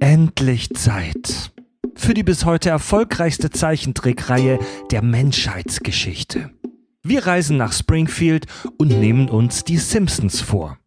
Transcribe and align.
Endlich 0.00 0.70
Zeit 0.74 1.50
für 1.98 2.14
die 2.14 2.22
bis 2.22 2.44
heute 2.44 2.70
erfolgreichste 2.70 3.50
Zeichentrickreihe 3.50 4.58
der 4.90 5.02
Menschheitsgeschichte. 5.02 6.50
Wir 7.02 7.26
reisen 7.26 7.56
nach 7.56 7.72
Springfield 7.72 8.46
und 8.78 8.88
nehmen 8.88 9.28
uns 9.28 9.64
die 9.64 9.76
Simpsons 9.78 10.40
vor. 10.40 10.78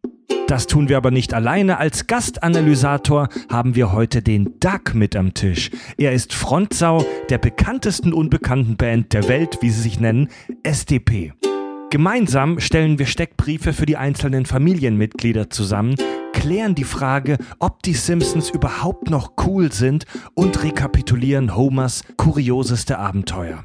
Das 0.47 0.67
tun 0.67 0.89
wir 0.89 0.97
aber 0.97 1.11
nicht 1.11 1.33
alleine. 1.33 1.77
Als 1.77 2.07
Gastanalysator 2.07 3.29
haben 3.49 3.75
wir 3.75 3.91
heute 3.91 4.21
den 4.21 4.59
Duck 4.59 4.93
mit 4.93 5.15
am 5.15 5.33
Tisch. 5.33 5.69
Er 5.97 6.13
ist 6.13 6.33
Frontsau 6.33 7.05
der 7.29 7.37
bekanntesten 7.37 8.13
unbekannten 8.13 8.75
Band 8.75 9.13
der 9.13 9.27
Welt, 9.27 9.59
wie 9.61 9.69
sie 9.69 9.81
sich 9.81 9.99
nennen, 9.99 10.29
SDP. 10.63 11.33
Gemeinsam 11.91 12.61
stellen 12.61 12.99
wir 12.99 13.05
Steckbriefe 13.05 13.73
für 13.73 13.85
die 13.85 13.97
einzelnen 13.97 14.45
Familienmitglieder 14.45 15.49
zusammen, 15.49 15.97
klären 16.31 16.73
die 16.73 16.85
Frage, 16.85 17.37
ob 17.59 17.83
die 17.83 17.95
Simpsons 17.95 18.49
überhaupt 18.49 19.09
noch 19.09 19.33
cool 19.45 19.73
sind 19.73 20.05
und 20.33 20.63
rekapitulieren 20.63 21.53
Homers 21.53 22.05
kurioseste 22.15 22.97
Abenteuer. 22.97 23.61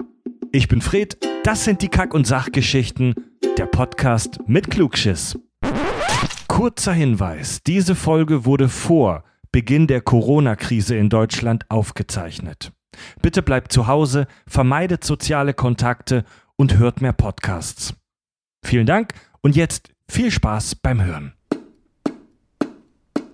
Ich 0.51 0.67
bin 0.67 0.81
Fred, 0.81 1.19
das 1.45 1.63
sind 1.63 1.83
die 1.83 1.89
Kack- 1.89 2.15
und 2.15 2.27
Sachgeschichten, 2.27 3.15
der 3.59 3.67
Podcast 3.67 4.41
mit 4.49 4.73
Klugschiss. 4.73 5.39
Kurzer 6.49 6.95
Hinweis, 6.95 7.63
diese 7.65 7.95
Folge 7.95 8.45
wurde 8.45 8.69
vor 8.69 9.23
Beginn 9.53 9.87
der 9.87 10.01
Corona-Krise 10.01 10.97
in 10.97 11.11
Deutschland 11.11 11.65
aufgezeichnet. 11.71 12.73
Bitte 13.23 13.43
bleibt 13.43 13.71
zu 13.71 13.87
Hause, 13.87 14.27
vermeidet 14.49 15.05
soziale 15.05 15.55
Kontakte 15.55 16.25
und 16.57 16.77
hört 16.77 17.01
mehr 17.01 17.13
Podcasts. 17.13 17.95
Vielen 18.67 18.87
Dank 18.87 19.15
und 19.43 19.55
jetzt 19.55 19.91
viel 20.09 20.33
Spaß 20.33 20.75
beim 20.75 21.05
Hören. 21.05 21.35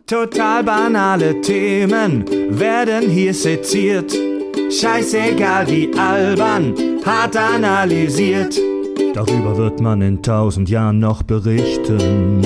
Total 0.07 0.63
banale 0.63 1.41
Themen 1.41 2.27
werden 2.51 3.09
hier 3.09 3.33
seziert. 3.33 4.13
Scheißegal 4.71 5.67
wie 5.69 5.91
albern, 5.97 6.75
hart 7.03 7.35
analysiert. 7.35 8.61
Darüber 9.15 9.57
wird 9.57 9.81
man 9.81 10.03
in 10.03 10.23
tausend 10.23 10.69
Jahren 10.69 10.99
noch 10.99 11.23
berichten. 11.23 12.43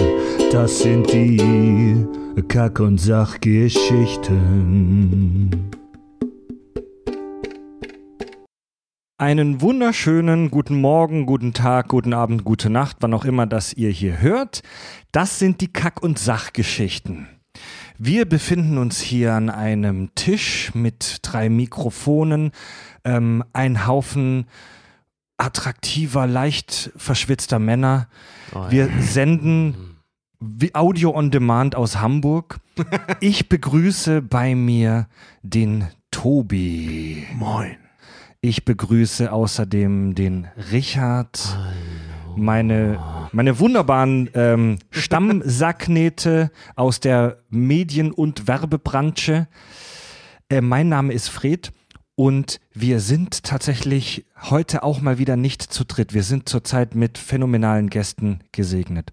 Das 0.53 0.79
sind 0.79 1.12
die 1.12 2.07
Kack- 2.47 2.79
und 2.79 2.98
Sachgeschichten. 2.98 5.51
Einen 9.19 9.62
wunderschönen 9.62 10.50
guten 10.50 10.78
Morgen, 10.78 11.25
guten 11.25 11.55
Tag, 11.55 11.89
guten 11.89 12.12
Abend, 12.12 12.45
gute 12.45 12.69
Nacht, 12.69 12.98
wann 13.00 13.14
auch 13.14 13.25
immer 13.25 13.47
das 13.47 13.73
ihr 13.73 13.89
hier 13.89 14.20
hört. 14.20 14.62
Das 15.11 15.39
sind 15.39 15.62
die 15.62 15.73
Kack- 15.73 16.03
und 16.03 16.19
Sachgeschichten. 16.19 17.27
Wir 17.97 18.27
befinden 18.27 18.77
uns 18.77 19.00
hier 19.00 19.33
an 19.33 19.48
einem 19.48 20.14
Tisch 20.17 20.75
mit 20.75 21.20
drei 21.23 21.48
Mikrofonen, 21.48 22.50
ähm, 23.05 23.42
ein 23.55 23.86
Haufen 23.86 24.45
attraktiver, 25.39 26.27
leicht 26.27 26.92
verschwitzter 26.97 27.58
Männer. 27.58 28.08
Oh, 28.55 28.67
Wir 28.69 28.91
senden 29.01 29.97
wie 30.41 30.75
Audio 30.75 31.17
on 31.17 31.30
Demand 31.30 31.75
aus 31.75 32.01
Hamburg. 32.01 32.58
Ich 33.20 33.48
begrüße 33.48 34.20
bei 34.20 34.55
mir 34.55 35.08
den 35.42 35.86
Tobi. 36.11 37.27
Moin. 37.34 37.78
Ich 38.48 38.64
begrüße 38.64 39.33
außerdem 39.33 40.14
den 40.14 40.47
Richard, 40.70 41.58
meine, 42.36 43.00
meine 43.33 43.58
wunderbaren 43.58 44.30
ähm, 44.34 44.78
Stammsacknähte 44.92 46.52
aus 46.77 47.00
der 47.00 47.39
Medien- 47.50 48.12
und 48.12 48.47
Werbebranche. 48.47 49.48
Äh, 50.48 50.61
mein 50.61 50.89
Name 50.89 51.12
ist 51.12 51.27
Fred 51.27 51.72
und 52.14 52.61
wir 52.72 53.00
sind 53.00 53.42
tatsächlich 53.42 54.24
heute 54.41 54.83
auch 54.84 55.00
mal 55.00 55.19
wieder 55.19 55.36
nicht 55.36 55.62
zu 55.62 55.84
dritt. 55.84 56.14
Wir 56.14 56.22
sind 56.22 56.48
zurzeit 56.48 56.94
mit 56.94 57.19
phänomenalen 57.19 57.90
Gästen 57.90 58.40
gesegnet. 58.52 59.12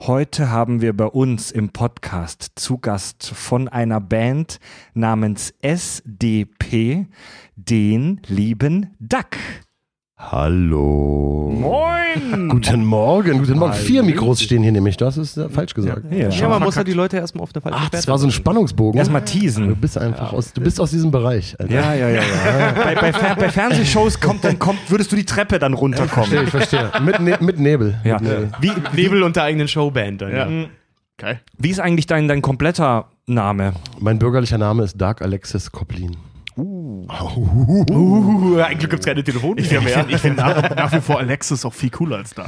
Heute 0.00 0.50
haben 0.50 0.80
wir 0.80 0.96
bei 0.96 1.06
uns 1.06 1.50
im 1.50 1.70
Podcast 1.70 2.52
zu 2.54 2.78
Gast 2.78 3.26
von 3.26 3.68
einer 3.68 4.00
Band 4.00 4.60
namens 4.92 5.54
SDP 5.62 7.06
den 7.56 8.20
lieben 8.26 8.94
Duck. 8.98 9.36
Hallo. 10.16 11.50
Moin! 11.52 12.48
Guten 12.48 12.84
Morgen, 12.84 13.38
guten 13.40 13.58
Morgen. 13.58 13.72
Vier 13.74 14.04
Mikros 14.04 14.40
stehen 14.40 14.62
hier 14.62 14.70
nämlich. 14.70 14.96
Du 14.96 15.04
hast 15.04 15.16
es 15.16 15.36
äh, 15.36 15.48
falsch 15.48 15.74
gesagt. 15.74 16.04
Ja, 16.10 16.28
Ja, 16.28 16.48
man 16.48 16.62
muss 16.62 16.76
ja 16.76 16.84
die 16.84 16.92
Leute 16.92 17.16
erstmal 17.16 17.42
auf 17.42 17.50
eine 17.52 17.60
falsche 17.60 17.78
Ach, 17.78 17.88
das 17.88 18.06
war 18.06 18.16
so 18.18 18.28
ein. 18.28 18.30
Spannungsbogen. 18.30 18.96
Erstmal 18.96 19.22
Du 19.22 19.26
teasen. 19.26 19.74
bist 19.76 19.98
einfach 19.98 20.32
aus, 20.32 20.52
du 20.52 20.60
bist 20.60 20.80
aus 20.80 20.90
diesem 20.92 21.10
Bereich. 21.10 21.58
Alter. 21.58 21.74
Ja, 21.74 21.94
ja, 21.94 22.08
ja, 22.08 22.22
ja. 22.22 22.72
bei, 22.72 22.94
bei, 22.94 23.12
Fer 23.12 23.34
bei 23.34 23.48
Fernsehshows 23.48 24.20
kommt 24.20 24.44
dann 24.44 24.58
kommt, 24.58 24.88
würdest 24.88 25.10
du 25.10 25.16
die 25.16 25.24
Treppe 25.24 25.58
dann 25.58 25.74
runterkommen. 25.74 26.30
Verstehe, 26.30 26.42
ich 26.44 26.50
verstehe. 26.50 26.90
Mit, 27.02 27.18
ne 27.18 27.36
mit 27.40 27.58
Nebel. 27.58 27.98
Ja. 28.04 28.20
Mit 28.20 28.22
Nebel. 28.22 28.50
Wie, 28.60 28.72
Nebel 29.02 29.22
und 29.24 29.34
der 29.34 29.42
eigenen 29.42 29.66
Showband 29.66 30.22
dann. 30.22 30.32
Ja. 30.32 30.48
Geil. 31.16 31.40
wie 31.58 31.70
ist 31.70 31.80
eigentlich 31.80 32.06
dein, 32.06 32.28
dein 32.28 32.40
kompletter 32.42 33.08
Name? 33.26 33.72
Mein 34.00 34.18
bürgerlicher 34.18 34.58
Name 34.58 34.84
ist 34.84 35.00
Dark 35.00 35.22
Alexis 35.22 35.70
Koplin. 35.72 36.16
Uh, 36.56 37.06
eigentlich 38.60 38.88
gibt 38.90 39.00
es 39.00 39.06
keine 39.06 39.24
Telefonnummer 39.24 39.60
Ich 39.60 39.68
finde 39.68 39.88
find, 39.90 40.10
ich 40.10 40.18
find 40.18 40.36
nach, 40.36 40.70
nach 40.76 40.92
wie 40.92 41.00
vor 41.00 41.18
Alexis 41.18 41.64
auch 41.64 41.72
viel 41.74 41.90
cooler 41.90 42.18
als 42.18 42.32
da. 42.34 42.46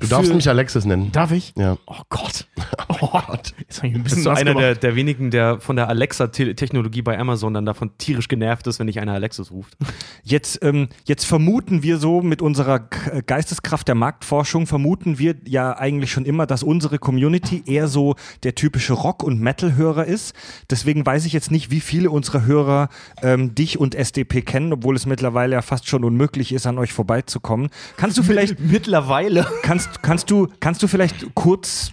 Du 0.00 0.06
darfst 0.08 0.30
Für- 0.30 0.36
mich 0.36 0.48
Alexis 0.48 0.84
nennen. 0.84 1.12
Darf 1.12 1.30
ich? 1.30 1.52
Ja. 1.56 1.76
Oh 1.86 1.94
Gott. 2.08 2.46
Oh 3.00 3.08
Gott. 3.26 3.54
Jetzt 3.58 3.78
habe 3.78 3.88
ich 3.88 3.94
ein 3.94 4.02
Bist 4.02 4.16
bisschen 4.16 4.24
du 4.24 4.30
nass 4.30 4.40
einer 4.40 4.54
der, 4.54 4.74
der 4.76 4.94
wenigen, 4.94 5.30
der 5.30 5.58
von 5.60 5.74
der 5.76 5.88
Alexa-Technologie 5.88 7.02
bei 7.02 7.18
Amazon 7.18 7.52
dann 7.54 7.66
davon 7.66 7.90
tierisch 7.98 8.28
genervt 8.28 8.66
ist, 8.66 8.78
wenn 8.78 8.86
dich 8.86 9.00
einer 9.00 9.12
Alexis 9.14 9.50
ruft? 9.50 9.76
Jetzt, 10.22 10.60
ähm, 10.62 10.88
jetzt 11.04 11.24
vermuten 11.24 11.82
wir 11.82 11.98
so 11.98 12.22
mit 12.22 12.40
unserer 12.40 12.78
K- 12.80 13.20
Geisteskraft 13.26 13.88
der 13.88 13.94
Marktforschung, 13.94 14.66
vermuten 14.66 15.18
wir 15.18 15.34
ja 15.46 15.76
eigentlich 15.76 16.12
schon 16.12 16.24
immer, 16.24 16.46
dass 16.46 16.62
unsere 16.62 16.98
Community 16.98 17.62
eher 17.66 17.88
so 17.88 18.14
der 18.42 18.54
typische 18.54 18.92
Rock- 18.92 19.22
und 19.22 19.40
Metal-Hörer 19.40 20.04
ist. 20.04 20.34
Deswegen 20.70 21.04
weiß 21.04 21.26
ich 21.26 21.32
jetzt 21.32 21.50
nicht, 21.50 21.70
wie 21.70 21.80
viele 21.80 22.10
unserer 22.10 22.44
Hörer 22.46 22.88
ähm, 23.22 23.43
dich 23.52 23.78
und 23.78 23.94
SDP 23.94 24.42
kennen, 24.42 24.72
obwohl 24.72 24.94
es 24.94 25.06
mittlerweile 25.06 25.54
ja 25.54 25.62
fast 25.62 25.88
schon 25.88 26.04
unmöglich 26.04 26.52
ist, 26.52 26.66
an 26.66 26.78
euch 26.78 26.92
vorbeizukommen. 26.92 27.70
Kannst 27.96 28.16
du 28.16 28.22
vielleicht, 28.22 28.58
Mittlerweile. 28.60 29.46
kannst, 29.62 30.02
kannst 30.02 30.30
du, 30.30 30.48
kannst 30.60 30.82
du 30.82 30.88
vielleicht 30.88 31.34
kurz 31.34 31.92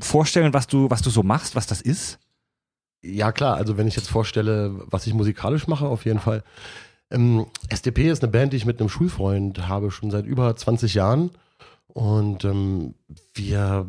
vorstellen, 0.00 0.54
was 0.54 0.66
du, 0.66 0.90
was 0.90 1.02
du 1.02 1.10
so 1.10 1.22
machst, 1.22 1.54
was 1.54 1.66
das 1.66 1.80
ist? 1.80 2.18
Ja, 3.02 3.32
klar. 3.32 3.56
Also, 3.56 3.76
wenn 3.76 3.86
ich 3.86 3.96
jetzt 3.96 4.08
vorstelle, 4.08 4.72
was 4.86 5.06
ich 5.06 5.12
musikalisch 5.12 5.66
mache, 5.66 5.86
auf 5.86 6.06
jeden 6.06 6.20
Fall. 6.20 6.42
Ähm, 7.10 7.46
SDP 7.68 8.08
ist 8.08 8.22
eine 8.22 8.32
Band, 8.32 8.52
die 8.52 8.56
ich 8.56 8.64
mit 8.64 8.80
einem 8.80 8.88
Schulfreund 8.88 9.68
habe, 9.68 9.90
schon 9.90 10.10
seit 10.10 10.24
über 10.24 10.56
20 10.56 10.94
Jahren. 10.94 11.30
Und 11.86 12.44
ähm, 12.44 12.94
wir, 13.34 13.86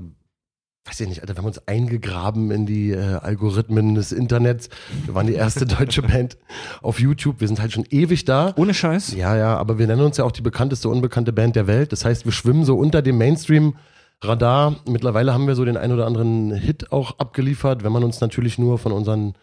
weiß 0.87 0.99
ich 0.99 1.07
nicht, 1.09 1.21
Alter, 1.21 1.33
wir 1.33 1.37
haben 1.39 1.47
uns 1.47 1.67
eingegraben 1.67 2.51
in 2.51 2.65
die 2.67 2.91
äh, 2.91 3.15
Algorithmen 3.15 3.95
des 3.95 4.11
Internets. 4.11 4.69
Wir 5.05 5.15
waren 5.15 5.25
die 5.27 5.33
erste 5.33 5.65
deutsche 5.77 6.03
Band 6.03 6.37
auf 6.81 6.99
YouTube. 6.99 7.41
Wir 7.41 7.47
sind 7.47 7.59
halt 7.59 7.71
schon 7.71 7.85
ewig 7.89 8.25
da. 8.25 8.53
Ohne 8.55 8.73
Scheiß? 8.75 9.15
Ja, 9.15 9.35
ja, 9.35 9.57
aber 9.57 9.79
wir 9.79 9.87
nennen 9.87 10.03
uns 10.03 10.17
ja 10.17 10.25
auch 10.25 10.31
die 10.31 10.43
bekannteste 10.43 10.87
unbekannte 10.89 11.33
Band 11.33 11.55
der 11.55 11.65
Welt. 11.67 11.91
Das 11.91 12.05
heißt, 12.05 12.25
wir 12.25 12.31
schwimmen 12.31 12.65
so 12.65 12.77
unter 12.77 13.01
dem 13.01 13.17
Mainstream-Radar. 13.17 14.75
Mittlerweile 14.87 15.33
haben 15.33 15.47
wir 15.47 15.55
so 15.55 15.65
den 15.65 15.75
ein 15.77 15.91
oder 15.91 16.05
anderen 16.05 16.51
Hit 16.53 16.91
auch 16.91 17.17
abgeliefert, 17.17 17.83
wenn 17.83 17.91
man 17.91 18.03
uns 18.03 18.21
natürlich 18.21 18.59
nur 18.59 18.77
von 18.77 18.91
unseren, 18.91 19.33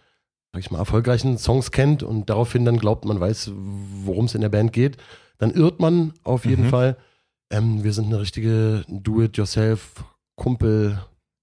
sag 0.53 0.61
ich 0.61 0.71
mal, 0.71 0.79
erfolgreichen 0.79 1.39
Songs 1.39 1.73
kennt 1.73 2.05
und 2.05 2.31
daraufhin 2.31 2.65
dann 2.65 2.79
glaubt, 2.79 3.05
man 3.05 3.19
weiß, 3.19 3.51
worum 4.05 4.27
es 4.27 4.37
in 4.37 4.43
der 4.43 4.49
Band 4.49 4.73
geht, 4.73 4.97
dann 5.39 5.51
irrt 5.51 5.81
man 5.81 6.13
auf 6.23 6.45
jeden 6.45 6.67
Mhm. 6.67 6.71
Fall. 6.71 6.97
Ähm, 7.51 7.83
wir 7.83 7.93
sind 7.93 8.07
eine 8.07 8.21
richtige 8.21 8.85
Do-it-yourself-Kumpel, 8.89 11.01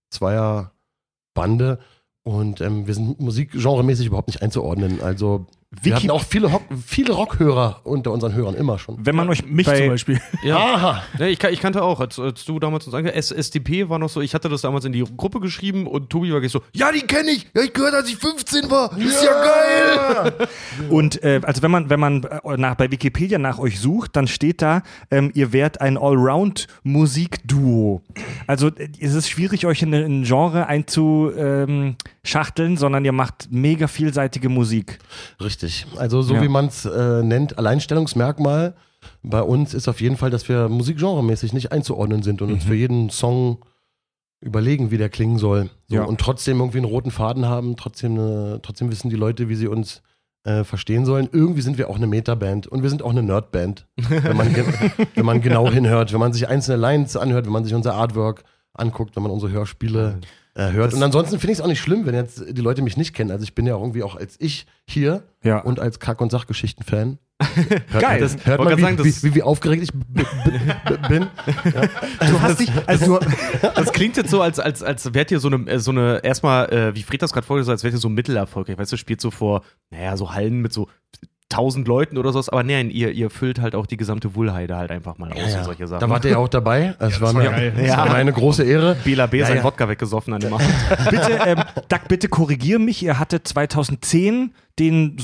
Zweier-Bande. 0.10 1.80
Und 2.24 2.62
ähm, 2.62 2.88
wir 2.88 2.94
sind 2.94 3.20
musikgenremäßig 3.20 4.08
überhaupt 4.08 4.28
nicht 4.28 4.42
einzuordnen. 4.42 5.02
Also 5.02 5.48
wir 5.72 5.96
hatten 5.96 6.10
auch 6.10 6.24
viele, 6.24 6.50
viele 6.84 7.14
Rockhörer 7.14 7.82
unter 7.84 8.12
unseren 8.12 8.34
Hörern 8.34 8.56
immer 8.56 8.80
schon. 8.80 9.06
Wenn 9.06 9.16
man 9.16 9.30
euch 9.30 9.46
Mich 9.46 9.68
bei, 9.68 9.78
zum 9.78 9.90
Beispiel. 9.90 10.20
Ja. 10.44 11.04
Ja, 11.20 11.28
ich, 11.28 11.44
ich 11.44 11.60
kannte 11.60 11.84
auch, 11.84 12.00
als, 12.00 12.18
als 12.18 12.44
du 12.46 12.60
damals 12.60 12.88
uns 12.88 12.96
ange 12.96 13.14
S 13.14 13.32
SDP 13.32 13.88
war 13.88 14.00
noch 14.00 14.10
so, 14.10 14.20
ich 14.20 14.34
hatte 14.34 14.50
das 14.50 14.62
damals 14.62 14.86
in 14.86 14.94
die 14.94 15.04
Gruppe 15.04 15.40
geschrieben 15.40 15.86
und 15.86 16.10
Tobi 16.10 16.34
war 16.34 16.40
gleich 16.40 16.52
so, 16.52 16.64
Ja, 16.74 16.92
die 16.92 17.02
kenne 17.02 17.30
ich. 17.30 17.48
Ja, 17.54 17.62
ich 17.62 17.72
gehört, 17.74 17.94
als 17.94 18.10
ich 18.10 18.18
15 18.18 18.72
war. 18.72 18.98
Ist 18.98 19.24
ja, 19.24 19.44
geil. 19.44 20.34
Und 20.90 21.22
äh, 21.24 21.42
also 21.44 21.62
wenn 21.62 21.72
man, 21.72 21.90
wenn 21.90 22.00
man 22.00 22.24
äh, 22.24 22.58
nach, 22.58 22.76
bei 22.76 22.90
Wikipedia 22.90 23.38
nach 23.38 23.60
euch 23.60 23.80
sucht, 23.80 24.16
dann 24.16 24.26
steht 24.28 24.62
da, 24.64 24.82
ähm, 25.12 25.30
ihr 25.36 25.54
wärt 25.54 25.82
ein 25.82 25.98
Allround-Musikduo. 25.98 28.02
Also 28.48 28.70
äh, 28.70 28.90
es 29.00 29.14
ist 29.14 29.30
schwierig, 29.30 29.66
euch 29.66 29.82
in 29.84 29.94
ein 29.94 30.24
Genre 30.24 30.68
einzuschachteln, 30.68 32.78
sondern 32.78 33.04
ihr 33.06 33.12
macht 33.12 33.50
mega 33.52 33.88
vielseitige 33.88 34.50
Musik. 34.50 34.98
Richtig. 35.40 35.59
Also 35.98 36.22
so 36.22 36.36
Ja. 36.36 36.42
wie 36.42 36.48
man 36.48 36.68
es 36.68 36.86
äh, 36.86 37.24
nennt, 37.24 37.58
Alleinstellungsmerkmal 37.58 38.76
bei 39.24 39.42
uns 39.42 39.74
ist 39.74 39.88
auf 39.88 40.02
jeden 40.02 40.18
Fall, 40.18 40.30
dass 40.30 40.50
wir 40.50 40.68
musikgenremäßig 40.70 41.54
nicht 41.54 41.72
einzuordnen 41.72 42.22
sind 42.24 42.42
und 42.42 42.52
uns 42.52 42.64
für 42.66 42.76
jeden 42.76 43.10
Song 43.10 43.60
überlegen, 44.42 44.92
wie 44.92 44.98
der 44.98 45.10
klingen 45.10 45.38
soll. 45.38 45.70
So, 45.88 45.96
Ja. 45.96 46.04
Und 46.04 46.20
trotzdem 46.20 46.60
irgendwie 46.60 46.78
einen 46.80 46.86
roten 46.86 47.12
Faden 47.12 47.46
haben, 47.46 47.76
trotzdem, 47.76 48.14
eine, 48.14 48.60
trotzdem 48.62 48.90
wissen 48.92 49.10
die 49.10 49.16
Leute, 49.16 49.50
wie 49.50 49.56
sie 49.56 49.68
uns 49.68 50.02
äh, 50.46 50.64
verstehen 50.64 51.06
sollen. 51.06 51.28
Irgendwie 51.32 51.62
sind 51.62 51.78
wir 51.78 51.90
auch 51.90 51.98
eine 51.98 52.08
Metaband 52.08 52.68
und 52.68 52.82
wir 52.84 52.90
sind 52.90 53.02
auch 53.04 53.10
eine 53.12 53.24
Nerdband, 53.24 53.88
wenn 53.98 54.38
man, 54.38 54.56
wenn 55.16 55.26
man 55.26 55.42
genau 55.42 55.70
hinhört, 55.70 56.14
wenn 56.14 56.20
man 56.20 56.32
sich 56.34 56.48
einzelne 56.48 56.78
Lines 56.78 57.18
anhört, 57.18 57.46
wenn 57.46 57.54
man 57.54 57.66
sich 57.66 57.74
unser 57.74 57.96
Artwork 57.96 58.44
anguckt, 58.74 59.16
wenn 59.18 59.24
man 59.24 59.32
unsere 59.34 59.52
Hörspiele 59.52 60.20
äh, 60.60 60.72
hört. 60.74 60.94
Und 60.94 61.02
ansonsten 61.04 61.40
finde 61.40 61.54
ich 61.54 61.60
es 61.60 61.64
auch 61.64 61.68
nicht 61.68 61.80
schlimm, 61.82 62.06
wenn 62.06 62.16
jetzt 62.16 62.44
die 62.50 62.62
Leute 62.62 62.82
mich 62.82 62.98
nicht 62.98 63.14
kennen. 63.14 63.32
Also 63.32 63.44
ich 63.44 63.56
bin 63.56 63.66
ja 63.66 63.76
irgendwie 63.78 64.04
auch 64.04 64.16
als 64.16 64.36
ich 64.40 64.66
hier 64.88 65.24
Ja. 65.44 65.60
und 65.60 65.80
als 65.80 66.00
Kack- 66.00 66.22
und 66.22 66.32
Sachgeschichten-Fan. 66.32 67.18
Geil. 68.00 68.20
das- 68.20 68.46
Hört 68.46 68.62
man, 68.62 68.78
wie, 68.78 68.82
sagen, 68.82 68.98
das- 68.98 69.24
wie, 69.24 69.30
wie, 69.30 69.36
wie 69.36 69.44
aufgeregt 69.44 69.84
ich 69.84 69.92
bin? 71.08 71.28
Du 72.20 72.42
hast 72.42 72.60
dich, 72.60 72.70
also 72.86 73.20
du, 73.20 73.26
Das 73.76 73.94
klingt 73.94 74.18
jetzt 74.18 74.30
so, 74.30 74.42
als, 74.42 74.60
als, 74.60 74.84
als 74.84 75.14
wärt 75.14 75.32
ihr 75.32 75.40
so 75.40 75.48
eine, 75.50 75.66
äh, 75.72 75.80
so 75.80 75.92
eine 75.92 76.20
erstmal, 76.24 76.72
äh, 76.72 76.96
wie 76.96 77.04
Fred 77.04 77.22
das 77.22 77.32
gerade 77.32 77.48
vorgesagt 77.48 77.70
hat, 77.70 77.74
als 77.76 77.84
wärt 77.84 77.94
ihr 77.94 78.00
so 78.00 78.10
mittelerfolgreich. 78.10 78.78
Weißt 78.78 78.92
du, 78.92 78.98
spielt 78.98 79.22
so 79.22 79.32
vor, 79.32 79.64
naja, 79.90 80.18
so 80.18 80.34
Hallen 80.34 80.60
mit 80.62 80.74
so 80.74 80.88
tausend 81.50 81.88
Leuten 81.88 82.18
oder 82.20 82.32
sowas, 82.32 82.48
aber 82.48 82.64
nein, 82.64 82.92
ihr, 82.92 83.12
ihr 83.12 83.32
füllt 83.32 83.60
halt 83.60 83.74
auch 83.74 83.88
die 83.88 83.98
gesamte 83.98 84.36
Wuhlheide 84.36 84.78
halt 84.78 84.92
einfach 84.92 85.18
mal 85.18 85.32
aus 85.34 85.56
und 85.56 85.64
solche 85.66 85.88
Sachen. 85.88 86.00
Da 86.00 86.10
wart 86.10 86.24
ihr 86.24 86.32
ja 86.32 86.38
auch 86.38 86.48
dabei. 86.48 86.96
Es 87.00 87.20
war, 87.20 87.34
mir, 87.34 87.52
war 87.52 88.06
mir 88.06 88.14
eine 88.14 88.32
große 88.32 88.64
Ehre. 88.64 88.96
Bela 89.04 89.26
B. 89.26 89.40
Ja, 89.40 89.48
sein 89.48 89.58
ja. 89.58 89.64
Wodka 89.64 89.90
weggesoffen 89.90 90.34
an 90.34 90.42
dem 90.42 90.54
Abend. 90.54 90.68
bitte, 91.10 91.40
ähm, 91.46 91.64
Doug, 91.90 92.00
bitte 92.08 92.30
korrigier 92.30 92.78
mich. 92.78 93.02
Ihr 93.02 93.18
hattet 93.18 93.48
2010 93.48 94.54
den, 94.78 95.18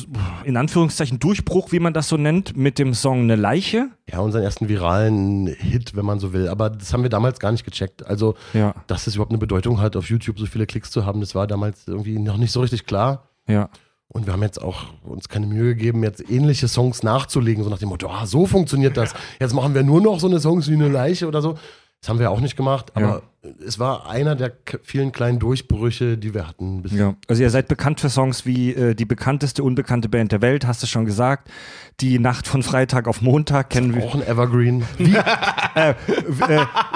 in 0.44 0.58
Anführungszeichen, 0.58 1.20
Durchbruch, 1.20 1.72
wie 1.72 1.80
man 1.80 1.94
das 1.94 2.10
so 2.10 2.18
nennt, 2.18 2.58
mit 2.58 2.80
dem 2.80 2.94
Song 2.94 3.22
Eine 3.22 3.36
Leiche. 3.36 3.90
Ja, 4.12 4.20
unseren 4.20 4.44
ersten 4.44 4.68
viralen 4.68 5.48
Hit, 5.48 5.96
wenn 5.96 6.06
man 6.06 6.20
so 6.20 6.34
will. 6.34 6.50
Aber 6.50 6.72
das 6.72 6.92
haben 6.92 7.04
wir 7.04 7.10
damals 7.10 7.40
gar 7.40 7.52
nicht 7.52 7.64
gecheckt. 7.66 8.06
Also, 8.06 8.36
Ja. 8.54 8.74
dass 8.88 9.06
es 9.06 9.16
überhaupt 9.16 9.32
eine 9.32 9.38
Bedeutung 9.38 9.80
hat, 9.80 9.96
auf 9.96 10.10
YouTube 10.10 10.40
so 10.40 10.48
viele 10.48 10.66
Klicks 10.66 10.90
zu 10.90 11.06
haben, 11.06 11.22
das 11.22 11.36
war 11.36 11.46
damals 11.48 11.88
irgendwie 11.88 12.18
noch 12.18 12.38
nicht 12.38 12.52
so 12.52 12.62
richtig 12.62 12.86
klar. 12.86 13.30
Ja. 13.48 13.70
Und 14.08 14.28
wir 14.28 14.34
haben 14.34 14.44
jetzt 14.44 14.62
auch 14.62 14.86
uns 15.04 15.28
keine 15.28 15.48
Mühe 15.48 15.76
gegeben, 15.76 16.04
jetzt 16.04 16.30
ähnliche 16.30 16.68
Songs 16.68 17.04
nachzulegen, 17.04 17.64
so 17.64 17.70
nach 17.70 17.80
dem 17.80 17.90
Motto, 17.90 18.08
ah, 18.08 18.26
so 18.26 18.46
funktioniert 18.46 18.98
das. 18.98 19.14
Jetzt 19.40 19.54
machen 19.54 19.74
wir 19.74 19.84
nur 19.84 20.02
noch 20.02 20.20
so 20.20 20.28
eine 20.28 20.40
Songs 20.40 20.70
wie 20.70 20.76
eine 20.76 20.88
Leiche 20.88 21.28
oder 21.28 21.42
so. 21.42 21.58
Das 22.06 22.10
haben 22.12 22.20
wir 22.20 22.30
auch 22.30 22.40
nicht 22.40 22.56
gemacht, 22.56 22.92
aber 22.94 23.24
es 23.66 23.80
war 23.80 24.08
einer 24.08 24.36
der 24.36 24.52
vielen 24.84 25.12
kleinen 25.12 25.40
Durchbrüche, 25.40 26.20
die 26.20 26.36
wir 26.36 26.48
hatten. 26.48 26.84
Ja, 26.92 27.16
also 27.28 27.42
ihr 27.42 27.50
seid 27.50 27.68
bekannt 27.68 28.00
für 28.00 28.12
Songs 28.12 28.46
wie 28.46 28.76
äh, 28.76 28.94
die 28.94 29.06
bekannteste 29.06 29.64
unbekannte 29.64 30.08
Band 30.08 30.32
der 30.32 30.44
Welt, 30.44 30.68
hast 30.68 30.84
du 30.84 30.86
schon 30.86 31.06
gesagt. 31.06 31.50
Die 32.02 32.20
Nacht 32.20 32.46
von 32.46 32.62
Freitag 32.62 33.08
auf 33.08 33.24
Montag 33.24 33.72
kennen 33.72 33.96
wir. 33.96 34.04
Auch 34.04 34.14
ein 34.14 34.22
Evergreen. 34.22 34.86
Äh, 35.76 35.94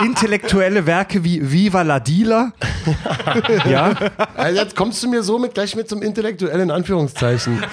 intellektuelle 0.06 0.85
Werke 0.85 1.23
wie 1.23 1.51
Viva 1.51 1.81
la 1.81 2.00
Dealer. 2.00 2.53
ja. 3.67 3.94
Also 4.35 4.61
jetzt 4.61 4.75
kommst 4.75 5.01
du 5.03 5.09
mir 5.09 5.23
so 5.23 5.39
mit 5.39 5.56
gleich 5.56 5.75
mit 5.75 5.89
zum 5.89 6.03
intellektuellen 6.03 6.69
Anführungszeichen. 6.69 7.63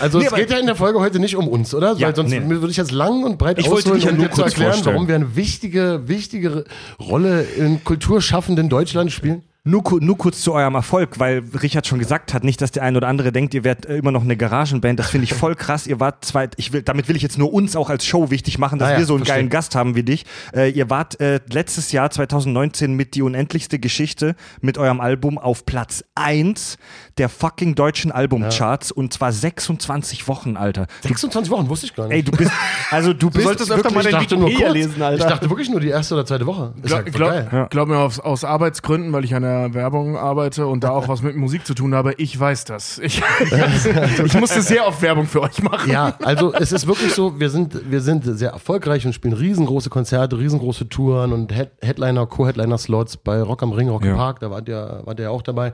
Also 0.00 0.18
Nee, 0.18 0.26
es 0.26 0.34
geht 0.34 0.50
ja 0.50 0.58
in 0.58 0.66
der 0.66 0.76
Folge 0.76 0.98
heute 1.00 1.18
nicht 1.20 1.36
um 1.36 1.46
uns, 1.48 1.74
oder? 1.74 1.94
Ja, 1.96 2.08
Weil 2.08 2.16
sonst 2.16 2.30
nee. 2.30 2.40
würde 2.48 2.70
ich 2.70 2.76
jetzt 2.76 2.92
lang 2.92 3.22
und 3.24 3.38
breit 3.38 3.58
Ich 3.58 3.68
wollte 3.70 3.90
ausholen, 3.92 4.08
um 4.10 4.16
nur 4.16 4.26
dir 4.26 4.30
zu 4.32 4.40
kurz 4.42 4.52
erklären, 4.52 4.72
vorstellen. 4.72 4.94
warum 4.96 5.08
wir 5.08 5.14
eine 5.16 5.36
wichtige, 5.36 6.02
wichtige 6.06 6.64
Rolle 6.98 7.42
in 7.42 7.84
kulturschaffenden 7.84 8.68
Deutschland 8.68 9.12
spielen. 9.12 9.42
Nur, 9.62 9.82
nur 10.00 10.16
kurz 10.16 10.40
zu 10.40 10.54
eurem 10.54 10.74
Erfolg, 10.74 11.18
weil 11.18 11.42
Richard 11.62 11.86
schon 11.86 11.98
gesagt 11.98 12.32
hat, 12.32 12.44
nicht, 12.44 12.62
dass 12.62 12.70
der 12.72 12.82
ein 12.82 12.96
oder 12.96 13.08
andere 13.08 13.30
denkt, 13.30 13.52
ihr 13.52 13.62
werdet 13.62 13.84
äh, 13.84 13.98
immer 13.98 14.10
noch 14.10 14.22
eine 14.22 14.34
Garagenband. 14.34 14.98
Das 14.98 15.10
finde 15.10 15.24
ich 15.24 15.34
voll 15.34 15.54
krass. 15.54 15.86
Ihr 15.86 16.00
wart 16.00 16.24
zwei, 16.24 16.48
ich 16.56 16.72
will, 16.72 16.80
damit 16.80 17.08
will 17.08 17.16
ich 17.16 17.20
jetzt 17.22 17.36
nur 17.36 17.52
uns 17.52 17.76
auch 17.76 17.90
als 17.90 18.06
Show 18.06 18.30
wichtig 18.30 18.56
machen, 18.56 18.78
dass 18.78 18.88
Ah 18.88 18.92
ja, 18.92 18.98
wir 19.00 19.04
so 19.04 19.12
einen 19.12 19.26
verstehe. 19.26 19.36
geilen 19.42 19.50
Gast 19.50 19.74
haben 19.74 19.94
wie 19.96 20.02
dich. 20.02 20.24
Äh, 20.54 20.70
ihr 20.70 20.88
wart 20.88 21.20
äh, 21.20 21.40
letztes 21.52 21.92
Jahr 21.92 22.10
2019 22.10 22.94
mit 22.94 23.14
Die 23.14 23.20
unendlichste 23.20 23.78
Geschichte 23.78 24.34
mit 24.62 24.78
eurem 24.78 24.98
Album 24.98 25.36
auf 25.36 25.66
Platz 25.66 26.04
1 26.14 26.78
der 27.20 27.28
fucking 27.28 27.74
deutschen 27.74 28.10
Albumcharts 28.10 28.90
und 28.90 29.12
zwar 29.12 29.30
26 29.30 30.26
Wochen, 30.26 30.56
Alter. 30.56 30.86
26 31.02 31.50
Wochen, 31.52 31.68
wusste 31.68 31.86
ich 31.86 31.94
gar 31.94 32.08
nicht. 32.08 32.16
Ey, 32.16 32.22
du 32.22 32.32
bist, 32.32 32.50
also 32.90 33.12
du 33.12 33.28
bist 33.30 33.44
solltest 33.44 33.70
öfter 33.70 33.90
mal 33.92 34.00
ich 34.00 34.10
dein 34.10 34.20
dachte 34.22 34.36
nur 34.36 34.48
Wikipedia 34.48 34.66
kurz. 34.72 34.74
lesen, 34.78 35.02
Alter. 35.02 35.24
Ich 35.24 35.30
dachte 35.30 35.50
wirklich 35.50 35.68
nur 35.70 35.80
die 35.80 35.88
erste 35.88 36.14
oder 36.14 36.24
zweite 36.26 36.46
Woche. 36.46 36.72
Ist 36.82 36.90
ja 36.90 37.02
Glaub, 37.02 37.30
geil. 37.30 37.46
glaub, 37.50 37.70
glaub 37.70 37.88
mir, 37.88 37.98
aus, 37.98 38.18
aus 38.18 38.42
Arbeitsgründen, 38.44 39.12
weil 39.12 39.24
ich 39.24 39.34
an 39.34 39.42
der 39.42 39.74
Werbung 39.74 40.16
arbeite 40.16 40.66
und 40.66 40.82
da 40.82 40.90
auch 40.90 41.08
was 41.08 41.22
mit 41.22 41.36
Musik 41.36 41.66
zu 41.66 41.74
tun 41.74 41.94
habe, 41.94 42.14
ich 42.16 42.38
weiß 42.40 42.64
das. 42.64 42.98
Ich, 42.98 43.22
ich 44.24 44.34
musste 44.40 44.62
sehr 44.62 44.86
oft 44.86 45.02
Werbung 45.02 45.26
für 45.26 45.42
euch 45.42 45.62
machen. 45.62 45.90
Ja, 45.90 46.14
also 46.22 46.52
es 46.54 46.72
ist 46.72 46.86
wirklich 46.86 47.12
so, 47.14 47.38
wir 47.38 47.50
sind, 47.50 47.90
wir 47.90 48.00
sind 48.00 48.24
sehr 48.24 48.50
erfolgreich 48.50 49.04
und 49.06 49.12
spielen 49.12 49.34
riesengroße 49.34 49.90
Konzerte, 49.90 50.38
riesengroße 50.38 50.88
Touren 50.88 51.32
und 51.32 51.52
Head 51.52 51.70
Headliner, 51.82 52.26
Co-Headliner-Slots 52.26 53.18
bei 53.18 53.42
Rock 53.42 53.62
am 53.62 53.72
Ring, 53.72 53.88
Rock 53.90 54.04
Ja. 54.04 54.12
im 54.12 54.16
Park, 54.16 54.40
da 54.40 54.50
wart 54.50 54.68
ihr, 54.68 55.02
wart 55.04 55.18
ihr 55.18 55.24
ja 55.24 55.30
auch 55.30 55.42
dabei. 55.42 55.72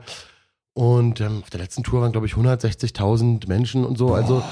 Und 0.77 1.21
ähm, 1.21 1.39
auf 1.41 1.49
der 1.49 1.59
letzten 1.59 1.81
Tour 1.81 2.01
waren, 2.01 2.11
glaube 2.11 2.27
ich, 2.27 2.33
160.000 2.33 3.47
Menschen 3.47 3.83
und 3.83 3.97
so. 3.97 4.13
Also 4.13 4.43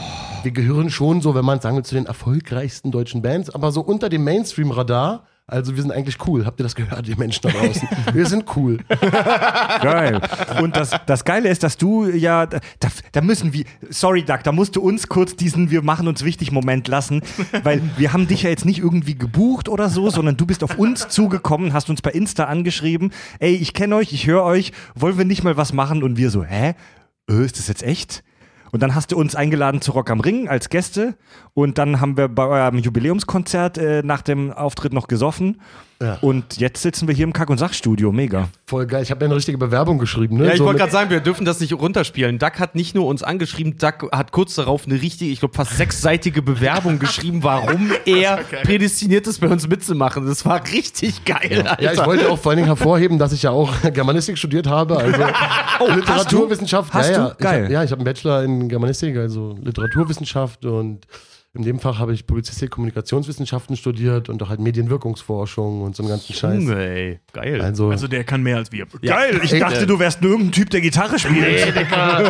wir 0.42 0.50
gehören 0.50 0.90
schon 0.90 1.22
so, 1.22 1.36
wenn 1.36 1.46
man 1.46 1.62
sagen 1.62 1.76
will, 1.76 1.86
zu 1.86 1.94
den 1.94 2.08
erfolgreichsten 2.08 2.90
deutschen 2.90 3.22
Bands, 3.22 3.52
aber 3.52 3.72
so 3.72 3.82
unter 3.82 4.10
dem 4.10 4.24
Mainstream-Radar. 4.24 5.28
Also 5.48 5.76
wir 5.76 5.82
sind 5.84 5.92
eigentlich 5.92 6.18
cool. 6.26 6.44
Habt 6.44 6.60
ihr 6.60 6.64
das 6.64 6.74
gehört, 6.74 7.08
ihr 7.08 7.18
Menschen 7.18 7.42
da 7.44 7.50
draußen? 7.50 7.88
Wir 8.14 8.26
sind 8.26 8.46
cool. 8.56 8.80
Geil. 9.82 10.20
Und 10.60 10.76
das, 10.76 10.90
das 11.06 11.24
Geile 11.24 11.50
ist, 11.50 11.62
dass 11.62 11.78
du 11.78 12.06
ja, 12.08 12.48
da, 12.48 12.60
da 13.12 13.22
müssen 13.22 13.54
wir, 13.54 13.64
sorry 13.90 14.24
Doug, 14.26 14.40
da 14.44 14.52
musst 14.52 14.76
du 14.76 14.82
uns 14.82 15.08
kurz 15.08 15.36
diesen 15.36 15.70
Wir 15.70 15.84
machen 15.84 16.08
uns 16.08 16.24
wichtig 16.24 16.52
Moment 16.52 16.88
lassen, 16.88 17.22
weil 17.62 17.84
wir 17.96 18.12
haben 18.12 18.28
dich 18.28 18.42
ja 18.42 18.50
jetzt 18.50 18.66
nicht 18.66 18.80
irgendwie 18.80 19.16
gebucht 19.16 19.70
oder 19.70 19.90
so, 19.90 20.10
sondern 20.10 20.36
du 20.36 20.48
bist 20.48 20.64
auf 20.64 20.80
uns 20.80 21.10
zugekommen, 21.10 21.74
hast 21.74 21.92
uns 21.92 22.02
bei 22.02 22.12
Insta 22.12 22.46
angeschrieben, 22.46 23.12
ey, 23.38 23.54
ich 23.54 23.74
kenne 23.74 23.96
euch, 23.98 24.14
ich 24.14 24.26
höre 24.26 24.44
euch, 24.44 24.72
wollen 24.96 25.20
wir 25.20 25.26
nicht 25.26 25.44
mal 25.44 25.58
was 25.58 25.74
machen? 25.74 26.02
Und 26.02 26.18
wir 26.18 26.32
so, 26.32 26.44
hä? 26.44 26.74
Äh, 27.30 27.46
ist 27.46 27.60
das 27.60 27.68
jetzt 27.68 27.84
echt? 27.84 28.24
Und 28.76 28.82
dann 28.82 28.94
hast 28.94 29.14
du 29.14 29.18
uns 29.18 29.36
eingeladen 29.36 29.80
zu 29.80 29.94
Rock 29.94 30.10
am 30.10 30.20
Ring 30.20 30.50
als 30.50 30.68
Gäste 30.68 31.16
und 31.54 31.78
dann 31.78 32.02
haben 32.02 32.18
wir 32.18 32.28
bei 32.28 32.46
eurem 32.46 32.78
Jubiläumskonzert 32.78 33.78
äh, 33.78 34.04
nach 34.04 34.22
dem 34.22 34.52
Auftritt 34.52 34.92
noch 34.92 35.08
gesoffen. 35.08 35.62
Ja. 36.02 36.18
Und 36.22 36.58
jetzt 36.58 36.82
sitzen 36.82 37.08
wir 37.08 37.16
hier 37.16 37.24
im 37.24 37.32
Kack- 37.32 37.50
und 37.50 37.58
Sachstudio. 37.58 38.12
Mega. 38.12 38.50
Voll 38.66 38.86
geil. 38.86 39.02
Ich 39.02 39.12
habe 39.12 39.22
ja 39.22 39.28
eine 39.28 39.36
richtige 39.36 39.58
Bewerbung 39.58 39.98
geschrieben. 39.98 40.38
Ne? 40.38 40.46
Ja, 40.48 40.52
ich 40.52 40.58
So 40.58 40.66
wollte 40.66 40.80
gerade 40.80 40.92
sagen, 40.92 41.10
wir 41.10 41.22
dürfen 41.22 41.46
das 41.46 41.60
nicht 41.62 41.72
runterspielen. 41.74 42.38
Duck 42.38 42.60
hat 42.60 42.76
nicht 42.76 42.96
nur 42.96 43.06
uns 43.06 43.24
angeschrieben, 43.24 43.78
Duck 43.78 44.12
hat 44.12 44.32
kurz 44.32 44.56
darauf 44.56 44.86
eine 44.86 45.02
richtige, 45.02 45.32
ich 45.32 45.40
glaube 45.40 45.56
fast 45.56 45.78
sechsseitige 45.78 46.42
Bewerbung 46.42 47.00
geschrieben, 47.00 47.44
warum 47.44 47.92
er 48.06 48.38
prädestiniert 48.64 49.26
ist, 49.28 49.40
bei 49.40 49.48
uns 49.48 49.68
mitzumachen. 49.68 50.26
Das 50.28 50.46
war 50.46 50.62
richtig 50.68 51.24
geil, 51.24 51.64
Alter. 51.66 51.82
Ja, 51.82 51.94
ich 51.94 52.06
wollte 52.06 52.30
auch 52.30 52.40
vor 52.40 52.52
allen 52.52 52.58
Dingen 52.58 52.68
hervorheben, 52.68 53.18
dass 53.18 53.32
ich 53.32 53.44
ja 53.44 53.52
auch 53.52 53.74
Germanistik 53.94 54.38
studiert 54.38 54.68
habe, 54.68 54.98
also 54.98 55.24
Literaturwissenschaft. 55.96 56.94
Hast 56.94 57.12
ja, 57.12 57.16
du? 57.16 57.22
ja. 57.22 57.32
Ich 57.32 57.38
Geil. 57.38 57.64
hab, 57.66 57.72
ja, 57.72 57.84
ich 57.84 57.92
habe 57.92 58.00
einen 58.00 58.06
Bachelor 58.06 58.44
in 58.44 58.68
Germanistik, 58.68 59.16
also 59.18 59.56
Literaturwissenschaft 59.62 60.66
und 60.66 61.06
in 61.56 61.64
dem 61.64 61.80
Fach 61.80 62.00
habe 62.00 62.14
ich 62.14 62.28
Publizistik, 62.28 62.72
Kommunikationswissenschaften 62.72 63.78
studiert 63.78 64.28
und 64.30 64.44
auch 64.44 64.50
halt 64.50 64.60
Medienwirkungsforschung 64.60 65.82
und 65.82 65.96
so 65.96 66.04
einen 66.04 66.10
ganzen 66.10 66.34
Scheiß. 66.34 66.56
Junge, 66.64 66.76
ey. 66.78 67.20
Geil. 67.34 67.62
Also, 67.62 67.90
Also 67.90 68.08
der 68.08 68.24
kann 68.24 68.44
mehr 68.44 68.58
als 68.58 68.72
wir. 68.72 68.86
Geil, 69.02 69.40
ich 69.44 69.58
dachte, 69.58 69.84
äh, 69.84 69.86
du 69.86 69.98
wärst 69.98 70.22
nur 70.22 70.32
irgendein 70.32 70.52
Typ, 70.52 70.70
der 70.70 70.82
Gitarre 70.82 71.18
spielt. 71.18 71.40
nee, 71.40 71.72
Digga, 71.72 72.24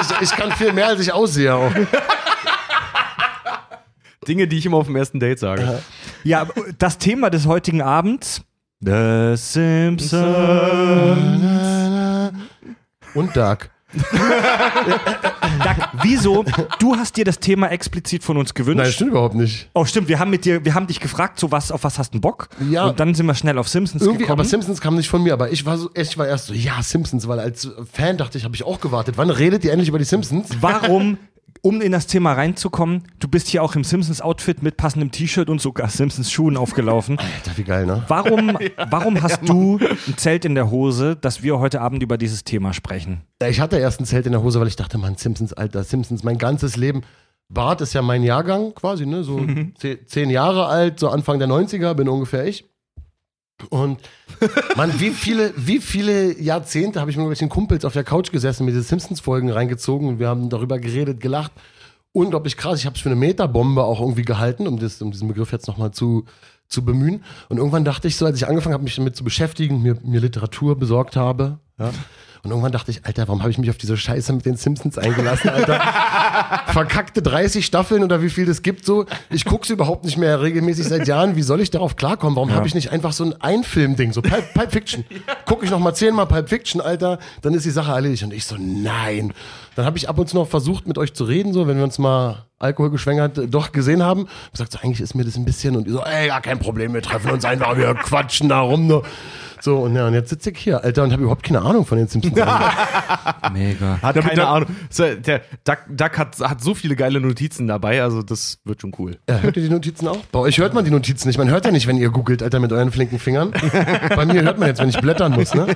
ich, 0.00 0.20
ich 0.22 0.30
kann 0.32 0.52
viel 0.52 0.72
mehr, 0.72 0.88
als 0.88 1.00
ich 1.00 1.12
aussehe 1.12 1.54
auch. 1.54 1.72
Dinge, 4.28 4.46
die 4.46 4.58
ich 4.58 4.66
immer 4.66 4.76
auf 4.76 4.86
dem 4.86 4.96
ersten 4.96 5.18
Date 5.18 5.38
sage. 5.38 5.82
Ja, 6.22 6.46
das 6.78 6.98
Thema 6.98 7.30
des 7.30 7.46
heutigen 7.46 7.82
Abends. 7.82 8.42
The 8.80 9.34
Simpsons. 9.36 10.12
Und 13.14 13.36
Dark. 13.36 13.71
Doug, 15.62 15.88
wieso? 16.02 16.44
Du 16.78 16.96
hast 16.96 17.16
dir 17.16 17.24
das 17.24 17.38
Thema 17.38 17.68
explizit 17.70 18.24
von 18.24 18.36
uns 18.36 18.54
gewünscht. 18.54 18.78
Nein, 18.82 18.92
stimmt 18.92 19.10
überhaupt 19.10 19.34
nicht. 19.34 19.68
Oh, 19.74 19.84
stimmt, 19.84 20.08
wir 20.08 20.18
haben 20.18 20.30
mit 20.30 20.44
dir, 20.44 20.64
wir 20.64 20.74
haben 20.74 20.86
dich 20.86 21.00
gefragt, 21.00 21.38
so 21.38 21.50
was, 21.52 21.70
auf 21.70 21.84
was 21.84 21.98
hast 21.98 22.14
du 22.14 22.20
Bock? 22.20 22.48
Ja. 22.70 22.86
Und 22.86 23.00
dann 23.00 23.14
sind 23.14 23.26
wir 23.26 23.34
schnell 23.34 23.58
auf 23.58 23.68
Simpsons 23.68 24.02
Irgendwie, 24.02 24.20
gekommen. 24.20 24.40
aber 24.40 24.48
Simpsons 24.48 24.80
kam 24.80 24.96
nicht 24.96 25.08
von 25.08 25.22
mir, 25.22 25.32
aber 25.32 25.50
ich 25.50 25.64
war 25.66 25.78
so, 25.78 25.90
ich 25.94 26.16
war 26.18 26.26
erst 26.26 26.46
so, 26.46 26.54
ja, 26.54 26.82
Simpsons, 26.82 27.28
weil 27.28 27.38
als 27.40 27.68
Fan 27.92 28.16
dachte 28.16 28.38
ich, 28.38 28.44
habe 28.44 28.54
ich 28.54 28.64
auch 28.64 28.80
gewartet. 28.80 29.16
Wann 29.18 29.30
redet 29.30 29.64
ihr 29.64 29.72
endlich 29.72 29.88
über 29.88 29.98
die 29.98 30.04
Simpsons? 30.04 30.48
Warum, 30.60 31.18
um 31.60 31.80
in 31.80 31.92
das 31.92 32.06
Thema 32.06 32.32
reinzukommen, 32.32 33.02
du 33.20 33.28
bist 33.28 33.48
hier 33.48 33.62
auch 33.62 33.74
im 33.76 33.84
Simpsons-Outfit 33.84 34.62
mit 34.62 34.76
passendem 34.76 35.10
T-Shirt 35.12 35.48
und 35.50 35.60
sogar 35.60 35.88
Simpsons-Schuhen 35.88 36.56
aufgelaufen. 36.56 37.18
Alter, 37.18 37.56
wie 37.56 37.64
geil, 37.64 37.86
ne? 37.86 38.02
Warum, 38.08 38.56
warum 38.90 39.22
hast 39.22 39.40
du 39.48 39.78
ein 39.78 40.16
Zelt 40.16 40.44
in 40.44 40.54
der 40.54 40.70
Hose, 40.70 41.14
dass 41.16 41.42
wir 41.42 41.58
heute 41.58 41.80
Abend 41.80 42.02
über 42.02 42.16
dieses 42.18 42.44
Thema 42.44 42.72
sprechen? 42.72 43.22
Ja, 43.40 43.48
Ich 43.48 43.60
hatte 43.60 43.76
erst 43.78 44.00
ein 44.00 44.06
Zelt 44.06 44.26
in 44.26 44.32
der 44.32 44.42
Hose, 44.42 44.58
weil 44.60 44.68
ich 44.68 44.76
dachte, 44.76 44.98
Mann, 44.98 45.16
Simpsons, 45.16 45.52
Alter, 45.52 45.84
Simpsons, 45.84 46.22
mein 46.24 46.38
ganzes 46.38 46.76
Leben. 46.76 47.02
Bart 47.48 47.82
ist 47.82 47.92
ja 47.92 48.00
mein 48.00 48.22
Jahrgang 48.22 48.74
quasi, 48.74 49.04
ne? 49.04 49.22
So 49.24 49.44
ze- 49.78 50.06
zehn 50.06 50.30
Jahre 50.30 50.66
alt, 50.66 50.98
so 50.98 51.10
Anfang 51.10 51.38
der 51.38 51.48
90er 51.48 51.92
bin 51.94 52.08
ungefähr 52.08 52.46
ich. 52.46 52.64
Und 53.70 54.00
Mann, 54.76 54.98
wie 54.98 55.10
viele, 55.10 55.52
wie 55.56 55.78
viele 55.80 56.40
Jahrzehnte 56.40 57.00
habe 57.00 57.10
ich 57.10 57.16
mit 57.16 57.22
irgendwelchen 57.22 57.48
Kumpels 57.48 57.84
auf 57.84 57.92
der 57.92 58.04
Couch 58.04 58.32
gesessen, 58.32 58.64
mir 58.64 58.72
diese 58.72 58.82
Simpsons-Folgen 58.82 59.50
reingezogen 59.50 60.08
und 60.08 60.18
wir 60.18 60.28
haben 60.28 60.48
darüber 60.48 60.78
geredet, 60.78 61.20
gelacht. 61.20 61.52
unglaublich 62.12 62.56
krass. 62.56 62.80
Ich 62.80 62.86
habe 62.86 62.96
es 62.96 63.02
für 63.02 63.08
eine 63.08 63.16
Metabombe 63.16 63.82
auch 63.84 64.00
irgendwie 64.00 64.22
gehalten, 64.22 64.66
um, 64.66 64.78
das, 64.78 65.00
um 65.00 65.10
diesen 65.10 65.28
Begriff 65.28 65.52
jetzt 65.52 65.66
nochmal 65.66 65.92
zu, 65.92 66.24
zu 66.68 66.84
bemühen. 66.84 67.22
Und 67.48 67.58
irgendwann 67.58 67.84
dachte 67.84 68.08
ich 68.08 68.16
so, 68.16 68.26
als 68.26 68.36
ich 68.36 68.48
angefangen 68.48 68.74
habe, 68.74 68.84
mich 68.84 68.96
damit 68.96 69.16
zu 69.16 69.24
beschäftigen, 69.24 69.82
mir, 69.82 69.96
mir 70.02 70.20
Literatur 70.20 70.78
besorgt 70.78 71.16
habe, 71.16 71.58
ja, 71.78 71.90
und 72.44 72.50
irgendwann 72.50 72.72
dachte 72.72 72.90
ich, 72.90 73.04
Alter, 73.04 73.28
warum 73.28 73.42
habe 73.42 73.52
ich 73.52 73.58
mich 73.58 73.70
auf 73.70 73.78
diese 73.78 73.96
Scheiße 73.96 74.32
mit 74.32 74.44
den 74.44 74.56
Simpsons 74.56 74.98
eingelassen, 74.98 75.50
Alter? 75.50 75.80
Verkackte 76.72 77.22
30 77.22 77.64
Staffeln 77.64 78.02
oder 78.02 78.20
wie 78.20 78.30
viel 78.30 78.46
das 78.46 78.62
gibt 78.62 78.84
so. 78.84 79.06
Ich 79.30 79.44
gucke 79.44 79.64
sie 79.64 79.74
überhaupt 79.74 80.04
nicht 80.04 80.16
mehr 80.16 80.42
regelmäßig 80.42 80.88
seit 80.88 81.06
Jahren. 81.06 81.36
Wie 81.36 81.42
soll 81.42 81.60
ich 81.60 81.70
darauf 81.70 81.94
klarkommen? 81.94 82.34
Warum 82.34 82.52
habe 82.52 82.66
ich 82.66 82.74
nicht 82.74 82.90
einfach 82.90 83.12
so 83.12 83.24
ein 83.24 83.40
Einfilm-Ding, 83.40 84.12
so 84.12 84.22
Pulp, 84.22 84.54
Pulp 84.54 84.72
Fiction? 84.72 85.04
Gucke 85.46 85.64
ich 85.64 85.70
noch 85.70 85.78
mal 85.78 85.94
zehnmal 85.94 86.26
Pulp 86.26 86.48
Fiction, 86.48 86.80
Alter, 86.80 87.20
dann 87.42 87.54
ist 87.54 87.64
die 87.64 87.70
Sache 87.70 87.92
erledigt. 87.92 88.24
Und 88.24 88.32
ich 88.32 88.44
so, 88.44 88.56
nein. 88.58 89.32
Dann 89.76 89.84
habe 89.86 89.96
ich 89.96 90.08
ab 90.08 90.18
und 90.18 90.28
zu 90.28 90.36
noch 90.36 90.48
versucht, 90.48 90.86
mit 90.86 90.98
euch 90.98 91.14
zu 91.14 91.24
reden, 91.24 91.52
so, 91.52 91.66
wenn 91.66 91.76
wir 91.76 91.84
uns 91.84 91.98
mal 91.98 92.44
alkoholgeschwängert 92.58 93.38
äh, 93.38 93.48
doch 93.48 93.72
gesehen 93.72 94.02
haben. 94.02 94.26
Ich 94.46 94.52
gesagt, 94.52 94.72
so, 94.72 94.78
eigentlich 94.82 95.00
ist 95.00 95.14
mir 95.14 95.24
das 95.24 95.36
ein 95.36 95.44
bisschen 95.44 95.76
und 95.76 95.86
die 95.86 95.90
so, 95.90 96.00
ey, 96.02 96.28
gar 96.28 96.40
kein 96.40 96.58
Problem, 96.58 96.92
wir 96.94 97.02
treffen 97.02 97.30
uns 97.30 97.44
einfach, 97.44 97.76
wir 97.76 97.94
quatschen 98.02 98.48
da 98.48 98.60
rum. 98.60 98.86
Nur. 98.86 99.02
So, 99.60 99.78
und, 99.78 99.94
ja, 99.94 100.08
und 100.08 100.14
jetzt 100.14 100.28
sitze 100.30 100.50
ich 100.50 100.58
hier, 100.58 100.82
Alter, 100.82 101.04
und 101.04 101.12
habe 101.12 101.22
überhaupt 101.22 101.44
keine 101.44 101.62
Ahnung 101.62 101.86
von 101.86 101.96
den 101.96 102.08
Simpsons. 102.08 102.34
Mega. 103.52 103.98
Hat 104.02 104.16
keine 104.16 104.34
der- 104.34 104.48
Ahnung. 104.48 104.68
So, 104.90 105.04
der 105.14 105.42
Duck, 105.64 105.78
Duck 105.88 106.18
hat, 106.18 106.38
hat 106.40 106.60
so 106.60 106.74
viele 106.74 106.96
geile 106.96 107.20
Notizen 107.20 107.68
dabei, 107.68 108.02
also 108.02 108.22
das 108.22 108.58
wird 108.64 108.80
schon 108.80 108.92
cool. 108.98 109.18
Ja, 109.28 109.38
hört 109.38 109.56
ihr 109.56 109.62
die 109.62 109.68
Notizen 109.68 110.08
auch? 110.08 110.18
Bei 110.32 110.40
euch 110.40 110.58
hört 110.58 110.74
man 110.74 110.84
die 110.84 110.90
Notizen 110.90 111.28
nicht. 111.28 111.38
Man 111.38 111.48
hört 111.48 111.64
ja 111.64 111.70
nicht, 111.70 111.86
wenn 111.86 111.96
ihr 111.96 112.10
googelt, 112.10 112.42
Alter, 112.42 112.58
mit 112.58 112.72
euren 112.72 112.90
flinken 112.90 113.20
Fingern. 113.20 113.52
Bei 114.16 114.26
mir 114.26 114.42
hört 114.42 114.58
man 114.58 114.66
jetzt, 114.68 114.80
wenn 114.80 114.88
ich 114.88 114.98
blättern 115.00 115.32
muss, 115.32 115.54
ne? 115.54 115.66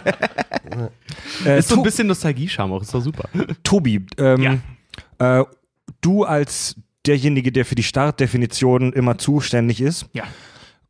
Äh, 1.45 1.59
Ist 1.61 1.69
so 1.69 1.77
ein 1.77 1.83
bisschen 1.83 2.07
Nostalgie-Charme 2.09 2.73
auch, 2.73 2.83
ist 2.83 2.93
doch 2.93 3.01
super. 3.01 3.29
Tobi, 3.63 3.86
ähm, 4.19 4.63
äh, 5.19 5.45
du 6.01 6.25
als 6.25 6.77
derjenige, 7.07 7.53
der 7.53 7.65
für 7.65 7.75
die 7.77 7.83
Startdefinition 7.83 8.93
immer 8.93 9.19
zuständig 9.19 9.81
ist, 9.81 10.07
Ja. 10.13 10.25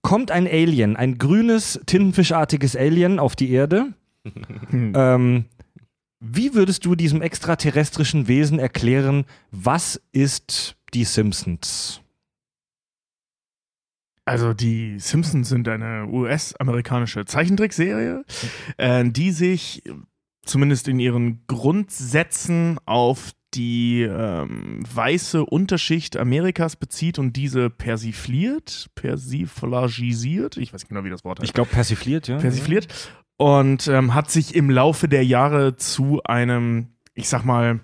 kommt 0.02 0.30
ein 0.30 0.46
Alien, 0.46 0.96
ein 0.96 1.18
grünes, 1.18 1.80
tintenfischartiges 1.86 2.74
Alien 2.76 3.18
auf 3.18 3.36
die 3.36 3.50
Erde. 3.50 3.92
ähm, 4.72 5.44
wie 6.20 6.54
würdest 6.54 6.84
du 6.86 6.94
diesem 6.94 7.20
extraterrestrischen 7.22 8.26
Wesen 8.26 8.58
erklären, 8.58 9.24
was 9.50 10.00
ist 10.12 10.76
die 10.94 11.04
Simpsons? 11.04 12.00
Also 14.24 14.54
die 14.54 14.98
Simpsons 14.98 15.48
sind 15.48 15.68
eine 15.68 16.08
US-amerikanische 16.08 17.26
Zeichentrickserie, 17.26 18.24
äh, 18.76 19.04
die 19.04 19.30
sich 19.30 19.84
zumindest 20.46 20.88
in 20.88 20.98
ihren 20.98 21.44
Grundsätzen 21.46 22.78
auf 22.86 23.32
die 23.54 24.02
ähm, 24.02 24.82
weiße 24.92 25.44
Unterschicht 25.44 26.16
Amerikas 26.16 26.76
bezieht 26.76 27.18
und 27.18 27.36
diese 27.36 27.70
persifliert, 27.70 28.90
persiflagisiert, 28.94 30.56
ich 30.56 30.72
weiß 30.72 30.82
nicht 30.82 30.88
genau, 30.88 31.04
wie 31.04 31.10
das 31.10 31.24
Wort 31.24 31.40
heißt 31.40 31.48
Ich 31.48 31.54
glaube, 31.54 31.70
persifliert, 31.70 32.28
ja. 32.28 32.38
persifliert 32.38 32.88
und 33.38 33.88
ähm, 33.88 34.14
hat 34.14 34.30
sich 34.30 34.54
im 34.54 34.70
Laufe 34.70 35.08
der 35.08 35.24
Jahre 35.24 35.76
zu 35.76 36.22
einem, 36.24 36.88
ich 37.14 37.28
sag 37.28 37.44
mal, 37.44 37.80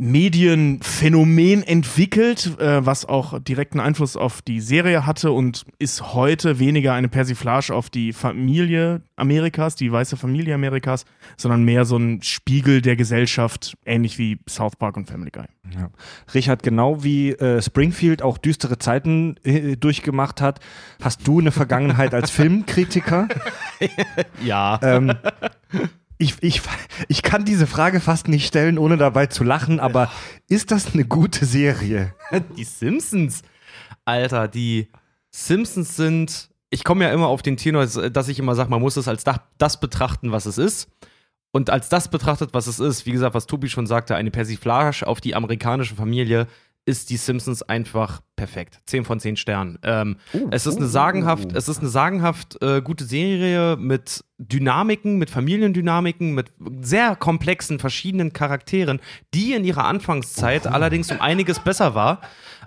Medienphänomen 0.00 1.62
entwickelt, 1.62 2.58
äh, 2.58 2.84
was 2.86 3.04
auch 3.04 3.38
direkten 3.38 3.80
Einfluss 3.80 4.16
auf 4.16 4.40
die 4.40 4.60
Serie 4.60 5.04
hatte 5.04 5.30
und 5.30 5.66
ist 5.78 6.14
heute 6.14 6.58
weniger 6.58 6.94
eine 6.94 7.08
Persiflage 7.08 7.74
auf 7.74 7.90
die 7.90 8.14
Familie 8.14 9.02
Amerikas, 9.16 9.74
die 9.76 9.92
weiße 9.92 10.16
Familie 10.16 10.54
Amerikas, 10.54 11.04
sondern 11.36 11.64
mehr 11.64 11.84
so 11.84 11.98
ein 11.98 12.22
Spiegel 12.22 12.80
der 12.80 12.96
Gesellschaft, 12.96 13.76
ähnlich 13.84 14.16
wie 14.16 14.38
South 14.48 14.76
Park 14.76 14.96
und 14.96 15.06
Family 15.06 15.30
Guy. 15.30 15.44
Ja. 15.74 15.90
Richard, 16.32 16.62
genau 16.62 17.04
wie 17.04 17.32
äh, 17.32 17.60
Springfield 17.60 18.22
auch 18.22 18.38
düstere 18.38 18.78
Zeiten 18.78 19.36
äh, 19.44 19.76
durchgemacht 19.76 20.40
hat, 20.40 20.60
hast 21.02 21.28
du 21.28 21.40
eine 21.40 21.52
Vergangenheit 21.52 22.14
als 22.14 22.30
Filmkritiker. 22.30 23.28
Ja. 24.42 24.80
ähm, 24.82 25.12
ich, 26.20 26.34
ich, 26.42 26.60
ich 27.08 27.22
kann 27.22 27.46
diese 27.46 27.66
Frage 27.66 27.98
fast 27.98 28.28
nicht 28.28 28.46
stellen, 28.46 28.78
ohne 28.78 28.98
dabei 28.98 29.26
zu 29.26 29.42
lachen, 29.42 29.80
aber 29.80 30.12
ist 30.48 30.70
das 30.70 30.92
eine 30.92 31.04
gute 31.04 31.46
Serie? 31.46 32.14
Die 32.56 32.64
Simpsons. 32.64 33.42
Alter, 34.04 34.48
die 34.48 34.88
Simpsons 35.30 35.96
sind. 35.96 36.50
Ich 36.68 36.84
komme 36.84 37.04
ja 37.04 37.12
immer 37.12 37.28
auf 37.28 37.42
den 37.42 37.56
Tenor, 37.56 37.86
dass 37.86 38.28
ich 38.28 38.38
immer 38.38 38.54
sage, 38.54 38.70
man 38.70 38.80
muss 38.80 38.96
es 38.96 39.08
als 39.08 39.24
das, 39.24 39.38
das 39.58 39.80
betrachten, 39.80 40.32
was 40.32 40.46
es 40.46 40.58
ist. 40.58 40.88
Und 41.52 41.70
als 41.70 41.88
das 41.88 42.08
betrachtet, 42.08 42.54
was 42.54 42.66
es 42.66 42.80
ist, 42.80 43.06
wie 43.06 43.12
gesagt, 43.12 43.34
was 43.34 43.46
Tobi 43.46 43.68
schon 43.68 43.86
sagte, 43.86 44.14
eine 44.14 44.30
Persiflage 44.30 45.06
auf 45.06 45.20
die 45.20 45.34
amerikanische 45.34 45.96
Familie, 45.96 46.46
ist 46.86 47.10
die 47.10 47.16
Simpsons 47.16 47.62
einfach 47.62 48.22
perfekt. 48.36 48.80
10 48.86 49.04
von 49.04 49.20
10 49.20 49.36
Sternen. 49.36 49.78
Ähm, 49.82 50.16
es 50.50 50.66
ist 50.66 50.78
eine 50.78 50.86
sagenhaft, 50.86 51.52
es 51.52 51.68
ist 51.68 51.80
eine 51.80 51.88
sagenhaft 51.88 52.60
äh, 52.62 52.80
gute 52.82 53.04
Serie 53.04 53.76
mit 53.76 54.24
Dynamiken, 54.38 55.18
mit 55.18 55.30
Familiendynamiken, 55.30 56.34
mit 56.34 56.52
sehr 56.80 57.16
komplexen, 57.16 57.78
verschiedenen 57.78 58.32
Charakteren, 58.32 59.00
die 59.34 59.52
in 59.52 59.64
ihrer 59.64 59.84
Anfangszeit 59.84 60.66
allerdings 60.66 61.10
um 61.10 61.20
einiges 61.20 61.60
besser 61.60 61.94
war 61.94 62.20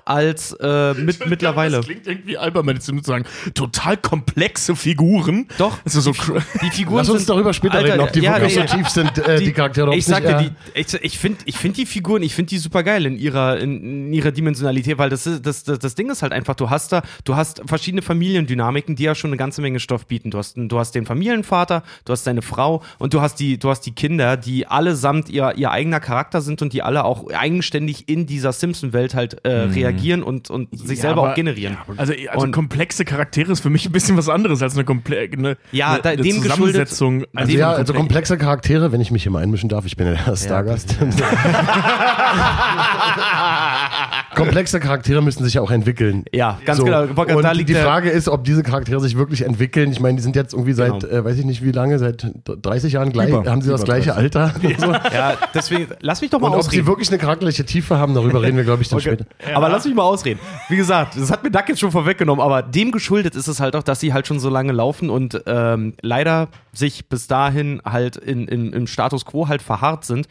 als 0.05 0.53
äh, 0.59 0.93
mit 0.93 1.25
mittlerweile. 1.29 1.77
Das 1.77 1.85
klingt 1.85 2.07
irgendwie 2.07 2.37
albern, 2.37 2.67
wenn 2.67 2.81
zu 2.81 2.97
sagen, 3.03 3.25
total 3.53 3.97
komplexe 3.97 4.75
Figuren. 4.75 5.47
Doch, 5.57 5.79
Also 5.85 6.01
so 6.01 6.11
die 6.11 6.69
Figuren 6.71 6.97
Lass 6.97 7.09
uns 7.09 7.19
sind 7.21 7.29
darüber 7.29 7.53
später 7.53 7.75
Alter, 7.75 7.93
reden, 7.93 8.01
ob 8.01 8.11
die 8.11 8.21
ja, 8.21 8.33
wirklich 8.33 8.55
nee, 8.57 8.67
so 8.67 8.75
tief 8.75 8.89
sind, 8.89 9.17
äh, 9.17 9.39
die, 9.39 9.51
Charaktere. 9.51 9.87
ob 9.87 9.93
ich 9.93 9.97
nicht, 9.97 10.05
sagte, 10.07 10.33
äh, 10.33 10.43
die, 10.43 10.79
ich, 10.79 10.93
ich 11.03 11.17
finde 11.17 11.39
ich 11.45 11.57
find 11.57 11.77
die 11.77 11.85
Figuren, 11.85 12.21
ich 12.23 12.35
finde 12.35 12.49
die 12.49 12.57
super 12.57 12.83
geil 12.83 13.05
in 13.05 13.17
ihrer, 13.17 13.59
in, 13.59 14.07
in 14.07 14.13
ihrer 14.13 14.31
Dimensionalität, 14.31 14.97
weil 14.97 15.09
das, 15.09 15.25
ist, 15.25 15.45
das, 15.45 15.63
das, 15.63 15.79
das 15.79 15.95
Ding 15.95 16.09
ist 16.09 16.21
halt 16.21 16.33
einfach, 16.33 16.55
du 16.55 16.69
hast 16.69 16.91
da, 16.91 17.01
du 17.23 17.35
hast 17.35 17.61
verschiedene 17.65 18.01
Familiendynamiken, 18.01 18.95
die 18.95 19.03
ja 19.03 19.15
schon 19.15 19.29
eine 19.29 19.37
ganze 19.37 19.61
Menge 19.61 19.79
Stoff 19.79 20.07
bieten. 20.07 20.31
Du 20.31 20.37
hast, 20.37 20.55
du 20.57 20.79
hast 20.79 20.93
den 20.95 21.05
Familienvater, 21.05 21.83
du 22.05 22.11
hast 22.11 22.27
deine 22.27 22.41
Frau 22.41 22.83
und 22.99 23.13
du 23.13 23.21
hast 23.21 23.35
die, 23.39 23.57
du 23.57 23.69
hast 23.69 23.81
die 23.81 23.93
Kinder, 23.93 24.37
die 24.37 24.67
allesamt 24.67 25.29
ihr, 25.29 25.53
ihr 25.55 25.71
eigener 25.71 25.99
Charakter 25.99 26.41
sind 26.41 26.61
und 26.61 26.73
die 26.73 26.81
alle 26.81 27.05
auch 27.05 27.29
eigenständig 27.31 28.09
in 28.09 28.25
dieser 28.25 28.51
Simpson-Welt 28.51 29.15
halt 29.15 29.45
äh, 29.45 29.49
reagieren 29.49 29.92
und, 30.23 30.49
und 30.49 30.77
sich 30.77 30.97
Ja, 30.97 31.03
selber 31.03 31.21
aber- 31.23 31.31
auch 31.31 31.35
generieren. 31.35 31.77
Also, 31.97 32.13
also 32.29 32.45
Und- 32.45 32.51
komplexe 32.51 33.05
Charaktere 33.05 33.51
ist 33.51 33.61
für 33.61 33.69
mich 33.69 33.85
ein 33.85 33.91
bisschen 33.91 34.17
was 34.17 34.29
anderes 34.29 34.61
als 34.61 34.75
eine, 34.75 34.83
komple 34.83 35.29
eine, 35.31 35.57
Ja, 35.71 35.91
eine, 35.93 36.01
da- 36.01 36.09
eine 36.09 36.21
dem 36.21 36.41
geschuldet- 36.41 36.89
Zusammensetzung. 36.89 37.23
Also 37.35 37.51
Dem 37.51 37.59
ja, 37.59 37.71
komple- 37.71 37.75
also 37.77 37.93
komplexe 37.93 38.37
Charaktere, 38.37 38.91
wenn 38.91 39.01
ich 39.01 39.11
mich 39.11 39.23
hier 39.23 39.31
mal 39.31 39.41
einmischen 39.43 39.69
darf, 39.69 39.85
ich 39.85 39.95
bin 39.97 40.07
ja 40.07 40.13
der 40.13 40.35
Stargast. 40.35 40.95
komplexe 44.35 44.79
Charaktere 44.79 45.21
müssen 45.21 45.43
sich 45.43 45.55
ja 45.55 45.61
auch 45.61 45.71
entwickeln. 45.71 46.25
Ja, 46.33 46.59
ganz 46.65 46.77
So. 46.79 46.85
genau. 46.85 47.03
Und 47.03 47.43
Da 47.43 47.51
liegt 47.51 47.69
die 47.69 47.75
Frage 47.75 48.09
ist, 48.09 48.27
ob 48.27 48.43
diese 48.43 48.63
Charaktere 48.63 48.99
sich 48.99 49.17
wirklich 49.17 49.43
entwickeln. 49.45 49.91
Ich 49.91 49.99
meine, 49.99 50.15
die 50.17 50.23
sind 50.23 50.35
jetzt 50.35 50.53
irgendwie 50.53 50.73
seit, 50.73 51.01
Genau. 51.01 51.13
äh, 51.13 51.23
weiß 51.25 51.37
ich 51.37 51.45
nicht 51.45 51.63
wie 51.63 51.71
lange, 51.71 51.99
seit 51.99 52.27
30 52.45 52.93
Jahren 52.93 53.11
gleich, 53.11 53.29
Über- 53.29 53.49
haben 53.49 53.61
sie 53.61 53.69
das 53.69 53.83
gleiche 53.83 54.11
30. 54.11 54.23
Alter. 54.23 54.53
und 54.63 54.79
so. 54.81 54.91
Ja, 54.91 55.33
deswegen, 55.53 55.87
lass 56.01 56.21
mich 56.21 56.31
doch 56.31 56.39
mal 56.39 56.47
Und 56.47 56.53
ob 56.55 56.61
sie 56.63 56.67
ausreden. 56.69 56.87
wirklich 56.87 57.09
eine 57.09 57.17
charakterliche 57.17 57.65
Tiefe 57.65 57.97
haben, 57.97 58.13
darüber 58.13 58.41
reden 58.41 58.57
wir, 58.57 58.63
glaube 58.63 58.81
ich, 58.81 58.89
dann 58.89 58.99
Okay. 58.99 59.15
später. 59.17 59.25
Aber 59.55 59.69
lass 59.69 59.82
mich 59.85 59.95
mal 59.95 60.03
ausreden. 60.03 60.39
Wie 60.69 60.75
gesagt, 60.75 61.15
das 61.17 61.31
hat 61.31 61.43
mir 61.43 61.51
Duck 61.51 61.67
jetzt 61.67 61.79
schon 61.79 61.91
vorweggenommen, 61.91 62.43
aber 62.43 62.61
dem 62.61 62.91
geschuldet 62.91 63.35
ist 63.35 63.47
es 63.47 63.59
halt 63.59 63.75
auch, 63.75 63.83
dass 63.83 63.99
sie 63.99 64.13
halt 64.13 64.27
schon 64.27 64.39
so 64.39 64.49
lange 64.49 64.71
laufen 64.71 65.09
und 65.09 65.41
ähm, 65.45 65.93
leider 66.01 66.49
sich 66.73 67.07
bis 67.09 67.27
dahin 67.27 67.81
halt 67.85 68.15
in, 68.17 68.47
in, 68.47 68.73
im 68.73 68.87
Status 68.87 69.25
quo 69.25 69.47
halt 69.47 69.61
verharrt 69.61 70.05
sind. 70.05 70.27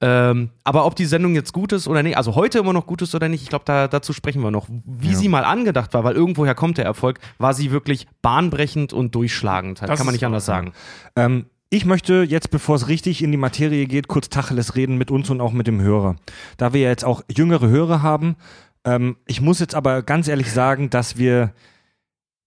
Ähm, 0.00 0.50
aber 0.64 0.86
ob 0.86 0.96
die 0.96 1.04
Sendung 1.04 1.34
jetzt 1.34 1.52
gut 1.52 1.72
ist 1.72 1.86
oder 1.88 2.02
nicht, 2.02 2.16
also 2.16 2.34
heute 2.34 2.58
immer 2.58 2.72
noch 2.72 2.86
gut 2.86 3.02
ist 3.02 3.14
oder 3.14 3.28
nicht, 3.28 3.42
ich 3.42 3.48
glaube, 3.48 3.64
da, 3.66 3.88
dazu 3.88 4.12
sprechen 4.12 4.42
wir 4.42 4.50
noch. 4.50 4.68
Wie 4.84 5.14
sie 5.14 5.28
mal 5.28 5.44
angedacht 5.44 5.94
war, 5.94 6.04
weil 6.04 6.14
irgendwoher 6.14 6.54
kommt 6.54 6.78
der 6.78 6.84
Erfolg, 6.84 7.18
war 7.38 7.54
sie 7.54 7.70
wirklich 7.70 8.06
bahnbrechend 8.22 8.92
und 8.92 9.14
durchschlagend. 9.14 9.80
Halt, 9.80 9.90
Das 9.90 9.98
kann 9.98 10.06
man 10.06 10.14
nicht 10.14 10.24
anders 10.24 10.46
sagen. 10.46 10.72
Ähm, 11.16 11.46
ich 11.74 11.86
möchte 11.86 12.26
jetzt, 12.28 12.50
bevor 12.50 12.76
es 12.76 12.88
richtig 12.88 13.22
in 13.22 13.30
die 13.30 13.38
Materie 13.38 13.86
geht, 13.86 14.06
kurz 14.06 14.28
Tacheles 14.28 14.76
reden 14.76 14.98
mit 14.98 15.10
uns 15.10 15.30
und 15.30 15.40
auch 15.40 15.52
mit 15.52 15.66
dem 15.66 15.80
Hörer. 15.80 16.16
Da 16.58 16.74
wir 16.74 16.82
ja 16.82 16.90
jetzt 16.90 17.02
auch 17.02 17.22
jüngere 17.34 17.66
Hörer 17.66 18.02
haben, 18.02 18.36
ähm, 18.84 19.16
ich 19.26 19.40
muss 19.40 19.60
jetzt 19.60 19.74
aber 19.74 20.02
ganz 20.02 20.28
ehrlich 20.28 20.50
sagen, 20.52 20.90
dass 20.90 21.16
wir 21.16 21.52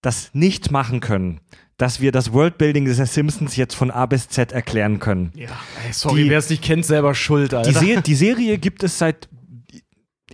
das 0.01 0.29
nicht 0.33 0.71
machen 0.71 0.99
können, 0.99 1.39
dass 1.77 1.99
wir 2.01 2.11
das 2.11 2.31
Worldbuilding 2.31 2.85
der 2.85 3.05
Simpsons 3.05 3.55
jetzt 3.55 3.73
von 3.75 3.91
A 3.91 4.05
bis 4.05 4.29
Z 4.29 4.51
erklären 4.51 4.99
können. 4.99 5.31
ja. 5.35 5.49
Sorry, 5.91 6.23
Die- 6.25 6.29
wer 6.29 6.39
es 6.39 6.49
nicht 6.49 6.63
kennt, 6.63 6.85
selber 6.85 7.15
schuld, 7.15 7.53
Alter. 7.53 7.79
Die, 7.79 7.93
Se 7.95 8.01
die 8.01 8.15
Serie 8.15 8.57
gibt 8.57 8.83
es 8.83 8.97
seit, 8.97 9.27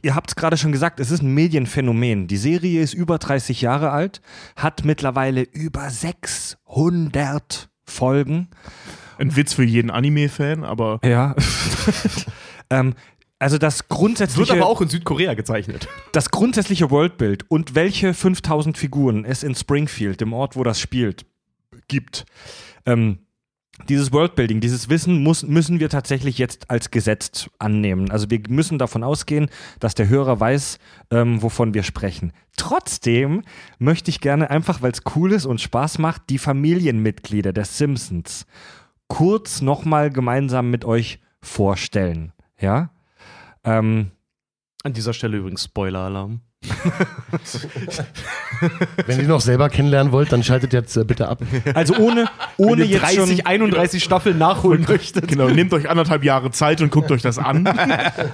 ihr 0.01 0.13
habt 0.15 0.29
es 0.31 0.35
gerade 0.35 0.57
schon 0.57 0.71
gesagt, 0.71 0.99
es 0.99 1.09
ist 1.11 1.21
ein 1.21 1.33
Medienphänomen. 1.33 2.27
Die 2.27 2.37
Serie 2.37 2.81
ist 2.81 2.93
über 2.93 3.17
30 3.17 3.61
Jahre 3.61 3.91
alt, 3.91 4.21
hat 4.55 4.83
mittlerweile 4.85 5.41
über 5.43 5.89
600 5.89 7.69
Folgen. 7.85 8.49
Ein 9.17 9.35
Witz 9.35 9.53
für 9.53 9.63
jeden 9.63 9.91
Anime-Fan, 9.91 10.63
aber 10.63 10.99
Ja. 11.03 11.35
ähm, 12.69 12.93
also 13.41 13.57
das 13.57 13.79
wird 13.79 13.89
grundsätzliche, 13.89 14.53
aber 14.53 14.67
auch 14.67 14.81
in 14.81 14.89
Südkorea 14.89 15.33
gezeichnet. 15.33 15.87
das 16.11 16.29
grundsätzliche 16.29 16.91
Worldbild 16.91 17.49
und 17.49 17.73
welche 17.73 18.13
5000 18.13 18.77
Figuren 18.77 19.25
es 19.25 19.41
in 19.41 19.55
Springfield, 19.55 20.21
dem 20.21 20.31
Ort, 20.31 20.55
wo 20.55 20.63
das 20.63 20.79
spielt, 20.79 21.25
gibt, 21.87 22.25
ähm, 22.85 23.19
dieses 23.89 24.11
Worldbuilding, 24.11 24.59
dieses 24.59 24.89
Wissen 24.89 25.23
muss, 25.23 25.41
müssen 25.41 25.79
wir 25.79 25.89
tatsächlich 25.89 26.37
jetzt 26.37 26.69
als 26.69 26.91
Gesetz 26.91 27.49
annehmen. 27.57 28.11
Also 28.11 28.29
wir 28.29 28.39
müssen 28.47 28.77
davon 28.77 29.03
ausgehen, 29.03 29.49
dass 29.79 29.95
der 29.95 30.07
Hörer 30.07 30.39
weiß, 30.39 30.77
ähm, 31.09 31.41
wovon 31.41 31.73
wir 31.73 31.81
sprechen. 31.81 32.33
Trotzdem 32.57 33.41
möchte 33.79 34.11
ich 34.11 34.21
gerne 34.21 34.51
einfach, 34.51 34.83
weil 34.83 34.91
es 34.91 35.01
cool 35.15 35.31
ist 35.31 35.47
und 35.47 35.59
Spaß 35.59 35.97
macht, 35.97 36.29
die 36.29 36.37
Familienmitglieder 36.37 37.53
der 37.53 37.65
Simpsons 37.65 38.45
kurz 39.07 39.61
nochmal 39.61 40.11
gemeinsam 40.11 40.69
mit 40.69 40.85
euch 40.85 41.19
vorstellen. 41.41 42.33
Ja? 42.59 42.91
Ähm, 43.63 44.11
An 44.83 44.93
dieser 44.93 45.13
Stelle 45.13 45.37
übrigens 45.37 45.63
Spoiler-Alarm. 45.65 46.41
Wenn 49.07 49.19
ihr 49.19 49.27
noch 49.27 49.41
selber 49.41 49.69
kennenlernen 49.69 50.11
wollt, 50.11 50.31
dann 50.31 50.43
schaltet 50.43 50.73
jetzt 50.73 50.95
äh, 50.95 51.03
bitte 51.03 51.27
ab. 51.27 51.41
also 51.73 51.95
ohne, 51.97 52.29
ohne 52.57 52.83
Wenn 52.83 52.89
ihr 52.89 52.97
jetzt 52.97 53.17
30, 53.17 53.37
schon, 53.37 53.45
31 53.45 54.03
Staffeln 54.03 54.37
nachholen 54.37 54.85
möchtet. 54.87 55.27
Genau, 55.27 55.49
nehmt 55.49 55.73
euch 55.73 55.89
anderthalb 55.89 56.23
Jahre 56.23 56.51
Zeit 56.51 56.81
und 56.81 56.91
guckt 56.91 57.11
euch 57.11 57.23
das 57.23 57.39
an. 57.39 57.67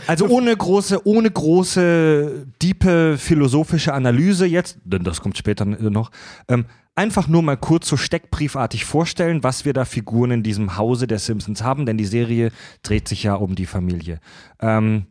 also 0.07 0.27
ohne 0.27 0.55
große, 0.55 1.07
ohne 1.07 1.31
große, 1.31 2.47
diepe 2.61 3.17
philosophische 3.17 3.93
Analyse 3.93 4.45
jetzt, 4.45 4.77
denn 4.83 5.03
das 5.03 5.21
kommt 5.21 5.37
später 5.37 5.63
noch, 5.63 6.11
ähm, 6.49 6.65
einfach 6.95 7.27
nur 7.27 7.43
mal 7.43 7.57
kurz 7.57 7.87
so 7.87 7.95
steckbriefartig 7.95 8.83
vorstellen, 8.83 9.43
was 9.43 9.63
wir 9.63 9.71
da 9.73 9.85
Figuren 9.85 10.31
in 10.31 10.43
diesem 10.43 10.77
Hause 10.77 11.07
der 11.07 11.19
Simpsons 11.19 11.63
haben, 11.63 11.85
denn 11.85 11.97
die 11.97 12.05
Serie 12.05 12.51
dreht 12.83 13.07
sich 13.07 13.23
ja 13.23 13.35
um 13.35 13.55
die 13.55 13.67
Familie. 13.67 14.19
Ähm, 14.59 15.05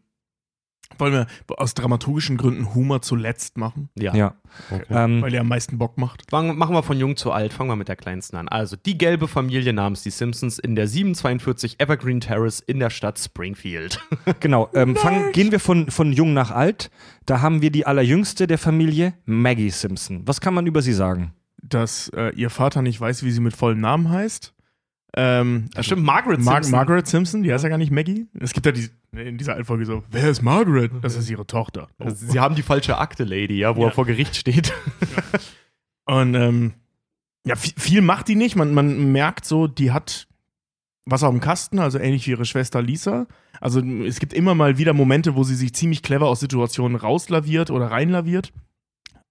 Wollen 0.99 1.13
wir 1.13 1.27
aus 1.59 1.75
dramaturgischen 1.75 2.37
Gründen 2.37 2.75
Humor 2.75 3.03
zuletzt 3.03 3.57
machen? 3.59 3.89
Ja. 3.99 4.15
ja. 4.15 4.35
Ähm, 4.91 5.23
Weil 5.23 5.35
er 5.35 5.43
am 5.43 5.49
meisten 5.49 5.79
Bock 5.79 5.99
macht. 5.99 6.25
Fangen, 6.31 6.57
machen 6.57 6.75
wir 6.75 6.83
von 6.83 6.99
jung 6.99 7.17
zu 7.17 7.33
alt, 7.33 7.53
fangen 7.53 7.71
wir 7.71 7.77
mit 7.77 7.89
der 7.89 7.97
kleinsten 7.97 8.37
an. 8.37 8.49
Also 8.49 8.77
die 8.77 8.97
gelbe 8.97 9.29
Familie 9.29 9.73
namens 9.73 10.03
die 10.03 10.11
Simpsons 10.11 10.59
in 10.59 10.75
der 10.75 10.87
742 10.87 11.81
Evergreen 11.81 12.21
Terrace 12.21 12.61
in 12.61 12.79
der 12.79 12.91
Stadt 12.91 13.19
Springfield. 13.19 14.01
Genau, 14.41 14.69
ähm, 14.75 14.97
fangen, 14.97 15.33
gehen 15.33 15.51
wir 15.51 15.61
von, 15.61 15.91
von 15.91 16.13
jung 16.13 16.35
nach 16.35 16.51
alt. 16.51 16.91
Da 17.27 17.41
haben 17.41 17.63
wir 17.63 17.71
die 17.71 17.87
allerjüngste 17.87 18.47
der 18.47 18.59
Familie, 18.59 19.15
Maggie 19.25 19.71
Simpson. 19.71 20.23
Was 20.27 20.41
kann 20.41 20.53
man 20.53 20.67
über 20.67 20.83
sie 20.83 20.93
sagen? 20.93 21.33
Dass 21.63 22.09
äh, 22.15 22.31
ihr 22.35 22.51
Vater 22.51 22.83
nicht 22.83 23.01
weiß, 23.01 23.23
wie 23.23 23.31
sie 23.31 23.41
mit 23.41 23.57
vollem 23.57 23.81
Namen 23.81 24.11
heißt. 24.11 24.53
Ähm, 25.19 25.71
Das 25.75 25.87
stimmt, 25.87 26.03
Margaret 26.05 26.41
Mar 26.41 26.57
Simpson. 26.57 26.71
Margaret 26.73 27.07
Simpson, 27.07 27.43
die 27.43 27.53
heißt 27.53 27.65
ja 27.65 27.71
gar 27.71 27.79
nicht 27.79 27.91
Maggie. 27.91 28.27
Es 28.39 28.53
gibt 28.53 28.67
ja 28.67 28.73
die, 28.73 28.89
in 29.13 29.39
dieser 29.39 29.55
alten 29.55 29.65
Folge 29.65 29.87
so, 29.87 30.05
wer 30.11 30.29
ist 30.29 30.43
Margaret? 30.43 30.91
Das 31.01 31.17
ist 31.17 31.31
ihre 31.31 31.47
Tochter. 31.47 31.89
Oh. 31.99 32.05
Also, 32.05 32.27
Sie 32.27 32.39
haben 32.39 32.55
die 32.55 32.63
falsche 32.63 32.99
Akte, 32.99 33.25
Lady, 33.25 33.59
ja, 33.59 33.75
wo 33.77 33.83
Ja. 33.83 33.89
er 33.89 33.93
vor 33.93 34.05
Gericht 34.07 34.37
steht. 34.37 34.73
Und 36.05 36.35
ähm, 36.35 36.75
ja, 37.47 37.57
viel, 37.57 37.73
viel 37.77 38.01
macht 38.03 38.29
die 38.29 38.37
nicht. 38.37 38.57
Man, 38.57 38.75
man 38.75 39.13
merkt 39.13 39.45
so, 39.45 39.67
die 39.67 39.91
hat 39.93 40.29
was 41.07 41.23
auf 41.23 41.31
dem 41.31 41.41
Kasten, 41.41 41.79
also 41.79 41.99
ähnlich 41.99 42.27
wie 42.27 42.33
ihre 42.33 42.45
Schwester 42.45 42.83
Lisa. 42.83 43.27
Also 43.61 43.81
es 43.81 44.19
gibt 44.19 44.33
immer 44.35 44.55
mal 44.55 44.77
wieder 44.77 44.93
Momente, 44.93 45.35
wo 45.37 45.45
sie 45.45 45.55
sich 45.55 45.73
ziemlich 45.73 46.03
clever 46.03 46.27
aus 46.27 46.41
Situationen 46.41 46.97
rauslaviert 46.97 47.71
oder 47.71 47.91
reinlaviert. 47.91 48.53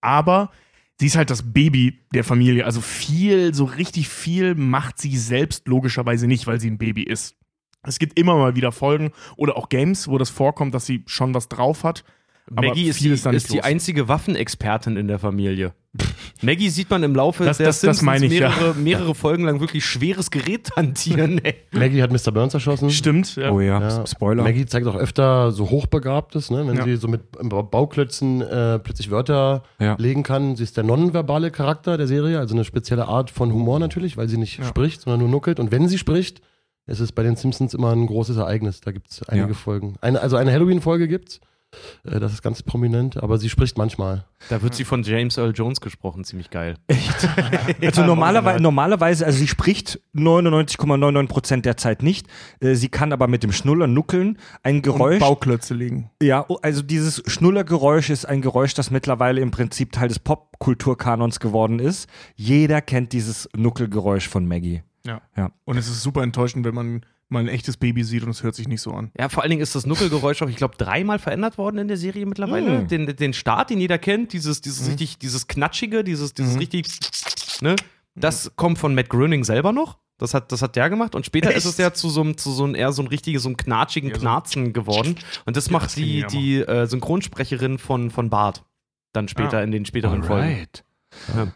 Aber 0.02 0.52
sie 1.00 1.08
ist 1.08 1.16
halt 1.18 1.30
das 1.30 1.54
Baby 1.54 2.00
der 2.14 2.24
Familie. 2.24 2.66
Also 2.66 2.82
viel, 2.82 3.54
so 3.54 3.66
richtig 3.66 4.10
viel 4.10 4.56
macht 4.56 5.00
sie 5.00 5.18
selbst 5.18 5.68
logischerweise 5.68 6.28
nicht, 6.28 6.48
weil 6.48 6.60
sie 6.60 6.70
ein 6.70 6.78
Baby 6.78 7.04
ist. 7.04 7.36
Es 7.84 8.00
gibt 8.00 8.18
immer 8.18 8.36
mal 8.36 8.56
wieder 8.56 8.72
Folgen 8.72 9.12
oder 9.38 9.58
auch 9.58 9.70
Games, 9.70 10.08
wo 10.08 10.18
das 10.18 10.30
vorkommt, 10.30 10.74
dass 10.74 10.86
sie 10.86 11.04
schon 11.06 11.34
was 11.34 11.50
drauf 11.50 11.84
hat. 11.84 12.04
Maggie 12.52 12.88
ist, 12.88 13.02
die, 13.02 13.10
ist 13.10 13.52
die 13.54 13.64
einzige 13.64 14.08
Waffenexpertin 14.08 14.98
in 14.98 15.08
der 15.08 15.18
Familie. 15.20 15.74
Maggie 16.42 16.70
sieht 16.70 16.90
man 16.90 17.02
im 17.04 17.16
Laufe 17.16 17.46
Das- 17.46 17.58
der 17.58 17.68
das- 17.68 17.82
das 17.82 18.02
ich, 18.02 18.04
ja. 18.08 18.50
mehrere, 18.50 18.74
mehrere 18.76 19.16
Folgen 19.16 19.46
lang 19.46 19.62
wirklich 19.62 19.86
schweres 19.86 20.30
Gerät 20.30 20.70
hantieren. 20.76 21.40
ey. 21.44 21.56
Maggie 21.72 22.04
hat 22.04 22.12
Mr. 22.12 22.32
Burns 22.32 22.54
erschossen. 22.54 22.90
Stimmt, 22.92 23.36
ja. 23.38 23.50
Oh 23.52 23.62
ja, 23.62 23.80
Ja. 23.80 24.06
Spoiler. 24.06 24.44
Maggie 24.44 24.66
zeigt 24.66 24.86
auch 24.88 24.96
öfter 24.96 25.52
so 25.52 25.70
Hochbegabtes, 25.70 26.52
ne? 26.52 26.68
wenn 26.68 26.76
Ja. 26.76 26.84
sie 26.84 26.98
so 26.98 27.08
mit 27.08 27.32
Ba- 27.32 27.62
Bauklötzen 27.62 28.42
äh, 28.42 28.78
plötzlich 28.80 29.10
Wörter 29.10 29.64
Ja. 29.80 29.96
legen 29.98 30.24
kann. 30.24 30.56
Sie 30.56 30.64
ist 30.64 30.76
der 30.78 30.84
nonverbale 30.84 31.50
Charakter 31.50 31.98
der 31.98 32.08
Serie, 32.08 32.40
also 32.40 32.54
eine 32.54 32.66
spezielle 32.66 33.08
Art 33.08 33.32
von 33.32 33.52
Humor 33.54 33.80
natürlich, 33.80 34.18
weil 34.18 34.28
sie 34.28 34.38
nicht 34.38 34.60
Ja. 34.60 34.66
spricht, 34.66 35.02
sondern 35.02 35.22
nur 35.22 35.30
nuckelt. 35.30 35.60
Und 35.60 35.72
wenn 35.72 35.88
sie 35.88 35.98
spricht, 35.98 36.42
ist 36.88 37.00
es 37.00 37.12
bei 37.14 37.24
den 37.24 37.38
Simpsons 37.38 37.74
immer 37.74 37.92
ein 37.94 38.06
großes 38.06 38.38
Ereignis. 38.38 38.82
Da 38.82 38.92
gibt 38.92 39.10
es 39.10 39.24
einige 39.24 39.48
Ja. 39.48 39.54
Folgen. 39.54 39.96
Eine, 40.02 40.20
also 40.22 40.36
eine 40.36 40.52
Halloween-Folge 40.52 41.08
gibt's. 41.08 41.38
Äh, 41.38 41.40
das 42.04 42.34
ist 42.34 42.42
ganz 42.42 42.62
prominent, 42.64 43.18
aber 43.18 43.38
sie 43.38 43.50
spricht 43.50 43.78
manchmal. 43.78 44.26
Da 44.50 44.62
wird 44.62 44.76
sie 44.76 44.84
von 44.86 45.04
James 45.04 45.38
Earl 45.38 45.54
Jones 45.56 45.82
gesprochen, 45.82 46.24
ziemlich 46.24 46.50
geil. 46.50 46.76
Also 47.82 48.02
Ja, 48.02 48.08
normalerweise, 48.08 48.62
normalerweise, 48.62 49.26
also 49.26 49.38
sie 49.38 49.48
spricht 49.48 50.00
99,99 50.16 51.28
Prozent 51.28 51.66
der 51.66 51.78
Zeit 51.78 52.04
nicht. 52.04 52.28
Äh, 52.60 52.76
Sie 52.76 52.90
kann 52.90 53.12
aber 53.14 53.28
mit 53.28 53.44
dem 53.44 53.52
Schnuller 53.52 53.88
nuckeln. 53.88 54.38
Ein 54.64 54.76
Und 54.78 54.82
Geräusch. 54.84 55.20
Bauklötze 55.20 55.74
legen. 55.74 56.10
Ja, 56.22 56.46
oh, 56.48 56.58
also 56.62 56.82
dieses 56.82 57.24
Schnullergeräusch 57.26 58.10
ist 58.10 58.26
ein 58.26 58.42
Geräusch, 58.42 58.74
das 58.74 58.92
mittlerweile 58.92 59.42
im 59.42 59.52
Prinzip 59.52 59.92
Teil 59.92 60.08
des 60.10 60.20
Popkulturkanons 60.20 61.40
geworden 61.40 61.80
ist. 61.80 62.08
Jeder 62.36 62.82
kennt 62.82 63.14
dieses 63.14 63.50
Nuckelgeräusch 63.56 64.28
von 64.28 64.48
Maggie. 64.48 64.84
Ja. 65.06 65.22
Ja. 65.38 65.52
Und 65.66 65.78
es 65.78 65.88
ist 65.88 66.02
super 66.02 66.24
enttäuschend, 66.24 66.66
wenn 66.66 66.76
man 66.76 67.06
mal 67.30 67.40
ein 67.40 67.48
echtes 67.48 67.78
Baby 67.78 68.04
sieht 68.04 68.24
und 68.24 68.30
es 68.30 68.44
hört 68.44 68.56
sich 68.56 68.68
nicht 68.68 68.82
so 68.82 68.92
an. 68.92 69.12
Ja, 69.18 69.30
vor 69.30 69.42
allen 69.44 69.50
Dingen 69.50 69.62
ist 69.62 69.74
das 69.76 69.86
Nuckelgeräusch 69.86 70.42
auch, 70.44 70.50
ich 70.50 70.56
glaube, 70.58 70.76
dreimal 70.78 71.18
verändert 71.20 71.58
worden 71.58 71.78
in 71.80 71.88
der 71.88 71.98
Serie 71.98 72.26
mittlerweile. 72.26 72.84
Mm. 72.84 72.88
Den, 72.88 73.16
den 73.16 73.34
Start, 73.34 73.72
den 73.72 73.80
jeder 73.80 73.98
kennt, 73.98 74.32
dieses, 74.34 74.62
dieses 74.62 74.88
richtig, 74.88 75.18
dieses 75.18 75.48
Knatschige, 75.48 76.04
dieses, 76.04 76.34
dieses 76.34 76.54
Mhm. 76.54 76.60
richtig, 76.60 76.86
ne? 77.62 77.76
Das 78.14 78.52
kommt 78.56 78.78
von 78.78 78.94
Matt 78.96 79.10
Groening 79.10 79.44
selber 79.44 79.72
noch. 79.74 79.98
Das 80.18 80.34
hat, 80.34 80.52
das 80.54 80.62
hat 80.62 80.78
der 80.78 80.90
gemacht 80.90 81.14
und 81.16 81.26
später 81.26 81.54
ist 81.54 81.66
es 81.66 81.78
ja 81.78 81.94
zu 81.94 82.10
so 82.10 82.22
einem, 82.22 82.38
zu 82.38 82.52
so 82.54 82.64
einem 82.64 82.74
eher 82.76 82.94
so 82.94 83.02
ein 83.02 83.08
richtiges, 83.08 83.44
so 83.44 83.50
einem 83.50 83.58
knatschigen 83.58 84.08
Ja, 84.10 84.16
so- 84.16 84.22
Knarzen 84.22 84.72
geworden. 84.72 85.16
Und 85.46 85.58
das 85.58 85.70
macht 85.70 85.88
das 85.88 85.96
die, 85.96 86.26
die 86.32 86.60
äh, 86.62 86.86
Synchronsprecherin 86.88 87.78
von, 87.80 88.12
von 88.12 88.30
Bart. 88.30 88.64
Dann 89.12 89.28
später 89.28 89.58
Ah. 89.58 89.64
in 89.64 89.72
den 89.72 89.86
späteren 89.86 90.24
Folgen. 90.24 90.68
Ja, 91.36 91.48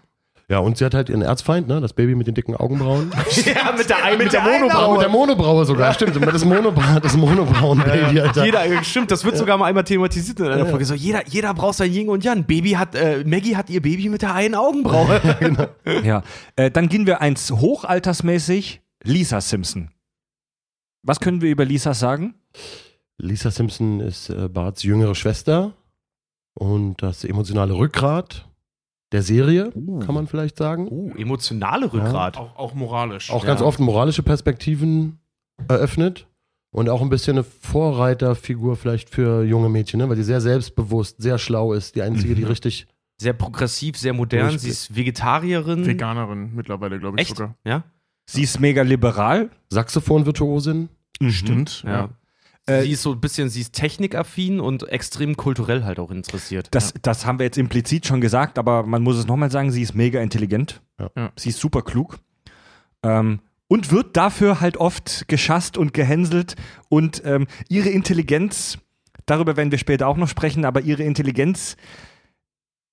und 0.57 0.79
sie 0.79 0.85
hat 0.85 0.95
halt 0.95 1.09
ihren 1.09 1.21
Erzfeind, 1.21 1.67
ne? 1.67 1.79
das 1.79 1.93
Baby 1.93 2.15
mit 2.15 2.25
den 2.25 2.33
dicken 2.33 2.55
Augenbrauen. 2.55 3.11
ja, 3.45 3.71
mit 3.77 3.87
der, 3.87 4.17
mit 4.17 4.33
der, 4.33 4.41
Monobraue. 4.41 4.93
mit 4.93 5.01
der 5.03 5.09
Monobraue 5.09 5.63
sogar, 5.63 5.93
stimmt. 5.93 6.15
Das, 6.25 6.43
Monobra 6.43 6.99
das 7.03 7.15
Monobrauen-Baby, 7.15 8.19
Alter. 8.19 8.45
Jeder, 8.45 8.83
stimmt, 8.83 9.11
das 9.11 9.23
wird 9.23 9.37
sogar 9.37 9.59
mal 9.59 9.65
einmal 9.65 9.83
thematisiert 9.83 10.39
in 10.39 10.47
einer 10.47 10.65
Folge. 10.65 10.85
So, 10.85 10.95
jeder, 10.95 11.27
jeder 11.27 11.53
braucht 11.53 11.75
sein 11.75 11.93
Yin 11.93 12.09
und 12.09 12.23
Yang. 12.23 12.45
Baby 12.45 12.71
hat, 12.71 12.95
äh, 12.95 13.23
Maggie 13.25 13.55
hat 13.55 13.69
ihr 13.69 13.79
Baby 13.79 14.09
mit 14.09 14.23
der 14.23 14.33
einen 14.33 14.55
Augenbraue. 14.55 15.21
Ja. 16.03 16.23
Äh, 16.55 16.71
dann 16.71 16.89
gehen 16.89 17.05
wir 17.05 17.21
eins 17.21 17.51
hochaltersmäßig. 17.51 18.81
Lisa 19.03 19.41
Simpson. 19.41 19.91
Was 21.03 21.19
können 21.19 21.41
wir 21.41 21.51
über 21.51 21.65
Lisa 21.65 21.93
sagen? 21.93 22.35
Lisa 23.17 23.51
Simpson 23.51 23.99
ist 23.99 24.29
äh, 24.29 24.49
Barts 24.49 24.83
jüngere 24.83 25.15
Schwester 25.15 25.73
und 26.53 27.01
das 27.01 27.23
emotionale 27.23 27.73
Rückgrat 27.73 28.48
der 29.11 29.23
Serie, 29.23 29.71
kann 30.05 30.13
man 30.13 30.27
vielleicht 30.27 30.57
sagen. 30.57 30.87
Oh, 30.89 31.11
emotionale 31.17 31.91
Rückgrat. 31.91 32.37
Auch, 32.37 32.55
auch 32.57 32.73
moralisch. 32.75 33.31
Auch 33.31 33.43
Ja. 33.43 33.47
ganz 33.49 33.61
oft 33.61 33.79
moralische 33.79 34.21
Perspektiven 34.23 35.19
eröffnet 35.67 36.27
und 36.71 36.89
auch 36.89 37.01
ein 37.01 37.09
bisschen 37.09 37.37
eine 37.37 37.43
Vorreiterfigur 37.43 38.75
vielleicht 38.75 39.09
für 39.09 39.43
junge 39.43 39.69
Mädchen, 39.69 39.99
ne? 39.99 40.09
weil 40.09 40.15
sie 40.15 40.23
sehr 40.23 40.41
selbstbewusst, 40.41 41.21
sehr 41.21 41.37
schlau 41.39 41.73
ist, 41.73 41.95
die 41.95 42.01
einzige, 42.03 42.35
die 42.35 42.43
Mhm. 42.43 42.47
richtig. 42.49 42.87
Sehr 43.21 43.33
progressiv, 43.33 43.97
sehr 43.97 44.13
modern. 44.13 44.57
Sie 44.57 44.69
ist 44.69 44.95
Vegetarierin. 44.95 45.85
Veganerin 45.85 46.51
mittlerweile, 46.55 46.99
glaube 46.99 47.17
ich 47.17 47.27
Echt? 47.27 47.35
sogar. 47.37 47.55
Ja? 47.65 47.83
Sie 48.29 48.43
ist 48.43 48.59
mega 48.59 48.83
liberal. 48.83 49.49
Saxophon-Virtuosin. 49.71 50.89
Stimmt. 51.29 51.83
Ja. 51.85 52.09
Äh, 52.69 52.83
sie 52.83 52.91
ist 52.91 53.01
so 53.01 53.11
ein 53.11 53.19
bisschen, 53.19 53.49
sie 53.49 53.61
ist 53.61 53.73
technikaffin 53.73 54.59
und 54.59 54.87
extrem 54.89 55.35
kulturell 55.37 55.83
halt 55.83 55.99
auch 55.99 56.11
interessiert. 56.11 56.67
Das, 56.71 56.93
das 57.01 57.25
haben 57.25 57.39
wir 57.39 57.45
jetzt 57.45 57.57
implizit 57.57 58.05
schon 58.05 58.21
gesagt, 58.21 58.57
aber 58.57 58.83
man 58.83 59.01
muss 59.01 59.17
es 59.17 59.27
nochmal 59.27 59.51
sagen, 59.51 59.71
sie 59.71 59.81
ist 59.81 59.95
mega 59.95 60.21
intelligent. 60.21 60.81
Ja. 60.99 61.09
Ja. 61.15 61.31
Sie 61.35 61.49
ist 61.49 61.59
super 61.59 61.81
klug. 61.81 62.19
Ähm, 63.03 63.39
und 63.67 63.91
wird 63.91 64.17
dafür 64.17 64.61
halt 64.61 64.77
oft 64.77 65.27
geschasst 65.27 65.77
und 65.77 65.93
gehänselt. 65.93 66.55
Und 66.89 67.21
ähm, 67.23 67.47
ihre 67.69 67.89
Intelligenz, 67.89 68.79
darüber 69.25 69.57
werden 69.57 69.71
wir 69.71 69.77
später 69.77 70.07
auch 70.07 70.17
noch 70.17 70.27
sprechen, 70.27 70.65
aber 70.65 70.81
ihre 70.81 71.03
Intelligenz 71.03 71.77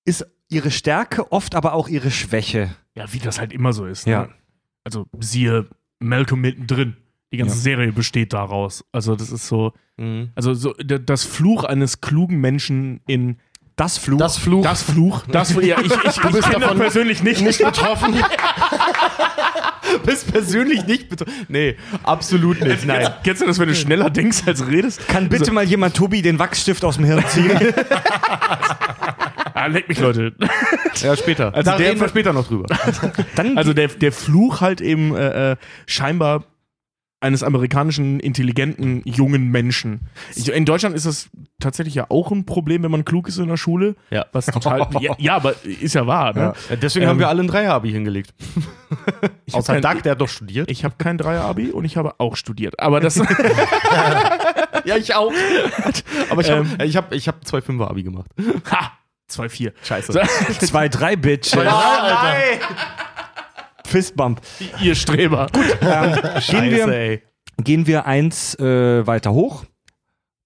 ist 0.05 0.25
ihre 0.49 0.71
Stärke, 0.71 1.31
oft 1.31 1.55
aber 1.55 1.73
auch 1.73 1.89
ihre 1.89 2.11
Schwäche. 2.11 2.75
Ja, 2.95 3.11
wie 3.11 3.19
das 3.19 3.39
halt 3.39 3.53
immer 3.53 3.73
so 3.73 3.85
ist. 3.85 4.05
Ja. 4.05 4.23
Ne? 4.23 4.29
Also 4.83 5.07
siehe 5.19 5.67
Malcolm 5.99 6.41
mittendrin. 6.41 6.95
Die 7.33 7.37
ganze 7.37 7.55
Ja. 7.55 7.61
Serie 7.61 7.91
besteht 7.91 8.33
daraus. 8.33 8.85
Also 8.91 9.15
das 9.15 9.31
ist 9.31 9.47
so, 9.47 9.73
Mhm. 9.97 10.29
also 10.35 10.53
so 10.53 10.73
das 10.73 11.23
Fluch 11.25 11.63
eines 11.63 12.01
klugen 12.01 12.39
Menschen 12.39 13.01
in 13.07 13.37
Das 13.75 13.97
Fluch. 13.97 14.17
Das 14.19 14.37
Fluch. 14.37 14.63
das 14.63 14.81
Fluch. 14.83 15.23
Das, 15.27 15.53
ja, 15.55 15.79
ich, 15.79 15.85
ich, 15.85 15.91
ich 15.93 16.21
bist 16.21 16.35
das 16.35 16.49
davon 16.49 16.77
persönlich 16.79 17.21
nicht. 17.23 17.41
nicht 17.41 17.63
betroffen. 17.63 18.15
Bist 20.05 20.31
persönlich 20.31 20.85
nicht 20.85 21.09
betroffen. 21.09 21.33
Nee, 21.47 21.77
absolut 22.03 22.61
nicht. 22.61 22.85
Nein. 22.85 23.07
Kennst 23.23 23.41
du 23.41 23.45
das, 23.45 23.57
wenn 23.59 23.67
du 23.69 23.75
schneller 23.75 24.09
denkst 24.09 24.43
als 24.45 24.67
redest? 24.67 25.07
Kann 25.07 25.29
bitte 25.29 25.51
mal 25.51 25.63
jemand 25.63 25.95
Tobi 25.95 26.21
den 26.21 26.39
Wachsstift 26.39 26.83
aus 26.83 26.95
dem 26.97 27.05
Hirn 27.05 27.23
ziehen? 27.27 27.51
Ah, 29.53 29.65
leck 29.65 29.89
mich, 29.89 29.99
Leute. 29.99 30.33
Ja, 31.01 31.15
später. 31.17 31.51
Also 31.53 31.71
da 31.71 31.77
der- 31.77 31.89
reden 31.89 31.99
wir 31.99 32.09
später 32.09 32.31
noch 32.31 32.45
drüber. 32.47 32.67
Dann 33.35 33.57
Also 33.57 33.73
der, 33.73 33.87
der 33.87 34.11
Fluch 34.11 34.61
halt 34.61 34.81
eben 34.81 35.15
äh, 35.15 35.53
äh, 35.53 35.55
scheinbar 35.87 36.43
eines 37.19 37.41
amerikanischen, 37.41 38.19
intelligenten, 38.19 39.01
jungen 39.05 39.49
Menschen. 39.49 40.01
Ich, 40.35 40.49
in 40.51 40.65
Deutschland 40.65 40.95
ist 40.95 41.07
das 41.07 41.29
tatsächlich 41.59 41.95
ja 41.95 42.05
auch 42.09 42.31
ein 42.31 42.45
Problem, 42.45 42.83
wenn 42.83 42.91
man 42.91 43.05
klug 43.05 43.27
ist 43.27 43.37
in 43.39 43.47
der 43.47 43.57
Schule. 43.57 43.95
Ja. 44.11 44.25
Was 44.33 44.45
total. 44.45 44.87
ja, 45.01 45.15
ja, 45.17 45.35
aber 45.35 45.55
ist 45.65 45.95
ja 45.95 46.05
wahr, 46.05 46.33
ne? 46.33 46.53
Ja, 46.69 46.75
deswegen 46.75 47.05
Ähm, 47.05 47.09
haben 47.09 47.19
wir 47.19 47.27
alle 47.29 47.41
ein 47.41 47.47
Dreier-Abi 47.47 47.91
hingelegt. 47.91 48.35
Außer 49.51 49.73
kein- 49.73 49.81
Doug, 49.81 50.03
der 50.03 50.11
hat 50.11 50.21
doch 50.21 50.29
studiert. 50.29 50.69
Ich 50.69 50.83
habe 50.83 50.93
kein 50.99 51.17
Dreier-Abi 51.17 51.71
und 51.71 51.85
ich 51.85 51.97
habe 51.97 52.13
auch 52.19 52.35
studiert. 52.35 52.79
Aber 52.79 52.99
das. 52.99 53.15
ja, 54.85 54.95
ich 54.97 55.15
auch. 55.15 55.31
Aber 56.29 56.41
ich 56.41 56.51
habe 56.51 56.67
Ähm. 56.79 56.87
ich 56.87 56.95
hab, 56.97 57.13
ich 57.13 57.27
hab 57.27 57.45
zwei 57.47 57.61
Fünfer-Abi 57.61 58.03
gemacht. 58.03 58.29
ha! 58.71 58.91
2-4. 59.29 59.73
Scheiße. 59.83 60.13
So, 60.13 60.19
2-3, 60.19 61.15
Bitch. 61.17 61.53
nein! 61.55 61.65
Fistbump. 63.87 64.41
ihr 64.81 64.95
Streber. 64.95 65.47
Ähm, 65.81 66.15
gehen, 66.47 66.71
wir, 66.71 66.87
ey. 66.87 67.23
gehen 67.63 67.87
wir 67.87 68.05
eins 68.05 68.55
äh, 68.59 69.05
weiter 69.07 69.33
hoch. 69.33 69.65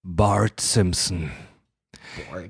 Bart 0.04 0.60
Simpson. 0.60 1.32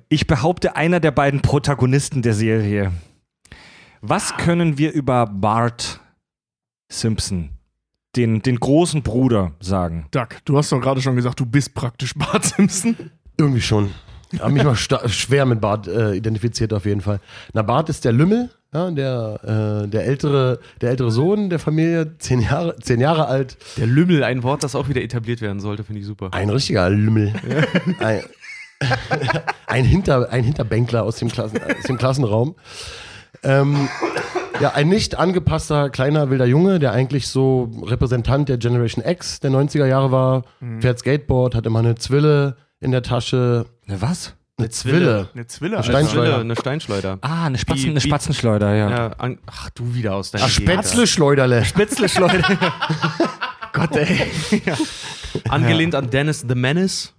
Ich 0.10 0.27
behaupte, 0.27 0.75
einer 0.75 0.99
der 0.99 1.12
beiden 1.12 1.41
Protagonisten 1.41 2.21
der 2.21 2.34
Serie. 2.34 2.91
Was 4.01 4.36
können 4.38 4.77
wir 4.77 4.91
über 4.93 5.27
Bart 5.27 5.99
Simpson, 6.91 7.51
den, 8.15 8.41
den 8.41 8.60
großen 8.60 9.04
Bruder, 9.04 9.51
sagen? 9.60 10.08
Doug, 10.12 10.27
du 10.45 10.58
hast 10.58 10.71
doch 10.71 10.82
gerade 10.82 11.01
schon 11.01 11.15
gesagt, 11.15 11.39
du 11.39 11.45
bist 11.45 11.73
praktisch 11.73 12.15
Bart 12.15 12.43
Simpson. 12.43 13.12
Irgendwie 13.38 13.62
schon. 13.62 13.91
Ich 14.32 14.39
habe 14.39 14.54
mich 14.54 14.63
mal 14.63 14.75
schwer 14.75 15.45
mit 15.45 15.62
Bart 15.62 15.88
äh, 15.88 16.13
identifiziert 16.13 16.73
auf 16.73 16.86
jeden 16.86 17.01
Fall. 17.01 17.19
Na, 17.54 17.62
Bart 17.62 17.89
ist 17.89 18.06
der 18.06 18.13
Lümmel, 18.13 18.49
ja, 18.73 18.89
der, 18.89 19.84
äh, 19.84 19.88
der, 19.88 20.05
ältere, 20.05 20.60
der 20.79 20.91
ältere 20.91 21.12
Sohn 21.12 21.49
der 21.49 21.60
Familie, 21.60 22.17
zehn 22.19 22.39
Jahre, 22.39 22.75
zehn 22.77 23.01
Jahre 23.01 23.27
alt. 23.27 23.57
Der 23.77 23.86
Lümmel, 23.88 24.23
ein 24.23 24.43
Wort, 24.43 24.63
das 24.63 24.75
auch 24.75 24.88
wieder 24.88 25.01
etabliert 25.01 25.41
werden 25.41 25.60
sollte, 25.60 25.84
finde 25.84 26.01
ich 26.01 26.07
super. 26.07 26.29
Ein 26.31 26.49
richtiger 26.49 26.89
Lümmel. 26.89 27.34
Ein, 27.99 28.21
ein, 29.67 29.84
Hinter, 29.84 30.31
ein 30.31 30.43
Hinterbänkler 30.43 31.03
aus 31.03 31.17
dem, 31.17 31.29
Klassen, 31.29 31.60
aus 31.62 31.84
dem 31.84 31.97
Klassenraum. 31.97 32.55
Ähm, 33.43 33.89
ja, 34.62 34.73
ein 34.73 34.88
nicht 34.88 35.17
angepasster 35.17 35.89
kleiner 35.89 36.29
wilder 36.29 36.45
Junge, 36.45 36.79
der 36.79 36.91
eigentlich 36.93 37.27
so 37.27 37.71
Repräsentant 37.84 38.47
der 38.47 38.57
Generation 38.57 39.03
X 39.03 39.39
der 39.39 39.51
90er 39.51 39.86
Jahre 39.86 40.12
war, 40.12 40.43
fährt 40.79 40.99
Skateboard, 40.99 41.55
hat 41.55 41.65
immer 41.65 41.79
eine 41.79 41.95
Zwille 41.95 42.57
in 42.79 42.91
der 42.91 43.01
Tasche. 43.01 43.65
Ne, 43.88 44.01
was? 44.01 44.36
Eine 44.62 44.69
Zwille. 44.69 45.30
Eine 45.34 45.47
Zwille. 45.47 45.76
Eine. 45.78 45.84
Steinschleuder. 45.84 46.30
Zwille, 46.32 46.41
eine 46.41 46.56
Steinschleuder. 46.56 47.17
Ah, 47.21 47.45
eine, 47.45 47.58
Spatzen, 47.58 47.86
Wie- 47.86 47.89
eine 47.89 48.02
Spatzenschleuder, 48.02 48.76
ja. 48.76 48.89
Ja, 48.89 49.08
an, 49.13 49.39
ach, 49.45 49.69
du 49.71 49.93
wieder 49.93 50.15
aus 50.15 50.32
deiner 50.32 50.45
Ach, 50.45 50.50
Spätzle-Schleuderle. 50.50 51.65
Spätzle-Schleuder. 51.65 52.41
Gott, 53.74 53.95
ey. 53.95 54.32
ja. 54.65 54.78
Angelehnt 55.50 55.95
an 55.95 56.10
Dennis 56.10 56.45
the 56.47 56.56
Menace, 56.56 57.13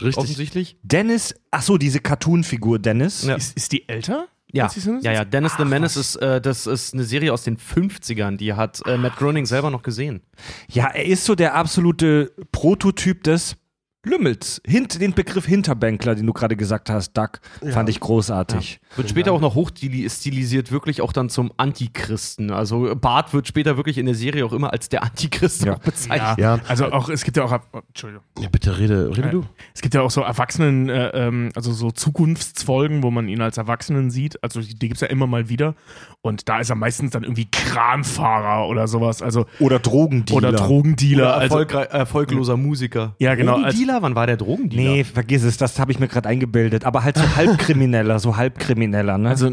Richtig. 0.00 0.16
offensichtlich. 0.16 0.76
Dennis, 0.82 1.34
ach 1.50 1.62
so, 1.62 1.78
diese 1.78 2.00
Cartoon-Figur 2.00 2.78
Dennis. 2.78 3.24
Ja. 3.24 3.36
Ist, 3.36 3.56
ist 3.56 3.72
die 3.72 3.88
älter? 3.88 4.26
Ja, 4.52 4.68
die 4.68 4.80
ja, 5.04 5.12
ja. 5.12 5.24
Dennis 5.24 5.52
the 5.56 5.64
Ach, 5.64 5.68
Menace 5.68 5.96
was. 5.96 6.14
ist, 6.14 6.22
äh, 6.22 6.40
das 6.40 6.66
ist 6.66 6.94
eine 6.94 7.02
Serie 7.02 7.32
aus 7.32 7.42
den 7.42 7.58
50ern, 7.58 8.36
die 8.36 8.54
hat 8.54 8.80
äh, 8.86 8.96
Matt 8.96 9.16
Groening 9.16 9.44
selber 9.44 9.70
noch 9.70 9.82
gesehen. 9.82 10.22
Ja, 10.70 10.86
er 10.86 11.04
ist 11.04 11.24
so 11.24 11.34
der 11.34 11.54
absolute 11.56 12.32
Prototyp 12.52 13.24
des 13.24 13.56
Lümmels. 14.06 14.60
Hint, 14.66 15.00
den 15.00 15.14
Begriff 15.14 15.46
Hinterbänkler, 15.46 16.14
den 16.14 16.26
du 16.26 16.32
gerade 16.32 16.56
gesagt 16.56 16.90
hast, 16.90 17.12
Duck, 17.14 17.40
fand 17.72 17.88
ich 17.88 18.00
großartig. 18.00 18.80
Wird 18.96 19.08
später 19.10 19.32
auch 19.32 19.40
noch 19.40 19.54
hochstilisiert, 19.54 20.72
wirklich 20.72 21.02
auch 21.02 21.12
dann 21.12 21.28
zum 21.28 21.52
Antichristen. 21.56 22.50
Also 22.50 22.94
Bart 22.94 23.32
wird 23.34 23.46
später 23.46 23.76
wirklich 23.76 23.98
in 23.98 24.06
der 24.06 24.14
Serie 24.14 24.44
auch 24.44 24.52
immer 24.52 24.72
als 24.72 24.88
der 24.88 25.02
Antichrist 25.02 25.64
Ja. 25.64 25.74
bezeichnet. 25.76 26.38
Ja. 26.38 26.58
Also 26.68 26.86
auch, 26.92 27.08
es 27.08 27.24
gibt 27.24 27.36
ja 27.36 27.44
auch, 27.44 27.58
oh, 27.72 27.78
Entschuldigung. 27.88 28.24
Ja, 28.38 28.48
bitte 28.48 28.78
rede, 28.78 29.10
rede 29.16 29.28
Äh, 29.28 29.30
du. 29.30 29.44
Es 29.74 29.82
gibt 29.82 29.94
ja 29.94 30.02
auch 30.02 30.10
so 30.10 30.22
Erwachsenen, 30.22 30.88
äh, 30.88 31.08
ähm, 31.08 31.50
also 31.54 31.72
so 31.72 31.90
Zukunftsfolgen, 31.90 33.02
wo 33.02 33.10
man 33.10 33.28
ihn 33.28 33.40
als 33.40 33.56
Erwachsenen 33.58 34.10
sieht. 34.10 34.42
Also 34.42 34.60
die, 34.60 34.74
die 34.74 34.88
gibt 34.88 34.96
es 34.96 35.00
ja 35.00 35.08
immer 35.08 35.26
mal 35.26 35.48
wieder. 35.48 35.74
Und 36.22 36.48
da 36.48 36.58
ist 36.60 36.70
er 36.70 36.76
meistens 36.76 37.10
dann 37.12 37.22
irgendwie 37.22 37.46
Kranfahrer 37.50 38.68
oder 38.68 38.88
sowas. 38.88 39.22
Also 39.22 39.46
Oder 39.60 39.78
Drogendealer. 39.78 40.36
oder 40.48 40.52
Drogendealer. 40.52 41.22
Oder 41.22 41.36
also, 41.36 41.58
erfolgre- 41.58 41.88
erfolgloser 41.90 42.56
Musiker. 42.56 43.14
Ja, 43.18 43.34
genau, 43.34 43.54
als- 43.56 43.74
Drogendealer? 43.74 44.02
Wann 44.02 44.14
war 44.14 44.26
der 44.26 44.36
Drogendealer? 44.36 44.90
Nee, 44.90 45.04
vergiss 45.04 45.44
es, 45.44 45.56
das 45.56 45.78
habe 45.78 45.92
ich 45.92 45.98
mir 46.00 46.08
gerade 46.08 46.28
eingebildet. 46.28 46.84
Aber 46.84 47.04
halt 47.04 47.16
so 47.16 47.36
halbkrimineller, 47.36 48.18
so 48.18 48.36
halbkrimineller, 48.36 48.85
ne? 48.90 49.28
also 49.28 49.50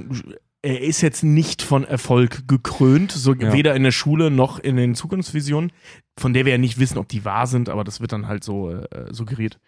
er 0.61 0.81
ist 0.81 1.01
jetzt 1.01 1.23
nicht 1.23 1.61
von 1.61 1.83
Erfolg 1.83 2.47
gekrönt, 2.47 3.11
so 3.11 3.33
Ja. 3.33 3.51
weder 3.51 3.75
in 3.75 3.83
der 3.83 3.91
Schule 3.91 4.31
noch 4.31 4.59
in 4.59 4.77
den 4.77 4.95
Zukunftsvisionen, 4.95 5.71
von 6.17 6.33
der 6.33 6.45
wir 6.45 6.53
ja 6.53 6.57
nicht 6.57 6.79
wissen, 6.79 6.97
ob 6.97 7.09
die 7.09 7.25
wahr 7.25 7.47
sind, 7.47 7.67
aber 7.69 7.83
das 7.83 7.99
wird 7.99 8.13
dann 8.13 8.27
halt 8.27 8.43
so 8.43 8.71
äh, 8.71 8.85
suggeriert. 9.11 9.59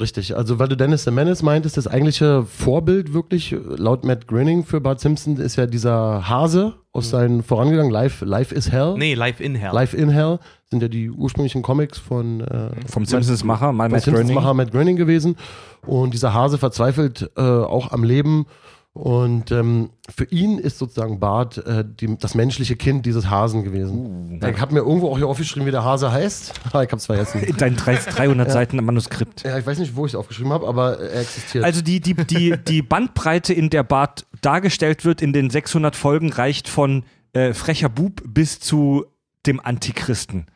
Richtig, 0.00 0.34
also 0.34 0.58
weil 0.58 0.68
du 0.68 0.76
Dennis 0.76 1.04
the 1.04 1.10
Menace 1.10 1.42
meintest, 1.42 1.76
das 1.76 1.86
eigentliche 1.86 2.44
Vorbild 2.44 3.12
wirklich, 3.12 3.54
laut 3.76 4.04
Matt 4.04 4.26
Groening 4.26 4.64
für 4.64 4.80
Bart 4.80 5.00
Simpson, 5.00 5.36
ist 5.36 5.56
ja 5.56 5.66
dieser 5.66 6.26
Hase 6.26 6.74
aus 6.92 7.10
seinen 7.10 7.42
vorangegangenen 7.42 7.92
Life, 7.92 8.24
Life 8.24 8.54
is 8.54 8.72
Hell. 8.72 8.94
Nee, 8.96 9.12
Live 9.12 9.40
in 9.40 9.54
Hell. 9.54 9.74
Life 9.74 9.94
in 9.94 10.08
Hell 10.08 10.38
sind 10.70 10.80
ja 10.82 10.88
die 10.88 11.10
ursprünglichen 11.10 11.60
Comics 11.60 11.98
von 11.98 12.40
äh, 12.40 12.70
Vom 12.86 13.04
Simpsons-Macher, 13.04 13.72
Matt, 13.72 13.90
Matt 13.90 14.02
Simpsons 14.04 14.32
Matt 14.32 14.70
Groening 14.72 14.96
gewesen. 14.96 15.36
Und 15.84 16.14
dieser 16.14 16.32
Hase 16.32 16.56
verzweifelt 16.56 17.30
äh, 17.36 17.42
auch 17.42 17.92
am 17.92 18.02
Leben. 18.02 18.46
Und 18.94 19.50
ähm, 19.50 19.88
für 20.14 20.24
ihn 20.24 20.58
ist 20.58 20.78
sozusagen 20.78 21.18
Bart 21.18 21.56
äh, 21.66 21.82
die, 21.82 22.18
das 22.18 22.34
menschliche 22.34 22.76
Kind 22.76 23.06
dieses 23.06 23.30
Hasen 23.30 23.64
gewesen. 23.64 24.38
Uh. 24.42 24.46
ich 24.46 24.60
habe 24.60 24.74
mir 24.74 24.80
irgendwo 24.80 25.10
auch 25.10 25.16
hier 25.16 25.28
aufgeschrieben, 25.28 25.66
wie 25.66 25.70
der 25.70 25.82
Hase 25.82 26.12
heißt. 26.12 26.52
Ich 26.82 26.92
hab's 26.92 27.06
vergessen. 27.06 27.42
In 27.42 27.56
deinen 27.56 27.76
300 27.76 28.18
300 28.18 28.50
Seiten 28.52 28.84
Manuskript. 28.84 29.44
ja, 29.44 29.58
ich 29.58 29.66
weiß 29.66 29.78
nicht, 29.78 29.96
wo 29.96 30.04
ich 30.04 30.12
es 30.12 30.16
aufgeschrieben 30.16 30.52
habe, 30.52 30.66
aber 30.68 30.98
er 30.98 31.20
existiert. 31.22 31.64
Also 31.64 31.80
die, 31.80 32.00
die, 32.00 32.14
die, 32.14 32.56
die 32.56 32.82
Bandbreite, 32.82 33.54
in 33.54 33.70
der 33.70 33.82
Bart 33.82 34.26
dargestellt 34.42 35.06
wird 35.06 35.22
in 35.22 35.32
den 35.32 35.48
600 35.48 35.96
Folgen, 35.96 36.30
reicht 36.30 36.68
von 36.68 37.04
äh, 37.32 37.54
frecher 37.54 37.88
Bub 37.88 38.22
bis 38.26 38.60
zu 38.60 39.06
dem 39.46 39.58
Antichristen. 39.58 40.46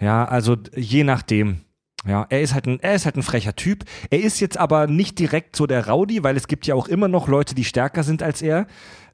Ja, 0.00 0.24
also 0.24 0.56
je 0.74 1.04
nachdem. 1.04 1.60
Ja, 2.06 2.26
er 2.28 2.42
ist 2.42 2.54
halt 2.54 2.66
ein, 2.66 2.80
er 2.80 2.94
ist 2.94 3.06
halt 3.06 3.16
ein 3.16 3.22
frecher 3.22 3.56
Typ. 3.56 3.84
Er 4.10 4.20
ist 4.20 4.40
jetzt 4.40 4.58
aber 4.58 4.86
nicht 4.86 5.18
direkt 5.18 5.56
so 5.56 5.66
der 5.66 5.88
Rowdy, 5.88 6.22
weil 6.22 6.36
es 6.36 6.48
gibt 6.48 6.66
ja 6.66 6.74
auch 6.74 6.86
immer 6.86 7.08
noch 7.08 7.28
Leute, 7.28 7.54
die 7.54 7.64
stärker 7.64 8.02
sind 8.02 8.22
als 8.22 8.42
er. 8.42 8.66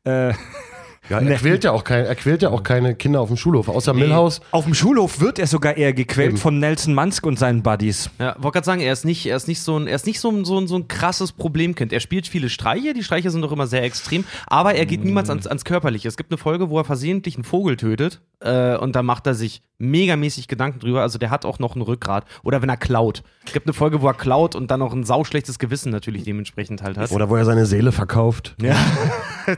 Äh, 0.05 0.33
Ja, 1.11 1.18
er, 1.18 1.37
quält 1.37 1.64
ja 1.64 1.73
auch 1.73 1.83
kein, 1.83 2.05
er 2.05 2.14
quält 2.14 2.42
ja 2.42 2.51
auch 2.51 2.62
keine 2.62 2.94
Kinder 2.94 3.20
auf 3.20 3.29
dem 3.29 3.37
Schulhof, 3.37 3.68
außer 3.68 3.92
Milhouse. 3.92 4.40
auf 4.53 4.64
dem 4.64 4.75
Schulhof 4.75 5.20
wird 5.20 5.40
er 5.40 5.49
sogar 5.49 5.77
eher 5.77 5.92
gequält 5.92 6.31
Eben. 6.31 6.37
von 6.37 6.59
Nelson 6.61 6.94
Mansk 6.94 7.27
und 7.27 7.38
seinen 7.38 7.62
Buddies. 7.62 8.11
Ja, 8.20 8.37
wollte 8.38 8.59
gerade 8.59 8.64
sagen, 8.64 8.81
er 8.81 8.92
ist 8.92 9.05
nicht, 9.05 9.27
er 9.27 9.37
ist 9.37 9.49
nicht 9.49 9.61
so 9.61 9.77
ein, 9.77 9.88
er 9.88 9.96
ist 9.96 10.07
nicht 10.07 10.20
so 10.20 10.31
ein, 10.31 10.44
so 10.44 10.59
ein, 10.59 10.68
so 10.68 10.77
ein 10.77 10.87
krasses 10.87 11.33
Problemkind. 11.33 11.92
Er 11.92 12.01
spielt 12.01 12.29
viele 12.29 12.49
Streiche, 12.49 12.94
die 12.94 13.03
Streiche 13.03 13.31
sind 13.31 13.42
doch 13.42 13.53
immer 13.53 13.66
sehr 13.66 13.83
extrem, 13.83 14.25
aber 14.46 14.75
er 14.75 14.87
geht 14.87 15.05
niemals 15.05 15.31
ans, 15.31 15.46
ans 15.49 15.64
Körperliche. 15.64 16.07
Es 16.07 16.16
gibt 16.16 16.31
eine 16.31 16.38
Folge, 16.38 16.70
wo 16.70 16.79
er 16.79 16.85
versehentlich 16.85 17.35
einen 17.35 17.44
Vogel 17.44 17.77
tötet 17.77 18.20
äh, 18.40 18.77
und 18.77 18.96
da 18.96 19.03
macht 19.03 19.27
er 19.27 19.35
sich 19.35 19.62
megamäßig 19.79 20.46
Gedanken 20.46 20.79
drüber. 20.79 21.03
Also 21.03 21.18
der 21.18 21.31
hat 21.31 21.44
auch 21.44 21.59
noch 21.59 21.75
ein 21.75 21.83
Rückgrat. 21.83 22.25
Oder 22.42 22.62
wenn 22.62 22.68
er 22.68 22.77
klaut. 22.77 23.23
Es 23.46 23.53
gibt 23.53 23.66
eine 23.66 23.73
Folge, 23.73 24.03
wo 24.03 24.07
er 24.07 24.14
klaut 24.14 24.55
und 24.55 24.70
dann 24.70 24.81
noch 24.81 24.92
ein 24.92 25.05
sauschlechtes 25.05 25.59
Gewissen 25.59 25.90
natürlich 25.90 26.25
dementsprechend 26.25 26.83
halt 26.83 26.99
hat. 26.99 27.11
Oder 27.11 27.29
wo 27.31 27.37
er 27.37 27.44
seine 27.44 27.66
Seele 27.66 27.92
verkauft. 27.92 28.55
Ja. 28.61 28.77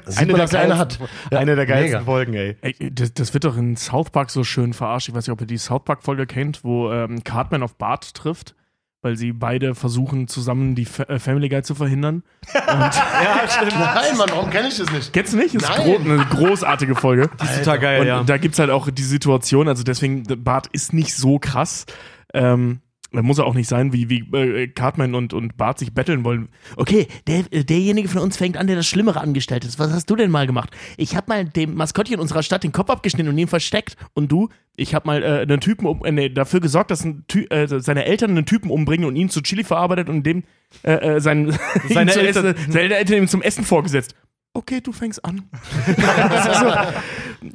Sieht 0.06 0.28
man, 0.28 0.40
dass 0.40 0.52
er 0.52 0.60
eine 0.60 0.78
hat. 0.78 0.98
Ja, 1.30 1.38
eine 1.42 1.56
der 1.56 1.66
geilsten 1.66 2.00
mega. 2.00 2.04
Folgen, 2.04 2.34
ey. 2.34 2.56
Ey, 2.60 2.74
das, 2.92 3.12
das 3.14 3.34
wird 3.34 3.44
doch 3.44 3.56
in 3.56 3.76
South 3.76 4.10
Park 4.10 4.30
so 4.30 4.44
schön 4.44 4.72
verarscht. 4.72 5.08
Ich 5.08 5.14
weiß 5.14 5.26
nicht, 5.26 5.32
ob 5.32 5.40
ihr 5.40 5.46
die 5.46 5.58
South 5.58 5.84
Park-Folge 5.84 6.26
kennt, 6.26 6.64
wo 6.64 6.90
ähm, 6.90 7.22
Cartman 7.24 7.62
auf 7.62 7.76
Bart 7.76 8.14
trifft, 8.14 8.54
weil 9.02 9.16
sie 9.16 9.32
beide 9.32 9.74
versuchen, 9.74 10.28
zusammen 10.28 10.74
die 10.74 10.84
Fa 10.84 11.04
äh, 11.04 11.18
Family 11.18 11.48
Guy 11.48 11.62
zu 11.62 11.74
verhindern. 11.74 12.22
Nein, 12.54 14.16
Mann, 14.16 14.28
warum 14.30 14.50
kenne 14.50 14.68
ich 14.68 14.78
das 14.78 14.90
nicht? 14.92 15.12
Kennst 15.12 15.32
du 15.32 15.36
nicht? 15.36 15.54
Das 15.54 15.68
ist 15.68 15.76
gro 15.76 15.96
eine 15.96 16.24
großartige 16.24 16.94
Folge. 16.94 17.30
Die 17.40 17.44
ist 17.44 17.58
total 17.58 17.78
geil, 17.78 18.00
Und 18.02 18.06
ja. 18.06 18.22
da 18.22 18.36
gibt 18.38 18.54
es 18.54 18.58
halt 18.58 18.70
auch 18.70 18.90
die 18.90 19.02
Situation, 19.02 19.68
also 19.68 19.82
deswegen, 19.82 20.22
Bart 20.44 20.68
ist 20.68 20.92
nicht 20.92 21.14
so 21.14 21.38
krass. 21.38 21.86
Ähm, 22.34 22.80
muss 23.20 23.38
er 23.38 23.44
auch 23.46 23.54
nicht 23.54 23.68
sein, 23.68 23.92
wie, 23.92 24.08
wie 24.08 24.20
äh, 24.36 24.68
Cartman 24.68 25.14
und, 25.14 25.34
und 25.34 25.56
Bart 25.56 25.78
sich 25.78 25.92
betteln 25.92 26.24
wollen. 26.24 26.48
Okay, 26.76 27.06
der, 27.26 27.44
äh, 27.50 27.64
derjenige 27.64 28.08
von 28.08 28.22
uns 28.22 28.36
fängt 28.38 28.56
an, 28.56 28.66
der 28.66 28.76
das 28.76 28.86
Schlimmere 28.86 29.20
angestellt 29.20 29.64
ist. 29.64 29.78
Was 29.78 29.92
hast 29.92 30.08
du 30.08 30.16
denn 30.16 30.30
mal 30.30 30.46
gemacht? 30.46 30.70
Ich 30.96 31.14
habe 31.16 31.26
mal 31.28 31.44
dem 31.44 31.74
Maskottchen 31.74 32.18
unserer 32.20 32.42
Stadt 32.42 32.64
den 32.64 32.72
Kopf 32.72 32.88
abgeschnitten 32.88 33.28
und 33.28 33.36
ihn 33.36 33.48
versteckt. 33.48 33.96
Und 34.14 34.32
du? 34.32 34.48
Ich 34.76 34.94
habe 34.94 35.06
mal 35.06 35.22
äh, 35.22 35.40
einen 35.42 35.60
Typen 35.60 35.86
um, 35.86 36.04
äh, 36.04 36.30
dafür 36.30 36.60
gesorgt, 36.60 36.90
dass 36.90 37.04
ein 37.04 37.24
Ty 37.28 37.46
äh, 37.50 37.66
seine 37.80 38.06
Eltern 38.06 38.30
einen 38.30 38.46
Typen 38.46 38.70
umbringen 38.70 39.06
und 39.06 39.16
ihn 39.16 39.28
zu 39.28 39.42
Chili 39.42 39.64
verarbeitet 39.64 40.08
und 40.08 40.24
dem 40.24 40.44
äh, 40.82 40.92
äh, 40.92 41.20
sein, 41.20 41.54
Seine 41.88 42.14
Eltern- 42.14 42.54
seine 42.70 42.94
Eltern 42.94 43.18
ihm 43.18 43.28
zum 43.28 43.42
Essen 43.42 43.64
vorgesetzt. 43.64 44.14
Okay, 44.54 44.80
du 44.82 44.92
fängst 44.92 45.24
an. 45.24 45.42
Das 45.96 46.60
so. 46.60 46.66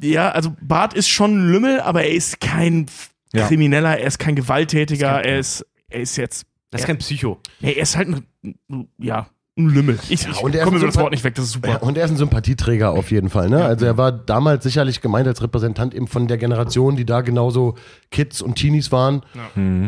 Ja, 0.01 0.29
also 0.31 0.55
Bart 0.61 0.93
ist 0.93 1.07
schon 1.09 1.51
Lümmel, 1.51 1.79
aber 1.79 2.03
er 2.03 2.11
ist 2.11 2.41
kein 2.41 2.87
Ja. 3.33 3.47
Krimineller, 3.47 3.97
er 3.97 4.07
ist 4.07 4.19
kein 4.19 4.35
Gewalttätiger, 4.35 5.17
Ist 5.19 5.23
kein- 5.23 5.25
er 5.33 5.39
ist, 5.39 5.65
er 5.89 5.99
ist 6.01 6.15
jetzt, 6.17 6.45
Das 6.71 6.81
ist 6.81 6.87
kein 6.87 6.97
Psycho. 6.97 7.39
ja, 7.59 7.69
er 7.69 7.81
ist 7.83 7.97
halt 7.97 8.09
ein, 8.09 8.87
ja, 8.97 9.27
Ein 9.59 9.69
Lümmel. 9.69 9.97
Ich, 10.09 10.21
Ja, 10.23 10.29
ich 10.29 10.41
und 10.43 10.53
er 10.53 10.61
ist 10.61 10.65
komme 10.65 10.77
über 10.77 10.85
das 10.85 10.97
Wort 10.97 11.11
nicht 11.11 11.23
weg, 11.23 11.33
das 11.33 11.45
ist 11.45 11.53
super. 11.53 11.69
Ja, 11.69 11.77
und 11.77 11.97
er 11.97 12.05
ist 12.05 12.11
ein 12.11 12.17
Sympathieträger 12.17 12.91
auf 12.91 13.09
jeden 13.09 13.29
Fall. 13.31 13.49
Ne? 13.49 13.65
Also 13.65 13.85
er 13.87 13.97
war 13.97 14.11
damals 14.11 14.63
sicherlich 14.63 15.01
gemeint 15.01 15.27
als 15.27 15.41
Repräsentant 15.41 15.95
eben 15.95 16.05
von 16.07 16.27
der 16.27 16.37
Generation, 16.37 16.95
die 16.95 17.05
da 17.05 17.21
genauso 17.21 17.73
Kids 18.11 18.41
und 18.43 18.53
Teenies 18.55 18.91
waren. 18.91 19.23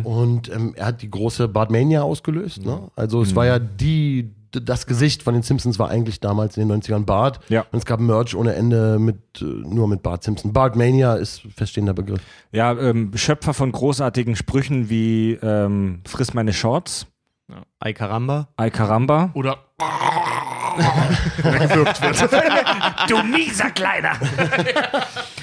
Und 0.04 0.50
ähm, 0.52 0.74
er 0.76 0.88
hat 0.88 1.02
die 1.04 1.12
große 1.12 1.48
Bartmania 1.48 2.02
ausgelöst. 2.02 2.66
Ne? 2.66 2.90
Also 2.96 3.22
es 3.22 3.36
war 3.36 3.46
ja 3.46 3.60
die, 3.60 4.32
das 4.52 4.86
Gesicht 4.86 5.24
von 5.24 5.34
den 5.34 5.44
Simpsons 5.44 5.80
war 5.80 5.90
eigentlich 5.90 6.20
damals 6.20 6.58
in 6.58 6.68
den 6.68 6.82
90ern 6.82 7.06
Bart. 7.06 7.40
Ja. 7.50 7.66
Und 7.72 7.80
es 7.80 7.86
gab 7.86 8.00
Merch 8.00 8.36
ohne 8.36 8.56
Ende 8.56 9.00
mit 9.00 9.42
äh, 9.42 9.46
nur 9.46 9.88
mit 9.88 10.04
Bart 10.04 10.24
Simpson. 10.24 10.54
Bartmania 10.54 11.16
ist 11.16 11.42
feststehender 11.56 11.94
Begriff. 11.94 12.22
Ja, 12.52 12.72
ähm, 12.72 13.12
Schöpfer 13.16 13.54
von 13.54 13.72
großartigen 13.72 14.36
Sprüchen 14.36 14.90
wie 14.90 15.34
ähm, 15.42 16.02
Friss 16.06 16.34
meine 16.34 16.54
Shorts, 16.54 17.08
Ay 17.80 17.94
Caramba. 17.94 18.50
Ay 18.58 18.70
Caramba. 18.70 19.32
Oder 19.34 19.58
wer 21.42 21.68
gewürgt 21.68 22.02
wird. 22.02 22.30
Du 23.08 23.24
mieser 23.24 23.72
Kleiner! 23.72 24.12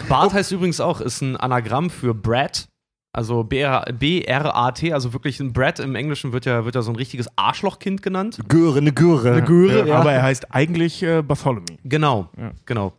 Bart 0.09 0.33
heißt 0.33 0.53
übrigens 0.53 0.81
auch, 0.81 1.01
ist 1.01 1.21
ein 1.21 1.37
Anagramm 1.37 1.91
für 1.91 2.15
Brat. 2.15 2.69
Also 3.17 3.43
B-R- 3.45 3.87
B-R-A-T, 3.99 4.93
also 4.93 5.13
wirklich 5.13 5.41
ein 5.41 5.53
Brat 5.53 5.81
im 5.81 5.95
Englischen 5.95 6.33
wird 6.33 6.45
ja, 6.45 6.65
wird 6.65 6.75
ja 6.75 6.83
so 6.83 6.93
ein 6.93 6.97
richtiges 6.97 7.29
Arschlochkind 7.37 8.03
genannt. 8.03 8.39
Göre, 8.49 8.79
eine 8.79 8.93
Göre. 8.93 9.33
Eine 9.33 9.43
Göre, 9.43 9.95
Aber 9.95 10.13
er 10.13 10.23
heißt 10.23 10.55
eigentlich 10.55 11.03
äh, 11.03 11.23
Bartholomew. 11.23 11.65
Genau, 11.85 12.29
Ja. 12.37 12.53
genau. 12.67 12.93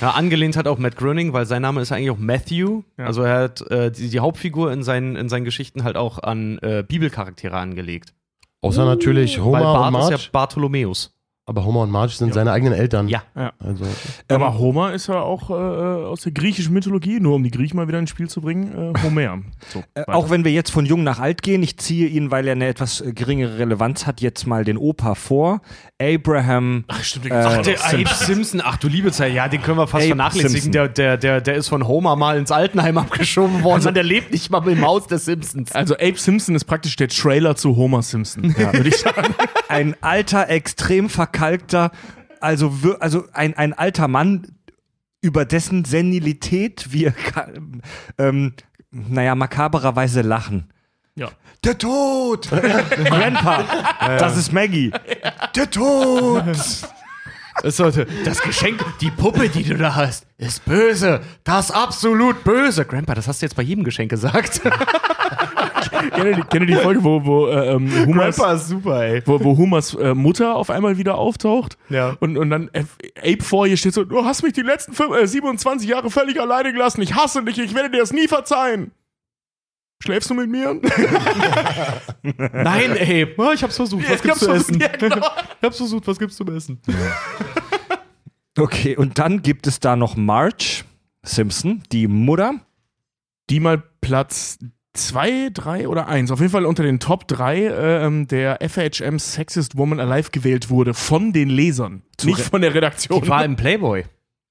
Ja, 0.00 0.12
angelehnt 0.12 0.56
hat 0.56 0.66
auch 0.66 0.78
Matt 0.78 0.96
Groening, 0.96 1.32
weil 1.34 1.44
sein 1.44 1.60
Name 1.60 1.80
ist 1.82 1.92
eigentlich 1.92 2.10
auch 2.10 2.18
Matthew. 2.18 2.82
Ja. 2.96 3.04
Also 3.04 3.22
er 3.22 3.40
hat 3.42 3.60
äh, 3.70 3.90
die, 3.90 4.08
die 4.08 4.20
Hauptfigur 4.20 4.72
in 4.72 4.82
seinen, 4.82 5.16
in 5.16 5.28
seinen 5.28 5.44
Geschichten 5.44 5.84
halt 5.84 5.96
auch 5.96 6.18
an 6.22 6.58
äh, 6.62 6.82
Bibelcharaktere 6.86 7.56
angelegt. 7.58 8.14
Außer 8.62 8.84
natürlich 8.86 9.36
weil 9.38 9.44
Homer 9.44 9.58
und 9.58 9.64
Bart 9.64 9.92
Marge. 9.92 10.14
ist 10.14 10.24
ja 10.24 10.28
Bartholomäus. 10.32 11.14
Aber 11.44 11.64
Homer 11.64 11.80
und 11.80 11.90
Marge 11.90 12.12
sind 12.12 12.32
seine 12.34 12.52
eigenen 12.52 12.72
Eltern. 12.72 13.08
Ja. 13.08 13.22
Also 13.58 13.84
Aber 14.28 14.58
Homer 14.58 14.92
ist 14.92 15.08
ja 15.08 15.20
auch 15.20 15.50
äh, 15.50 15.52
aus 15.52 16.20
der 16.22 16.32
griechischen 16.32 16.72
Mythologie, 16.72 17.18
nur 17.20 17.34
um 17.34 17.42
die 17.42 17.50
Griechen 17.50 17.76
mal 17.76 17.88
wieder 17.88 17.98
ins 17.98 18.10
Spiel 18.10 18.28
zu 18.28 18.40
bringen, 18.40 18.94
äh, 18.94 19.02
Homer. 19.02 19.22
So, 19.72 19.82
Äh, 19.94 20.04
auch 20.06 20.30
wenn 20.30 20.44
wir 20.44 20.52
jetzt 20.52 20.70
von 20.70 20.86
jung 20.86 21.02
nach 21.04 21.18
alt 21.18 21.42
gehen, 21.42 21.62
ich 21.62 21.78
ziehe 21.78 22.06
ihn, 22.08 22.30
weil 22.30 22.46
er 22.46 22.52
eine 22.52 22.66
etwas 22.66 23.00
äh, 23.00 23.12
geringere 23.12 23.58
Relevanz 23.58 24.06
hat, 24.06 24.20
jetzt 24.20 24.46
mal 24.46 24.64
den 24.64 24.76
Opa 24.76 25.14
vor. 25.14 25.60
Abraham. 26.00 26.84
Ach, 26.88 27.02
stimmt, 27.02 27.26
Äh, 27.26 27.32
Ach, 27.34 27.62
der 27.62 27.76
Simpson. 27.76 28.00
Abe 28.00 28.14
Simpson, 28.14 28.60
ach 28.64 28.76
du 28.76 28.88
liebe 28.88 29.12
Zeit, 29.12 29.32
ja, 29.32 29.48
den 29.48 29.62
können 29.62 29.78
wir 29.78 29.86
fast 29.86 30.02
Abe 30.02 30.08
vernachlässigen. 30.08 30.72
Der, 30.72 30.88
der, 30.88 31.16
der, 31.16 31.40
der 31.40 31.54
ist 31.54 31.68
von 31.68 31.86
Homer 31.86 32.16
mal 32.16 32.38
ins 32.38 32.50
Altenheim 32.50 32.98
abgeschoben 32.98 33.62
worden. 33.62 33.84
Mann, 33.84 33.94
der 33.94 34.02
lebt 34.04 34.32
nicht 34.32 34.50
mal 34.50 34.66
im 34.68 34.84
Haus 34.84 35.06
der 35.06 35.18
Simpsons. 35.18 35.72
Also 35.72 35.94
Abe 35.94 36.16
Simpson 36.16 36.54
ist 36.54 36.64
praktisch 36.64 36.96
der 36.96 37.08
Trailer 37.08 37.56
zu 37.56 37.76
Homer 37.76 38.02
Simpson, 38.02 38.54
würde 38.56 38.88
ich 38.88 38.96
sagen. 38.98 39.34
Ein 39.72 39.96
alter, 40.00 40.48
extrem 40.48 41.08
verkalkter, 41.08 41.90
also, 42.40 42.82
wir- 42.82 43.00
also 43.02 43.24
ein, 43.32 43.56
ein 43.56 43.72
alter 43.72 44.08
Mann, 44.08 44.48
über 45.20 45.44
dessen 45.44 45.84
Senilität 45.84 46.92
wir, 46.92 47.14
ähm, 48.18 48.54
naja, 48.90 49.34
makabererweise 49.34 50.22
lachen. 50.22 50.72
Ja. 51.14 51.28
Der 51.64 51.78
Tod! 51.78 52.48
Grandpa! 52.50 53.64
Das 54.18 54.36
ist 54.36 54.52
Maggie. 54.52 54.90
Der 55.54 55.70
Tod! 55.70 56.42
Es 57.62 57.76
sollte, 57.76 58.06
das 58.24 58.40
Geschenk, 58.40 58.82
die 59.00 59.10
Puppe, 59.10 59.48
die 59.50 59.62
du 59.62 59.76
da 59.76 59.94
hast, 59.94 60.26
ist 60.38 60.64
böse. 60.64 61.20
Das 61.44 61.66
ist 61.66 61.70
absolut 61.76 62.42
böse. 62.44 62.84
Grandpa, 62.86 63.14
das 63.14 63.28
hast 63.28 63.42
du 63.42 63.46
jetzt 63.46 63.54
bei 63.54 63.62
jedem 63.62 63.84
Geschenk 63.84 64.10
gesagt. 64.10 64.62
Kennt 66.10 66.24
ihr 66.24 66.34
die, 66.36 66.42
kennt 66.42 66.68
ihr 66.68 66.76
die 66.76 66.82
Folge, 66.82 67.02
wo, 67.04 67.24
wo, 67.24 67.46
äh, 67.46 67.74
ähm, 67.74 67.86
ist 68.28 68.68
super, 68.68 69.02
ey. 69.04 69.22
wo, 69.26 69.42
wo 69.42 69.56
Homers 69.56 69.94
äh, 69.94 70.14
Mutter 70.14 70.56
auf 70.56 70.70
einmal 70.70 70.98
wieder 70.98 71.16
auftaucht? 71.16 71.76
Ja. 71.88 72.16
Und, 72.20 72.36
und 72.36 72.50
dann 72.50 72.68
äh, 72.72 72.84
Abe 73.20 73.42
vor 73.42 73.66
ihr 73.66 73.76
steht 73.76 73.94
so, 73.94 74.04
du 74.04 74.24
hast 74.24 74.42
mich 74.42 74.52
die 74.52 74.62
letzten 74.62 74.92
fünf, 74.92 75.16
äh, 75.16 75.26
27 75.26 75.88
Jahre 75.88 76.10
völlig 76.10 76.40
alleine 76.40 76.72
gelassen. 76.72 77.02
Ich 77.02 77.14
hasse 77.14 77.42
dich, 77.44 77.58
ich 77.58 77.74
werde 77.74 77.90
dir 77.90 77.98
das 77.98 78.12
nie 78.12 78.28
verzeihen. 78.28 78.92
Schläfst 80.02 80.30
du 80.30 80.34
mit 80.34 80.50
mir? 80.50 80.74
Nein, 82.22 82.96
ey. 82.96 83.34
Oh, 83.38 83.52
ich 83.54 83.62
hab's 83.62 83.76
versucht. 83.76 84.04
Was 84.08 84.16
Ich 84.16 84.22
gibt's 84.22 84.40
zu 84.40 84.50
essen? 84.50 84.80
ja, 84.80 84.88
genau. 84.88 85.16
Ich 85.60 85.62
hab's 85.62 85.76
versucht. 85.76 86.06
Was 86.08 86.18
gibt's 86.18 86.36
zum 86.36 86.48
Essen? 86.54 86.80
Okay, 88.58 88.96
und 88.98 89.18
dann 89.18 89.40
gibt 89.40 89.66
es 89.66 89.80
da 89.80 89.96
noch 89.96 90.14
Marge 90.14 90.82
Simpson, 91.22 91.82
die 91.90 92.06
Mutter. 92.06 92.56
die 93.48 93.60
mal 93.60 93.82
Platz 94.02 94.58
zwei, 94.94 95.48
drei 95.52 95.88
oder 95.88 96.06
eins, 96.08 96.30
auf 96.30 96.40
jeden 96.40 96.52
Fall 96.52 96.66
unter 96.66 96.82
den 96.82 97.00
Top 97.00 97.26
drei 97.28 97.64
ähm, 97.66 98.26
der 98.28 98.58
FHM 98.66 99.18
Sexist 99.18 99.76
Woman 99.76 100.00
Alive 100.00 100.30
gewählt 100.30 100.70
wurde 100.70 100.94
von 100.94 101.32
den 101.32 101.48
Lesern, 101.48 102.02
nicht 102.24 102.38
Re- 102.38 102.42
von 102.42 102.60
der 102.62 102.74
Redaktion. 102.74 103.22
Die 103.22 103.28
war 103.28 103.44
im 103.44 103.56
Playboy. 103.56 104.04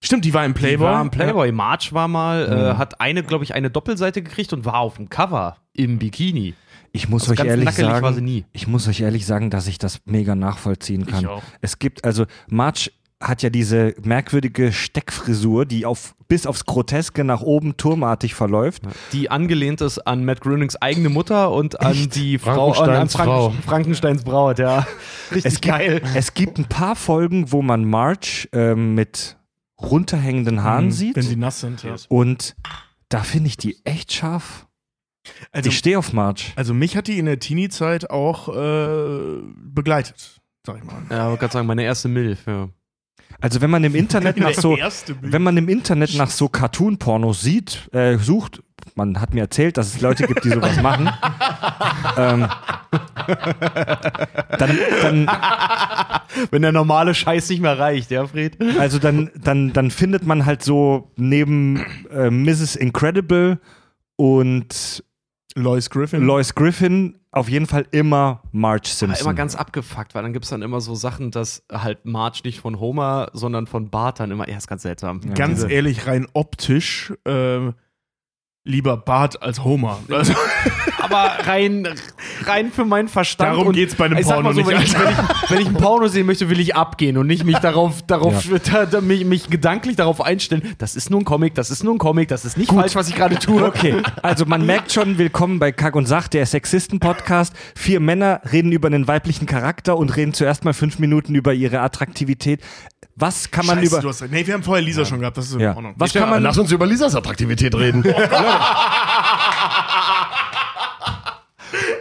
Stimmt, 0.04 0.26
die 0.26 0.34
war 0.34 0.44
im 0.46 0.56
Playboy. 0.56 0.88
Die 0.88 0.94
war 0.94 1.02
im 1.02 1.12
Playboy. 1.12 1.52
Marge 1.52 1.90
war 1.92 2.08
mal, 2.08 2.74
äh, 2.74 2.78
hat 2.78 3.00
eine, 3.00 3.22
glaube 3.24 3.44
ich, 3.44 3.54
eine 3.54 3.70
Doppelseite 3.70 4.24
gekriegt 4.24 4.52
und 4.52 4.66
war 4.66 4.80
auf 4.80 4.96
dem 4.96 5.10
Cover 5.10 5.58
im 5.74 6.00
Bikini. 6.00 6.56
Ich 6.92 7.08
muss 7.08 7.30
Also 7.30 7.42
euch 7.42 7.48
ehrlich 7.48 7.66
nackelig 7.66 8.02
war 8.02 8.12
sie 8.12 8.16
sagen, 8.16 8.26
nie. 8.26 8.46
ich 8.52 8.68
muss 8.68 8.88
euch 8.88 9.00
ehrlich 9.00 9.26
sagen, 9.26 9.50
dass 9.52 9.68
ich 9.68 9.78
das 9.78 10.02
mega 10.06 10.34
nachvollziehen 10.36 11.06
kann. 11.06 11.20
Ich 11.22 11.28
auch. 11.28 11.44
Es 11.62 11.78
gibt 11.80 12.04
also 12.04 12.26
Marge 12.48 12.92
hat 13.22 13.44
ja 13.44 13.50
diese 13.50 13.94
merkwürdige 14.04 14.72
Steckfrisur, 14.72 15.66
die 15.66 15.86
auf 15.86 16.16
bis 16.28 16.46
aufs 16.48 16.66
Groteske 16.66 17.24
nach 17.24 17.42
oben 17.42 17.78
turmartig 17.78 18.34
verläuft. 18.36 18.84
Die 19.12 19.30
angelehnt 19.30 19.82
ist 19.82 20.00
an 20.00 20.24
Matt 20.26 20.42
Groenings 20.42 20.76
eigene 20.78 21.10
Mutter 21.10 21.52
und 21.52 21.80
an 21.82 22.10
die 22.10 22.38
Frau, 22.40 22.72
an, 22.72 22.90
an 22.90 23.10
Frankensteins 23.10 23.14
Frau. 23.14 23.54
Frankensteins 23.66 24.24
Braut, 24.24 24.60
ja. 24.60 24.88
Richtig 25.32 25.46
Es 25.46 25.62
gibt, 25.62 25.76
geil. 25.76 26.02
es 26.16 26.34
gibt 26.34 26.58
ein 26.58 26.66
paar 26.66 26.96
Folgen, 26.96 27.52
wo 27.52 27.62
man 27.62 27.86
Marge 27.86 28.48
ähm, 28.54 28.96
mit 28.96 29.38
runterhängenden 29.82 30.64
Haaren 30.64 30.86
Mhm, 30.86 30.92
sieht 30.92 31.16
Wenn 31.16 31.24
sie 31.24 31.36
nass 31.36 31.60
sind. 31.60 31.84
Ja. 31.84 31.96
und 32.10 32.56
da 33.10 33.24
finde 33.24 33.48
ich 33.48 33.58
die 33.58 33.78
echt 33.84 34.14
scharf. 34.14 34.68
Also, 35.52 35.70
ich 35.70 35.78
stehe 35.78 36.00
auf 36.00 36.14
Marge. 36.14 36.44
also 36.56 36.74
mich 36.74 36.96
hat 36.98 37.08
die 37.08 37.20
in 37.20 37.26
der 37.26 37.40
Teenie-Zeit 37.40 38.10
auch 38.10 38.48
äh, 38.56 39.42
begleitet, 39.56 40.40
sag 40.66 40.78
ich 40.78 40.84
mal. 40.84 41.02
Ja, 41.10 41.28
aber 41.28 41.38
gerade 41.38 41.54
sagen, 41.54 41.68
meine 41.68 41.84
erste 41.84 42.08
Milf, 42.08 42.48
ja. 42.48 42.70
Also 43.42 43.60
wenn 43.60 43.70
man 43.70 43.84
im 43.84 43.96
Internet 43.96 44.38
nach 44.40 44.54
so 44.54 44.78
wenn 45.22 45.42
man 45.42 45.58
im 45.58 45.68
Internet 45.68 46.16
nach 46.16 46.30
so 46.30 46.48
Cartoon-Pornos 46.48 47.42
sieht, 47.42 47.90
äh, 47.94 48.18
sucht, 48.18 48.64
man 48.96 49.20
hat 49.20 49.34
mir 49.34 49.42
erzählt, 49.42 49.78
dass 49.78 49.88
es 49.88 50.02
Leute 50.02 50.28
gibt, 50.28 50.44
die 50.46 50.50
sowas 50.50 50.82
machen, 50.82 51.10
ähm, 52.18 52.48
dann, 54.58 54.80
dann, 55.02 55.30
Wenn 56.50 56.62
der 56.62 56.72
normale 56.72 57.14
Scheiß 57.14 57.50
nicht 57.50 57.62
mehr 57.62 57.78
reicht, 57.78 58.12
ja, 58.12 58.26
Fred? 58.26 58.58
also 58.80 59.00
dann, 59.00 59.30
dann, 59.36 59.74
dann 59.74 59.92
findet 59.92 60.26
man 60.26 60.46
halt 60.46 60.64
so 60.64 61.12
neben 61.18 61.86
äh, 62.12 62.30
Mrs. 62.30 62.76
Incredible 62.76 63.60
und 64.16 65.04
Lois 65.56 65.90
Griffin. 65.90 66.24
Lois 66.24 66.54
Griffin 66.56 67.20
auf 67.32 67.50
jeden 67.50 67.66
Fall 67.66 67.86
immer 67.92 68.42
Marge 68.52 68.84
Aber 68.88 68.94
Simpson. 68.96 69.26
immer 69.28 69.34
ganz 69.34 69.56
abgefuckt, 69.56 70.16
weil 70.16 70.24
dann 70.24 70.34
gibt 70.34 70.46
es 70.46 70.50
dann 70.52 70.62
immer 70.62 70.82
so 70.82 70.96
Sachen, 70.96 71.32
dass 71.32 71.64
halt 71.72 72.06
Marge 72.06 72.42
nicht 72.44 72.60
von 72.60 72.80
Homer, 72.80 73.30
sondern 73.34 73.68
von 73.68 73.90
Bart 73.90 74.20
dann 74.20 74.32
immer, 74.32 74.48
ja, 74.50 74.58
ist 74.58 74.68
ganz 74.68 74.82
seltsam. 74.84 75.22
Ganz 75.34 75.56
Diese- 75.62 75.72
ehrlich, 75.72 76.08
rein 76.08 76.28
optisch 76.34 77.14
äh, 77.26 77.72
lieber 78.64 78.98
Bart 78.98 79.42
als 79.42 79.64
Homer. 79.64 80.00
Also, 80.10 80.34
aber 81.12 81.48
rein, 81.48 81.88
rein 82.46 82.72
für 82.72 82.86
meinen 82.86 83.08
Verstand. 83.08 83.52
Darum 83.52 83.68
und 83.68 83.74
geht's 83.74 83.96
bei 83.96 84.06
einem 84.06 84.18
ich 84.18 84.26
Porno 84.26 84.52
so, 84.54 84.66
wenn, 84.66 84.78
nicht, 84.78 84.88
ich, 84.88 85.00
wenn, 85.00 85.10
ich, 85.10 85.50
wenn 85.50 85.62
ich 85.62 85.68
ein 85.68 85.74
Porno 85.76 86.08
sehen 86.08 86.26
möchte, 86.26 86.50
will 86.50 86.60
ich 86.60 86.76
abgehen 86.76 87.18
und 87.18 87.28
nicht 87.28 87.44
mich 87.44 87.58
darauf, 87.58 88.02
darauf 88.04 88.48
da, 88.72 88.86
da, 88.86 89.02
mich, 89.02 89.26
mich 89.26 89.50
gedanklich 89.50 89.96
darauf 89.96 90.22
einstellen. 90.22 90.76
Das 90.78 90.96
ist 90.96 91.10
nur 91.10 91.22
ein 91.22 91.26
Comic, 91.26 91.56
das 91.56 91.70
ist 91.72 91.84
nur 91.84 91.96
ein 91.96 91.98
Comic, 91.98 92.30
das 92.30 92.46
ist 92.46 92.58
nicht 92.58 92.72
falsch, 92.72 92.96
was 92.96 93.10
ich 93.10 93.16
gerade 93.16 93.36
tue. 93.38 93.64
Okay, 93.64 94.02
also 94.22 94.46
man 94.46 94.66
merkt 94.66 94.92
schon, 94.92 95.18
willkommen 95.18 95.60
bei 95.60 95.72
Kack 95.72 95.96
und 95.96 96.06
Sach, 96.06 96.28
der 96.28 96.46
Sexisten-Podcast. 96.46 97.54
Vier 97.76 98.00
Männer 98.00 98.42
reden 98.52 98.72
über 98.72 98.88
einen 98.88 99.08
weiblichen 99.08 99.46
Charakter 99.46 99.98
und 99.98 100.16
reden 100.16 100.34
zuerst 100.34 100.66
mal 100.66 100.74
fünf 100.74 101.00
Minuten 101.00 101.36
über 101.36 101.54
ihre 101.54 101.82
Attraktivität. 101.82 102.62
Was 103.16 103.52
kann 103.52 103.66
man 103.66 103.78
Scheiße, 103.80 103.88
über... 103.88 104.02
du 104.02 104.10
hast, 104.10 104.22
nee, 104.32 104.48
wir 104.48 104.54
haben 104.54 104.64
vorher 104.64 104.84
Lisa 104.84 105.06
schon 105.06 105.20
gehabt, 105.20 105.38
das 105.38 105.46
ist 105.48 105.54
in 105.54 105.60
Ja. 105.60 105.76
Ordnung. 105.76 105.94
Was 105.98 106.14
kann 106.14 106.30
man... 106.30 106.42
Lass 106.42 106.58
uns 106.58 106.72
über 106.72 106.88
Lisas 106.88 107.16
Attraktivität 107.16 107.76
reden. 107.76 108.04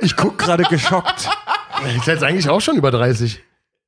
Ich 0.01 0.17
guck 0.17 0.39
gerade 0.39 0.65
geschockt. 0.65 1.29
ist 1.97 2.07
jetzt 2.07 2.23
eigentlich 2.23 2.49
auch 2.49 2.61
schon 2.61 2.77
über 2.77 2.91
30. 2.91 3.43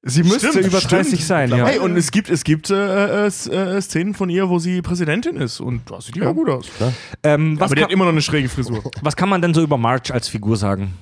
Sie 0.04 0.24
müsste 0.24 0.48
Stimmt, 0.50 0.66
über 0.66 0.78
stimmt. 0.78 0.92
30 1.06 1.24
sein, 1.24 1.50
ja. 1.50 1.64
Hey, 1.64 1.78
und 1.78 1.96
es 1.96 2.10
gibt, 2.10 2.28
es 2.28 2.42
gibt 2.42 2.70
äh, 2.70 3.26
äh, 3.26 3.28
äh, 3.28 3.80
Szenen 3.80 4.14
von 4.14 4.28
ihr, 4.30 4.48
wo 4.48 4.58
sie 4.58 4.82
Präsidentin 4.82 5.36
ist 5.36 5.60
und 5.60 5.88
da 5.88 6.00
sieht 6.00 6.16
die 6.16 6.22
auch 6.22 6.34
gut 6.34 6.48
aus. 6.48 6.66
Ähm, 7.22 7.58
was, 7.60 7.66
Aber 7.66 7.76
die 7.76 7.84
hat 7.84 7.92
immer 7.92 8.04
noch 8.04 8.10
eine 8.12 8.22
schräge 8.22 8.48
Frisur. 8.48 8.82
was 9.00 9.14
kann 9.14 9.28
man 9.28 9.40
denn 9.40 9.54
so 9.54 9.62
über 9.62 9.78
Marge 9.78 10.12
als 10.12 10.26
Figur 10.28 10.56
sagen? 10.56 10.94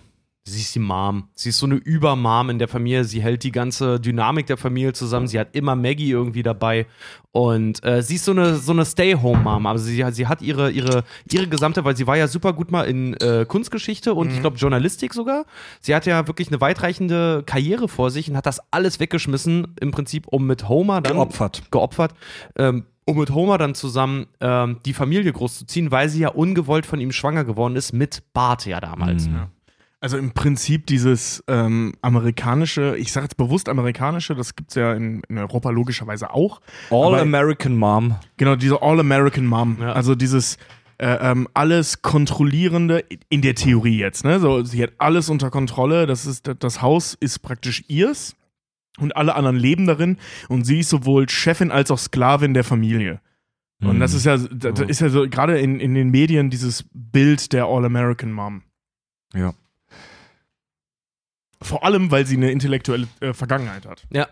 Sie 0.44 0.60
ist 0.60 0.74
die 0.74 0.78
Mom. 0.78 1.28
Sie 1.34 1.50
ist 1.50 1.58
so 1.58 1.66
eine 1.66 1.74
Übermom 1.74 2.48
in 2.48 2.58
der 2.58 2.66
Familie. 2.66 3.04
Sie 3.04 3.22
hält 3.22 3.44
die 3.44 3.52
ganze 3.52 4.00
Dynamik 4.00 4.46
der 4.46 4.56
Familie 4.56 4.94
zusammen. 4.94 5.26
Sie 5.28 5.38
hat 5.38 5.54
immer 5.54 5.76
Maggie 5.76 6.10
irgendwie 6.10 6.42
dabei. 6.42 6.86
Und 7.30 7.84
äh, 7.84 8.02
sie 8.02 8.14
ist 8.16 8.24
so 8.24 8.32
eine, 8.32 8.56
so 8.56 8.72
eine 8.72 8.84
Stay-Home-Mom. 8.84 9.66
Also 9.66 9.84
sie, 9.84 10.04
sie 10.12 10.26
hat 10.26 10.40
ihre, 10.42 10.70
ihre, 10.70 11.04
ihre 11.30 11.46
gesamte, 11.46 11.84
weil 11.84 11.94
sie 11.94 12.06
war 12.06 12.16
ja 12.16 12.26
super 12.26 12.54
gut 12.54 12.70
mal 12.70 12.84
in 12.84 13.14
äh, 13.14 13.44
Kunstgeschichte 13.46 14.14
und 14.14 14.32
ich 14.32 14.40
glaube 14.40 14.56
Journalistik 14.56 15.12
sogar. 15.12 15.44
Sie 15.80 15.94
hat 15.94 16.06
ja 16.06 16.26
wirklich 16.26 16.48
eine 16.48 16.60
weitreichende 16.60 17.42
Karriere 17.44 17.86
vor 17.88 18.10
sich 18.10 18.28
und 18.30 18.36
hat 18.36 18.46
das 18.46 18.60
alles 18.70 18.98
weggeschmissen, 18.98 19.76
im 19.80 19.90
Prinzip, 19.90 20.26
um 20.26 20.46
mit 20.46 20.68
Homer 20.68 21.02
dann 21.02 21.14
Geopfert. 21.16 21.62
geopfert, 21.70 22.14
ähm, 22.56 22.86
um 23.04 23.18
mit 23.18 23.30
Homer 23.30 23.58
dann 23.58 23.74
zusammen 23.74 24.26
ähm, 24.40 24.78
die 24.86 24.94
Familie 24.94 25.32
großzuziehen, 25.32 25.90
weil 25.90 26.08
sie 26.08 26.20
ja 26.20 26.28
ungewollt 26.30 26.86
von 26.86 27.00
ihm 27.00 27.12
schwanger 27.12 27.44
geworden 27.44 27.76
ist, 27.76 27.92
mit 27.92 28.22
Bart 28.32 28.66
ja 28.66 28.80
damals. 28.80 29.28
Mhm. 29.28 29.46
Also 30.02 30.16
im 30.16 30.30
Prinzip 30.30 30.86
dieses 30.86 31.44
ähm, 31.46 31.92
amerikanische, 32.00 32.96
ich 32.96 33.12
sage 33.12 33.24
jetzt 33.24 33.36
bewusst 33.36 33.68
amerikanische, 33.68 34.34
das 34.34 34.56
gibt 34.56 34.70
es 34.70 34.74
ja 34.76 34.94
in, 34.94 35.22
in 35.28 35.36
Europa 35.36 35.68
logischerweise 35.70 36.32
auch. 36.32 36.60
All 36.90 37.08
Aber- 37.08 37.20
American 37.20 37.76
Mom. 37.76 38.16
Genau, 38.38 38.56
diese 38.56 38.80
All-American 38.80 39.44
Mom. 39.44 39.76
Ja. 39.80 39.92
Also 39.92 40.14
dieses 40.14 40.56
äh, 40.96 41.18
ähm, 41.30 41.48
alles 41.52 42.00
kontrollierende, 42.00 43.04
in 43.28 43.42
der 43.42 43.54
Theorie 43.54 43.98
jetzt, 43.98 44.24
ne? 44.24 44.40
So, 44.40 44.64
sie 44.64 44.82
hat 44.82 44.92
alles 44.98 45.28
unter 45.28 45.50
Kontrolle, 45.50 46.06
das, 46.06 46.24
ist, 46.26 46.50
das 46.58 46.80
Haus 46.82 47.14
ist 47.20 47.40
praktisch 47.40 47.84
ihrs 47.88 48.36
und 48.98 49.16
alle 49.16 49.34
anderen 49.34 49.56
leben 49.56 49.86
darin 49.86 50.16
und 50.48 50.64
sie 50.64 50.80
ist 50.80 50.90
sowohl 50.90 51.28
Chefin 51.28 51.70
als 51.70 51.90
auch 51.90 51.98
Sklavin 51.98 52.54
der 52.54 52.64
Familie. 52.64 53.20
Und 53.82 53.96
Mhm. 53.96 54.00
das 54.00 54.12
ist 54.14 54.26
ja, 54.26 54.36
das 54.36 54.80
ist 54.80 55.00
ja 55.00 55.08
so 55.10 55.26
gerade 55.28 55.58
in, 55.58 55.80
in 55.80 55.94
den 55.94 56.10
Medien 56.10 56.50
dieses 56.50 56.84
Bild 56.92 57.52
der 57.54 57.64
All-American 57.66 58.30
Mom. 58.32 58.62
Ja. 59.34 59.52
Vor 61.62 61.84
allem, 61.84 62.10
weil 62.10 62.26
sie 62.26 62.36
eine 62.36 62.50
intellektuelle 62.50 63.06
äh, 63.20 63.32
Vergangenheit 63.32 63.86
hat. 63.86 64.06
Ja. 64.12 64.26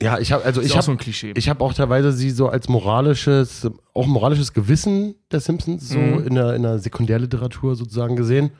Ja, 0.00 0.18
ich 0.20 0.30
habe 0.30 0.44
also 0.44 0.60
Ist 0.60 0.66
ich 0.68 0.72
auch 0.72 0.76
habe 0.76 0.84
so 0.86 0.92
ein 0.92 0.98
Klischee. 0.98 1.32
ich 1.36 1.48
habe 1.48 1.64
auch 1.64 1.74
teilweise 1.74 2.12
sie 2.12 2.30
so 2.30 2.48
als 2.48 2.68
moralisches, 2.68 3.68
auch 3.94 4.06
moralisches 4.06 4.52
Gewissen 4.52 5.16
der 5.32 5.40
Simpsons 5.40 5.88
so 5.88 5.98
Mhm. 5.98 6.26
in, 6.28 6.34
der, 6.36 6.54
in 6.54 6.62
der 6.62 6.78
Sekundärliteratur 6.78 7.74
sozusagen 7.74 8.14
gesehen. 8.14 8.50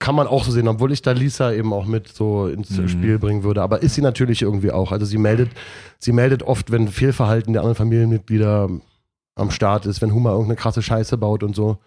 Kann 0.00 0.16
man 0.16 0.26
auch 0.26 0.42
so 0.42 0.50
sehen, 0.50 0.66
obwohl 0.66 0.90
ich 0.90 1.02
da 1.02 1.12
Lisa 1.12 1.52
eben 1.52 1.72
auch 1.72 1.86
mit 1.86 2.08
so 2.08 2.48
ins 2.48 2.70
Mhm. 2.70 2.88
Spiel 2.88 3.18
bringen 3.20 3.44
würde. 3.44 3.62
Aber 3.62 3.80
ist 3.82 3.94
sie 3.94 4.02
natürlich 4.02 4.42
irgendwie 4.42 4.72
auch. 4.72 4.90
Also 4.90 5.06
sie 5.06 5.18
meldet, 5.18 5.50
sie 6.00 6.10
meldet 6.10 6.42
oft, 6.42 6.72
wenn 6.72 6.88
Fehlverhalten 6.88 7.52
der 7.52 7.62
anderen 7.62 7.76
Familienmitglieder 7.76 8.68
am 9.36 9.50
Start 9.52 9.86
ist, 9.86 10.02
wenn 10.02 10.12
Humor 10.12 10.32
irgendeine 10.32 10.56
krasse 10.56 10.82
Scheiße 10.82 11.16
baut 11.16 11.44
und 11.44 11.54
so. 11.54 11.78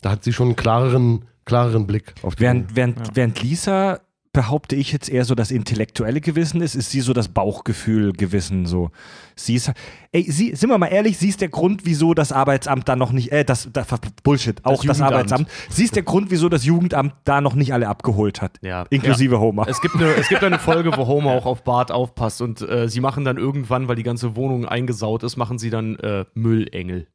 Da 0.00 0.10
hat 0.10 0.22
sie 0.22 0.32
schon 0.32 0.46
einen 0.48 0.56
klareren, 0.56 1.24
klareren 1.44 1.88
Blick 1.88 2.14
auf 2.22 2.36
die 2.36 2.42
Während, 2.42 2.76
während, 2.76 2.98
Ja. 3.00 3.04
während 3.14 3.42
Lisa 3.42 3.98
behaupte 4.32 4.76
ich 4.76 4.92
jetzt 4.92 5.10
eher 5.10 5.24
so 5.26 5.34
das 5.34 5.50
intellektuelle 5.50 6.20
Gewissen 6.22 6.62
ist, 6.62 6.74
ist 6.74 6.90
sie 6.90 7.02
so 7.02 7.12
das 7.12 7.28
Bauchgefühl 7.28 8.12
Gewissen 8.12 8.64
so. 8.64 8.90
Sie 9.36 9.54
ist 9.54 9.70
ey, 10.12 10.30
sie 10.30 10.54
sind 10.54 10.70
wir 10.70 10.78
mal 10.78 10.86
ehrlich, 10.86 11.18
sie 11.18 11.28
ist 11.28 11.42
der 11.42 11.50
Grund, 11.50 11.84
wieso 11.84 12.14
das 12.14 12.32
Arbeitsamt 12.32 12.88
da 12.88 12.96
noch 12.96 13.12
nicht 13.12 13.30
äh 13.30 13.44
das, 13.44 13.68
das 13.72 13.86
Bullshit, 14.22 14.64
auch 14.64 14.84
das, 14.84 14.98
Jugendamt. 14.98 15.12
Arbeitsamt. 15.12 15.48
Sie 15.68 15.84
ist 15.84 15.96
der 15.96 16.02
Grund, 16.02 16.30
wieso 16.30 16.48
das 16.48 16.64
Jugendamt 16.64 17.14
da 17.24 17.40
noch 17.42 17.54
nicht 17.54 17.74
alle 17.74 17.88
abgeholt 17.88 18.40
hat, 18.40 18.58
Ja. 18.62 18.86
inklusive 18.88 19.38
Homer. 19.38 19.68
Es 19.68 19.80
gibt, 19.82 19.96
eine, 19.96 20.14
es 20.14 20.28
gibt 20.28 20.42
eine 20.42 20.58
Folge, 20.58 20.96
wo 20.96 21.06
Homer 21.06 21.32
auch 21.36 21.46
auf 21.46 21.62
Bart 21.62 21.92
aufpasst 21.92 22.40
und 22.40 22.62
äh, 22.62 22.88
sie 22.88 23.00
machen 23.00 23.24
dann 23.24 23.36
irgendwann, 23.36 23.86
weil 23.88 23.96
die 23.96 24.02
ganze 24.02 24.34
Wohnung 24.34 24.64
eingesaut 24.64 25.24
ist, 25.24 25.36
machen 25.36 25.58
sie 25.58 25.68
dann 25.68 25.96
äh, 25.96 26.24
Müllengel. 26.34 27.06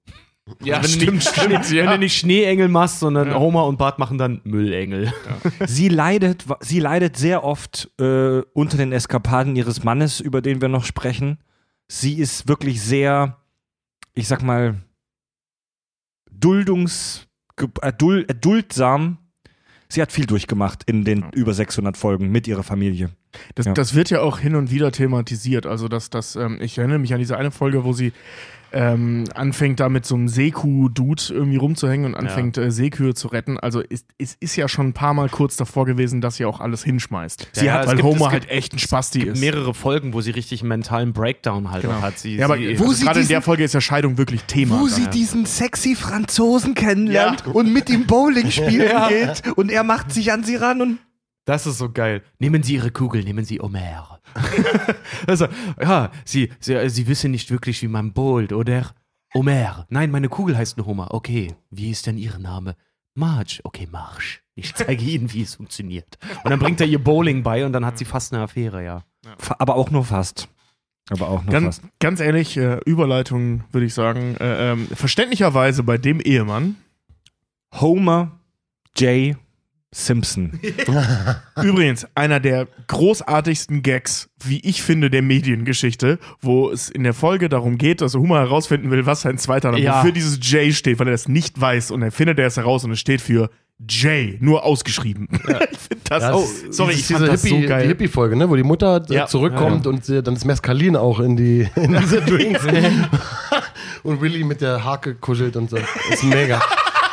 Ja, 0.63 0.81
wenn 0.83 0.99
du 0.99 1.12
nicht, 1.12 1.71
Wenn 1.71 1.86
du 1.88 1.97
nicht 1.97 2.17
Schneeengel 2.17 2.67
machst, 2.67 2.99
sondern 2.99 3.29
Ja. 3.29 3.39
Homer 3.39 3.65
und 3.65 3.77
Bart 3.77 3.99
machen 3.99 4.17
dann 4.17 4.41
Müllengel. 4.43 5.12
Sie 5.67 5.89
leidet, 5.89 6.45
sie 6.62 6.79
leidet 6.79 7.17
sehr 7.17 7.43
oft 7.43 7.89
äh, 7.99 8.41
unter 8.53 8.77
den 8.77 8.91
Eskapaden 8.91 9.55
ihres 9.55 9.83
Mannes, 9.83 10.19
über 10.19 10.41
den 10.41 10.62
wir 10.62 10.67
noch 10.69 10.86
sprechen. 10.86 11.39
Sie 11.88 12.15
ist 12.19 12.47
wirklich 12.47 12.81
sehr, 12.81 13.38
ich 14.13 14.27
sag 14.27 14.41
mal, 14.43 14.75
duldungs, 16.31 17.27
erduldsam. 17.81 19.17
Sie 19.89 20.01
hat 20.01 20.12
viel 20.12 20.25
durchgemacht 20.25 20.83
in 20.86 21.03
den 21.05 21.21
Ja. 21.21 21.29
über 21.33 21.53
600 21.53 21.95
Folgen 21.97 22.29
mit 22.29 22.47
ihrer 22.47 22.63
Familie. 22.63 23.10
Das, 23.56 23.65
Ja. 23.67 23.73
das 23.73 23.93
wird 23.95 24.10
ja 24.10 24.21
auch 24.21 24.39
hin 24.39 24.56
und 24.56 24.71
wieder 24.71 24.91
thematisiert. 24.91 25.65
Also, 25.65 25.88
dass 25.88 26.10
das, 26.10 26.36
ähm, 26.36 26.58
ich 26.62 26.78
erinnere 26.78 27.00
mich 27.00 27.13
an 27.13 27.19
diese 27.19 27.38
eine 27.38 27.52
Folge, 27.52 27.84
wo 27.84 27.93
sie 27.93 28.13
ähm, 28.73 29.23
anfängt, 29.34 29.80
da 29.80 29.88
mit 29.88 30.06
so 30.06 30.15
einem 30.15 30.28
Seekuh-Dude 30.28 31.23
irgendwie 31.30 31.56
rumzuhängen 31.56 32.06
und 32.06 32.15
anfängt, 32.19 32.58
äh, 32.58 32.69
Seekühe 32.69 33.13
zu 33.13 33.30
retten. 33.30 33.58
Also, 33.58 33.82
es 33.89 34.04
ist, 34.17 34.36
ist, 34.41 34.56
ja 34.58 34.67
schon 34.67 34.88
ein 34.89 34.93
paar 34.93 35.13
Mal 35.13 35.30
kurz 35.30 35.56
davor 35.56 35.86
gewesen, 35.86 36.19
dass 36.19 36.36
sie 36.36 36.43
auch 36.43 36.60
alles 36.60 36.84
hinschmeißt. 36.84 37.47
Sie 37.54 37.71
hat- 37.71 37.84
es 37.84 37.88
weil 37.88 37.95
gibt- 37.95 38.06
Homer 38.06 38.26
es 38.26 38.32
halt 38.34 38.41
gibt- 38.43 38.54
echt 38.54 38.73
ein 38.73 38.80
Spasti 38.80 39.21
ist. 39.21 39.39
Mehrere 39.39 39.73
Folgen, 39.73 40.12
wo 40.13 40.19
sie 40.19 40.32
richtig 40.32 40.60
einen 40.62 40.67
mentalen 40.67 41.13
Breakdown 41.13 41.71
halt 41.71 41.84
Genau. 41.84 42.02
hat. 42.02 42.19
Sie, 42.19 42.36
ja, 42.36 42.43
aber 42.45 42.58
sie, 42.58 42.78
Wo 42.78 42.84
also 42.84 42.93
sie 42.95 43.06
gerade 43.06 43.19
in 43.19 43.23
diesen- 43.23 43.30
der 43.30 43.41
Folge 43.41 43.63
ist 43.63 43.73
ja 43.73 43.80
Scheidung 43.80 44.17
wirklich 44.17 44.43
Thema. 44.43 44.82
Wo 44.82 44.88
sie 44.88 45.04
ja. 45.04 45.10
diesen 45.12 45.45
sexy 45.45 45.95
Franzosen 45.95 46.73
kennenlernt 46.76 47.43
Ja. 47.45 47.52
und 47.54 47.71
mit 47.71 47.89
ihm 47.89 48.06
Bowling 48.06 48.52
spielen 48.52 48.89
Ja. 48.91 49.08
geht 49.08 49.43
und 49.56 49.71
er 49.71 49.84
macht 49.86 50.12
sich 50.12 50.34
an 50.34 50.43
sie 50.43 50.58
ran 50.58 50.82
und 50.82 50.97
Das 51.47 51.65
ist 51.65 51.77
so 51.77 51.89
geil. 51.89 52.23
Nehmen 52.39 52.62
Sie 52.62 52.75
Ihre 52.75 52.91
Kugel, 52.91 53.23
nehmen 53.23 53.45
Sie 53.45 53.62
Homer. 53.62 54.19
also, 55.27 55.47
ja, 55.81 56.12
Sie, 56.25 56.51
Sie, 56.60 56.89
Sie 56.89 57.07
wissen 57.07 57.31
nicht 57.31 57.49
wirklich, 57.49 57.81
wie 57.81 57.88
man 57.88 58.12
bowlt, 58.12 58.51
oder? 58.51 58.91
Homer. 59.33 59.88
Nein, 59.89 60.12
meine 60.12 60.27
Kugel 60.27 60.57
heißt 60.57 60.75
nur 60.75 60.88
Homer. 60.88 61.13
Okay, 61.13 61.55
wie 61.69 61.89
ist 61.89 62.05
denn 62.05 62.17
Ihr 62.17 62.38
Name? 62.38 62.75
Marge. 63.15 63.62
Okay, 63.63 63.88
Marsch. 63.89 64.43
Ich 64.55 64.75
zeige 64.75 65.01
Ihnen, 65.05 65.31
wie 65.31 65.41
es 65.41 65.55
funktioniert. 65.55 66.17
Und 66.43 66.51
dann 66.51 66.60
bringt 66.60 66.81
er 66.81 66.88
ihr 66.88 67.01
Bowling 67.01 67.43
bei 67.43 67.65
und 67.65 67.71
dann 67.71 67.86
hat 67.86 67.97
sie 67.97 68.05
fast 68.05 68.33
eine 68.33 68.43
Affäre, 68.43 68.83
ja. 68.83 69.03
aber 69.57 69.75
auch 69.75 69.89
nur 69.89 70.03
fast. 70.03 70.49
Aber 71.10 71.29
auch 71.29 71.43
nur 71.43 71.53
Ganz, 71.53 71.77
fast. 71.77 71.99
ganz 71.99 72.19
ehrlich, 72.19 72.57
äh, 72.57 72.81
Überleitung 72.86 73.63
würde 73.71 73.86
ich 73.86 73.93
sagen. 73.93 74.36
Äh, 74.41 74.73
ähm, 74.73 74.88
verständlicherweise 74.88 75.83
bei 75.83 75.97
dem 75.97 76.19
Ehemann, 76.19 76.75
Homer 77.73 78.38
J. 78.97 79.38
Simpson. 79.93 80.60
Übrigens, 81.63 82.06
einer 82.13 82.39
der 82.39 82.67
großartigsten 82.88 83.84
Gags, 83.84 84.30
wie 84.43 84.60
ich 84.60 84.82
finde, 84.84 85.10
der 85.10 85.21
Mediengeschichte, 85.21 86.19
wo 86.41 86.69
es 86.69 86.89
in 86.89 87.04
der 87.04 87.13
Folge 87.13 87.47
darum 87.50 87.78
geht, 87.78 88.02
dass 88.02 88.13
Homer 88.15 88.39
herausfinden 88.39 88.91
will, 88.91 89.06
was 89.06 89.21
sein 89.21 89.38
zweiter 89.38 89.71
Name 89.71 89.84
Ja. 89.84 90.02
für 90.02 90.12
dieses 90.12 90.39
J 90.41 90.73
steht, 90.73 91.00
weil 91.00 91.08
er 91.08 91.12
das 91.12 91.28
nicht 91.30 91.60
weiß 91.60 91.91
und 91.91 92.02
er 92.02 92.12
findet 92.12 92.38
er 92.39 92.47
es 92.47 92.58
heraus 92.58 92.84
und 92.84 92.91
es 92.91 93.00
steht 93.00 93.21
für 93.21 93.50
J, 93.89 94.41
nur 94.41 94.63
ausgeschrieben. 94.65 95.28
ich 95.32 95.39
finde 95.45 96.04
das, 96.04 96.23
Ja, 96.23 96.34
oh, 96.34 96.41
das 96.41 96.52
ist- 96.52 96.73
sorry, 96.73 96.91
das 96.93 97.00
ich 97.00 97.06
fand 97.08 97.19
diese 97.21 97.32
das 97.32 97.41
so 97.43 97.47
Hippie, 97.47 97.62
Die 97.62 97.67
geil. 97.67 97.88
Hippie-Folge, 97.88 98.36
ne? 98.36 98.50
wo 98.50 98.56
die 98.56 98.63
Mutter 98.63 99.06
äh, 99.10 99.13
Ja. 99.13 99.28
zurückkommt 99.28 99.88
und 99.88 100.04
sie, 100.04 100.21
dann 100.21 100.36
ist 100.36 100.45
Mescalin 100.45 100.95
auch 100.97 101.19
in, 101.21 101.38
die, 101.38 101.67
in 101.76 101.95
diese 101.95 102.21
Drinks. 102.21 102.62
und 104.04 104.19
Willy 104.21 104.43
mit 104.43 104.62
der 104.62 104.84
Hake 104.84 105.15
kuschelt 105.15 105.56
und 105.56 105.69
so. 105.69 105.78
Ist 106.12 106.23
mega. 106.23 106.62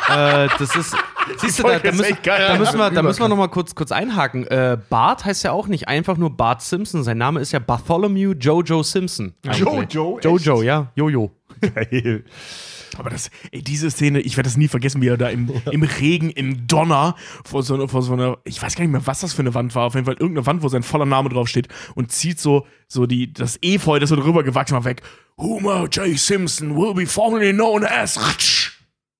Äh, 0.09 0.47
das 0.59 0.75
ist. 0.75 0.95
Siehst 1.37 1.57
du, 1.59 1.63
da, 1.63 1.79
da, 1.79 1.89
ist 1.89 1.97
müssen, 1.97 2.17
da 2.23 2.57
müssen 2.57 2.77
wir, 2.77 2.91
da 2.91 3.01
müssen 3.01 3.19
wir 3.19 3.27
noch 3.27 3.37
mal 3.37 3.47
kurz, 3.47 3.73
kurz 3.73 3.91
einhaken. 3.91 4.45
Äh, 4.45 4.77
Bart 4.89 5.25
heißt 5.25 5.43
ja 5.43 5.51
auch 5.53 5.67
nicht 5.67 5.87
einfach 5.87 6.17
nur 6.17 6.29
Bart 6.29 6.61
Simpson. 6.61 7.03
Sein 7.03 7.17
Name 7.17 7.39
ist 7.39 7.51
ja 7.51 7.57
Bartholomew 7.59 8.33
Jojo 8.33 8.83
Simpson. 8.83 9.33
eigentlich. 9.43 9.59
Jojo? 9.93 10.19
Jojo, 10.21 10.61
ja. 10.61 10.91
Jojo. 10.95 11.31
Geil. 11.61 12.23
Aber 12.97 13.09
das, 13.09 13.29
ey, 13.51 13.61
diese 13.61 13.89
Szene, 13.91 14.21
ich 14.21 14.37
werde 14.37 14.47
das 14.47 14.55
nie 14.55 14.67
vergessen, 14.69 15.01
wie 15.01 15.07
er 15.07 15.17
da 15.17 15.27
im, 15.29 15.51
im 15.71 15.83
Regen, 15.83 16.29
im 16.29 16.65
Donner 16.67 17.15
vor 17.43 17.61
so, 17.63 17.73
einer- 17.73 17.89
vor 17.89 18.01
so 18.03 18.13
einer, 18.13 18.37
ich 18.45 18.61
weiß 18.61 18.75
gar 18.75 18.83
nicht 18.83 18.91
mehr, 18.91 19.05
was 19.05 19.19
das 19.19 19.33
für 19.33 19.41
eine 19.41 19.53
Wand 19.53 19.75
war, 19.75 19.83
auf 19.85 19.95
jeden 19.95 20.05
Fall 20.05 20.13
irgendeine 20.15 20.45
Wand, 20.45 20.63
wo 20.63 20.69
sein 20.69 20.83
voller 20.83 21.05
Name 21.05 21.27
drauf 21.29 21.49
steht 21.49 21.67
und 21.95 22.11
zieht 22.11 22.39
so, 22.39 22.65
so 22.87 23.05
die, 23.05 23.33
das 23.33 23.57
Efeu, 23.61 23.99
das 23.99 24.09
so 24.11 24.15
drüber 24.15 24.43
gewachsen 24.43 24.75
war, 24.75 24.85
weg. 24.85 25.01
Homer 25.37 25.87
J. 25.89 26.17
Simpson 26.17 26.77
will 26.77 26.93
be 26.93 27.05
formerly 27.05 27.51
known 27.51 27.83
as 27.83 28.17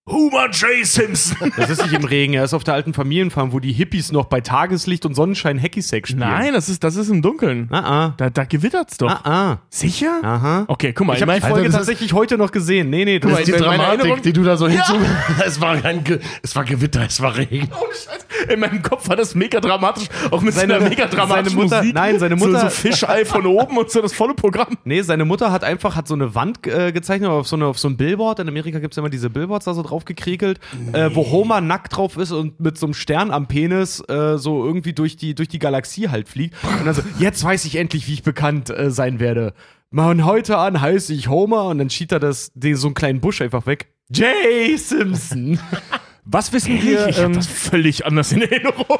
Homer 0.09 0.51
J. 0.51 0.85
Simpson. 0.85 1.51
Das 1.57 1.69
ist 1.71 1.81
nicht 1.81 1.93
im 1.93 2.03
Regen, 2.03 2.33
er 2.35 2.43
ist 2.43 2.53
auf 2.53 2.63
der 2.63 2.75
alten 2.75 2.93
Familienfarm, 2.93 3.51
wo 3.53 3.59
die 3.59 3.71
Hippies 3.73 4.11
noch 4.11 4.25
bei 4.25 4.39
Tageslicht 4.39 5.03
und 5.07 5.15
Sonnenschein 5.15 5.59
Hacky-Sack 5.59 6.05
spielen. 6.07 6.19
Nein, 6.19 6.53
das 6.53 6.69
ist, 6.69 6.83
das 6.83 6.95
ist 6.95 7.09
im 7.09 7.23
Dunkeln. 7.23 7.69
Ah, 7.71 8.13
Da, 8.17 8.29
da 8.29 8.43
gewittert's 8.43 8.97
doch. 8.97 9.09
ah. 9.09 9.21
Ah, 9.53 9.57
Sicher? 9.69 10.19
ah. 10.21 10.35
Aha. 10.35 10.65
Okay, 10.67 10.93
guck 10.93 11.07
mal, 11.07 11.15
Ich 11.15 11.23
habe 11.23 11.33
die 11.33 11.41
Folge 11.41 11.67
ist- 11.69 11.73
tatsächlich 11.73 12.13
heute 12.13 12.37
noch 12.37 12.51
gesehen. 12.51 12.91
Nee, 12.91 13.03
nee, 13.05 13.17
das 13.17 13.31
Das 13.31 13.39
ist 13.41 13.49
ist 13.49 13.59
die 13.59 13.63
Dramatik, 13.63 14.21
die 14.21 14.31
du 14.33 14.43
da 14.43 14.57
so 14.57 14.67
hinzu. 14.67 14.93
es, 15.45 15.59
war 15.59 15.75
kein 15.77 16.03
Ge 16.03 16.19
es 16.43 16.55
war 16.55 16.65
Gewitter, 16.65 17.05
es 17.07 17.19
war 17.21 17.35
Regen. 17.35 17.69
Ohne 17.71 17.91
Scheiß. 17.93 18.25
In 18.53 18.59
meinem 18.59 18.83
Kopf 18.83 19.09
war 19.09 19.15
das 19.15 19.33
mega 19.33 19.59
dramatisch, 19.59 20.07
auch 20.29 20.41
mit 20.41 20.53
Seine- 20.53 20.75
seiner 20.75 20.89
mega 20.89 21.07
dramatischen 21.07 21.49
seine 21.57 21.63
Mutter- 21.63 21.77
Musik. 21.79 21.95
nein, 21.95 22.19
seine 22.19 22.35
Mutter- 22.35 22.59
So, 22.59 22.67
so 22.67 22.69
Fischei 22.69 23.25
von 23.25 23.45
oben 23.47 23.75
und 23.77 23.89
so 23.89 24.01
das 24.03 24.13
volle 24.13 24.35
Programm. 24.35 24.77
Nee, 24.83 25.01
seine 25.01 25.25
Mutter 25.25 25.51
hat 25.51 25.63
einfach 25.63 25.95
hat 25.95 26.07
so 26.07 26.13
eine 26.13 26.35
Wand 26.35 26.67
äh, 26.67 26.91
gezeichnet, 26.91 27.29
auf 27.31 27.47
so, 27.47 27.55
eine, 27.55 27.65
auf 27.65 27.79
so 27.79 27.87
ein 27.87 27.97
Billboard. 27.97 28.39
In 28.39 28.47
Amerika 28.49 28.77
gibt 28.77 28.93
es 28.93 28.97
immer 28.99 29.09
diese 29.09 29.31
Billboards 29.31 29.65
da 29.65 29.73
so 29.73 29.81
drauf 29.81 29.94
gekriegelt, 30.03 30.59
äh, 30.91 31.11
wo 31.13 31.31
Homer 31.31 31.61
nackt 31.61 31.95
drauf 31.95 32.17
ist 32.17 32.31
und 32.33 32.59
mit 32.59 32.77
so 32.77 32.87
einem 32.87 32.93
Stern 32.93 33.31
am 33.31 33.47
Penis 33.47 34.01
äh, 34.09 34.37
so 34.37 34.65
irgendwie 34.65 34.91
durch 34.91 35.15
die, 35.15 35.33
durch 35.35 35.47
die 35.47 35.59
Galaxie 35.59 36.09
halt 36.09 36.27
fliegt. 36.27 36.55
Und 36.79 36.85
dann 36.85 36.93
so, 36.93 37.01
jetzt 37.19 37.41
weiß 37.41 37.63
ich 37.63 37.77
endlich, 37.77 38.07
wie 38.09 38.13
ich 38.15 38.23
bekannt 38.23 38.69
äh, 38.69 38.91
sein 38.91 39.21
werde. 39.21 39.53
Von 39.93 40.25
heute 40.25 40.57
an 40.57 40.81
heiße 40.81 41.13
ich 41.13 41.29
Homer 41.29 41.67
und 41.67 41.77
dann 41.77 41.89
schiebt 41.89 42.11
er 42.11 42.19
das, 42.19 42.51
den, 42.53 42.75
so 42.75 42.87
einen 42.87 42.95
kleinen 42.95 43.21
Busch 43.21 43.39
einfach 43.41 43.65
weg. 43.65 43.93
Jay 44.09 44.75
Simpson. 44.75 45.57
Was 46.25 46.51
wissen 46.51 46.81
wir? 46.81 47.07
ich 47.07 47.17
habe 47.17 47.27
Ähm, 47.27 47.33
das 47.33 47.47
völlig 47.47 48.05
anders 48.05 48.31
in 48.31 48.41
Erinnerung. 48.41 48.99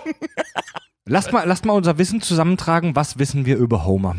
lasst, 1.06 1.34
mal, 1.34 1.44
lasst 1.46 1.66
mal 1.66 1.74
unser 1.74 1.98
Wissen 1.98 2.22
zusammentragen. 2.22 2.96
Was 2.96 3.20
wissen 3.20 3.46
wir 3.46 3.58
über 3.58 3.84
Homer? 3.86 4.16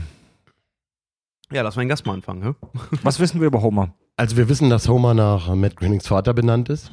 Ja, 1.52 1.62
lass 1.62 1.76
meinen 1.76 1.88
Gast 1.88 2.06
mal 2.06 2.14
anfangen. 2.14 2.42
Hä? 2.42 2.54
Was 3.02 3.20
wissen 3.20 3.40
wir 3.40 3.46
über 3.46 3.62
Homer? 3.62 3.94
Also 4.16 4.36
wir 4.36 4.48
wissen, 4.48 4.70
dass 4.70 4.88
Homer 4.88 5.14
nach 5.14 5.54
Matt 5.54 5.76
Groenings 5.76 6.06
Vater 6.08 6.34
benannt 6.34 6.68
ist. 6.68 6.90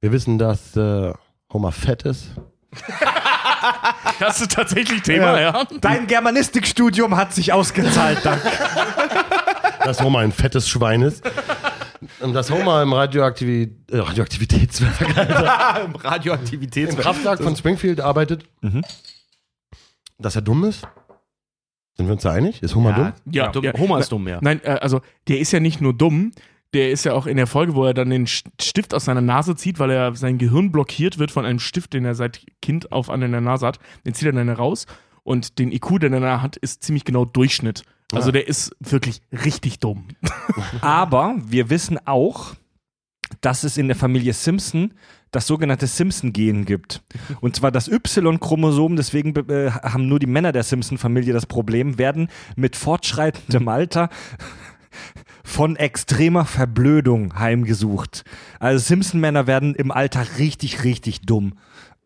Wir 0.00 0.12
wissen, 0.12 0.38
dass 0.38 0.76
äh, 0.76 1.12
Homer 1.52 1.72
fett 1.72 2.02
ist. 2.04 2.30
Das 4.18 4.40
ist 4.40 4.52
tatsächlich 4.52 5.02
Thema, 5.02 5.38
ja. 5.40 5.64
Dein 5.80 6.06
Germanistikstudium 6.06 7.16
hat 7.16 7.34
sich 7.34 7.52
ausgezahlt, 7.52 8.20
danke. 8.22 8.48
Dass 9.84 10.02
Homer 10.02 10.20
ein 10.20 10.32
fettes 10.32 10.68
Schwein 10.68 11.02
ist. 11.02 11.22
Und 12.20 12.32
dass 12.34 12.50
Homer 12.50 12.82
im 12.82 12.92
Radioaktivi 12.92 13.76
äh, 13.90 13.98
Radioaktivitätswerk, 13.98 15.00
Im 15.84 15.94
Radioaktivitäts. 15.94 16.94
im 16.94 17.00
Kraftwerk 17.00 17.42
von 17.42 17.54
Springfield 17.56 18.00
arbeitet. 18.00 18.44
Mhm. 18.62 18.82
Dass 20.18 20.36
er 20.36 20.42
dumm 20.42 20.64
ist. 20.64 20.86
Sind 22.00 22.08
wir 22.08 22.14
uns 22.14 22.22
da 22.22 22.32
einig? 22.32 22.62
Ist 22.62 22.74
Homer 22.74 22.94
dumm? 22.94 23.12
Ja, 23.30 23.48
dumm. 23.48 23.62
ja. 23.62 23.74
Homer 23.74 23.98
ist 23.98 24.10
dumm, 24.10 24.26
ja. 24.26 24.38
Nein, 24.40 24.62
äh, 24.64 24.70
also 24.80 25.02
der 25.28 25.38
ist 25.38 25.52
ja 25.52 25.60
nicht 25.60 25.82
nur 25.82 25.92
dumm, 25.92 26.32
der 26.72 26.92
ist 26.92 27.04
ja 27.04 27.12
auch 27.12 27.26
in 27.26 27.36
der 27.36 27.46
Folge, 27.46 27.74
wo 27.74 27.84
er 27.84 27.92
dann 27.92 28.08
den 28.08 28.26
Stift 28.26 28.94
aus 28.94 29.04
seiner 29.04 29.20
Nase 29.20 29.54
zieht, 29.54 29.78
weil 29.78 29.90
er 29.90 30.14
sein 30.14 30.38
Gehirn 30.38 30.72
blockiert 30.72 31.18
wird 31.18 31.30
von 31.30 31.44
einem 31.44 31.58
Stift, 31.58 31.92
den 31.92 32.06
er 32.06 32.14
seit 32.14 32.46
Kind 32.62 32.90
auf 32.90 33.10
an 33.10 33.20
in 33.20 33.32
der 33.32 33.42
Nase 33.42 33.66
hat. 33.66 33.80
Den 34.06 34.14
zieht 34.14 34.24
er 34.24 34.32
dann 34.32 34.48
raus 34.48 34.86
und 35.24 35.58
den 35.58 35.72
IQ, 35.72 36.00
den 36.00 36.14
er 36.14 36.40
hat, 36.40 36.56
ist 36.56 36.82
ziemlich 36.82 37.04
genau 37.04 37.26
Durchschnitt. 37.26 37.82
Also 38.14 38.32
der 38.32 38.48
ist 38.48 38.74
wirklich 38.80 39.20
richtig 39.30 39.78
dumm. 39.78 40.08
Aber 40.80 41.36
wir 41.44 41.68
wissen 41.68 41.98
auch, 42.06 42.54
dass 43.42 43.62
es 43.62 43.76
in 43.76 43.88
der 43.88 43.96
Familie 43.96 44.32
Simpson 44.32 44.94
das 45.30 45.46
sogenannte 45.46 45.86
Simpson-Gen 45.86 46.64
gibt. 46.64 47.02
Und 47.40 47.56
zwar 47.56 47.70
das 47.70 47.88
Y-Chromosom, 47.88 48.96
deswegen 48.96 49.34
äh, 49.48 49.70
haben 49.70 50.08
nur 50.08 50.18
die 50.18 50.26
Männer 50.26 50.52
der 50.52 50.62
Simpson-Familie 50.62 51.32
das 51.32 51.46
Problem, 51.46 51.98
werden 51.98 52.28
mit 52.56 52.76
fortschreitendem 52.76 53.68
Alter 53.68 54.10
von 55.44 55.76
extremer 55.76 56.44
Verblödung 56.44 57.38
heimgesucht. 57.38 58.24
Also 58.58 58.84
Simpson-Männer 58.84 59.46
werden 59.46 59.74
im 59.74 59.90
Alter 59.90 60.24
richtig, 60.38 60.84
richtig 60.84 61.22
dumm. 61.22 61.54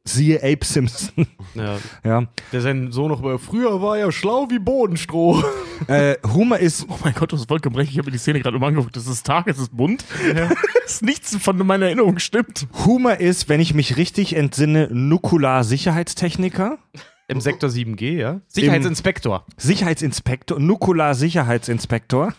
Siehe 0.07 0.43
Abe 0.43 0.65
Simpson. 0.65 1.27
Ja. 1.55 1.79
ja. 2.05 2.27
Der 2.53 2.61
sein 2.61 2.93
Sohn 2.93 3.09
noch 3.09 3.21
über, 3.21 3.39
früher 3.39 3.81
war 3.81 3.97
er 3.97 4.13
schlau 4.13 4.49
wie 4.51 4.59
Bodenstroh. 4.59 5.43
Äh, 5.89 6.17
Homer 6.33 6.61
ist 6.61 6.87
Oh 6.89 6.99
mein 7.03 7.13
Gott, 7.15 7.33
du 7.33 7.37
hast 7.37 7.49
vollkommen 7.49 7.75
recht. 7.75 7.91
Ich 7.91 7.99
habe 7.99 8.07
mir 8.07 8.13
die 8.13 8.19
Szene 8.19 8.41
gerade 8.41 8.59
mal 8.59 8.69
angeguckt. 8.69 8.97
Es 8.97 9.09
ist 9.09 9.27
Tag, 9.27 9.49
es 9.49 9.59
ist 9.59 9.77
bunt. 9.77 10.05
Es 10.87 10.95
ist 10.95 11.03
nichts 11.03 11.37
von 11.37 11.59
meiner 11.67 11.87
Erinnerung 11.87 12.21
stimmt. 12.21 12.69
Homer 12.87 13.19
ist, 13.19 13.49
wenn 13.49 13.59
ich 13.61 13.75
mich 13.75 13.97
richtig 13.97 14.37
entsinne, 14.37 14.89
Nukular-Sicherheitstechniker. 14.93 16.79
Im 17.27 17.41
Sektor 17.41 17.71
7G, 17.71 18.13
ja? 18.13 18.41
Sicherheitsinspektor. 18.47 19.45
Sicherheitsinspektor, 19.57 20.61
Nukular-Sicherheitsinspektor 20.61 22.35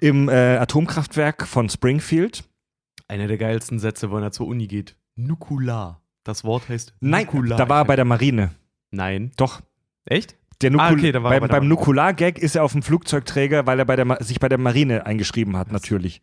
im 0.00 0.28
äh, 0.28 0.58
Atomkraftwerk 0.58 1.46
von 1.46 1.70
Springfield. 1.70 2.44
Einer 3.08 3.28
der 3.28 3.38
geilsten 3.38 3.78
Sätze, 3.78 4.12
wenn 4.12 4.22
er 4.22 4.32
zur 4.32 4.46
Uni 4.46 4.66
geht. 4.66 4.94
Nukular. 5.16 6.02
Das 6.24 6.44
Wort 6.44 6.68
heißt 6.68 6.92
Nein, 7.00 7.24
Nukular. 7.26 7.56
da 7.58 7.68
war 7.68 7.82
er 7.82 7.84
bei 7.84 7.96
der 7.96 8.04
Marine. 8.04 8.50
Nein. 8.90 9.32
Doch. 9.36 9.60
Echt? 10.04 10.36
Der 10.60 10.70
Nukul 10.70 10.86
Ah, 10.86 10.92
okay, 10.92 11.12
da 11.12 11.22
war 11.22 11.30
beim, 11.30 11.40
bei 11.40 11.46
beim. 11.48 11.68
Nukular-Gag 11.68 12.38
ist 12.38 12.56
er 12.56 12.64
auf 12.64 12.72
dem 12.72 12.82
Flugzeugträger, 12.82 13.66
weil 13.66 13.78
er 13.78 13.84
bei 13.84 13.96
der 13.96 14.18
sich 14.22 14.40
bei 14.40 14.48
der 14.48 14.58
Marine 14.58 15.06
eingeschrieben 15.06 15.56
hat, 15.56 15.70
natürlich. 15.70 16.20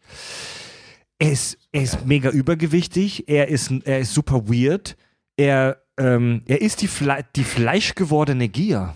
Er 1.20 1.32
ist, 1.32 1.58
er 1.72 1.84
ist 1.84 2.06
mega 2.06 2.30
übergewichtig, 2.30 3.30
er 3.30 3.48
ist, 3.48 3.72
er 3.86 4.00
ist 4.00 4.14
super 4.14 4.50
weird, 4.50 4.98
er, 5.38 5.82
ähm, 5.98 6.41
er 6.46 6.62
ist 6.62 6.82
die, 6.82 6.88
Fle 6.88 7.24
die 7.38 7.46
fleischgewordene 7.46 8.50
Gier. 8.50 8.96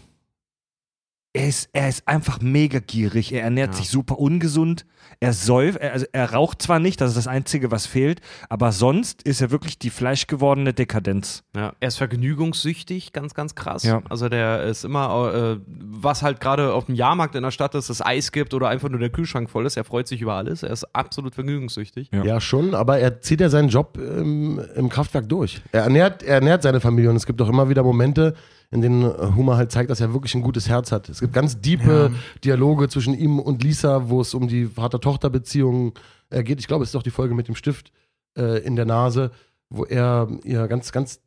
Er 1.31 1.47
ist, 1.47 1.69
er 1.73 1.87
ist 1.89 2.07
einfach 2.07 2.41
mega 2.41 2.79
gierig, 2.79 3.31
er 3.33 3.43
ernährt 3.43 3.73
Ja. 3.73 3.77
sich 3.77 3.89
super 3.89 4.17
ungesund, 4.17 4.87
er 5.19 5.31
säuft, 5.33 5.77
er, 5.77 5.93
also 5.93 6.07
er 6.11 6.33
raucht 6.33 6.59
zwar 6.59 6.79
nicht, 6.79 6.99
das 7.01 7.09
ist 7.09 7.17
das 7.17 7.27
Einzige, 7.27 7.69
was 7.69 7.85
fehlt, 7.85 8.19
aber 8.49 8.71
sonst 8.71 9.21
ist 9.21 9.39
er 9.39 9.51
wirklich 9.51 9.77
die 9.77 9.91
fleischgewordene 9.91 10.73
Dekadenz. 10.73 11.43
Ja, 11.55 11.73
er 11.79 11.87
ist 11.87 11.97
vergnügungssüchtig, 11.97 13.13
ganz, 13.13 13.33
ganz 13.33 13.53
krass. 13.53 13.83
Ja. 13.83 14.01
Also 14.09 14.29
der 14.29 14.63
ist 14.63 14.85
immer, 14.85 15.33
äh, 15.33 15.59
was 15.67 16.23
halt 16.23 16.39
gerade 16.39 16.73
auf 16.73 16.85
dem 16.85 16.95
Jahrmarkt 16.95 17.35
in 17.35 17.43
der 17.43 17.51
Stadt 17.51 17.75
ist, 17.75 17.89
es 17.89 18.03
Eis 18.03 18.31
gibt 18.31 18.53
oder 18.55 18.69
einfach 18.69 18.89
nur 18.89 18.99
der 18.99 19.09
Kühlschrank 19.09 19.49
voll 19.49 19.65
ist, 19.65 19.77
er 19.77 19.83
freut 19.83 20.07
sich 20.07 20.21
über 20.21 20.33
alles. 20.33 20.63
Er 20.63 20.71
ist 20.71 20.83
absolut 20.95 21.35
vergnügungssüchtig. 21.35 22.09
Ja. 22.11 22.23
Ja. 22.23 22.41
schon, 22.41 22.73
aber 22.73 22.99
er 22.99 23.21
zieht 23.21 23.41
ja 23.41 23.49
seinen 23.49 23.69
Job 23.69 23.97
ähm, 23.99 24.59
im 24.75 24.89
Kraftwerk 24.89 25.27
durch. 25.29 25.61
Er 25.71 25.83
ernährt, 25.83 26.23
er 26.23 26.35
ernährt 26.35 26.63
seine 26.63 26.79
Familie 26.79 27.09
und 27.09 27.17
es 27.17 27.25
gibt 27.25 27.41
auch 27.41 27.49
immer 27.49 27.69
wieder 27.69 27.83
Momente, 27.83 28.33
in 28.71 28.81
denen 28.81 29.03
äh, 29.03 29.31
Homer 29.35 29.57
halt 29.57 29.71
zeigt, 29.71 29.89
dass 29.89 30.01
er 30.01 30.13
wirklich 30.13 30.35
ein 30.35 30.41
gutes 30.41 30.69
Herz 30.69 30.91
hat. 30.91 31.09
Es 31.09 31.19
gibt 31.19 31.33
ganz 31.33 31.59
diepe 31.59 32.11
Dialoge 32.43 32.87
zwischen 32.89 33.13
ihm 33.13 33.39
und 33.39 33.63
Lisa, 33.63 34.09
wo 34.09 34.21
es 34.21 34.33
um 34.33 34.47
die 34.47 34.65
Vater-Tochter-Beziehung 34.65 35.93
äh, 36.29 36.43
geht. 36.43 36.59
Ich 36.59 36.67
glaube, 36.67 36.83
es 36.83 36.89
ist 36.89 36.95
doch 36.95 37.03
die 37.03 37.11
Folge 37.11 37.33
mit 37.33 37.47
dem 37.47 37.55
Stift 37.55 37.91
äh, 38.37 38.59
in 38.63 38.75
der 38.75 38.85
Nase, 38.85 39.31
wo 39.69 39.85
er 39.85 40.27
ihr 40.43 40.67
ganz, 40.67 40.91
ganz, 40.91 41.21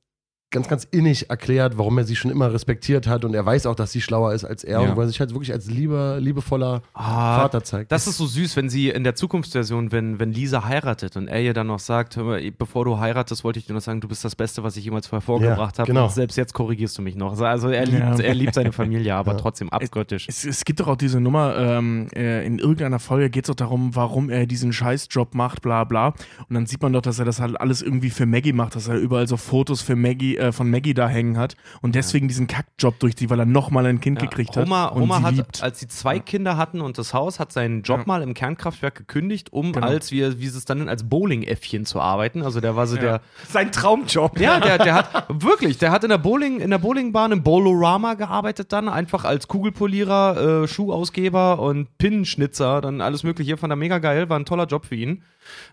ganz, 0.52 0.68
ganz 0.68 0.86
innig 0.90 1.28
erklärt, 1.30 1.76
warum 1.78 1.98
er 1.98 2.04
sie 2.04 2.14
schon 2.14 2.30
immer 2.30 2.52
respektiert 2.52 3.06
hat 3.08 3.24
und 3.24 3.34
er 3.34 3.44
weiß 3.44 3.66
auch, 3.66 3.74
dass 3.74 3.90
sie 3.92 4.00
schlauer 4.00 4.32
ist 4.34 4.44
als 4.44 4.62
er 4.62 4.80
Ja. 4.82 4.90
und 4.90 4.96
wo 4.96 5.00
er 5.00 5.08
sich 5.08 5.18
halt 5.18 5.30
wirklich 5.32 5.52
als 5.52 5.68
lieber, 5.68 6.20
liebevoller 6.20 6.82
Ah, 6.94 7.40
Vater 7.40 7.64
zeigt. 7.64 7.90
Das 7.90 8.06
ist 8.06 8.18
so 8.18 8.26
süß, 8.26 8.56
wenn 8.56 8.68
sie 8.68 8.90
in 8.90 9.02
der 9.04 9.14
Zukunftsversion, 9.14 9.90
wenn, 9.92 10.20
wenn 10.20 10.32
Lisa 10.32 10.64
heiratet 10.64 11.16
und 11.16 11.26
er 11.28 11.40
ihr 11.40 11.54
dann 11.54 11.66
noch 11.66 11.78
sagt, 11.80 12.16
hör 12.16 12.24
mal, 12.24 12.50
bevor 12.56 12.84
du 12.84 12.98
heiratest, 12.98 13.42
wollte 13.44 13.58
ich 13.58 13.66
dir 13.66 13.72
noch 13.72 13.80
sagen, 13.80 14.00
du 14.00 14.08
bist 14.08 14.24
das 14.24 14.36
Beste, 14.36 14.62
was 14.62 14.76
ich 14.76 14.84
jemals 14.84 15.10
hervorgebracht 15.10 15.76
Ja, 15.76 15.82
habe. 15.82 15.86
genau. 15.92 16.04
Und 16.04 16.12
selbst 16.12 16.36
jetzt 16.36 16.52
korrigierst 16.54 16.96
du 16.98 17.02
mich 17.02 17.16
noch. 17.16 17.40
Also 17.40 17.68
er 17.70 17.86
liebt, 17.86 17.98
Ja. 17.98 18.14
er 18.18 18.34
liebt 18.34 18.54
seine 18.54 18.72
Familie, 18.72 19.14
aber 19.14 19.32
Ja. 19.32 19.38
trotzdem 19.38 19.70
abgöttisch. 19.70 20.26
Es, 20.28 20.44
es 20.44 20.64
gibt 20.64 20.80
doch 20.80 20.88
auch 20.88 20.96
diese 20.96 21.20
Nummer, 21.20 21.56
ähm, 21.56 22.08
äh, 22.14 22.46
in 22.46 22.58
irgendeiner 22.58 22.98
Folge 22.98 23.30
geht 23.30 23.44
es 23.44 23.48
doch 23.48 23.54
darum, 23.54 23.96
warum 23.96 24.28
er 24.28 24.46
diesen 24.46 24.72
Scheißjob 24.72 25.34
macht, 25.34 25.62
bla 25.62 25.84
bla. 25.84 26.08
Und 26.48 26.54
dann 26.54 26.66
sieht 26.66 26.82
man 26.82 26.92
doch, 26.92 27.00
dass 27.02 27.18
er 27.18 27.24
das 27.24 27.40
halt 27.40 27.58
alles 27.60 27.80
irgendwie 27.80 28.10
für 28.10 28.26
Maggie 28.26 28.52
macht, 28.52 28.76
dass 28.76 28.88
er 28.88 28.96
überall 28.96 29.26
so 29.26 29.38
Fotos 29.38 29.80
für 29.80 29.96
Maggie, 29.96 30.36
äh, 30.42 30.52
von 30.52 30.68
Maggie 30.70 30.94
da 30.94 31.08
hängen 31.08 31.38
hat 31.38 31.56
und 31.80 31.94
deswegen 31.94 32.28
diesen 32.28 32.46
Kackjob 32.46 32.98
durchzieht, 32.98 33.30
weil 33.30 33.38
er 33.38 33.46
nochmal 33.46 33.86
ein 33.86 34.00
Kind 34.00 34.20
Ja, 34.20 34.28
gekriegt 34.28 34.56
Homer, 34.56 34.84
hat. 34.86 34.92
Und 34.92 35.02
Homer 35.02 35.18
sie 35.18 35.22
hat, 35.24 35.34
liebt. 35.36 35.62
als 35.62 35.80
sie 35.80 35.88
zwei 35.88 36.18
Kinder 36.18 36.56
hatten 36.56 36.80
und 36.80 36.98
das 36.98 37.14
Haus, 37.14 37.38
hat 37.40 37.52
seinen 37.52 37.82
Job 37.82 38.00
Ja. 38.00 38.04
mal 38.06 38.22
im 38.22 38.34
Kernkraftwerk 38.34 38.94
gekündigt, 38.96 39.52
um 39.52 39.72
Genau. 39.72 39.86
als, 39.86 40.10
wie, 40.10 40.38
wie 40.40 40.48
sie 40.48 40.58
es 40.58 40.64
dann 40.64 40.78
nennt, 40.78 40.90
als 40.90 41.08
Bowling-Äffchen 41.08 41.86
zu 41.86 42.00
arbeiten. 42.00 42.42
Also 42.42 42.60
der 42.60 42.76
war 42.76 42.86
so 42.86 42.96
der, 42.96 43.20
Sein 43.48 43.72
Traumjob. 43.72 44.38
Ja, 44.40 44.60
der, 44.60 44.78
der 44.78 44.94
hat 44.94 45.26
wirklich, 45.28 45.78
der 45.78 45.90
hat 45.92 46.02
in 46.04 46.10
der 46.10 46.18
Bowling, 46.18 46.60
in 46.60 46.70
der 46.70 46.78
Bowlingbahn 46.78 47.32
im 47.32 47.42
Bowlorama 47.42 48.14
gearbeitet 48.14 48.72
dann, 48.72 48.88
einfach 48.88 49.24
als 49.24 49.48
Kugelpolierer, 49.48 50.62
äh, 50.64 50.68
Schuhausgeber 50.68 51.58
und 51.60 51.96
Pinnenschnitzer, 51.98 52.80
dann 52.80 53.00
alles 53.00 53.22
mögliche, 53.22 53.56
fand 53.56 53.72
er 53.72 53.76
mega 53.76 53.98
geil, 53.98 54.28
war 54.28 54.38
ein 54.38 54.44
toller 54.44 54.66
Job 54.66 54.86
für 54.86 54.94
ihn. 54.96 55.22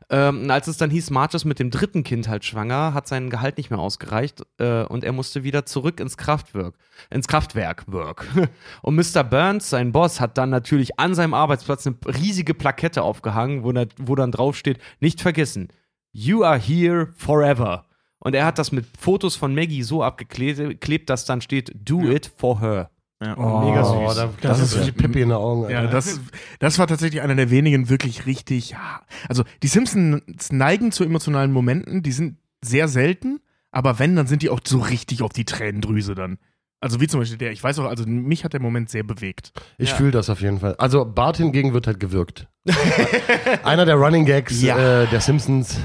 Ähm, 0.09 0.49
als 0.49 0.67
es 0.67 0.77
dann 0.77 0.89
hieß, 0.89 1.11
Marge 1.11 1.38
ist 1.38 1.45
mit 1.45 1.59
dem 1.59 1.69
dritten 1.69 2.03
Kind 2.03 2.27
halt 2.27 2.45
schwanger, 2.45 2.93
hat 2.93 3.07
sein 3.07 3.30
Gehalt 3.30 3.57
nicht 3.57 3.69
mehr 3.69 3.80
ausgereicht 3.80 4.41
äh, 4.57 4.84
und 4.84 5.03
er 5.03 5.11
musste 5.11 5.43
wieder 5.43 5.65
zurück 5.65 5.99
ins 5.99 6.17
Kraftwerk, 6.17 6.75
ins 7.09 7.27
Kraftwerk 7.27 7.86
work. 7.91 8.27
Und 8.82 8.95
Mr. 8.95 9.23
Burns, 9.23 9.69
sein 9.69 9.91
Boss, 9.91 10.19
hat 10.19 10.38
dann 10.38 10.49
natürlich 10.49 10.99
an 10.99 11.13
seinem 11.13 11.34
Arbeitsplatz 11.34 11.86
eine 11.86 11.95
riesige 12.05 12.53
Plakette 12.53 13.03
aufgehangen, 13.03 13.63
wo, 13.63 13.73
wo 13.97 14.15
dann 14.15 14.32
drauf 14.32 14.55
steht, 14.55 14.80
nicht 14.99 15.21
vergessen, 15.21 15.69
You 16.11 16.43
are 16.43 16.57
here 16.57 17.07
forever. 17.15 17.86
Und 18.19 18.34
er 18.36 18.45
hat 18.45 18.57
das 18.59 18.71
mit 18.71 18.86
Fotos 18.99 19.36
von 19.36 19.53
Maggie 19.53 19.84
so 19.84 20.03
abgeklebt, 20.03 21.09
dass 21.09 21.25
dann 21.25 21.41
steht, 21.41 21.71
do 21.75 22.01
it 22.01 22.32
for 22.36 22.59
her. 22.59 22.89
Ja. 23.22 23.38
Oh, 23.38 23.70
Mega 23.70 23.84
süß. 23.84 24.15
Da, 24.15 24.26
das, 24.28 24.32
Das 24.41 24.59
ist 24.61 24.76
wirklich 24.78 24.95
Pippi 24.95 25.22
in 25.22 25.30
den 25.30 25.38
Augen. 25.38 25.70
Ja, 25.70 25.88
das, 25.88 26.22
das 26.59 26.80
war 26.80 26.88
tatsächlich 26.88 27.22
einer 27.22 27.36
der 27.36 27.49
wenigen 27.49 27.89
wirklich 27.89 28.26
richtig. 28.26 28.72
Ja. 28.72 29.01
Also, 29.28 29.43
die 29.61 29.67
Simpsons 29.67 30.51
neigen 30.51 30.91
zu 30.93 31.03
emotionalen 31.03 31.51
Momenten, 31.51 32.01
die 32.01 32.13
sind 32.13 32.38
sehr 32.63 32.88
selten, 32.88 33.39
aber 33.72 33.99
wenn, 33.99 34.15
dann 34.15 34.28
sind 34.28 34.41
die 34.41 34.49
auch 34.49 34.61
so 34.63 34.80
richtig 34.80 35.22
auf 35.22 35.34
die 35.34 35.43
Tränendrüse 35.45 36.15
dann. 36.15 36.38
Also, 36.82 37.01
wie 37.01 37.07
zum 37.07 37.20
Beispiel 37.20 37.38
der, 37.38 37.51
ich 37.51 37.61
weiß 37.61 37.78
auch, 37.80 37.86
also 37.89 38.05
mich 38.07 38.45
hat 38.45 38.53
der 38.53 38.61
Moment 38.61 38.89
sehr 38.89 39.03
bewegt. 39.03 39.51
Ich 39.78 39.89
Ja. 39.89 39.95
fühle 39.97 40.11
das 40.11 40.30
auf 40.30 40.39
jeden 40.39 40.61
Fall. 40.61 40.76
Also 40.78 41.03
Bart 41.03 41.36
hingegen 41.36 41.74
wird 41.74 41.88
halt 41.88 41.99
gewirkt. 41.99 42.47
Einer 43.63 43.86
der 43.86 43.95
Running 43.95 44.26
Gags 44.26 44.61
Ja. 44.61 45.03
äh, 45.03 45.07
der 45.07 45.20
Simpsons. 45.20 45.78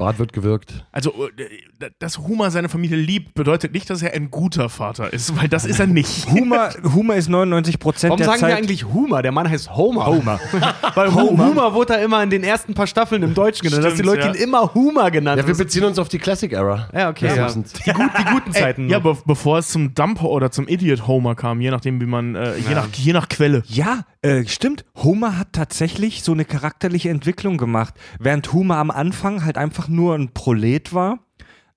Bart 0.00 0.18
wird 0.18 0.32
gewirkt. 0.32 0.86
Also, 0.92 1.28
äh, 1.36 1.90
dass 1.98 2.18
Homer 2.18 2.50
seine 2.50 2.70
Familie 2.70 2.96
liebt, 2.96 3.34
bedeutet 3.34 3.74
nicht, 3.74 3.90
dass 3.90 4.00
er 4.00 4.14
ein 4.14 4.30
guter 4.30 4.70
Vater 4.70 5.12
ist, 5.12 5.36
weil 5.38 5.46
das 5.46 5.66
ist 5.66 5.78
er 5.78 5.86
nicht. 5.86 6.26
Humor, 6.30 6.70
Humor 6.82 7.16
ist 7.16 7.28
99 7.28 7.78
Prozent 7.78 8.10
Warum 8.10 8.16
der 8.18 8.26
sagen 8.26 8.40
Zeit. 8.40 8.48
wir 8.48 8.56
eigentlich 8.56 8.86
Homer? 8.86 9.20
Der 9.20 9.30
Mann 9.30 9.48
heißt 9.48 9.76
Homer. 9.76 10.06
Homer? 10.06 10.40
Weil 10.94 11.14
Homer. 11.14 11.46
Homer 11.46 11.74
wurde 11.74 11.92
da 11.92 11.98
immer 12.00 12.22
in 12.22 12.30
den 12.30 12.42
ersten 12.42 12.72
paar 12.72 12.86
Staffeln 12.86 13.22
im 13.22 13.34
Deutschen 13.34 13.68
genannt, 13.68 13.84
dass 13.84 13.94
die 13.94 14.02
Leute 14.02 14.22
ja. 14.22 14.28
ihn 14.28 14.34
immer 14.36 14.72
Homer 14.72 15.10
genannt 15.10 15.38
Ja, 15.38 15.46
wir 15.46 15.52
haben. 15.52 15.58
beziehen 15.58 15.84
uns 15.84 15.98
auf 15.98 16.08
die 16.08 16.18
Classic 16.18 16.50
Era. 16.50 16.88
Ja, 16.94 17.10
okay. 17.10 17.36
Ja. 17.36 17.48
Die, 17.48 17.92
gut, 17.92 18.10
die 18.18 18.24
guten 18.24 18.52
Zeiten. 18.54 18.88
Ja, 18.88 19.00
noch. 19.00 19.16
be 19.18 19.22
bevor 19.26 19.58
es 19.58 19.68
zum 19.68 19.94
Dump 19.94 20.22
oder 20.22 20.50
zum 20.50 20.66
Idiot 20.66 21.06
Homer 21.06 21.34
kam, 21.34 21.60
je 21.60 21.70
nachdem, 21.70 22.00
wie 22.00 22.06
man, 22.06 22.34
äh, 22.34 22.56
je, 22.56 22.74
nach, 22.74 22.88
je 22.94 23.12
nach 23.12 23.28
Quelle. 23.28 23.62
Ja, 23.66 24.04
äh, 24.22 24.46
stimmt. 24.46 24.86
Homer 24.96 25.38
hat 25.38 25.52
tatsächlich 25.52 26.22
so 26.22 26.32
eine 26.32 26.46
charakterliche 26.46 27.10
Entwicklung 27.10 27.58
gemacht. 27.58 27.94
Während 28.18 28.52
Homer 28.52 28.76
am 28.76 28.90
Anfang 28.90 29.44
halt 29.44 29.58
einfach 29.58 29.88
nur 29.90 30.14
ein 30.14 30.32
Prolet 30.32 30.94
war, 30.94 31.20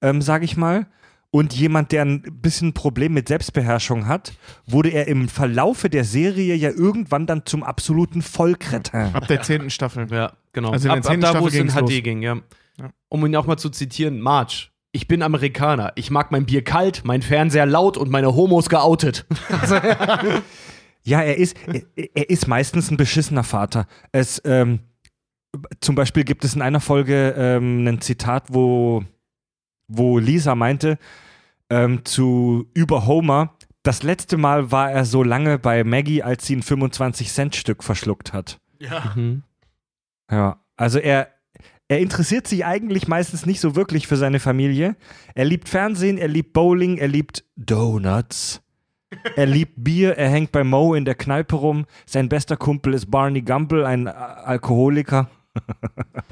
ähm, 0.01 0.22
sage 0.22 0.45
ich 0.45 0.57
mal, 0.57 0.88
und 1.32 1.53
jemand, 1.53 1.91
der 1.91 2.03
ein 2.03 2.22
bisschen 2.22 2.70
ein 2.70 2.74
Problem 2.74 3.14
mit 3.14 3.28
Selbstbeherrschung 3.28 4.07
hat, 4.07 4.34
wurde 4.68 4.89
er 4.89 5.07
im 5.07 5.28
Verlaufe 5.28 5.89
der 5.89 6.03
Serie 6.03 6.53
ja 6.53 6.70
irgendwann 6.70 7.26
dann 7.26 7.45
zum 7.45 7.64
absoluten 7.64 8.22
Vollkretin. 8.22 9.16
Ab 9.16 9.28
der 9.28 9.41
zehnten 9.41 9.72
Staffel. 9.72 10.07
Ja, 10.11 10.34
genau. 10.51 10.72
Also 10.72 10.88
in 10.88 10.89
der 10.89 10.91
ab, 10.91 10.97
ab 10.99 11.05
zehnten 11.05 11.22
da, 11.22 11.41
wo 11.41 11.47
es 11.47 11.55
in 11.55 11.70
HD 11.70 11.80
los. 11.80 11.89
ging, 12.03 12.22
ja. 12.22 12.38
Ja. 12.80 12.89
Um 13.09 13.26
ihn 13.26 13.36
auch 13.36 13.47
mal 13.47 13.57
zu 13.57 13.72
zitieren, 13.72 14.20
Marge. 14.20 14.68
Ich 14.91 15.07
bin 15.07 15.24
Amerikaner. 15.24 15.91
Ich 15.95 16.11
mag 16.11 16.32
mein 16.32 16.45
Bier 16.45 16.64
kalt, 16.64 17.01
mein 17.03 17.24
Fernseher 17.24 17.66
laut 17.66 17.97
und 17.97 18.11
meine 18.11 18.36
Homos 18.36 18.70
geoutet. 18.70 19.26
Ja, 21.05 21.22
er 21.22 21.38
ist, 21.38 21.57
er, 21.68 21.82
er 22.14 22.30
ist 22.30 22.47
meistens 22.47 22.89
ein 22.89 22.97
beschissener 22.97 23.43
Vater. 23.43 23.88
Es, 24.11 24.41
ähm, 24.45 24.80
zum 25.82 25.95
Beispiel 25.95 26.24
gibt 26.24 26.43
es 26.43 26.56
in 26.56 26.62
einer 26.62 26.80
Folge 26.80 27.36
ähm, 27.38 27.88
ein 27.88 28.01
Zitat, 28.01 28.45
wo, 28.49 29.04
wo 29.88 30.18
Lisa 30.18 30.56
meinte 30.56 30.97
ähm, 31.70 32.06
zu 32.06 32.68
über 32.74 33.06
Homer, 33.06 33.56
das 33.84 34.04
letzte 34.04 34.38
Mal 34.38 34.72
war 34.72 34.91
er 34.91 35.06
so 35.06 35.24
lange 35.24 35.60
bei 35.60 35.84
Maggie, 35.84 36.24
als 36.24 36.45
sie 36.45 36.56
ein 36.56 36.64
25-Cent-Stück 36.64 37.84
verschluckt 37.84 38.32
hat. 38.32 38.60
Mhm. 39.16 39.43
Ja, 40.32 40.62
also 40.78 40.99
er, 40.99 41.28
er 41.89 41.99
interessiert 41.99 42.47
sich 42.47 42.66
eigentlich 42.66 43.08
meistens 43.08 43.45
nicht 43.45 43.60
so 43.60 43.76
wirklich 43.76 44.08
für 44.08 44.16
seine 44.16 44.39
Familie. 44.39 44.95
Er 45.36 45.45
liebt 45.45 45.68
Fernsehen, 45.68 46.18
er 46.18 46.30
liebt 46.30 46.54
Bowling, 46.54 46.97
er 46.97 47.10
liebt 47.10 47.43
Donuts. 47.56 48.62
Er 49.36 49.45
liebt 49.45 49.74
Bier, 49.76 50.18
er 50.18 50.30
hängt 50.30 50.51
bei 50.51 50.64
Mo 50.64 50.95
in 50.95 51.06
der 51.06 51.16
Kneipe 51.16 51.56
rum. 51.56 51.86
Sein 52.06 52.30
bester 52.30 52.58
Kumpel 52.58 52.93
ist 52.93 53.12
Barney 53.12 53.41
Gumble, 53.41 53.86
ein 53.86 54.08
Alkoholiker. 54.08 55.30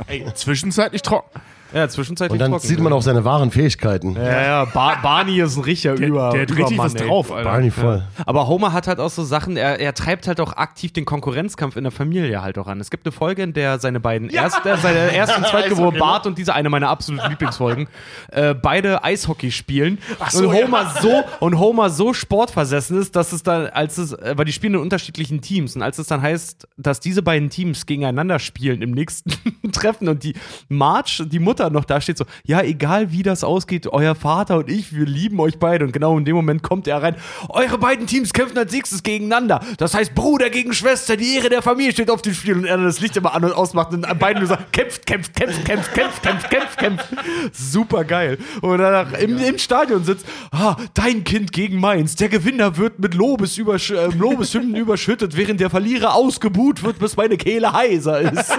Ey, 0.08 0.26
zwischenzeitlich 0.34 1.02
trocken. 1.02 1.40
Ja, 1.74 1.88
zwischenzeitlich 1.88 2.34
Und 2.34 2.40
dann 2.40 2.52
trocken. 2.52 2.68
sieht 2.68 2.80
man 2.80 2.92
auch 2.94 3.02
seine 3.02 3.24
wahren 3.24 3.52
Fähigkeiten. 3.52 4.16
Ja, 4.16 4.42
ja, 4.42 4.66
Ba- 4.66 4.96
Barney 5.02 5.40
ist 5.40 5.56
ein 5.58 5.64
richtiger 5.64 5.96
Der, 5.96 6.08
Über. 6.08 6.30
der 6.32 6.42
hat 6.44 6.56
richtig 6.58 6.78
was 6.78 6.96
ey. 6.96 7.08
drauf, 7.08 7.32
Alter. 7.32 7.50
Barney 7.50 7.72
voll. 7.72 8.04
Aber 8.26 8.48
Homer 8.48 8.74
hat 8.74 8.88
halt 8.88 9.00
auch 9.00 9.10
so 9.10 9.24
Sachen, 9.24 9.58
er, 9.58 9.80
er 9.80 9.94
treibt 9.94 10.28
halt 10.28 10.40
auch 10.40 10.54
aktiv 10.54 10.92
den 10.94 11.06
Konkurrenzkampf 11.06 11.76
in 11.76 11.84
der 11.84 11.92
Familie 11.92 12.42
halt 12.42 12.58
auch 12.58 12.68
an. 12.68 12.80
Es 12.80 12.90
gibt 12.90 13.06
eine 13.06 13.12
Folge, 13.12 13.44
in 13.44 13.54
der 13.54 13.80
seine 13.80 14.00
beiden 14.00 14.30
erst, 14.30 14.66
äh, 14.66 14.78
seine 14.78 15.14
erst 15.14 15.38
und 15.38 15.48
zweitgeborenen 15.48 16.00
Bart 16.00 16.28
und 16.28 16.38
diese 16.38 16.54
eine 16.54 16.70
meiner 16.70 16.90
absoluten 16.90 17.30
Lieblingsfolgen, 17.30 17.88
äh, 18.32 18.54
beide 18.54 19.04
Eishockey 19.04 19.52
spielen. 19.52 20.00
so, 20.30 20.50
und 20.50 20.54
Homer 20.56 20.94
so 21.02 21.24
und 21.40 21.58
Homer 21.60 21.90
so 21.90 22.14
sportversessen 22.14 23.00
ist, 23.00 23.16
dass 23.16 23.32
es 23.34 23.44
dann, 23.44 23.68
als 23.68 23.98
es, 23.98 24.14
äh, 24.14 24.34
weil 24.38 24.46
die 24.46 24.52
spielen 24.54 24.74
in 24.74 24.80
unterschiedlichen 24.82 25.42
Teams 25.42 25.76
und 25.76 25.82
als 25.84 25.98
es 26.00 26.08
dann 26.08 26.22
heißt, 26.22 26.68
dass 26.78 27.00
diese 27.00 27.22
beiden 27.22 27.50
Teams 27.50 27.86
gegeneinander 27.86 28.40
spielen 28.40 28.82
im 28.82 28.92
nächsten 28.92 29.32
Treffen 29.72 30.08
und 30.10 30.24
die 30.24 30.34
Marge, 30.70 31.26
die 31.28 31.40
Mutter 31.40 31.61
noch 31.70 31.86
da 31.86 32.02
steht 32.02 32.18
so, 32.18 32.26
ja, 32.46 32.62
egal 32.62 33.12
wie 33.12 33.24
das 33.24 33.44
ausgeht, 33.44 33.88
euer 33.88 34.16
Vater 34.16 34.58
und 34.58 34.70
ich, 34.70 34.96
wir 34.96 35.06
lieben 35.06 35.40
euch 35.40 35.60
beide 35.60 35.86
und 35.86 35.92
genau 35.92 36.18
in 36.18 36.26
dem 36.26 36.36
Moment 36.36 36.64
kommt 36.64 36.88
er 36.88 37.02
rein, 37.02 37.16
eure 37.50 37.78
beiden 37.78 38.08
Teams 38.08 38.34
kämpfen 38.34 38.58
als 38.58 38.72
nächstes 38.72 39.04
gegeneinander. 39.04 39.62
Das 39.78 39.94
heißt 39.94 40.16
Bruder 40.16 40.50
gegen 40.50 40.74
Schwester, 40.74 41.18
die 41.18 41.36
Ehre 41.36 41.50
der 41.50 41.62
Familie 41.62 41.92
steht 41.92 42.10
auf 42.10 42.22
dem 42.22 42.34
Spiel 42.34 42.58
und 42.58 42.66
er 42.66 42.78
dann 42.78 42.86
das 42.86 43.00
Licht 43.00 43.16
immer 43.18 43.34
an 43.34 43.46
und 43.46 43.54
ausmacht 43.54 43.94
und 43.94 44.06
an 44.06 44.18
beiden 44.18 44.40
nur 44.40 44.48
sagt, 44.48 44.74
kämpft, 44.74 45.06
kämpft, 45.06 45.36
kämpft, 45.36 45.66
kämpft, 45.66 45.94
kämpft, 45.94 46.24
kämpft, 46.24 46.50
kämpft, 46.50 46.78
kämpft. 46.78 47.08
Super 47.52 48.04
geil. 48.04 48.38
Und 48.62 48.80
danach 48.80 49.14
im, 49.14 49.38
im 49.38 49.58
Stadion 49.58 50.04
sitzt, 50.04 50.26
ah, 50.52 50.76
dein 50.94 51.24
Kind 51.24 51.52
gegen 51.52 51.80
meins. 51.80 52.16
Der 52.16 52.30
Gewinner 52.30 52.78
wird 52.78 53.00
mit 53.00 53.14
Lobes 53.14 53.58
übersch 53.58 53.92
äh, 53.92 54.08
Lobeshymnen 54.08 54.76
überschüttet, 54.82 55.38
während 55.38 55.60
der 55.60 55.70
Verlierer 55.70 56.16
ausgebuht 56.16 56.84
wird, 56.84 57.00
bis 57.00 57.18
meine 57.18 57.38
Kehle 57.38 57.74
heiser 57.74 58.20
ist. 58.22 58.52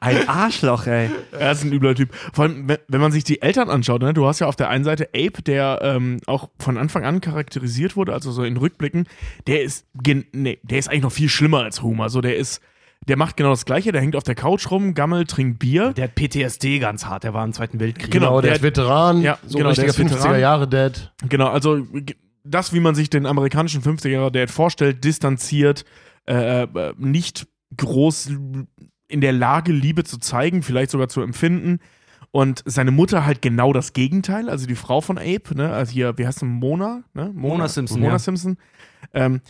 Ein 0.00 0.28
Arschloch, 0.28 0.86
ey. 0.86 0.99
Er 1.32 1.52
ist 1.52 1.64
ein 1.64 1.72
übler 1.72 1.94
Typ. 1.94 2.14
Vor 2.32 2.44
allem, 2.44 2.68
wenn, 2.68 3.00
man 3.00 3.12
sich 3.12 3.24
die 3.24 3.40
Eltern 3.42 3.70
anschaut, 3.70 4.02
ne, 4.02 4.12
du 4.12 4.26
hast 4.26 4.40
ja 4.40 4.46
auf 4.46 4.56
der 4.56 4.68
einen 4.68 4.84
Seite 4.84 5.08
Ape, 5.14 5.42
der 5.42 5.80
ähm, 5.82 6.18
auch 6.26 6.50
von 6.58 6.76
Anfang 6.76 7.04
an 7.04 7.20
charakterisiert 7.20 7.96
wurde, 7.96 8.12
also 8.12 8.32
so 8.32 8.42
in 8.44 8.56
Rückblicken, 8.56 9.06
der 9.46 9.62
ist, 9.62 9.86
gen 10.02 10.24
nee, 10.32 10.58
der 10.62 10.78
ist 10.78 10.88
eigentlich 10.88 11.02
noch 11.02 11.12
viel 11.12 11.28
schlimmer 11.28 11.60
als 11.62 11.82
Homer. 11.82 12.08
So, 12.08 12.20
der 12.20 12.36
ist, 12.36 12.60
der 13.08 13.16
macht 13.16 13.36
genau 13.36 13.50
das 13.50 13.64
Gleiche, 13.64 13.92
der 13.92 14.00
hängt 14.02 14.16
auf 14.16 14.24
der 14.24 14.34
Couch 14.34 14.70
rum, 14.70 14.94
gammelt, 14.94 15.30
trinkt 15.30 15.58
Bier. 15.58 15.92
Der 15.94 16.04
hat 16.04 16.14
PTSD 16.14 16.78
ganz 16.80 17.06
hart, 17.06 17.24
der 17.24 17.32
war 17.32 17.44
im 17.44 17.52
Zweiten 17.52 17.80
Weltkrieg. 17.80 18.10
Genau, 18.10 18.26
Genau, 18.28 18.40
der, 18.40 18.50
der- 18.50 18.56
ist 18.56 18.62
Veteran, 18.62 19.22
Ja, 19.22 19.38
so 19.46 19.56
genau, 19.58 19.70
ein 19.70 19.74
der 19.74 19.84
richtiger 19.84 20.04
ist 20.04 20.12
Veteran. 20.12 20.34
50er 20.34 20.38
Jahre 20.38 20.68
Dad. 20.68 21.12
Genau, 21.28 21.48
also 21.48 21.86
das, 22.44 22.72
wie 22.72 22.80
man 22.80 22.94
sich 22.94 23.10
den 23.10 23.26
amerikanischen 23.26 23.82
50er-Dad 23.82 24.50
vorstellt, 24.50 25.04
distanziert, 25.04 25.84
äh, 26.28 26.62
äh, 26.62 26.94
nicht 26.98 27.46
groß 27.76 28.32
in 29.10 29.20
der 29.20 29.32
Lage, 29.32 29.72
Liebe 29.72 30.04
zu 30.04 30.18
zeigen, 30.18 30.62
vielleicht 30.62 30.90
sogar 30.90 31.08
zu 31.08 31.20
empfinden. 31.20 31.80
Und 32.32 32.62
seine 32.64 32.92
Mutter 32.92 33.26
halt 33.26 33.42
genau 33.42 33.72
das 33.72 33.92
Gegenteil, 33.92 34.48
also 34.48 34.66
die 34.66 34.76
Frau 34.76 35.00
von 35.00 35.18
Ape, 35.18 35.54
ne? 35.56 35.72
Also 35.72 35.92
hier, 35.92 36.16
wie 36.16 36.26
heißt 36.26 36.38
sie? 36.38 36.44
Mona? 36.44 37.02
Ne? 37.12 37.32
Mona 37.34 37.66
Simpson, 37.66 38.00
Mona 38.00 38.12
ja. 38.12 38.18
Simpson. 38.20 38.56
Ähm, 39.12 39.40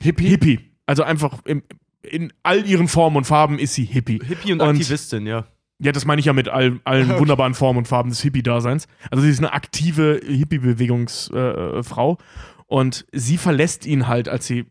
Hippie. 0.00 0.28
Hippie. 0.28 0.60
Also 0.86 1.02
einfach 1.02 1.44
im, 1.44 1.62
in 2.02 2.32
all 2.42 2.64
ihren 2.66 2.88
Formen 2.88 3.18
und 3.18 3.24
Farben 3.24 3.58
ist 3.58 3.74
sie 3.74 3.84
Hippie. 3.84 4.20
Hippie 4.24 4.52
und, 4.52 4.62
Und- 4.62 4.70
Aktivistin, 4.70 5.26
ja. 5.26 5.46
Ja, 5.80 5.90
das 5.90 6.04
meine 6.04 6.20
ich 6.20 6.26
ja 6.26 6.32
mit 6.32 6.48
all, 6.48 6.80
allen 6.84 7.08
wunderbaren 7.18 7.52
Formen 7.52 7.78
und 7.78 7.88
Farben 7.88 8.08
des 8.08 8.22
Hippie-Daseins. 8.22 8.86
Also 9.10 9.22
sie 9.24 9.30
ist 9.30 9.40
eine 9.40 9.52
aktive 9.52 10.20
Hippie-Bewegungsfrau. 10.24 11.78
Äh, 11.78 11.82
Frau. 11.82 12.18
und 12.66 13.04
sie 13.12 13.36
verlässt 13.38 13.84
ihn 13.84 14.06
halt, 14.06 14.28
als 14.28 14.46
sie, 14.46 14.66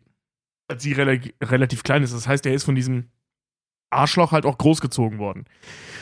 als 0.69 0.81
sie 0.81 0.93
rela 0.93 1.19
relativ 1.43 1.83
klein 1.83 2.03
ist. 2.03 2.13
Das 2.13 2.27
heißt, 2.27 2.45
er 2.45 2.53
ist 2.53 2.63
von 2.63 2.73
diesem 2.75 3.09
Arschloch 3.93 4.31
halt 4.31 4.45
auch 4.45 4.57
großgezogen 4.57 5.19
worden. 5.19 5.45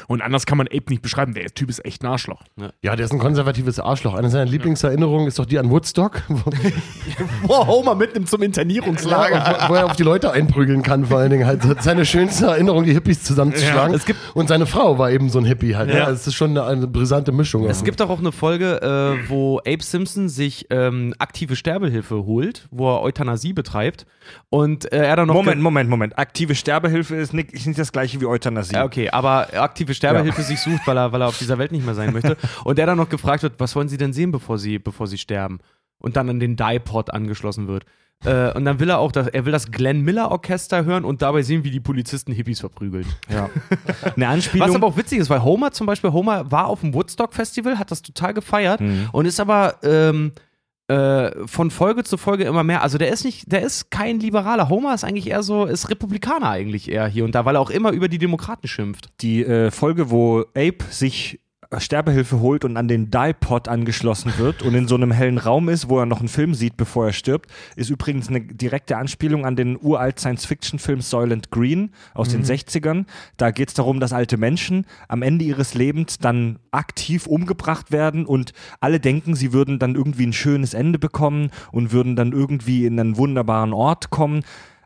Und 0.08 0.22
anders 0.22 0.46
kann 0.46 0.58
man 0.58 0.68
Ape 0.68 0.86
nicht 0.90 1.02
beschreiben. 1.02 1.34
Der 1.34 1.46
Typ 1.46 1.70
ist 1.70 1.86
echt 1.86 2.04
ein 2.04 2.08
Arschloch. 2.08 2.42
Ja, 2.82 2.96
der 2.98 3.06
ist 3.06 3.14
ein 3.14 3.20
konservatives 3.20 3.80
Arschloch. 3.80 4.14
Eine 4.16 4.30
seiner 4.30 4.46
Lieblingserinnerungen 4.50 5.28
ist 5.28 5.40
doch 5.40 5.46
die 5.46 5.58
an 5.58 5.70
Woodstock, 5.70 6.24
wo, 6.28 6.52
Boah, 7.48 7.66
Homer 7.68 7.96
mitnimmt 7.96 8.28
zum 8.30 8.42
Internierungslager. 8.42 9.70
wo 9.70 9.76
er 9.76 9.86
auf 9.86 9.96
die 9.96 10.04
Leute 10.04 10.32
einprügeln 10.32 10.82
kann, 10.82 11.06
vor 11.06 11.20
allen 11.20 11.30
Dingen 11.32 11.46
halt. 11.46 11.62
Seine 11.82 12.06
schönste 12.06 12.48
Erinnerung, 12.48 12.84
die 12.84 12.92
Hippies 12.94 13.24
zusammenzuschlagen. 13.24 13.92
Ja, 13.92 13.98
es 13.98 14.06
gibt- 14.06 14.20
Und 14.34 14.48
seine 14.50 14.66
Frau 14.66 14.98
war 14.98 15.12
eben 15.12 15.30
so 15.30 15.40
ein 15.40 15.46
Hippie 15.46 15.76
halt. 15.76 15.94
Ja. 15.94 16.10
Es 16.10 16.28
ist 16.28 16.34
schon 16.34 16.52
eine, 16.52 16.66
eine 16.66 16.88
brisante 16.88 17.32
Mischung. 17.32 17.66
Es 17.66 17.84
gibt 17.84 18.00
doch 18.02 18.10
auch 18.10 18.20
eine 18.20 18.32
Folge, 18.34 18.82
äh, 18.82 19.30
wo 19.30 19.60
Abe 19.60 19.82
Simpson 19.84 20.28
sich 20.28 20.66
ähm, 20.72 21.14
aktive 21.20 21.56
Sterbehilfe 21.56 22.26
holt, 22.26 22.68
wo 22.72 22.90
er 22.96 23.02
Euthanasie 23.02 23.54
betreibt. 23.54 24.06
Und 24.50 24.92
äh, 24.92 24.98
er 25.06 25.16
dann 25.16 25.28
noch. 25.28 25.36
Moment, 25.36 25.62
Moment, 25.62 25.90
Moment. 25.90 26.18
Aktive 26.18 26.54
Sterbehilfe 26.56 27.16
ist 27.16 27.34
nicht, 27.34 27.52
ist 27.54 27.66
nicht 27.66 27.78
das 27.82 27.92
gleiche 27.92 28.20
wie 28.22 28.26
Euthanasie. 28.26 28.74
Ja, 28.76 28.84
okay, 28.86 29.10
aber 29.10 29.48
aktive 29.62 29.94
Sterbehilfe 29.94 30.42
sich 30.44 30.60
sucht, 30.60 30.82
weil 30.86 30.98
er, 30.98 31.12
weil 31.12 31.22
er 31.22 31.28
auf 31.28 31.38
dieser 31.38 31.58
Welt 31.58 31.72
nicht 31.72 31.86
mehr 31.86 31.96
sein 31.96 32.14
möchte. 32.14 32.38
Und 32.64 32.78
der 32.78 32.86
dann 32.86 32.98
noch 32.98 33.10
gefragt 33.10 33.44
wird, 33.44 33.54
was 33.60 33.76
wollen 33.76 33.90
Sie 33.90 33.98
denn 33.98 34.14
sehen, 34.14 34.32
bevor 34.32 34.58
Sie, 34.58 34.80
bevor 34.80 35.08
Sie 35.08 35.18
sterben? 35.18 35.60
Und 36.00 36.16
dann 36.16 36.30
an 36.30 36.40
den 36.40 36.56
Dipod 36.56 37.14
angeschlossen 37.14 37.68
wird. 37.68 37.86
Äh, 38.24 38.52
und 38.54 38.66
dann 38.66 38.80
will 38.80 38.90
er 38.90 39.00
auch, 39.00 39.12
das, 39.12 39.28
er 39.28 39.46
will 39.46 39.52
das 39.52 39.72
Glenn 39.72 40.02
Miller 40.02 40.30
Orchester 40.32 40.86
hören 40.86 41.06
und 41.06 41.22
dabei 41.24 41.42
sehen, 41.42 41.64
wie 41.64 41.72
die 41.72 41.80
Polizisten 41.80 42.32
Hippies 42.32 42.60
verprügeln. 42.60 43.06
Ja. 43.30 43.50
Eine 44.16 44.28
Anspielung. 44.28 44.68
Was 44.68 44.76
aber 44.76 44.88
auch 44.88 44.98
witzig 44.98 45.20
ist, 45.20 45.30
weil 45.30 45.44
Homer 45.44 45.72
zum 45.72 45.88
Beispiel, 45.88 46.12
Homer 46.12 46.52
war 46.52 46.68
auf 46.68 46.82
dem 46.82 46.94
Woodstock 46.94 47.34
Festival, 47.34 47.80
hat 47.80 47.90
das 47.92 48.02
total 48.04 48.34
gefeiert 48.34 48.80
Mhm. 48.82 49.10
und 49.12 49.26
ist 49.26 49.40
aber 49.40 49.76
ähm, 49.84 50.34
äh, 50.92 51.48
von 51.48 51.72
Folge 51.72 52.04
zu 52.04 52.18
Folge 52.18 52.44
immer 52.44 52.64
mehr. 52.64 52.82
Also 52.82 52.98
der 52.98 53.10
ist 53.10 53.24
nicht, 53.24 53.50
der 53.52 53.62
ist 53.62 53.92
kein 53.92 54.20
Liberaler. 54.20 54.68
Homer 54.68 54.94
ist 54.94 55.06
eigentlich 55.06 55.30
eher 55.30 55.42
so, 55.42 55.66
ist 55.66 55.90
Republikaner 55.90 56.50
eigentlich 56.50 56.92
eher 56.92 57.08
hier 57.08 57.24
und 57.24 57.34
da, 57.34 57.46
weil 57.46 57.56
er 57.56 57.62
auch 57.62 57.70
immer 57.70 57.92
über 57.92 58.10
die 58.10 58.18
Demokraten 58.18 58.68
schimpft. 58.68 59.10
die 59.22 59.44
äh, 59.46 59.72
Folge, 59.72 60.12
wo 60.12 60.42
Ape 60.56 60.84
sich 60.90 61.40
Sterbehilfe 61.80 62.40
holt 62.42 62.66
und 62.66 62.76
an 62.76 62.88
den 62.88 63.12
Dipod 63.12 63.68
angeschlossen 63.68 64.34
wird 64.38 64.62
und 64.62 64.76
in 64.76 64.88
so 64.88 64.96
einem 64.96 65.12
hellen 65.12 65.38
Raum 65.38 65.70
ist, 65.70 65.88
wo 65.88 66.00
er 66.00 66.06
noch 66.06 66.20
einen 66.20 66.28
Film 66.28 66.54
sieht, 66.54 66.76
bevor 66.76 67.08
er 67.08 67.14
stirbt, 67.14 67.50
ist 67.78 67.90
übrigens 67.90 68.28
eine 68.28 68.42
direkte 68.42 68.98
Anspielung 68.98 69.46
an 69.46 69.56
den 69.56 69.78
uralt 69.82 70.20
Science-Fiction-Film 70.20 71.02
Soylent 71.02 71.50
Green 71.50 71.92
aus 72.14 72.30
den 72.30 72.44
60ern. 72.44 73.06
Da 73.38 73.52
geht 73.52 73.70
es 73.70 73.74
darum, 73.74 74.00
dass 74.02 74.12
alte 74.12 74.38
Menschen 74.38 74.86
am 75.08 75.22
Ende 75.22 75.46
ihres 75.46 75.74
Lebens 75.74 76.20
dann 76.20 76.60
aktiv 76.72 77.26
umgebracht 77.26 77.92
werden 77.92 78.26
und 78.26 78.52
alle 78.82 79.00
denken, 79.00 79.36
sie 79.36 79.54
würden 79.54 79.80
dann 79.80 79.96
irgendwie 79.96 80.28
ein 80.28 80.34
schönes 80.34 80.74
Ende 80.74 81.00
bekommen 81.00 81.52
und 81.72 81.94
würden 81.94 82.16
dann 82.16 82.34
irgendwie 82.34 82.86
in 82.86 83.00
einen 83.00 83.18
wunderbaren 83.18 83.74
Ort 83.74 84.10
kommen. 84.10 84.44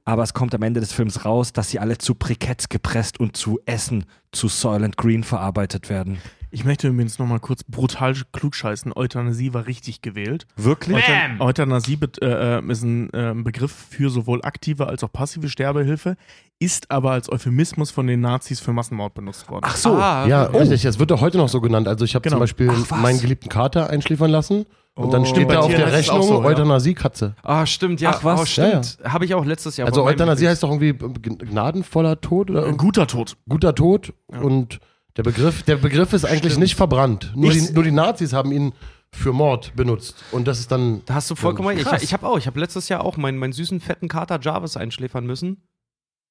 Aber 0.07 0.21
es 0.21 0.35
kommt 0.35 0.53
am 0.53 0.61
Ende 0.61 0.81
des 0.81 0.93
Films 0.93 1.25
raus, 1.25 1.51
dass 1.51 1.71
sie 1.71 1.79
alle 1.79 1.97
zu 1.97 2.13
Briketts 2.13 2.69
gepresst 2.69 3.19
und 3.19 3.35
zu 3.35 3.59
Essen 3.65 4.05
zu 4.31 4.47
Soylent 4.47 4.97
Green 4.97 5.23
verarbeitet 5.23 5.89
werden. 5.89 6.19
Ich 6.55 6.63
möchte 6.63 6.87
übrigens 6.87 7.19
nochmal 7.19 7.41
kurz 7.41 7.65
brutal 7.65 8.15
klugscheißen. 8.31 8.93
Euthanasie 8.95 9.53
war 9.53 9.67
richtig 9.67 10.01
gewählt. 10.01 10.47
Wirklich? 10.55 11.03
Bam! 11.05 11.41
Euthanasie 11.41 11.99
äh, 12.21 12.25
äh, 12.59 12.71
ist 12.71 12.81
ein 12.81 13.09
äh, 13.13 13.33
Begriff 13.35 13.73
für 13.89 14.09
sowohl 14.09 14.39
aktive 14.41 14.87
als 14.87 15.03
auch 15.03 15.11
passive 15.11 15.49
Sterbehilfe, 15.49 16.15
ist 16.57 16.91
aber 16.91 17.11
als 17.11 17.29
Euphemismus 17.29 17.91
von 17.91 18.07
den 18.07 18.21
Nazis 18.21 18.61
für 18.61 18.71
Massenmord 18.71 19.13
benutzt 19.15 19.49
worden. 19.49 19.65
Ach 19.67 19.75
so. 19.75 19.95
Ah, 19.95 20.27
Ja, 20.27 20.47
okay. 20.47 20.59
richtig. 20.59 20.83
Das 20.83 20.97
wird 20.97 21.11
doch 21.11 21.19
heute 21.19 21.37
noch 21.37 21.49
so 21.49 21.59
genannt. 21.59 21.89
Also 21.89 22.05
ich 22.05 22.15
habe 22.15 22.23
Genau. 22.23 22.35
zum 22.35 22.39
Beispiel 22.39 22.71
Ach, 22.71 23.01
meinen 23.01 23.19
geliebten 23.19 23.49
Kater 23.49 23.89
einschläfern 23.89 24.31
lassen. 24.31 24.65
Und 24.93 25.11
dann 25.13 25.23
Oh. 25.23 25.25
steht 25.25 25.51
da 25.51 25.59
auf 25.59 25.67
der 25.67 25.87
es 25.87 25.93
Rechnung 25.93 26.21
so, 26.23 26.41
ja. 26.41 26.47
Euthanasie-Katze. 26.47 27.35
Ah, 27.43 27.65
stimmt, 27.65 27.99
ja. 27.99 28.11
Ach, 28.15 28.23
was? 28.23 28.39
Oh, 28.39 28.45
stimmt. 28.45 28.97
Habe 29.03 29.25
ich 29.25 29.33
auch 29.35 29.43
letztes 29.43 29.75
Jahr. 29.75 29.89
Also 29.89 30.05
Euthanasie 30.05 30.47
heißt 30.47 30.63
doch 30.63 30.69
irgendwie 30.71 30.93
gnadenvoller 30.93 32.21
Tod 32.21 32.49
oder 32.49 32.65
Ein 32.65 32.77
guter 32.77 33.05
Tod. 33.07 33.35
guter 33.49 33.75
Tod. 33.75 34.13
Und 34.27 34.79
Der 35.17 35.23
Begriff, 35.23 35.63
der 35.63 35.77
Begriff 35.77 36.13
ist 36.13 36.25
eigentlich 36.25 36.53
Stimmt. 36.53 36.63
nicht 36.63 36.75
verbrannt. 36.75 37.31
Nur 37.35 37.51
die, 37.51 37.71
nur 37.71 37.83
die 37.83 37.91
Nazis 37.91 38.33
haben 38.33 38.51
ihn 38.51 38.73
für 39.11 39.31
Mord 39.31 39.73
benutzt. 39.75 40.23
Und 40.31 40.47
das 40.47 40.59
ist 40.59 40.71
dann. 40.71 41.03
Da 41.05 41.15
hast 41.15 41.31
du 41.31 41.35
vollkommen 41.35 41.69
recht. 41.69 41.87
Ich, 41.97 42.03
ich 42.03 42.13
habe 42.13 42.27
auch, 42.27 42.37
ich 42.37 42.47
habe 42.47 42.59
letztes 42.59 42.89
Jahr 42.89 43.03
auch 43.03 43.15
meinen, 43.15 43.37
meinen 43.37 43.53
süßen, 43.53 43.79
fetten 43.79 44.09
Kater 44.09 44.39
Jarvis 44.41 44.75
einschläfern 44.75 45.25
müssen. 45.25 45.63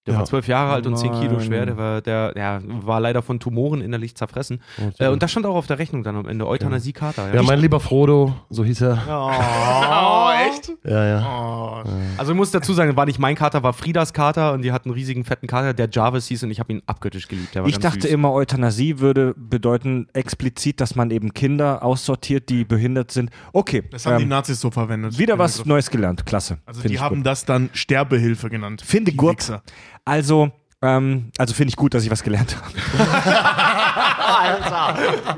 Der 0.06 0.12
Ja. 0.14 0.18
war 0.20 0.26
zwölf 0.26 0.46
Jahre 0.48 0.74
alt 0.74 0.86
und 0.86 0.98
zehn 0.98 1.10
Kilo 1.12 1.36
Nein. 1.38 1.40
schwer. 1.46 1.64
Der 1.66 1.76
war, 1.78 2.00
der, 2.02 2.34
ja, 2.36 2.60
war 2.62 3.00
leider 3.00 3.22
von 3.22 3.40
Tumoren 3.40 3.80
innerlich 3.80 4.14
zerfressen. 4.14 4.60
Oh, 4.78 4.90
Äh, 5.02 5.08
und 5.08 5.22
das 5.22 5.30
stand 5.30 5.46
auch 5.46 5.54
auf 5.54 5.66
der 5.66 5.78
Rechnung 5.78 6.02
dann 6.04 6.14
am 6.16 6.28
Ende. 6.28 6.46
Euthanasie-Kater. 6.46 7.34
ja, 7.34 7.42
mein 7.42 7.58
lieber 7.58 7.80
Frodo, 7.80 8.34
so 8.50 8.64
hieß 8.64 8.82
er. 8.82 8.98
Oh, 9.08 10.30
echt? 10.48 10.72
Ja, 10.84 11.04
ja. 11.06 11.82
Oh, 11.84 11.88
Also 12.18 12.32
ich 12.32 12.36
muss 12.36 12.50
dazu 12.50 12.72
sagen, 12.74 12.94
war 12.96 13.06
nicht 13.06 13.18
mein 13.18 13.34
Kater, 13.34 13.62
war 13.62 13.72
Friedas 13.72 14.12
Kater 14.12 14.52
und 14.52 14.62
die 14.62 14.72
hat 14.72 14.84
einen 14.84 14.92
riesigen 14.94 15.24
fetten 15.24 15.46
Kater, 15.46 15.72
der 15.74 15.88
Jarvis 15.90 16.26
hieß 16.26 16.42
und 16.44 16.50
ich 16.50 16.60
habe 16.60 16.72
ihn 16.72 16.82
abgöttisch 16.86 17.28
geliebt. 17.28 17.54
Der 17.54 17.62
war 17.62 17.68
Ich 17.68 17.76
ganz 17.80 17.94
dachte 17.94 18.02
süß. 18.02 18.10
immer, 18.10 18.32
Euthanasie 18.32 18.98
würde 19.00 19.34
bedeuten 19.36 20.08
explizit, 20.12 20.80
dass 20.80 20.94
man 20.96 21.10
eben 21.10 21.32
Kinder 21.32 21.82
aussortiert, 21.82 22.48
die 22.48 22.64
behindert 22.64 23.10
sind. 23.10 23.30
Okay, 23.52 23.82
das 23.90 24.04
haben 24.06 24.18
die 24.18 24.24
ähm, 24.24 24.28
Nazis 24.28 24.60
so 24.60 24.70
verwendet. 24.70 25.18
wieder 25.18 25.38
was. 25.38 25.64
Neues 25.64 25.90
gelernt. 25.90 26.26
Klasse. 26.26 26.58
Also 26.66 26.80
Find 26.82 26.92
die 26.92 27.00
haben 27.00 27.16
gut. 27.16 27.26
das 27.26 27.44
dann 27.44 27.70
Sterbehilfe 27.72 28.50
genannt. 28.50 28.82
Finde 28.84 29.12
Die 29.12 29.16
gut. 29.16 29.38
Wichser. 29.38 29.62
Also, 30.04 30.52
ähm, 30.82 31.30
also 31.38 31.54
finde 31.54 31.70
ich 31.70 31.76
gut, 31.76 31.94
dass 31.94 32.04
ich 32.04 32.10
was 32.10 32.22
gelernt 32.22 32.56
habe. 32.56 32.74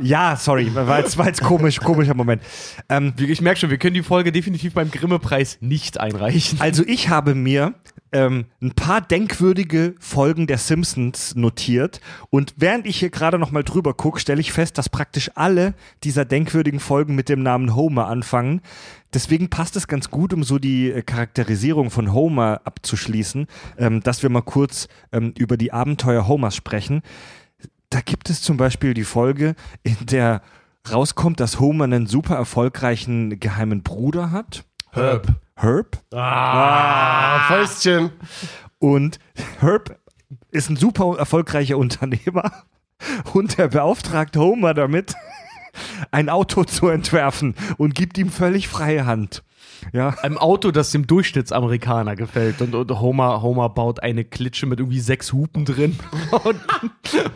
ja, 0.02 0.36
sorry, 0.36 0.74
war 0.74 0.98
jetzt, 0.98 1.16
war 1.18 1.26
jetzt 1.26 1.42
komisch, 1.42 1.80
komischer 1.80 2.14
Moment. 2.14 2.42
Ähm, 2.88 3.14
Ich 3.16 3.40
merke 3.40 3.60
schon, 3.60 3.70
wir 3.70 3.78
können 3.78 3.94
die 3.94 4.02
Folge 4.02 4.32
definitiv 4.32 4.74
beim 4.74 4.90
Grimme-Preis 4.90 5.58
nicht 5.60 6.00
einreichen. 6.00 6.60
Also 6.60 6.82
ich 6.86 7.08
habe 7.08 7.34
mir 7.34 7.74
ähm, 8.12 8.46
ein 8.62 8.72
paar 8.72 9.00
denkwürdige 9.00 9.94
Folgen 10.00 10.46
der 10.46 10.58
Simpsons 10.58 11.34
notiert 11.34 12.00
und 12.30 12.54
während 12.56 12.86
ich 12.86 12.98
hier 12.98 13.10
gerade 13.10 13.38
noch 13.38 13.50
mal 13.50 13.62
drüber 13.64 13.94
gucke, 13.94 14.20
stelle 14.20 14.40
ich 14.40 14.52
fest, 14.52 14.78
dass 14.78 14.88
praktisch 14.88 15.30
alle 15.34 15.74
dieser 16.04 16.24
denkwürdigen 16.24 16.80
Folgen 16.80 17.14
mit 17.14 17.28
dem 17.28 17.42
Namen 17.42 17.74
Homer 17.74 18.06
anfangen. 18.08 18.60
Deswegen 19.16 19.48
passt 19.48 19.76
es 19.76 19.88
ganz 19.88 20.10
gut, 20.10 20.34
um 20.34 20.44
so 20.44 20.58
die 20.58 20.90
äh, 20.90 21.00
Charakterisierung 21.00 21.88
von 21.88 22.12
Homer 22.12 22.60
abzuschließen, 22.64 23.46
ähm, 23.78 24.02
dass 24.02 24.22
wir 24.22 24.28
mal 24.28 24.42
kurz 24.42 24.88
ähm, 25.10 25.32
über 25.38 25.56
die 25.56 25.72
Abenteuer 25.72 26.28
Homers 26.28 26.54
sprechen. 26.54 27.00
Da 27.88 28.02
gibt 28.02 28.28
es 28.28 28.42
zum 28.42 28.58
Beispiel 28.58 28.92
die 28.92 29.04
Folge, 29.04 29.54
in 29.82 29.96
der 30.02 30.42
rauskommt, 30.92 31.40
dass 31.40 31.60
Homer 31.60 31.84
einen 31.84 32.06
super 32.06 32.34
erfolgreichen 32.34 33.40
geheimen 33.40 33.82
Bruder 33.82 34.32
hat. 34.32 34.66
Herb. 34.92 35.28
Herb. 35.54 35.98
Ah, 36.12 37.48
Fäustchen. 37.48 38.10
Und 38.78 39.18
Herb 39.60 39.98
ist 40.50 40.68
ein 40.68 40.76
super 40.76 41.16
erfolgreicher 41.18 41.78
Unternehmer 41.78 42.52
und 43.32 43.58
er 43.58 43.68
beauftragt 43.68 44.36
Homer 44.36 44.74
damit, 44.74 45.14
ein 46.10 46.28
Auto 46.28 46.64
zu 46.64 46.88
entwerfen 46.88 47.54
und 47.76 47.94
gibt 47.94 48.18
ihm 48.18 48.30
völlig 48.30 48.68
freie 48.68 49.06
Hand. 49.06 49.42
Ja, 49.92 50.14
Ein 50.22 50.38
Auto, 50.38 50.70
das 50.70 50.90
dem 50.90 51.06
Durchschnittsamerikaner 51.06 52.16
gefällt. 52.16 52.60
Und, 52.62 52.74
und 52.74 53.00
Homer, 53.00 53.42
Homer 53.42 53.68
baut 53.68 54.02
eine 54.02 54.24
Klitsche 54.24 54.66
mit 54.66 54.78
irgendwie 54.80 55.00
sechs 55.00 55.32
Hupen 55.32 55.64
drin. 55.64 55.98
Und, 56.44 56.56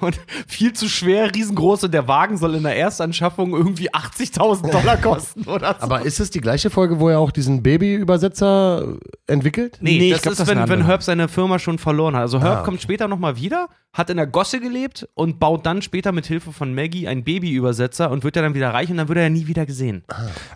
und 0.01 0.21
viel 0.47 0.73
zu 0.73 0.89
schwer, 0.89 1.35
riesengroß. 1.35 1.85
Und 1.85 1.95
der 1.95 2.09
Wagen 2.09 2.37
soll 2.37 2.55
in 2.57 2.63
der 2.65 2.77
Erstanschaffung 2.77 3.53
irgendwie 3.53 3.91
80.000 3.91 4.71
Dollar 4.71 4.97
kosten 4.97 5.45
oder 5.49 5.75
so. 5.79 5.85
Aber 5.85 6.03
ist 6.03 6.19
es 6.21 6.31
die 6.31 6.41
gleiche 6.41 6.71
Folge, 6.71 6.99
wo 7.01 7.09
er 7.09 7.19
auch 7.19 7.31
diesen 7.31 7.63
Baby-Übersetzer 7.63 8.97
entwickelt? 9.27 9.79
Nee, 9.81 9.99
Nee, 9.99 10.07
ich 10.09 10.13
das 10.15 10.23
glaub, 10.23 10.33
ist, 10.33 10.41
das 10.41 10.49
ist 10.49 10.51
wenn, 10.55 10.59
eine 10.63 10.69
wenn. 10.71 10.87
Herb 10.87 11.03
seine 11.03 11.29
Firma 11.29 11.59
schon 11.59 11.79
verloren 11.79 12.15
hat. 12.17 12.23
Also 12.23 12.41
Herb 12.41 12.59
Ah, 12.61 12.63
kommt 12.63 12.83
später 12.83 13.07
nochmal 13.09 13.37
wieder, 13.37 13.69
hat 13.93 14.11
in 14.11 14.17
der 14.17 14.27
Gosse 14.27 14.61
gelebt 14.61 15.09
und 15.15 15.39
baut 15.41 15.67
dann 15.67 15.83
später 15.83 16.11
mit 16.13 16.27
Hilfe 16.27 16.53
von 16.53 16.75
Maggie 16.75 17.07
einen 17.09 17.23
Babyübersetzer 17.25 18.11
und 18.11 18.25
wird 18.25 18.37
er 18.37 18.43
dann 18.43 18.55
wieder 18.55 18.71
reich 18.75 18.91
und 18.91 18.97
dann 18.97 19.09
wird 19.09 19.19
er 19.19 19.25
ja 19.25 19.31
nie 19.31 19.47
wieder 19.47 19.67
gesehen. 19.67 20.05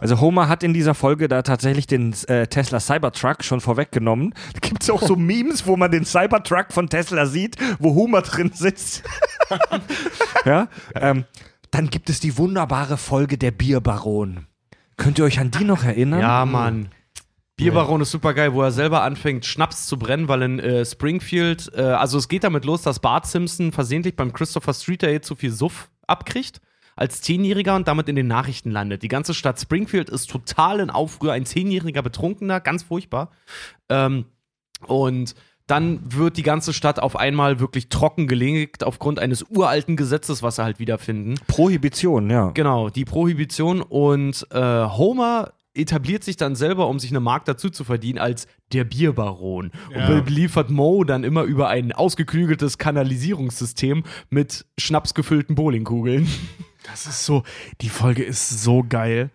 also 0.00 0.20
Homer 0.20 0.48
hat 0.48 0.62
in 0.62 0.72
dieser 0.74 0.94
Folge 0.94 1.28
da 1.28 1.42
tatsächlich 1.42 1.73
den 1.86 2.14
äh, 2.28 2.46
Tesla 2.46 2.80
Cybertruck 2.80 3.44
schon 3.44 3.60
vorweggenommen. 3.60 4.34
Da 4.52 4.60
gibt 4.60 4.82
es 4.82 4.90
auch 4.90 5.02
so 5.02 5.16
Memes, 5.16 5.66
wo 5.66 5.76
man 5.76 5.90
den 5.90 6.04
Cybertruck 6.04 6.72
von 6.72 6.88
Tesla 6.88 7.26
sieht, 7.26 7.56
wo 7.78 7.94
Homer 7.94 8.22
drin 8.22 8.50
sitzt. 8.54 9.02
ja, 10.44 10.68
ähm, 10.94 11.24
dann 11.70 11.90
gibt 11.90 12.08
es 12.10 12.20
die 12.20 12.38
wunderbare 12.38 12.96
Folge 12.96 13.36
der 13.36 13.50
Bierbaron. 13.50 14.46
Könnt 14.96 15.18
ihr 15.18 15.24
euch 15.24 15.40
an 15.40 15.50
die 15.50 15.64
noch 15.64 15.84
erinnern? 15.84 16.20
Ja, 16.20 16.46
Mann. 16.46 16.88
Bierbaron 17.56 18.00
ist 18.00 18.10
super 18.10 18.34
geil, 18.34 18.52
wo 18.52 18.62
er 18.62 18.72
selber 18.72 19.02
anfängt, 19.02 19.44
Schnaps 19.46 19.86
zu 19.86 19.96
brennen, 19.96 20.26
weil 20.28 20.42
in 20.42 20.58
äh, 20.58 20.84
Springfield, 20.84 21.70
äh, 21.74 21.82
also 21.82 22.18
es 22.18 22.28
geht 22.28 22.42
damit 22.42 22.64
los, 22.64 22.82
dass 22.82 22.98
Bart 22.98 23.26
Simpson 23.26 23.70
versehentlich 23.70 24.16
beim 24.16 24.32
Christopher 24.32 24.74
Street 24.74 25.02
Day 25.02 25.20
zu 25.20 25.36
viel 25.36 25.52
Suff 25.52 25.88
abkriegt 26.06 26.60
als 26.96 27.20
Zehnjähriger 27.22 27.74
und 27.76 27.88
damit 27.88 28.08
in 28.08 28.16
den 28.16 28.26
Nachrichten 28.26 28.70
landet. 28.70 29.02
Die 29.02 29.08
ganze 29.08 29.34
Stadt 29.34 29.60
Springfield 29.60 30.08
ist 30.10 30.30
total 30.30 30.80
in 30.80 30.90
Aufruhr, 30.90 31.32
ein 31.32 31.46
Zehnjähriger 31.46 32.02
Betrunkener, 32.02 32.60
ganz 32.60 32.82
furchtbar. 32.82 33.30
Ähm, 33.88 34.26
und 34.86 35.34
dann 35.66 36.00
wird 36.04 36.36
die 36.36 36.42
ganze 36.42 36.72
Stadt 36.74 37.00
auf 37.00 37.16
einmal 37.16 37.58
wirklich 37.58 37.88
trockengelegt 37.88 38.84
aufgrund 38.84 39.18
eines 39.18 39.42
uralten 39.42 39.96
Gesetzes, 39.96 40.42
was 40.42 40.56
sie 40.56 40.62
halt 40.62 40.78
wiederfinden. 40.78 41.36
Prohibition, 41.46 42.28
ja. 42.28 42.50
Genau, 42.50 42.90
die 42.90 43.06
Prohibition 43.06 43.80
und 43.80 44.46
äh, 44.50 44.60
Homer 44.60 45.52
etabliert 45.74 46.22
sich 46.22 46.36
dann 46.36 46.54
selber, 46.54 46.86
um 46.86 46.98
sich 46.98 47.10
eine 47.10 47.20
Mark 47.20 47.46
dazu 47.46 47.70
zu 47.70 47.82
verdienen, 47.84 48.18
als 48.18 48.46
der 48.72 48.84
Bierbaron. 48.84 49.72
Ja. 49.92 50.08
Und 50.08 50.24
beliefert 50.26 50.70
Moe 50.70 51.04
dann 51.04 51.24
immer 51.24 51.42
über 51.42 51.68
ein 51.68 51.92
ausgeklügeltes 51.92 52.78
Kanalisierungssystem 52.78 54.04
mit 54.30 54.66
schnapsgefüllten 54.78 55.54
Bowlingkugeln. 55.56 56.28
Das 56.84 57.06
ist 57.06 57.24
so, 57.26 57.42
die 57.80 57.88
Folge 57.88 58.22
ist 58.22 58.48
so 58.62 58.84
geil. 58.88 59.30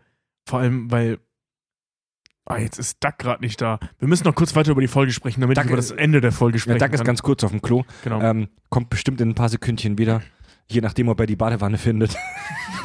Vor 0.47 0.59
allem, 0.59 0.89
weil. 0.91 1.19
Ah, 2.45 2.57
jetzt 2.57 2.79
ist 2.79 3.03
Duck 3.03 3.19
gerade 3.19 3.43
nicht 3.43 3.61
da. 3.61 3.77
Wir 3.99 4.07
müssen 4.07 4.23
noch 4.23 4.33
kurz 4.33 4.55
weiter 4.55 4.71
über 4.71 4.81
die 4.81 4.87
Folge 4.87 5.11
sprechen, 5.11 5.41
damit 5.41 5.57
Duck 5.57 5.65
ich 5.65 5.69
über 5.71 5.79
ist- 5.79 5.91
das 5.91 5.97
Ende 5.97 6.19
der 6.21 6.31
Folge 6.31 6.57
Ja, 6.57 6.61
sprechen 6.61 6.79
Doug 6.79 6.93
ist 6.93 6.99
kann. 6.99 7.05
ganz 7.05 7.21
kurz 7.21 7.43
auf 7.43 7.51
dem 7.51 7.61
Klo. 7.61 7.83
genau. 8.03 8.21
Ähm, 8.21 8.49
kommt 8.69 8.89
bestimmt 8.89 9.21
in 9.21 9.29
ein 9.29 9.35
paar 9.35 9.49
Sekündchen 9.49 9.97
wieder. 9.99 10.21
Je 10.67 10.81
nachdem, 10.81 11.09
ob 11.09 11.19
er 11.19 11.25
die 11.27 11.35
Badewanne 11.35 11.77
findet. 11.77 12.15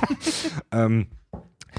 ähm, 0.73 1.07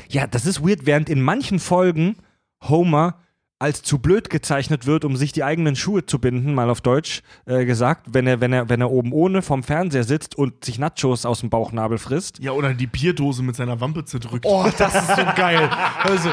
ja, 0.09 0.25
das 0.27 0.45
ist 0.45 0.61
weird, 0.67 0.85
während 0.85 1.09
in 1.09 1.21
manchen 1.21 1.59
Folgen 1.59 2.15
Homer 2.63 3.19
als 3.57 3.83
zu 3.83 3.99
blöd 3.99 4.29
gezeichnet 4.29 4.85
wird, 4.85 5.05
um 5.05 5.15
sich 5.15 5.31
die 5.31 5.43
eigenen 5.43 5.75
Schuhe 5.77 6.05
zu 6.05 6.19
binden, 6.19 6.53
mal 6.53 6.69
auf 6.69 6.81
Deutsch 6.81 7.21
äh, 7.45 7.65
gesagt, 7.65 8.07
wenn 8.11 8.27
er, 8.27 8.41
wenn 8.41 8.51
er, 8.51 8.67
wenn 8.67 8.81
er 8.81 8.91
oben 8.91 9.13
ohne 9.13 9.41
vorm 9.41 9.63
Fernseher 9.63 10.03
sitzt 10.03 10.37
und 10.37 10.65
sich 10.65 10.77
Nachos 10.77 11.25
aus 11.25 11.39
dem 11.39 11.49
Bauchnabel 11.49 11.97
frisst. 11.97 12.39
ja, 12.39 12.51
oder 12.51 12.73
die 12.73 12.87
Bierdose 12.87 13.43
mit 13.43 13.55
seiner 13.55 13.79
Wampe 13.79 14.03
zerdrückt. 14.03 14.45
Oh, 14.45 14.65
das 14.77 14.95
ist 14.95 15.15
so 15.15 15.23
geil. 15.35 15.69
Also, 16.05 16.29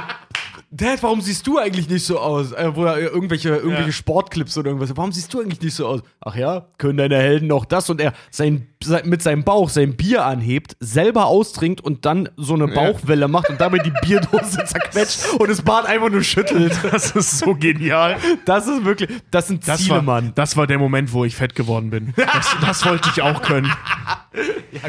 Dad, 0.74 1.02
warum 1.02 1.20
siehst 1.20 1.46
du 1.46 1.58
eigentlich 1.58 1.88
nicht 1.90 2.06
so 2.06 2.18
aus? 2.18 2.52
Äh, 2.52 2.74
wo 2.74 2.84
er 2.84 2.98
irgendwelche, 2.98 3.50
irgendwelche 3.50 3.86
Ja. 3.88 3.92
Sportclips 3.92 4.56
oder 4.56 4.68
irgendwas. 4.70 4.96
Warum 4.96 5.12
siehst 5.12 5.32
du 5.34 5.40
eigentlich 5.40 5.60
nicht 5.60 5.74
so 5.74 5.86
aus? 5.86 6.00
Ach 6.24 6.34
ja, 6.34 6.66
können 6.78 6.96
deine 6.96 7.16
Helden 7.18 7.48
noch 7.48 7.66
das? 7.66 7.90
Und 7.90 8.00
er 8.00 8.14
sein, 8.30 8.68
sein, 8.82 9.06
mit 9.06 9.22
seinem 9.22 9.44
Bauch 9.44 9.68
sein 9.68 9.96
Bier 9.96 10.24
anhebt, 10.24 10.76
selber 10.80 11.26
austrinkt 11.26 11.82
und 11.82 12.06
dann 12.06 12.30
so 12.38 12.54
eine 12.54 12.68
Bauchwelle 12.68 13.28
macht 13.28 13.50
und 13.50 13.60
dabei 13.60 13.78
die 13.78 13.92
Bierdose 14.02 14.64
zerquetscht 14.64 15.34
und 15.38 15.50
das 15.50 15.60
Bart 15.60 15.84
einfach 15.86 16.08
nur 16.08 16.22
schüttelt. 16.24 16.72
Das 16.90 17.10
ist 17.10 17.38
so 17.40 17.54
genial. 17.54 18.16
Das 18.46 18.66
ist 18.66 18.84
wirklich, 18.84 19.10
das 19.30 19.48
sind 19.48 19.68
Das 19.68 19.80
Ziele, 19.82 19.96
war, 19.96 20.02
Mann. 20.02 20.32
das 20.36 20.56
war 20.56 20.66
der 20.66 20.78
Moment, 20.78 21.12
wo 21.12 21.26
ich 21.26 21.36
fett 21.36 21.54
geworden 21.54 21.90
bin. 21.90 22.14
Das, 22.16 22.56
das 22.62 22.86
wollte 22.86 23.10
ich 23.14 23.20
auch 23.20 23.42
können. 23.42 23.70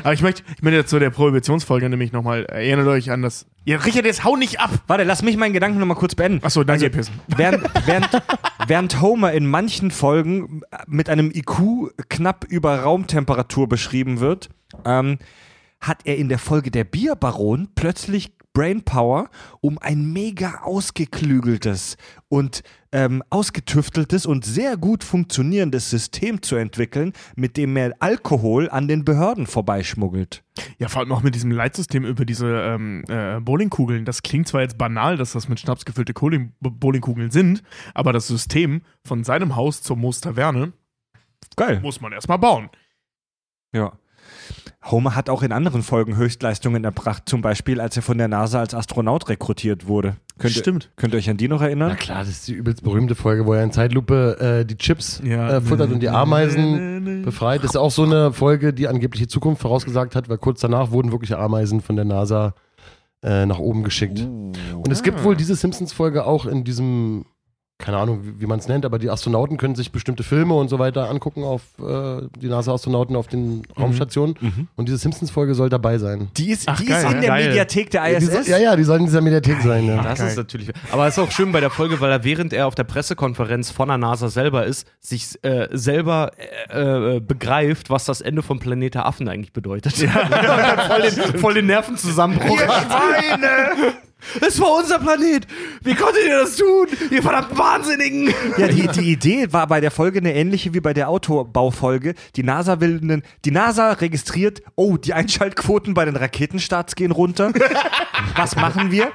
Aber 0.03 0.13
ich 0.13 0.21
möchte, 0.21 0.43
ich 0.55 0.61
möchte 0.63 0.77
jetzt 0.77 0.89
zu 0.89 0.97
der 0.99 1.09
Prohibitionsfolge 1.09 1.89
nämlich 1.89 2.13
nochmal, 2.13 2.45
erinnert 2.45 2.88
euch 2.88 3.11
an 3.11 3.21
das. 3.21 3.45
Ja, 3.65 3.77
Richard, 3.77 4.05
jetzt 4.05 4.23
hau 4.23 4.36
nicht 4.38 4.59
ab! 4.59 4.69
Warte, 4.88 5.03
lass 5.03 5.21
mich 5.21 5.38
meinen 5.38 5.53
Gedanken 5.53 5.72
nochmal 5.80 5.97
kurz 5.97 6.15
beenden. 6.15 6.43
Achso, 6.43 6.63
danke, 6.63 6.89
pissen. 6.89 7.19
Während, 7.28 7.63
während, 7.86 8.09
während 8.67 9.01
Homer 9.01 9.34
in 9.34 9.45
manchen 9.45 9.91
Folgen 9.91 10.61
mit 10.88 11.09
einem 11.09 11.32
IQ 11.32 11.91
knapp 12.09 12.45
über 12.45 12.80
Raumtemperatur 12.80 13.67
beschrieben 13.67 14.19
wird, 14.19 14.49
ähm, 14.86 15.19
hat 15.80 15.99
er 16.05 16.17
in 16.17 16.30
der 16.30 16.39
Folge 16.39 16.71
der 16.71 16.86
Bierbaron 16.86 17.69
plötzlich 17.76 18.38
Brainpower, 18.53 19.30
um 19.61 19.80
ein 19.80 20.13
mega 20.13 20.61
ausgeklügeltes 20.63 21.97
und 22.30 22.63
ähm, 22.93 23.23
ausgetüfteltes 23.29 24.25
und 24.25 24.45
sehr 24.45 24.77
gut 24.77 25.03
funktionierendes 25.03 25.89
System 25.89 26.41
zu 26.41 26.55
entwickeln, 26.55 27.11
mit 27.35 27.57
dem 27.57 27.75
er 27.75 27.93
Alkohol 27.99 28.69
an 28.69 28.87
den 28.87 29.03
Behörden 29.03 29.47
vorbeischmuggelt. 29.47 30.43
Ja, 30.77 30.87
vor 30.87 31.01
allem 31.01 31.11
auch 31.11 31.23
mit 31.23 31.33
diesem 31.33 31.51
Leitsystem 31.51 32.05
über 32.05 32.23
diese 32.23 32.47
ähm, 32.47 33.03
äh, 33.09 33.39
Bowlingkugeln. 33.41 34.05
Das 34.05 34.21
klingt 34.21 34.47
zwar 34.47 34.61
jetzt 34.61 34.77
banal, 34.77 35.17
dass 35.17 35.33
das 35.33 35.49
mit 35.49 35.59
Schnaps 35.59 35.85
gefüllte 35.85 36.13
Bowlingkugeln 36.61 37.31
sind, 37.31 37.63
aber 37.95 38.13
das 38.13 38.27
System 38.27 38.83
von 39.03 39.23
seinem 39.23 39.55
Haus 39.55 39.81
zur 39.81 39.97
Moos 39.97 40.21
Taverne 40.21 40.73
Geil. 41.55 41.79
muss 41.81 41.99
man 41.99 42.13
erstmal 42.13 42.37
bauen. 42.39 42.69
Ja. 43.73 43.93
Homer 44.89 45.16
hat 45.16 45.30
auch 45.30 45.43
in 45.43 45.51
anderen 45.51 45.82
Folgen 45.84 46.16
Höchstleistungen 46.18 46.84
erbracht, 46.84 47.24
zum 47.28 47.41
Beispiel 47.41 47.80
als 47.80 47.95
er 47.95 48.01
von 48.04 48.18
der 48.18 48.28
NASA 48.28 48.60
als 48.60 48.74
Astronaut 48.74 49.30
rekrutiert 49.30 49.88
wurde. 49.88 50.16
Könnt 50.39 50.54
Stimmt. 50.54 50.86
Ihr, 50.86 50.89
könnt 50.95 51.14
ihr 51.14 51.18
euch 51.18 51.30
an 51.30 51.38
die 51.38 51.47
noch 51.47 51.60
Na 51.60 51.68
erinnern? 51.68 51.95
klar, 51.95 52.20
das 52.20 52.30
ist 52.30 52.47
die 52.47 52.54
übelst 52.54 52.84
berühmte 52.84 53.16
Folge, 53.16 53.45
wo 53.45 53.54
er 53.54 53.64
in 53.64 53.72
Zeitlupe 53.72 54.38
äh, 54.62 54.66
die 54.66 54.78
Chips 54.78 55.22
Ja. 55.24 55.58
äh, 55.58 55.62
futtert 55.62 55.91
und 55.91 55.99
die 56.01 56.10
Ameisen 56.10 57.24
befreit. 57.24 57.64
Das 57.64 57.72
ist 57.72 57.78
auch 57.78 57.91
so 57.91 58.04
eine 58.04 58.34
Folge, 58.34 58.74
die 58.74 58.88
angeblich 58.88 59.22
die 59.22 59.28
Zukunft 59.28 59.62
vorausgesagt 59.62 60.16
hat, 60.16 60.30
weil 60.30 60.38
kurz 60.39 60.60
danach 60.62 60.91
wurden 60.91 61.12
wirkliche 61.12 61.38
Ameisen 61.38 61.82
von 61.82 61.95
der 61.95 62.06
NASA 62.06 62.56
äh, 63.22 63.45
nach 63.45 63.60
oben 63.60 63.84
geschickt. 63.84 64.20
Und 64.20 64.91
es 64.91 65.04
gibt 65.04 65.24
wohl 65.24 65.36
diese 65.36 65.56
Simpsons-Folge 65.56 66.26
auch 66.26 66.45
in 66.45 66.64
diesem, 66.64 67.26
keine 67.84 67.97
Ahnung, 67.97 68.21
wie, 68.23 68.41
wie 68.41 68.45
man 68.45 68.59
es 68.59 68.69
nennt, 68.69 68.86
aber 68.86 68.97
die 68.97 69.09
Astronauten 69.09 69.57
können 69.57 69.75
sich 69.75 69.91
bestimmte 69.91 70.23
Filme 70.23 70.53
und 70.53 70.69
so 70.69 70.79
weiter 70.79 71.09
angucken 71.09 71.43
auf 71.43 71.61
äh, 71.79 72.21
die 72.39 72.47
NASA-Astronauten 72.47 73.17
auf 73.17 73.27
den 73.27 73.63
Raumstationen. 73.77 74.36
Und 74.77 74.88
diese 74.88 74.97
Simpsons-Folge 74.97 75.53
soll 75.53 75.69
dabei 75.69 75.97
sein. 75.97 76.29
Die 76.38 76.51
ist, 76.51 76.69
Ach, 76.69 76.79
die 76.79 76.86
geil, 76.86 77.03
ist 77.03 77.09
in 77.09 77.15
ja. 77.15 77.19
der 77.19 77.29
Geil. 77.29 77.47
Mediathek 77.47 77.91
der 77.91 78.17
ISS. 78.17 78.31
soll, 78.31 78.43
ja, 78.47 78.57
ja, 78.57 78.75
die 78.77 78.84
sollen 78.86 79.01
in 79.01 79.07
dieser 79.07 79.19
Mediathek 79.19 79.61
sein. 79.61 79.86
Ja. 79.86 80.01
Das 80.01 80.19
geil. 80.19 80.29
ist 80.29 80.38
natürlich. 80.38 80.71
Aber 80.91 81.07
es 81.07 81.17
ist 81.17 81.23
auch 81.23 81.31
schön 81.31 81.51
bei 81.51 81.59
der 81.59 81.69
Folge, 81.69 81.99
weil 81.99 82.09
er 82.09 82.23
während 82.23 82.53
er 82.53 82.67
auf 82.67 82.75
der 82.75 82.86
Pressekonferenz 82.86 83.69
von 83.69 83.89
der 83.89 83.97
NASA 83.97 84.29
selber 84.29 84.65
ist, 84.65 84.88
sich 85.01 85.43
äh, 85.43 85.67
selber 85.71 86.31
äh, 86.69 87.17
äh, 87.17 87.19
begreift, 87.19 87.89
was 87.89 88.05
das 88.05 88.21
Ende 88.21 88.43
von 88.43 88.59
Planet 88.59 88.95
der 88.95 89.05
Affen 89.05 89.27
eigentlich 89.27 89.51
bedeutet. 89.51 89.97
Ja. 89.97 90.09
voll, 90.88 91.01
den, 91.01 91.39
voll 91.39 91.53
den 91.55 91.65
Nervenzusammenbruch. 91.65 92.59
Schweine! 92.59 93.93
Es 94.41 94.59
war 94.59 94.78
unser 94.80 94.99
Planet! 94.99 95.47
Wie 95.82 95.95
konntet 95.95 96.26
ihr 96.26 96.39
das 96.39 96.55
tun? 96.55 96.88
Ihr 97.11 97.21
verdammten 97.21 97.57
Wahnsinnigen! 97.57 98.34
Ja, 98.57 98.67
die, 98.67 98.88
die 98.88 99.11
Idee 99.11 99.51
war 99.51 99.67
bei 99.67 99.82
der 99.82 99.91
Folge 99.91 100.19
eine 100.19 100.34
ähnliche 100.34 100.74
wie 100.74 100.80
bei 100.80 100.93
der 100.93 101.09
Autobaufolge. 101.09 102.15
Die 102.36 102.43
NASA 102.43 102.80
will 102.80 102.99
einen, 103.01 103.24
die 103.45 103.51
NASA 103.51 103.91
registriert, 103.93 104.61
oh, 104.76 104.97
die 104.97 105.13
Einschaltquoten 105.13 105.93
bei 105.93 106.05
den 106.05 106.15
Raketenstarts 106.15 106.95
gehen 106.95 107.11
runter. 107.11 107.51
Was 108.36 108.55
machen 108.55 108.91
wir? 108.91 109.11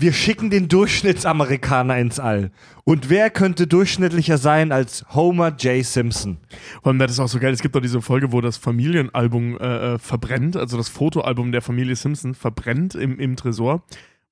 Wir 0.00 0.14
schicken 0.14 0.48
den 0.48 0.68
Durchschnittsamerikaner 0.68 1.98
ins 1.98 2.18
All. 2.18 2.52
Und 2.84 3.10
wer 3.10 3.28
könnte 3.28 3.66
durchschnittlicher 3.66 4.38
sein 4.38 4.72
als 4.72 5.04
Homer 5.10 5.54
J. 5.58 5.84
Simpson? 5.84 6.38
Vor 6.82 6.92
allem, 6.92 6.98
das 6.98 7.10
ist 7.10 7.20
auch 7.20 7.28
so 7.28 7.38
geil. 7.38 7.52
Es 7.52 7.60
gibt 7.60 7.76
doch 7.76 7.82
diese 7.82 8.00
Folge, 8.00 8.32
wo 8.32 8.40
das 8.40 8.56
Familienalbum 8.56 9.58
äh, 9.58 9.94
äh, 9.94 9.98
verbrennt, 9.98 10.56
also 10.56 10.78
das 10.78 10.88
Fotoalbum 10.88 11.52
der 11.52 11.60
Familie 11.60 11.96
Simpson 11.96 12.34
verbrennt 12.34 12.94
im, 12.94 13.18
im 13.18 13.36
Tresor. 13.36 13.82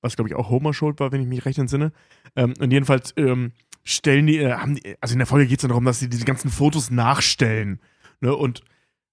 Was, 0.01 0.15
glaube 0.15 0.29
ich, 0.29 0.35
auch 0.35 0.49
Homer 0.49 0.73
schuld 0.73 0.99
war, 0.99 1.11
wenn 1.11 1.21
ich 1.21 1.27
mich 1.27 1.45
recht 1.45 1.57
entsinne. 1.57 1.91
Ähm, 2.35 2.53
und 2.59 2.71
jedenfalls 2.71 3.13
ähm, 3.17 3.51
stellen 3.83 4.27
die, 4.27 4.37
äh, 4.37 4.53
haben 4.53 4.75
die, 4.75 4.95
also 5.01 5.13
in 5.13 5.19
der 5.19 5.27
Folge 5.27 5.47
geht 5.47 5.59
es 5.59 5.63
ja 5.63 5.69
darum, 5.69 5.85
dass 5.85 5.99
sie 5.99 6.09
diese 6.09 6.25
ganzen 6.25 6.49
Fotos 6.49 6.91
nachstellen. 6.91 7.79
Ne? 8.21 8.35
Und 8.35 8.61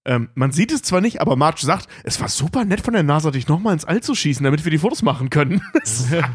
ähm, 0.06 0.28
man 0.34 0.52
sieht 0.52 0.70
es 0.70 0.82
zwar 0.82 1.00
nicht, 1.00 1.20
aber 1.20 1.34
Marge 1.34 1.66
sagt, 1.66 1.88
es 2.04 2.20
war 2.20 2.28
super 2.28 2.64
nett 2.64 2.80
von 2.80 2.94
der 2.94 3.02
NASA, 3.02 3.32
dich 3.32 3.48
nochmal 3.48 3.72
ins 3.72 3.84
All 3.84 4.00
zu 4.00 4.14
schießen, 4.14 4.44
damit 4.44 4.64
wir 4.64 4.70
die 4.70 4.78
Fotos 4.78 5.02
machen 5.02 5.30
können. 5.30 5.60
Er. 6.12 6.32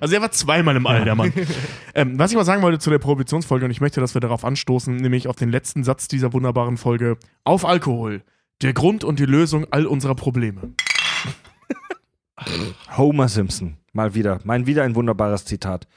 also 0.00 0.14
er 0.14 0.22
war 0.22 0.30
zweimal 0.30 0.76
im 0.76 0.86
All, 0.86 1.04
der 1.04 1.14
Mann. 1.14 1.32
ähm, 1.94 2.18
was 2.18 2.30
ich 2.30 2.36
mal 2.36 2.44
sagen 2.44 2.62
wollte 2.62 2.78
zu 2.78 2.88
der 2.90 2.98
Prohibitionsfolge, 2.98 3.66
und 3.66 3.70
ich 3.70 3.80
möchte, 3.80 4.00
dass 4.00 4.14
wir 4.14 4.20
darauf 4.20 4.44
anstoßen, 4.44 4.96
nämlich 4.96 5.28
auf 5.28 5.36
den 5.36 5.50
letzten 5.50 5.84
Satz 5.84 6.08
dieser 6.08 6.32
wunderbaren 6.32 6.78
Folge, 6.78 7.18
auf 7.44 7.66
Alkohol. 7.66 8.22
Der 8.62 8.72
Grund 8.72 9.04
und 9.04 9.18
die 9.18 9.26
Lösung 9.26 9.66
all 9.70 9.86
unserer 9.86 10.14
Probleme. 10.14 10.72
Homer 12.96 13.28
Simpson. 13.28 13.76
Mal 13.92 14.14
wieder. 14.14 14.38
Mein 14.44 14.66
wieder 14.66 14.84
ein 14.84 14.94
wunderbares 14.94 15.44
Zitat. 15.44 15.88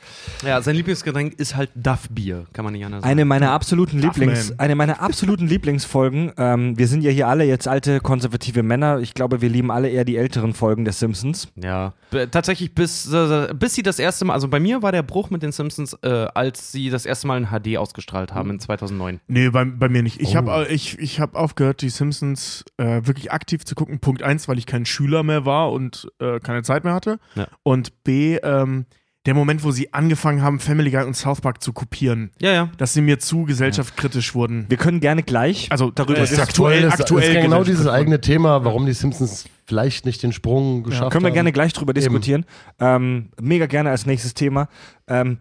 Ja, 0.44 0.60
sein 0.64 0.76
Lieblingsgetränk 0.76 1.36
ist 1.40 1.56
halt 1.56 1.70
Duff-Bier. 1.76 2.46
Kann 2.52 2.66
man 2.66 2.74
nicht 2.74 2.84
anders 2.84 3.02
sagen. 3.04 3.12
Eine 3.12 3.24
meiner 3.24 3.52
absoluten. 3.52 4.00
Lieblings, 4.00 4.58
eine 4.60 4.74
meiner 4.76 5.00
absoluten 5.00 5.48
Lieblingsfolgen. 5.48 6.32
Ähm, 6.38 6.76
wir 6.76 6.88
sind 6.88 7.04
ja 7.04 7.12
hier 7.12 7.28
alle 7.28 7.44
jetzt 7.44 7.68
alte 7.68 8.00
konservative 8.00 8.64
Männer. 8.64 8.98
Ich 9.00 9.14
glaube, 9.14 9.42
wir 9.42 9.50
lieben 9.50 9.70
alle 9.70 9.90
eher 9.90 10.06
die 10.06 10.18
älteren 10.18 10.56
Folgen 10.56 10.86
der 10.86 10.94
Simpsons. 10.94 11.50
Ja, 11.56 11.94
B- 12.10 12.26
tatsächlich 12.26 12.74
bis, 12.74 13.14
äh, 13.14 13.54
bis 13.54 13.76
sie 13.76 13.84
das 13.84 14.00
erste 14.00 14.26
Mal, 14.26 14.34
also 14.34 14.48
bei 14.48 14.60
mir 14.60 14.82
war 14.82 14.92
der 14.92 15.04
Bruch 15.04 15.30
mit 15.30 15.44
den 15.44 15.52
Simpsons, 15.52 15.94
äh, 16.02 16.10
als 16.34 16.72
sie 16.72 16.90
das 16.90 17.06
erste 17.06 17.28
Mal 17.28 17.38
in 17.38 17.48
HD 17.52 17.78
ausgestrahlt 17.78 18.34
haben 18.34 18.50
in 18.50 18.60
2009. 18.60 19.20
Nee, 19.28 19.50
bei, 19.52 19.66
bei 19.66 19.88
mir 19.88 20.02
nicht. 20.02 20.20
Ich 20.20 20.30
Oh. 20.34 20.36
habe 20.38 20.66
ich, 20.68 20.98
ich 20.98 21.20
hab 21.20 21.36
aufgehört, 21.36 21.84
die 21.84 21.90
Simpsons 21.90 22.66
äh, 22.78 23.02
wirklich 23.06 23.32
aktiv 23.32 23.66
zu 23.66 23.76
gucken. 23.76 24.00
Punkt 24.00 24.24
eins, 24.24 24.48
weil 24.48 24.58
ich 24.58 24.66
kein 24.66 24.88
Schüler 24.88 25.22
mehr 25.22 25.46
war 25.46 25.72
und 25.72 26.08
äh, 26.20 26.40
keine 26.40 26.64
Zeit 26.64 26.84
mehr 26.86 26.96
hatte. 26.96 27.20
Ja. 27.36 27.48
Und 27.62 27.83
B, 28.04 28.36
ähm, 28.38 28.86
der 29.26 29.34
Moment, 29.34 29.64
wo 29.64 29.72
sie 29.72 29.94
angefangen 29.94 30.42
haben, 30.42 30.60
Family 30.60 30.92
Guy 30.92 31.04
und 31.06 31.16
South 31.16 31.40
Park 31.40 31.64
zu 31.64 31.72
kopieren, 31.72 32.32
Ja, 32.42 32.52
ja. 32.52 32.70
dass 32.78 32.94
sie 32.94 33.00
mir 33.02 33.20
zu 33.20 33.46
gesellschaftskritisch 33.46 34.36
wurden. 34.36 34.66
Wir 34.68 34.76
können 34.78 35.00
gerne 35.00 35.24
gleich 35.24 35.72
Also 35.72 35.92
darüber 35.92 36.20
das 36.20 36.32
ist 36.32 36.38
diskutieren. 36.40 36.68
aktuell, 36.74 36.82
das 36.90 37.00
aktuell 37.00 37.30
ist 37.30 37.36
ja 37.36 37.42
genau 37.42 37.64
dieses 37.64 37.88
eigene 37.88 38.20
Thema, 38.20 38.66
warum 38.66 38.86
die 38.86 38.92
Simpsons 38.94 39.46
vielleicht 39.66 40.06
nicht 40.06 40.24
den 40.24 40.34
Sprung 40.34 40.84
geschafft 40.84 41.12
Können 41.12 41.24
wir 41.24 41.30
haben. 41.30 41.36
gerne 41.36 41.52
gleich 41.54 41.72
drüber 41.72 41.94
diskutieren. 41.94 42.46
Ähm, 42.82 43.30
mega 43.40 43.66
gerne 43.66 43.92
als 43.92 44.06
nächstes 44.06 44.34
Thema. 44.34 44.68
Ähm, 45.08 45.38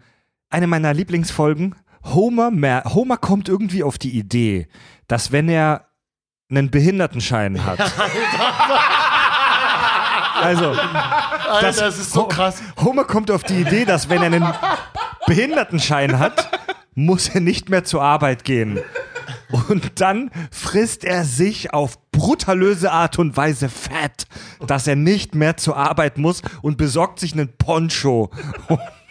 eine 0.49 0.67
meiner 0.67 0.93
Lieblingsfolgen. 0.93 1.75
Homer, 2.05 2.51
mer 2.51 2.83
Homer 2.85 3.17
kommt 3.17 3.49
irgendwie 3.49 3.83
auf 3.83 3.97
die 3.97 4.17
Idee, 4.17 4.67
dass 5.07 5.33
wenn 5.33 5.49
er 5.49 5.87
einen 6.49 6.69
Behindertenschein 6.71 7.65
hat. 7.65 7.79
also, 10.43 10.69
Alter, 10.69 11.61
das- 11.61 11.77
das 11.77 11.99
ist 11.99 12.11
so 12.11 12.25
krass. 12.25 12.61
Homer 12.83 13.03
kommt 13.05 13.31
auf 13.31 13.43
die 13.43 13.61
Idee, 13.61 13.85
dass 13.85 14.09
wenn 14.09 14.19
er 14.21 14.27
einen 14.27 14.53
Behindertenschein 15.27 16.19
hat, 16.19 16.49
muss 16.95 17.29
er 17.29 17.41
nicht 17.41 17.69
mehr 17.69 17.83
zur 17.83 18.03
Arbeit 18.03 18.43
gehen. 18.43 18.79
Und 19.69 20.01
dann 20.01 20.31
frisst 20.51 21.03
er 21.05 21.23
sich 21.25 21.73
auf 21.73 21.97
brutalöse 22.11 22.91
Art 22.91 23.19
und 23.19 23.37
Weise 23.37 23.69
fett, 23.69 24.25
dass 24.67 24.87
er 24.87 24.95
nicht 24.95 25.35
mehr 25.35 25.57
zur 25.57 25.77
Arbeit 25.77 26.17
muss 26.17 26.41
und 26.61 26.77
besorgt 26.77 27.19
sich 27.19 27.33
einen 27.33 27.55
Poncho. 27.57 28.31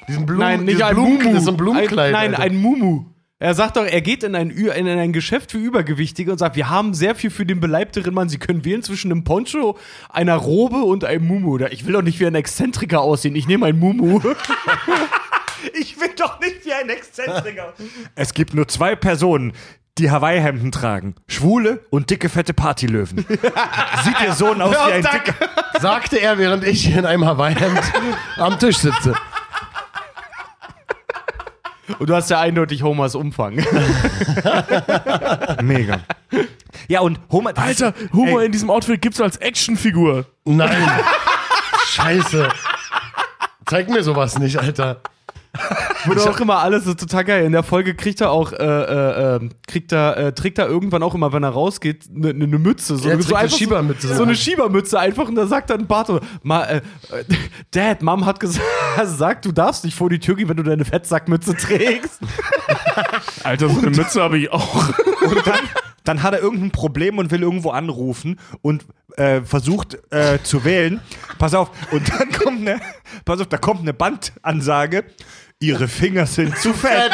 Diesen 0.08 0.26
Blumen, 0.26 0.40
Nein, 0.40 0.64
nicht 0.64 0.82
ein 0.82 0.94
Blumen, 0.94 1.18
Mumu. 1.18 1.32
Das 1.34 1.42
ist 1.42 1.48
ein 1.48 1.56
Blumenkleid. 1.56 2.06
Ein, 2.08 2.12
nein, 2.12 2.30
Alter. 2.34 2.42
ein 2.42 2.56
Mumu. 2.60 3.04
Er 3.42 3.54
sagt 3.54 3.76
doch, 3.76 3.84
er 3.84 4.00
geht 4.02 4.22
in 4.22 4.36
ein, 4.36 4.50
in 4.50 4.86
ein 4.86 5.12
Geschäft 5.12 5.50
für 5.50 5.58
Übergewichtige 5.58 6.30
und 6.30 6.38
sagt, 6.38 6.54
wir 6.54 6.70
haben 6.70 6.94
sehr 6.94 7.16
viel 7.16 7.28
für 7.28 7.44
den 7.44 7.58
beleibteren 7.58 8.14
Mann. 8.14 8.28
Sie 8.28 8.38
können 8.38 8.64
wählen 8.64 8.84
zwischen 8.84 9.10
einem 9.10 9.24
Poncho, 9.24 9.76
einer 10.08 10.36
Robe 10.36 10.76
und 10.76 11.04
einem 11.04 11.26
Mumu. 11.26 11.58
Ich 11.72 11.84
will 11.84 11.94
doch 11.94 12.02
nicht 12.02 12.20
wie 12.20 12.26
ein 12.28 12.36
Exzentriker 12.36 13.00
aussehen. 13.00 13.34
Ich 13.34 13.48
nehme 13.48 13.66
ein 13.66 13.78
Mumu. 13.78 14.20
Ich 15.74 16.00
will 16.00 16.10
doch 16.16 16.40
nicht 16.40 16.64
wie 16.64 16.72
ein 16.72 16.88
Exzentriker. 16.88 17.72
Es 18.16 18.34
gibt 18.34 18.52
nur 18.52 18.66
zwei 18.66 18.96
Personen, 18.96 19.52
die 19.96 20.10
Hawaii-Hemden 20.10 20.72
tragen. 20.72 21.14
Schwule 21.28 21.86
und 21.88 22.10
dicke, 22.10 22.28
fette 22.28 22.52
Partylöwen. 22.52 23.18
Sieht 24.04 24.20
ihr 24.24 24.32
Sohn 24.32 24.60
aus 24.60 24.74
wie 24.74 24.92
ein 24.92 25.02
dicker... 25.02 25.34
Sagte 25.80 26.20
er, 26.20 26.38
während 26.38 26.64
ich 26.64 26.92
in 26.92 27.06
einem 27.06 27.24
Hawaii-Hemd 27.24 27.80
am 28.38 28.58
Tisch 28.58 28.78
sitze. 28.78 29.14
Und 31.98 32.08
du 32.08 32.14
hast 32.14 32.30
ja 32.30 32.40
eindeutig 32.40 32.82
Homers 32.82 33.14
Umfang. 33.14 33.56
Mega. 35.62 36.00
Ja, 36.88 37.00
und 37.00 37.18
Homer... 37.30 37.52
Alter, 37.56 37.92
Humor 38.12 38.40
ey, 38.40 38.46
in 38.46 38.52
diesem 38.52 38.70
Outfit 38.70 39.02
gibt's 39.02 39.20
als 39.20 39.36
Actionfigur. 39.38 40.26
Nein. 40.44 40.88
Scheiße. 41.88 42.48
Zeig 43.66 43.88
mir 43.88 44.02
sowas 44.02 44.38
nicht, 44.38 44.58
Alter. 44.58 45.00
Wurde 46.06 46.30
auch 46.30 46.40
immer 46.40 46.58
alles 46.58 46.84
so 46.84 46.94
total 46.94 47.24
geil. 47.24 47.44
In 47.44 47.52
der 47.52 47.62
Folge 47.62 47.94
kriegt 47.94 48.20
er 48.22 48.30
auch, 48.30 48.52
äh, 48.52 48.56
äh, 48.56 49.36
äh, 49.36 49.48
kriegt 49.66 49.92
er, 49.92 50.16
äh, 50.16 50.32
trägt 50.32 50.58
er 50.58 50.66
irgendwann 50.66 51.02
auch 51.02 51.14
immer, 51.14 51.32
wenn 51.32 51.42
er 51.42 51.50
rausgeht, 51.50 52.08
eine 52.14 52.32
ne, 52.32 52.46
ne 52.46 52.58
Mütze. 52.58 52.96
So, 52.96 53.08
Er 53.08 53.20
so 53.20 53.34
eine 53.34 53.50
Schiebermütze. 53.50 54.08
So, 54.08 54.14
so 54.14 54.22
eine 54.22 54.34
Schiebermütze 54.34 54.98
einfach 54.98 55.28
und 55.28 55.34
da 55.34 55.46
sagt 55.46 55.68
dann 55.68 55.86
Barto, 55.86 56.20
Ma, 56.42 56.64
äh, 56.64 56.76
äh, 56.76 57.24
Dad, 57.70 58.02
Mom 58.02 58.24
hat 58.24 58.40
gesagt, 58.40 58.64
sagt, 59.04 59.44
du 59.44 59.52
darfst 59.52 59.84
nicht 59.84 59.96
vor 59.96 60.08
die 60.08 60.18
Tür 60.18 60.36
gehen, 60.36 60.48
wenn 60.48 60.56
du 60.56 60.62
deine 60.62 60.86
Fettsackmütze 60.86 61.54
trägst. 61.54 62.20
Alter, 63.44 63.68
so 63.68 63.78
eine 63.78 63.90
Mütze 63.90 64.22
habe 64.22 64.38
ich 64.38 64.50
auch. 64.50 64.88
Und 65.20 65.46
dann, 65.46 65.60
dann 66.04 66.22
hat 66.22 66.32
er 66.32 66.40
irgendein 66.40 66.70
Problem 66.70 67.18
und 67.18 67.30
will 67.30 67.42
irgendwo 67.42 67.70
anrufen 67.70 68.38
und 68.62 68.86
äh, 69.16 69.42
versucht 69.42 69.98
äh, 70.10 70.38
zu 70.42 70.64
wählen. 70.64 71.00
Pass 71.38 71.54
auf, 71.54 71.70
und 71.90 72.08
dann 72.08 72.30
kommt 72.32 72.60
eine, 72.60 72.80
pass 73.24 73.40
auf, 73.40 73.46
da 73.48 73.58
kommt 73.58 73.80
eine 73.80 73.94
Bandansage. 73.94 75.04
Ihre 75.60 75.86
Finger 75.86 76.26
sind 76.26 76.58
zu 76.58 76.72
fett. 76.74 77.12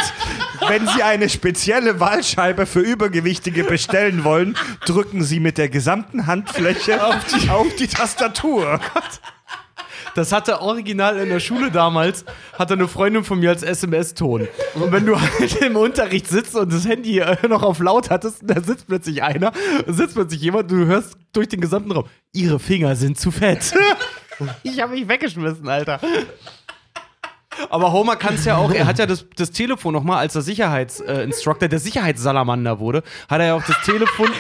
Wenn 0.69 0.87
Sie 0.89 1.03
eine 1.03 1.29
spezielle 1.29 2.01
Wahlscheibe 2.01 2.65
für 2.65 2.81
Übergewichtige 2.81 3.65
bestellen 3.65 4.25
wollen, 4.25 4.57
drücken 4.87 5.23
Sie 5.23 5.39
mit 5.39 5.59
der 5.59 5.69
gesamten 5.69 6.27
Handfläche 6.27 7.05
auf 7.05 7.25
die, 7.27 7.51
auf 7.51 7.75
die 7.77 7.89
Tastatur. 7.89 8.81
Das 10.15 10.33
hatte 10.33 10.63
original 10.63 11.19
in 11.19 11.29
der 11.29 11.41
Schule 11.41 11.71
damals, 11.71 12.25
hatte 12.59 12.75
eine 12.75 12.89
Freundin 12.89 13.23
von 13.23 13.39
mir 13.39 13.51
als 13.51 13.63
SMS-Ton. 13.63 14.49
Und 14.75 14.93
wenn 14.93 15.07
du 15.07 15.21
halt 15.21 15.61
im 15.61 15.77
Unterricht 15.77 16.27
sitzt 16.27 16.57
und 16.57 16.73
das 16.73 16.89
Handy 16.89 17.23
noch 17.49 17.63
auf 17.63 17.79
laut 17.81 18.11
hattest, 18.11 18.39
da 18.43 18.61
sitzt 18.61 18.87
plötzlich 18.87 19.23
einer, 19.23 19.53
sitzt 19.87 20.15
plötzlich 20.15 20.41
jemand, 20.41 20.71
du 20.71 20.87
hörst 20.87 21.17
durch 21.33 21.49
den 21.49 21.61
gesamten 21.61 21.93
Raum, 21.93 22.07
ihre 22.33 22.59
Finger 22.59 22.97
sind 22.97 23.21
zu 23.21 23.31
fett. 23.31 23.75
Ich 24.63 24.81
habe 24.81 24.93
mich 24.93 25.09
weggeschmissen, 25.09 25.69
Alter. 25.69 26.01
Aber 27.71 27.93
Homer 27.93 28.17
kann 28.17 28.35
es 28.35 28.45
ja 28.45 28.57
auch, 28.57 28.71
er 28.71 28.87
hat 28.87 28.99
ja 28.99 29.07
das, 29.07 29.27
das 29.37 29.51
Telefon 29.51 29.93
nochmal, 29.93 30.19
als 30.19 30.35
er 30.35 30.43
Sicherheitsinstruktor, 30.43 31.69
der 31.69 31.81
Sicherheitssalamander 31.81 32.79
wurde, 32.79 33.03
hat 33.29 33.41
er 33.41 33.47
ja 33.47 33.55
auch 33.55 33.65
das 33.65 33.81
Telefon 33.83 34.31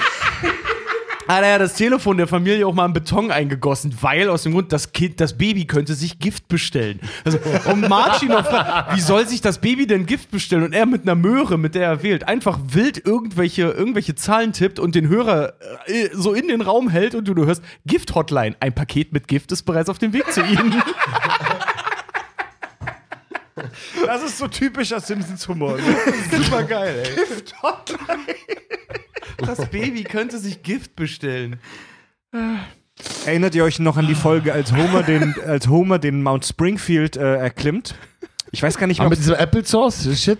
hat 1.29 1.45
er 1.45 1.59
das 1.59 1.75
Telefon 1.75 2.17
der 2.17 2.27
Familie 2.27 2.67
auch 2.67 2.73
mal 2.73 2.87
in 2.87 2.95
Beton 2.95 3.31
eingegossen, 3.31 3.95
weil 4.01 4.31
aus 4.31 4.45
dem 4.45 4.53
Grund, 4.53 4.73
das 4.73 4.93
Kind, 4.93 5.21
das 5.21 5.37
Baby 5.37 5.67
könnte 5.67 5.95
sich 5.95 6.19
Gift 6.19 6.49
bestellen. 6.49 7.01
Also, 7.25 7.39
und 7.71 7.89
Martin 7.89 8.29
noch 8.29 8.47
fragt, 8.47 8.97
wie 8.97 9.01
soll 9.01 9.27
sich 9.29 9.43
das 9.43 9.61
Baby 9.61 9.87
denn 9.87 10.07
Gift 10.07 10.31
bestellen? 10.31 10.65
Und 10.65 10.73
er 10.73 10.87
mit 10.87 11.03
einer 11.03 11.15
Möhre, 11.15 11.59
mit 11.59 11.75
der 11.75 11.87
er 11.87 12.03
wählt, 12.03 12.27
einfach 12.27 12.59
wild 12.69 13.05
irgendwelche, 13.05 13.63
irgendwelche 13.63 14.15
Zahlen 14.15 14.55
tippt 14.55 14.79
und 14.79 14.95
den 14.95 15.09
Hörer 15.09 15.53
äh, 15.87 16.09
so 16.13 16.33
in 16.33 16.49
den 16.49 16.63
Raum 16.63 16.89
hält 16.89 17.15
und 17.15 17.29
du, 17.29 17.35
du 17.35 17.45
hörst 17.45 17.63
Gift-Hotline. 17.85 18.57
Ein 18.61 18.75
Paket 18.75 19.13
mit 19.13 19.29
Gift 19.29 19.53
ist 19.53 19.65
bereits 19.65 19.91
auf 19.91 19.99
dem 19.99 20.15
Weg 20.15 20.33
zu 20.33 20.41
Ihnen. 20.43 20.83
Das 24.07 24.23
ist 24.23 24.39
so 24.39 24.49
typischer 24.49 25.01
Simpsons-Humor. 25.01 25.79
Super 26.31 26.63
geil, 26.63 27.03
ey. 27.05 27.15
Gift-Hotline. 27.15 27.99
Das 29.39 29.67
Baby 29.71 30.05
könnte 30.05 30.39
sich 30.39 30.63
Gift 30.63 30.97
bestellen. 30.97 31.57
Erinnert 33.25 33.55
ihr 33.55 33.65
euch 33.65 33.79
noch 33.79 33.97
an 33.97 34.07
die 34.07 34.15
Folge, 34.15 34.53
als 34.53 34.73
Homer 34.73 35.03
den, 35.03 35.35
als 35.47 35.69
Homer 35.69 35.99
den 35.99 36.23
Mount 36.23 36.45
Springfield 36.45 37.17
äh, 37.17 37.37
erklimmt? 37.37 37.95
Ich 38.51 38.63
weiß 38.63 38.77
gar 38.79 38.87
nicht 38.87 38.99
mehr. 38.99 39.07
Aber 39.07 39.11
mit 39.11 39.19
diesem 39.21 39.35
Applesauce, 39.37 40.09
shit. 40.21 40.39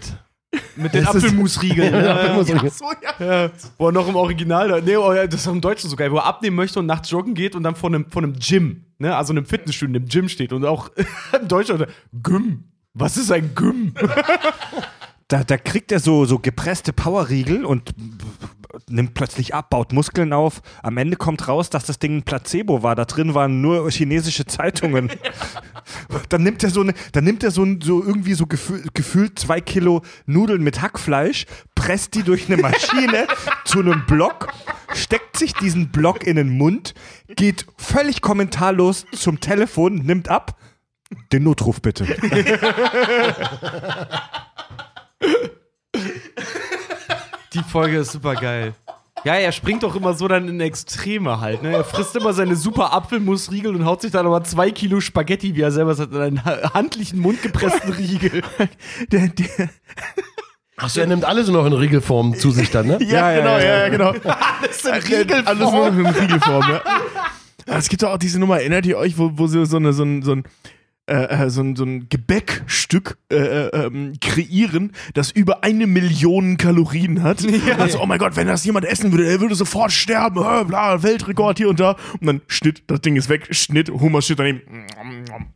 Mit 0.77 0.95
den 0.95 1.05
Das 1.05 1.15
ist- 1.15 1.25
Apfelmusriegeln. 1.25 1.93
Ja, 1.95 2.01
Ja, 2.05 2.15
Apfelmusriegel. 2.17 2.71
so, 2.71 2.87
ja. 3.21 3.43
Ja, 3.45 3.51
wo 3.77 3.87
er 3.89 3.93
noch 3.93 4.09
im 4.09 4.17
Original, 4.17 4.69
da- 4.69 4.81
nee, 4.81 4.97
oh 4.97 5.13
das 5.15 5.35
ist 5.43 5.47
auch 5.49 5.53
im 5.53 5.61
Deutschen 5.61 5.89
so 5.91 5.97
geil, 5.97 6.11
wo 6.11 6.17
er 6.17 6.25
abnehmen 6.25 6.57
möchte 6.57 6.79
und 6.81 6.87
nachts 6.87 7.11
joggen 7.11 7.35
geht 7.35 7.55
und 7.55 7.63
dann 7.63 7.77
vor 7.77 7.91
einem, 7.91 8.11
vor 8.11 8.23
einem 8.23 8.35
Gym, 8.39 8.85
ne, 8.99 9.15
also 9.15 9.33
einem 9.33 9.45
Fitnessstudio, 9.45 9.95
einem 9.97 10.09
Gym 10.09 10.29
steht 10.29 10.53
und 10.53 10.65
auch 10.65 10.91
im 11.41 11.47
Deutschen, 11.49 11.85
Gym. 12.23 12.65
Was 12.95 13.17
ist 13.19 13.31
ein 13.31 13.55
Gym? 13.55 13.93
da, 15.29 15.45
da 15.45 15.57
kriegt 15.59 15.93
er 15.93 16.01
so, 16.01 16.25
so 16.25 16.39
gepresste 16.39 16.93
Powerriegel 16.95 17.65
und 17.67 17.93
nimmt 18.89 19.15
plötzlich 19.15 19.55
ab, 19.55 19.71
baut 19.71 19.93
Muskeln 19.93 20.33
auf. 20.33 20.63
Am 20.83 20.97
Ende 20.97 21.17
kommt 21.17 21.49
raus, 21.49 21.71
dass 21.71 21.87
das 21.87 21.99
Ding 21.99 22.19
ein 22.19 22.23
Placebo 22.23 22.83
war. 22.83 22.95
Da 22.95 23.05
drin 23.05 23.35
waren 23.35 23.61
nur 23.61 23.91
chinesische 23.91 24.47
Zeitungen. 24.47 25.11
dann 26.29 26.43
nimmt 26.43 26.63
er 26.63 26.71
so 26.71 26.81
eine, 26.83 26.95
dann 27.13 27.25
nimmt 27.25 27.43
er 27.43 27.51
so, 27.51 27.67
so 27.83 28.03
irgendwie 28.03 28.35
so 28.35 28.47
gefühl, 28.47 28.85
gefühlt 28.95 29.39
zwei 29.39 29.61
Kilo 29.61 30.03
Nudeln 30.27 30.63
mit 30.63 30.81
Hackfleisch, 30.81 31.47
presst 31.75 32.15
die 32.15 32.23
durch 32.23 32.51
eine 32.51 32.61
Maschine 32.61 33.27
zu 33.65 33.81
einem 33.81 34.05
Block, 34.07 34.49
steckt 34.95 35.37
sich 35.37 35.55
diesen 35.55 35.91
Block 35.91 36.27
in 36.27 36.37
den 36.37 36.51
Mund, 36.51 36.95
geht 37.37 37.67
völlig 37.77 38.21
kommentarlos 38.21 39.07
zum 39.13 39.41
Telefon, 39.41 39.97
nimmt 39.97 40.29
ab. 40.29 40.59
Den 41.33 41.45
Notruf 41.45 41.81
bitte. 41.81 42.05
Die 47.55 47.58
Folge 47.69 47.99
ist 47.99 48.13
super 48.13 48.35
geil. 48.35 48.75
Ja, 49.25 49.35
er 49.35 49.51
springt 49.51 49.83
doch 49.83 49.97
immer 49.97 50.15
so 50.15 50.29
dann 50.29 50.47
in 50.49 50.61
Extreme 50.61 51.41
halt. 51.41 51.63
Ne? 51.63 51.73
Er 51.73 51.83
frisst 51.85 52.15
immer 52.15 52.33
seine 52.33 52.55
super 52.55 52.93
Apfelmusriegel 52.93 53.75
und 53.75 53.85
haut 53.85 54.01
sich 54.01 54.13
dann 54.13 54.27
aber 54.27 54.45
zwei 54.45 54.71
Kilo 54.71 55.01
Spaghetti, 55.01 55.57
wie 55.57 55.61
er 55.63 55.73
selber 55.73 55.95
sagt, 55.97 56.13
in 56.13 56.21
einen 56.21 56.45
ha- 56.45 56.73
handlichen, 56.75 57.19
mundgepressten 57.19 57.93
Riegel. 57.93 58.43
Der, 59.11 59.29
der, 59.29 59.69
Achso, 60.77 61.01
er 61.01 61.09
nimmt 61.09 61.25
alles 61.25 61.49
nur 61.49 61.61
noch 61.63 61.67
in 61.67 61.73
Riegelform 61.73 62.37
zu 62.39 62.53
sich 62.53 62.71
dann, 62.71 62.87
ne? 62.87 62.99
ja, 63.03 63.33
ja, 63.33 63.39
genau, 63.41 63.59
ja, 63.59 63.65
ja, 63.65 63.79
ja, 63.79 63.89
genau. 63.89 64.11
Alles 64.61 64.85
in 64.85 64.95
Riegelform. 64.95 65.47
Alles 65.47 65.73
nur 65.73 65.91
noch 65.91 65.99
in 65.99 66.07
Riegelform, 66.07 66.71
ja. 66.71 66.81
Ja, 67.67 67.77
Es 67.77 67.89
gibt 67.89 68.03
doch 68.05 68.11
auch 68.13 68.19
diese 68.19 68.39
Nummer, 68.39 68.59
erinnert 68.61 68.87
ihr 68.87 68.97
euch, 68.99 69.19
wo, 69.19 69.33
wo 69.35 69.49
so, 69.49 69.59
eine, 69.77 69.93
so 69.93 70.05
ein, 70.05 70.23
so 70.23 70.33
ein 70.33 70.45
äh, 71.09 71.45
äh, 71.45 71.51
so 71.51 71.63
ein, 71.63 71.75
so 71.75 71.85
ein 71.85 72.09
Gebäckstück 72.09 73.19
äh, 73.33 73.37
äh, 73.37 73.87
ähm, 73.87 74.13
kreieren, 74.21 74.93
das 75.15 75.31
über 75.31 75.65
eine 75.65 75.87
Million 75.87 76.57
Kalorien 76.59 77.23
hat. 77.23 77.43
Und 77.45 77.67
dann 77.79 77.89
so, 77.91 78.01
oh 78.01 78.07
mein 78.07 78.19
Gott, 78.19 78.37
wenn 78.37 78.47
das 78.47 78.65
jemand 78.65 78.85
essen 78.87 79.11
würde, 79.13 79.27
er 79.27 79.41
würde 79.41 79.55
sofort 79.55 79.91
sterben. 79.93 80.39
Äh, 80.43 80.65
bla, 80.65 81.03
Weltrekord 81.03 81.59
hier 81.59 81.69
und 81.69 81.81
da. 81.81 81.97
Und 82.21 82.27
dann 82.27 82.41
Schnitt, 82.47 82.83
das 82.87 83.01
Ding 83.01 83.17
ist 83.17 83.29
weg, 83.29 83.49
Schnitt, 83.51 83.89
Hummer 83.91 84.23
steht 84.23 84.39
daneben. 84.39 84.61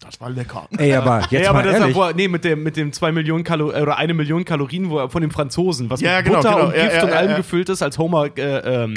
Das 0.00 0.20
war 0.20 0.30
lecker. 0.30 0.68
Ey, 0.78 0.94
aber 0.94 1.20
jetzt 1.30 1.44
ja, 1.44 1.50
aber 1.50 1.58
mal 1.58 1.64
das 1.64 1.74
ist 1.74 1.80
ehrlich. 1.80 1.96
wo 1.96 2.02
er, 2.02 2.14
nee, 2.14 2.28
mit 2.28 2.44
dem, 2.44 2.62
mit 2.62 2.76
dem 2.76 2.92
2 2.92 3.12
Millionen 3.12 3.44
Kalorien 3.44 3.82
oder 3.82 3.96
eine 3.98 4.14
Million 4.14 4.44
Kalorien 4.44 4.88
wo 4.90 4.98
er, 4.98 5.10
von 5.10 5.20
dem 5.22 5.30
Franzosen, 5.30 5.90
was 5.90 6.00
Ja, 6.00 6.16
mit 6.16 6.26
genau, 6.26 6.38
Butter 6.38 6.54
genau. 6.54 6.66
und 6.68 6.76
Ja, 6.76 6.82
Gift 6.84 6.96
ja, 6.96 7.02
und 7.04 7.10
ja, 7.10 7.16
allem 7.16 7.30
ja. 7.32 7.36
gefüllt 7.36 7.68
ist, 7.68 7.82
als 7.82 7.98
Homer 7.98 8.26
äh, 8.36 8.84
ähm, 8.84 8.94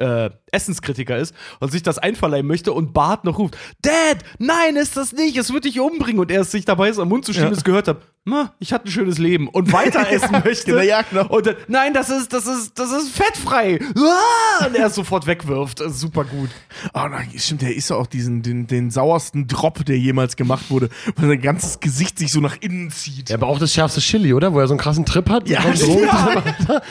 äh, 0.00 0.30
Essenskritiker 0.52 1.16
ist 1.18 1.34
und 1.60 1.70
sich 1.70 1.82
das 1.82 1.98
einverleihen 1.98 2.46
möchte 2.46 2.72
und 2.72 2.92
Bart 2.92 3.24
noch 3.24 3.38
ruft: 3.38 3.56
Dad, 3.82 4.18
nein, 4.38 4.76
ist 4.76 4.96
das 4.96 5.12
nicht, 5.12 5.36
es 5.36 5.52
wird 5.52 5.64
dich 5.64 5.78
umbringen. 5.80 6.20
Und 6.20 6.30
er 6.30 6.40
es 6.42 6.50
sich 6.50 6.64
dabei 6.64 6.88
ist, 6.88 6.98
am 6.98 7.08
Mund 7.08 7.24
zu 7.24 7.32
schieben, 7.32 7.48
Ja. 7.48 7.56
es 7.56 7.64
gehört 7.64 7.88
hat. 7.88 7.98
Ich 8.58 8.72
hatte 8.74 8.86
ein 8.86 8.90
schönes 8.90 9.16
Leben 9.16 9.48
und 9.48 9.72
weiter 9.72 10.06
essen 10.12 10.42
möchte. 10.44 10.66
genau, 10.66 10.82
ja, 10.82 11.00
genau. 11.02 11.26
Und 11.28 11.46
dann, 11.46 11.56
nein, 11.68 11.94
das 11.94 12.10
ist, 12.10 12.32
das 12.32 12.46
ist, 12.46 12.78
das 12.78 12.92
ist 12.92 13.10
fettfrei. 13.10 13.80
Ah! 13.96 14.66
Und 14.66 14.76
er 14.76 14.86
es 14.86 14.94
sofort 14.94 15.26
wegwirft. 15.26 15.82
Super 15.88 16.24
gut. 16.24 16.50
Oh 16.92 17.08
nein, 17.10 17.30
stimmt, 17.36 17.62
der 17.62 17.74
ist 17.74 17.88
ja 17.88 17.96
auch 17.96 18.06
diesen, 18.06 18.42
den, 18.42 18.66
den 18.66 18.90
sauersten 18.90 19.46
Drop, 19.46 19.84
der 19.86 19.98
jemals 19.98 20.36
gemacht 20.36 20.70
wurde, 20.70 20.90
weil 21.16 21.28
sein 21.28 21.40
ganzes 21.40 21.80
Gesicht 21.80 22.18
sich 22.18 22.30
so 22.30 22.40
nach 22.40 22.58
innen 22.60 22.90
zieht. 22.90 23.30
Ja, 23.30 23.36
aber 23.36 23.46
auch 23.46 23.58
das 23.58 23.72
schärfste 23.72 24.00
Chili, 24.00 24.34
oder? 24.34 24.52
Wo 24.52 24.60
er 24.60 24.68
so 24.68 24.74
einen 24.74 24.80
krassen 24.80 25.06
Trip 25.06 25.28
hat. 25.30 25.48
Ja, 25.48 25.62
so 25.74 26.00
ja. 26.04 26.42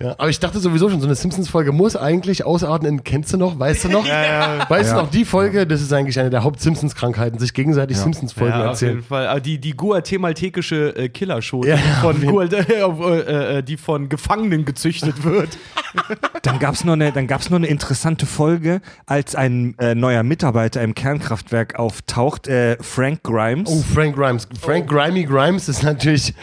ja, 0.00 0.14
aber 0.18 0.28
ich 0.28 0.38
dachte 0.38 0.60
sowieso 0.60 0.90
schon, 0.90 1.00
so 1.00 1.06
eine 1.06 1.14
Simpsons-Folge 1.14 1.72
muss 1.72 1.96
eigentlich 1.96 2.44
ausarten 2.44 2.86
in, 2.86 3.04
kennst 3.04 3.32
du 3.32 3.38
noch, 3.38 3.58
weißt 3.58 3.84
du 3.84 3.88
noch? 3.88 4.04
Weißt 4.04 4.92
du 4.92 4.96
noch, 4.96 5.10
die 5.10 5.24
Folge, 5.24 5.66
das 5.66 5.80
ist 5.80 5.94
eigentlich 5.94 6.20
eine 6.20 6.28
der 6.28 6.44
Haupt-Simpsons-Krankheiten, 6.44 7.38
sich 7.38 7.54
gegenseitig 7.54 7.96
Simpsons-Folgen 7.96 8.52
Ja, 8.52 8.70
auf 8.70 8.80
jeden 8.80 8.98
erzählen. 8.98 9.02
Fall. 9.02 9.26
Aber 9.28 9.40
die, 9.40 9.58
die 9.58 9.72
guatemaltekische 9.72 10.73
äh, 10.74 11.08
Killershow, 11.08 11.64
Ja, 11.64 11.76
die, 11.76 11.82
ja, 11.82 12.30
Gual- 12.30 12.52
äh, 13.26 13.58
äh, 13.58 13.62
die 13.62 13.76
von 13.76 14.08
Gefangenen 14.08 14.64
gezüchtet 14.64 15.24
wird. 15.24 15.56
Dann 16.42 16.58
gab 16.58 16.74
es 16.74 16.84
noch, 16.84 16.94
eine- 16.94 17.12
dann 17.12 17.26
gab's 17.26 17.48
noch 17.50 17.56
eine 17.56 17.68
interessante 17.68 18.26
Folge, 18.26 18.80
als 19.06 19.34
ein 19.34 19.76
äh, 19.78 19.94
neuer 19.94 20.22
Mitarbeiter 20.24 20.82
im 20.82 20.94
Kernkraftwerk 20.94 21.76
auftaucht, 21.78 22.48
äh, 22.48 22.76
Frank 22.82 23.22
Grimes. 23.22 23.70
Oh, 23.70 23.82
Frank 23.94 24.16
Grimes. 24.16 24.48
Frank 24.60 24.88
Grimey 24.88 25.24
Grimes 25.24 25.68
ist 25.68 25.82
natürlich 25.82 26.34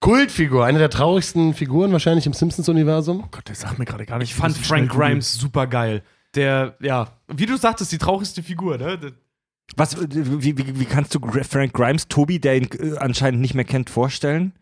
Kultfigur, 0.00 0.64
eine 0.64 0.78
der 0.78 0.90
traurigsten 0.90 1.54
Figuren 1.54 1.92
wahrscheinlich 1.92 2.26
im 2.26 2.32
Simpsons-Universum. 2.32 3.22
Oh 3.24 3.28
Gott, 3.30 3.48
der 3.48 3.54
sagt 3.54 3.78
mir 3.78 3.84
gerade 3.84 4.06
gar 4.06 4.18
nicht. 4.18 4.30
Ich 4.30 4.34
fand 4.36 4.56
Frank 4.56 4.90
Grimes 4.90 5.34
super 5.34 5.66
geil. 5.66 6.02
Der, 6.34 6.74
ja, 6.80 7.08
wie 7.28 7.46
du 7.46 7.56
sagtest, 7.56 7.92
die 7.92 7.98
traurigste 7.98 8.42
Figur, 8.42 8.76
ne? 8.78 8.98
Was, 9.74 9.94
äh, 9.94 10.06
wie, 10.10 10.56
wie, 10.56 10.80
wie 10.80 10.84
kannst 10.84 11.14
du 11.14 11.20
Frank 11.20 11.72
Grimes, 11.72 12.08
Tobi, 12.08 12.38
der 12.38 12.56
ihn 12.56 12.68
äh, 12.78 12.96
anscheinend 12.98 13.40
nicht 13.40 13.54
mehr 13.54 13.64
kennt, 13.64 13.90
vorstellen? 13.90 14.52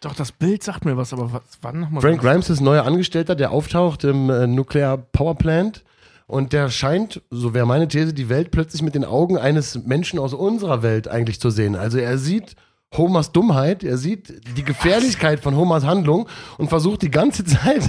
Doch, 0.00 0.14
das 0.14 0.32
Bild 0.32 0.62
sagt 0.62 0.84
mir 0.84 0.96
was, 0.96 1.12
aber 1.12 1.32
was, 1.32 1.42
wann 1.60 1.80
nochmal? 1.80 2.00
Frank 2.00 2.20
Grimes 2.20 2.48
ist 2.48 2.60
ein 2.60 2.64
neuer 2.64 2.84
Angestellter, 2.84 3.34
der 3.34 3.50
auftaucht 3.50 4.04
im 4.04 4.30
äh, 4.30 4.46
Nuclear 4.46 4.96
Power 4.96 5.34
Plant. 5.34 5.84
Und 6.26 6.52
der 6.52 6.70
scheint, 6.70 7.22
so 7.30 7.54
wäre 7.54 7.66
meine 7.66 7.88
These, 7.88 8.14
die 8.14 8.28
Welt 8.28 8.52
plötzlich 8.52 8.82
mit 8.82 8.94
den 8.94 9.04
Augen 9.04 9.36
eines 9.36 9.84
Menschen 9.84 10.20
aus 10.20 10.32
unserer 10.32 10.82
Welt 10.84 11.08
eigentlich 11.08 11.40
zu 11.40 11.50
sehen. 11.50 11.74
Also 11.74 11.98
er 11.98 12.18
sieht 12.18 12.54
Homers 12.96 13.30
Dummheit, 13.30 13.84
er 13.84 13.96
sieht 13.96 14.56
die 14.56 14.64
Gefährlichkeit 14.64 15.38
von 15.40 15.54
Homers 15.54 15.84
Handlung 15.84 16.28
und 16.58 16.68
versucht 16.68 17.02
die 17.02 17.10
ganze 17.10 17.44
Zeit 17.44 17.82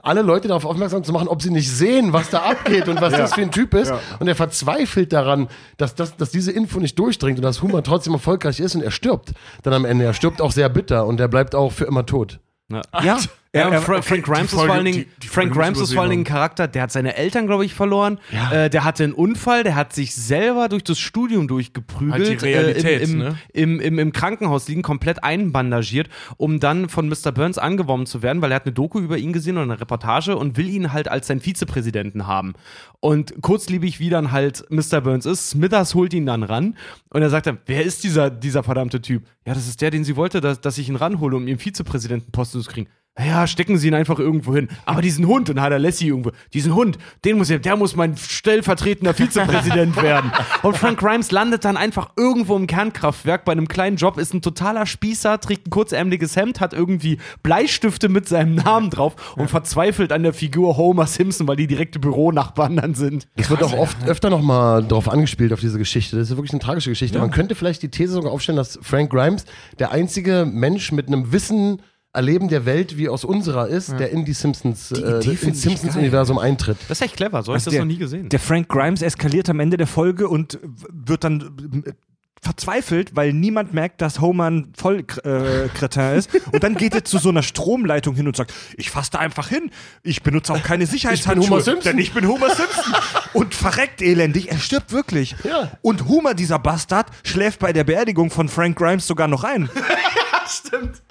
alle 0.00 0.22
Leute 0.22 0.46
darauf 0.46 0.64
aufmerksam 0.64 1.02
zu 1.02 1.12
machen, 1.12 1.26
ob 1.26 1.42
sie 1.42 1.50
nicht 1.50 1.68
sehen, 1.68 2.12
was 2.12 2.30
da 2.30 2.42
abgeht 2.42 2.88
und 2.88 3.00
was 3.00 3.12
das 3.12 3.34
für 3.34 3.42
ein 3.42 3.50
Typ 3.50 3.74
ist. 3.74 3.92
Und 4.20 4.28
er 4.28 4.36
verzweifelt 4.36 5.12
daran, 5.12 5.48
dass, 5.76 5.96
das, 5.96 6.16
dass 6.16 6.30
diese 6.30 6.52
Info 6.52 6.78
nicht 6.78 6.96
durchdringt 6.98 7.38
und 7.38 7.42
dass 7.42 7.62
Homer 7.62 7.82
trotzdem 7.82 8.12
erfolgreich 8.12 8.60
ist 8.60 8.76
und 8.76 8.82
er 8.82 8.92
stirbt 8.92 9.32
dann 9.64 9.72
am 9.72 9.84
Ende. 9.84 10.04
Er 10.04 10.14
stirbt 10.14 10.40
auch 10.40 10.52
sehr 10.52 10.68
bitter 10.68 11.06
und 11.06 11.18
er 11.18 11.28
bleibt 11.28 11.56
auch 11.56 11.72
für 11.72 11.86
immer 11.86 12.06
tot. 12.06 12.38
Ja. 12.70 12.82
Ja, 13.02 13.18
Ja, 13.54 13.66
und 13.68 13.72
er- 13.74 13.82
Fra 13.82 14.02
Frank 14.02 14.24
Grimes 14.24 14.52
ist 14.52 14.60
vor 14.60 14.68
allen 14.70 14.84
Dingen, 14.84 14.98
die- 14.98 15.20
die 15.22 15.28
Frank 15.28 15.52
Grimes 15.54 15.80
ist 15.80 15.92
vor 15.94 16.02
allen 16.02 16.10
Dingen 16.10 16.22
ein 16.22 16.26
Charakter, 16.26 16.66
der 16.66 16.82
hat 16.82 16.90
seine 16.92 17.16
Eltern, 17.16 17.46
glaube 17.46 17.64
ich, 17.64 17.72
verloren. 17.74 18.18
Äh, 18.50 18.68
der 18.70 18.82
hatte 18.84 19.04
einen 19.04 19.12
Unfall, 19.12 19.62
der 19.62 19.76
hat 19.76 19.92
sich 19.92 20.14
selber 20.14 20.68
durch 20.68 20.82
das 20.82 20.98
Studium 20.98 21.46
durchgeprügelt. 21.46 22.12
Halt 22.28 22.42
die 22.42 22.46
Realität, 22.46 23.00
äh, 23.00 23.04
im, 23.04 23.10
im, 23.12 23.18
ne? 23.18 23.38
im, 23.52 23.80
im, 23.80 23.98
Im 24.00 24.12
Krankenhaus 24.12 24.66
liegen, 24.68 24.82
komplett 24.82 25.22
einbandagiert, 25.22 26.08
um 26.36 26.58
dann 26.58 26.88
von 26.88 27.08
Mr. 27.08 27.30
Burns 27.32 27.58
angeworben 27.58 28.06
zu 28.06 28.22
werden, 28.22 28.42
weil 28.42 28.50
er 28.50 28.56
hat 28.56 28.66
eine 28.66 28.72
Doku 28.72 28.98
über 28.98 29.18
ihn 29.18 29.32
gesehen 29.32 29.54
oder 29.56 29.62
eine 29.62 29.80
Reportage 29.80 30.36
und 30.36 30.56
will 30.56 30.68
ihn 30.68 30.92
halt 30.92 31.08
als 31.08 31.28
seinen 31.28 31.40
Vizepräsidenten 31.40 32.26
haben. 32.26 32.54
Und 33.00 33.34
kurzliebig, 33.40 34.00
wie 34.00 34.10
dann 34.10 34.32
halt 34.32 34.64
Mr. 34.70 35.00
Burns 35.00 35.26
ist, 35.26 35.50
Smithers 35.50 35.94
holt 35.94 36.12
ihn 36.14 36.26
dann 36.26 36.42
ran 36.42 36.76
und 37.10 37.22
er 37.22 37.30
sagt 37.30 37.46
dann, 37.46 37.58
wer 37.66 37.84
ist 37.84 38.02
dieser, 38.02 38.30
dieser 38.30 38.62
verdammte 38.62 39.00
Typ? 39.00 39.24
Ja, 39.46 39.54
das 39.54 39.68
ist 39.68 39.80
der, 39.80 39.90
den 39.90 40.04
sie 40.04 40.16
wollte, 40.16 40.40
dass, 40.40 40.60
dass 40.60 40.78
ich 40.78 40.88
ihn 40.88 40.96
ranhole, 40.96 41.36
um 41.36 41.46
ihren 41.46 41.58
Vizepräsidentenposten 41.58 42.62
zu 42.62 42.68
kriegen. 42.70 42.88
Ja, 43.16 43.46
stecken 43.46 43.78
Sie 43.78 43.86
ihn 43.86 43.94
einfach 43.94 44.18
irgendwo 44.18 44.56
hin. 44.56 44.68
Aber 44.86 45.00
diesen 45.00 45.28
Hund, 45.28 45.48
und 45.48 45.60
hat 45.60 45.70
er 45.70 45.78
Lassie 45.78 46.08
irgendwo, 46.08 46.32
diesen 46.52 46.74
Hund, 46.74 46.98
den 47.24 47.38
muss 47.38 47.48
er, 47.48 47.60
der 47.60 47.76
muss 47.76 47.94
mein 47.94 48.16
stellvertretender 48.16 49.14
Vizepräsident 49.14 50.02
werden. 50.02 50.32
Und 50.62 50.76
Frank 50.76 50.98
Grimes 50.98 51.30
landet 51.30 51.64
dann 51.64 51.76
einfach 51.76 52.10
irgendwo 52.16 52.56
im 52.56 52.66
Kernkraftwerk 52.66 53.44
bei 53.44 53.52
einem 53.52 53.68
kleinen 53.68 53.98
Job, 53.98 54.18
ist 54.18 54.34
ein 54.34 54.42
totaler 54.42 54.84
Spießer, 54.84 55.38
trägt 55.38 55.68
ein 55.68 55.70
kurzärmeliges 55.70 56.34
Hemd, 56.34 56.60
hat 56.60 56.72
irgendwie 56.72 57.18
Bleistifte 57.44 58.08
mit 58.08 58.28
seinem 58.28 58.56
Namen 58.56 58.90
drauf 58.90 59.34
und 59.36 59.48
verzweifelt 59.48 60.10
an 60.10 60.24
der 60.24 60.32
Figur 60.32 60.76
Homer 60.76 61.06
Simpson, 61.06 61.46
weil 61.46 61.56
die 61.56 61.68
direkte 61.68 62.00
Büronachbarn 62.00 62.76
dann 62.76 62.94
sind. 62.94 63.28
Es 63.36 63.48
wird 63.48 63.62
auch 63.62 63.74
oft 63.74 64.08
öfter 64.08 64.28
nochmal 64.28 64.84
drauf 64.84 65.08
angespielt, 65.08 65.52
auf 65.52 65.60
diese 65.60 65.78
Geschichte. 65.78 66.16
Das 66.16 66.30
ist 66.30 66.36
wirklich 66.36 66.52
eine 66.52 66.60
tragische 66.60 66.90
Geschichte. 66.90 67.20
Man 67.20 67.30
könnte 67.30 67.54
vielleicht 67.54 67.84
die 67.84 67.90
These 67.90 68.14
sogar 68.14 68.32
aufstellen, 68.32 68.56
dass 68.56 68.76
Frank 68.82 69.10
Grimes 69.10 69.44
der 69.78 69.92
einzige 69.92 70.44
Mensch 70.50 70.90
mit 70.90 71.06
einem 71.06 71.32
Wissen 71.32 71.80
Erleben 72.14 72.48
der 72.48 72.64
Welt, 72.64 72.96
wie 72.96 73.08
aus 73.08 73.24
unserer 73.24 73.66
ist, 73.68 73.90
der 73.98 74.10
in 74.10 74.24
die 74.24 74.32
Simpsons, 74.32 74.88
Die 74.90 75.02
äh, 75.02 75.16
ins 75.16 75.26
ich 75.42 75.58
Simpsons-Universum 75.60 76.38
eintritt. 76.38 76.78
Das 76.88 76.98
ist 77.00 77.02
echt 77.06 77.16
clever, 77.16 77.42
so 77.42 77.48
habe 77.52 77.58
ich 77.58 77.66
Also 77.66 77.70
das 77.70 77.72
der- 77.72 77.80
noch 77.84 77.86
nie 77.92 77.98
gesehen. 77.98 78.28
Der 78.28 78.38
Frank 78.40 78.68
Grimes 78.68 79.02
eskaliert 79.02 79.48
am 79.50 79.58
Ende 79.60 79.76
der 79.76 79.86
Folge 79.88 80.28
und 80.28 80.58
wird 80.90 81.24
dann 81.24 81.82
äh, 81.86 81.92
verzweifelt, 82.40 83.16
weil 83.16 83.32
niemand 83.32 83.72
merkt, 83.72 84.02
dass 84.02 84.20
Homer 84.20 84.50
ein 84.50 84.72
Vollkretin 84.76 85.64
äh, 85.64 85.68
Kretin 85.74 86.14
ist. 86.18 86.28
Und 86.52 86.62
dann 86.62 86.74
geht 86.76 86.94
er 86.94 87.02
zu 87.02 87.16
so 87.18 87.30
einer 87.30 87.42
Stromleitung 87.42 88.14
hin 88.14 88.26
und 88.26 88.36
sagt, 88.36 88.52
ich 88.76 88.90
fasse 88.90 89.12
da 89.12 89.18
einfach 89.18 89.48
hin. 89.48 89.70
Ich 90.02 90.22
benutze 90.22 90.52
auch 90.52 90.62
keine 90.62 90.84
Sicherheitshandschuhe. 90.86 91.48
Homer 91.50 91.62
Simpson. 91.62 91.92
Denn 91.92 91.98
ich 91.98 92.12
bin 92.12 92.28
Homer 92.28 92.54
Simpson. 92.54 92.84
und 93.32 93.54
verreckt 93.54 94.02
elendig. 94.02 94.50
Er 94.50 94.58
stirbt 94.58 94.92
wirklich. 94.92 95.34
Ja. 95.42 95.72
Und 95.80 96.06
Homer, 96.06 96.34
dieser 96.34 96.58
Bastard, 96.58 97.06
schläft 97.24 97.60
bei 97.60 97.72
der 97.72 97.84
Beerdigung 97.84 98.30
von 98.30 98.48
Frank 98.50 98.76
Grimes 98.76 99.06
sogar 99.06 99.26
noch 99.26 99.42
ein. 99.42 99.70
Stimmt. 100.46 101.02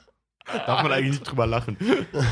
Darf 0.46 0.84
man 0.84 0.92
eigentlich 0.92 1.20
nicht 1.20 1.24
drüber 1.24 1.48
lachen. 1.48 1.78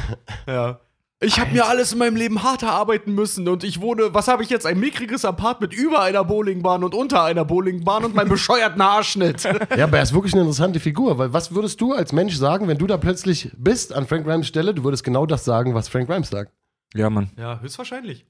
ja. 0.48 0.80
Ich 1.24 1.40
habe 1.40 1.52
mir 1.52 1.68
alles 1.68 1.94
in 1.94 2.00
meinem 2.00 2.16
Leben 2.16 2.42
hart 2.42 2.64
erarbeiten 2.64 3.14
müssen 3.14 3.48
und 3.48 3.64
ich 3.64 3.80
wohne, 3.80 4.12
was 4.12 4.28
habe 4.28 4.42
ich 4.42 4.50
jetzt, 4.50 4.66
ein 4.66 4.80
mickriges 4.80 5.24
Apartment 5.24 5.72
über 5.72 6.02
einer 6.02 6.24
Bowlingbahn 6.26 6.84
und 6.84 6.96
unter 6.96 7.24
einer 7.24 7.46
Bowlingbahn 7.46 8.06
und 8.06 8.16
meinem 8.16 8.30
bescheuerten 8.30 8.82
Haarschnitt. 8.82 9.44
Ja, 9.44 9.84
aber 9.84 9.98
er 9.98 10.04
ist 10.04 10.14
wirklich 10.14 10.34
eine 10.34 10.42
interessante 10.42 10.80
Figur, 10.80 11.20
weil 11.20 11.32
was 11.32 11.54
würdest 11.54 11.80
du 11.80 11.94
als 11.94 12.12
Mensch 12.12 12.36
sagen, 12.36 12.68
wenn 12.68 12.80
du 12.80 12.88
da 12.88 12.98
plötzlich 12.98 13.52
bist 13.56 13.94
an 13.94 14.08
Frank 14.08 14.26
Grimes 14.26 14.48
Stelle? 14.48 14.74
Du 14.74 14.84
würdest 14.84 15.04
genau 15.04 15.28
das 15.28 15.46
sagen, 15.46 15.76
was 15.76 15.90
Frank 15.90 16.10
Grimes 16.10 16.30
sagt. 16.30 16.54
Ja, 16.96 17.10
Mann. 17.12 17.30
ja, 17.38 17.60
höchstwahrscheinlich. 17.60 18.26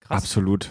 Krass. 0.00 0.24
Absolut. 0.24 0.70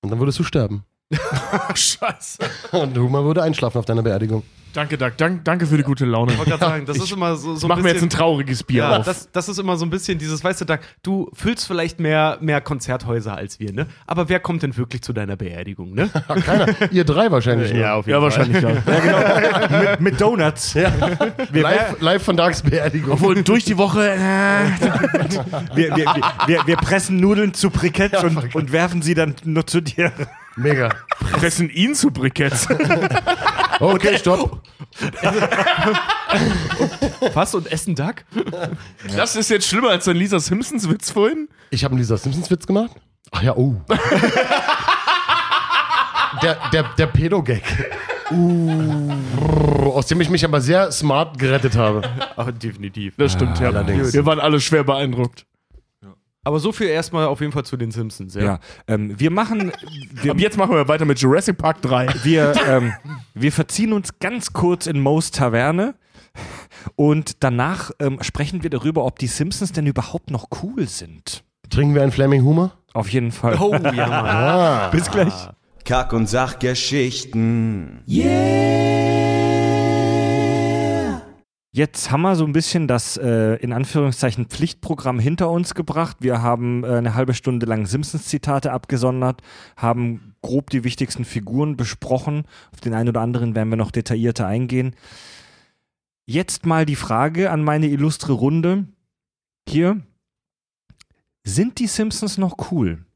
Und 0.00 0.10
dann 0.10 0.20
würdest 0.20 0.38
du 0.38 0.42
sterben. 0.42 0.84
Scheiße. 1.74 2.38
Und 2.72 2.98
Homer 2.98 3.24
würde 3.24 3.42
einschlafen 3.42 3.78
auf 3.78 3.84
deiner 3.84 4.02
Beerdigung. 4.02 4.42
Danke, 4.74 4.96
Doug. 4.96 5.10
Dank, 5.18 5.44
danke 5.44 5.66
für 5.66 5.76
die 5.76 5.82
gute 5.82 6.06
Laune. 6.06 6.32
Ich 6.32 6.38
wollte 6.38 6.52
gerade 6.52 6.64
sagen, 6.64 6.86
das 6.86 6.96
ist 6.96 7.12
immer 7.12 7.36
so, 7.36 7.54
so 7.56 7.68
Mach 7.68 7.76
mir 7.76 7.88
jetzt 7.88 7.90
ein 8.02 8.08
bisschen- 8.08 8.08
trauriges 8.08 8.62
Bier 8.62 8.84
ja, 8.84 8.96
auf. 9.00 9.04
das, 9.04 9.30
das 9.30 9.50
ist 9.50 9.58
immer 9.58 9.76
so 9.76 9.84
ein 9.84 9.90
bisschen 9.90 10.16
dieses, 10.16 10.42
weißt 10.42 10.62
du, 10.62 10.64
Doug, 10.64 10.78
du 11.02 11.30
füllst 11.34 11.66
vielleicht 11.66 12.00
mehr, 12.00 12.38
mehr 12.40 12.62
Konzerthäuser 12.62 13.36
als 13.36 13.60
wir, 13.60 13.70
ne? 13.74 13.86
Aber 14.06 14.30
wer 14.30 14.40
kommt 14.40 14.62
denn 14.62 14.74
wirklich 14.78 15.02
zu 15.02 15.12
deiner 15.12 15.36
Beerdigung, 15.36 15.92
ne? 15.92 16.08
Keiner. 16.46 16.68
Ihr 16.90 17.04
drei 17.04 17.30
wahrscheinlich. 17.30 17.70
nur. 17.74 17.92
auf 17.92 18.06
ja, 18.06 18.22
wahrscheinlich 18.22 18.62
ja. 18.62 18.70
mit, 19.90 20.00
mit 20.00 20.18
Donuts. 20.22 20.72
Ja. 20.72 20.90
live, 21.52 22.00
live 22.00 22.22
von 22.22 22.38
Dags 22.38 22.62
Beerdigung. 22.62 23.12
Obwohl 23.12 23.42
durch 23.42 23.64
die 23.66 23.76
Woche. 23.76 24.08
Äh, 24.12 24.16
Wir, 25.74 25.94
wir, 25.96 25.96
wir, 25.96 26.22
wir, 26.46 26.66
wir 26.66 26.76
pressen 26.76 27.18
Nudeln 27.20 27.52
zu 27.52 27.68
Briketts 27.68 28.24
und, 28.24 28.54
und 28.54 28.72
werfen 28.72 29.02
sie 29.02 29.12
dann 29.12 29.34
nur 29.44 29.66
zu 29.66 29.82
dir. 29.82 30.12
Mega. 30.56 30.90
pressen 31.32 31.70
ihn 31.70 31.94
zu 31.94 32.10
Briketts. 32.10 32.68
Okay, 33.80 34.16
stopp. 34.16 34.62
Was 37.34 37.54
und 37.56 37.72
essen 37.72 37.96
Duck? 37.96 38.16
Das 39.16 39.34
ist 39.34 39.50
jetzt 39.50 39.66
schlimmer 39.66 39.90
als 39.90 40.04
dein 40.04 40.14
Lisa 40.14 40.38
Simpsons-Witz 40.38 41.10
vorhin. 41.10 41.48
Ich 41.70 41.82
habe 41.82 41.92
einen 41.92 41.98
Lisa 41.98 42.16
Simpsons-Witz 42.16 42.66
gemacht. 42.68 42.92
Ach 43.32 43.42
ja, 43.42 43.56
oh. 43.56 43.74
der, 46.42 46.58
der, 46.72 46.84
der 46.96 47.06
Pedo-Gag. 47.06 47.64
Uh. 48.30 49.10
Aus 49.94 50.06
dem 50.06 50.20
ich 50.20 50.30
mich 50.30 50.44
aber 50.44 50.60
sehr 50.60 50.92
smart 50.92 51.38
gerettet 51.38 51.76
habe. 51.76 52.02
Ach, 52.36 52.52
definitiv. 52.52 53.14
Das 53.16 53.32
stimmt, 53.32 53.58
ja. 53.58 53.66
allerdings. 53.68 54.12
Wir 54.12 54.24
waren 54.26 54.38
alle 54.38 54.60
schwer 54.60 54.84
beeindruckt. 54.84 55.44
Aber 56.44 56.58
so 56.58 56.72
viel 56.72 56.88
erstmal 56.88 57.26
auf 57.26 57.40
jeden 57.40 57.52
Fall 57.52 57.64
zu 57.64 57.76
den 57.76 57.92
Simpsons, 57.92 58.34
ja. 58.34 58.42
Ja, 58.42 58.58
ähm, 58.88 59.18
wir 59.18 59.30
machen, 59.30 59.70
wir, 60.10 60.32
Ab 60.32 60.40
jetzt 60.40 60.56
machen 60.58 60.74
wir 60.74 60.88
weiter 60.88 61.04
mit 61.04 61.20
Jurassic 61.20 61.56
Park 61.56 61.82
3. 61.82 62.08
wir, 62.24 62.52
ähm, 62.68 62.92
wir 63.34 63.52
verziehen 63.52 63.92
uns 63.92 64.18
ganz 64.18 64.52
kurz 64.52 64.86
in 64.88 65.00
Moe's 65.00 65.30
Taverne 65.30 65.94
und 66.96 67.44
danach 67.44 67.92
ähm, 68.00 68.18
sprechen 68.22 68.64
wir 68.64 68.70
darüber, 68.70 69.04
ob 69.04 69.20
die 69.20 69.28
Simpsons 69.28 69.70
denn 69.70 69.86
überhaupt 69.86 70.30
noch 70.32 70.48
cool 70.62 70.88
sind. 70.88 71.44
Trinken 71.70 71.94
wir 71.94 72.02
einen 72.02 72.12
Flaming 72.12 72.42
Humor? 72.42 72.72
Auf 72.92 73.08
jeden 73.08 73.30
Fall. 73.30 73.56
Oh, 73.60 73.74
ja. 73.74 73.92
Ah. 74.86 74.88
Bis 74.90 75.10
gleich. 75.10 75.48
Kack- 75.84 76.12
und 76.12 76.28
Sachgeschichten. 76.28 78.02
Jetzt 81.74 82.10
haben 82.10 82.20
wir 82.20 82.36
so 82.36 82.44
ein 82.44 82.52
bisschen 82.52 82.86
das 82.86 83.16
äh, 83.16 83.54
in 83.56 83.72
Anführungszeichen 83.72 84.44
Pflichtprogramm 84.44 85.18
hinter 85.18 85.48
uns 85.48 85.74
gebracht. 85.74 86.18
Wir 86.20 86.42
haben 86.42 86.84
äh, 86.84 86.88
eine 86.88 87.14
halbe 87.14 87.32
Stunde 87.32 87.64
lang 87.64 87.86
Simpsons-Zitate 87.86 88.72
abgesondert, 88.72 89.40
haben 89.78 90.34
grob 90.42 90.68
die 90.68 90.84
wichtigsten 90.84 91.24
Figuren 91.24 91.78
besprochen. 91.78 92.44
Auf 92.72 92.80
den 92.80 92.92
einen 92.92 93.08
oder 93.08 93.22
anderen 93.22 93.54
werden 93.54 93.70
wir 93.70 93.78
noch 93.78 93.90
detaillierter 93.90 94.46
eingehen. 94.46 94.94
Jetzt 96.26 96.66
mal 96.66 96.84
die 96.84 96.94
Frage 96.96 97.50
an 97.50 97.64
meine 97.64 97.86
illustre 97.86 98.34
Runde. 98.34 98.86
Hier. 99.66 100.02
Sind 101.42 101.78
die 101.78 101.86
Simpsons 101.86 102.36
noch 102.36 102.70
cool? 102.70 103.06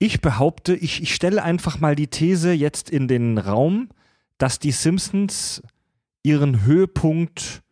Ich 0.00 0.20
behaupte, 0.20 0.74
ich, 0.74 1.02
ich 1.02 1.14
stelle 1.14 1.40
einfach 1.40 1.78
mal 1.78 1.94
die 1.94 2.08
These 2.08 2.52
jetzt 2.52 2.90
in 2.90 3.06
den 3.06 3.38
Raum, 3.38 3.90
dass 4.38 4.58
die 4.58 4.72
Simpsons 4.72 5.62
ihren 6.24 6.64
Höhepunkt 6.64 7.62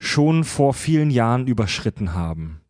schon 0.00 0.44
vor 0.44 0.74
vielen 0.74 1.10
Jahren 1.10 1.46
überschritten 1.46 2.14
haben. 2.14 2.60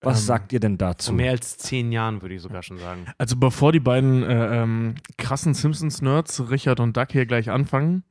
Was 0.00 0.20
Ähm, 0.20 0.26
sagt 0.26 0.52
ihr 0.52 0.60
denn 0.60 0.78
Vor 0.78 0.88
dazu? 0.88 1.12
mehr 1.12 1.30
als 1.30 1.56
zehn 1.56 1.90
Jahren, 1.92 2.20
würde 2.22 2.34
ich 2.34 2.42
sogar 2.42 2.62
schon 2.62 2.78
sagen. 2.78 3.06
Also 3.18 3.36
bevor 3.36 3.72
die 3.72 3.80
beiden 3.80 4.22
äh, 4.22 4.62
ähm, 4.62 4.94
krassen 5.16 5.54
Simpsons-Nerds, 5.54 6.50
Richard 6.50 6.80
und 6.80 6.96
Doug, 6.96 7.06
hier 7.10 7.24
gleich 7.24 7.48
anfangen, 7.50 8.04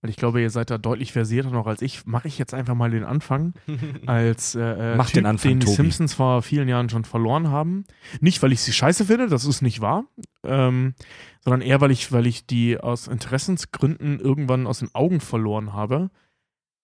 weil 0.00 0.10
ich 0.10 0.16
glaube, 0.16 0.40
ihr 0.40 0.50
seid 0.50 0.70
da 0.70 0.78
deutlich 0.78 1.12
versierter 1.12 1.50
noch 1.50 1.66
als 1.66 1.82
ich, 1.82 2.06
mache 2.06 2.28
ich 2.28 2.38
jetzt 2.38 2.54
einfach 2.54 2.74
mal 2.76 2.90
den 2.90 3.02
Anfang. 3.04 3.54
als 4.06 4.54
äh, 4.54 4.92
äh, 4.92 4.96
Mach 4.96 5.10
den 5.10 5.24
Typ, 5.24 5.26
Anfang, 5.26 5.50
den 5.50 5.60
die 5.60 5.66
Tobi. 5.66 5.76
Simpsons 5.76 6.14
vor 6.14 6.42
vielen 6.42 6.68
Jahren 6.68 6.88
schon 6.88 7.04
verloren 7.04 7.48
haben. 7.48 7.84
Nicht, 8.20 8.40
weil 8.42 8.52
ich 8.52 8.60
sie 8.60 8.72
scheiße 8.72 9.04
finde, 9.06 9.26
das 9.28 9.44
ist 9.44 9.60
nicht 9.60 9.80
wahr, 9.80 10.04
ähm, 10.44 10.94
sondern 11.40 11.62
eher, 11.62 11.80
weil 11.80 11.90
ich, 11.90 12.12
weil 12.12 12.26
ich 12.28 12.46
die 12.46 12.78
aus 12.78 13.08
Interessensgründen 13.08 14.20
irgendwann 14.20 14.66
aus 14.68 14.78
den 14.80 14.94
Augen 14.94 15.20
verloren 15.20 15.72
habe. 15.72 16.10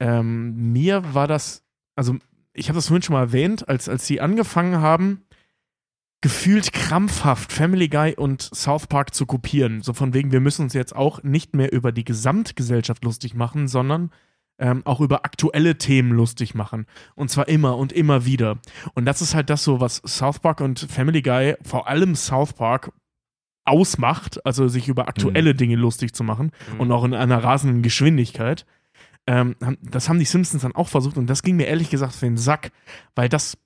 Ähm, 0.01 0.73
mir 0.73 1.15
war 1.15 1.27
das, 1.27 1.65
also 1.95 2.17
ich 2.53 2.69
habe 2.69 2.77
das 2.77 2.89
vorhin 2.89 3.03
schon 3.03 3.15
mal 3.15 3.21
erwähnt, 3.21 3.69
als, 3.69 3.89
als 3.89 4.07
sie 4.07 4.21
angefangen 4.21 4.81
haben, 4.81 5.23
gefühlt 6.23 6.73
krampfhaft 6.73 7.53
Family 7.53 7.89
Guy 7.89 8.15
und 8.17 8.43
South 8.43 8.87
Park 8.87 9.15
zu 9.15 9.27
kopieren. 9.27 9.83
So 9.83 9.93
von 9.93 10.15
wegen, 10.15 10.33
wir 10.33 10.41
müssen 10.41 10.63
uns 10.63 10.73
jetzt 10.73 10.97
auch 10.97 11.23
nicht 11.23 11.55
mehr 11.55 11.73
über 11.73 11.93
die 11.93 12.05
Gesamtgesellschaft 12.05 13.05
lustig 13.05 13.35
machen, 13.35 13.69
sondern 13.69 14.11
ähm, 14.59 14.83
auch 14.87 15.01
über 15.01 15.25
aktuelle 15.25 15.77
Themen 15.77 16.13
lustig 16.13 16.55
machen. 16.55 16.87
Und 17.15 17.31
zwar 17.31 17.49
immer 17.49 17.77
und 17.77 17.93
immer 17.93 18.25
wieder. 18.25 18.59
Und 18.95 19.05
das 19.05 19.21
ist 19.21 19.35
halt 19.35 19.51
das 19.51 19.63
so, 19.63 19.81
was 19.81 19.97
South 20.07 20.41
Park 20.41 20.61
und 20.61 20.81
Family 20.81 21.23
Guy, 21.23 21.57
vor 21.63 21.89
allem 21.89 22.15
South 22.15 22.55
Park, 22.55 22.93
ausmacht, 23.67 24.45
also 24.47 24.69
sich 24.69 24.89
über 24.89 25.09
aktuelle 25.09 25.55
Dinge 25.55 25.77
lustig 25.77 26.15
zu 26.15 26.23
machen 26.23 26.53
und 26.79 26.93
auch 26.93 27.05
in 27.05 27.15
einer 27.15 27.43
rasenden 27.43 27.83
Geschwindigkeit. 27.83 28.65
Ähm, 29.27 29.57
das 29.83 30.09
haben 30.09 30.19
die 30.19 30.25
Simpsons 30.25 30.63
dann 30.63 30.75
auch 30.75 30.89
versucht 30.89 31.17
und 31.17 31.27
das 31.29 31.43
ging 31.43 31.57
mir 31.57 31.67
ehrlich 31.67 31.91
gesagt 31.91 32.15
für 32.15 32.27
den 32.27 32.37
Sack, 32.37 32.71
weil 33.15 33.29
das 33.29 33.59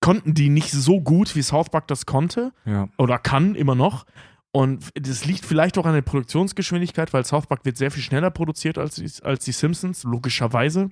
konnten 0.00 0.34
die 0.34 0.48
nicht 0.48 0.70
so 0.70 1.00
gut, 1.00 1.34
wie 1.34 1.42
South 1.42 1.70
Park 1.70 1.88
das 1.88 2.06
konnte 2.06 2.52
Ja. 2.64 2.88
oder 2.98 3.18
kann 3.18 3.54
immer 3.56 3.74
noch. 3.74 4.04
Und 4.52 4.88
das 4.94 5.24
liegt 5.24 5.44
vielleicht 5.44 5.76
auch 5.78 5.84
an 5.86 5.94
der 5.94 6.02
Produktionsgeschwindigkeit, 6.02 7.12
weil 7.12 7.24
South 7.24 7.46
Park 7.46 7.64
wird 7.64 7.76
sehr 7.76 7.90
viel 7.90 8.02
schneller 8.02 8.30
produziert 8.30 8.78
als 8.78 8.94
die, 8.94 9.10
als 9.22 9.44
die 9.44 9.52
Simpsons, 9.52 10.04
logischerweise. 10.04 10.88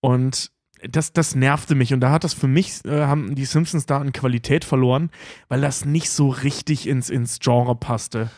Und 0.00 0.50
das, 0.88 1.12
das 1.12 1.34
nervte 1.34 1.74
mich. 1.74 1.92
Und 1.92 2.00
da 2.00 2.10
hat 2.10 2.24
das 2.24 2.34
für 2.34 2.48
mich, 2.48 2.84
äh, 2.84 3.06
haben 3.06 3.34
die 3.34 3.44
Simpsons 3.44 3.86
da 3.86 3.98
an 3.98 4.12
Qualität 4.12 4.64
verloren, 4.64 5.10
weil 5.48 5.60
das 5.60 5.84
nicht 5.84 6.10
so 6.10 6.28
richtig 6.28 6.88
ins, 6.88 7.10
ins 7.10 7.38
Genre 7.40 7.76
passte. 7.76 8.30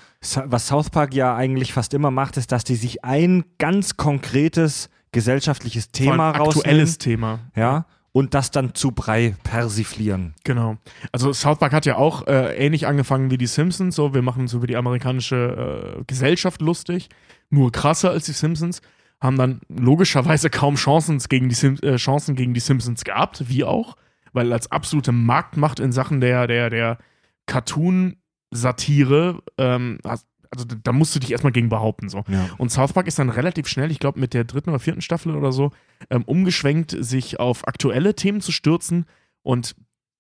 Was 0.47 0.69
South 0.69 0.91
Park 0.91 1.15
ja 1.15 1.37
eigentlich 1.37 1.73
fast 1.73 1.95
immer 1.95 2.11
macht, 2.11 2.37
ist, 2.37 2.51
dass 2.51 2.65
die 2.65 2.77
sich 2.77 3.05
ein 3.05 3.45
ganz 3.59 3.97
konkretes 3.97 4.89
gesellschaftliches 5.13 5.91
Thema 5.93 6.31
aktuelles 6.31 6.95
rausnehmen 6.95 6.99
Thema. 6.99 7.41
ja, 7.55 7.87
und 8.17 8.33
das 8.33 8.51
dann 8.51 8.75
zu 8.75 8.93
Brei 8.93 9.37
persiflieren. 9.45 10.35
Genau. 10.43 10.79
Also 11.13 11.35
South 11.35 11.59
Park 11.59 11.75
hat 11.75 11.85
ja 11.85 11.97
auch 11.97 12.27
äh, 12.27 12.57
ähnlich 12.57 12.87
angefangen 12.87 13.31
wie 13.31 13.37
die 13.37 13.47
Simpsons. 13.47 13.95
So, 13.95 14.15
wir 14.15 14.23
machen 14.23 14.41
uns 14.41 14.55
über 14.55 14.67
die 14.67 14.77
amerikanische 14.77 15.99
äh, 15.99 16.05
Gesellschaft 16.07 16.63
lustig, 16.63 17.11
nur 17.51 17.71
krasser 17.73 18.11
als 18.11 18.25
die 18.25 18.33
Simpsons. 18.33 18.81
Haben 19.21 19.37
dann 19.39 19.61
logischerweise 19.69 20.51
kaum 20.51 20.75
Chancen 20.77 21.19
gegen 21.29 21.49
die, 21.49 21.55
Sim 21.55 21.77
äh, 21.83 21.97
Chancen 21.97 22.37
gegen 22.37 22.53
die 22.55 22.61
Simpsons 22.61 23.03
gehabt, 23.05 23.49
wie 23.49 23.65
auch, 23.65 23.97
weil 24.33 24.53
als 24.53 24.71
absolute 24.71 25.13
Marktmacht 25.13 25.81
in 25.81 25.91
Sachen 25.93 26.21
der, 26.21 26.47
der, 26.47 26.69
der 26.71 26.99
Cartoon-Satire, 27.47 29.43
ähm, 29.59 29.99
also 30.05 30.65
da- 30.65 30.77
da 30.83 30.93
musst 30.93 31.15
du 31.15 31.19
dich 31.21 31.33
erstmal 31.33 31.53
gegen 31.53 31.69
behaupten. 31.69 32.09
So. 32.09 32.25
Ja. 32.29 32.49
Und 32.59 32.71
South 32.71 32.93
Park 32.93 33.07
ist 33.07 33.19
dann 33.19 33.31
relativ 33.31 33.67
schnell, 33.69 33.91
ich 33.91 33.99
glaube 33.99 34.21
mit 34.21 34.33
der 34.35 34.45
dritten 34.45 34.71
oder 34.71 34.79
vierten 34.79 35.01
Staffel 35.01 35.35
oder 35.35 35.53
so, 35.53 35.73
ähm, 36.11 36.23
umgeschwenkt, 36.25 36.95
sich 36.99 37.41
auf 37.41 37.67
aktuelle 37.67 38.15
Themen 38.15 38.41
zu 38.41 38.53
stürzen. 38.53 39.07
Und 39.43 39.75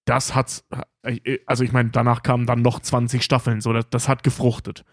das 0.04 0.34
hat, 0.34 0.64
also 1.46 1.64
ich 1.64 1.72
meine, 1.72 1.90
danach 1.90 2.22
kamen 2.22 2.46
dann 2.46 2.62
noch 2.62 2.80
20 2.80 3.22
Staffeln, 3.22 3.60
so, 3.60 3.72
das, 3.72 3.86
das 3.90 4.08
hat 4.08 4.22
gefruchtet. 4.22 4.84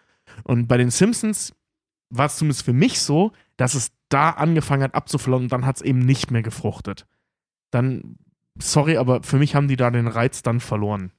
Und 0.44 0.68
bei 0.68 0.78
den 0.78 0.90
Simpsons 0.90 1.54
war 2.10 2.28
es 2.28 2.38
zumindest 2.38 2.66
für 2.66 2.74
mich 2.74 3.00
so, 3.02 3.32
dass 3.58 3.74
es 3.74 3.92
da 4.10 4.32
angefangen 4.32 4.84
hat 4.84 4.96
abzuflauen 4.96 5.44
und 5.44 5.52
dann 5.52 5.66
hat 5.66 5.78
es 5.78 5.82
eben 5.82 6.00
nicht 6.00 6.32
mehr 6.32 6.44
gefruchtet. 6.44 7.08
dann, 7.72 8.18
sorry, 8.60 8.98
aber 8.98 9.24
für 9.24 9.38
mich 9.38 9.56
haben 9.56 9.68
die 9.68 9.76
da 9.76 9.90
den 9.90 10.08
Reiz 10.08 10.44
dann 10.44 10.60
verloren. 10.60 11.12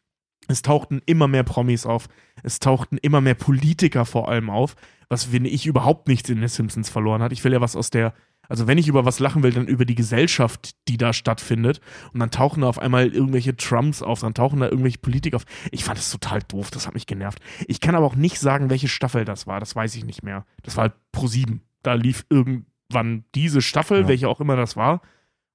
Es 0.48 0.62
tauchten 0.62 1.00
immer 1.06 1.28
mehr 1.28 1.42
Promis 1.42 1.86
auf, 1.86 2.08
es 2.42 2.58
tauchten 2.60 2.98
immer 2.98 3.20
mehr 3.20 3.34
Politiker 3.34 4.04
vor 4.04 4.28
allem 4.28 4.50
auf, 4.50 4.76
was 5.08 5.24
finde 5.24 5.50
ich 5.50 5.66
überhaupt 5.66 6.08
nichts 6.08 6.28
in 6.30 6.40
den 6.40 6.48
Simpsons 6.48 6.88
verloren 6.90 7.22
hat. 7.22 7.32
Ich 7.32 7.42
will 7.44 7.52
ja 7.52 7.60
was 7.60 7.76
aus 7.76 7.90
der, 7.90 8.12
also 8.48 8.66
wenn 8.66 8.76
ich 8.78 8.88
über 8.88 9.04
was 9.04 9.20
lachen 9.20 9.42
will, 9.42 9.52
dann 9.52 9.66
über 9.66 9.84
die 9.84 9.94
Gesellschaft, 9.94 10.74
die 10.88 10.98
da 10.98 11.12
stattfindet. 11.12 11.80
Und 12.12 12.20
dann 12.20 12.30
tauchen 12.30 12.60
da 12.62 12.68
auf 12.68 12.78
einmal 12.78 13.08
irgendwelche 13.08 13.56
Trumps 13.56 14.02
auf, 14.02 14.20
dann 14.20 14.34
tauchen 14.34 14.60
da 14.60 14.66
irgendwelche 14.66 14.98
Politiker 14.98 15.36
auf. 15.36 15.44
Ich 15.70 15.84
fand 15.84 15.98
das 15.98 16.10
total 16.10 16.40
doof, 16.42 16.70
das 16.70 16.86
hat 16.86 16.94
mich 16.94 17.06
genervt. 17.06 17.38
Ich 17.68 17.80
kann 17.80 17.94
aber 17.94 18.06
auch 18.06 18.16
nicht 18.16 18.38
sagen, 18.38 18.70
welche 18.70 18.88
Staffel 18.88 19.24
das 19.24 19.46
war, 19.46 19.60
das 19.60 19.74
weiß 19.74 19.94
ich 19.94 20.04
nicht 20.04 20.22
mehr. 20.22 20.44
Das 20.62 20.76
war 20.76 20.82
halt 20.82 20.94
Pro 21.12 21.26
7. 21.26 21.62
Da 21.82 21.94
lief 21.94 22.26
irgendwann 22.28 23.24
diese 23.34 23.62
Staffel, 23.62 24.02
Ja. 24.02 24.08
welche 24.08 24.28
auch 24.28 24.40
immer 24.40 24.56
das 24.56 24.76
war. 24.76 25.00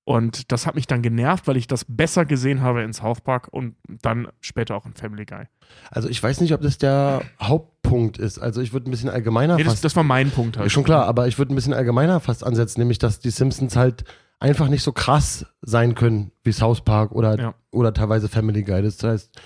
Und 0.10 0.52
das 0.52 0.66
hat 0.66 0.74
mich 0.74 0.88
dann 0.88 1.04
genervt, 1.04 1.46
weil 1.48 1.56
ich 1.56 1.68
das 1.68 1.86
besser 1.88 2.26
gesehen 2.26 2.62
habe 2.62 2.82
in 2.82 2.94
South 2.94 3.22
Park 3.22 3.48
und 3.52 3.76
dann 4.02 4.28
später 4.42 4.76
auch 4.76 4.88
in 4.88 4.96
Family 4.96 5.24
Guy. 5.24 5.44
Also 5.92 6.10
ich 6.10 6.22
weiß 6.24 6.42
nicht, 6.42 6.52
ob 6.52 6.62
das 6.62 6.80
der 6.80 7.22
Hauptpunkt 7.40 8.18
ist. 8.18 8.40
Also 8.40 8.60
ich 8.60 8.74
würde 8.74 8.90
ein 8.90 8.92
bisschen 8.92 9.10
allgemeiner 9.12 9.56
Nee, 9.56 9.64
das, 9.66 9.74
fast. 9.74 9.86
das 9.86 9.96
war 9.96 10.04
mein 10.04 10.32
Punkt 10.32 10.58
halt. 10.58 10.72
Schon 10.72 10.84
klar, 10.84 11.06
aber 11.06 11.28
ich 11.28 11.38
würde 11.38 11.54
ein 11.54 11.56
bisschen 11.56 11.76
allgemeiner 11.76 12.20
fast 12.22 12.44
ansetzen, 12.44 12.80
nämlich 12.80 12.98
dass 12.98 13.20
die 13.20 13.30
Simpsons 13.30 13.76
halt 13.76 14.04
einfach 14.40 14.68
nicht 14.68 14.82
so 14.82 14.94
krass 14.94 15.46
sein 15.62 15.94
können 15.94 16.32
wie 16.44 16.54
South 16.54 16.82
Park 16.82 17.12
oder, 17.12 17.38
Ja. 17.40 17.54
oder 17.72 17.94
teilweise 17.94 18.30
Family 18.30 18.64
Guy. 18.64 18.82
Das 18.82 19.04
heißt, 19.04 19.40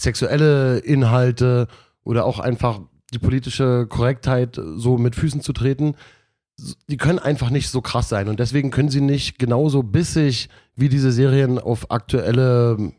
sexuelle 0.00 0.78
Inhalte 0.78 1.68
oder 2.02 2.24
auch 2.24 2.40
einfach 2.40 2.80
die 3.14 3.20
politische 3.20 3.86
Korrektheit 3.88 4.60
so 4.74 4.98
mit 4.98 5.14
Füßen 5.14 5.42
zu 5.42 5.52
treten, 5.52 5.94
die 6.88 6.96
können 6.96 7.18
einfach 7.18 7.50
nicht 7.50 7.68
so 7.70 7.80
krass 7.80 8.08
sein 8.08 8.28
und 8.28 8.40
deswegen 8.40 8.70
können 8.70 8.88
sie 8.88 9.00
nicht 9.00 9.38
genauso 9.38 9.82
bissig 9.82 10.48
wie 10.76 10.88
diese 10.88 11.12
Serien 11.12 11.58
auf 11.58 11.90
aktuelle 11.90 12.92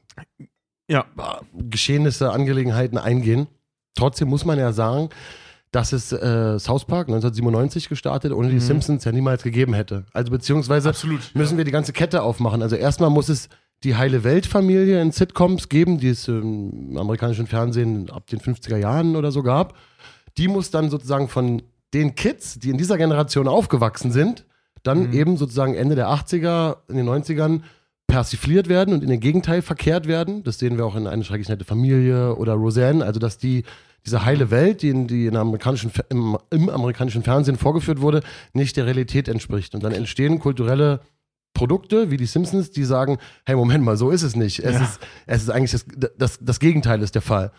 Ja. 0.89 1.05
Geschehnisse, 1.53 2.31
Angelegenheiten 2.31 2.97
eingehen. 2.97 3.47
Trotzdem 3.95 4.29
muss 4.29 4.45
man 4.45 4.57
ja 4.59 4.71
sagen, 4.71 5.09
dass 5.71 5.93
es 5.93 6.11
äh, 6.11 6.57
South 6.57 6.85
Park 6.85 7.09
1997 7.09 7.89
gestartet 7.89 8.31
ohne 8.31 8.47
die 8.49 8.55
Mhm. 8.55 8.59
Simpsons 8.61 9.03
ja 9.03 9.11
niemals 9.11 9.43
gegeben 9.43 9.73
hätte. 9.73 10.05
Also 10.13 10.31
beziehungsweise 10.31 10.89
Absolut. 10.89 11.19
müssen 11.35 11.57
wir 11.57 11.65
die 11.65 11.71
ganze 11.71 11.93
Kette 11.93 12.23
aufmachen. 12.23 12.61
Also 12.63 12.75
erstmal 12.75 13.09
muss 13.11 13.29
es 13.29 13.49
die 13.83 13.95
heile 13.95 14.23
Weltfamilie 14.23 14.99
in 15.01 15.11
Sitcoms 15.11 15.69
geben, 15.69 15.99
die 15.99 16.09
es 16.09 16.27
im 16.27 16.97
amerikanischen 16.97 17.45
Fernsehen 17.45 18.09
ab 18.09 18.25
den 18.27 18.39
50er 18.39 18.77
Jahren 18.77 19.15
oder 19.15 19.31
so 19.31 19.43
gab. 19.43 19.75
Die 20.37 20.47
muss 20.47 20.71
dann 20.71 20.89
sozusagen 20.89 21.27
von 21.27 21.61
den 21.93 22.15
Kids, 22.15 22.59
die 22.59 22.69
in 22.69 22.77
dieser 22.77 22.97
Generation 22.97 23.47
aufgewachsen 23.47 24.11
sind, 24.11 24.45
dann 24.83 25.07
Mhm. 25.07 25.13
eben 25.13 25.37
sozusagen 25.37 25.73
Ende 25.75 25.95
der 25.95 26.07
80er, 26.09 26.77
in 26.87 26.95
den 26.97 27.05
90ern 27.05 27.63
persifliert 28.07 28.69
werden 28.69 28.93
und 28.93 29.03
in 29.03 29.09
den 29.09 29.19
Gegenteil 29.19 29.61
verkehrt 29.61 30.07
werden. 30.07 30.43
Das 30.43 30.57
sehen 30.59 30.77
wir 30.77 30.85
auch 30.85 30.95
in 30.95 31.05
eine 31.07 31.23
schrecklich 31.23 31.49
nette 31.49 31.65
Familie 31.65 32.35
oder 32.35 32.53
Roseanne, 32.53 33.05
also 33.05 33.19
dass 33.19 33.37
die 33.37 33.63
diese 34.05 34.23
heile 34.23 34.49
Welt, 34.49 34.81
die, 34.81 34.89
in, 34.89 35.07
die 35.07 35.25
in 35.27 35.35
amerikanischen, 35.35 35.91
im, 36.09 36.37
im 36.51 36.69
amerikanischen 36.69 37.21
Fernsehen 37.21 37.57
vorgeführt 37.57 37.99
wurde, 37.99 38.21
nicht 38.53 38.77
der 38.77 38.85
Realität 38.85 39.27
entspricht. 39.27 39.75
Und 39.75 39.83
dann 39.83 39.91
entstehen 39.91 40.39
kulturelle 40.39 41.01
Produkte 41.53 42.09
wie 42.09 42.15
die 42.17 42.25
Simpsons, 42.25 42.71
die 42.71 42.85
sagen, 42.85 43.17
hey, 43.45 43.55
Moment 43.55 43.83
mal, 43.83 43.97
so 43.97 44.09
ist 44.09 44.23
es 44.23 44.35
nicht. 44.37 44.59
Es, 44.59 44.75
Ja. 44.75 44.81
ist, 44.83 44.99
es 45.27 45.41
ist 45.43 45.49
eigentlich 45.49 45.71
das, 45.71 45.85
das, 46.17 46.39
das 46.41 46.59
Gegenteil 46.59 47.01
ist 47.01 47.13
der 47.15 47.21
Fall. 47.21 47.51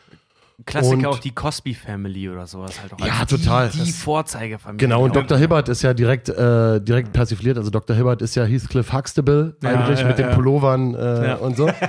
Klassiker 0.66 0.96
Und- 0.96 1.06
auch 1.06 1.18
die 1.18 1.30
Cosby 1.32 1.74
Family 1.74 2.28
oder 2.28 2.46
sowas 2.46 2.80
halt 2.80 2.92
auch. 2.94 3.00
Ja, 3.06 3.14
Also 3.20 3.36
total. 3.36 3.70
Die, 3.70 3.82
die 3.84 3.92
Vorzeigefamilie. 3.92 4.78
Genau, 4.78 5.04
und 5.04 5.16
Dr. 5.16 5.38
Hibbert 5.38 5.68
ist 5.68 5.82
ja 5.82 5.94
direkt, 5.94 6.28
äh, 6.28 6.80
direkt 6.80 7.12
persifliert. 7.12 7.56
Also 7.58 7.70
Dr. 7.70 7.96
Hibbert 7.96 8.22
ist 8.22 8.34
ja 8.34 8.44
Heathcliff 8.44 8.92
Huxtable 8.92 9.56
Ja, 9.62 9.70
eigentlich 9.70 10.00
ja, 10.00 10.06
mit 10.06 10.18
den. 10.18 10.30
Pullovern 10.30 10.94
äh, 10.94 11.28
Ja. 11.28 11.34
und 11.36 11.56
so. 11.56 11.70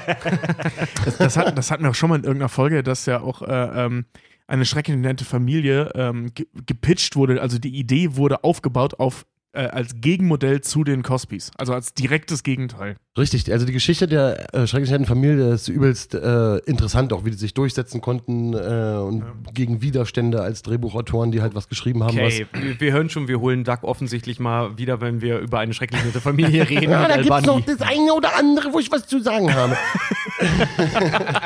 Das, 1.05 1.17
das, 1.17 1.37
hat, 1.37 1.57
das 1.57 1.71
hatten 1.71 1.83
wir 1.83 1.89
auch 1.91 1.95
schon 1.95 2.09
mal 2.09 2.17
in 2.17 2.23
irgendeiner 2.23 2.49
Folge, 2.49 2.83
dass 2.83 3.05
ja 3.05 3.21
auch 3.21 3.41
äh, 3.41 3.85
ähm, 3.85 4.05
eine 4.47 4.65
schrecklich 4.65 4.97
nette 4.97 5.25
Familie 5.25 5.91
ähm, 5.95 6.33
ge 6.33 6.45
gepitcht 6.65 7.15
wurde. 7.15 7.41
Also 7.41 7.57
die 7.59 7.75
Idee 7.77 8.15
wurde 8.15 8.43
aufgebaut 8.43 8.99
auf 8.99 9.25
äh, 9.53 9.63
als 9.67 9.95
Gegenmodell 9.95 10.61
zu 10.61 10.83
den 10.83 11.03
Cosbys. 11.03 11.51
Also 11.57 11.73
als 11.73 11.93
direktes 11.93 12.43
Gegenteil. 12.43 12.95
Richtig, 13.17 13.51
also 13.51 13.65
die 13.65 13.73
Geschichte 13.73 14.07
der 14.07 14.53
äh, 14.55 14.65
schrecklich 14.67 14.89
netten 14.89 15.05
Familie 15.05 15.51
ist 15.51 15.67
übelst 15.67 16.15
äh, 16.15 16.57
interessant, 16.59 17.11
auch 17.11 17.25
wie 17.25 17.31
die 17.31 17.35
sich 17.35 17.53
durchsetzen 17.53 17.99
konnten 17.99 18.53
äh, 18.53 18.95
und 19.01 19.25
gegen 19.53 19.81
Widerstände 19.81 20.41
als 20.41 20.61
Drehbuchautoren, 20.61 21.29
die 21.29 21.41
halt 21.41 21.53
was 21.53 21.67
geschrieben 21.67 22.05
haben. 22.05 22.17
Okay, 22.17 22.47
wir, 22.53 22.79
wir 22.79 22.93
hören 22.93 23.09
schon, 23.09 23.27
wir 23.27 23.41
holen 23.41 23.65
Duck 23.65 23.83
offensichtlich 23.83 24.39
mal 24.39 24.77
wieder, 24.77 25.01
wenn 25.01 25.19
wir 25.19 25.39
über 25.39 25.59
eine 25.59 25.73
schrecklich 25.73 26.05
nette 26.05 26.21
Familie 26.21 26.69
reden. 26.69 26.89
Ja, 26.89 27.05
da 27.09 27.15
Al 27.15 27.23
gibt's 27.23 27.45
noch 27.45 27.59
das 27.59 27.81
eine 27.81 28.13
oder 28.13 28.37
andere, 28.37 28.71
wo 28.71 28.79
ich 28.79 28.89
was 28.93 29.05
zu 29.05 29.19
sagen 29.21 29.53
habe. 29.53 29.75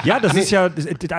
Ja, 0.06 0.20
das 0.22 0.36
ist 0.36 0.52
ja, 0.52 0.70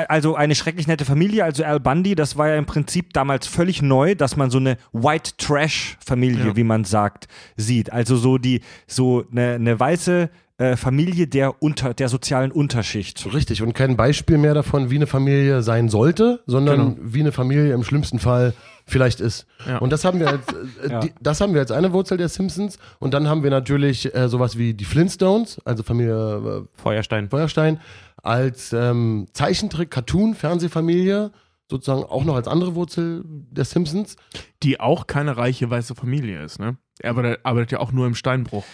also 0.09 0.34
eine 0.34 0.55
schrecklich 0.55 0.86
nette 0.86 1.05
Familie, 1.05 1.44
also 1.44 1.62
Al 1.64 1.78
Bundy, 1.80 2.14
das 2.14 2.38
war 2.38 2.49
ja 2.49 2.57
im 2.57 2.64
Prinzip 2.64 3.12
damals 3.12 3.47
völlig 3.47 3.82
neu, 3.82 4.14
dass 4.14 4.36
man 4.36 4.51
so 4.51 4.59
eine 4.59 4.78
White 4.92 5.32
Trash 5.36 5.99
Familie, 6.05 6.47
Ja. 6.47 6.57
wie 6.57 6.64
man 6.64 6.84
sagt, 6.84 7.28
sieht. 7.57 7.92
Also 7.92 8.16
so 8.16 8.38
die, 8.38 8.62
so 8.86 9.24
eine, 9.30 9.55
eine 9.55 9.78
weiße 9.78 10.30
äh, 10.59 10.76
Familie 10.76 11.26
der 11.26 11.62
unter, 11.62 11.92
der 11.92 12.09
sozialen 12.09 12.50
Unterschicht. 12.50 13.26
Richtig, 13.32 13.61
und 13.62 13.74
kein 13.74 13.96
Beispiel 13.96 14.38
mehr 14.38 14.54
davon, 14.54 14.90
wie 14.90 14.96
eine 14.96 15.07
Familie 15.07 15.62
sein 15.62 15.88
sollte, 15.90 16.42
sondern 16.46 16.94
Genau. 16.96 17.12
wie 17.12 17.20
eine 17.20 17.32
Familie 17.32 17.74
im 17.74 17.84
schlimmsten 17.84 18.18
Fall 18.18 18.54
vielleicht 18.86 19.20
ist. 19.20 19.46
Ja. 19.66 19.78
Und 19.78 19.90
das 19.92 20.04
haben 20.04 20.18
wir 20.20 20.28
als, 20.28 20.46
äh, 20.82 20.88
Ja. 20.90 21.00
die, 21.00 21.12
das 21.20 21.40
haben 21.40 21.52
wir 21.52 21.61
als 21.61 21.70
eine 21.72 21.92
Wurzel 21.92 22.16
der 22.16 22.28
Simpsons. 22.30 22.78
Und 23.00 23.12
dann 23.12 23.28
haben 23.28 23.42
wir 23.42 23.50
natürlich 23.50 24.14
äh, 24.14 24.28
sowas 24.28 24.57
wie 24.57 24.72
die 24.72 24.84
Flintstones, 24.86 25.61
also 25.66 25.82
Familie 25.82 26.64
äh, 26.64 26.80
Feuerstein. 26.80 27.28
Feuerstein, 27.28 27.80
als 28.22 28.72
ähm, 28.72 29.26
Zeichentrick, 29.34 29.90
Cartoon, 29.90 30.34
Fernsehfamilie, 30.34 31.32
sozusagen 31.70 32.04
auch 32.04 32.24
noch 32.24 32.36
als 32.36 32.48
andere 32.48 32.74
Wurzel 32.74 33.22
der 33.26 33.64
Simpsons. 33.64 34.16
Die 34.62 34.80
auch 34.80 35.07
keine 35.07 35.36
reiche 35.36 35.68
weiße 35.68 35.94
Familie 35.94 36.42
ist, 36.42 36.59
ne? 36.59 36.76
Er 37.00 37.11
arbeitet, 37.11 37.40
arbeitet 37.44 37.72
ja 37.72 37.80
auch 37.80 37.92
nur 37.92 38.07
im 38.07 38.14
Steinbruch. 38.14 38.64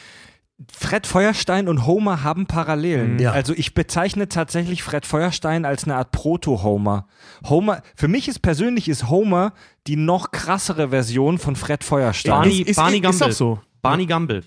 Fred 0.70 1.06
Feuerstein 1.06 1.68
und 1.68 1.86
Homer 1.86 2.22
haben 2.22 2.46
Parallelen. 2.46 3.18
Ja. 3.18 3.32
Also 3.32 3.54
ich 3.56 3.74
bezeichne 3.74 4.28
tatsächlich 4.28 4.82
Fred 4.82 5.06
Feuerstein 5.06 5.64
als 5.64 5.84
eine 5.84 5.96
Art 5.96 6.12
Proto-Homer. 6.12 7.06
Homer, 7.48 7.82
für 7.96 8.08
mich 8.08 8.28
ist 8.28 8.40
persönlich 8.40 8.88
ist 8.88 9.08
Homer 9.08 9.52
die 9.86 9.96
noch 9.96 10.30
krassere 10.30 10.90
Version 10.90 11.38
von 11.38 11.56
Fred 11.56 11.82
Feuerstein. 11.82 12.32
Barney- 12.32 12.60
ist, 12.60 12.68
ist, 12.70 12.76
Barney 12.76 12.98
ist 12.98 13.02
Gumble. 13.18 13.32
so. 13.32 13.60
Barney 13.80 14.06
Gumble 14.06 14.44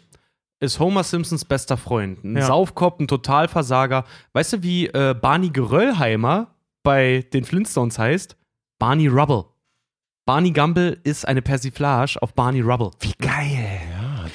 ist 0.61 0.80
Homer 0.80 1.03
Simpsons 1.03 1.43
bester 1.43 1.76
Freund. 1.78 2.24
Ein 2.24 2.38
Ja. 2.38 2.45
Saufkopf, 2.45 2.99
ein 2.99 3.07
Totalversager. 3.07 4.05
Weißt 4.34 4.53
du, 4.53 4.63
wie 4.63 4.88
äh, 4.88 5.13
Barney 5.20 5.49
Geröllheimer 5.49 6.47
bei 6.84 7.26
den 7.34 7.43
Flintstones 7.43 7.99
heißt? 7.99 8.38
Barney 8.80 9.07
Rubble. 9.07 9.45
Barney 10.26 10.51
Gumble 10.51 10.97
ist 11.03 11.28
eine 11.28 11.41
Persiflage 11.41 12.18
auf 12.22 12.34
Barney 12.34 12.61
Rubble. 12.61 12.91
Wie 13.01 13.13
geil. 13.20 13.80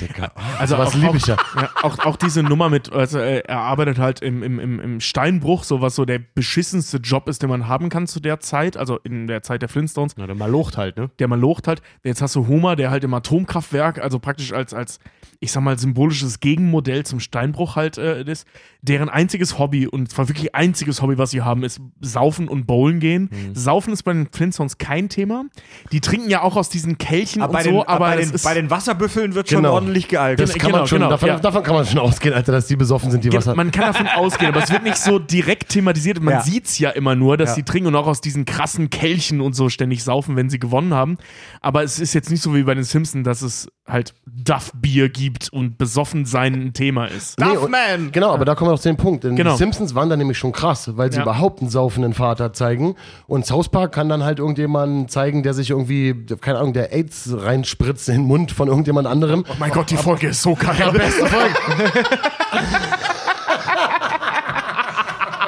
Ja, 0.00 0.06
Digga. 0.06 0.32
Also 0.58 0.76
was 0.78 0.94
liebe 0.94 1.16
ich 1.16 1.26
ja. 1.26 1.36
Auch, 1.82 1.98
auch 2.00 2.16
diese 2.16 2.42
Nummer 2.42 2.68
mit, 2.68 2.92
also 2.92 3.18
äh, 3.18 3.40
er 3.40 3.60
arbeitet 3.60 3.98
halt 3.98 4.20
im, 4.20 4.42
im, 4.42 4.80
im, 4.80 5.00
Steinbruch, 5.00 5.64
so 5.64 5.80
was 5.80 5.94
so 5.94 6.04
der 6.04 6.18
beschissenste 6.18 6.98
Job 6.98 7.28
ist, 7.28 7.42
den 7.42 7.48
man 7.48 7.66
haben 7.66 7.88
kann 7.88 8.06
zu 8.06 8.20
der 8.20 8.40
Zeit, 8.40 8.76
also 8.76 8.98
in 9.04 9.26
der 9.26 9.42
Zeit 9.42 9.62
der 9.62 9.68
Flintstones, 9.68 10.14
Na, 10.16 10.26
der 10.26 10.34
Malocht 10.34 10.76
halt, 10.76 10.96
ne? 10.96 11.10
der 11.18 11.28
man 11.28 11.40
locht 11.40 11.68
halt. 11.68 11.82
Jetzt 12.04 12.20
hast 12.20 12.36
du 12.36 12.46
Homer, 12.46 12.76
der 12.76 12.90
halt 12.90 13.04
im 13.04 13.14
Atomkraftwerk, 13.14 14.00
also 14.00 14.18
praktisch 14.18 14.52
als, 14.52 14.74
als 14.74 14.98
ich 15.40 15.52
sag 15.52 15.62
mal, 15.62 15.78
symbolisches 15.78 16.40
Gegenmodell 16.40 17.06
zum 17.06 17.20
Steinbruch 17.20 17.76
halt 17.76 17.96
äh, 17.96 18.22
ist, 18.22 18.46
deren 18.82 19.08
einziges 19.08 19.58
Hobby, 19.58 19.86
und 19.86 20.10
zwar 20.10 20.28
wirklich 20.28 20.54
einziges 20.54 21.00
Hobby, 21.00 21.16
was 21.16 21.30
sie 21.30 21.42
haben, 21.42 21.64
ist 21.64 21.80
Saufen 22.00 22.48
und 22.48 22.66
Bowlen 22.66 23.00
gehen. 23.00 23.30
Saufen 23.54 23.92
ist 23.92 24.02
bei 24.02 24.12
den 24.12 24.28
Flintstones 24.30 24.78
kein 24.78 25.08
Thema. 25.08 25.44
Die 25.92 26.00
trinken 26.00 26.28
ja 26.28 26.42
auch 26.42 26.56
aus 26.56 26.68
diesen 26.68 26.98
Kelchen 26.98 27.42
Aber, 27.42 27.52
und 27.52 27.56
bei, 27.56 27.64
so, 27.64 27.70
den, 27.70 27.88
aber 27.88 27.98
bei, 27.98 28.16
den, 28.16 28.32
bei 28.42 28.54
den 28.54 28.70
Wasserbüffeln 28.70 29.34
wird 29.34 29.48
schon 29.48 29.62
Genau. 29.62 29.74
Ordentlich 29.90 30.08
gealgt. 30.08 30.40
Das 30.40 30.54
kann 30.54 30.70
man 30.70 30.80
genau, 30.80 30.86
schon, 30.86 30.98
genau, 30.98 31.10
davon, 31.10 31.28
ja. 31.28 31.38
davon 31.38 31.62
kann 31.62 31.74
man 31.74 31.84
schon 31.86 31.98
ausgehen, 31.98 32.34
Alter, 32.34 32.52
dass 32.52 32.66
die 32.66 32.76
besoffen 32.76 33.10
sind, 33.10 33.24
die 33.24 33.32
Wasser. 33.32 33.54
Man 33.54 33.70
kann 33.70 33.86
davon 33.92 34.06
ausgehen, 34.16 34.52
aber 34.52 34.62
es 34.62 34.70
wird 34.70 34.84
nicht 34.84 34.96
so 34.96 35.18
direkt 35.18 35.70
thematisiert. 35.70 36.20
Man 36.22 36.34
Ja. 36.34 36.40
sieht's 36.42 36.78
ja 36.78 36.90
immer 36.90 37.14
nur, 37.14 37.36
dass 37.36 37.50
Ja. 37.50 37.54
sie 37.56 37.62
trinken 37.64 37.88
und 37.88 37.96
auch 37.96 38.06
aus 38.06 38.20
diesen 38.20 38.44
krassen 38.44 38.90
Kelchen 38.90 39.40
und 39.40 39.54
so 39.54 39.68
ständig 39.68 40.04
saufen, 40.04 40.36
wenn 40.36 40.48
sie 40.50 40.58
gewonnen 40.58 40.94
haben. 40.94 41.18
Aber 41.60 41.82
es 41.82 41.98
ist 41.98 42.14
jetzt 42.14 42.30
nicht 42.30 42.42
so 42.42 42.54
wie 42.54 42.62
bei 42.62 42.74
den 42.74 42.84
Simpsons, 42.84 43.24
dass 43.24 43.42
es 43.42 43.68
halt 43.86 44.14
Duff-Bier 44.26 45.08
gibt 45.08 45.48
und 45.52 45.76
besoffen 45.76 46.24
sein 46.24 46.54
ein 46.54 46.72
Thema 46.72 47.06
ist. 47.06 47.40
Nee, 47.40 47.56
und- 47.56 47.70
Man! 47.70 48.12
Genau, 48.12 48.32
aber 48.32 48.44
da 48.44 48.54
kommen 48.54 48.70
wir 48.70 48.74
auf 48.74 48.82
den 48.82 48.96
Punkt. 48.96 49.24
Denn 49.24 49.34
Genau. 49.34 49.52
die 49.52 49.58
Simpsons 49.58 49.94
waren 49.96 50.08
dann 50.08 50.18
nämlich 50.20 50.38
schon 50.38 50.52
krass, 50.52 50.96
weil 50.96 51.10
sie 51.10 51.16
Ja. 51.18 51.22
überhaupt 51.24 51.60
einen 51.60 51.70
saufenden 51.70 52.14
Vater 52.14 52.52
zeigen. 52.52 52.94
Und 53.26 53.46
South 53.46 53.68
Park 53.68 53.92
kann 53.92 54.08
dann 54.08 54.22
halt 54.22 54.38
irgendjemanden 54.38 55.08
zeigen, 55.08 55.42
der 55.42 55.54
sich 55.54 55.70
irgendwie, 55.70 56.14
keine 56.40 56.58
Ahnung, 56.58 56.72
der 56.72 56.92
AIDS 56.92 57.30
reinspritzt 57.36 58.08
in 58.08 58.14
den 58.16 58.24
Mund 58.26 58.52
von 58.52 58.68
irgendjemand 58.68 59.08
anderem. 59.08 59.44
Oh 59.48 59.54
mein 59.58 59.72
Gott, 59.72 59.79
die 59.84 59.96
Folge 59.96 60.28
ist 60.28 60.42
so 60.42 60.54
geil. 60.54 60.76
Ja, 60.78 60.90
beste 60.90 61.26
Folge. 61.26 61.54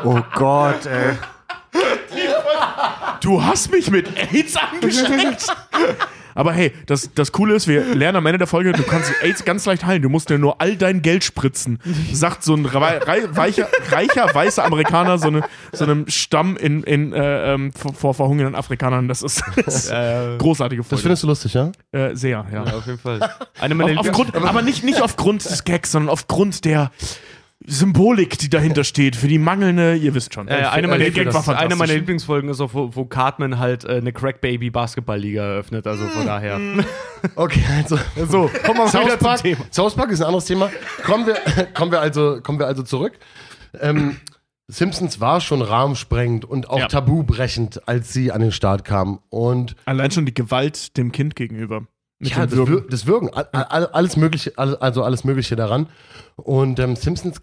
Oh 0.05 0.21
Gott, 0.35 0.85
ey. 0.87 1.17
Du 3.21 3.45
hast 3.45 3.71
mich 3.71 3.89
mit 3.91 4.09
AIDS 4.33 4.57
angesteckt. 4.57 5.47
Aber 6.35 6.53
hey, 6.53 6.73
das, 6.87 7.11
das 7.15 7.33
Coole 7.33 7.55
ist, 7.55 7.69
wir 7.69 7.95
lernen 7.95 8.17
am 8.17 8.27
Ende 8.27 8.39
der 8.39 8.47
Folge, 8.47 8.73
du 8.73 8.83
kannst 8.83 9.13
AIDS 9.23 9.45
ganz 9.45 9.67
leicht 9.67 9.85
heilen. 9.87 10.03
Du 10.03 10.09
musst 10.09 10.31
dir 10.31 10.39
nur 10.39 10.61
all 10.61 10.77
dein 10.77 11.03
Geld 11.03 11.25
spritzen. 11.25 11.79
Sagt 12.13 12.43
so 12.45 12.55
ein 12.55 12.65
rei 12.67 12.99
rei 12.99 13.23
weicher, 13.31 13.69
reicher, 13.91 14.35
weißer 14.35 14.65
Amerikaner 14.65 15.19
so, 15.19 15.29
eine, 15.29 15.43
so 15.73 15.85
einem 15.85 16.09
Stamm 16.09 16.57
in, 16.57 16.83
in, 16.85 17.13
äh, 17.13 17.55
ähm, 17.55 17.73
vor, 17.73 17.95
vor 17.95 18.15
verhungernden 18.15 18.55
Afrikanern. 18.55 19.09
Das 19.09 19.23
ist, 19.23 19.43
das 19.65 19.85
ist 19.85 19.91
Äh, 19.91 20.37
großartige 20.39 20.83
Das 20.83 20.89
Folge. 20.89 21.03
findest 21.03 21.23
du 21.23 21.27
lustig, 21.27 21.55
ja? 21.55 21.71
äh, 21.93 22.15
sehr, 22.15 22.45
ja. 22.53 22.65
ja, 22.65 22.73
auf 22.75 22.87
jeden 22.87 22.99
Fall. 22.99 23.21
Eine 23.61 23.75
meiner 23.75 24.01
Auf, 24.01 24.09
aufgrund, 24.09 24.35
aber 24.35 24.63
nicht, 24.63 24.85
nicht 24.85 25.01
aufgrund 25.03 25.45
des 25.45 25.65
Gags, 25.65 25.93
sondern 25.93 26.11
aufgrund 26.11 26.65
der 26.65 26.91
Symbolik, 27.67 28.39
die 28.39 28.49
dahinter 28.51 28.85
steht, 28.85 29.17
für 29.17 29.29
die 29.29 29.39
mangelnde, 29.39 29.95
ihr 29.97 30.15
wisst 30.15 30.35
schon. 30.35 30.49
Äh, 30.49 30.53
eine, 30.53 30.89
meiner 30.89 31.05
eine 31.05 31.77
meiner 31.77 31.95
Lieblingsfolgen 31.95 32.51
ist 32.51 32.61
auch, 32.61 32.75
wo, 32.75 32.95
wo 32.95 33.05
Cartman 33.05 33.59
halt 33.59 33.85
äh, 33.85 33.97
eine 33.97 34.13
Crack 34.13 34.41
Baby 34.41 34.71
Basketballliga 34.71 35.43
eröffnet, 35.43 35.87
also 35.87 36.07
von 36.09 36.27
daher. 36.27 36.61
Okay, 37.37 37.63
also. 37.77 37.97
So, 38.29 38.51
kommen 38.65 38.79
wir 38.81 38.89
South 38.89 39.05
wieder 39.05 39.19
zum 39.19 39.27
Park, 39.29 39.43
Thema. 39.43 39.65
South 39.71 39.95
Park 39.95 40.11
ist 40.11 40.21
ein 40.21 40.27
anderes 40.27 40.45
Thema. 40.45 40.73
Kommen 41.05 41.25
wir, 41.25 41.35
kommen 41.75 41.93
wir, 41.93 42.01
also, 42.01 42.41
kommen 42.43 42.59
wir 42.59 42.67
also 42.67 42.83
zurück. 42.83 43.13
Ähm, 43.81 44.17
Simpsons 44.67 45.21
war 45.21 45.41
schon 45.41 45.63
rahmensprengend 45.63 46.45
und 46.45 46.69
auch 46.69 46.81
Ja. 46.81 46.89
tabubrechend, 46.89 47.87
als 47.87 48.13
sie 48.13 48.33
an 48.33 48.41
den 48.41 48.51
Start 48.51 48.85
kam. 48.85 49.21
Und 49.31 49.77
Allein 49.85 50.11
schon 50.11 50.27
die 50.27 50.35
Gewalt 50.35 50.97
dem 50.97 51.13
Kind 51.13 51.37
gegenüber. 51.37 51.87
Ja, 52.21 52.47
das, 52.47 52.57
Würgen. 52.57 52.85
Das 52.89 53.07
Wirken, 53.07 53.31
all, 53.31 53.47
all, 53.53 53.87
alles 53.87 54.17
Mögliche, 54.17 54.53
all, 54.57 54.77
also 54.77 55.03
alles 55.03 55.25
Mögliche 55.25 55.57
daran. 55.57 55.89
Und 56.37 56.79
ähm, 56.79 56.97
Simpsons, 56.97 57.41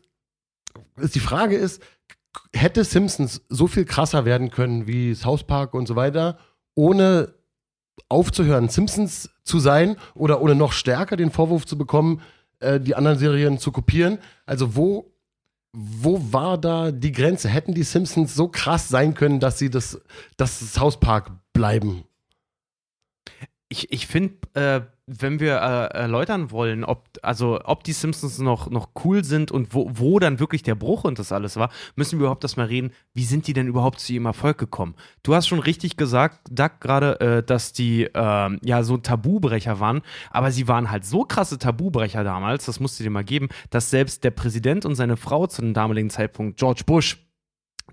die 0.99 1.19
Frage 1.19 1.55
ist, 1.55 1.81
hätte 2.53 2.84
Simpsons 2.84 3.41
so 3.49 3.67
viel 3.67 3.85
krasser 3.85 4.26
werden 4.26 4.51
können 4.51 4.88
wie 4.88 5.13
South 5.15 5.43
Park 5.43 5.73
und 5.73 5.88
so 5.88 5.95
weiter, 5.95 6.38
ohne 6.76 7.34
aufzuhören, 8.07 8.69
Simpsons 8.69 9.30
zu 9.43 9.59
sein 9.59 9.97
oder 10.15 10.41
ohne 10.41 10.55
noch 10.55 10.71
stärker 10.71 11.17
den 11.17 11.31
Vorwurf 11.31 11.65
zu 11.65 11.77
bekommen, 11.77 12.21
äh, 12.59 12.80
die 12.80 12.95
anderen 12.95 13.17
Serien 13.17 13.59
zu 13.59 13.71
kopieren? 13.71 14.19
Also 14.45 14.76
wo, 14.76 15.13
wo 15.73 16.21
war 16.31 16.57
da 16.57 16.91
die 16.91 17.11
Grenze? 17.11 17.49
Hätten 17.49 17.73
die 17.73 17.84
Simpsons 17.84 18.35
so 18.35 18.47
krass 18.47 18.89
sein 18.89 19.13
können, 19.13 19.39
dass 19.39 19.59
sie 19.59 19.69
das, 19.69 19.99
das 20.38 20.73
South 20.73 20.99
Park 20.99 21.31
bleiben? 21.53 22.03
Ich, 23.67 23.91
ich 23.91 24.07
finde, 24.07 24.35
äh, 24.53 24.81
wenn 25.10 25.40
wir 25.40 25.56
äh, 25.56 25.98
erläutern 25.98 26.52
wollen, 26.52 26.84
ob, 26.84 27.03
also, 27.23 27.60
ob 27.64 27.84
die 27.84 27.94
Simpsons 27.94 28.38
noch, 28.40 28.69
noch 28.69 28.90
cool 29.03 29.23
sind 29.23 29.52
und 29.52 29.73
wo, 29.73 29.90
wo 29.94 30.19
dann 30.19 30.40
wirklich 30.40 30.61
der 30.61 30.76
Bruch 30.76 31.03
und 31.03 31.18
das 31.18 31.31
alles 31.31 31.56
war, 31.56 31.69
müssen 31.95 32.19
wir 32.19 32.26
überhaupt 32.26 32.44
erstmal 32.44 32.68
reden, 32.68 32.91
wie 33.14 33.23
sind 33.23 33.48
die 33.48 33.53
denn 33.53 33.68
überhaupt 33.68 33.99
zu 33.99 34.14
ihrem 34.14 34.27
Erfolg 34.27 34.57
gekommen? 34.57 34.95
Du 35.23 35.34
hast 35.34 35.48
schon 35.48 35.60
richtig 35.60 35.98
gesagt, 35.98 36.40
Doug, 36.52 36.80
gerade, 36.80 37.19
äh, 37.19 37.44
dass 37.44 37.73
die 37.73 38.07
ähm, 38.14 38.60
ja 38.64 38.84
so 38.84 38.98
Tabubrecher 38.98 39.80
waren, 39.80 40.02
aber 40.30 40.52
sie 40.52 40.68
waren 40.68 40.91
halt 40.91 41.06
so 41.06 41.23
krasse 41.23 41.57
Tabubrecher 41.57 42.23
damals, 42.23 42.65
das 42.65 42.80
musst 42.80 42.99
du 42.99 43.03
dir 43.03 43.10
mal 43.10 43.23
geben, 43.23 43.49
dass 43.72 43.90
selbst 43.90 44.23
der 44.23 44.31
Präsident 44.31 44.86
und 44.86 44.95
seine 44.95 45.18
Frau 45.18 45.48
zu 45.48 45.61
dem 45.61 45.73
damaligen 45.73 46.10
Zeitpunkt, 46.10 46.60
George 46.60 46.84
Bush, 46.86 47.18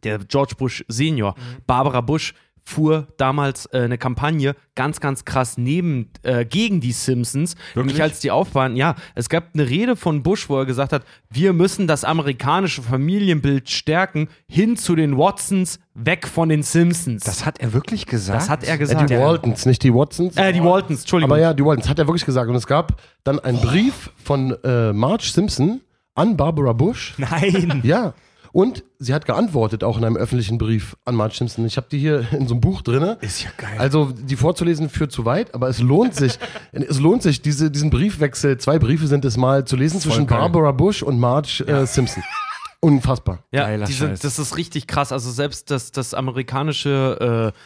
der 0.03 0.19
George 0.19 0.55
Bush 0.57 0.85
Senior, 0.89 1.35
Barbara 1.67 2.01
Bush, 2.01 2.35
fuhr 2.69 3.07
damals 3.17 3.67
äh, 3.67 3.83
eine 3.83 3.97
Kampagne 3.97 4.57
ganz, 4.75 4.99
ganz 5.01 5.25
krass 5.25 5.57
neben, 5.57 6.11
äh, 6.25 6.45
gegen 6.45 6.81
die 6.81 6.91
Simpsons. 6.91 7.55
Nämlich 7.77 8.03
als 8.03 8.19
die 8.19 8.33
aufbauen, 8.33 8.75
ja, 8.75 8.97
es 9.15 9.29
gab 9.29 9.51
eine 9.55 9.69
Rede 9.69 9.95
von 9.95 10.25
Bush, 10.25 10.49
wo 10.49 10.59
er 10.59 10.67
gesagt 10.67 10.93
hat, 10.93 11.05
wir 11.31 11.53
müssen 11.53 11.87
das 11.87 12.03
amerikanische 12.03 12.83
Familienbild 12.83 13.71
stärken, 13.71 14.29
hin 14.49 14.77
zu 14.77 14.97
den 14.97 15.17
Watsons, 15.17 15.79
weg 15.95 16.27
von 16.27 16.49
den 16.49 16.65
Simpsons. 16.65 17.23
Das 17.23 17.47
hat 17.47 17.61
er 17.61 17.73
wirklich 17.73 18.05
gesagt. 18.07 18.43
das 18.43 18.51
hat 18.51 18.65
er 18.65 18.75
Äh, 18.75 18.79
gesagt. 18.79 19.11
die 19.11 19.17
Waltons, 19.17 19.65
nicht 19.65 19.85
die 19.85 19.95
Watsons. 19.95 20.37
Äh, 20.37 20.53
die 20.53 20.63
Waltons, 20.63 21.03
Entschuldigung. 21.03 21.31
Aber 21.33 21.41
ja, 21.41 21.55
die 21.55 21.65
Waltons 21.65 21.89
hat 21.89 22.01
er 22.01 22.09
wirklich 22.09 22.27
gesagt. 22.27 22.51
Und 22.51 22.57
es 22.57 22.67
gab 22.67 23.01
dann 23.23 23.39
einen 23.39 23.61
Brief 23.61 24.11
von 24.23 24.57
äh, 24.65 24.93
Marge 24.93 25.25
Simpson 25.33 25.81
an 26.17 26.37
Barbara 26.37 26.73
Bush. 26.73 27.15
Nein. 27.17 27.81
Ja. 27.85 28.13
Und 28.57 28.85
sie 28.99 29.13
hat 29.13 29.27
geantwortet, 29.27 29.85
auch 29.85 29.99
in 29.99 30.05
einem 30.07 30.17
öffentlichen 30.17 30.57
Brief 30.57 30.97
an 31.05 31.15
Marge 31.15 31.35
Simpson. 31.37 31.67
Ich 31.67 31.77
habe 31.77 31.89
die 31.91 31.99
hier 31.99 32.27
in 32.33 32.49
so 32.49 32.55
einem 32.55 32.63
Buch 32.63 32.81
drin. 32.81 33.03
Ist 33.21 33.45
ja 33.45 33.51
geil. 33.55 33.77
Also 33.77 34.15
die 34.15 34.35
vorzulesen 34.35 34.89
führt 34.89 35.13
zu 35.13 35.27
weit, 35.27 35.55
aber 35.55 35.69
es 35.69 35.79
lohnt 35.79 36.15
sich. 36.15 36.39
es 36.73 36.99
lohnt 36.99 37.23
sich, 37.23 37.43
diese, 37.43 37.71
diesen 37.71 37.91
Briefwechsel, 37.91 38.57
zwei 38.57 38.79
Briefe 38.79 39.09
sind 39.09 39.27
es 39.27 39.37
mal 39.37 39.67
zu 39.67 39.77
lesen 39.77 40.01
zwischen 40.01 40.27
geil. 40.27 40.39
Barbara 40.39 40.73
Bush 40.73 41.03
und 41.03 41.21
Marge 41.21 41.65
äh, 41.67 41.85
Simpson. 41.85 42.23
Unfassbar. 42.81 43.45
Ja, 43.53 43.65
Geiler 43.65 43.85
diese, 43.85 44.07
Scheiß. 44.07 44.21
das 44.21 44.39
ist 44.39 44.57
richtig 44.57 44.87
krass. 44.87 45.13
Also 45.13 45.31
selbst 45.31 45.71
das, 45.71 45.93
das 45.93 46.15
amerikanische, 46.15 47.53
äh, 47.55 47.59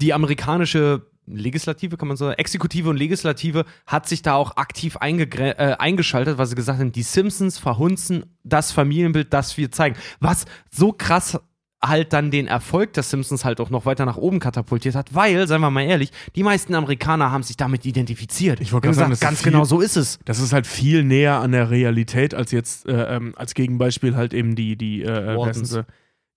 die 0.00 0.14
amerikanische 0.14 1.02
Legislative, 1.26 1.96
kann 1.96 2.08
man 2.08 2.16
sagen, 2.16 2.34
Exekutive 2.38 2.88
und 2.90 2.96
Legislative 2.96 3.64
hat 3.86 4.08
sich 4.08 4.22
da 4.22 4.34
auch 4.34 4.56
aktiv 4.56 4.96
äh, 5.00 5.76
eingeschaltet, 5.78 6.38
weil 6.38 6.46
sie 6.46 6.54
gesagt 6.54 6.78
haben, 6.78 6.92
die 6.92 7.02
Simpsons 7.02 7.58
verhunzen 7.58 8.24
das 8.44 8.72
Familienbild, 8.72 9.32
das 9.32 9.56
wir 9.56 9.70
zeigen. 9.70 9.96
Was 10.20 10.44
so 10.70 10.92
krass 10.92 11.38
halt 11.84 12.12
dann 12.14 12.30
den 12.30 12.46
Erfolg 12.46 12.94
der 12.94 13.02
Simpsons 13.02 13.44
halt 13.44 13.60
auch 13.60 13.70
noch 13.70 13.84
weiter 13.84 14.06
nach 14.06 14.16
oben 14.16 14.40
katapultiert 14.40 14.94
hat, 14.94 15.14
weil, 15.14 15.46
seien 15.46 15.60
wir 15.60 15.70
mal 15.70 15.82
ehrlich, 15.82 16.10
die 16.34 16.42
meisten 16.42 16.74
Amerikaner 16.74 17.30
haben 17.30 17.42
sich 17.42 17.56
damit 17.56 17.84
identifiziert. 17.84 18.60
Ich 18.60 18.72
wollte 18.72 18.86
gerade 18.86 18.96
sagen, 18.96 19.10
gesagt, 19.10 19.22
ganz 19.28 19.38
ist 19.38 19.44
viel- 19.44 19.52
genau 19.52 19.64
so 19.64 19.80
ist 19.80 19.96
es. 19.96 20.18
Das 20.24 20.40
ist 20.40 20.52
halt 20.52 20.66
viel 20.66 21.04
näher 21.04 21.38
an 21.40 21.52
der 21.52 21.70
Realität 21.70 22.34
als 22.34 22.50
jetzt 22.50 22.86
äh, 22.86 23.16
ähm, 23.16 23.34
als 23.36 23.54
Gegenbeispiel 23.54 24.16
halt 24.16 24.32
eben 24.32 24.56
die 24.56 24.76
die 24.76 25.02
äh, 25.02 25.36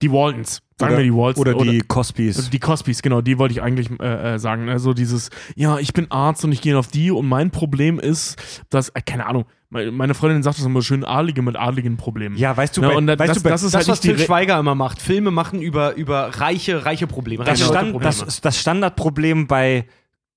die 0.02 0.10
Waltons. 0.10 0.62
Sagen 0.78 0.94
oder, 0.94 1.02
wir 1.02 1.04
die 1.10 1.14
Waltons 1.14 1.46
oder 1.46 1.54
die 1.64 1.80
Cosbys. 1.80 2.48
Die 2.50 2.58
Cosbys, 2.58 3.02
genau, 3.02 3.20
die 3.20 3.38
wollte 3.38 3.52
ich 3.52 3.60
eigentlich 3.62 3.90
äh, 4.00 4.34
äh, 4.34 4.38
sagen. 4.38 4.68
Also 4.70 4.94
dieses, 4.94 5.28
ja, 5.54 5.78
ich 5.78 5.92
bin 5.92 6.10
Arzt 6.10 6.42
und 6.44 6.52
ich 6.52 6.62
gehe 6.62 6.78
auf 6.78 6.86
die 6.88 7.10
und 7.10 7.28
mein 7.28 7.50
Problem 7.50 7.98
ist, 7.98 8.36
dass, 8.70 8.88
äh, 8.90 9.02
keine 9.02 9.26
Ahnung, 9.26 9.44
me- 9.68 9.90
meine 9.92 10.14
Freundin 10.14 10.42
sagt 10.42 10.56
das 10.58 10.64
immer 10.64 10.80
schön, 10.80 11.04
Adlige 11.04 11.42
mit 11.42 11.56
adligen 11.56 11.98
Problemen. 11.98 12.34
ja, 12.38 12.56
weißt 12.56 12.78
du, 12.78 12.80
Ja, 12.82 12.88
bei, 12.88 12.96
und 12.96 13.06
da- 13.08 13.18
weißt 13.18 13.28
das- 13.30 13.36
du, 13.38 13.42
bei, 13.42 13.50
das 13.50 13.62
ist 13.62 13.74
Das, 13.74 13.88
halt 13.88 14.02
was 14.02 14.08
Re- 14.08 14.18
Schweiger 14.24 14.58
immer 14.58 14.74
macht. 14.74 15.02
Filme 15.02 15.30
machen 15.30 15.60
über, 15.60 15.94
über 15.96 16.28
reiche, 16.40 16.86
reiche 16.86 17.06
Probleme. 17.06 17.44
das, 17.44 17.60
reiche 17.60 17.64
Stand, 17.70 17.94
das, 18.02 18.16
Probleme. 18.16 18.28
ist 18.28 18.44
das 18.46 18.58
Standardproblem 18.58 19.46
bei 19.48 19.84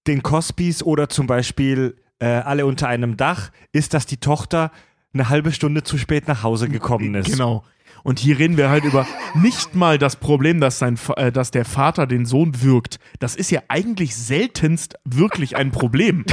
den 0.08 0.24
Cosbys 0.24 0.84
oder 0.84 1.08
zum 1.08 1.26
Beispiel 1.26 1.96
äh, 2.20 2.26
alle 2.26 2.66
unter 2.66 2.90
einem 2.90 3.16
Dach 3.16 3.52
ist, 3.72 3.94
dass 3.94 4.06
die 4.06 4.18
Tochter 4.18 4.72
eine 5.14 5.30
halbe 5.30 5.54
Stunde 5.54 5.84
zu 5.84 5.98
spät 5.98 6.28
nach 6.28 6.44
Hause 6.44 6.68
gekommen 6.68 7.16
ist. 7.16 7.32
Genau. 7.32 7.64
Und 8.04 8.20
hier 8.20 8.38
reden 8.38 8.58
wir 8.58 8.70
halt 8.70 8.84
über 8.84 9.08
nicht 9.34 9.76
mal 9.76 9.98
das 9.98 10.18
Problem, 10.18 10.60
dass, 10.60 10.78
sein, 10.80 11.00
äh, 11.16 11.32
dass 11.32 11.52
der 11.52 11.66
Vater 11.66 12.06
den 12.06 12.26
Sohn 12.26 12.62
wirkt. 12.62 13.00
Das 13.20 13.36
ist 13.36 13.50
ja 13.50 13.62
eigentlich 13.70 14.16
seltenst 14.16 14.96
wirklich 15.06 15.56
ein 15.56 15.72
Problem. 15.72 16.26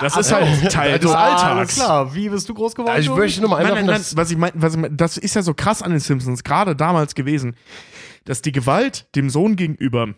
Das 0.00 0.16
ist 0.16 0.32
halt 0.32 0.70
Teil 0.70 0.98
des 0.98 1.10
Alltags. 1.10 1.74
klar. 1.74 2.14
Wie 2.14 2.28
bist 2.28 2.48
du 2.48 2.54
groß 2.54 2.74
geworden? 2.74 2.94
Also 2.94 3.12
ich 3.12 3.18
möchte 3.18 3.40
nur 3.40 3.50
mal 3.50 3.62
Nein, 3.62 3.74
nein, 3.74 3.86
nein, 3.86 4.02
was 4.14 4.30
ich 4.30 4.36
mein, 4.36 4.52
was 4.54 4.74
ich 4.74 4.80
mein, 4.80 4.96
das 4.96 5.16
ist 5.16 5.34
ja 5.34 5.42
so 5.42 5.52
krass 5.52 5.82
an 5.82 5.90
den 5.90 6.00
Simpsons, 6.00 6.44
gerade 6.44 6.76
damals 6.76 7.14
gewesen, 7.14 7.56
dass 8.24 8.40
die 8.40 8.52
Gewalt 8.52 9.08
dem 9.14 9.30
Sohn 9.30 9.56
gegenüber 9.56 10.14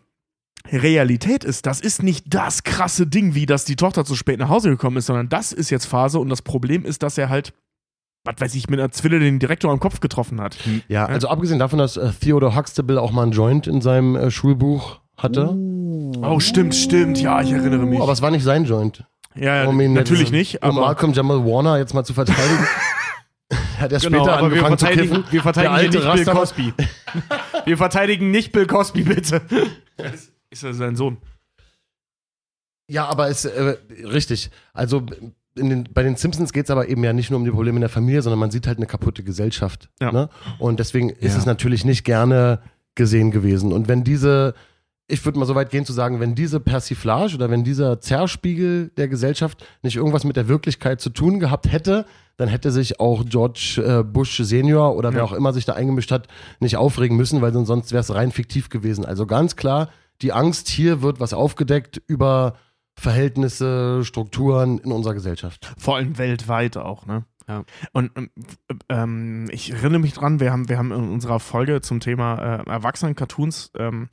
Realität 0.70 1.44
ist. 1.44 1.66
Das 1.66 1.80
ist 1.80 2.02
nicht 2.02 2.26
das 2.28 2.62
krasse 2.62 3.06
Ding, 3.06 3.34
wie 3.34 3.46
dass 3.46 3.64
die 3.64 3.76
Tochter 3.76 4.04
zu 4.04 4.14
spät 4.14 4.38
nach 4.38 4.48
Hause 4.48 4.70
gekommen 4.70 4.98
ist, 4.98 5.06
sondern 5.06 5.28
das 5.28 5.52
ist 5.52 5.70
jetzt 5.70 5.86
Phase 5.86 6.18
und 6.18 6.28
das 6.28 6.42
Problem 6.42 6.84
ist, 6.84 7.02
dass 7.02 7.18
er 7.18 7.28
halt, 7.28 7.52
was 8.24 8.34
weiß 8.38 8.54
ich, 8.54 8.68
mit 8.68 8.78
einer 8.78 8.90
Zwille 8.92 9.18
den 9.18 9.38
Direktor 9.38 9.70
am 9.72 9.80
Kopf 9.80 10.00
getroffen 10.00 10.40
hat. 10.40 10.56
Ja, 10.88 11.06
also 11.06 11.28
abgesehen 11.28 11.58
davon, 11.58 11.78
dass 11.78 11.96
äh, 11.96 12.10
Theodore 12.20 12.54
Huxtable 12.56 13.00
auch 13.00 13.10
mal 13.10 13.22
einen 13.24 13.32
Joint 13.32 13.66
in 13.66 13.80
seinem 13.80 14.14
äh, 14.16 14.30
Schulbuch 14.30 15.00
hatte. 15.16 15.48
Oh, 15.50 16.38
stimmt, 16.40 16.74
stimmt, 16.74 17.20
ja, 17.20 17.40
ich 17.42 17.50
erinnere 17.52 17.84
mich. 17.86 18.00
Aber 18.00 18.12
es 18.12 18.22
war 18.22 18.30
nicht 18.30 18.44
sein 18.44 18.64
Joint. 18.64 19.04
ja, 19.34 19.62
ja 19.64 19.68
Um 19.68 19.80
ihn 19.80 19.92
natürlich 19.92 20.24
jetzt- 20.24 20.32
nicht, 20.32 20.62
Um 20.62 20.70
aber 20.70 20.80
Malcolm 20.82 21.12
Jamal 21.12 21.44
Warner 21.44 21.78
jetzt 21.78 21.94
mal 21.94 22.04
zu 22.04 22.14
verteidigen. 22.14 22.66
Hat 23.78 23.92
er 23.92 23.98
Genau, 23.98 24.18
später 24.24 24.38
aber 24.38 24.50
wir 24.50 24.64
angefangen 24.64 24.78
zu 24.78 24.86
verteidigen, 24.86 25.14
kiffen. 25.16 25.32
wir 25.32 25.42
verteidigen 25.42 25.74
Der 25.74 25.80
hier 25.80 26.10
alte 26.10 26.16
nicht 26.16 26.24
Bill 26.24 26.34
Raster- 26.34 26.40
Cosby. 26.40 26.74
wir 27.66 27.76
verteidigen 27.76 28.30
nicht 28.30 28.52
Bill 28.52 28.66
Cosby, 28.66 29.02
bitte. 29.02 29.42
ist 30.50 30.62
er 30.64 30.72
sein 30.74 30.96
Sohn. 30.96 31.18
Ja, 32.88 33.06
aber 33.06 33.28
ist 33.28 33.44
äh, 33.44 33.76
richtig. 34.04 34.50
Also 34.72 35.04
den, 35.56 35.88
bei 35.92 36.02
den 36.02 36.16
Simpsons 36.16 36.52
geht 36.52 36.64
es 36.64 36.70
aber 36.70 36.88
eben 36.88 37.02
ja 37.04 37.12
nicht 37.12 37.30
nur 37.30 37.38
um 37.38 37.44
die 37.44 37.50
Probleme 37.50 37.76
in 37.76 37.80
der 37.82 37.90
Familie, 37.90 38.22
sondern 38.22 38.38
man 38.38 38.50
sieht 38.50 38.66
halt 38.66 38.78
eine 38.78 38.86
kaputte 38.86 39.22
Gesellschaft. 39.22 39.88
Ja. 40.00 40.12
Ne? 40.12 40.28
Und 40.58 40.80
deswegen 40.80 41.10
ist 41.10 41.34
Ja. 41.34 41.38
es 41.40 41.46
natürlich 41.46 41.84
nicht 41.84 42.04
gerne 42.04 42.60
gesehen 42.94 43.30
gewesen. 43.30 43.72
Und 43.72 43.88
wenn 43.88 44.04
diese, 44.04 44.54
ich 45.08 45.24
würde 45.24 45.38
mal 45.38 45.44
so 45.46 45.54
weit 45.54 45.70
gehen 45.70 45.84
zu 45.84 45.92
sagen, 45.92 46.20
wenn 46.20 46.34
diese 46.34 46.60
Persiflage 46.60 47.34
oder 47.34 47.50
wenn 47.50 47.64
dieser 47.64 48.00
Zerspiegel 48.00 48.90
der 48.96 49.08
Gesellschaft 49.08 49.64
nicht 49.82 49.96
irgendwas 49.96 50.24
mit 50.24 50.36
der 50.36 50.48
Wirklichkeit 50.48 51.00
zu 51.00 51.10
tun 51.10 51.40
gehabt 51.40 51.70
hätte, 51.70 52.06
dann 52.38 52.48
hätte 52.48 52.70
sich 52.70 52.98
auch 52.98 53.24
George 53.26 53.82
äh, 53.86 54.02
Bush 54.02 54.38
Senior 54.42 54.96
oder 54.96 55.12
wer 55.12 55.18
Ja. 55.18 55.24
auch 55.24 55.32
immer 55.32 55.52
sich 55.52 55.64
da 55.66 55.74
eingemischt 55.74 56.10
hat, 56.12 56.28
nicht 56.60 56.76
aufregen 56.76 57.16
müssen, 57.16 57.42
weil 57.42 57.52
sonst 57.66 57.92
wäre 57.92 58.00
es 58.00 58.14
rein 58.14 58.32
fiktiv 58.32 58.68
gewesen. 58.70 59.04
Also 59.04 59.26
ganz 59.26 59.56
klar, 59.56 59.90
die 60.22 60.32
Angst, 60.32 60.68
hier 60.68 61.02
wird 61.02 61.20
was 61.20 61.34
aufgedeckt 61.34 62.00
über 62.06 62.54
Verhältnisse, 62.94 64.04
Strukturen 64.04 64.78
in 64.78 64.92
unserer 64.92 65.14
Gesellschaft. 65.14 65.72
Vor 65.78 65.96
allem 65.96 66.18
weltweit 66.18 66.76
auch, 66.76 67.06
ne? 67.06 67.24
Ja. 67.48 67.64
Und 67.92 68.12
ähm, 68.16 68.30
ähm, 68.88 69.48
ich 69.50 69.72
erinnere 69.72 70.00
mich 70.00 70.12
dran, 70.12 70.40
wir 70.40 70.52
haben, 70.52 70.68
wir 70.68 70.78
haben 70.78 70.92
in 70.92 71.08
unserer 71.10 71.40
Folge 71.40 71.80
zum 71.80 72.00
Thema 72.00 72.36
äh, 72.38 72.70
Erwachsenen-Cartoons 72.70 73.72
ähm, 73.76 74.08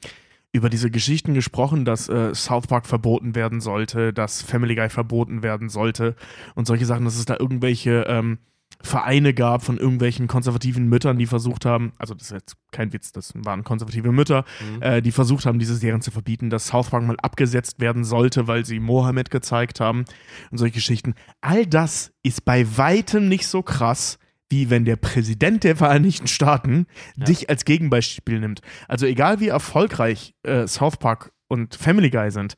über 0.51 0.69
diese 0.69 0.89
Geschichten 0.89 1.33
gesprochen, 1.33 1.85
dass 1.85 2.09
äh, 2.09 2.33
South 2.33 2.67
Park 2.67 2.87
verboten 2.87 3.35
werden 3.35 3.61
sollte, 3.61 4.13
dass 4.13 4.41
Family 4.41 4.75
Guy 4.75 4.89
verboten 4.89 5.43
werden 5.43 5.69
sollte 5.69 6.15
und 6.55 6.65
solche 6.65 6.85
Sachen, 6.85 7.05
dass 7.05 7.17
es 7.17 7.25
da 7.25 7.37
irgendwelche 7.39 8.05
ähm, 8.07 8.39
Vereine 8.81 9.33
gab 9.33 9.63
von 9.63 9.77
irgendwelchen 9.77 10.27
konservativen 10.27 10.87
Müttern, 10.87 11.17
die 11.17 11.25
versucht 11.25 11.65
haben, 11.65 11.91
also 11.97 12.13
das 12.13 12.27
ist 12.27 12.31
jetzt 12.31 12.55
kein 12.71 12.93
Witz, 12.93 13.11
das 13.11 13.33
waren 13.35 13.63
konservative 13.65 14.11
Mütter, 14.13 14.45
Mhm. 14.61 14.81
äh, 14.81 15.01
die 15.01 15.11
versucht 15.11 15.45
haben, 15.45 15.59
diese 15.59 15.75
Serien 15.75 16.01
zu 16.01 16.11
verbieten, 16.11 16.49
dass 16.49 16.67
South 16.67 16.89
Park 16.89 17.03
mal 17.03 17.17
abgesetzt 17.21 17.79
werden 17.81 18.05
sollte, 18.05 18.47
weil 18.47 18.65
sie 18.65 18.79
Mohammed 18.79 19.31
gezeigt 19.31 19.79
haben 19.81 20.05
und 20.49 20.57
solche 20.57 20.75
Geschichten. 20.75 21.13
All 21.41 21.65
das 21.65 22.13
ist 22.23 22.45
bei 22.45 22.65
weitem 22.77 23.27
nicht 23.27 23.47
so 23.47 23.61
krass, 23.63 24.17
wie 24.49 24.69
wenn 24.69 24.85
der 24.85 24.95
Präsident 24.95 25.63
der 25.65 25.75
Vereinigten 25.75 26.27
Staaten 26.27 26.87
Ja. 27.17 27.25
dich 27.25 27.49
als 27.49 27.65
Gegenbeispiel 27.65 28.39
nimmt. 28.39 28.61
Also 28.87 29.05
egal 29.05 29.41
wie 29.41 29.49
erfolgreich 29.49 30.33
äh, 30.43 30.65
South 30.67 30.97
Park 30.97 31.33
und 31.49 31.75
Family 31.75 32.09
Guy 32.09 32.31
sind, 32.31 32.55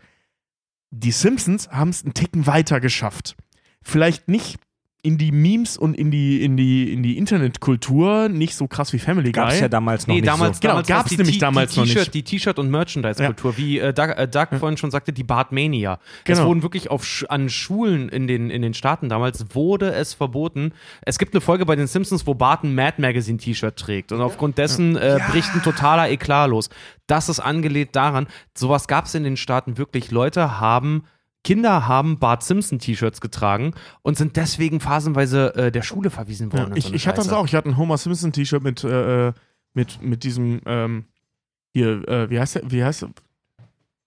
die 0.92 1.12
Simpsons 1.12 1.70
haben 1.70 1.90
es 1.90 2.04
einen 2.04 2.14
Ticken 2.14 2.46
weiter 2.48 2.80
geschafft. 2.80 3.36
Vielleicht 3.82 4.28
nicht 4.28 4.60
in 5.04 5.18
die 5.18 5.32
Memes 5.32 5.78
und 5.78 5.96
in 5.96 6.12
die, 6.12 6.44
in 6.44 6.58
die, 6.58 6.94
in 6.94 7.02
die 7.02 7.18
Internetkultur 7.18 8.30
nicht 8.30 8.56
so 8.56 8.68
krass 8.68 8.94
wie 8.94 9.00
Family 9.00 9.32
Guy. 9.32 9.42
Gab 9.44 9.50
es 9.52 9.60
ja 9.60 9.68
damals 9.68 10.06
noch 10.08 10.14
Nee, 10.14 10.22
nicht 10.22 10.28
damals, 10.32 10.58
so. 10.58 10.62
Genau, 10.62 10.74
damals 10.74 10.88
gab's 10.88 11.00
war's 11.04 11.10
die 11.10 11.18
nämlich 11.18 11.38
damals 11.40 11.74
die 11.74 11.80
noch 11.80 11.86
nicht. 11.88 11.96
T-Shirt, 11.98 12.14
Die 12.14 12.24
T-Shirt- 12.24 12.60
und 12.60 12.70
Merchandise-Kultur, 12.70 13.58
wie 13.58 13.80
äh, 13.80 13.94
Doug, 13.94 14.10
äh, 14.16 14.28
Doug 14.28 14.48
vorhin 14.60 14.78
schon 14.78 14.92
sagte, 14.92 15.12
die 15.12 15.24
Bartmania. 15.24 16.00
Es 16.24 16.38
Genau. 16.38 16.48
wurden 16.50 16.62
wirklich 16.62 16.92
auf, 16.92 17.26
an 17.30 17.50
Schulen 17.50 18.10
in 18.10 18.28
den, 18.28 18.50
in 18.50 18.62
den 18.62 18.74
Staaten 18.74 19.10
damals, 19.10 19.44
wurde 19.56 19.92
es 19.92 20.14
verboten. 20.14 20.72
Es 21.02 21.18
gibt 21.18 21.34
eine 21.34 21.42
Folge 21.42 21.66
bei 21.66 21.76
den 21.76 21.88
Simpsons, 21.88 22.28
wo 22.28 22.34
Bart 22.36 22.64
ein 22.64 22.76
Mad 22.76 23.02
Magazine-T-Shirt 23.02 23.76
trägt 23.78 24.12
und 24.12 24.22
aufgrund 24.22 24.58
dessen 24.58 24.96
äh, 24.98 25.20
bricht 25.32 25.54
ein 25.56 25.64
totaler 25.64 26.10
Eklat 26.10 26.50
los. 26.50 26.70
Das 27.08 27.28
ist 27.28 27.40
angelehnt 27.40 27.96
daran, 27.96 28.28
sowas 28.56 28.88
gab 28.88 29.06
es 29.06 29.16
in 29.16 29.24
den 29.24 29.36
Staaten 29.38 29.78
wirklich. 29.78 30.12
Leute 30.12 30.60
haben 30.60 31.04
Kinder 31.44 31.88
haben 31.88 32.20
Bart 32.20 32.44
Simpson 32.44 32.80
T-Shirts 32.80 33.20
getragen 33.20 33.74
und 34.04 34.18
sind 34.18 34.36
deswegen 34.38 34.80
phasenweise 34.80 35.56
äh, 35.56 35.72
der 35.72 35.82
Schule 35.82 36.10
verwiesen 36.10 36.54
worden. 36.54 36.72
Ja, 36.72 36.78
ich, 36.78 36.86
so 36.86 36.94
ich 36.94 37.08
hatte 37.08 37.18
das 37.18 37.34
auch. 37.34 37.46
Ich 37.46 37.56
hatte 37.56 37.70
ein 37.70 37.78
Homer 37.78 37.98
Simpson 37.98 38.32
T-Shirt 38.32 38.64
mit, 38.64 38.84
äh, 38.84 39.34
mit, 39.74 40.02
mit 40.02 40.24
diesem, 40.24 40.62
ähm, 40.66 41.06
hier, 41.74 42.08
äh, 42.08 42.30
wie 42.30 42.40
heißt 42.40 42.56
der? 42.56 42.72
Wie 42.72 42.84
heißt 42.84 43.04
der? 43.04 43.10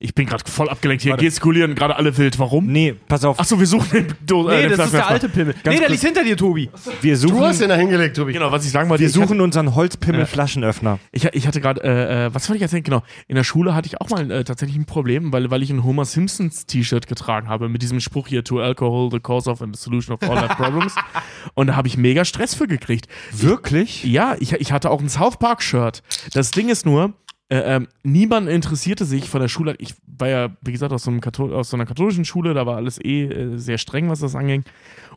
Ich 0.05 0.14
bin 0.14 0.26
gerade 0.26 0.44
voll 0.51 0.68
abgelenkt. 0.68 1.02
Hier 1.02 1.12
Warte. 1.12 1.24
gestikulieren 1.24 1.74
gerade 1.74 1.97
alle 1.97 2.14
wild. 2.18 2.39
Warum? 2.39 2.66
Nee, 2.66 2.94
pass 3.09 3.24
auf, 3.24 3.40
Achso, 3.40 3.59
wir 3.59 3.66
suchen 3.66 3.89
den, 3.90 4.06
Do 4.26 4.47
Nee, 4.48 4.55
äh, 4.64 4.68
den 4.68 4.76
das 4.76 4.86
ist 4.89 4.93
der 4.94 5.09
alte 5.09 5.31
Pimmel. 5.31 5.55
Ganz 5.55 5.64
nee, 5.64 5.70
der 5.72 5.81
kurz. 5.89 5.90
liegt 5.90 6.05
hinter 6.05 6.24
dir, 6.24 6.36
Tobi. 6.36 6.68
wir 7.01 7.16
Du 7.16 7.40
hast 7.40 7.56
suchen, 7.56 7.59
den 7.60 7.68
da 7.70 7.74
hingelegt, 7.76 8.14
Tobi. 8.16 8.35
Genau, 8.35 8.52
was 8.52 8.66
ich 8.66 8.70
sagen 8.70 8.90
wollte. 8.90 9.01
wir 9.02 9.09
ich 9.09 9.16
hatte- 9.16 9.26
suchen 9.26 9.40
unseren 9.40 9.74
Holzpimmel-Flaschenöffner. 9.74 10.98
Ich, 11.12 11.24
ich 11.24 11.47
hatte 11.47 11.60
gerade, 11.60 11.82
äh, 11.82 12.26
äh, 12.26 12.35
was 12.35 12.48
wollte 12.48 12.59
ich 12.59 12.62
erzählen? 12.62 12.82
Genau, 12.82 13.02
in 13.28 13.36
der 13.36 13.44
Schule 13.44 13.74
hatte 13.74 13.86
ich 13.86 14.01
auch 14.01 14.10
mal 14.10 14.31
äh, 14.31 14.44
tatsächlich 14.44 14.76
ein 14.76 14.85
Problem, 14.85 15.32
weil, 15.32 15.51
weil 15.51 15.62
ich 15.62 15.70
ein 15.70 15.82
Homer 15.85 16.05
Simpsons 16.05 16.66
T-Shirt 16.66 17.06
getragen 17.06 17.48
habe 17.48 17.68
mit 17.70 17.81
diesem 17.82 18.01
Spruch 18.01 18.28
hier, 18.28 18.44
to 18.44 18.60
alcohol, 18.60 19.10
the 19.10 19.20
cause 19.20 19.48
of 19.51 19.62
and 19.62 19.74
the 19.74 19.82
solution 19.82 20.14
of 20.14 20.22
all 20.28 20.36
our 20.36 20.48
problems. 20.48 20.94
Und 21.55 21.68
da 21.68 21.76
habe 21.76 21.89
ich 21.89 21.97
mega 21.97 22.24
Stress 22.24 22.55
für 22.55 22.66
gekriegt. 22.66 23.06
Wirklich? 23.32 24.05
Ja, 24.05 24.36
ich, 24.39 24.52
ich 24.52 24.70
hatte 24.72 24.90
auch 24.90 25.01
ein 25.01 25.09
South 25.09 25.39
Park 25.39 25.62
Shirt. 25.62 26.02
Das 26.35 26.51
Ding 26.51 26.68
ist 26.68 26.85
nur, 26.85 27.14
äh, 27.48 27.76
ähm, 27.76 27.88
niemand 28.02 28.48
interessierte 28.48 29.04
sich 29.04 29.28
von 29.28 29.40
der 29.40 29.48
Schule. 29.48 29.74
Ich 29.78 29.94
war 30.06 30.28
ja, 30.28 30.56
wie 30.62 30.72
gesagt, 30.72 30.92
aus 30.92 31.04
so, 31.04 31.12
aus 31.52 31.70
so 31.70 31.76
einer 31.76 31.86
katholischen 31.86 32.24
Schule, 32.24 32.54
da 32.54 32.66
war 32.66 32.76
alles 32.76 32.98
eh 33.02 33.24
äh, 33.24 33.58
sehr 33.58 33.78
streng, 33.78 34.08
was 34.08 34.20
das 34.20 34.34
anging. 34.34 34.64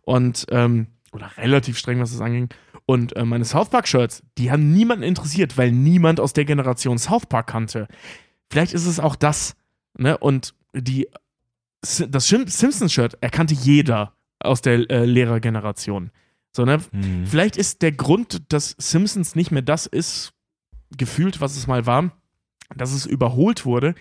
Und, 0.02 0.46
ähm, 0.52 0.88
oder 1.12 1.32
relativ 1.38 1.78
streng, 1.78 2.00
was 2.00 2.12
das 2.12 2.22
anging. 2.22 2.50
Und 2.86 3.16
äh, 3.16 3.26
meine 3.26 3.46
South 3.46 3.70
Park 3.70 3.88
Shirts, 3.88 4.24
die 4.38 4.52
haben 4.52 4.74
niemanden 4.74 5.04
interessiert, 5.04 5.58
weil 5.58 5.72
niemand 5.72 6.20
aus 6.20 6.34
der 6.34 6.46
Generation 6.46 6.98
South 6.98 7.26
Park 7.26 7.48
kannte. 7.48 7.88
Vielleicht 8.50 8.74
ist 8.74 8.86
es 8.86 9.00
auch 9.00 9.16
das, 9.16 9.56
ne? 9.98 10.18
Und 10.18 10.54
die, 10.74 11.08
das 11.82 12.28
Simpsons 12.28 12.94
Shirt 12.94 13.18
erkannte 13.22 13.54
jeder 13.54 14.14
aus 14.40 14.62
der 14.62 14.90
äh, 14.90 15.06
Lehrergeneration. 15.06 16.12
So, 16.56 16.66
ne? 16.66 16.80
Hm. 16.92 17.26
Vielleicht 17.26 17.58
ist 17.58 17.82
der 17.82 17.92
Grund, 17.92 18.54
dass 18.54 18.76
Simpsons 18.78 19.36
nicht 19.36 19.52
mehr 19.52 19.62
das 19.62 19.86
ist, 19.86 20.34
gefühlt, 20.96 21.42
was 21.42 21.56
es 21.58 21.68
mal 21.68 21.86
war, 21.86 22.12
dass 22.76 22.94
es 22.94 23.06
überholt 23.06 23.66
wurde, 23.66 23.96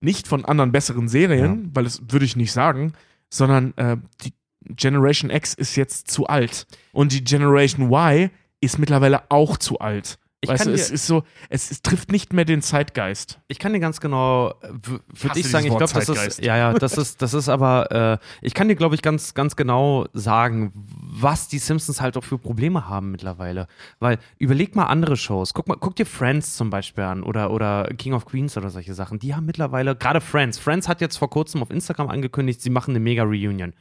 nicht 0.00 0.28
von 0.28 0.44
anderen 0.44 0.72
besseren 0.72 1.08
Serien, 1.08 1.70
weil 1.74 1.84
das 1.84 2.02
würde 2.08 2.24
ich 2.24 2.36
nicht 2.36 2.52
sagen, 2.52 2.92
sondern 3.30 3.76
äh, 3.76 3.96
die 4.24 4.32
Generation 4.74 5.30
X 5.30 5.54
ist 5.54 5.76
jetzt 5.76 6.10
zu 6.10 6.26
alt 6.26 6.66
und 6.92 7.12
die 7.12 7.24
Generation 7.24 7.90
Y 7.90 8.30
ist 8.60 8.78
mittlerweile 8.78 9.30
auch 9.30 9.56
zu 9.56 9.78
alt. 9.78 10.18
Ich 10.42 10.50
weißt 10.50 10.64
kann 10.64 10.72
du, 10.72 10.76
dir- 10.76 10.82
es 10.82 10.90
ist 10.90 11.06
so, 11.06 11.22
es, 11.48 11.70
es 11.70 11.80
trifft 11.80 12.12
nicht 12.12 12.34
mehr 12.34 12.44
den 12.44 12.60
Zeitgeist. 12.60 13.40
Ich 13.48 13.58
kann 13.58 13.72
dir 13.72 13.80
ganz 13.80 14.00
genau, 14.00 14.54
würde 14.60 15.40
ich 15.40 15.48
sagen, 15.48 15.64
ich 15.66 15.70
glaube, 15.76 15.92
das 15.92 16.08
ist, 16.08 16.44
ja, 16.44 16.56
ja, 16.58 16.74
das 16.74 16.98
ist, 16.98 17.22
das 17.22 17.32
ist 17.32 17.48
aber, 17.48 17.90
äh, 17.90 18.18
ich 18.42 18.52
kann 18.52 18.68
dir, 18.68 18.76
glaube 18.76 18.94
ich, 18.94 19.02
ganz, 19.02 19.32
ganz 19.32 19.56
genau 19.56 20.06
sagen, 20.12 20.72
was 20.74 21.48
die 21.48 21.58
Simpsons 21.58 22.02
halt 22.02 22.18
auch 22.18 22.22
für 22.24 22.36
Probleme 22.38 22.86
haben 22.86 23.10
mittlerweile. 23.10 23.66
Weil, 23.98 24.18
überleg 24.38 24.76
mal 24.76 24.84
andere 24.84 25.16
Shows. 25.16 25.54
Guck 25.54 25.68
mal, 25.68 25.76
guck 25.80 25.96
dir 25.96 26.06
Friends 26.06 26.54
zum 26.56 26.68
Beispiel 26.68 27.04
an 27.04 27.22
oder, 27.22 27.50
oder 27.50 27.84
King 27.96 28.12
of 28.12 28.26
Queens 28.26 28.56
oder 28.58 28.68
solche 28.68 28.92
Sachen. 28.92 29.18
Die 29.18 29.34
haben 29.34 29.46
mittlerweile, 29.46 29.96
gerade 29.96 30.20
Friends, 30.20 30.58
Friends 30.58 30.86
hat 30.86 31.00
jetzt 31.00 31.16
vor 31.16 31.30
kurzem 31.30 31.62
auf 31.62 31.70
Instagram 31.70 32.08
angekündigt, 32.08 32.60
sie 32.60 32.70
machen 32.70 32.90
eine 32.90 33.00
Mega-Reunion. 33.00 33.72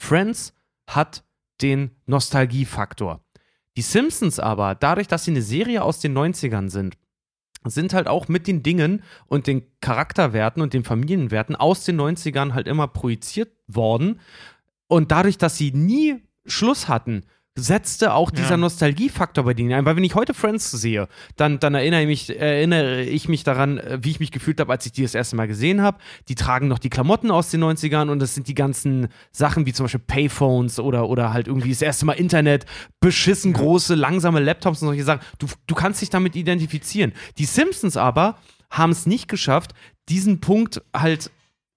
Friends 0.00 0.54
hat 0.88 1.22
den 1.60 1.90
Nostalgiefaktor. 2.06 3.20
Die 3.78 3.82
Simpsons 3.82 4.40
aber, 4.40 4.74
dadurch, 4.74 5.06
dass 5.06 5.24
sie 5.24 5.30
eine 5.30 5.40
Serie 5.40 5.84
aus 5.84 6.00
den 6.00 6.12
90ern 6.12 6.68
sind, 6.68 6.98
sind 7.62 7.94
halt 7.94 8.08
auch 8.08 8.26
mit 8.26 8.48
den 8.48 8.64
Dingen 8.64 9.04
und 9.28 9.46
den 9.46 9.62
Charakterwerten 9.80 10.60
und 10.60 10.74
den 10.74 10.82
Familienwerten 10.82 11.54
aus 11.54 11.84
den 11.84 11.96
90ern 12.00 12.54
halt 12.54 12.66
immer 12.66 12.88
projiziert 12.88 13.52
worden. 13.68 14.18
Und 14.88 15.12
dadurch, 15.12 15.38
dass 15.38 15.56
sie 15.56 15.70
nie 15.70 16.16
Schluss 16.44 16.88
hatten, 16.88 17.22
setzte 17.56 18.14
auch 18.14 18.30
dieser 18.30 18.50
Ja. 18.50 18.56
Nostalgiefaktor 18.58 19.44
bei 19.44 19.54
denen 19.54 19.72
ein. 19.72 19.84
Weil 19.84 19.96
wenn 19.96 20.04
ich 20.04 20.14
heute 20.14 20.32
Friends 20.34 20.70
sehe, 20.70 21.08
dann, 21.36 21.58
dann 21.58 21.74
erinnere, 21.74 22.02
ich 22.02 22.06
mich, 22.06 22.38
erinnere 22.38 23.02
ich 23.02 23.28
mich 23.28 23.44
daran, 23.44 23.78
äh, 23.78 23.98
wie 24.00 24.10
ich 24.10 24.20
mich 24.20 24.30
gefühlt 24.30 24.60
habe, 24.60 24.72
als 24.72 24.86
ich 24.86 24.92
die 24.92 25.02
das 25.02 25.14
erste 25.14 25.36
Mal 25.36 25.48
gesehen 25.48 25.82
habe. 25.82 25.98
Die 26.28 26.34
tragen 26.34 26.68
noch 26.68 26.78
die 26.78 26.90
Klamotten 26.90 27.30
aus 27.30 27.50
den 27.50 27.62
90ern 27.64 28.10
und 28.10 28.20
das 28.20 28.34
sind 28.34 28.48
die 28.48 28.54
ganzen 28.54 29.08
Sachen 29.32 29.66
wie 29.66 29.72
zum 29.72 29.84
Beispiel 29.84 30.00
Payphones 30.06 30.78
oder, 30.78 31.08
oder 31.08 31.32
halt 31.32 31.48
irgendwie 31.48 31.70
das 31.70 31.82
erste 31.82 32.06
Mal 32.06 32.12
Internet, 32.12 32.64
beschissen 33.00 33.52
große, 33.52 33.94
langsame 33.94 34.40
Laptops 34.40 34.82
und 34.82 34.88
solche 34.88 35.04
Sachen. 35.04 35.20
Du, 35.38 35.46
du 35.66 35.74
kannst 35.74 36.00
dich 36.00 36.10
damit 36.10 36.36
identifizieren. 36.36 37.12
Die 37.38 37.44
Simpsons 37.44 37.96
aber 37.96 38.38
haben 38.70 38.92
es 38.92 39.06
nicht 39.06 39.28
geschafft, 39.28 39.72
diesen 40.08 40.40
Punkt 40.40 40.82
halt, 40.94 41.30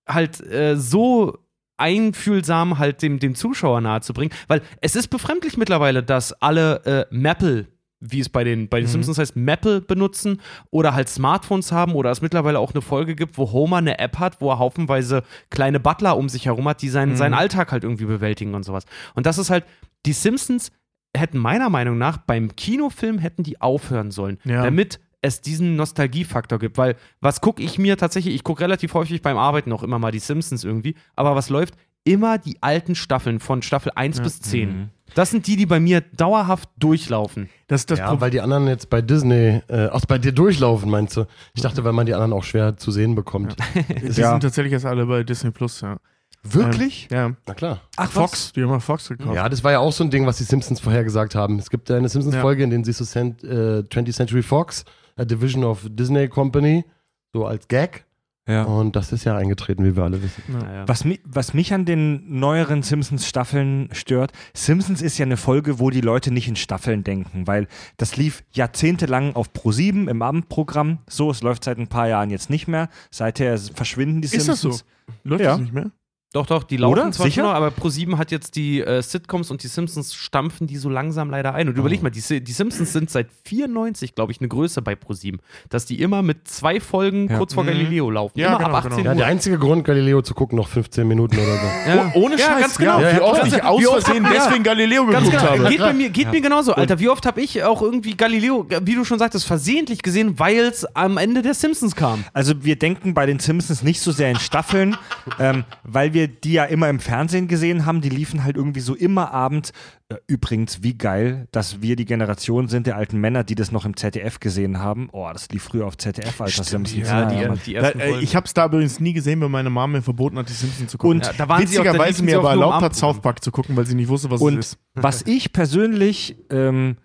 halt 0.07 0.41
äh, 0.41 0.77
so 0.77 1.37
einfühlsam 1.81 2.77
halt 2.79 3.01
dem, 3.01 3.19
dem 3.19 3.35
Zuschauer 3.35 3.81
nahezubringen, 3.81 4.33
weil 4.47 4.61
es 4.81 4.95
ist 4.95 5.09
befremdlich 5.09 5.57
mittlerweile, 5.57 6.03
dass 6.03 6.33
alle 6.41 6.85
äh, 6.85 7.05
Maple, 7.15 7.67
wie 7.99 8.19
es 8.19 8.29
bei 8.29 8.43
den, 8.43 8.67
bei 8.69 8.79
den 8.79 8.87
Simpsons 8.87 9.17
heißt, 9.19 9.35
Maple 9.35 9.81
benutzen 9.81 10.39
oder 10.71 10.93
halt 10.93 11.07
Smartphones 11.09 11.71
haben 11.71 11.93
oder 11.93 12.09
es 12.09 12.21
mittlerweile 12.21 12.57
auch 12.59 12.73
eine 12.73 12.81
Folge 12.81 13.15
gibt, 13.15 13.37
wo 13.37 13.51
Homer 13.51 13.77
eine 13.77 13.99
App 13.99 14.17
hat, 14.17 14.41
wo 14.41 14.49
er 14.49 14.57
haufenweise 14.59 15.23
kleine 15.49 15.79
Butler 15.79 16.17
um 16.17 16.27
sich 16.29 16.45
herum 16.45 16.67
hat, 16.67 16.81
die 16.81 16.89
seinen, 16.89 17.15
seinen 17.15 17.33
Alltag 17.35 17.71
halt 17.71 17.83
irgendwie 17.83 18.05
bewältigen 18.05 18.55
und 18.55 18.63
sowas. 18.63 18.85
Und 19.13 19.25
das 19.25 19.37
ist 19.37 19.49
halt, 19.49 19.65
die 20.05 20.13
Simpsons 20.13 20.71
hätten 21.15 21.37
meiner 21.37 21.69
Meinung 21.69 21.97
nach 21.97 22.17
beim 22.17 22.55
Kinofilm 22.55 23.19
hätten 23.19 23.43
die 23.43 23.59
aufhören 23.61 24.11
sollen, 24.11 24.39
Ja. 24.45 24.63
damit 24.63 24.99
es 25.21 25.41
diesen 25.41 25.75
Nostalgiefaktor 25.75 26.57
gibt, 26.59 26.77
weil 26.77 26.95
was 27.19 27.41
gucke 27.41 27.61
ich 27.61 27.77
mir 27.77 27.97
tatsächlich, 27.97 28.33
ich 28.35 28.43
gucke 28.43 28.61
relativ 28.61 28.93
häufig 28.93 29.21
beim 29.21 29.37
Arbeiten 29.37 29.71
auch 29.71 29.83
immer 29.83 29.99
mal 29.99 30.11
die 30.11 30.19
Simpsons 30.19 30.63
irgendwie, 30.63 30.95
aber 31.15 31.35
was 31.35 31.49
läuft? 31.49 31.75
Immer 32.03 32.39
die 32.39 32.57
alten 32.61 32.95
Staffeln 32.95 33.39
von 33.39 33.61
Staffel 33.61 33.91
1 33.93 34.21
bis 34.21 34.41
10. 34.41 34.89
Das 35.13 35.29
sind 35.29 35.45
die, 35.45 35.55
die 35.55 35.67
bei 35.67 35.79
mir 35.79 36.01
dauerhaft 36.01 36.67
durchlaufen. 36.79 37.49
Das, 37.67 37.85
das 37.85 37.99
ja, 37.99 38.07
Pro- 38.09 38.21
weil 38.21 38.31
die 38.31 38.41
anderen 38.41 38.67
jetzt 38.67 38.89
bei 38.89 39.01
Disney, 39.03 39.61
äh, 39.67 39.89
ach, 39.91 40.05
bei 40.07 40.17
dir 40.17 40.31
durchlaufen, 40.31 40.89
meinst 40.89 41.15
du? 41.17 41.25
Ich 41.53 41.61
dachte, 41.61 41.83
weil 41.83 41.93
man 41.93 42.05
die 42.07 42.13
anderen 42.15 42.33
auch 42.33 42.43
schwer 42.43 42.75
zu 42.77 42.89
sehen 42.91 43.13
bekommt. 43.13 43.55
die 43.75 44.07
Ja. 44.19 44.31
sind 44.31 44.39
tatsächlich 44.41 44.71
jetzt 44.71 44.85
alle 44.85 45.05
bei 45.05 45.23
Disney 45.23 45.51
Plus, 45.51 45.81
ja. 45.81 45.97
Wirklich? 46.43 47.07
Ja. 47.11 47.33
Na 47.45 47.53
klar. 47.53 47.81
Ach, 47.97 48.09
Fox, 48.09 48.51
die 48.53 48.63
haben 48.63 48.81
Fox 48.81 49.09
gekauft. 49.09 49.35
Ja, 49.35 49.47
das 49.47 49.63
war 49.63 49.71
ja 49.73 49.79
auch 49.79 49.91
so 49.91 50.03
ein 50.03 50.09
Ding, 50.09 50.25
was 50.25 50.37
die 50.39 50.43
Simpsons 50.43 50.79
vorher 50.79 51.03
gesagt 51.03 51.35
haben. 51.35 51.59
Es 51.59 51.69
gibt 51.69 51.91
eine 51.91 52.09
Simpsons-Folge, 52.09 52.63
in 52.63 52.71
der 52.71 52.83
siehst 52.83 52.99
du 52.99 53.05
Cent, 53.05 53.43
äh, 53.43 53.83
20th 53.83 54.13
Century 54.15 54.41
Fox, 54.41 54.83
a 55.17 55.25
Division 55.25 55.63
of 55.63 55.85
Disney 55.89 56.27
Company, 56.27 56.85
so 57.33 57.45
als 57.45 57.67
Gag. 57.67 58.05
Ja. 58.47 58.63
Und 58.63 58.95
das 58.95 59.11
ist 59.11 59.23
ja 59.23 59.37
eingetreten, 59.37 59.85
wie 59.85 59.95
wir 59.95 60.03
alle 60.03 60.21
wissen. 60.23 60.41
Naja. 60.47 60.87
Was, 60.87 61.05
mi 61.05 61.19
was 61.23 61.53
mich 61.53 61.73
an 61.73 61.85
den 61.85 62.39
neueren 62.39 62.81
Simpsons-Staffeln 62.81 63.89
stört, 63.91 64.31
Simpsons 64.55 65.01
ist 65.03 65.17
ja 65.19 65.25
eine 65.25 65.37
Folge, 65.37 65.79
wo 65.79 65.91
die 65.91 66.01
Leute 66.01 66.31
nicht 66.31 66.47
in 66.47 66.55
Staffeln 66.55 67.03
denken, 67.03 67.45
weil 67.45 67.67
das 67.97 68.17
lief 68.17 68.43
jahrzehntelang 68.51 69.35
auf 69.35 69.51
Pro7 69.51 70.09
im 70.09 70.21
Abendprogramm. 70.23 70.97
So, 71.07 71.29
es 71.29 71.43
läuft 71.43 71.63
seit 71.63 71.77
ein 71.77 71.87
paar 71.87 72.07
Jahren 72.07 72.31
jetzt 72.31 72.49
nicht 72.49 72.67
mehr. 72.67 72.89
Seither 73.11 73.57
verschwinden 73.59 74.21
die 74.21 74.25
Ist 74.25 74.35
das 74.37 74.45
Simpsons. 74.45 74.79
so? 74.79 75.19
Läuft 75.29 75.43
Ja. 75.43 75.51
das 75.51 75.59
nicht 75.61 75.73
mehr? 75.73 75.91
Doch, 76.33 76.45
doch, 76.45 76.63
die 76.63 76.77
laufen 76.77 76.93
Oder? 76.93 77.11
zwar 77.11 77.25
Sicher? 77.25 77.41
schon 77.41 77.49
noch, 77.49 77.53
aber 77.53 77.67
Pro7 77.69 78.17
hat 78.17 78.31
jetzt 78.31 78.55
die 78.55 78.79
äh, 78.79 79.01
Sitcoms 79.01 79.51
und 79.51 79.63
die 79.63 79.67
Simpsons 79.67 80.13
stampfen 80.13 80.65
die 80.65 80.77
so 80.77 80.87
langsam 80.87 81.29
leider 81.29 81.53
ein. 81.53 81.67
Und 81.67 81.77
überleg 81.77 82.01
mal, 82.01 82.09
die, 82.09 82.41
die 82.41 82.51
Simpsons 82.53 82.93
sind 82.93 83.09
seit 83.09 83.27
94, 83.43 84.15
glaube 84.15 84.31
ich, 84.31 84.39
eine 84.39 84.47
Größe 84.47 84.81
bei 84.81 84.93
Pro7, 84.93 85.39
dass 85.67 85.85
die 85.85 86.01
immer 86.01 86.21
mit 86.21 86.47
zwei 86.47 86.79
Folgen 86.79 87.29
Ja. 87.29 87.37
kurz 87.37 87.53
vor 87.53 87.63
Mhm. 87.63 87.67
Galileo 87.67 88.09
laufen. 88.09 88.39
Ja, 88.39 88.47
immer 88.47 88.57
genau, 88.59 88.69
ab 88.69 88.75
18 88.85 88.91
genau. 88.91 89.03
Ja, 89.03 89.11
Uhr. 89.11 89.15
der 89.17 89.25
einzige 89.27 89.57
Grund, 89.59 89.83
Galileo 89.83 90.21
zu 90.21 90.33
gucken, 90.33 90.55
noch 90.55 90.69
15 90.69 91.05
Minuten 91.05 91.35
oder 91.35 91.45
so. 91.55 91.61
Ja. 91.91 92.11
Oh, 92.15 92.19
ohne 92.21 92.35
Ja, 92.37 92.45
Scheiß, 92.45 92.61
ganz 92.61 92.77
genau. 92.77 93.01
Ja, 93.01 93.09
Ja, 93.09 93.13
wie 93.13 93.17
ja, 93.17 93.23
oft 93.23 93.41
klar. 93.43 93.47
ich 93.57 93.63
aus 93.87 94.03
Versehen 94.03 94.23
ja. 94.23 94.29
deswegen 94.33 94.63
Galileo 94.63 95.05
Ganz 95.07 95.25
geguckt 95.29 95.41
genau. 95.51 95.63
habe. 95.63 95.69
Geht, 95.69 95.79
bei 95.79 95.93
mir, 95.93 96.09
geht 96.11 96.31
mir 96.31 96.39
genauso, 96.41 96.73
Alter. 96.73 96.97
Wie 96.99 97.09
oft 97.09 97.25
habe 97.25 97.41
ich 97.41 97.61
auch 97.63 97.81
irgendwie 97.81 98.15
Galileo, 98.15 98.65
wie 98.83 98.95
du 98.95 99.03
schon 99.03 99.19
sagtest, 99.19 99.45
versehentlich 99.45 100.01
gesehen, 100.01 100.39
weil 100.39 100.59
es 100.59 100.85
am 100.95 101.17
Ende 101.17 101.41
der 101.41 101.55
Simpsons 101.55 101.93
kam. 101.93 102.23
Also 102.31 102.63
wir 102.63 102.77
denken 102.77 103.13
bei 103.13 103.25
den 103.25 103.39
Simpsons 103.39 103.83
nicht 103.83 103.99
so 103.99 104.13
sehr 104.13 104.29
in 104.31 104.39
Staffeln, 104.39 104.95
ähm, 105.37 105.65
weil 105.83 106.13
wir 106.13 106.20
die 106.27 106.53
ja 106.53 106.65
immer 106.65 106.89
im 106.89 106.99
Fernsehen 106.99 107.47
gesehen 107.47 107.85
haben. 107.85 108.01
Die 108.01 108.09
liefen 108.09 108.43
halt 108.43 108.55
irgendwie 108.57 108.79
so 108.79 108.95
immer 108.95 109.31
abends. 109.31 109.71
Äh, 110.09 110.15
übrigens, 110.27 110.83
wie 110.83 110.97
geil, 110.97 111.47
dass 111.51 111.81
wir 111.81 111.95
die 111.95 112.05
Generation 112.05 112.67
sind 112.67 112.87
der 112.87 112.95
alten 112.97 113.17
Männer, 113.19 113.43
die 113.43 113.55
das 113.55 113.71
noch 113.71 113.85
im 113.85 113.95
ZDF 113.95 114.39
gesehen 114.39 114.79
haben. 114.79 115.09
Oh, 115.11 115.29
das 115.31 115.49
lief 115.49 115.63
früher 115.63 115.85
auf 115.85 115.97
ZDF, 115.97 116.39
Alter 116.41 116.63
Simpsons. 116.63 117.07
Ja, 117.09 117.25
die, 117.25 117.47
Mann. 117.47 117.59
die 117.65 117.73
Da, 117.73 117.81
ersten 117.81 117.99
äh, 117.99 118.07
Folgen. 118.09 118.23
ich 118.23 118.35
habe 118.35 118.45
es 118.45 118.53
da 118.53 118.65
übrigens 118.65 118.99
nie 118.99 119.13
gesehen, 119.13 119.41
weil 119.41 119.49
meine 119.49 119.69
Mama 119.69 119.97
mir 119.97 120.01
verboten 120.01 120.37
hat, 120.37 120.49
die 120.49 120.53
Simpsons 120.53 120.91
zu 120.91 120.97
gucken. 120.97 121.17
Und 121.17 121.25
Ja, 121.27 121.33
da 121.37 121.47
waren 121.49 121.65
sie 121.65 121.79
auch- 121.79 121.83
da 121.83 121.89
witzigerweise 121.93 122.23
mir 122.23 122.37
aber 122.39 122.49
erlaubt 122.51 122.81
hat. 122.81 122.95
South 122.95 123.21
Park 123.21 123.43
zu 123.43 123.51
gucken, 123.51 123.75
weil 123.75 123.85
sie 123.85 123.95
nicht 123.95 124.09
wusste, 124.09 124.29
was 124.31 124.41
Und 124.41 124.57
es 124.57 124.73
ist. 124.73 124.79
was 124.95 125.21
ich 125.25 125.53
persönlich 125.53 126.35
ähm, 126.49 126.97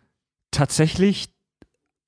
tatsächlich 0.51 1.28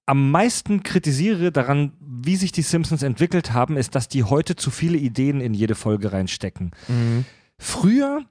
am 0.06 0.30
meisten 0.30 0.82
kritisiere 0.82 1.52
daran, 1.52 1.93
wie 2.24 2.36
sich 2.36 2.53
die 2.53 2.62
Simpsons 2.62 3.03
entwickelt 3.03 3.53
haben, 3.53 3.77
ist, 3.77 3.95
dass 3.95 4.09
die 4.09 4.24
heute 4.24 4.57
zu 4.57 4.70
viele 4.70 4.99
Ideen 4.99 5.40
in 5.40 5.55
jede 5.55 5.74
Folge 5.74 6.12
reinstecken. 6.12 6.70
Früher 7.59 8.24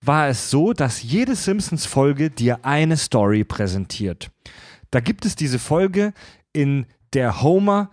war 0.00 0.28
es 0.28 0.50
so, 0.50 0.72
dass 0.72 1.02
jede 1.02 1.34
Simpsons-Folge 1.34 2.30
dir 2.30 2.64
eine 2.64 2.96
Story 2.96 3.44
präsentiert. 3.44 4.30
Da 4.90 5.00
gibt 5.00 5.24
es 5.24 5.34
diese 5.36 5.58
Folge, 5.58 6.12
in 6.52 6.86
der 7.12 7.42
Homer 7.42 7.90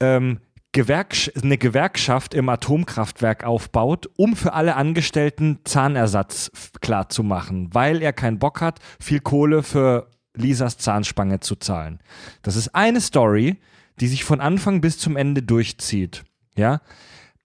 ähm, 0.00 0.38
Gewerksch 0.72 1.30
eine 1.42 1.58
Gewerkschaft 1.58 2.34
im 2.34 2.48
Atomkraftwerk 2.48 3.42
aufbaut, 3.44 4.08
um 4.16 4.36
für 4.36 4.52
alle 4.52 4.76
Angestellten 4.76 5.60
Zahnersatz 5.64 6.50
f- 6.54 6.72
klar 6.80 7.08
zu 7.08 7.22
machen, 7.22 7.70
weil 7.72 8.02
er 8.02 8.12
keinen 8.12 8.38
Bock 8.38 8.60
hat, 8.60 8.78
viel 9.00 9.20
Kohle 9.20 9.62
für 9.62 10.10
Lisas 10.34 10.76
Zahnspange 10.78 11.40
zu 11.40 11.56
zahlen. 11.56 12.00
Das 12.42 12.54
ist 12.54 12.74
eine 12.74 13.00
Story, 13.00 13.56
die 14.00 14.08
sich 14.08 14.24
von 14.24 14.40
Anfang 14.40 14.80
bis 14.80 14.98
zum 14.98 15.16
Ende 15.16 15.42
durchzieht. 15.42 16.24
Ja? 16.56 16.80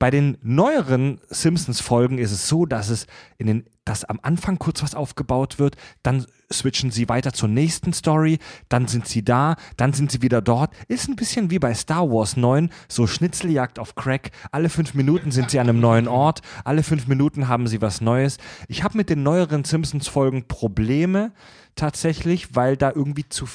Bei 0.04 0.12
den 0.12 0.38
neueren 0.42 1.22
Simpsons-Folgen 1.30 2.18
ist 2.18 2.32
es 2.32 2.50
so, 2.50 2.66
dass 2.66 2.90
es 2.90 3.08
in 3.38 3.48
den, 3.48 3.66
dass 3.86 4.04
am 4.04 4.20
Anfang 4.22 4.60
kurz 4.60 4.84
was 4.84 4.96
aufgebaut 4.96 5.60
wird, 5.60 5.78
dann 6.02 6.26
switchen 6.52 6.92
sie 6.92 7.08
weiter 7.08 7.32
zur 7.32 7.48
nächsten 7.48 7.94
Story, 7.94 8.40
dann 8.68 8.90
sind 8.90 9.08
sie 9.08 9.24
da, 9.24 9.56
dann 9.78 9.94
sind 9.94 10.12
sie 10.12 10.22
wieder 10.22 10.42
dort. 10.42 10.74
Ist 10.90 11.08
ein 11.08 11.16
bisschen 11.16 11.52
wie 11.52 11.60
bei 11.60 11.74
Star 11.74 12.10
Wars 12.10 12.36
9, 12.36 12.70
so 12.90 13.08
Schnitzeljagd 13.08 13.80
auf 13.80 13.96
Crack. 13.96 14.32
Alle 14.52 14.68
fünf 14.68 14.94
Minuten 14.94 15.32
sind 15.32 15.52
sie 15.52 15.60
an 15.62 15.70
einem 15.70 15.80
neuen 15.80 16.10
Ort, 16.10 16.42
alle 16.66 16.84
fünf 16.84 17.08
Minuten 17.08 17.48
haben 17.48 17.68
sie 17.68 17.82
was 17.82 18.02
Neues. 18.02 18.40
Ich 18.68 18.84
habe 18.84 18.98
mit 18.98 19.10
den 19.10 19.24
neueren 19.24 19.64
Simpsons-Folgen 19.64 20.50
Probleme 20.50 21.32
tatsächlich, 21.76 22.58
weil 22.58 22.76
da 22.76 22.92
irgendwie 22.94 23.30
zu, 23.30 23.48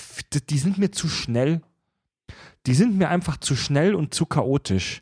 die 0.49 0.59
sind 0.59 0.79
mir 0.79 0.93
zu 0.93 1.09
schnell. 1.09 1.61
Die 2.69 2.75
sind 2.75 2.99
mir 2.99 3.09
einfach 3.09 3.39
zu 3.39 3.57
schnell 3.57 3.95
und 3.95 4.13
zu 4.13 4.27
chaotisch. 4.27 5.01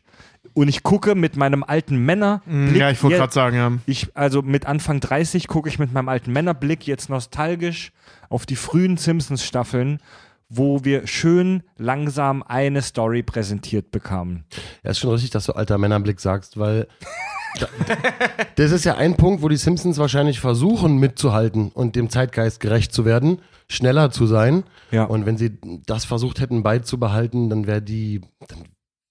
Und 0.53 0.69
ich 0.69 0.83
gucke 0.83 1.15
mit 1.15 1.35
meinem 1.35 1.63
alten 1.63 1.97
Männer. 1.97 2.41
Ja, 2.73 2.89
ich 2.89 3.03
wollte 3.03 3.17
gerade 3.17 3.33
sagen, 3.33 3.55
ja. 3.57 3.73
Ich, 3.85 4.07
also 4.15 4.41
mit 4.41 4.65
Anfang 4.65 5.01
30 5.01 5.47
gucke 5.47 5.67
ich 5.67 5.77
mit 5.77 5.91
meinem 5.91 6.07
alten 6.07 6.31
Männerblick 6.31 6.87
jetzt 6.87 7.09
nostalgisch 7.09 7.91
auf 8.29 8.45
die 8.45 8.55
frühen 8.55 8.95
Simpsons-Staffeln, 8.95 9.99
wo 10.47 10.85
wir 10.85 11.07
schön 11.07 11.61
langsam 11.77 12.41
eine 12.41 12.81
Story 12.81 13.21
präsentiert 13.21 13.91
bekamen. 13.91 14.45
Ja, 14.83 14.91
ist 14.91 14.99
schon 14.99 15.11
richtig, 15.11 15.31
dass 15.31 15.45
du 15.45 15.51
alter 15.51 15.77
Männerblick 15.77 16.21
sagst, 16.21 16.57
weil 16.57 16.87
da, 17.59 17.67
das 18.55 18.71
ist 18.71 18.85
ja 18.85 18.95
ein 18.95 19.17
Punkt, 19.17 19.41
wo 19.41 19.49
die 19.49 19.57
Simpsons 19.57 19.97
wahrscheinlich 19.97 20.39
versuchen 20.39 20.99
mitzuhalten 20.99 21.69
und 21.73 21.97
dem 21.97 22.09
Zeitgeist 22.09 22.61
gerecht 22.61 22.93
zu 22.93 23.03
werden, 23.03 23.41
schneller 23.69 24.11
zu 24.11 24.25
sein. 24.27 24.63
Ja. 24.91 25.03
Und 25.05 25.25
wenn 25.25 25.37
sie 25.37 25.57
das 25.85 26.05
versucht 26.05 26.39
hätten 26.39 26.63
beizubehalten, 26.63 27.49
dann 27.49 27.67
wäre 27.67 27.81
die, 27.81 28.21
dann 28.47 28.63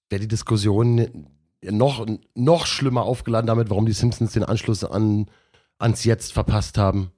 wäre 0.09 0.21
die 0.21 0.27
Diskussion 0.27 1.27
noch, 1.63 2.05
noch 2.35 2.65
schlimmer 2.65 3.03
aufgeladen 3.03 3.47
damit, 3.47 3.69
warum 3.69 3.85
die 3.85 3.93
Simpsons 3.93 4.33
den 4.33 4.43
Anschluss 4.43 4.83
an, 4.83 5.27
ans 5.79 6.03
Jetzt 6.05 6.33
verpasst 6.33 6.77
haben. 6.77 7.11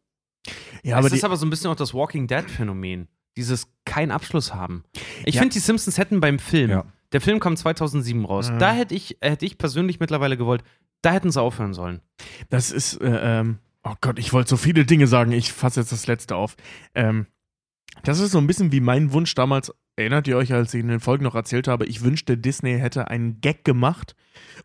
Ja, 0.83 0.97
aber 0.97 1.07
es 1.07 1.13
ist 1.13 1.23
aber 1.23 1.37
so 1.37 1.45
ein 1.45 1.49
bisschen 1.49 1.69
auch 1.69 1.75
das 1.75 1.93
Walking 1.93 2.27
Dead-Phänomen. 2.27 3.07
Dieses 3.37 3.67
keinen 3.85 4.11
Abschluss 4.11 4.53
haben. 4.53 4.83
Ich 5.25 5.35
Ja. 5.35 5.41
finde, 5.41 5.53
die 5.53 5.59
Simpsons 5.59 5.97
hätten 5.97 6.19
beim 6.19 6.39
Film, 6.39 6.69
Ja. 6.71 6.85
der 7.11 7.21
Film 7.21 7.39
kam 7.39 7.55
2007 7.55 8.25
raus, 8.25 8.49
Mhm. 8.49 8.59
da 8.59 8.71
hätte 8.73 8.95
ich, 8.95 9.17
hätte 9.21 9.45
ich 9.45 9.57
persönlich 9.57 9.99
mittlerweile 9.99 10.35
gewollt, 10.37 10.63
da 11.01 11.11
hätten 11.11 11.31
sie 11.31 11.41
aufhören 11.41 11.73
sollen. 11.73 12.01
das 12.49 12.71
ist, 12.71 12.99
äh, 13.01 13.39
ähm, 13.39 13.59
oh 13.83 13.95
Gott, 14.01 14.19
ich 14.19 14.33
wollte 14.33 14.49
so 14.49 14.57
viele 14.57 14.85
Dinge 14.85 15.07
sagen. 15.07 15.31
Ich 15.31 15.53
fasse 15.53 15.79
jetzt 15.79 15.91
das 15.91 16.07
letzte 16.07 16.35
auf. 16.35 16.55
Ähm, 16.95 17.27
das 18.03 18.19
ist 18.19 18.31
so 18.31 18.37
ein 18.37 18.47
bisschen 18.47 18.71
wie 18.71 18.79
mein 18.79 19.13
Wunsch 19.13 19.33
damals. 19.35 19.73
Erinnert 19.95 20.27
ihr 20.27 20.37
euch, 20.37 20.53
als 20.53 20.73
ich 20.73 20.79
in 20.79 20.87
den 20.87 21.01
Folgen 21.01 21.25
noch 21.25 21.35
erzählt 21.35 21.67
habe, 21.67 21.85
ich 21.85 22.03
wünschte, 22.03 22.37
Disney 22.37 22.79
hätte 22.79 23.09
einen 23.09 23.41
Gag 23.41 23.65
gemacht 23.65 24.15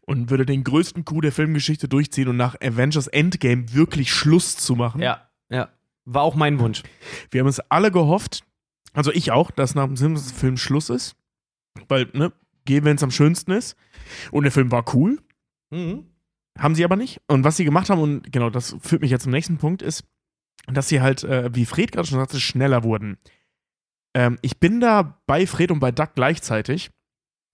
und 0.03 0.31
würde 0.31 0.47
den 0.47 0.62
größten 0.62 1.05
Coup 1.05 1.23
der 1.23 1.32
Filmgeschichte 1.32 1.89
durchziehen 1.89 2.28
und 2.28 2.36
nach 2.36 2.55
Avengers 2.61 3.09
Endgame 3.09 3.73
wirklich 3.73 4.12
Schluss 4.12 4.57
zu 4.57 4.77
machen. 4.77 5.03
Ja, 5.03 5.28
ja. 5.51 5.70
War 6.05 6.23
auch 6.23 6.36
mein 6.36 6.61
Wunsch. 6.61 6.82
Wir 7.31 7.41
haben 7.41 7.49
es 7.49 7.59
alle 7.69 7.91
gehofft, 7.91 8.45
also 8.93 9.11
ich 9.11 9.32
auch, 9.32 9.51
dass 9.51 9.74
nach 9.74 9.86
dem 9.86 9.97
Simpsons-Film 9.97 10.57
Schluss 10.57 10.89
ist. 10.89 11.16
Weil, 11.89 12.09
ne, 12.12 12.32
geh, 12.65 12.85
wenn 12.85 12.97
es 12.97 13.03
am 13.03 13.11
schönsten 13.11 13.51
ist. 13.51 13.77
Und 14.31 14.45
der 14.45 14.53
Film 14.53 14.70
war 14.70 14.85
cool. 14.95 15.19
Mhm. 15.70 16.07
Haben 16.59 16.74
sie 16.74 16.85
aber 16.85 16.97
nicht. 16.97 17.20
Und 17.26 17.44
was 17.44 17.56
sie 17.56 17.64
gemacht 17.64 17.90
haben, 17.90 18.01
und 18.01 18.32
genau, 18.32 18.51
das 18.51 18.76
führt 18.81 19.02
mich 19.02 19.10
jetzt 19.10 19.22
zum 19.24 19.32
nächsten 19.32 19.59
Punkt, 19.59 19.82
ist, 19.82 20.05
dass 20.66 20.89
sie 20.89 21.01
halt, 21.01 21.24
äh, 21.24 21.51
wie 21.55 21.66
Fred 21.66 21.93
gerade 21.93 22.06
schon 22.06 22.18
sagte, 22.18 22.40
schneller 22.40 22.85
wurden. 22.85 23.18
Ähm, 24.14 24.39
ich 24.43 24.59
bin 24.60 24.81
da 24.81 25.20
bei 25.26 25.47
Fred 25.47 25.70
und 25.70 25.81
bei 25.81 25.90
Doug 25.90 26.10
gleichzeitig, 26.14 26.90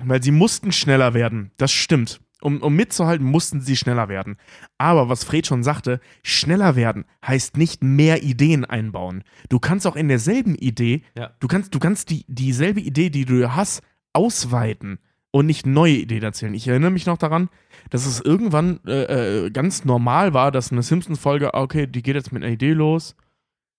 weil 0.02 0.22
sie 0.22 0.30
mussten 0.30 0.72
schneller 0.72 1.14
werden. 1.14 1.50
Das 1.56 1.72
stimmt. 1.72 2.20
Um, 2.42 2.62
um 2.62 2.74
mitzuhalten, 2.74 3.26
mussten 3.26 3.60
sie 3.60 3.76
schneller 3.76 4.08
werden. 4.08 4.38
Aber 4.78 5.10
was 5.10 5.24
Fred 5.24 5.46
schon 5.46 5.62
sagte, 5.62 6.00
schneller 6.22 6.74
werden 6.74 7.04
heißt 7.26 7.58
nicht 7.58 7.82
mehr 7.82 8.22
Ideen 8.22 8.64
einbauen. 8.64 9.24
Du 9.50 9.58
kannst 9.58 9.86
auch 9.86 9.94
in 9.96 10.08
derselben 10.08 10.54
Idee, 10.54 11.02
Ja. 11.14 11.34
du 11.40 11.48
kannst, 11.48 11.74
du 11.74 11.78
kannst 11.78 12.08
die, 12.08 12.24
dieselbe 12.28 12.80
Idee, 12.80 13.10
die 13.10 13.26
du 13.26 13.54
hast, 13.54 13.82
ausweiten 14.14 15.00
und 15.32 15.46
nicht 15.46 15.66
neue 15.66 15.94
Ideen 15.94 16.22
erzählen. 16.22 16.54
Ich 16.54 16.66
erinnere 16.66 16.90
mich 16.90 17.06
noch 17.06 17.18
daran, 17.18 17.48
dass 17.90 18.06
es 18.06 18.20
irgendwann 18.20 18.80
äh, 18.86 19.46
äh, 19.46 19.50
ganz 19.50 19.84
normal 19.84 20.34
war, 20.34 20.50
dass 20.50 20.72
eine 20.72 20.82
Simpsons-Folge, 20.82 21.54
ah, 21.54 21.62
okay, 21.62 21.86
die 21.86 22.02
geht 22.02 22.16
jetzt 22.16 22.32
mit 22.32 22.42
einer 22.42 22.52
Idee 22.52 22.72
los. 22.72 23.14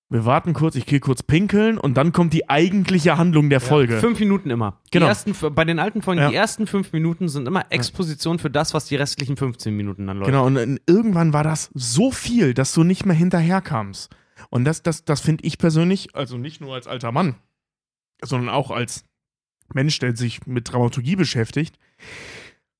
Wir 0.09 0.25
warten 0.25 0.51
kurz, 0.53 0.75
ich 0.75 0.85
gehe 0.85 0.99
kurz 0.99 1.23
pinkeln 1.23 1.77
und 1.77 1.95
dann 1.95 2.11
kommt 2.11 2.33
die 2.33 2.49
eigentliche 2.49 3.17
Handlung 3.17 3.49
der 3.49 3.61
Folge. 3.61 3.99
Fünf 3.99 4.19
Minuten 4.19 4.49
immer. 4.49 4.81
Genau. 4.91 5.05
Die 5.05 5.09
ersten, 5.09 5.33
bei 5.55 5.63
den 5.63 5.79
alten 5.79 6.01
Folgen, 6.01 6.19
Ja. 6.19 6.29
die 6.29 6.35
ersten 6.35 6.67
fünf 6.67 6.91
Minuten 6.91 7.29
sind 7.29 7.47
immer 7.47 7.65
Exposition 7.69 8.37
für 8.37 8.49
das, 8.49 8.73
was 8.73 8.85
die 8.85 8.97
restlichen 8.97 9.37
15 9.37 9.73
Minuten 9.73 10.07
dann 10.07 10.17
läuft. 10.17 10.27
Genau, 10.29 10.45
und 10.45 10.57
äh, 10.57 10.77
irgendwann 10.85 11.31
war 11.31 11.45
das 11.45 11.69
so 11.73 12.11
viel, 12.11 12.53
dass 12.53 12.73
du 12.73 12.83
nicht 12.83 13.05
mehr 13.05 13.15
hinterherkamst. 13.15 14.13
Und 14.49 14.65
das, 14.65 14.83
das, 14.83 15.05
das 15.05 15.21
finde 15.21 15.45
ich 15.45 15.57
persönlich, 15.57 16.13
also 16.13 16.37
nicht 16.37 16.59
nur 16.59 16.73
als 16.73 16.87
alter 16.87 17.13
Mann, 17.13 17.35
sondern 18.21 18.49
auch 18.49 18.69
als 18.69 19.05
Mensch, 19.73 19.99
der 19.99 20.15
sich 20.15 20.45
mit 20.45 20.71
Dramaturgie 20.71 21.15
beschäftigt, 21.15 21.77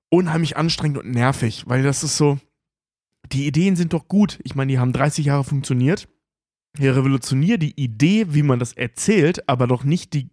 unheimlich 0.09 0.57
anstrengend 0.57 0.97
und 0.97 1.11
nervig, 1.11 1.63
weil 1.68 1.84
das 1.84 2.03
ist 2.03 2.18
so, 2.18 2.39
die 3.31 3.47
Ideen 3.47 3.76
sind 3.76 3.93
doch 3.93 4.07
gut. 4.07 4.39
Ich 4.43 4.55
meine, 4.55 4.72
die 4.72 4.80
haben 4.80 4.93
30 4.93 5.26
Jahre 5.26 5.43
funktioniert. 5.43 6.07
Ja, 6.77 6.93
revolutionier 6.93 7.57
die 7.57 7.80
Idee, 7.81 8.27
wie 8.30 8.43
man 8.43 8.59
das 8.59 8.73
erzählt, 8.73 9.47
aber 9.49 9.68
doch 9.68 9.84
nicht 9.84 10.13
die 10.13 10.30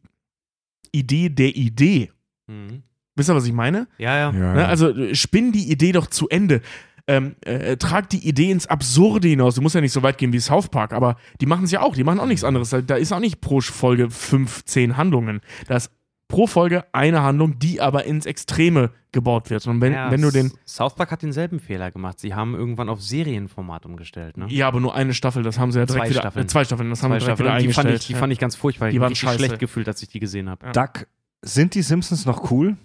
Idee 0.93 1.29
der 1.29 1.57
Idee. 1.57 2.13
Mhm. 2.47 2.83
Wisst 3.17 3.31
ihr, 3.31 3.35
was 3.35 3.47
ich 3.47 3.53
meine? 3.53 3.89
Ja, 3.99 4.17
ja. 4.17 4.33
Ne? 4.33 4.67
Also 4.67 4.91
äh, 4.91 5.15
spinn 5.15 5.51
die 5.51 5.71
Idee 5.71 5.93
doch 5.93 6.07
zu 6.07 6.29
Ende. 6.29 6.61
Ähm, 7.09 7.37
äh, 7.41 7.77
trag 7.77 8.09
die 8.11 8.29
Idee 8.29 8.51
ins 8.51 8.67
Absurde 8.67 9.29
hinaus. 9.29 9.57
Du 9.57 9.63
musst 9.63 9.75
ja 9.75 9.81
nicht 9.81 9.93
so 9.93 10.03
weit 10.03 10.19
gehen 10.19 10.33
wie 10.33 10.39
South 10.39 10.69
Park, 10.69 10.93
aber 10.93 11.17
die 11.41 11.47
machen 11.47 11.65
es 11.65 11.73
ja 11.73 11.81
auch. 11.81 11.97
Die 11.97 12.05
machen 12.05 12.21
auch 12.21 12.27
nichts 12.27 12.45
anderes. 12.45 12.71
Da 12.71 12.97
ist 12.97 13.13
auch 13.13 13.19
nicht 13.19 13.41
pro 13.41 13.61
Folge 13.61 14.11
15 14.11 14.97
Handlungen. 14.97 15.41
Da 15.67 15.77
ist 15.77 15.91
pro 16.29 16.47
Folge 16.47 16.85
eine 16.93 17.23
Handlung, 17.23 17.59
die 17.59 17.81
aber 17.81 18.05
ins 18.05 18.27
Extreme 18.27 18.91
gebaut 19.13 19.49
wird. 19.51 19.67
Und 19.67 19.81
wenn, 19.81 19.95
ja, 19.95 20.11
wenn 20.11 20.21
du 20.21 20.31
den. 20.31 20.53
South 20.67 20.95
Park 20.95 21.11
hat 21.11 21.23
denselben 21.23 21.59
Fehler 21.59 21.91
gemacht. 21.91 22.21
Sie 22.21 22.35
haben 22.35 22.55
irgendwann 22.55 22.89
auf 22.91 23.03
Serienformat 23.03 23.87
umgestellt, 23.87 24.37
ne? 24.37 24.47
Ja, 24.51 24.69
aber 24.69 24.81
nur 24.81 24.95
eine 24.95 25.15
Staffel, 25.15 25.43
das 25.43 25.59
haben 25.59 25.73
sie 25.73 25.79
ja 25.79 25.87
direkt 25.87 26.05
Zwei 26.05 26.11
wieder. 26.11 26.21
Staffeln. 26.21 26.45
Äh, 26.45 26.49
zwei 26.49 26.65
Staffeln, 26.65 26.91
das 26.91 27.03
haben 27.03 27.11
Zwei 27.13 27.19
sie 27.21 27.25
direkt 27.25 27.39
Staffeln. 27.39 27.47
wieder 27.49 27.57
Und 27.57 27.63
die 27.69 27.73
fand, 27.73 27.87
eingestellt. 27.87 28.03
ich, 28.03 28.07
die 28.09 28.15
fand 28.15 28.33
ich 28.35 28.39
ganz 28.39 28.57
furchtbar. 28.57 28.91
Die 28.91 28.97
Ich 28.97 29.01
waren 29.01 29.15
scheiße. 29.15 29.39
schlecht 29.39 29.59
gefühlt, 29.59 29.89
als 29.89 30.03
ich 30.03 30.09
die 30.11 30.21
gesehen 30.21 30.51
habe. 30.51 30.71
Doug, 30.73 31.07
sind 31.43 31.75
die 31.75 31.83
Simpsons 31.83 32.27
noch 32.27 32.51
cool? 32.51 32.77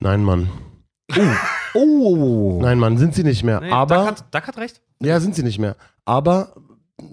Nein, 0.00 0.24
Mann. 0.24 0.50
Oh. 1.74 2.58
Nein, 2.62 2.78
Mann, 2.78 2.98
sind 2.98 3.14
sie 3.14 3.22
nicht 3.24 3.44
mehr. 3.44 3.60
Nee, 3.60 3.70
aber 3.70 3.96
Duck 3.96 4.06
hat, 4.06 4.34
Duck 4.34 4.46
hat 4.48 4.58
recht. 4.58 4.80
Ja, 5.02 5.20
sind 5.20 5.34
sie 5.34 5.42
nicht 5.42 5.58
mehr. 5.58 5.76
Aber 6.04 6.54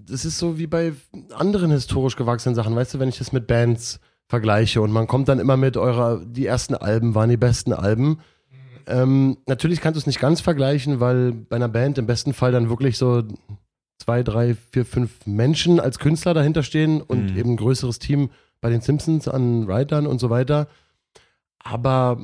das 0.06 0.26
ist 0.26 0.38
so 0.38 0.58
wie 0.58 0.68
bei 0.68 0.94
anderen 1.36 1.72
historisch 1.72 2.16
gewachsenen 2.16 2.56
Sachen. 2.56 2.76
Weißt 2.76 2.94
du, 2.94 3.00
wenn 3.00 3.10
ich 3.10 3.18
das 3.18 3.32
mit 3.32 3.48
Bands 3.48 4.00
vergleiche 4.28 4.82
und 4.82 4.92
man 4.92 5.08
kommt 5.08 5.28
dann 5.30 5.40
immer 5.40 5.58
mit 5.58 5.78
eurer, 5.78 6.22
die 6.26 6.46
ersten 6.46 6.76
Alben 6.76 7.16
waren 7.16 7.30
die 7.30 7.38
besten 7.38 7.74
Alben. 7.74 8.20
Ähm, 8.86 9.38
natürlich 9.48 9.82
kannst 9.82 9.96
du 9.96 10.00
es 10.00 10.08
nicht 10.08 10.20
ganz 10.20 10.42
vergleichen, 10.42 11.00
weil 11.00 11.32
bei 11.32 11.56
einer 11.56 11.70
Band 11.70 11.98
im 11.98 12.06
besten 12.08 12.34
Fall 12.34 12.52
dann 12.52 12.70
wirklich 12.70 12.98
so 12.98 13.24
zwei, 14.00 14.24
drei, 14.24 14.56
vier, 14.72 14.86
fünf 14.86 15.26
Menschen 15.26 15.80
als 15.80 16.00
Künstler 16.00 16.34
dahinter 16.34 16.64
stehen 16.64 17.02
und 17.02 17.32
Mhm. 17.32 17.38
eben 17.38 17.50
ein 17.52 17.58
größeres 17.58 18.00
Team 18.00 18.30
bei 18.62 18.70
den 18.70 18.82
Simpsons 18.82 19.28
an 19.28 19.68
Writern 19.68 20.08
und 20.08 20.20
so 20.20 20.30
weiter. 20.30 20.68
Aber 21.60 22.18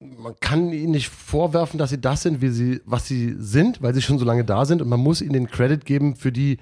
man 0.00 0.34
kann 0.40 0.72
ihnen 0.72 0.90
nicht 0.92 1.08
vorwerfen, 1.08 1.78
dass 1.78 1.90
sie 1.90 2.00
das 2.00 2.22
sind, 2.22 2.40
wie 2.40 2.48
sie, 2.48 2.80
was 2.84 3.06
sie 3.06 3.34
sind, 3.38 3.80
weil 3.82 3.94
sie 3.94 4.02
schon 4.02 4.18
so 4.18 4.24
lange 4.24 4.44
da 4.44 4.64
sind 4.64 4.82
und 4.82 4.88
man 4.88 5.00
muss 5.00 5.22
ihnen 5.22 5.32
den 5.32 5.48
Credit 5.48 5.84
geben 5.84 6.16
für 6.16 6.32
die, 6.32 6.58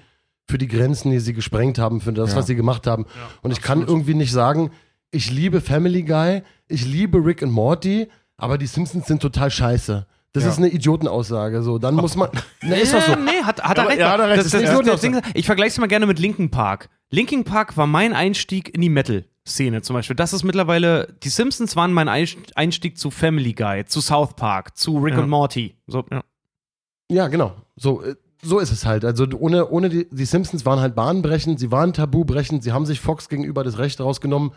für 0.49 0.57
die 0.57 0.67
Grenzen, 0.67 1.11
die 1.11 1.19
sie 1.19 1.33
gesprengt 1.33 1.79
haben, 1.79 2.01
für 2.01 2.13
das, 2.13 2.31
Ja. 2.31 2.37
was 2.37 2.47
sie 2.47 2.55
gemacht 2.55 2.87
haben. 2.87 3.05
und 3.41 3.51
ich 3.51 3.61
kann 3.61 3.81
irgendwie 3.81 4.13
nicht 4.13 4.31
sagen, 4.31 4.71
ich 5.11 5.31
liebe 5.31 5.61
Family 5.61 6.03
Guy, 6.03 6.41
ich 6.67 6.85
liebe 6.85 7.23
Rick 7.23 7.41
und 7.41 7.51
Morty, 7.51 8.07
aber 8.37 8.57
die 8.57 8.67
Simpsons 8.67 9.05
sind 9.07 9.21
total 9.21 9.51
scheiße. 9.51 10.05
Das 10.33 10.43
Ja. 10.43 10.49
ist 10.49 10.57
eine 10.57 10.69
Idiotenaussage. 10.69 11.61
So, 11.61 11.77
dann 11.77 11.93
muss 11.93 12.15
man. 12.15 12.29
Na, 12.63 12.75
ist 12.75 12.91
doch 12.93 13.01
so. 13.01 13.15
Nee, 13.15 13.43
hat, 13.43 13.61
hat 13.61 13.77
er 13.77 13.87
recht. 13.87 13.99
ja, 13.99 14.11
hat 14.11 14.19
er 14.19 14.29
recht. 14.29 14.39
Das, 14.39 14.49
Das 14.51 14.61
das, 14.63 14.71
ist 14.79 14.87
das, 14.87 15.01
Ding, 15.01 15.21
ich 15.35 15.45
vergleiche 15.45 15.69
es 15.69 15.77
mal 15.77 15.85
gerne 15.87 16.07
mit 16.07 16.17
Linkin 16.17 16.49
Park. 16.49 16.89
Linkin 17.11 17.43
Park 17.43 17.77
war 17.77 17.85
mein 17.85 18.13
Einstieg 18.13 18.73
in 18.73 18.81
die 18.81 18.89
Metal-Szene 18.89 19.83
zum 19.83 19.93
Beispiel. 19.93 20.15
Das 20.15 20.33
ist 20.33 20.43
mittlerweile, 20.43 21.15
die 21.23 21.29
Simpsons 21.29 21.75
waren 21.75 21.93
mein 21.93 22.09
Einstieg 22.09 22.97
zu 22.97 23.11
Family 23.11 23.53
Guy, 23.53 23.85
zu 23.85 24.01
South 24.01 24.33
Park, 24.35 24.75
zu 24.75 24.97
Rick 24.97 25.13
Ja. 25.13 25.19
und 25.21 25.29
Morty. 25.29 25.75
So, 25.85 26.03
Ja, 27.11 27.27
genau. 27.27 27.53
So, 27.75 28.01
äh, 28.01 28.15
so 28.43 28.59
ist 28.59 28.71
es 28.71 28.85
halt. 28.85 29.05
Also 29.05 29.25
ohne, 29.37 29.69
ohne 29.69 29.89
die, 29.89 30.07
die 30.09 30.25
Simpsons 30.25 30.65
waren 30.65 30.79
halt 30.79 30.95
bahnbrechend, 30.95 31.59
sie 31.59 31.71
waren 31.71 31.93
tabubrechend, 31.93 32.63
sie 32.63 32.71
haben 32.71 32.85
sich 32.85 32.99
Fox 32.99 33.29
gegenüber 33.29 33.63
das 33.63 33.77
Recht 33.77 33.99
rausgenommen, 33.99 34.51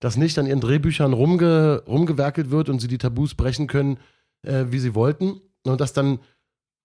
dass 0.00 0.16
nicht 0.16 0.38
an 0.38 0.46
ihren 0.46 0.60
Drehbüchern 0.60 1.12
rumge, 1.12 1.82
rumgewerkelt 1.86 2.50
wird 2.50 2.68
und 2.68 2.80
sie 2.80 2.88
die 2.88 2.98
Tabus 2.98 3.34
brechen 3.34 3.66
können, 3.66 3.98
äh, 4.42 4.64
wie 4.68 4.78
sie 4.78 4.94
wollten. 4.94 5.40
Und 5.64 5.80
dass 5.80 5.92
dann 5.92 6.18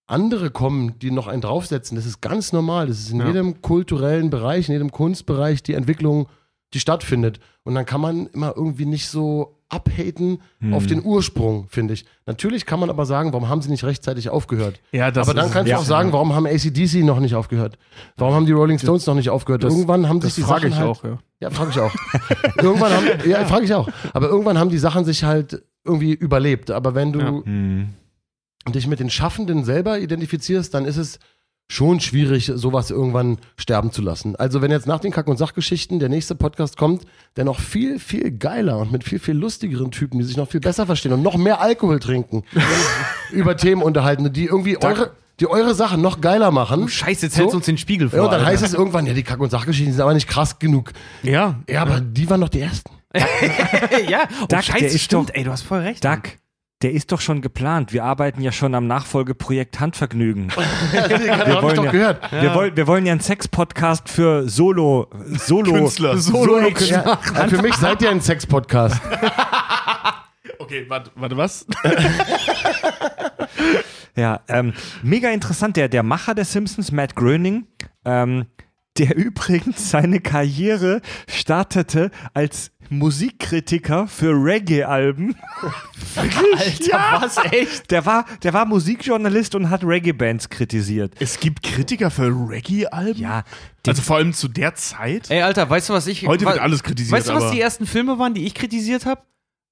andere 0.05 0.51
kommen, 0.51 0.97
die 0.99 1.11
noch 1.11 1.27
einen 1.27 1.41
draufsetzen, 1.41 1.95
das 1.95 2.05
ist 2.05 2.21
ganz 2.21 2.53
normal. 2.53 2.87
Das 2.87 2.99
ist 2.99 3.11
in 3.11 3.19
Ja. 3.19 3.27
jedem 3.27 3.61
kulturellen 3.61 4.29
Bereich, 4.29 4.67
in 4.69 4.73
jedem 4.73 4.91
Kunstbereich 4.91 5.63
die 5.63 5.73
Entwicklung, 5.73 6.27
die 6.73 6.79
stattfindet. 6.79 7.39
Und 7.63 7.75
dann 7.75 7.85
kann 7.85 8.01
man 8.01 8.27
immer 8.27 8.53
irgendwie 8.55 8.85
nicht 8.85 9.07
so 9.09 9.56
abhaten 9.69 10.41
auf 10.71 10.87
den 10.87 11.03
Ursprung, 11.03 11.67
finde 11.69 11.93
ich. 11.93 12.05
Natürlich 12.25 12.65
kann 12.65 12.79
man 12.79 12.89
aber 12.89 13.05
sagen, 13.05 13.33
warum 13.33 13.49
haben 13.49 13.61
sie 13.61 13.69
nicht 13.69 13.83
rechtzeitig 13.83 14.29
aufgehört? 14.29 14.79
Ja, 14.93 15.11
das 15.11 15.27
aber 15.27 15.35
dann 15.35 15.47
ist- 15.47 15.51
kannst 15.53 15.67
du 15.67 15.71
ja. 15.71 15.77
auch 15.77 15.83
sagen, 15.83 16.13
warum 16.13 16.33
haben 16.33 16.45
ACDC 16.45 17.03
noch 17.03 17.19
nicht 17.19 17.35
aufgehört? 17.35 17.77
Warum 18.15 18.33
haben 18.33 18.45
die 18.45 18.53
Rolling 18.53 18.79
Stones 18.79 19.05
noch 19.05 19.15
nicht 19.15 19.29
aufgehört? 19.29 19.63
Das- 19.63 19.73
irgendwann 19.73 20.07
haben 20.07 20.21
sich 20.21 20.29
Das 20.29 20.35
die 20.35 20.41
Sachen 20.43 20.69
ich 20.69 20.75
halt, 20.77 20.87
auch, 20.87 21.03
ja. 21.03 21.17
Ja, 21.41 21.49
frage 21.49 21.71
ich 21.71 21.79
auch. 21.79 21.91
irgendwann 22.61 22.93
haben, 22.93 23.05
ja, 23.29 23.45
frage 23.45 23.65
ich 23.65 23.73
auch. 23.73 23.89
Aber 24.13 24.29
irgendwann 24.29 24.57
haben 24.57 24.69
die 24.69 24.77
Sachen 24.77 25.03
sich 25.05 25.23
halt 25.25 25.61
irgendwie 25.83 26.13
überlebt. 26.13 26.71
Aber 26.71 26.95
wenn 26.95 27.11
du 27.13 27.19
Ja. 27.19 27.27
Hm. 27.45 27.89
dich 28.73 28.87
mit 28.87 28.99
den 28.99 29.09
Schaffenden 29.09 29.63
selber 29.65 29.99
identifizierst, 29.99 30.73
dann 30.73 30.85
ist 30.85 30.97
es 30.97 31.19
schon 31.69 31.99
schwierig, 31.99 32.51
sowas 32.55 32.91
irgendwann 32.91 33.39
sterben 33.57 33.91
zu 33.91 34.01
lassen. 34.01 34.35
Also 34.37 34.61
wenn 34.61 34.71
jetzt 34.71 34.87
nach 34.87 34.99
den 34.99 35.11
Kack- 35.11 35.27
und 35.27 35.37
Sachgeschichten 35.37 35.99
der 35.99 36.07
nächste 36.09 36.33
Podcast 36.35 36.77
kommt, 36.77 37.03
der 37.35 37.43
noch 37.43 37.59
viel, 37.59 37.99
viel 37.99 38.31
geiler 38.31 38.77
und 38.77 38.91
mit 38.91 39.03
viel, 39.03 39.19
viel 39.19 39.35
lustigeren 39.35 39.91
Typen, 39.91 40.17
die 40.19 40.23
sich 40.25 40.37
noch 40.37 40.49
viel 40.49 40.61
besser 40.61 40.85
verstehen 40.85 41.11
und 41.13 41.23
noch 41.23 41.35
mehr 41.35 41.59
Alkohol 41.59 41.99
trinken, 41.99 42.43
über 43.31 43.57
Themen 43.57 43.81
unterhalten, 43.81 44.31
die 44.31 44.45
irgendwie 44.45 44.81
eure, 44.81 45.11
die 45.41 45.47
eure 45.47 45.75
Sachen 45.75 46.01
noch 46.01 46.21
geiler 46.21 46.51
machen. 46.51 46.87
Scheiße, 46.87 47.25
jetzt 47.25 47.35
So? 47.35 47.39
hältst 47.41 47.53
du 47.53 47.57
uns 47.57 47.65
den 47.65 47.77
Spiegel 47.77 48.09
vor. 48.09 48.17
Ja, 48.19 48.25
und 48.25 48.31
dann 48.31 48.39
Alter. 48.39 48.51
heißt 48.51 48.63
es 48.63 48.73
irgendwann, 48.73 49.05
ja, 49.05 49.13
die 49.13 49.23
Kack- 49.23 49.39
und 49.41 49.49
Sachgeschichten 49.49 49.91
sind 49.93 50.01
aber 50.01 50.13
nicht 50.13 50.27
krass 50.29 50.59
genug. 50.59 50.93
Ja, 51.23 51.55
Ja, 51.69 51.81
aber 51.81 51.99
die 51.99 52.29
waren 52.29 52.39
doch 52.41 52.49
die 52.49 52.61
ersten. 52.61 52.91
ja, 54.09 54.21
oh, 54.41 54.45
Duck, 54.47 54.63
Scheiße, 54.63 54.79
der 54.79 54.87
ist 54.91 55.01
stimmt, 55.01 55.29
doch- 55.29 55.35
ey, 55.35 55.43
du 55.43 55.51
hast 55.51 55.63
voll 55.63 55.79
recht. 55.79 56.03
Duck, 56.05 56.21
der 56.83 56.91
ist 56.91 57.11
doch 57.11 57.21
schon 57.21 57.41
geplant. 57.41 57.91
Wir 57.91 58.03
arbeiten 58.03 58.41
ja 58.41 58.51
schon 58.51 58.75
am 58.75 58.85
Nachfolgeprojekt 58.87 59.79
Handvergnügen. 59.79 60.51
Ich 60.93 61.61
wollen 61.63 61.75
doch 61.75 61.85
ja- 61.85 61.91
gehört. 61.91 62.31
Wir, 62.31 62.53
wollen, 62.53 62.75
wir 62.77 62.87
wollen 62.87 63.05
ja 63.05 63.11
einen 63.13 63.21
Sex-Podcast 63.21 64.09
für 64.09 64.47
Solo, 64.47 65.07
Solo, 65.37 65.71
Künstler. 65.73 66.17
Solo, 66.17 66.59
Ja, 66.59 67.19
ja, 67.33 67.47
für 67.47 67.61
mich 67.61 67.73
seid 67.75 68.01
ihr 68.01 68.09
ein 68.11 68.21
Sex-Podcast. 68.21 69.01
Okay, 70.59 70.85
warte, 70.89 71.11
warte 71.15 71.37
was? 71.37 71.65
Ja, 74.15 74.41
ähm, 74.47 74.73
mega 75.03 75.29
interessant. 75.29 75.77
Der, 75.77 75.87
der 75.89 76.01
Macher 76.03 76.33
der 76.33 76.45
Simpsons, 76.45 76.91
Matt 76.91 77.15
Groening, 77.15 77.67
ähm, 78.03 78.47
der 78.97 79.15
übrigens 79.15 79.91
seine 79.91 80.19
Karriere 80.19 81.01
startete 81.29 82.09
als 82.33 82.71
Musikkritiker 82.89 84.07
für 84.07 84.31
Reggae-Alben. 84.31 85.35
Alter, 86.15 87.21
was, 87.21 87.37
echt? 87.51 87.91
Der 87.91 88.05
war, 88.05 88.25
der 88.43 88.53
war 88.53 88.65
Musikjournalist 88.65 89.55
und 89.55 89.69
hat 89.69 89.83
Reggae-Bands 89.83 90.49
kritisiert. 90.49 91.13
Es 91.19 91.39
gibt 91.39 91.63
Kritiker 91.63 92.09
für 92.11 92.27
Reggae-Alben? 92.27 93.19
Ja, 93.19 93.43
Also 93.85 94.01
vor 94.01 94.17
allem 94.17 94.33
zu 94.33 94.47
der 94.47 94.75
Zeit? 94.75 95.29
Ey, 95.29 95.41
Alter, 95.41 95.69
weißt 95.69 95.89
du, 95.89 95.93
was 95.93 96.07
ich. 96.07 96.25
Heute 96.27 96.45
wa- 96.45 96.51
wird 96.51 96.59
alles 96.61 96.83
kritisiert, 96.83 97.17
Weißt 97.17 97.29
du, 97.29 97.33
was 97.33 97.43
aber- 97.43 97.53
die 97.53 97.61
ersten 97.61 97.85
Filme 97.85 98.17
waren, 98.19 98.33
die 98.33 98.45
ich 98.45 98.53
kritisiert 98.53 99.05
habe? 99.05 99.21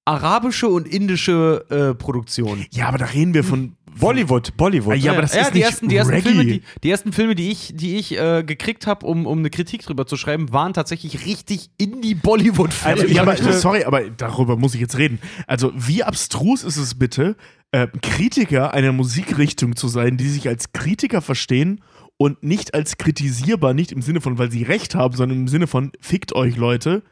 Arabische 0.06 0.68
und 0.68 0.86
indische 0.86 1.64
äh, 1.68 1.94
Produktionen. 1.94 2.64
Ja, 2.70 2.88
aber 2.88 2.98
da 2.98 3.06
reden 3.06 3.34
wir 3.34 3.44
von. 3.44 3.76
Bollywood, 3.98 4.56
Bollywood. 4.58 4.98
Ja, 4.98 5.12
aber 5.12 5.22
das 5.22 5.34
ja, 5.34 5.40
ist 5.40 5.54
die 5.54 5.58
nicht 5.58 5.64
ersten, 5.64 5.88
die 5.88 5.96
ersten 5.96 6.12
Reggae. 6.12 6.28
Filme, 6.28 6.44
die, 6.44 6.62
die 6.82 6.90
ersten 6.90 7.12
Filme, 7.12 7.34
die 7.34 7.50
ich, 7.50 7.72
die 7.74 7.96
ich 7.96 8.18
äh, 8.18 8.44
gekriegt 8.44 8.86
habe, 8.86 9.06
um, 9.06 9.26
um 9.26 9.38
eine 9.38 9.48
Kritik 9.48 9.82
drüber 9.84 10.06
zu 10.06 10.18
schreiben, 10.18 10.52
waren 10.52 10.74
tatsächlich 10.74 11.24
richtig 11.24 11.70
Indie-Bollywood-Filme. 11.78 13.00
Also 13.00 13.12
ja, 13.12 13.22
aber 13.22 13.36
sorry, 13.54 13.84
aber 13.84 14.02
darüber 14.10 14.56
muss 14.56 14.74
ich 14.74 14.82
jetzt 14.82 14.98
reden. 14.98 15.18
Also, 15.46 15.72
wie 15.74 16.04
abstrus 16.04 16.62
ist 16.62 16.76
es 16.76 16.94
bitte, 16.96 17.36
äh, 17.72 17.88
Kritiker 18.02 18.74
einer 18.74 18.92
Musikrichtung 18.92 19.76
zu 19.76 19.88
sein, 19.88 20.18
die 20.18 20.28
sich 20.28 20.46
als 20.46 20.72
Kritiker 20.72 21.22
verstehen 21.22 21.80
und 22.18 22.42
nicht 22.42 22.74
als 22.74 22.98
kritisierbar, 22.98 23.74
nicht 23.74 23.92
im 23.92 24.02
Sinne 24.02 24.20
von, 24.20 24.38
weil 24.38 24.50
sie 24.50 24.62
recht 24.62 24.94
haben, 24.94 25.16
sondern 25.16 25.38
im 25.38 25.48
Sinne 25.48 25.66
von, 25.66 25.90
fickt 26.00 26.34
euch 26.34 26.56
Leute, 26.56 27.02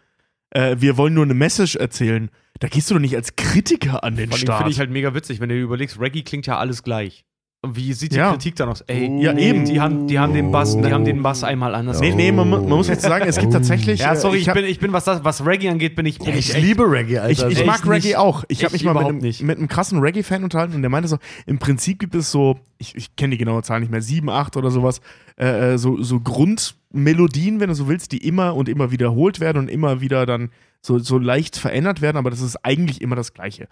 äh, 0.50 0.76
wir 0.78 0.96
wollen 0.96 1.14
nur 1.14 1.24
eine 1.24 1.34
Message 1.34 1.76
erzählen. 1.76 2.30
Da 2.60 2.68
gehst 2.68 2.88
du 2.90 2.94
doch 2.94 3.00
nicht 3.00 3.16
als 3.16 3.34
Kritiker 3.36 4.04
an 4.04 4.16
den 4.16 4.30
allem 4.30 4.38
Start. 4.38 4.58
finde 4.58 4.72
ich 4.72 4.78
halt 4.78 4.90
mega 4.90 5.14
witzig, 5.14 5.40
wenn 5.40 5.48
du 5.48 5.56
dir 5.56 5.62
überlegst, 5.62 5.98
Reggae 6.00 6.22
klingt 6.22 6.46
ja 6.46 6.58
alles 6.58 6.82
gleich. 6.82 7.24
Und 7.62 7.76
wie 7.76 7.94
sieht 7.94 8.12
die 8.12 8.16
Ja. 8.16 8.30
Kritik 8.30 8.56
dann 8.56 8.68
aus? 8.68 8.82
Ey, 8.82 9.10
Ja, 9.22 9.34
eben. 9.38 9.64
Die 9.64 9.80
haben, 9.80 10.06
die 10.06 10.18
haben 10.18 10.34
den 10.34 10.52
Bass, 10.52 10.76
die 10.76 10.84
haben 10.92 11.06
den 11.06 11.22
Bass 11.22 11.42
einmal 11.44 11.74
anders. 11.74 11.98
nee, 11.98 12.12
nee, 12.14 12.30
man, 12.30 12.48
man 12.50 12.62
muss 12.68 12.88
jetzt 12.88 13.02
sagen, 13.02 13.24
es 13.26 13.38
gibt 13.38 13.54
tatsächlich. 13.54 14.00
Ja, 14.00 14.14
sorry, 14.16 14.36
äh, 14.36 14.40
ich, 14.40 14.48
hab- 14.50 14.54
bin, 14.54 14.66
ich 14.66 14.78
bin, 14.80 14.92
was 14.92 15.04
das, 15.04 15.24
was 15.24 15.44
Reggae 15.46 15.70
angeht, 15.70 15.96
bin 15.96 16.04
ich, 16.04 16.18
bin 16.18 16.36
Ich 16.36 16.54
echt- 16.54 16.60
liebe 16.62 16.82
Reggae, 16.90 17.12
Ich, 17.14 17.20
Alter. 17.20 17.48
ich 17.48 17.56
echt 17.60 17.66
mag 17.66 17.86
Reggae 17.88 18.08
nicht. 18.08 18.16
auch. 18.18 18.44
Ich 18.48 18.64
habe 18.64 18.76
Ich 18.76 18.82
mich 18.84 18.92
mal 18.92 18.92
mit 19.00 19.08
einem, 19.08 19.18
nicht. 19.18 19.42
mit 19.42 19.56
einem 19.56 19.68
krassen 19.68 19.98
Reggae-Fan 19.98 20.44
unterhalten 20.44 20.74
und 20.74 20.82
der 20.82 20.90
meinte 20.90 21.08
so, 21.08 21.16
im 21.46 21.58
Prinzip 21.58 21.98
gibt 22.00 22.14
es 22.14 22.30
so, 22.30 22.58
ich, 22.76 22.94
ich 22.96 23.16
kenne 23.16 23.30
die 23.32 23.38
genaue 23.38 23.62
Zahl 23.62 23.80
nicht 23.80 23.90
mehr, 23.90 24.02
sieben, 24.02 24.28
acht 24.28 24.58
oder 24.58 24.70
sowas, 24.70 25.00
äh, 25.40 25.72
äh, 25.72 25.78
so, 25.78 26.02
so 26.02 26.20
Grundmelodien, 26.20 27.60
wenn 27.60 27.68
du 27.68 27.74
so 27.74 27.88
willst, 27.88 28.12
die 28.12 28.18
immer 28.18 28.54
und 28.54 28.68
immer 28.68 28.90
wiederholt 28.90 29.40
werden 29.40 29.56
und 29.58 29.68
immer 29.70 30.00
wieder 30.02 30.26
dann 30.26 30.50
so, 30.84 30.98
so 30.98 31.18
leicht 31.18 31.56
verändert 31.56 32.02
werden, 32.02 32.18
aber 32.18 32.30
das 32.30 32.42
ist 32.42 32.56
eigentlich 32.62 33.00
immer 33.00 33.16
das 33.16 33.32
Gleiche. 33.32 33.68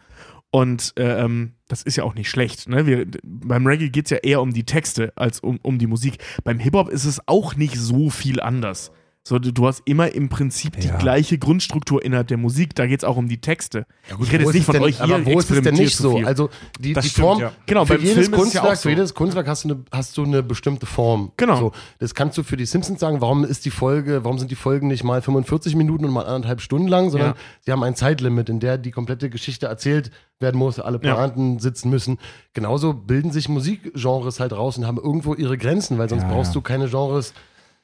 Und 0.50 0.94
äh, 0.96 1.22
ähm, 1.22 1.52
das 1.68 1.82
ist 1.82 1.96
ja 1.96 2.04
auch 2.04 2.14
nicht 2.14 2.30
schlecht. 2.30 2.68
Ne? 2.68 2.86
Wir, 2.86 3.06
beim 3.22 3.66
Reggae 3.66 3.90
geht 3.90 4.06
es 4.06 4.10
ja 4.10 4.16
eher 4.18 4.40
um 4.40 4.52
die 4.52 4.64
Texte 4.64 5.12
als 5.14 5.40
um, 5.40 5.58
um 5.62 5.78
die 5.78 5.86
Musik. 5.86 6.18
Beim 6.42 6.58
Hip-Hop 6.58 6.88
ist 6.88 7.04
es 7.04 7.20
auch 7.26 7.54
nicht 7.54 7.76
so 7.76 8.08
viel 8.08 8.40
anders. 8.40 8.92
So, 9.24 9.38
du, 9.38 9.66
hast 9.68 9.82
immer 9.84 10.12
im 10.12 10.28
Prinzip 10.28 10.80
die 10.80 10.88
Ja. 10.88 10.96
gleiche 10.96 11.38
Grundstruktur 11.38 12.04
innerhalb 12.04 12.26
der 12.26 12.38
Musik. 12.38 12.74
Da 12.74 12.88
geht 12.88 13.00
es 13.00 13.04
auch 13.04 13.16
um 13.16 13.28
die 13.28 13.40
Texte. 13.40 13.86
ich 14.20 14.32
rede 14.32 14.42
jetzt 14.42 14.52
nicht 14.54 14.64
von 14.64 14.72
denn, 14.72 14.82
euch 14.82 15.00
hier. 15.00 15.14
Aber 15.14 15.24
wo 15.26 15.38
ist 15.38 15.48
es 15.48 15.62
denn 15.62 15.74
nicht 15.74 15.96
so? 15.96 16.18
Also 16.18 16.50
die, 16.80 16.92
Das 16.92 17.04
die 17.04 17.10
stimmt, 17.10 17.26
Form, 17.26 17.40
ja. 17.40 17.52
Genau, 17.66 17.84
für 17.84 17.98
jedes 18.00 18.14
Film 18.14 18.32
ja 18.32 18.36
Kunstwerk, 18.38 18.76
so. 18.76 18.82
für 18.82 18.88
jedes 18.90 19.14
Kunstwerk 19.14 19.46
hast 19.46 19.62
du, 19.64 19.68
eine, 19.68 19.84
hast 19.92 20.18
du 20.18 20.24
eine 20.24 20.42
bestimmte 20.42 20.86
Form. 20.86 21.30
Genau. 21.36 21.56
So, 21.56 21.72
das 22.00 22.16
kannst 22.16 22.36
du 22.36 22.42
für 22.42 22.56
die 22.56 22.66
Simpsons 22.66 22.98
sagen, 22.98 23.20
warum 23.20 23.44
ist 23.44 23.64
die 23.64 23.70
Folge, 23.70 24.24
warum 24.24 24.40
sind 24.40 24.50
die 24.50 24.56
Folgen 24.56 24.88
nicht 24.88 25.04
mal 25.04 25.22
45 25.22 25.76
Minuten 25.76 26.04
und 26.04 26.10
mal 26.10 26.22
anderthalb 26.26 26.60
Stunden 26.60 26.88
lang, 26.88 27.10
sondern 27.10 27.30
Ja. 27.30 27.36
sie 27.60 27.70
haben 27.70 27.84
ein 27.84 27.94
Zeitlimit, 27.94 28.48
in 28.48 28.58
der 28.58 28.76
die 28.76 28.90
komplette 28.90 29.30
Geschichte 29.30 29.66
erzählt 29.66 30.10
werden 30.40 30.58
muss, 30.58 30.80
alle 30.80 30.98
Ja. 31.00 31.14
Pointen 31.14 31.60
sitzen 31.60 31.90
müssen. 31.90 32.18
Genauso 32.54 32.92
bilden 32.92 33.30
sich 33.30 33.48
Musikgenres 33.48 34.40
halt 34.40 34.52
raus 34.52 34.76
und 34.78 34.86
haben 34.88 34.98
irgendwo 34.98 35.34
ihre 35.34 35.56
Grenzen, 35.56 35.96
weil 35.98 36.08
sonst 36.08 36.22
Ja, 36.22 36.28
brauchst 36.30 36.50
ja. 36.50 36.54
du 36.54 36.60
keine 36.62 36.88
Genres 36.88 37.32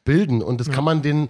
bilden. 0.09 0.43
Und 0.43 0.61
das 0.61 0.71
kann 0.71 0.85
man 0.85 1.03
den, 1.03 1.29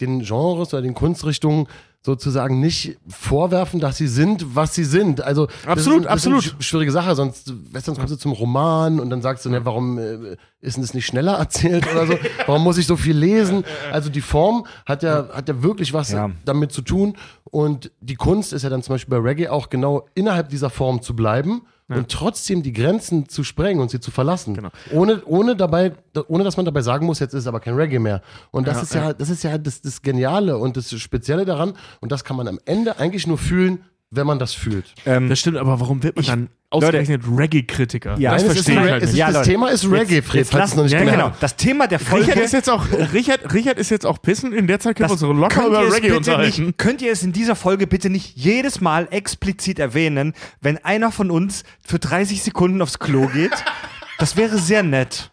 den 0.00 0.20
Genres 0.22 0.72
oder 0.72 0.82
den 0.82 0.94
Kunstrichtungen 0.94 1.66
sozusagen 2.02 2.60
nicht 2.60 2.96
vorwerfen, 3.08 3.78
dass 3.78 3.98
sie 3.98 4.06
sind, 4.08 4.56
was 4.56 4.74
sie 4.74 4.84
sind. 4.84 5.20
Also 5.20 5.46
das 5.46 5.66
Absolut, 5.66 6.00
ist, 6.00 6.06
ein- 6.06 6.12
das 6.14 6.20
ist 6.22 6.26
eine 6.28 6.36
absolut. 6.36 6.60
sch- 6.60 6.62
schwierige 6.64 6.92
Sache, 6.92 7.14
sonst, 7.14 7.52
weißt, 7.74 7.86
du, 7.86 7.90
sonst 7.90 7.98
kommst 7.98 8.14
du 8.14 8.18
zum 8.18 8.32
Roman 8.32 8.98
und 9.00 9.10
dann 9.10 9.20
sagst 9.20 9.44
du, 9.44 9.50
ne, 9.50 9.66
warum 9.66 9.98
äh, 9.98 10.36
ist 10.62 10.76
denn 10.76 10.82
das 10.82 10.94
nicht 10.94 11.04
schneller 11.04 11.34
erzählt 11.38 11.86
oder 11.92 12.06
so? 12.06 12.14
Warum 12.46 12.62
muss 12.64 12.78
ich 12.78 12.86
so 12.86 12.96
viel 12.96 13.16
lesen? 13.18 13.64
Also 13.92 14.08
die 14.08 14.22
Form 14.22 14.64
hat 14.86 15.02
ja, 15.02 15.28
hat 15.30 15.48
ja 15.50 15.62
wirklich 15.62 15.92
was 15.92 16.10
Ja. 16.10 16.30
damit 16.46 16.72
zu 16.72 16.80
tun 16.80 17.16
und 17.44 17.90
die 18.00 18.14
Kunst 18.16 18.54
ist 18.54 18.62
ja 18.62 18.70
dann 18.70 18.82
zum 18.82 18.94
Beispiel 18.94 19.10
bei 19.20 19.28
Reggae 19.28 19.48
auch 19.50 19.68
genau 19.68 20.06
innerhalb 20.14 20.48
dieser 20.48 20.70
Form 20.70 21.02
zu 21.02 21.14
bleiben 21.14 21.62
und 21.98 22.10
trotzdem 22.10 22.62
die 22.62 22.72
Grenzen 22.72 23.28
zu 23.28 23.44
sprengen 23.44 23.80
und 23.80 23.90
sie 23.90 24.00
zu 24.00 24.10
verlassen. 24.10 24.54
Genau. 24.54 24.70
Ohne, 24.92 25.22
ohne 25.24 25.56
dabei, 25.56 25.92
ohne 26.28 26.44
dass 26.44 26.56
man 26.56 26.64
dabei 26.66 26.82
sagen 26.82 27.06
muss, 27.06 27.18
jetzt 27.18 27.34
ist 27.34 27.40
es 27.40 27.46
aber 27.46 27.60
kein 27.60 27.74
Reggae 27.74 27.98
mehr. 27.98 28.22
Und 28.50 28.66
das 28.68 28.76
Ja, 28.76 28.82
ist 28.82 28.94
ja, 28.94 29.12
das 29.12 29.30
ist 29.30 29.42
ja 29.42 29.58
das, 29.58 29.82
das 29.82 30.02
Geniale 30.02 30.56
und 30.58 30.76
das 30.76 30.90
Spezielle 30.98 31.44
daran. 31.44 31.74
Und 32.00 32.12
das 32.12 32.24
kann 32.24 32.36
man 32.36 32.48
am 32.48 32.58
Ende 32.64 32.98
eigentlich 32.98 33.26
nur 33.26 33.38
fühlen, 33.38 33.84
wenn 34.10 34.26
man 34.26 34.38
das 34.38 34.54
fühlt. 34.54 34.92
Ähm, 35.06 35.28
Das 35.28 35.38
stimmt, 35.38 35.56
aber 35.56 35.78
warum 35.78 36.02
wird 36.02 36.16
man 36.16 36.24
dann 36.24 36.48
ausgerechnet 36.70 37.22
Reggae-Kritiker? 37.30 38.18
Ja, 38.18 38.32
das 38.32 38.42
verstehe 38.42 38.74
ich 38.74 38.80
halt 38.80 39.02
nicht. 39.02 39.10
ist, 39.12 39.16
Ja, 39.16 39.30
das 39.30 39.46
Thema 39.46 39.68
ist 39.68 39.84
Reggae, 39.88 40.20
Fred, 40.22 40.34
jetzt 40.40 40.50
falls 40.50 40.62
lass, 40.62 40.70
es 40.70 40.76
noch 40.76 40.82
nicht 40.84 40.92
ja, 40.92 41.04
genau. 41.04 41.32
Das 41.40 41.56
Thema 41.56 41.86
der 41.86 42.00
Folge. 42.00 42.26
Richard 42.26 42.44
ist 42.44 42.52
jetzt 42.52 42.68
auch 42.68 42.86
Richard, 43.12 43.52
Richard 43.54 43.78
ist 43.78 43.90
jetzt 43.90 44.04
auch 44.06 44.20
pissen. 44.20 44.52
In 44.52 44.66
der 44.66 44.80
Zeit 44.80 44.96
können 44.96 45.08
wir 45.08 45.12
uns 45.12 45.20
Das 45.20 45.30
locker 45.30 45.48
könnt 45.54 45.68
über 45.68 45.82
ihr 45.82 45.88
es 45.88 45.94
Reggae 45.94 46.12
unterhalten. 46.16 46.66
Nicht, 46.66 46.78
könnt 46.78 47.02
ihr 47.02 47.12
es 47.12 47.22
in 47.22 47.32
dieser 47.32 47.54
Folge 47.54 47.86
bitte 47.86 48.10
nicht 48.10 48.36
jedes 48.36 48.80
Mal 48.80 49.06
explizit 49.10 49.78
erwähnen, 49.78 50.34
wenn 50.60 50.78
einer 50.84 51.12
von 51.12 51.30
uns 51.30 51.62
für 51.84 51.98
30 52.00 52.42
Sekunden 52.42 52.82
aufs 52.82 52.98
Klo 52.98 53.28
geht? 53.28 53.52
Das 54.18 54.36
wäre 54.36 54.58
sehr 54.58 54.82
nett. 54.82 55.30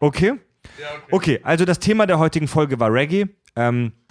Okay? 0.00 0.34
Okay, 1.10 1.40
also 1.44 1.64
das 1.64 1.78
Thema 1.78 2.06
der 2.06 2.18
heutigen 2.18 2.48
Folge 2.48 2.78
war 2.80 2.92
Reggae. 2.92 3.26
Ähm, 3.54 3.92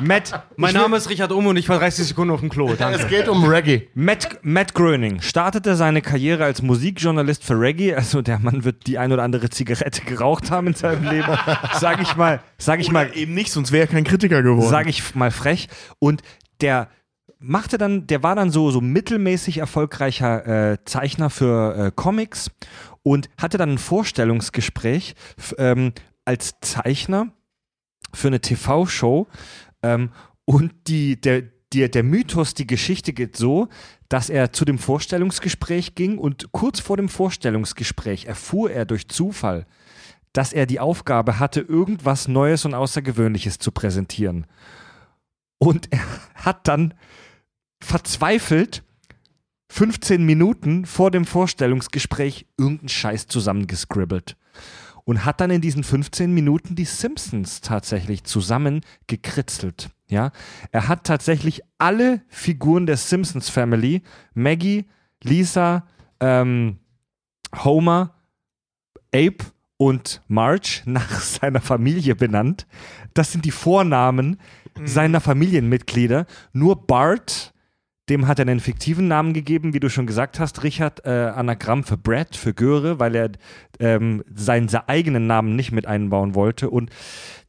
Matt, 0.00 0.44
Mein 0.56 0.74
Name 0.74 0.96
ist 0.96 1.08
Richard 1.08 1.32
Ohm 1.32 1.46
und 1.46 1.56
ich 1.56 1.68
war 1.68 1.78
30 1.78 2.08
Sekunden 2.08 2.32
auf 2.32 2.40
dem 2.40 2.48
Klo. 2.48 2.74
Danke. 2.74 2.98
Es 3.00 3.08
geht 3.08 3.28
um 3.28 3.44
Reggae. 3.44 3.88
Matt, 3.94 4.38
Matt 4.42 4.74
Groening 4.74 5.20
startete 5.20 5.76
seine 5.76 6.02
Karriere 6.02 6.44
als 6.44 6.62
Musikjournalist 6.62 7.44
für 7.44 7.58
Reggae. 7.58 7.94
Also 7.94 8.22
der 8.22 8.38
Mann 8.38 8.64
wird 8.64 8.86
die 8.86 8.98
ein 8.98 9.12
oder 9.12 9.22
andere 9.22 9.50
Zigarette 9.50 10.02
geraucht 10.04 10.50
haben 10.50 10.68
in 10.68 10.74
seinem 10.74 11.04
Leben. 11.08 11.28
Sag 11.78 12.00
ich 12.02 12.16
mal, 12.16 12.40
sag 12.58 12.80
ich 12.80 12.90
mal, 12.90 13.10
Eben 13.14 13.34
nicht, 13.34 13.52
sonst 13.52 13.72
wäre 13.72 13.86
er 13.86 13.92
kein 13.92 14.04
Kritiker 14.04 14.42
geworden. 14.42 14.68
sage 14.68 14.90
ich 14.90 15.14
mal 15.14 15.30
frech. 15.30 15.68
Und 15.98 16.22
der 16.60 16.88
machte 17.38 17.78
dann, 17.78 18.06
der 18.06 18.22
war 18.22 18.34
dann 18.34 18.50
so, 18.50 18.70
so 18.70 18.80
mittelmäßig 18.80 19.58
erfolgreicher 19.58 20.72
äh, 20.72 20.78
Zeichner 20.84 21.30
für 21.30 21.76
äh, 21.86 21.92
Comics 21.94 22.50
und 23.02 23.28
hatte 23.38 23.58
dann 23.58 23.72
ein 23.72 23.78
Vorstellungsgespräch 23.78 25.14
ähm, 25.58 25.92
als 26.24 26.54
Zeichner 26.60 27.28
für 28.14 28.28
eine 28.28 28.40
TV-Show. 28.40 29.26
Ähm, 29.82 30.10
und 30.44 30.72
die, 30.86 31.20
der, 31.20 31.42
der, 31.72 31.88
der 31.88 32.02
Mythos, 32.02 32.54
die 32.54 32.66
Geschichte 32.66 33.12
geht 33.12 33.36
so, 33.36 33.68
dass 34.08 34.30
er 34.30 34.52
zu 34.52 34.64
dem 34.64 34.78
Vorstellungsgespräch 34.78 35.94
ging 35.94 36.18
und 36.18 36.52
kurz 36.52 36.80
vor 36.80 36.96
dem 36.96 37.08
Vorstellungsgespräch 37.08 38.26
erfuhr 38.26 38.70
er 38.70 38.84
durch 38.84 39.08
Zufall, 39.08 39.66
dass 40.32 40.52
er 40.52 40.66
die 40.66 40.80
Aufgabe 40.80 41.38
hatte, 41.38 41.60
irgendwas 41.60 42.28
Neues 42.28 42.64
und 42.64 42.74
Außergewöhnliches 42.74 43.58
zu 43.58 43.72
präsentieren. 43.72 44.46
Und 45.58 45.92
er 45.92 46.04
hat 46.34 46.68
dann 46.68 46.94
verzweifelt 47.80 48.82
15 49.68 50.24
Minuten 50.24 50.86
vor 50.86 51.10
dem 51.10 51.24
Vorstellungsgespräch 51.24 52.46
irgendeinen 52.56 52.88
Scheiß 52.88 53.26
zusammengescribbelt. 53.26 54.36
Und 55.06 55.24
hat 55.24 55.40
dann 55.40 55.50
in 55.50 55.60
diesen 55.60 55.84
15 55.84 56.34
Minuten 56.34 56.74
die 56.74 56.84
Simpsons 56.84 57.60
tatsächlich 57.60 58.24
zusammen 58.24 58.80
gekritzelt. 59.06 59.88
Ja, 60.08 60.32
er 60.72 60.88
hat 60.88 61.04
tatsächlich 61.04 61.62
alle 61.78 62.22
Figuren 62.28 62.86
der 62.86 62.96
Simpsons 62.96 63.48
Family, 63.48 64.02
Maggie, 64.34 64.86
Lisa, 65.22 65.86
ähm, 66.20 66.78
Homer, 67.64 68.14
Abe 69.14 69.38
und 69.76 70.22
Marge 70.28 70.82
nach 70.86 71.20
seiner 71.20 71.60
Familie 71.60 72.14
benannt. 72.14 72.66
Das 73.14 73.32
sind 73.32 73.44
die 73.44 73.50
Vornamen 73.50 74.38
seiner 74.84 75.20
Familienmitglieder. 75.20 76.26
Nur 76.52 76.86
Bart, 76.86 77.54
dem 78.08 78.28
hat 78.28 78.38
er 78.38 78.42
einen 78.42 78.60
fiktiven 78.60 79.08
Namen 79.08 79.32
gegeben, 79.32 79.74
wie 79.74 79.80
du 79.80 79.90
schon 79.90 80.06
gesagt 80.06 80.38
hast, 80.38 80.62
Richard, 80.62 81.04
äh, 81.04 81.10
Anagramm 81.10 81.82
für 81.82 81.96
Brad, 81.96 82.36
für 82.36 82.54
Göre, 82.54 83.00
weil 83.00 83.14
er 83.16 83.30
ähm, 83.80 84.22
seinen, 84.32 84.72
eigenen 84.86 85.26
Namen 85.26 85.56
nicht 85.56 85.72
mit 85.72 85.86
einbauen 85.86 86.34
wollte. 86.34 86.70
Und 86.70 86.90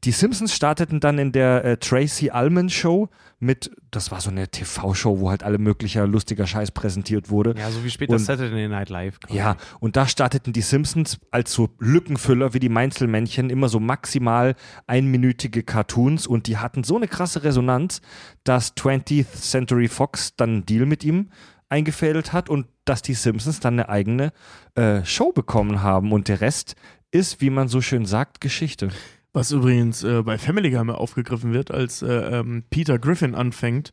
die 0.04 0.12
Simpsons 0.12 0.56
starteten 0.56 1.00
dann 1.00 1.20
in 1.20 1.32
der 1.32 1.64
äh, 1.64 1.78
Tracy 1.78 2.32
Ullman 2.34 2.70
Show 2.70 3.10
mit, 3.40 3.70
das 3.92 4.10
war 4.12 4.20
so 4.20 4.32
eine 4.32 4.48
TV-Show, 4.48 5.20
wo 5.20 5.30
halt 5.30 5.44
alle 5.44 5.60
möglicher 5.60 6.08
lustiger 6.08 6.48
Scheiß 6.48 6.72
präsentiert 6.72 7.30
wurde. 7.30 7.54
Ja, 7.58 7.70
so 7.70 7.84
wie 7.84 7.90
später 7.92 8.14
Und- 8.14 8.20
Saturday 8.20 8.68
Night 8.68 8.90
Live. 8.90 9.20
quasi. 9.20 9.38
Ja, 9.38 9.58
und 9.80 9.96
da 9.96 10.08
starteten 10.08 10.54
die 10.54 10.62
Simpsons 10.62 11.20
als 11.30 11.54
so 11.54 11.70
Lückenfüller 11.80 12.54
wie 12.56 12.60
die 12.60 12.70
Mainzelmännchen 12.70 13.50
immer 13.52 13.70
so 13.70 13.80
maximal 13.80 14.56
einminütige 14.88 15.62
Cartoons 15.64 16.26
und 16.26 16.48
die 16.48 16.58
hatten 16.58 16.84
so 16.84 16.96
eine 16.96 17.08
krasse 17.08 17.44
Resonanz, 17.44 18.02
dass 18.44 18.76
20th 18.76 19.32
Century 19.40 19.88
Fox 19.88 20.36
dann 20.36 20.50
einen 20.50 20.66
Deal 20.66 20.86
mit 20.86 21.04
ihm 21.04 21.30
eingefädelt 21.70 22.34
hat 22.34 22.50
und 22.50 22.66
dass 22.86 23.02
die 23.02 23.14
Simpsons 23.14 23.60
dann 23.60 23.74
eine 23.76 23.90
eigene 23.90 24.32
äh, 24.76 25.04
Show 25.06 25.32
bekommen 25.34 25.84
haben 25.84 26.12
und 26.12 26.28
der 26.30 26.42
Rest 26.42 26.76
ist, 27.12 27.42
wie 27.42 27.50
man 27.50 27.68
so 27.68 27.82
schön 27.82 28.06
sagt, 28.06 28.42
Geschichte. 28.42 28.90
Was 29.34 29.52
übrigens 29.52 30.04
äh, 30.04 30.24
bei 30.24 30.38
Family 30.38 30.72
Guy 30.72 30.84
mal 30.84 30.96
aufgegriffen 30.96 31.54
wird, 31.54 31.72
als 31.72 32.02
äh, 32.02 32.08
ähm, 32.40 32.64
Peter 32.70 32.98
Griffin 32.98 33.36
anfängt, 33.36 33.92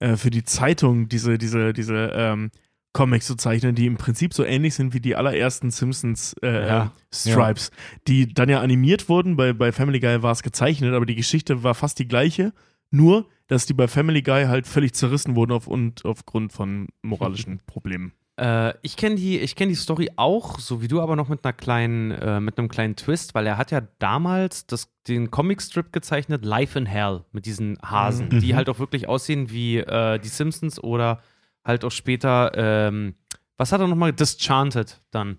äh, 0.00 0.16
für 0.16 0.30
die 0.30 0.44
Zeitung 0.44 1.08
diese, 1.08 1.38
diese, 1.38 1.72
diese 1.72 2.12
ähm, 2.14 2.50
Comics 2.92 3.26
zu 3.26 3.36
zeichnen, 3.36 3.74
die 3.74 3.86
im 3.86 3.96
Prinzip 3.96 4.34
so 4.34 4.44
ähnlich 4.44 4.74
sind 4.74 4.92
wie 4.92 5.00
die 5.00 5.16
allerersten 5.16 5.70
Simpsons 5.70 6.34
äh, 6.42 6.66
Ja. 6.66 6.82
ähm, 6.82 6.90
Stripes, 7.12 7.70
die 8.06 8.34
dann 8.34 8.50
ja 8.50 8.60
animiert 8.60 9.08
wurden. 9.08 9.36
Bei, 9.36 9.52
bei 9.54 9.72
Family 9.72 9.98
Guy 10.00 10.22
war 10.22 10.32
es 10.32 10.42
gezeichnet, 10.42 10.92
aber 10.92 11.06
die 11.06 11.14
Geschichte 11.14 11.62
war 11.62 11.74
fast 11.74 11.98
die 11.98 12.08
gleiche. 12.08 12.52
Nur, 12.90 13.28
dass 13.46 13.64
die 13.64 13.72
bei 13.72 13.88
Family 13.88 14.20
Guy 14.20 14.44
halt 14.44 14.66
völlig 14.66 14.92
zerrissen 14.92 15.34
wurden 15.36 15.52
auf, 15.52 15.66
und 15.66 16.04
aufgrund 16.04 16.52
von 16.52 16.88
moralischen 17.00 17.60
Problemen. 17.66 18.12
Äh, 18.40 18.74
ich 18.82 18.96
kenne 18.96 19.16
die, 19.16 19.38
ich 19.38 19.56
kenn 19.56 19.68
die 19.68 19.74
Story 19.74 20.10
auch, 20.16 20.58
so 20.58 20.80
wie 20.80 20.88
du, 20.88 21.00
aber 21.02 21.16
noch 21.16 21.28
mit 21.28 21.44
einer 21.44 21.52
kleinen, 21.52 22.12
äh, 22.12 22.40
mit 22.40 22.58
einem 22.58 22.68
kleinen 22.68 22.96
Twist, 22.96 23.34
weil 23.34 23.46
er 23.46 23.58
hat 23.58 23.70
ja 23.70 23.82
damals 23.98 24.66
das, 24.66 24.88
den 25.06 25.30
Comicstrip 25.30 25.92
gezeichnet, 25.92 26.44
Life 26.44 26.78
in 26.78 26.86
Hell, 26.86 27.24
mit 27.32 27.44
diesen 27.46 27.78
Hasen, 27.82 28.28
Mhm. 28.30 28.40
die 28.40 28.54
halt 28.54 28.68
auch 28.68 28.78
wirklich 28.78 29.06
aussehen 29.08 29.50
wie 29.50 29.78
äh, 29.78 30.18
die 30.18 30.28
Simpsons 30.28 30.82
oder 30.82 31.20
halt 31.64 31.84
auch 31.84 31.90
später, 31.92 32.52
ähm, 32.54 33.14
was 33.58 33.70
hat 33.72 33.80
er 33.80 33.86
nochmal? 33.88 34.12
Disenchanted 34.12 35.00
dann. 35.10 35.38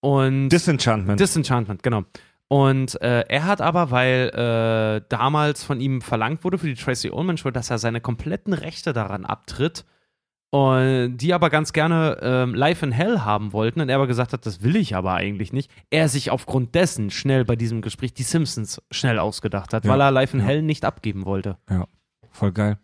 Und 0.00 0.48
Disenchantment. 0.48 1.20
Disenchantment, 1.20 1.82
genau. 1.82 2.02
Und 2.48 3.00
äh, 3.00 3.20
er 3.28 3.44
hat 3.46 3.60
aber, 3.60 3.90
weil 3.90 4.28
äh, 4.34 5.06
damals 5.08 5.62
von 5.64 5.80
ihm 5.80 6.00
verlangt 6.02 6.44
wurde 6.44 6.58
für 6.58 6.66
die 6.66 6.74
Tracy 6.74 7.10
Ullman 7.10 7.36
Show, 7.38 7.50
dass 7.50 7.70
er 7.70 7.78
seine 7.78 8.00
kompletten 8.00 8.52
Rechte 8.52 8.92
daran 8.92 9.24
abtritt, 9.24 9.84
und 10.52 11.16
die 11.16 11.32
aber 11.32 11.48
ganz 11.48 11.72
gerne 11.72 12.18
ähm, 12.20 12.54
Live 12.54 12.82
in 12.82 12.92
Hell 12.92 13.20
haben 13.20 13.54
wollten 13.54 13.80
und 13.80 13.88
er 13.88 13.96
aber 13.96 14.06
gesagt 14.06 14.34
hat, 14.34 14.44
das 14.44 14.62
will 14.62 14.76
ich 14.76 14.94
aber 14.94 15.14
eigentlich 15.14 15.50
nicht. 15.54 15.70
Er 15.88 16.10
sich 16.10 16.30
aufgrund 16.30 16.74
dessen 16.74 17.10
schnell 17.10 17.46
bei 17.46 17.56
diesem 17.56 17.80
Gespräch 17.80 18.12
die 18.12 18.22
Simpsons 18.22 18.82
schnell 18.90 19.18
ausgedacht 19.18 19.72
hat, 19.72 19.86
Ja. 19.86 19.90
weil 19.90 20.00
er 20.02 20.10
Live 20.10 20.34
in 20.34 20.40
Ja. 20.40 20.46
Hell 20.46 20.60
nicht 20.60 20.84
abgeben 20.84 21.24
wollte. 21.24 21.56
Voll 22.30 22.52
geil. 22.52 22.76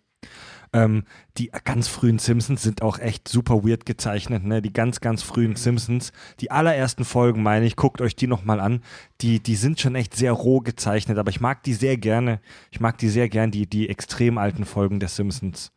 Ähm, 0.72 1.04
die 1.36 1.50
ganz 1.64 1.88
frühen 1.88 2.18
Simpsons 2.18 2.62
sind 2.62 2.80
auch 2.80 2.98
echt 2.98 3.28
super 3.28 3.64
weird 3.64 3.84
gezeichnet, 3.84 4.44
ne? 4.44 4.60
Die 4.62 4.72
ganz, 4.72 5.00
ganz 5.00 5.22
frühen 5.22 5.54
Simpsons. 5.56 6.12
Die 6.40 6.50
allerersten 6.50 7.04
Folgen, 7.04 7.42
meine 7.42 7.66
ich, 7.66 7.76
guckt 7.76 8.00
euch 8.00 8.16
die 8.16 8.26
nochmal 8.26 8.60
an. 8.60 8.82
Die, 9.20 9.42
die 9.42 9.56
sind 9.56 9.78
schon 9.78 9.94
echt 9.94 10.14
sehr 10.16 10.32
roh 10.32 10.60
gezeichnet, 10.60 11.18
aber 11.18 11.30
ich 11.30 11.40
mag 11.40 11.62
die 11.64 11.72
sehr 11.74 11.96
gerne. 11.98 12.40
Ich 12.70 12.80
mag 12.80 12.96
die 12.98 13.08
sehr 13.08 13.28
gern, 13.28 13.50
die, 13.50 13.66
die 13.66 13.88
extrem 13.90 14.36
alten 14.38 14.64
Folgen 14.64 15.00
der 15.00 15.08
Simpsons. 15.10 15.70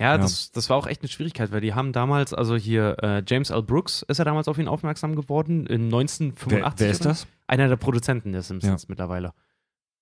Ja, 0.00 0.12
Ja. 0.12 0.18
Das, 0.18 0.52
das 0.52 0.70
war 0.70 0.76
auch 0.76 0.86
echt 0.86 1.02
eine 1.02 1.08
Schwierigkeit, 1.08 1.50
weil 1.50 1.60
die 1.60 1.74
haben 1.74 1.92
damals, 1.92 2.32
also 2.32 2.56
hier 2.56 2.96
äh, 3.02 3.22
James 3.26 3.50
L. 3.50 3.62
Brooks 3.62 4.02
ist 4.02 4.18
ja 4.18 4.24
damals 4.24 4.46
auf 4.48 4.58
ihn 4.58 4.68
aufmerksam 4.68 5.16
geworden, 5.16 5.66
in 5.66 5.84
1985. 5.86 6.50
Wer, 6.50 6.86
wer 6.86 6.90
ist 6.90 7.04
das? 7.04 7.26
Einer 7.46 7.68
der 7.68 7.76
Produzenten 7.76 8.32
der 8.32 8.42
Simpsons 8.42 8.88
mittlerweile. 8.88 9.32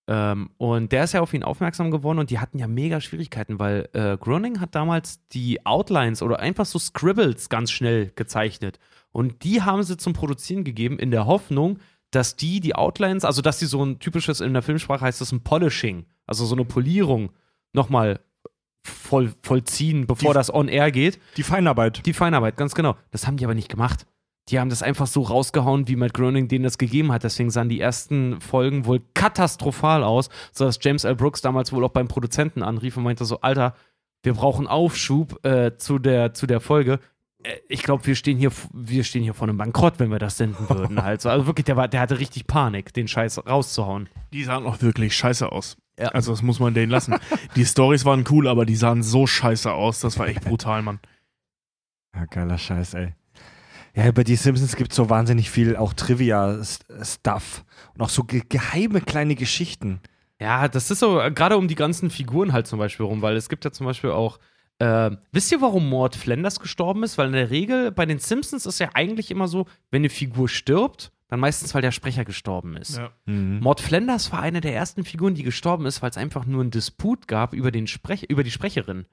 Ähm, 0.08 0.50
und 0.58 0.92
der 0.92 1.04
ist 1.04 1.14
ja 1.14 1.20
auf 1.20 1.34
ihn 1.34 1.42
aufmerksam 1.42 1.90
geworden 1.90 2.18
und 2.18 2.30
die 2.30 2.38
hatten 2.38 2.58
ja 2.58 2.68
mega 2.68 3.00
Schwierigkeiten, 3.00 3.58
weil 3.58 3.88
äh, 3.92 4.16
Groening 4.16 4.60
hat 4.60 4.74
damals 4.74 5.26
die 5.28 5.64
Outlines 5.66 6.22
oder 6.22 6.38
einfach 6.38 6.66
so 6.66 6.78
Scribbles 6.78 7.48
ganz 7.48 7.70
schnell 7.72 8.12
gezeichnet. 8.14 8.78
Und 9.10 9.42
die 9.42 9.62
haben 9.62 9.82
sie 9.82 9.96
zum 9.96 10.12
Produzieren 10.12 10.62
gegeben 10.62 10.98
in 10.98 11.10
der 11.10 11.26
Hoffnung, 11.26 11.78
dass 12.12 12.36
die 12.36 12.60
die 12.60 12.76
Outlines, 12.76 13.24
also 13.24 13.42
dass 13.42 13.58
die 13.58 13.66
so 13.66 13.82
ein 13.82 13.98
typisches, 13.98 14.40
in 14.40 14.52
der 14.52 14.62
Filmsprache 14.62 15.04
heißt 15.04 15.20
das 15.20 15.32
ein 15.32 15.42
Polishing, 15.42 16.06
also 16.26 16.44
so 16.44 16.54
eine 16.54 16.64
Polierung 16.64 17.32
nochmal 17.72 18.20
voll, 18.86 19.32
vollziehen, 19.42 20.06
bevor 20.06 20.32
Die- 20.32 20.38
das 20.38 20.52
on 20.52 20.68
air 20.68 20.90
geht. 20.90 21.18
Die 21.36 21.42
Feinarbeit. 21.42 22.04
Die 22.06 22.12
Feinarbeit, 22.12 22.56
ganz 22.56 22.74
genau. 22.74 22.96
Das 23.10 23.26
haben 23.26 23.36
die 23.36 23.44
aber 23.44 23.54
nicht 23.54 23.68
gemacht. 23.68 24.06
Die 24.48 24.60
haben 24.60 24.70
das 24.70 24.82
einfach 24.82 25.08
so 25.08 25.22
rausgehauen, 25.22 25.88
wie 25.88 25.96
Matt 25.96 26.14
Groening 26.14 26.46
denen 26.46 26.62
das 26.62 26.78
gegeben 26.78 27.10
hat. 27.10 27.24
Deswegen 27.24 27.50
sahen 27.50 27.68
die 27.68 27.80
ersten 27.80 28.40
Folgen 28.40 28.86
wohl 28.86 29.02
katastrophal 29.14 30.04
aus, 30.04 30.28
sodass 30.52 30.78
James 30.80 31.02
L. 31.04 31.16
Brooks 31.16 31.40
damals 31.40 31.72
wohl 31.72 31.84
auch 31.84 31.90
beim 31.90 32.06
Produzenten 32.06 32.62
anrief 32.62 32.96
und 32.96 33.02
meinte 33.02 33.24
so, 33.24 33.40
Alter, 33.40 33.74
wir 34.22 34.34
brauchen 34.34 34.66
Aufschub 34.68 35.44
äh, 35.44 35.76
zu, 35.76 35.98
der, 35.98 36.32
zu 36.32 36.46
der 36.46 36.60
Folge. 36.60 37.00
Äh, 37.42 37.56
Ich 37.68 37.82
glaube, 37.82 38.06
wir 38.06 38.14
stehen 38.14 38.38
hier, 38.38 38.52
wir 38.72 39.02
stehen 39.02 39.24
hier 39.24 39.34
vor 39.34 39.48
einem 39.48 39.58
Bankrott, 39.58 39.94
wenn 39.98 40.12
wir 40.12 40.20
das 40.20 40.36
senden 40.36 40.68
würden. 40.70 41.02
halt. 41.02 41.22
so. 41.22 41.28
Also 41.28 41.46
wirklich, 41.48 41.64
der, 41.64 41.76
war, 41.76 41.88
der 41.88 42.00
hatte 42.00 42.20
richtig 42.20 42.46
Panik, 42.46 42.94
den 42.94 43.08
Scheiß 43.08 43.44
rauszuhauen. 43.48 44.08
Die 44.32 44.44
sahen 44.44 44.64
auch 44.64 44.80
wirklich 44.80 45.16
scheiße 45.16 45.50
aus. 45.50 45.76
Ja. 45.98 46.08
Also 46.08 46.32
das 46.32 46.42
muss 46.42 46.60
man 46.60 46.74
denen 46.74 46.90
lassen. 46.90 47.16
die 47.56 47.64
Stories 47.64 48.04
waren 48.04 48.24
cool, 48.30 48.48
aber 48.48 48.66
die 48.66 48.76
sahen 48.76 49.02
so 49.02 49.26
scheiße 49.26 49.72
aus. 49.72 50.00
Das 50.00 50.18
war 50.18 50.28
echt 50.28 50.40
brutal, 50.44 50.82
Mann. 50.82 51.00
Ja, 52.14 52.26
geiler 52.26 52.58
Scheiß, 52.58 52.94
ey. 52.94 53.14
Ja, 53.94 54.06
über 54.08 54.24
die 54.24 54.36
Simpsons 54.36 54.76
gibt 54.76 54.90
es 54.90 54.96
so 54.96 55.08
wahnsinnig 55.08 55.50
viel 55.50 55.74
auch 55.74 55.94
Trivia-Stuff 55.94 57.64
und 57.94 58.02
auch 58.02 58.10
so 58.10 58.24
ge 58.24 58.42
geheime 58.46 59.00
kleine 59.00 59.34
Geschichten. 59.34 60.00
Ja, 60.38 60.68
das 60.68 60.90
ist 60.90 60.98
so, 60.98 61.18
äh, 61.18 61.30
gerade 61.30 61.56
um 61.56 61.66
die 61.66 61.74
ganzen 61.74 62.10
Figuren 62.10 62.52
halt 62.52 62.66
zum 62.66 62.78
Beispiel 62.78 63.06
rum, 63.06 63.22
weil 63.22 63.36
es 63.36 63.48
gibt 63.48 63.64
ja 63.64 63.72
zum 63.72 63.86
Beispiel 63.86 64.10
auch, 64.10 64.38
äh, 64.78 65.10
wisst 65.32 65.50
ihr, 65.50 65.62
warum 65.62 65.88
Mort 65.88 66.14
Flanders 66.14 66.60
gestorben 66.60 67.04
ist? 67.04 67.16
Weil 67.16 67.28
in 67.28 67.32
der 67.32 67.50
Regel 67.50 67.90
bei 67.90 68.04
den 68.04 68.18
Simpsons 68.18 68.66
ist 68.66 68.78
ja 68.78 68.90
eigentlich 68.92 69.30
immer 69.30 69.48
so, 69.48 69.64
wenn 69.90 70.00
eine 70.00 70.10
Figur 70.10 70.50
stirbt, 70.50 71.10
dann 71.28 71.40
meistens, 71.40 71.74
weil 71.74 71.82
der 71.82 71.92
Sprecher 71.92 72.24
gestorben 72.24 72.76
ist. 72.76 72.98
Ja. 72.98 73.10
Mhm. 73.26 73.60
Mord 73.60 73.80
Flanders 73.80 74.32
war 74.32 74.40
eine 74.40 74.60
der 74.60 74.74
ersten 74.74 75.04
Figuren, 75.04 75.34
die 75.34 75.42
gestorben 75.42 75.86
ist, 75.86 76.02
weil 76.02 76.10
es 76.10 76.16
einfach 76.16 76.46
nur 76.46 76.60
einen 76.60 76.70
Disput 76.70 77.26
gab 77.26 77.52
über, 77.52 77.70
den 77.70 77.86
Sprech 77.86 78.24
über 78.24 78.44
die 78.44 78.50
Sprecherin. 78.50 79.06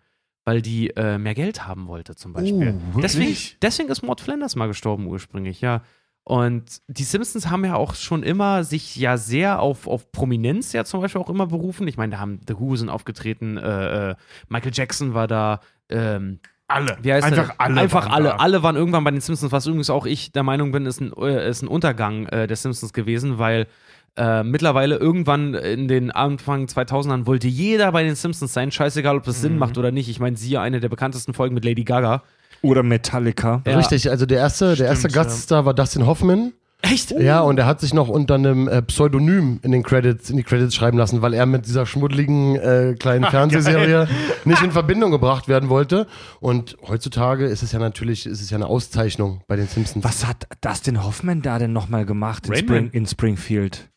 Weil 0.46 0.62
die 0.62 0.90
äh, 0.90 1.18
mehr 1.18 1.36
Geld 1.36 1.66
haben 1.66 1.88
wollte, 1.88 2.16
zum 2.16 2.34
Beispiel. 2.34 2.76
Oh, 2.94 3.00
deswegen, 3.00 3.38
deswegen 3.62 3.90
ist 3.90 4.04
Mord 4.04 4.20
Flanders 4.20 4.58
mal 4.58 4.68
gestorben 4.68 5.08
ursprünglich, 5.08 5.62
ja. 5.62 5.84
Und 6.26 6.82
die 6.88 7.04
Simpsons 7.04 7.50
haben 7.50 7.66
ja 7.66 7.76
auch 7.76 7.96
schon 7.96 8.24
immer 8.24 8.64
sich 8.64 8.96
ja 8.96 9.18
sehr 9.18 9.62
auf, 9.62 9.88
auf 9.88 10.12
Prominenz 10.12 10.72
ja 10.72 10.86
zum 10.86 11.02
Beispiel 11.02 11.22
auch 11.22 11.30
immer 11.30 11.48
berufen. 11.48 11.88
Ich 11.88 11.98
meine, 11.98 12.14
da 12.14 12.20
haben 12.20 12.40
The 12.48 12.60
Who 12.60 12.76
sind 12.76 12.90
aufgetreten, 12.90 13.58
äh, 13.58 14.12
äh, 14.12 14.16
Michael 14.50 14.72
Jackson 14.74 15.14
war 15.14 15.28
da, 15.28 15.60
ähm, 15.90 16.40
Alle. 16.74 16.98
wie 17.02 17.14
heißt 17.14 17.26
Einfach 17.26 17.48
der? 17.50 17.62
alle. 17.62 17.82
Einfach 17.82 18.06
waren 18.06 18.12
alle. 18.14 18.30
da. 18.30 18.36
Alle 18.38 18.64
waren 18.64 18.76
irgendwann 18.76 19.04
bei 19.04 19.12
den 19.12 19.22
Simpsons, 19.22 19.52
was 19.52 19.66
übrigens 19.66 19.90
auch 19.90 20.06
ich 20.06 20.32
der 20.32 20.44
Meinung 20.44 20.72
bin, 20.72 20.86
ist 20.86 21.02
ein, 21.02 21.12
äh, 21.18 21.50
ist 21.50 21.62
ein 21.62 21.68
Untergang 21.68 22.26
äh, 22.28 22.48
der 22.48 22.58
Simpsons 22.58 22.94
gewesen, 22.94 23.38
weil 23.38 23.68
äh, 24.16 24.44
mittlerweile 24.44 24.96
irgendwann 24.98 25.54
in 25.56 25.88
den 25.88 26.12
Anfang 26.12 26.66
2000ern 26.66 27.26
wollte 27.26 27.48
jeder 27.48 27.92
bei 27.92 28.04
den 28.04 28.16
Simpsons 28.16 28.54
sein, 28.54 28.72
scheißegal, 28.72 29.18
ob 29.18 29.24
das 29.24 29.38
Mhm. 29.38 29.42
Sinn 29.42 29.58
macht 29.58 29.78
oder 29.78 29.92
nicht. 29.92 30.08
Ich 30.10 30.20
meine, 30.20 30.38
siehe 30.38 30.60
eine 30.62 30.80
der 30.80 30.90
bekanntesten 30.90 31.34
Folgen 31.34 31.56
mit 31.56 31.66
Lady 31.66 31.84
Gaga. 31.84 32.22
Oder 32.62 32.84
Metallica. 32.84 33.62
Ja. 33.68 33.78
Richtig, 33.78 34.10
also 34.10 34.26
der 34.26 34.38
erste, 34.38 34.76
der 34.76 34.88
erste 34.88 35.10
Stimmt, 35.10 35.16
ja. 35.16 35.24
Gaststar 35.24 35.66
war 35.66 35.74
Dustin 35.74 36.06
Hoffman. 36.06 36.54
Echt? 36.84 37.12
Ja, 37.12 37.40
und 37.40 37.58
er 37.58 37.66
hat 37.66 37.80
sich 37.80 37.94
noch 37.94 38.10
unter 38.10 38.36
einem 38.36 38.68
äh, 38.68 38.82
Pseudonym 38.82 39.60
in 39.64 39.72
den 39.72 39.84
Credits, 39.84 40.30
in 40.30 40.36
die 40.36 40.44
Credits 40.44 40.76
schreiben 40.76 40.98
lassen, 40.98 41.22
weil 41.22 41.34
er 41.34 41.46
mit 41.46 41.66
dieser 41.66 41.86
schmuddeligen 41.86 42.58
äh, 42.58 42.96
kleinen 43.00 43.24
Fernsehserie 43.24 44.10
nicht 44.46 44.62
in 44.62 44.72
Verbindung 44.72 45.10
gebracht 45.12 45.48
werden 45.48 45.70
wollte. 45.70 46.08
Und 46.42 46.76
heutzutage 46.86 47.46
ist 47.46 47.64
es 47.64 47.72
ja 47.72 47.80
natürlich, 47.80 48.26
ist 48.26 48.42
es 48.42 48.50
ja 48.50 48.58
eine 48.58 48.68
Auszeichnung 48.68 49.44
bei 49.48 49.56
den 49.56 49.68
Simpsons. 49.68 50.04
Was 50.04 50.28
hat 50.28 50.46
Dustin 50.60 51.02
Hoffman 51.06 51.42
da 51.42 51.58
denn 51.58 51.72
nochmal 51.72 52.06
gemacht 52.06 52.48
in, 52.48 52.56
Spring, 52.56 52.90
in 52.92 53.06
Springfield? 53.06 53.90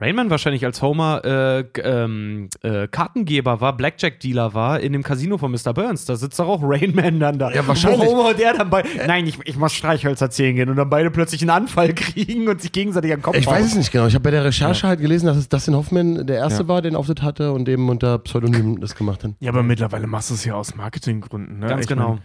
Rainman 0.00 0.30
wahrscheinlich 0.30 0.64
als 0.64 0.80
Homer 0.80 1.24
äh, 1.24 1.64
ähm, 1.82 2.48
äh, 2.62 2.86
Kartengeber 2.86 3.60
war, 3.60 3.76
Blackjack-Dealer 3.76 4.54
war 4.54 4.78
in 4.78 4.92
dem 4.92 5.02
Casino 5.02 5.38
von 5.38 5.50
Mr. 5.50 5.74
Burns. 5.74 6.04
Da 6.04 6.14
sitzt 6.14 6.38
doch 6.38 6.46
auch 6.46 6.60
Rainman 6.62 7.18
dann 7.18 7.38
da. 7.40 7.50
Ja, 7.50 7.66
wahrscheinlich. 7.66 8.00
Wo 8.00 8.12
Homer 8.16 8.28
und 8.28 8.40
er 8.40 8.54
dann 8.54 8.70
bei. 8.70 8.84
Nein, 9.08 9.26
ich, 9.26 9.38
ich 9.44 9.56
muss 9.56 9.72
Streichhölzer 9.72 10.30
zählen 10.30 10.54
gehen 10.54 10.68
und 10.68 10.76
dann 10.76 10.88
beide 10.88 11.10
plötzlich 11.10 11.40
einen 11.42 11.50
Anfall 11.50 11.92
kriegen 11.94 12.46
und 12.48 12.62
sich 12.62 12.70
gegenseitig 12.70 13.12
am 13.12 13.22
Kopf 13.22 13.36
Ich 13.36 13.46
hauen. 13.48 13.56
weiß 13.56 13.66
es 13.66 13.74
nicht 13.74 13.90
genau. 13.90 14.06
Ich 14.06 14.14
habe 14.14 14.22
bei 14.22 14.30
der 14.30 14.44
Recherche 14.44 14.86
halt 14.86 15.00
gelesen, 15.00 15.26
dass 15.26 15.36
es 15.36 15.48
Dustin 15.48 15.74
Hoffman 15.74 16.26
der 16.28 16.36
erste 16.36 16.62
Ja. 16.62 16.68
war, 16.68 16.80
der 16.80 16.92
den 16.92 16.96
Auftritt 16.96 17.22
hatte 17.22 17.52
und 17.52 17.68
eben 17.68 17.88
unter 17.88 18.18
Pseudonym 18.20 18.80
das 18.80 18.94
gemacht 18.94 19.24
hat. 19.24 19.32
Ja, 19.40 19.50
aber 19.50 19.64
mittlerweile 19.64 20.06
machst 20.06 20.30
du 20.30 20.34
es 20.34 20.44
ja 20.44 20.54
aus 20.54 20.76
Marketinggründen. 20.76 21.58
Ne? 21.58 21.66
Ganz 21.66 21.82
Ich 21.82 21.88
genau. 21.88 22.10
Mein, 22.10 22.20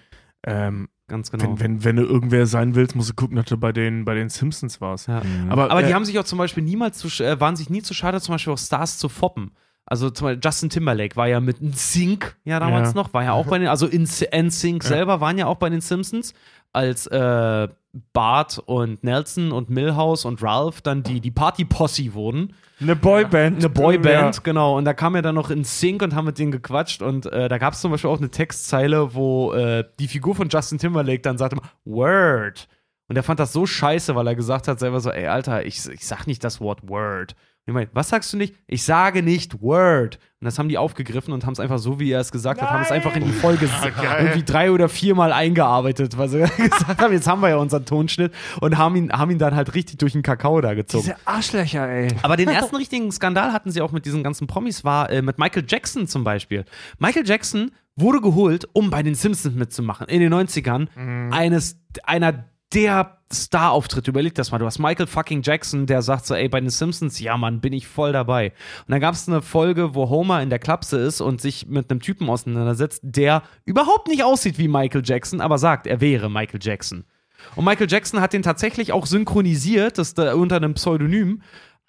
ähm, 0.45 0.87
Ganz 1.07 1.31
genau. 1.31 1.43
wenn, 1.43 1.59
wenn, 1.59 1.83
wenn 1.83 1.95
du 1.97 2.03
irgendwer 2.03 2.45
sein 2.45 2.75
willst, 2.75 2.95
musst 2.95 3.09
du 3.09 3.13
gucken, 3.13 3.35
dass 3.35 3.45
du 3.45 3.57
bei 3.57 3.71
den, 3.73 4.05
bei 4.05 4.15
den 4.15 4.29
Simpsons 4.29 4.79
warst. 4.79 5.07
Ja. 5.07 5.21
Aber, 5.49 5.69
Aber 5.69 5.83
äh, 5.83 5.87
die 5.87 5.93
haben 5.93 6.05
sich 6.05 6.17
auch 6.17 6.23
zum 6.23 6.37
Beispiel 6.37 6.63
niemals 6.63 6.97
zu, 6.97 7.07
äh, 7.23 7.39
waren 7.39 7.55
sich 7.55 7.69
nie 7.69 7.81
zu 7.81 7.93
schade, 7.93 8.21
zum 8.21 8.35
Beispiel 8.35 8.53
auch 8.53 8.57
Stars 8.57 8.97
zu 8.97 9.09
foppen. 9.09 9.51
Also 9.85 10.09
zum 10.09 10.27
Beispiel 10.27 10.39
Justin 10.41 10.69
Timberlake 10.69 11.17
war 11.17 11.27
ja 11.27 11.41
mit 11.41 11.61
NSYNC 11.61 12.37
ja 12.45 12.59
damals 12.61 12.89
Ja. 12.89 12.95
noch, 12.95 13.13
war 13.13 13.23
ja 13.23 13.33
auch 13.33 13.47
bei 13.47 13.59
den, 13.59 13.67
also 13.67 13.85
in 13.85 14.03
NSYNC 14.03 14.81
Ja. 14.83 14.87
selber 14.89 15.19
waren 15.19 15.37
ja 15.37 15.45
auch 15.45 15.57
bei 15.57 15.69
den 15.69 15.81
Simpsons, 15.81 16.33
als 16.73 17.07
äh, 17.07 17.67
Bart 18.11 18.61
und 18.65 19.03
Nelson 19.03 19.51
und 19.51 19.69
Milhouse 19.69 20.25
und 20.25 20.41
Ralph 20.41 20.81
dann 20.81 21.03
die, 21.03 21.21
die 21.21 21.31
Party-Posse 21.31 22.13
wurden. 22.13 22.53
Eine 22.81 22.95
Boyband. 22.95 23.57
Eine 23.57 23.69
Boyband, 23.69 24.43
genau. 24.43 24.77
Und 24.77 24.85
da 24.85 24.93
kam 24.93 25.13
er 25.15 25.21
dann 25.21 25.35
noch 25.35 25.51
in 25.51 25.63
Sync 25.63 26.01
und 26.01 26.15
haben 26.15 26.25
mit 26.25 26.39
denen 26.39 26.51
gequatscht. 26.51 27.03
Und 27.03 27.27
äh, 27.27 27.47
da 27.47 27.57
gab 27.59 27.73
es 27.73 27.81
zum 27.81 27.91
Beispiel 27.91 28.09
auch 28.09 28.17
eine 28.17 28.31
Textzeile, 28.31 29.13
wo 29.13 29.53
äh, 29.53 29.85
die 29.99 30.07
Figur 30.07 30.35
von 30.35 30.49
Justin 30.49 30.79
Timberlake 30.79 31.21
dann 31.21 31.37
sagte, 31.37 31.57
Word. 31.85 32.67
Und 33.07 33.15
er 33.15 33.23
fand 33.23 33.39
das 33.39 33.53
so 33.53 33.65
scheiße, 33.65 34.15
weil 34.15 34.27
er 34.27 34.35
gesagt 34.35 34.67
hat 34.67 34.79
selber 34.79 34.99
so, 34.99 35.11
ey, 35.11 35.27
Alter, 35.27 35.65
ich, 35.65 35.87
ich 35.89 36.05
sag 36.05 36.25
nicht 36.25 36.43
das 36.43 36.61
Wort 36.61 36.87
Word. 36.87 37.35
Und 37.65 37.71
ich 37.71 37.73
meine, 37.75 37.89
was 37.93 38.09
sagst 38.09 38.33
du 38.33 38.37
nicht? 38.37 38.55
Ich 38.67 38.83
sage 38.83 39.23
nicht 39.23 39.61
Word. 39.61 40.19
Und 40.41 40.45
das 40.45 40.59
haben 40.59 40.67
die 40.67 40.77
aufgegriffen 40.77 41.33
und 41.33 41.45
haben 41.45 41.53
es 41.53 41.61
einfach 41.61 41.79
so, 41.79 41.97
wie 41.97 42.11
er 42.11 42.19
es 42.19 42.31
gesagt 42.31 42.61
hat, 42.61 42.69
haben 42.69 42.81
es 42.81 42.91
einfach 42.91 43.15
in 43.15 43.23
die 43.23 43.31
Folge 43.31 43.69
geil. 43.81 44.25
irgendwie 44.25 44.43
drei 44.43 44.69
oder 44.71 44.89
viermal 44.89 45.31
eingearbeitet, 45.31 46.17
weil 46.17 46.27
sie 46.27 46.39
gesagt 46.57 47.01
haben, 47.01 47.13
jetzt 47.13 47.27
haben 47.27 47.41
wir 47.41 47.49
ja 47.49 47.55
unseren 47.55 47.85
Tonschnitt 47.85 48.33
und 48.59 48.77
haben 48.77 48.97
ihn, 48.97 49.13
haben 49.13 49.31
ihn 49.31 49.37
dann 49.37 49.55
halt 49.55 49.75
richtig 49.75 49.97
durch 49.97 50.11
den 50.11 50.23
Kakao 50.23 50.59
da 50.59 50.73
gezogen. 50.73 51.05
Diese 51.05 51.15
Arschlöcher, 51.25 51.87
ey. 51.87 52.09
Aber 52.21 52.35
den 52.35 52.49
ersten 52.49 52.75
richtigen 52.75 53.09
Skandal 53.13 53.53
hatten 53.53 53.71
sie 53.71 53.81
auch 53.81 53.93
mit 53.93 54.05
diesen 54.05 54.23
ganzen 54.23 54.47
Promis, 54.47 54.83
war 54.83 55.09
äh, 55.09 55.21
mit 55.21 55.37
Michael 55.37 55.63
Jackson 55.65 56.07
zum 56.07 56.25
Beispiel. 56.25 56.65
Michael 56.99 57.25
Jackson 57.25 57.71
wurde 57.95 58.19
geholt, 58.19 58.67
um 58.73 58.89
bei 58.89 59.03
den 59.03 59.15
Simpsons 59.15 59.55
mitzumachen. 59.55 60.07
In 60.07 60.19
den 60.19 60.33
90ern. 60.33 60.87
Eines, 61.31 61.79
einer 62.03 62.45
der 62.73 63.17
Star-Auftritte. 63.31 64.11
Überleg 64.11 64.35
das 64.35 64.51
mal. 64.51 64.59
Du 64.59 64.65
hast 64.65 64.79
Michael 64.79 65.07
fucking 65.07 65.41
Jackson, 65.41 65.85
der 65.85 66.01
sagt 66.01 66.25
so, 66.25 66.35
ey, 66.35 66.47
bei 66.49 66.59
den 66.59 66.69
Simpsons, 66.69 67.19
ja, 67.19 67.37
Mann, 67.37 67.61
bin 67.61 67.73
ich 67.73 67.87
voll 67.87 68.11
dabei. 68.11 68.53
Und 68.85 68.91
dann 68.91 68.99
gab 68.99 69.15
es 69.15 69.27
eine 69.27 69.41
Folge, 69.41 69.95
wo 69.95 70.09
Homer 70.09 70.41
in 70.41 70.49
der 70.49 70.59
Klapse 70.59 70.97
ist 70.97 71.21
und 71.21 71.41
sich 71.41 71.67
mit 71.67 71.89
einem 71.89 71.99
Typen 71.99 72.29
auseinandersetzt, 72.29 73.01
der 73.03 73.43
überhaupt 73.65 74.07
nicht 74.07 74.23
aussieht 74.23 74.57
wie 74.57 74.67
Michael 74.67 75.03
Jackson, 75.03 75.41
aber 75.41 75.57
sagt, 75.57 75.87
er 75.87 76.01
wäre 76.01 76.29
Michael 76.29 76.59
Jackson. 76.61 77.05
Und 77.55 77.65
Michael 77.65 77.89
Jackson 77.89 78.21
hat 78.21 78.33
den 78.33 78.43
tatsächlich 78.43 78.93
auch 78.93 79.05
synchronisiert, 79.05 79.97
das 79.97 80.13
da 80.13 80.33
unter 80.35 80.57
einem 80.57 80.75
Pseudonym. 80.75 81.41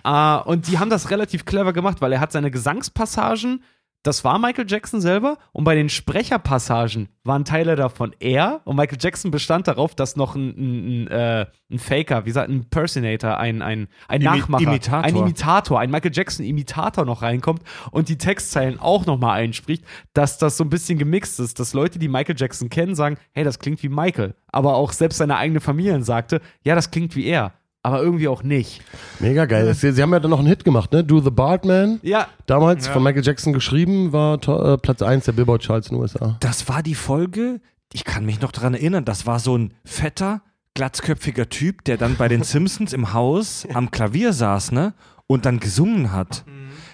Äh, 0.02 0.36
und 0.39 0.69
die 0.69 0.78
haben 0.78 0.90
das 0.90 1.11
relativ 1.11 1.44
clever 1.44 1.73
gemacht, 1.73 2.01
weil 2.01 2.12
er 2.12 2.20
hat 2.20 2.32
seine 2.32 2.51
Gesangspassagen, 2.51 3.62
das 4.05 4.22
war 4.22 4.39
Michael 4.39 4.66
Jackson 4.68 5.01
selber. 5.01 5.39
Und 5.52 5.64
bei 5.64 5.74
den 5.74 5.89
Sprecherpassagen 5.89 7.09
waren 7.24 7.44
Teile 7.44 7.74
davon 7.74 8.14
er. 8.20 8.60
Und 8.64 8.76
Michael 8.76 8.98
Jackson 9.01 9.31
bestand 9.31 9.66
darauf, 9.66 9.94
dass 9.94 10.14
noch 10.14 10.36
ein, 10.36 10.51
ein, 10.51 11.05
ein, 11.05 11.09
äh, 11.09 11.47
ein 11.72 11.78
Faker, 11.78 12.24
wie 12.24 12.28
gesagt, 12.28 12.48
ein 12.48 12.56
Impersonator, 12.56 13.39
ein, 13.39 13.62
ein, 13.62 13.89
ein 14.09 14.20
Imi- 14.20 14.24
Nachmacher, 14.24 14.64
Imitator. 14.64 15.05
ein 15.05 15.16
Imitator, 15.16 15.81
ein 15.81 15.90
Michael 15.90 16.12
Jackson-Imitator 16.14 17.05
noch 17.05 17.22
reinkommt 17.22 17.62
und 17.90 18.09
die 18.09 18.18
Textzeilen 18.18 18.78
auch 18.78 19.06
nochmal 19.06 19.40
einspricht, 19.40 19.85
dass 20.12 20.39
das 20.39 20.56
so 20.56 20.64
ein 20.64 20.70
bisschen 20.70 20.98
gemixt 20.98 21.40
ist, 21.40 21.59
dass 21.59 21.72
Leute, 21.72 21.98
die 21.98 22.09
Michael 22.09 22.36
Jackson 22.39 22.68
kennen, 22.68 22.94
sagen, 22.94 23.16
hey, 23.32 23.43
das 23.43 23.59
klingt 23.59 23.82
wie 23.82 23.89
Michael. 23.89 24.35
Aber 24.48 24.74
auch 24.76 24.93
selbst 24.93 25.18
seine 25.18 25.36
eigene 25.36 25.60
Familie 25.60 26.02
sagte, 26.05 26.40
ja, 26.62 26.74
das 26.74 26.90
klingt 26.90 27.16
wie 27.16 27.24
er. 27.26 27.55
Aber 27.85 28.02
irgendwie 28.02 28.28
auch 28.28 28.43
nicht. 28.43 28.81
Mega 29.20 29.44
geil. 29.44 29.73
Sie, 29.74 29.93
sie 29.93 30.02
haben 30.02 30.11
ja 30.12 30.19
dann 30.19 30.31
noch 30.31 30.39
einen 30.39 30.48
Hit 30.48 30.65
gemacht, 30.65 30.90
ne? 30.93 31.05
Do 31.05 31.20
the 31.20 31.31
Bartman. 31.31 32.01
Ja, 32.02 32.28
Damals 32.47 32.86
Ja. 32.86 32.93
von 32.93 33.02
Michael 33.02 33.23
Jackson 33.23 33.52
geschrieben, 33.52 34.11
war 34.12 34.36
äh, 34.48 34.78
Platz 34.78 35.02
1 35.02 35.27
der 35.27 35.32
Billboard-Charts 35.32 35.89
in 35.90 35.97
den 35.97 36.01
USA. 36.02 36.36
Das 36.40 36.66
war 36.69 36.82
die 36.82 36.94
Folge, 36.94 37.61
ich 37.93 38.05
kann 38.05 38.24
mich 38.24 38.40
noch 38.40 38.52
dran 38.52 38.73
erinnern, 38.73 39.05
das 39.05 39.27
war 39.27 39.39
so 39.39 39.56
ein 39.59 39.74
fetter, 39.85 40.40
glatzköpfiger 40.74 41.51
Typ, 41.51 41.85
der 41.85 41.98
dann 41.98 42.16
bei 42.16 42.27
den 42.28 42.43
Simpsons 42.43 42.94
im 42.94 43.12
Haus 43.12 43.66
am 43.74 43.90
Klavier 43.90 44.32
saß, 44.32 44.73
ne? 44.73 44.94
Und 45.27 45.44
dann 45.44 45.61
gesungen 45.61 46.11
hat. 46.11 46.44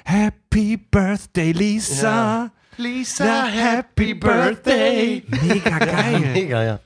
Happy 0.04 0.76
Birthday, 0.76 1.52
Lisa. 1.52 2.50
Lisa, 2.76 3.44
happy 3.44 4.14
birthday. 4.14 5.22
Mega 5.28 5.78
geil. 5.78 6.20
Mega, 6.32 6.62
ja. 6.64 6.78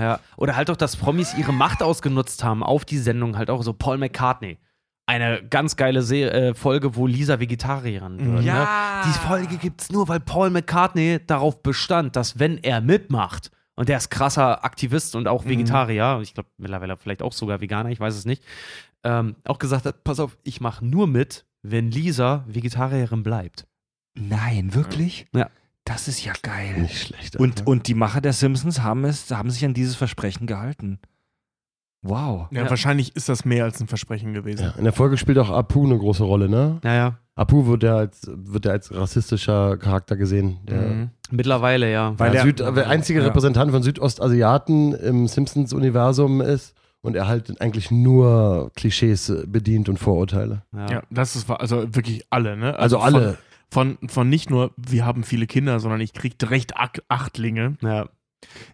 Ja, 0.00 0.18
oder 0.36 0.56
halt 0.56 0.70
auch, 0.70 0.76
dass 0.76 0.96
Promis 0.96 1.34
ihre 1.36 1.52
Macht 1.52 1.82
ausgenutzt 1.82 2.42
haben 2.42 2.62
auf 2.62 2.84
die 2.84 2.98
Sendung, 2.98 3.36
halt 3.36 3.50
auch 3.50 3.62
so 3.62 3.72
Paul 3.72 3.98
McCartney. 3.98 4.58
Eine 5.06 5.42
ganz 5.42 5.76
geile 5.76 6.02
Se 6.02 6.30
äh, 6.30 6.54
Folge, 6.54 6.94
wo 6.96 7.06
Lisa 7.06 7.40
Vegetarierin 7.40 8.34
wird. 8.34 8.44
Ja. 8.44 9.02
Ne? 9.04 9.12
Die 9.12 9.18
Folge 9.26 9.56
gibt's 9.56 9.90
nur, 9.90 10.08
weil 10.08 10.20
Paul 10.20 10.50
McCartney 10.50 11.20
darauf 11.26 11.62
bestand, 11.62 12.16
dass 12.16 12.38
wenn 12.38 12.58
er 12.58 12.80
mitmacht, 12.80 13.50
und 13.74 13.88
der 13.88 13.98
ist 13.98 14.10
krasser 14.10 14.64
Aktivist 14.64 15.16
und 15.16 15.26
auch 15.26 15.46
Vegetarier, 15.46 16.20
ich 16.22 16.34
glaube 16.34 16.48
mittlerweile 16.58 16.96
vielleicht 16.96 17.22
auch 17.22 17.32
sogar 17.32 17.60
Veganer, 17.60 17.90
ich 17.90 17.98
weiß 17.98 18.14
es 18.14 18.24
nicht, 18.24 18.42
ähm, 19.04 19.36
auch 19.44 19.58
gesagt 19.58 19.86
hat, 19.86 20.04
pass 20.04 20.20
auf, 20.20 20.36
ich 20.44 20.60
mache 20.60 20.84
nur 20.84 21.06
mit, 21.06 21.44
wenn 21.62 21.90
Lisa 21.90 22.44
Vegetarierin 22.46 23.22
bleibt. 23.22 23.66
Nein, 24.14 24.74
wirklich? 24.74 25.26
Ja. 25.34 25.48
Das 25.92 26.06
ist 26.06 26.24
ja 26.24 26.32
geil. 26.42 26.82
Nicht 26.82 26.96
schlecht. 27.08 27.34
Und, 27.36 27.66
und 27.66 27.88
die 27.88 27.94
Macher 27.94 28.20
der 28.20 28.32
Simpsons 28.32 28.80
haben 28.80 29.04
es, 29.04 29.28
haben 29.32 29.50
sich 29.50 29.64
an 29.64 29.74
dieses 29.74 29.96
Versprechen 29.96 30.46
gehalten. 30.46 31.00
Wow. 32.02 32.46
Ja, 32.52 32.62
Ja. 32.62 32.70
wahrscheinlich 32.70 33.16
ist 33.16 33.28
das 33.28 33.44
mehr 33.44 33.64
als 33.64 33.80
ein 33.80 33.88
Versprechen 33.88 34.32
gewesen. 34.32 34.62
ja, 34.62 34.74
in 34.78 34.84
der 34.84 34.92
Folge 34.92 35.18
spielt 35.18 35.36
auch 35.38 35.50
Apu 35.50 35.84
eine 35.84 35.98
große 35.98 36.22
Rolle, 36.22 36.48
ne? 36.48 36.78
Naja, 36.84 37.18
Apu 37.34 37.66
wird 37.66 37.82
ja 37.82 37.96
als, 37.96 38.22
wird 38.32 38.66
ja 38.66 38.70
als 38.72 38.94
rassistischer 38.94 39.76
Charakter 39.78 40.16
gesehen. 40.16 40.58
Der, 40.62 40.80
Mhm. 40.80 41.10
mittlerweile 41.32 41.90
ja. 41.90 42.14
Weil 42.18 42.34
er- 42.36 42.42
Süd, 42.44 42.60
der 42.60 42.88
einzige 42.88 43.18
ja. 43.20 43.26
Repräsentant 43.26 43.72
von 43.72 43.82
Südostasiaten 43.82 44.94
im 44.94 45.26
Simpsons-Universum 45.26 46.40
ist 46.40 46.74
und 47.02 47.16
er 47.16 47.26
halt 47.26 47.60
eigentlich 47.60 47.90
nur 47.90 48.70
Klischees 48.76 49.32
bedient 49.46 49.88
und 49.88 49.98
Vorurteile. 49.98 50.62
Ja, 50.72 51.02
das 51.10 51.34
ist 51.34 51.50
also 51.50 51.94
wirklich 51.94 52.24
alle, 52.30 52.56
ne? 52.56 52.78
Also 52.78 52.98
alle. 52.98 53.36
Von, 53.72 53.98
von, 54.08 54.28
nicht 54.28 54.50
nur, 54.50 54.72
wir 54.76 55.04
haben 55.06 55.22
viele 55.24 55.46
Kinder, 55.46 55.78
sondern 55.80 56.00
ich 56.00 56.12
krieg 56.12 56.34
recht 56.42 56.76
Ak 56.76 57.02
Achtlinge. 57.08 57.76
ja. 57.82 58.08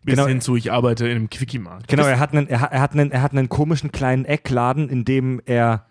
Bis 0.05 0.15
Genau. 0.15 0.29
hin 0.29 0.41
zu, 0.41 0.55
ich 0.55 0.71
arbeite 0.71 1.07
in 1.09 1.17
einem 1.17 1.29
Quickie-Markt. 1.29 1.89
Genau, 1.89 2.05
er 2.07 2.21
hat, 2.21 2.33
einen, 2.33 2.47
er, 2.47 2.61
hat- 2.61 2.73
er, 2.73 2.81
hat 2.81 2.93
einen, 2.93 3.11
er 3.11 3.21
hat 3.21 3.33
einen 3.33 3.49
komischen 3.49 3.91
kleinen 3.91 4.25
Eckladen, 4.25 4.89
in 4.89 5.05
dem 5.05 5.43
er 5.45 5.87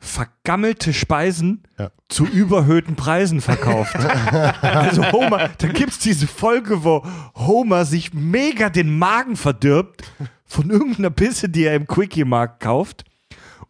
vergammelte 0.00 0.92
Speisen 0.94 1.62
Ja. 1.78 1.90
zu 2.08 2.24
überhöhten 2.24 2.96
Preisen 2.96 3.40
verkauft. 3.42 3.96
also 4.62 5.12
Homer, 5.12 5.50
da 5.58 5.68
gibt 5.68 5.90
es 5.90 5.98
diese 5.98 6.26
Folge, 6.26 6.84
wo 6.84 7.04
Homer 7.34 7.84
sich 7.84 8.14
mega 8.14 8.70
den 8.70 8.96
Magen 8.98 9.36
verdirbt 9.36 10.10
von 10.46 10.70
irgendeiner 10.70 11.10
Pisse, 11.10 11.48
die 11.50 11.64
er 11.64 11.74
im 11.76 11.86
Quickie-Markt 11.86 12.60
kauft. 12.60 13.04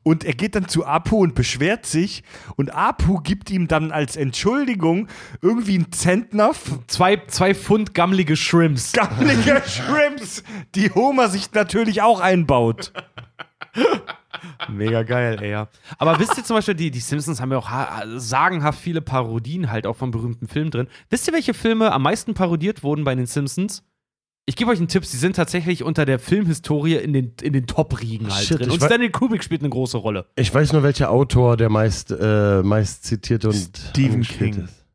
Und 0.08 0.24
er 0.24 0.32
geht 0.32 0.54
dann 0.54 0.68
zu 0.68 0.86
Apu 0.86 1.18
und 1.22 1.34
beschwert 1.34 1.84
sich. 1.84 2.22
Und 2.56 2.74
Apu 2.74 3.20
gibt 3.20 3.50
ihm 3.50 3.68
dann 3.68 3.92
als 3.92 4.16
Entschuldigung 4.16 5.06
irgendwie 5.42 5.74
einen 5.74 5.92
Zentner 5.92 6.52
Zwei, 6.86 7.20
zwei 7.26 7.54
Pfund 7.54 7.92
gammelige 7.92 8.34
Shrimps. 8.34 8.92
gammelige 8.94 9.62
Shrimps, 9.66 10.42
die 10.74 10.90
Homer 10.90 11.28
sich 11.28 11.52
natürlich 11.52 12.00
auch 12.00 12.20
einbaut. 12.20 12.90
Mega 14.70 15.02
geil, 15.02 15.36
ey, 15.42 15.50
ja. 15.50 15.68
Aber 15.98 16.18
wisst 16.18 16.38
ihr 16.38 16.44
zum 16.44 16.56
Beispiel, 16.56 16.74
die, 16.74 16.90
die 16.90 17.00
Simpsons 17.00 17.42
haben 17.42 17.52
ja 17.52 17.58
auch 17.58 17.68
ha 17.68 18.04
sagenhaft 18.16 18.80
viele 18.80 19.02
Parodien 19.02 19.70
halt 19.70 19.86
auch 19.86 19.96
von 19.96 20.10
berühmten 20.10 20.48
Filmen 20.48 20.70
drin. 20.70 20.88
Wisst 21.10 21.26
ihr, 21.28 21.34
welche 21.34 21.52
Filme 21.52 21.92
am 21.92 22.00
meisten 22.00 22.32
parodiert 22.32 22.82
wurden 22.82 23.04
bei 23.04 23.14
den 23.14 23.26
Simpsons? 23.26 23.82
Ich 24.48 24.56
gebe 24.56 24.70
euch 24.70 24.78
einen 24.78 24.88
Tipp, 24.88 25.04
sie 25.04 25.18
sind 25.18 25.36
tatsächlich 25.36 25.82
unter 25.82 26.06
der 26.06 26.18
Filmhistorie 26.18 26.94
in 26.94 27.12
den, 27.12 27.34
in 27.42 27.52
den 27.52 27.66
Top-Riegen 27.66 28.34
halt 28.34 28.46
Shit, 28.46 28.60
drin. 28.60 28.70
Und 28.70 28.82
Stanley 28.82 29.10
Kubrick 29.10 29.44
spielt 29.44 29.60
eine 29.60 29.68
große 29.68 29.98
Rolle. 29.98 30.24
Ich 30.36 30.54
weiß 30.54 30.72
nur, 30.72 30.82
welcher 30.82 31.10
Autor 31.10 31.58
der 31.58 31.68
meist, 31.68 32.12
äh, 32.18 32.62
meist 32.62 33.04
zitierte 33.04 33.48
und 33.48 33.78
Stephen 33.90 34.22
King. 34.22 34.64
ist. 34.64 34.86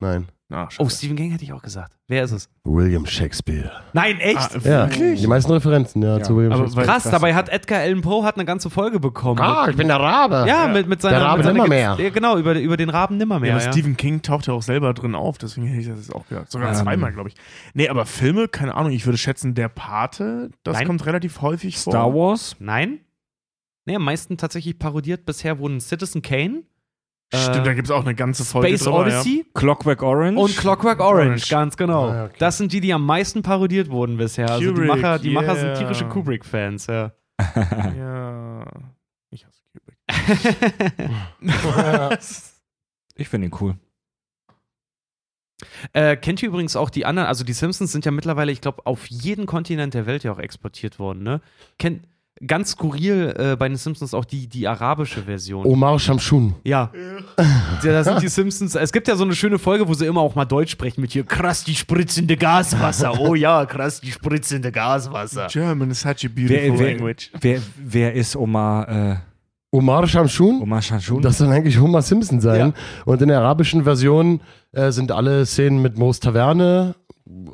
Nein. 0.00 0.28
Ah, 0.52 0.68
Oh. 0.78 0.88
Stephen 0.88 1.16
King 1.16 1.30
hätte 1.30 1.44
ich 1.44 1.52
auch 1.52 1.62
gesagt. 1.62 1.96
Wer 2.08 2.24
ist 2.24 2.32
es? 2.32 2.48
William 2.64 3.06
Shakespeare. 3.06 3.70
Nein, 3.94 4.18
echt? 4.20 4.36
Ah, 4.38 4.58
Ja, 4.62 4.90
wirklich? 4.90 5.20
die 5.20 5.26
meisten 5.26 5.50
Referenzen, 5.50 6.02
ja, 6.02 6.22
zu 6.22 6.36
William 6.36 6.52
Aber 6.52 6.62
Shakespeare. 6.64 6.86
Krass, 6.86 7.04
dabei 7.04 7.34
hat 7.34 7.48
Edgar 7.48 7.80
Allan 7.80 8.02
Poe 8.02 8.22
hat 8.22 8.36
eine 8.36 8.44
ganze 8.44 8.68
Folge 8.68 9.00
bekommen. 9.00 9.40
Ah, 9.40 9.66
ich 9.70 9.76
bin 9.76 9.88
der 9.88 9.98
Rabe. 9.98 10.44
ja, 10.46 10.68
mit, 10.68 10.86
mit 10.88 11.00
seiner 11.00 11.18
Der 11.18 11.26
Rabe 11.26 11.42
seiner 11.42 11.54
Nimmermehr. 11.54 11.96
Ja, 11.98 12.10
genau, 12.10 12.36
über, 12.36 12.58
über 12.60 12.76
den 12.76 12.90
Raben 12.90 13.16
Nimmermehr. 13.16 13.48
Ja, 13.50 13.56
aber 13.56 13.64
Ja, 13.64 13.72
Stephen 13.72 13.96
King 13.96 14.20
taucht 14.22 14.46
ja 14.46 14.52
auch 14.52 14.62
selber 14.62 14.92
drin 14.94 15.14
auf, 15.14 15.38
deswegen 15.38 15.66
hätte 15.66 15.80
ich 15.80 15.88
das 15.88 15.98
jetzt 15.98 16.14
auch 16.14 16.26
gehört. 16.28 16.50
Sogar 16.50 16.68
Ähm. 16.68 16.74
zweimal, 16.74 17.12
glaube 17.12 17.30
ich. 17.30 17.34
Nee, 17.74 17.88
aber 17.88 18.04
Filme, 18.04 18.48
keine 18.48 18.74
Ahnung, 18.74 18.92
ich 18.92 19.06
würde 19.06 19.16
schätzen, 19.18 19.54
der 19.54 19.68
Pate, 19.68 20.50
das 20.64 20.76
Nein. 20.76 20.86
kommt 20.86 21.06
relativ 21.06 21.40
häufig 21.40 21.78
vor. 21.78 21.92
Star 21.92 22.12
Wars? 22.14 22.56
Nein? 22.58 22.98
Nee, 23.84 23.96
am 23.96 24.04
meisten 24.04 24.36
tatsächlich 24.36 24.78
parodiert 24.78 25.24
bisher 25.24 25.58
wurden 25.58 25.80
Citizen 25.80 26.22
Kane, 26.22 26.62
Stimmt, 27.34 27.56
Äh, 27.56 27.62
da 27.62 27.74
gibt 27.74 27.88
es 27.88 27.90
auch 27.90 28.02
eine 28.02 28.14
ganze 28.14 28.44
Folge 28.44 28.68
Space 28.68 28.84
drüber, 28.84 29.00
Odyssey 29.00 29.46
Clockwork 29.54 30.02
Orange? 30.02 30.38
und 30.38 30.56
Clockwork 30.56 31.00
Orange, 31.00 31.28
Orange. 31.28 31.48
ganz 31.48 31.76
genau. 31.76 32.08
Ah, 32.08 32.24
okay. 32.26 32.34
Das 32.38 32.58
sind 32.58 32.72
die, 32.72 32.80
die 32.80 32.92
am 32.92 33.06
meisten 33.06 33.42
parodiert 33.42 33.90
wurden 33.90 34.18
bisher. 34.18 34.50
Also 34.50 34.60
die 34.60 34.66
Kubrick, 34.68 34.88
Macher, 34.88 35.18
die 35.18 35.30
Macher 35.30 35.56
sind 35.56 35.68
yeah. 35.68 35.78
tierische 35.78 36.04
Kubrick-Fans, 36.08 36.86
ja. 36.88 37.12
Ja. 37.40 37.94
ja. 37.96 38.64
Ich 39.30 39.46
hasse 39.46 39.62
Kubrick. 39.72 39.98
Ich 43.14 43.28
finde 43.28 43.48
ihn 43.48 43.54
cool. 43.60 43.76
Äh, 45.92 46.16
kennt 46.16 46.42
ihr 46.42 46.48
übrigens 46.48 46.76
auch 46.76 46.90
die 46.90 47.04
anderen, 47.06 47.28
also 47.28 47.44
die 47.44 47.52
Simpsons 47.52 47.92
sind 47.92 48.04
ja 48.04 48.10
mittlerweile, 48.10 48.52
ich 48.52 48.60
glaube, 48.60 48.86
auf 48.86 49.06
jeden 49.06 49.46
Kontinent 49.46 49.94
der 49.94 50.06
Welt 50.06 50.24
ja 50.24 50.32
auch 50.32 50.38
exportiert 50.38 50.98
worden, 50.98 51.22
ne? 51.22 51.40
Kennt 51.78 52.08
ganz 52.46 52.72
skurril 52.72 53.34
äh, 53.36 53.56
bei 53.56 53.68
den 53.68 53.76
Simpsons 53.76 54.14
auch 54.14 54.24
die, 54.24 54.46
die 54.46 54.66
arabische 54.66 55.22
Version. 55.22 55.64
Omar 55.66 55.98
Shamshun. 55.98 56.54
Ja. 56.64 56.90
ja. 56.94 57.82
Da 57.82 58.04
sind 58.04 58.22
die 58.22 58.28
Simpsons. 58.28 58.74
Es 58.74 58.92
gibt 58.92 59.08
ja 59.08 59.16
so 59.16 59.24
eine 59.24 59.34
schöne 59.34 59.58
Folge, 59.58 59.86
wo 59.88 59.94
sie 59.94 60.06
immer 60.06 60.20
auch 60.20 60.34
mal 60.34 60.44
Deutsch 60.44 60.72
sprechen 60.72 61.00
mit 61.00 61.12
hier 61.12 61.24
krass 61.24 61.64
die 61.64 61.74
spritzende 61.74 62.36
Gaswasser. 62.36 63.18
Oh 63.20 63.34
ja, 63.34 63.64
krass 63.66 64.00
die 64.00 64.12
spritzende 64.12 64.72
Gaswasser. 64.72 65.46
German 65.48 65.90
is 65.90 66.00
such 66.00 66.24
a 66.24 66.28
beautiful 66.28 66.48
Wer, 66.48 66.78
wer, 66.78 66.90
language. 66.90 67.30
wer, 67.40 67.60
wer 67.76 68.12
ist 68.14 68.36
Omar, 68.36 68.88
äh, 68.88 69.16
Omar 69.70 70.06
Shamshun? 70.06 70.60
Omar 70.60 70.82
Shanshun? 70.82 71.22
Das 71.22 71.38
soll 71.38 71.48
eigentlich 71.48 71.80
Homer 71.80 72.02
Simpson 72.02 72.40
sein. 72.40 72.74
Und 73.06 73.22
in 73.22 73.28
der 73.28 73.38
arabischen 73.38 73.84
Version 73.84 74.40
äh, 74.72 74.90
sind 74.90 75.10
alle 75.12 75.46
Szenen 75.46 75.80
mit 75.80 75.96
Mo's 75.96 76.20
Taverne 76.20 76.94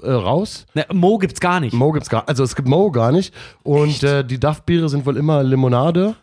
äh, 0.02 0.10
raus. 0.10 0.66
Ne, 0.74 0.86
Mo 0.92 1.18
gibt's 1.18 1.40
gar 1.40 1.60
nicht. 1.60 1.72
Mo 1.74 1.92
gibt's 1.92 2.08
gar, 2.08 2.28
also 2.28 2.44
es 2.44 2.54
gibt 2.56 2.68
Mo 2.68 2.90
gar 2.90 3.12
nicht. 3.12 3.34
Und 3.62 4.02
äh, 4.02 4.24
die 4.24 4.38
Duff-Biere 4.38 4.88
sind 4.88 5.06
wohl 5.06 5.16
immer 5.16 5.42
Limonade. 5.42 6.16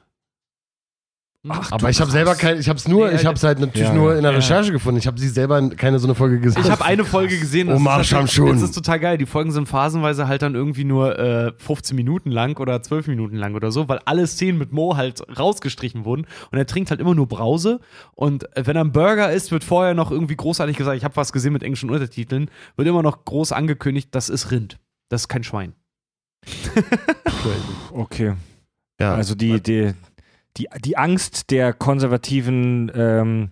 Ach, 1.47 1.71
Aber 1.71 1.89
ich 1.89 2.01
habe 2.01 2.09
selber 2.09 2.33
kein, 2.35 2.59
ich 2.59 2.67
habe 2.69 2.77
es 2.77 2.87
nur, 2.87 3.09
Nee, 3.09 3.15
ich 3.15 3.25
habe 3.25 3.35
es 3.35 3.43
halt 3.43 3.59
natürlich 3.59 3.87
ja, 3.87 3.93
nur 3.93 4.15
in 4.15 4.23
der 4.23 4.31
Ja. 4.31 4.37
Recherche 4.37 4.71
gefunden. 4.71 4.97
Ich 4.97 5.05
habe 5.05 5.19
sie 5.19 5.27
selber 5.29 5.69
keine 5.69 5.99
so 5.99 6.07
eine 6.07 6.15
Folge 6.15 6.39
gesehen. 6.39 6.63
Ich 6.63 6.71
habe 6.71 6.83
eine 6.83 7.05
Folge 7.05 7.37
gesehen. 7.37 7.67
das 7.67 7.77
Omar 7.77 8.01
ist 8.01 8.11
halt- 8.13 8.29
Shamshun. 8.29 8.53
Das 8.53 8.61
ist 8.63 8.71
total 8.73 8.99
geil. 8.99 9.17
Die 9.17 9.25
Folgen 9.25 9.51
sind 9.51 9.67
phasenweise 9.67 10.27
halt 10.27 10.41
dann 10.41 10.55
irgendwie 10.55 10.83
nur 10.85 11.19
äh, 11.19 11.51
15 11.57 11.95
Minuten 11.95 12.31
lang 12.31 12.57
oder 12.57 12.81
12 12.81 13.07
Minuten 13.07 13.35
lang 13.35 13.53
oder 13.55 13.71
so, 13.71 13.87
weil 13.87 13.99
alle 14.05 14.25
Szenen 14.25 14.57
mit 14.57 14.71
Mo 14.71 14.97
halt 14.97 15.21
rausgestrichen 15.37 16.03
wurden. 16.05 16.25
Und 16.51 16.57
er 16.57 16.65
trinkt 16.65 16.89
halt 16.89 16.99
immer 16.99 17.13
nur 17.13 17.27
Brause. 17.27 17.79
Und 18.13 18.45
äh, 18.57 18.65
wenn 18.65 18.75
er 18.75 18.81
einen 18.81 18.91
Burger 18.91 19.31
isst, 19.31 19.51
wird 19.51 19.63
vorher 19.63 19.93
noch 19.93 20.11
irgendwie 20.11 20.35
großartig 20.35 20.75
gesagt, 20.77 20.97
ich 20.97 21.03
habe 21.03 21.15
was 21.15 21.31
gesehen 21.31 21.53
mit 21.53 21.61
englischen 21.63 21.89
Untertiteln, 21.89 22.49
wird 22.75 22.87
immer 22.87 23.03
noch 23.03 23.23
groß 23.25 23.51
angekündigt, 23.51 24.09
das 24.11 24.29
ist 24.29 24.51
Rind. 24.51 24.79
Das 25.09 25.21
ist 25.21 25.27
kein 25.27 25.43
Schwein. 25.43 25.73
okay. 27.91 28.33
ja. 28.99 29.13
Also 29.15 29.35
die, 29.35 29.61
die, 29.61 29.93
die, 30.57 30.67
die 30.83 30.97
Angst 30.97 31.51
der 31.51 31.73
konservativen, 31.73 32.91
ähm, 32.95 33.51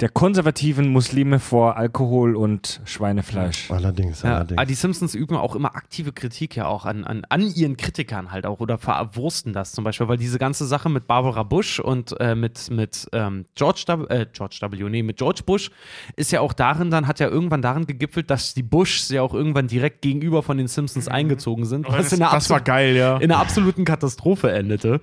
der 0.00 0.08
konservativen 0.08 0.88
Muslime 0.88 1.38
vor 1.38 1.76
Alkohol 1.76 2.34
und 2.34 2.80
Schweinefleisch. 2.84 3.70
allerdings, 3.70 4.22
Ja, 4.22 4.36
allerdings. 4.36 4.58
aber 4.58 4.66
die 4.66 4.74
Simpsons 4.74 5.14
üben 5.14 5.36
auch 5.36 5.54
immer 5.54 5.76
aktive 5.76 6.12
Kritik 6.12 6.56
ja 6.56 6.66
auch 6.66 6.86
an, 6.86 7.04
an, 7.04 7.24
an 7.28 7.42
ihren 7.42 7.76
Kritikern 7.76 8.32
halt 8.32 8.46
auch 8.46 8.60
oder 8.60 8.78
verwursten 8.78 9.52
das 9.52 9.72
zum 9.72 9.84
Beispiel, 9.84 10.08
weil 10.08 10.16
diese 10.16 10.38
ganze 10.38 10.66
Sache 10.66 10.88
mit 10.88 11.06
Barbara 11.06 11.42
Bush 11.42 11.80
und 11.80 12.18
äh, 12.18 12.34
mit, 12.34 12.70
mit 12.70 13.08
ähm, 13.12 13.44
George, 13.54 13.84
w, 13.86 14.04
äh, 14.08 14.26
George 14.32 14.58
W., 14.62 14.88
nee, 14.88 15.02
mit 15.02 15.18
George 15.18 15.42
Bush 15.44 15.70
ist 16.16 16.32
ja 16.32 16.40
auch 16.40 16.54
darin 16.54 16.90
dann, 16.90 17.06
hat 17.06 17.20
ja 17.20 17.28
irgendwann 17.28 17.60
darin 17.60 17.86
gegipfelt, 17.86 18.30
dass 18.30 18.54
die 18.54 18.62
Bushs 18.62 19.10
ja 19.10 19.20
auch 19.20 19.34
irgendwann 19.34 19.68
direkt 19.68 20.00
gegenüber 20.00 20.42
von 20.42 20.56
den 20.56 20.68
Simpsons 20.68 21.08
eingezogen 21.08 21.66
sind, 21.66 21.86
was 21.86 21.96
das, 21.96 22.12
in 22.14 22.22
einer 22.22 22.32
das 22.32 22.48
war 22.48 22.60
geil, 22.60 22.96
ja. 22.96 23.18
in 23.18 23.30
einer 23.30 23.40
absoluten 23.40 23.84
Katastrophe 23.84 24.50
endete. 24.50 25.00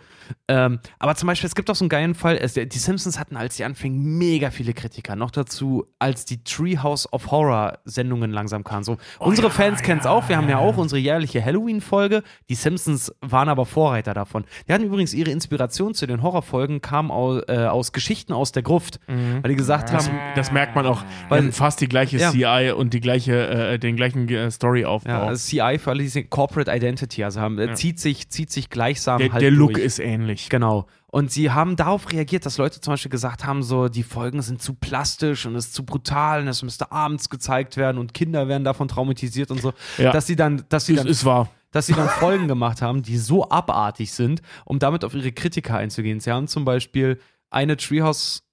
Ähm, 0.48 0.80
aber 0.98 1.16
zum 1.16 1.28
Beispiel, 1.28 1.48
es 1.48 1.56
gibt 1.56 1.70
auch 1.70 1.76
so 1.76 1.86
einen 1.86 1.90
geilen 1.90 2.16
Fall, 2.16 2.38
es, 2.38 2.54
die 2.54 2.70
Simpsons 2.78 3.20
hatten, 3.20 3.38
als 3.38 3.58
sie 3.58 3.64
anfingen, 3.64 4.18
mega 4.18 4.50
viele 4.50 4.74
Kritiker. 4.74 4.87
Noch 5.16 5.32
dazu, 5.32 5.86
als 6.00 6.26
die 6.26 6.44
Treehouse 6.44 7.12
of 7.12 7.32
Horror 7.32 7.80
Sendungen 7.86 8.32
langsam 8.32 8.64
kamen. 8.64 8.84
So, 8.84 8.98
unsere 9.20 9.48
ja, 9.48 9.54
Fans 9.54 9.82
kennen 9.82 10.00
es 10.00 10.06
ja, 10.06 10.12
auch, 10.12 10.30
wir 10.30 10.38
haben 10.38 10.46
ja 10.50 10.52
ja. 10.52 10.58
auch 10.60 10.78
unsere 10.78 11.00
jährliche 11.00 11.44
Halloween-Folge. 11.44 12.24
Die 12.50 12.56
Simpsons 12.56 13.14
waren 13.22 13.50
aber 13.50 13.66
Vorreiter 13.66 14.14
davon. 14.14 14.46
Die 14.68 14.74
hatten 14.74 14.84
übrigens 14.84 15.14
ihre 15.14 15.32
Inspiration 15.32 15.94
zu 15.94 16.06
den 16.08 16.22
Horrorfolgen, 16.24 16.82
kam 16.82 17.12
aus, 17.12 17.44
äh, 17.48 17.66
aus 17.66 17.92
Geschichten 17.92 18.34
aus 18.34 18.52
der 18.52 18.64
Gruft, 18.64 19.00
weil 19.08 19.50
die 19.50 19.56
gesagt 19.56 19.92
Das, 19.94 20.08
haben, 20.10 20.18
das 20.36 20.52
merkt 20.52 20.76
man 20.76 20.86
auch, 20.86 21.04
Weil- 21.30 21.52
fast 21.52 21.82
die 21.82 21.88
gleiche 21.88 22.18
Ja. 22.18 22.32
CI 22.32 22.72
und 22.76 22.94
die 22.94 23.00
gleiche, 23.02 23.48
äh, 23.48 23.80
den 23.80 23.96
gleichen 23.96 24.28
äh, 24.30 24.50
Storyaufbau. 24.52 25.10
ja, 25.10 25.34
CI 25.36 25.78
für 25.80 25.92
alle, 25.92 26.04
die 26.04 26.10
sehen, 26.10 26.30
Corporate 26.30 26.72
Identity, 26.72 27.24
also 27.24 27.40
haben, 27.42 27.58
äh, 27.60 27.68
Ja. 27.68 27.74
zieht, 27.76 28.00
sich, 28.00 28.30
zieht 28.30 28.52
sich 28.52 28.70
gleichsam 28.70 29.20
der 29.20 29.32
halt 29.32 29.42
der 29.42 29.52
Look 29.52 29.74
durch. 29.74 29.86
ist 29.86 30.00
ähnlich. 30.00 30.50
Genau. 30.50 30.86
Und 31.10 31.32
sie 31.32 31.52
haben 31.52 31.78
darauf 31.78 32.12
reagiert, 32.12 32.46
dass 32.46 32.58
Leute 32.58 32.82
zum 32.82 32.94
Beispiel 32.94 33.10
gesagt 33.10 33.46
haben, 33.46 33.64
so, 33.64 33.88
die 33.88 34.04
Folgen 34.04 34.42
sind 34.42 34.62
zu 34.62 34.74
plastisch 34.74 35.46
und 35.46 35.56
es 35.56 35.68
ist 35.68 35.74
zu 35.74 35.86
brutal 35.86 36.42
und 36.42 36.48
es 36.50 36.64
müsste 36.64 36.92
abends 36.92 37.30
gezeigt 37.30 37.78
werden 37.78 37.98
und 37.98 38.14
Kinder 38.14 38.48
werden 38.50 38.66
davon 38.66 38.90
traumatisiert 38.90 39.50
und 39.50 39.62
so. 39.62 39.74
Ja. 39.98 40.12
Dass 40.12 40.28
sie 40.28 40.36
dann, 40.36 40.66
dass 40.68 40.86
sie 40.86 40.94
Ist, 40.94 41.00
dann, 41.00 41.08
ist 41.08 41.24
wahr. 41.26 41.50
dass 41.72 41.88
sie 41.88 41.94
dann 41.94 42.10
Folgen 42.10 42.50
gemacht 42.50 42.82
haben, 42.82 43.04
die 43.04 43.18
so 43.18 43.50
abartig 43.50 44.12
sind, 44.12 44.42
um 44.66 44.80
damit 44.80 45.06
auf 45.06 45.14
ihre 45.14 45.32
Kritiker 45.32 45.78
einzugehen. 45.78 46.20
Sie 46.20 46.30
haben 46.32 46.48
zum 46.48 46.66
Beispiel 46.66 47.20
eine 47.50 47.78
Treehouse 47.78 48.44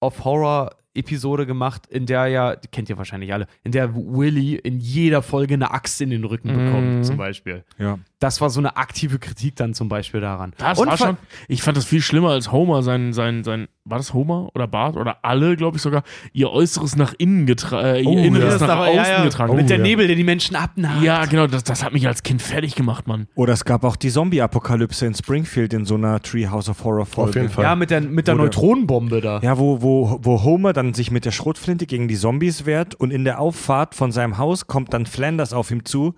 of 0.00 0.24
Horror 0.24 0.76
Episode 0.94 1.44
gemacht, 1.44 1.86
in 1.88 2.06
der 2.06 2.26
ja, 2.28 2.56
die 2.56 2.68
kennt 2.68 2.88
ihr 2.88 2.96
wahrscheinlich 2.96 3.30
alle, 3.32 3.48
in 3.64 3.72
der 3.72 3.94
Willy 3.94 4.54
in 4.54 4.78
jeder 4.80 5.20
Folge 5.20 5.52
eine 5.54 5.70
Axt 5.70 6.00
in 6.00 6.08
den 6.08 6.24
Rücken 6.24 6.48
bekommt, 6.48 6.86
Mhm. 6.98 7.04
zum 7.04 7.16
Beispiel. 7.18 7.64
Ja. 7.78 7.98
Das 8.18 8.40
war 8.40 8.48
so 8.48 8.60
eine 8.60 8.78
aktive 8.78 9.18
Kritik 9.18 9.56
dann 9.56 9.74
zum 9.74 9.90
Beispiel 9.90 10.22
daran. 10.22 10.54
Das 10.56 10.78
Und 10.78 10.88
war 10.88 10.96
schon. 10.96 11.18
Ich 11.48 11.60
fand 11.62 11.76
das 11.76 11.84
viel 11.84 12.00
schlimmer 12.00 12.30
als 12.30 12.50
Homer 12.50 12.82
sein, 12.82 13.12
sein, 13.12 13.44
sein, 13.44 13.68
war 13.84 13.98
das 13.98 14.14
Homer 14.14 14.48
oder 14.54 14.66
Bart 14.66 14.96
oder 14.96 15.18
alle, 15.22 15.54
glaube 15.54 15.76
ich 15.76 15.82
sogar, 15.82 16.02
ihr 16.32 16.50
Äußeres 16.50 16.96
nach 16.96 17.12
innen 17.18 17.44
getragen, 17.44 17.84
äh, 17.86 18.00
ihr 18.00 18.08
Oh, 18.08 18.16
Inneres 18.18 18.58
ja. 18.62 18.66
nach 18.68 18.76
aber- 18.76 18.86
außen 18.88 18.96
ja, 18.96 19.08
ja. 19.18 19.22
getragen. 19.24 19.54
Mit 19.54 19.66
Oh, 19.66 19.68
der 19.68 19.76
ja. 19.76 19.82
Nebel, 19.82 20.06
der 20.06 20.16
die 20.16 20.24
Menschen 20.24 20.56
abnagt. 20.56 21.02
Ja, 21.02 21.26
genau, 21.26 21.46
das, 21.46 21.62
das 21.62 21.84
hat 21.84 21.92
mich 21.92 22.06
als 22.06 22.22
Kind 22.22 22.40
fertig 22.40 22.74
gemacht, 22.74 23.06
Mann. 23.06 23.28
Oder 23.34 23.52
es 23.52 23.66
gab 23.66 23.84
auch 23.84 23.96
die 23.96 24.08
Zombie-Apokalypse 24.10 25.04
in 25.04 25.14
Springfield 25.14 25.74
in 25.74 25.84
so 25.84 25.96
einer 25.96 26.22
Treehouse 26.22 26.70
of 26.70 26.82
Horror 26.84 27.04
Folge. 27.04 27.28
Auf 27.30 27.34
jeden 27.36 27.48
Fall. 27.50 27.64
Ja, 27.64 27.76
mit 27.76 27.90
der, 27.90 28.00
mit 28.00 28.28
der 28.28 28.34
Oder- 28.36 28.44
Neutronenbombe 28.44 29.20
da. 29.20 29.40
Ja, 29.42 29.58
wo, 29.58 29.82
wo, 29.82 30.18
wo 30.22 30.42
Homer 30.42 30.72
dann 30.72 30.94
sich 30.94 31.10
mit 31.10 31.26
der 31.26 31.32
Schrotflinte 31.32 31.84
gegen 31.84 32.08
die 32.08 32.16
Zombies 32.16 32.64
wehrt 32.64 32.94
und 32.94 33.10
in 33.10 33.24
der 33.24 33.40
Auffahrt 33.40 33.94
von 33.94 34.10
seinem 34.10 34.38
Haus 34.38 34.66
kommt 34.66 34.94
dann 34.94 35.04
Flanders 35.04 35.52
auf 35.52 35.70
ihm 35.70 35.84
zu 35.84 36.14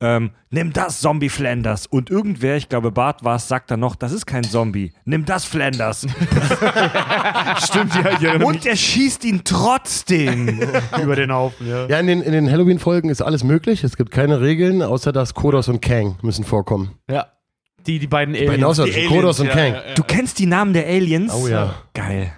ähm, 0.00 0.30
nimm 0.50 0.72
das 0.72 1.00
Zombie 1.00 1.28
Flanders. 1.28 1.86
Und 1.86 2.10
irgendwer, 2.10 2.56
ich 2.56 2.68
glaube 2.68 2.92
Bart 2.92 3.24
war 3.24 3.36
es, 3.36 3.48
sagt 3.48 3.70
dann 3.70 3.80
noch, 3.80 3.96
das 3.96 4.12
ist 4.12 4.26
kein 4.26 4.44
Zombie, 4.44 4.92
nimm 5.04 5.24
das 5.24 5.44
Flanders. 5.44 6.00
Stimmt, 7.64 7.94
ja, 7.94 8.12
ich 8.12 8.22
erinnere 8.22 8.46
Und 8.46 8.64
er 8.64 8.76
schießt 8.76 9.24
ihn 9.24 9.42
trotzdem. 9.44 10.60
Über 11.02 11.16
den 11.16 11.32
Haufen, 11.32 11.68
ja. 11.68 11.86
Ja, 11.86 11.98
in 11.98 12.06
den, 12.06 12.22
in 12.22 12.32
den 12.32 12.50
Halloween-Folgen 12.50 13.10
ist 13.10 13.22
alles 13.22 13.44
möglich. 13.44 13.82
Es 13.84 13.96
gibt 13.96 14.10
keine 14.10 14.40
Regeln, 14.40 14.82
außer 14.82 15.12
dass 15.12 15.34
Kodos 15.34 15.68
und 15.68 15.82
Kang 15.82 16.16
müssen 16.22 16.44
vorkommen. 16.44 16.92
Ja. 17.10 17.26
Die, 17.86 17.98
die 17.98 18.06
beiden 18.06 18.34
Bei 18.34 18.40
Aliens. 18.40 18.64
Außerirdischen, 18.64 19.08
Kodos 19.08 19.40
und 19.40 19.48
Kang. 19.48 19.74
Du 19.94 20.02
kennst 20.02 20.38
die 20.38 20.46
Namen 20.46 20.74
der 20.74 20.86
Aliens? 20.86 21.32
Oh 21.32 21.48
ja. 21.48 21.74
Geil. 21.94 22.32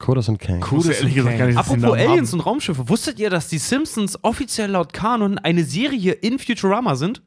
Kodos 0.00 0.28
und 0.28 0.38
Kang. 0.38 0.64
Wusste 0.70 0.92
ehrlich 0.94 1.14
gesagt 1.14 1.38
gar 1.38 1.46
nicht, 1.46 1.56
Apropos 1.56 1.92
Aliens 1.92 2.32
haben. 2.32 2.40
und 2.40 2.46
Raumschiffe, 2.46 2.88
wusstet 2.88 3.20
ihr, 3.20 3.30
dass 3.30 3.46
die 3.46 3.58
Simpsons 3.58 4.18
offiziell 4.24 4.70
laut 4.70 4.92
Kanon 4.92 5.38
eine 5.38 5.62
Serie 5.62 6.12
in 6.12 6.38
Futurama 6.40 6.96
sind? 6.96 7.22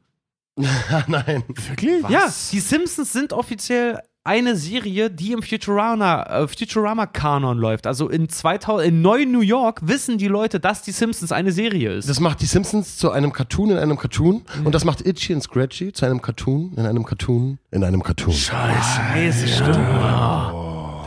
Nein. 1.06 1.42
Wirklich? 1.48 2.06
Ja, 2.08 2.32
die 2.52 2.60
Simpsons 2.60 3.12
sind 3.12 3.32
offiziell 3.32 4.00
eine 4.26 4.56
Serie, 4.56 5.10
die 5.10 5.32
im 5.32 5.42
Futurama, 5.42 6.22
äh, 6.22 6.48
Futurama-Kanon 6.48 7.58
läuft. 7.58 7.86
Also 7.86 8.08
in, 8.08 8.28
2000, 8.28 8.88
in 8.88 9.02
Neu 9.02 9.26
New 9.26 9.42
York 9.42 9.80
wissen 9.86 10.16
die 10.16 10.28
Leute, 10.28 10.60
dass 10.60 10.80
die 10.80 10.92
Simpsons 10.92 11.30
eine 11.30 11.52
Serie 11.52 11.92
ist. 11.92 12.08
Das 12.08 12.20
macht 12.20 12.40
die 12.40 12.46
Simpsons 12.46 12.96
zu 12.96 13.10
einem 13.10 13.32
Cartoon 13.34 13.70
in 13.70 13.76
einem 13.76 13.98
Cartoon. 13.98 14.42
Und 14.64 14.74
das 14.74 14.84
macht 14.84 15.06
Itchy 15.06 15.34
und 15.34 15.42
Scratchy 15.42 15.92
zu 15.92 16.06
einem 16.06 16.22
Cartoon 16.22 16.72
in 16.76 16.86
einem 16.86 17.04
Cartoon 17.04 17.58
in 17.70 17.84
einem 17.84 18.02
Cartoon. 18.02 18.32
Scheiße, 18.32 19.46
stimmt. 19.46 20.63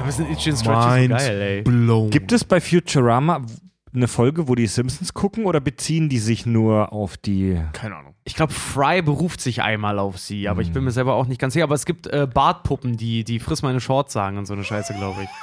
Da 0.08 0.14
müssen 0.16 0.32
Itchy 0.32 0.56
Scratchy 0.56 1.08
so 1.08 1.16
geil, 1.16 1.42
ey. 1.42 1.62
blown. 1.64 2.10
Gibt 2.10 2.32
es 2.32 2.46
bei 2.46 2.62
Futurama 2.62 3.42
eine 3.94 4.08
Folge, 4.08 4.48
wo 4.48 4.56
die 4.56 4.68
Simpsons 4.68 5.14
gucken 5.14 5.44
oder 5.44 5.60
beziehen 5.60 6.08
die 6.08 6.20
sich 6.20 6.46
nur 6.46 6.94
auf 6.94 7.18
die. 7.18 7.60
Keine 7.74 7.98
Ahnung. 7.98 8.14
Ich 8.24 8.34
glaube, 8.34 8.54
Fry 8.54 9.02
beruft 9.02 9.42
sich 9.42 9.62
einmal 9.62 10.00
auf 10.00 10.18
sie, 10.18 10.48
aber 10.48 10.62
ich 10.62 10.72
bin 10.72 10.86
mir 10.86 10.92
selber 10.92 11.16
auch 11.16 11.28
nicht 11.28 11.42
ganz 11.42 11.54
sicher. 11.54 11.66
Aber 11.66 11.76
es 11.76 11.86
gibt 11.86 12.08
äh, 12.08 12.26
Bartpuppen, 12.26 12.96
die, 12.96 13.26
die 13.26 13.40
friss 13.40 13.64
meine 13.64 13.82
Shorts 13.82 14.14
sagen 14.14 14.38
und 14.38 14.46
so 14.46 14.54
eine 14.54 14.64
Scheiße, 14.64 14.94
glaube 14.94 15.24
ich. 15.24 15.30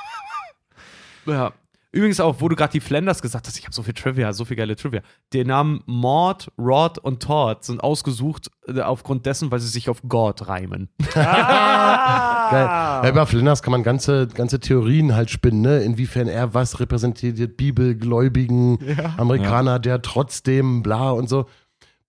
Ja. 1.27 1.53
Übrigens 1.91 2.21
auch, 2.21 2.41
wo 2.41 2.49
du 2.49 2.57
gerade 2.57 2.73
die 2.73 2.81
Flanders 2.81 3.23
gesagt 3.23 3.47
hast, 3.47 3.57
ich 3.57 3.65
habe 3.65 3.75
so 3.75 3.83
viel 3.83 3.95
Trivia, 3.95 4.35
so 4.35 4.45
viel 4.45 4.59
geile 4.59 4.77
Trivia. 4.77 5.01
Die 5.33 5.43
Namen 5.43 5.83
Maud, 5.87 6.51
Rod 6.59 6.99
und 6.99 7.23
Todd 7.23 7.65
sind 7.65 7.83
ausgesucht 7.83 8.51
äh, 8.67 8.81
aufgrund 8.81 9.25
dessen, 9.25 9.51
weil 9.51 9.61
sie 9.61 9.69
sich 9.69 9.89
auf 9.89 10.03
God 10.07 10.49
reimen. 10.49 10.91
Geil. 11.15 11.25
Ja, 12.57 13.09
über 13.09 13.27
Flinders 13.27 13.63
kann 13.63 13.73
man 13.73 13.83
ganze, 13.83 14.27
ganze 14.29 14.61
Theorien 14.61 15.15
halt 15.15 15.31
spinnen, 15.31 15.61
ne? 15.61 15.79
inwiefern 15.81 16.29
er 16.29 16.55
was 16.55 16.81
repräsentiert, 16.81 17.57
bibelgläubigen 17.57 18.79
Amerikaner, 19.17 19.79
der 19.79 20.03
trotzdem 20.03 20.83
bla 20.83 21.11
und 21.11 21.29
so. 21.29 21.47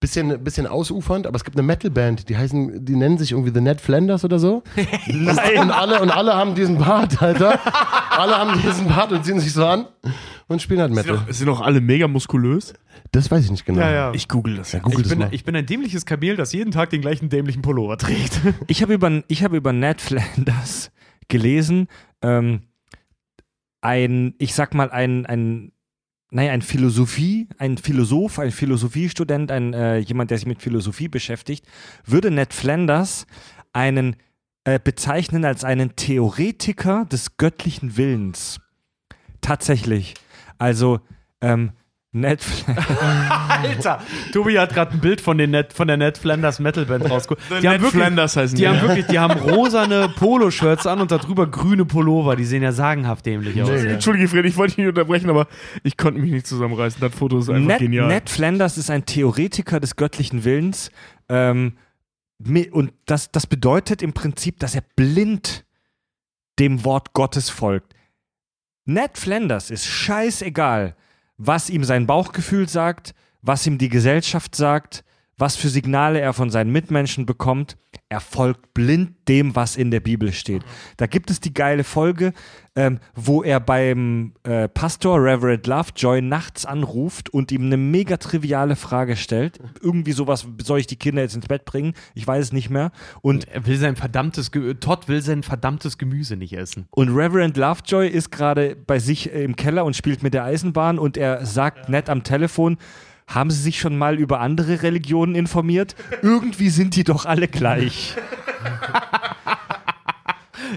Bisschen, 0.01 0.43
bisschen 0.43 0.67
ausufernd, 0.67 1.25
aber 1.25 1.35
es 1.37 1.45
gibt 1.45 1.57
eine 1.57 1.65
Metalband, 1.65 2.27
die 2.29 2.37
heißen, 2.37 2.85
die 2.85 2.95
nennen 2.95 3.17
sich 3.17 3.31
irgendwie 3.31 3.51
The 3.53 3.61
Ned 3.61 3.81
Flanders 3.81 4.23
oder 4.23 4.39
so. 4.39 4.61
Nein. 5.07 5.57
Und 5.57 5.71
alle, 5.71 6.01
und 6.01 6.11
alle 6.11 6.33
haben 6.35 6.53
diesen 6.53 6.77
Bart, 6.77 7.21
Alter. 7.23 7.57
alle 8.11 8.37
haben 8.37 8.61
diesen 8.61 8.87
Bart 8.87 9.11
und 9.13 9.23
ziehen 9.25 9.39
sich 9.39 9.53
so 9.53 9.65
an 9.65 9.85
und 10.47 10.61
spielen 10.61 10.81
halt 10.81 10.93
Sind 10.93 11.07
Metal. 11.07 11.25
doch, 11.25 11.33
sind 11.33 11.47
doch 11.47 11.61
alle 11.61 11.81
mega 11.81 12.07
muskulös? 12.07 12.73
Das 13.11 13.31
weiß 13.31 13.45
ich 13.45 13.51
nicht 13.51 13.65
genau. 13.65 14.11
Ich 14.13 14.27
google 14.27 14.57
das 14.57 14.71
Ja, 14.71 14.79
ja. 14.79 14.83
google 14.83 14.99
Ich 14.99 15.03
das 15.03 15.09
bin, 15.09 15.19
mal. 15.19 15.33
ich 15.33 15.43
bin 15.43 15.55
ein 15.55 15.65
dämliches 15.65 16.05
Kamel, 16.05 16.35
das 16.35 16.53
jeden 16.53 16.71
Tag 16.71 16.89
den 16.89 17.01
gleichen 17.01 17.29
dämlichen 17.29 17.61
Pullover 17.61 17.97
trägt. 17.97 18.41
Ich 18.67 18.81
habe 18.81 18.93
über, 18.93 19.23
ich 19.27 19.43
hab 19.43 19.53
über 19.53 19.71
Ned 19.73 20.01
Flanders 20.01 20.91
gelesen, 21.27 21.87
ähm, 22.21 22.61
ein, 23.81 24.33
ich 24.39 24.53
sag 24.53 24.73
mal, 24.73 24.89
ein, 24.89 25.25
ein, 25.25 25.71
naja, 26.31 26.51
ein 26.51 26.61
Philosophie, 26.61 27.47
ein 27.57 27.77
Philosoph, 27.77 28.39
ein 28.39 28.51
Philosophiestudent, 28.51 29.51
ein, 29.51 29.73
äh, 29.73 29.97
jemand, 29.99 30.31
der 30.31 30.39
sich 30.39 30.47
mit 30.47 30.61
Philosophie 30.61 31.07
beschäftigt, 31.07 31.65
würde 32.05 32.31
Ned 32.31 32.53
Flanders 32.53 33.27
einen 33.73 34.15
äh, 34.63 34.79
bezeichnen 34.83 35.45
als 35.45 35.63
einen 35.63 35.95
Theoretiker 35.95 37.05
des 37.05 37.37
göttlichen 37.37 37.97
Willens. 37.97 38.59
Tatsächlich. 39.41 40.15
Also, 40.57 40.99
ähm, 41.41 41.71
Ned 42.15 42.41
Flanders. 42.41 42.85
Alter, 43.49 44.01
Tobi 44.31 44.57
hat 44.57 44.73
gerade 44.73 44.93
ein 44.93 45.01
Bild 45.01 45.19
von, 45.19 45.37
den 45.37 45.51
Net, 45.51 45.73
von 45.73 45.85
der 45.89 45.97
Ned 45.97 46.17
Flanders 46.17 46.59
Metal 46.59 46.85
Band 46.85 47.09
rausgeholt. 47.09 47.41
Die 47.61 47.67
haben 47.67 47.81
wirklich, 47.81 48.01
Flanders 48.01 48.37
heißen 48.37 48.55
die 48.55 48.61
die. 48.61 48.69
haben 48.69 48.81
wirklich, 48.81 49.05
die 49.07 49.19
haben 49.19 49.37
rosane 49.37 50.07
Poloshirts 50.15 50.87
an 50.87 51.01
und 51.01 51.11
darüber 51.11 51.45
grüne 51.45 51.83
Pullover. 51.83 52.37
Die 52.37 52.45
sehen 52.45 52.63
ja 52.63 52.71
sagenhaft 52.71 53.25
dämlich 53.25 53.61
aus. 53.61 53.69
Nee. 53.69 53.89
Entschuldige, 53.89 54.29
Fred, 54.29 54.45
ich 54.45 54.55
wollte 54.55 54.71
dich 54.71 54.77
nicht 54.77 54.87
unterbrechen, 54.87 55.29
aber 55.29 55.47
ich 55.83 55.97
konnte 55.97 56.21
mich 56.21 56.31
nicht 56.31 56.47
zusammenreißen. 56.47 57.01
Das 57.01 57.13
Foto 57.13 57.39
ist 57.39 57.49
einfach 57.49 57.67
Ned, 57.67 57.79
genial. 57.79 58.07
Ned 58.07 58.29
Flanders 58.29 58.77
ist 58.77 58.89
ein 58.89 59.05
Theoretiker 59.05 59.81
des 59.81 59.97
göttlichen 59.97 60.45
Willens. 60.45 60.91
Ähm, 61.27 61.73
und 62.71 62.93
das, 63.07 63.29
das 63.31 63.45
bedeutet 63.45 64.01
im 64.01 64.13
Prinzip, 64.13 64.59
dass 64.59 64.73
er 64.73 64.83
blind 64.95 65.65
dem 66.59 66.85
Wort 66.85 67.11
Gottes 67.11 67.49
folgt. 67.49 67.93
Ned 68.85 69.17
Flanders 69.17 69.69
ist 69.69 69.85
scheißegal, 69.85 70.95
was 71.37 71.69
ihm 71.69 71.83
sein 71.83 72.07
Bauchgefühl 72.07 72.69
sagt, 72.69 73.13
was 73.41 73.65
ihm 73.67 73.77
die 73.77 73.89
Gesellschaft 73.89 74.55
sagt, 74.55 75.03
was 75.37 75.55
für 75.55 75.69
Signale 75.69 76.19
er 76.19 76.33
von 76.33 76.49
seinen 76.49 76.71
Mitmenschen 76.71 77.25
bekommt. 77.25 77.77
Er 78.07 78.19
folgt 78.19 78.75
blind 78.75 79.13
dem, 79.27 79.55
was 79.55 79.75
in 79.75 79.89
der 79.89 79.99
Bibel 79.99 80.31
steht. 80.31 80.61
Da 80.97 81.07
gibt 81.07 81.31
es 81.31 81.39
die 81.39 81.55
geile 81.55 81.83
Folge, 81.83 82.33
ähm, 82.75 82.99
wo 83.15 83.41
er 83.41 83.59
beim 83.59 84.33
äh, 84.43 84.67
Pastor 84.69 85.17
Reverend 85.23 85.65
Lovejoy 85.65 86.21
nachts 86.21 86.67
anruft 86.67 87.31
und 87.31 87.51
ihm 87.51 87.63
eine 87.63 87.77
mega 87.77 88.17
triviale 88.17 88.75
Frage 88.75 89.15
stellt. 89.15 89.59
Irgendwie 89.81 90.11
sowas, 90.11 90.45
soll 90.63 90.79
ich 90.81 90.87
die 90.87 90.97
Kinder 90.97 91.23
jetzt 91.23 91.35
ins 91.35 91.47
Bett 91.47 91.65
bringen? 91.65 91.93
Ich 92.13 92.27
weiß 92.27 92.45
es 92.45 92.53
nicht 92.53 92.69
mehr. 92.69 92.91
Und 93.21 93.47
Er 93.47 93.65
will 93.65 93.77
sein 93.77 93.95
verdammtes, 93.95 94.51
Ge 94.51 94.75
Todd 94.75 95.07
will 95.07 95.23
sein 95.23 95.41
verdammtes 95.41 95.97
Gemüse 95.97 96.35
nicht 96.37 96.53
essen. 96.53 96.87
und 96.91 97.09
Reverend 97.09 97.57
Lovejoy 97.57 98.07
ist 98.07 98.29
gerade 98.31 98.75
bei 98.75 98.99
sich 98.99 99.33
äh, 99.33 99.43
im 99.43 99.55
Keller 99.55 99.83
und 99.83 99.95
spielt 99.95 100.21
mit 100.21 100.35
der 100.35 100.43
Eisenbahn 100.43 100.99
und 100.99 101.17
er 101.17 101.43
sagt 101.47 101.89
nett 101.89 102.07
am 102.11 102.23
Telefon, 102.23 102.77
haben 103.27 103.51
Sie 103.51 103.61
sich 103.61 103.79
schon 103.79 103.97
mal 103.97 104.19
über 104.19 104.39
andere 104.39 104.81
Religionen 104.83 105.35
informiert? 105.35 105.95
Irgendwie 106.21 106.69
sind 106.69 106.95
die 106.95 107.03
doch 107.03 107.25
alle 107.25 107.47
gleich. 107.47 108.15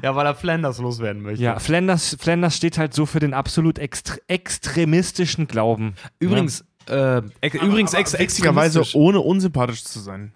Ja, 0.03 0.15
weil 0.15 0.27
er 0.27 0.35
Flanders 0.35 0.79
loswerden 0.79 1.23
möchte. 1.23 1.43
Ja, 1.43 1.59
Flanders, 1.59 2.17
Flanders 2.21 2.57
steht 2.57 2.79
halt 2.79 2.95
so 2.95 3.07
für 3.07 3.21
den 3.21 3.35
absolut 3.35 3.79
extre 3.79 4.21
extremistischen 4.29 5.49
Glauben. 5.49 5.95
Übrigens, 6.19 6.65
äh, 6.89 7.23
ex 7.41 7.55
übrigens 7.57 7.95
ex 7.95 8.13
witzigerweise 8.13 8.81
extremistisch. 8.81 8.95
ohne 8.95 9.21
unsympathisch 9.21 9.85
zu 9.85 10.01
sein. 10.01 10.33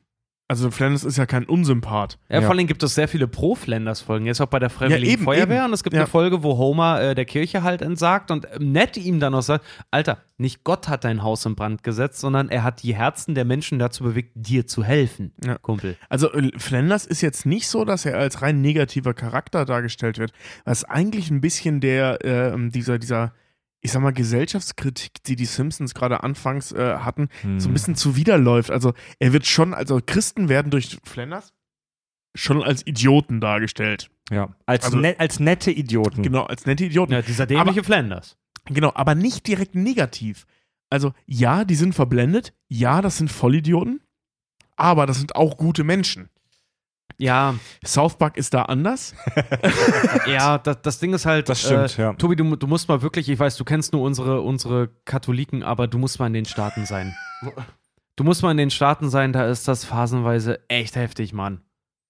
Also 0.52 0.70
Flanders 0.70 1.02
ist 1.02 1.16
ja 1.16 1.24
kein 1.24 1.44
Unsympath. 1.44 2.18
Ja, 2.28 2.36
Ja. 2.36 2.42
vor 2.42 2.50
allem 2.50 2.66
gibt 2.66 2.82
es 2.82 2.94
sehr 2.94 3.08
viele 3.08 3.26
Pro-Flanders-Folgen. 3.26 4.26
Er 4.26 4.32
ist 4.32 4.40
auch 4.42 4.48
bei 4.48 4.58
der 4.58 4.68
Freiwilligen 4.68 5.06
Ja, 5.06 5.12
eben, 5.14 5.24
Feuerwehr 5.24 5.56
eben. 5.60 5.64
und 5.68 5.72
es 5.72 5.82
gibt 5.82 5.94
Ja. 5.94 6.02
eine 6.02 6.06
Folge, 6.06 6.42
wo 6.42 6.58
Homer 6.58 7.00
äh, 7.00 7.14
der 7.14 7.24
Kirche 7.24 7.62
halt 7.62 7.80
entsagt 7.80 8.30
und 8.30 8.46
ähm, 8.54 8.72
Ned 8.72 8.96
ihm 8.98 9.18
dann 9.18 9.32
noch 9.32 9.40
sagt: 9.42 9.64
Alter, 9.90 10.18
nicht 10.36 10.62
Gott 10.62 10.88
hat 10.88 11.04
dein 11.04 11.22
Haus 11.22 11.46
in 11.46 11.54
Brand 11.54 11.82
gesetzt, 11.82 12.20
sondern 12.20 12.50
er 12.50 12.64
hat 12.64 12.82
die 12.82 12.94
Herzen 12.94 13.34
der 13.34 13.44
Menschen 13.46 13.78
dazu 13.78 14.04
bewegt, 14.04 14.32
dir 14.34 14.66
zu 14.66 14.84
helfen, 14.84 15.32
Ja. 15.42 15.56
Kumpel. 15.56 15.96
Also 16.10 16.30
äh, 16.32 16.50
Flanders 16.58 17.06
ist 17.06 17.22
jetzt 17.22 17.46
nicht 17.46 17.66
so, 17.66 17.84
dass 17.86 18.04
er 18.04 18.18
als 18.18 18.42
rein 18.42 18.60
negativer 18.60 19.14
Charakter 19.14 19.64
dargestellt 19.64 20.18
wird, 20.18 20.32
was 20.66 20.84
eigentlich 20.84 21.30
ein 21.30 21.40
bisschen 21.40 21.80
der, 21.80 22.24
äh, 22.24 22.52
dieser, 22.70 22.98
dieser, 22.98 23.32
ich 23.84 23.90
sag 23.92 24.00
mal, 24.00 24.12
Gesellschaftskritik, 24.12 25.22
die 25.24 25.34
die 25.36 25.44
Simpsons 25.44 25.92
gerade 25.92 26.22
anfangs 26.22 26.70
äh, 26.72 26.96
hatten, 26.98 27.28
so 27.58 27.68
ein 27.68 27.72
bisschen 27.72 27.96
zuwiderläuft. 27.96 28.70
Also 28.70 28.94
er 29.18 29.32
wird 29.32 29.44
schon, 29.44 29.74
also 29.74 30.00
Christen 30.04 30.48
werden 30.48 30.70
durch 30.70 30.98
Flanders 31.04 31.52
schon 32.34 32.62
als 32.62 32.86
Idioten 32.86 33.40
dargestellt. 33.40 34.08
Ja, 34.30 34.54
als, 34.66 34.84
Also- 34.84 34.98
ne 34.98 35.16
als 35.18 35.40
nette 35.40 35.70
Idioten. 35.72 36.22
Genau, 36.22 36.44
als 36.44 36.64
nette 36.64 36.84
Idioten. 36.84 37.12
Ja, 37.12 37.22
dieser 37.22 37.44
dämliche 37.46 37.82
Flanders. 37.84 38.38
Genau, 38.66 38.92
aber 38.94 39.14
nicht 39.16 39.46
direkt 39.48 39.74
negativ. 39.74 40.46
Also 40.88 41.12
ja, 41.26 41.64
die 41.64 41.74
sind 41.74 41.94
verblendet, 41.94 42.54
ja, 42.68 43.02
das 43.02 43.16
sind 43.18 43.32
Vollidioten, 43.32 44.00
aber 44.76 45.06
das 45.06 45.18
sind 45.18 45.34
auch 45.34 45.56
gute 45.56 45.82
Menschen. 45.84 46.28
Ja, 47.18 47.54
South 47.84 48.16
Park 48.18 48.36
ist 48.36 48.54
da 48.54 48.62
anders. 48.62 49.14
ja, 50.26 50.58
das, 50.58 50.82
das 50.82 50.98
Ding 50.98 51.12
ist 51.14 51.26
halt. 51.26 51.48
Das 51.48 51.60
stimmt, 51.60 51.98
äh, 51.98 52.02
ja. 52.02 52.12
Tobi, 52.14 52.36
du, 52.36 52.56
du 52.56 52.66
musst 52.66 52.88
mal 52.88 53.02
wirklich, 53.02 53.28
ich 53.28 53.38
weiß, 53.38 53.56
du 53.56 53.64
kennst 53.64 53.92
nur 53.92 54.02
unsere, 54.02 54.40
unsere 54.40 54.88
Katholiken, 55.04 55.62
aber 55.62 55.86
du 55.86 55.98
musst 55.98 56.18
mal 56.18 56.26
in 56.26 56.32
den 56.34 56.44
Staaten 56.44 56.86
sein. 56.86 57.14
Du 58.16 58.24
musst 58.24 58.42
mal 58.42 58.50
in 58.50 58.56
den 58.56 58.70
Staaten 58.70 59.10
sein, 59.10 59.32
da 59.32 59.46
ist 59.46 59.68
das 59.68 59.84
phasenweise 59.84 60.60
echt 60.68 60.96
heftig, 60.96 61.32
Mann. 61.32 61.62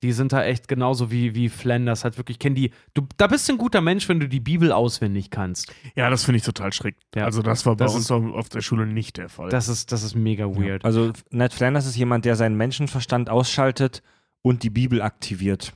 Die 0.03 0.13
sind 0.13 0.33
da 0.33 0.43
echt 0.43 0.67
genauso 0.67 1.13
wie, 1.13 1.37
wie 1.37 1.49
Flanders, 1.49 2.03
halt 2.03 2.19
wirklich, 2.19 2.41
kennen 2.41 2.57
die. 2.57 2.73
Du, 2.93 3.07
da 3.19 3.29
bist 3.29 3.49
du 3.49 3.53
ein 3.53 3.59
guter 3.59 3.81
Mensch, 3.81 4.09
wenn 4.09 4.19
du 4.19 4.29
die 4.29 4.41
Bibel 4.41 4.73
auswendig 4.73 5.31
kannst. 5.31 5.73
Ja, 5.95 6.11
das 6.11 6.25
finde 6.25 6.39
ich 6.39 6.43
total 6.43 6.73
schräg. 6.73 6.97
Ja. 7.15 7.25
Also 7.25 7.41
das 7.41 7.65
war 7.67 7.77
bei 7.77 7.85
Das 7.85 7.95
uns 7.95 8.11
auf 8.11 8.25
auf 8.35 8.49
der 8.49 8.63
Schule 8.63 8.85
nicht 8.85 9.17
der 9.17 9.29
Fall. 9.29 9.49
Das 9.51 9.69
ist, 9.69 9.93
das 9.93 10.03
ist 10.03 10.17
mega 10.17 10.47
weird. 10.47 10.85
Also 10.85 11.13
Ned 11.31 11.53
Flanders 11.55 11.87
ist 11.87 11.97
jemand, 11.97 12.25
der 12.25 12.35
seinen 12.35 12.57
Menschenverstand 12.57 13.31
ausschaltet 13.31 14.03
und 14.43 14.63
die 14.63 14.71
Bibel 14.71 15.01
aktiviert. 15.03 15.73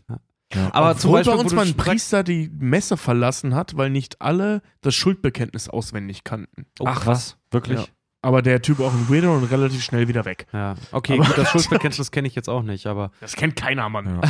aber 0.73 0.97
zum 0.97 1.13
Beispiel, 1.13 1.35
bei 1.35 1.41
uns 1.41 1.53
mal 1.53 1.67
ein 1.67 1.77
Priester 1.77 2.23
die 2.23 2.51
Messe 2.59 2.97
verlassen 2.97 3.55
hat, 3.55 3.77
weil 3.77 3.91
nicht 3.91 4.21
alle 4.21 4.63
das 4.81 4.95
Schuldbekenntnis 4.95 5.69
auswendig 5.69 6.25
kannten. 6.25 6.67
Oh, 6.79 6.85
Ach 6.87 7.07
was, 7.07 7.39
wirklich? 7.51 7.81
Ja. 7.81 7.87
Aber 8.23 8.43
der 8.43 8.61
Typ 8.61 8.81
auch 8.81 8.93
ein 8.93 9.09
Weirdo 9.09 9.35
und 9.37 9.45
relativ 9.45 9.85
schnell 9.85 10.09
wieder 10.09 10.25
weg. 10.25 10.47
Ja, 10.53 10.75
okay, 10.91 11.17
gut, 11.19 11.37
das 11.39 11.49
Schuldbekenntnis 11.53 12.11
kenne 12.11 12.27
ich 12.27 12.35
jetzt 12.35 12.49
auch 12.49 12.63
nicht, 12.63 12.87
aber 12.87 13.13
Das 13.21 13.37
kennt 13.37 13.55
keiner, 13.57 13.89
Mann. 13.89 14.21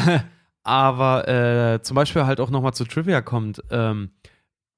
aber 0.62 1.28
äh, 1.28 1.82
zum 1.82 1.94
Beispiel 1.94 2.26
halt 2.26 2.40
auch 2.40 2.50
nochmal 2.50 2.74
zu 2.74 2.84
Trivia 2.84 3.22
kommt, 3.22 3.62
ähm, 3.70 4.10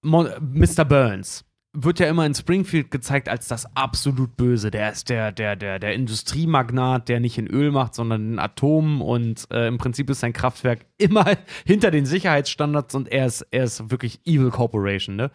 Mr. 0.03 0.85
Burns 0.85 1.45
wird 1.81 2.01
ja 2.01 2.09
immer 2.09 2.27
in 2.27 2.35
Springfield 2.35 2.91
gezeigt 2.91 3.29
als 3.29 3.49
das 3.49 3.77
absolut 3.77 4.37
Böse. 4.37 4.71
Der 4.71 4.91
ist 4.91 5.09
der, 5.09 5.33
der, 5.33 5.57
der, 5.57 5.79
der 5.79 5.95
Industriemagnat, 5.95 7.09
der 7.09 7.21
nicht 7.21 7.39
in 7.39 7.47
Öl 7.47 7.71
macht, 7.71 7.95
sondern 7.95 8.33
in 8.33 8.39
Atomen 8.39 9.01
und 9.01 9.47
äh, 9.51 9.69
im 9.69 9.79
Prinzip 9.79 10.11
ist 10.11 10.21
sein 10.21 10.33
Kraftwerk 10.33 10.87
immer 10.99 11.37
hinter 11.65 11.91
den 11.91 12.07
Sicherheitsstandards 12.07 12.95
und 12.95 13.09
er 13.09 13.27
ist, 13.27 13.47
er 13.51 13.65
ist 13.65 13.91
wirklich 13.91 14.21
Evil 14.25 14.51
Corporation, 14.51 15.17
ne? 15.17 15.31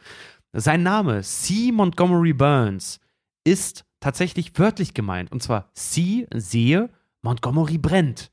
Sein 0.56 0.84
Name, 0.84 1.22
C. 1.24 1.72
Montgomery 1.72 2.34
Burns, 2.34 3.00
ist 3.44 3.86
tatsächlich 4.00 4.58
wörtlich 4.60 4.94
gemeint. 4.94 5.32
Und 5.32 5.42
zwar 5.42 5.72
C, 5.74 6.28
sehe, 6.34 6.90
Montgomery 7.24 7.78
brennt 7.78 8.32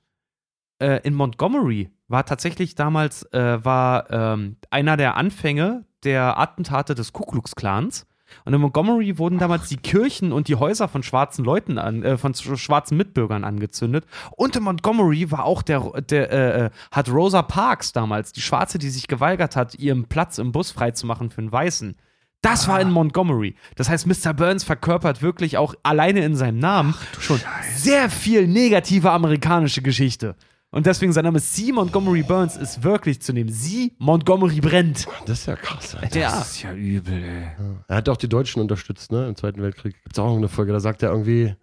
äh, 0.80 1.00
in 1.02 1.14
Montgomery 1.14 1.90
war 2.10 2.26
tatsächlich 2.26 2.74
damals 2.74 3.22
äh, 3.32 3.64
war 3.64 4.10
ähm, 4.10 4.56
einer 4.70 4.96
der 4.96 5.16
Anfänge 5.16 5.84
der 6.04 6.38
Attentate 6.38 6.94
des 6.94 7.12
Ku 7.12 7.24
Klux 7.24 7.54
Klans. 7.54 8.06
Und 8.44 8.52
in 8.54 8.60
Montgomery 8.60 9.18
wurden 9.18 9.38
damals 9.38 9.68
die 9.68 9.76
Kirchen 9.76 10.32
und 10.32 10.46
die 10.46 10.54
Häuser 10.54 10.86
von 10.86 11.02
schwarzen 11.02 11.44
Leuten 11.44 11.78
an, 11.78 12.02
äh, 12.04 12.16
von 12.16 12.32
sch- 12.32 12.56
schwarzen 12.58 12.96
Mitbürgern 12.96 13.42
angezündet. 13.44 14.06
Und 14.36 14.54
in 14.54 14.62
Montgomery 14.62 15.30
war 15.32 15.44
auch 15.44 15.62
der, 15.62 15.80
der 16.02 16.30
äh, 16.30 16.64
äh, 16.66 16.70
hat 16.92 17.08
Rosa 17.10 17.42
Parks 17.42 17.92
damals, 17.92 18.32
die 18.32 18.40
Schwarze, 18.40 18.78
die 18.78 18.90
sich 18.90 19.08
geweigert 19.08 19.56
hat, 19.56 19.74
ihren 19.74 20.04
Platz 20.06 20.38
im 20.38 20.52
Bus 20.52 20.70
freizumachen 20.70 21.30
für 21.30 21.40
einen 21.40 21.50
Weißen. 21.52 21.96
Das 22.40 22.68
war 22.68 22.80
in 22.80 22.90
Montgomery. 22.90 23.54
Das 23.76 23.90
heißt, 23.90 24.06
Mr. 24.06 24.32
Burns 24.32 24.64
verkörpert 24.64 25.20
wirklich 25.22 25.58
auch 25.58 25.74
alleine 25.82 26.24
in 26.24 26.36
seinem 26.36 26.58
Namen 26.58 26.94
schon 27.18 27.40
sehr 27.74 28.08
viel 28.10 28.46
negative 28.46 29.10
amerikanische 29.10 29.82
Geschichte. 29.82 30.36
Und 30.72 30.86
deswegen 30.86 31.12
sein 31.12 31.24
Name 31.24 31.40
C. 31.40 31.72
Montgomery 31.72 32.22
Burns 32.22 32.56
ist 32.56 32.84
wirklich 32.84 33.20
zu 33.20 33.32
nehmen. 33.32 33.50
Sie 33.50 33.92
Montgomery 33.98 34.60
brennt. 34.60 35.06
Das 35.26 35.40
ist 35.40 35.46
ja 35.46 35.56
krass. 35.56 35.96
Alter. 35.96 36.18
Ja. 36.20 36.30
Das 36.30 36.52
ist 36.52 36.62
ja 36.62 36.72
übel, 36.72 37.22
ey. 37.24 37.48
Er 37.88 37.96
hat 37.96 38.08
auch 38.08 38.16
die 38.16 38.28
Deutschen 38.28 38.62
unterstützt, 38.62 39.10
ne? 39.10 39.26
Im 39.26 39.34
Zweiten 39.34 39.60
Weltkrieg. 39.62 39.94
Gibt 40.04 40.12
es 40.12 40.18
auch 40.18 40.36
eine 40.36 40.48
Folge, 40.48 40.72
da 40.72 40.78
sagt 40.78 41.02
er 41.02 41.10
irgendwie. 41.10 41.56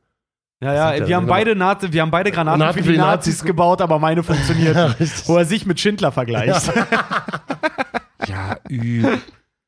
Ja, 0.59 0.95
ja, 0.95 1.07
wir 1.07 1.15
haben 1.15 1.27
beide, 1.27 1.55
Nazi, 1.55 1.93
wir 1.93 2.01
haben 2.01 2.09
beide 2.09 2.31
Granaten 2.31 2.59
Granaten 2.59 2.83
für 2.83 2.91
die 2.91 2.97
Nazis 2.97 3.43
gebaut, 3.43 3.79
aber 3.79 3.99
meine 3.99 4.23
funktioniert 4.23 4.75
Ja. 4.75 4.95
Wo 5.25 5.37
er 5.37 5.45
sich 5.45 5.67
mit 5.67 5.79
Schindler 5.79 6.11
vergleicht. 6.11 6.73
Ja, 8.27 8.57
ü 8.69 9.17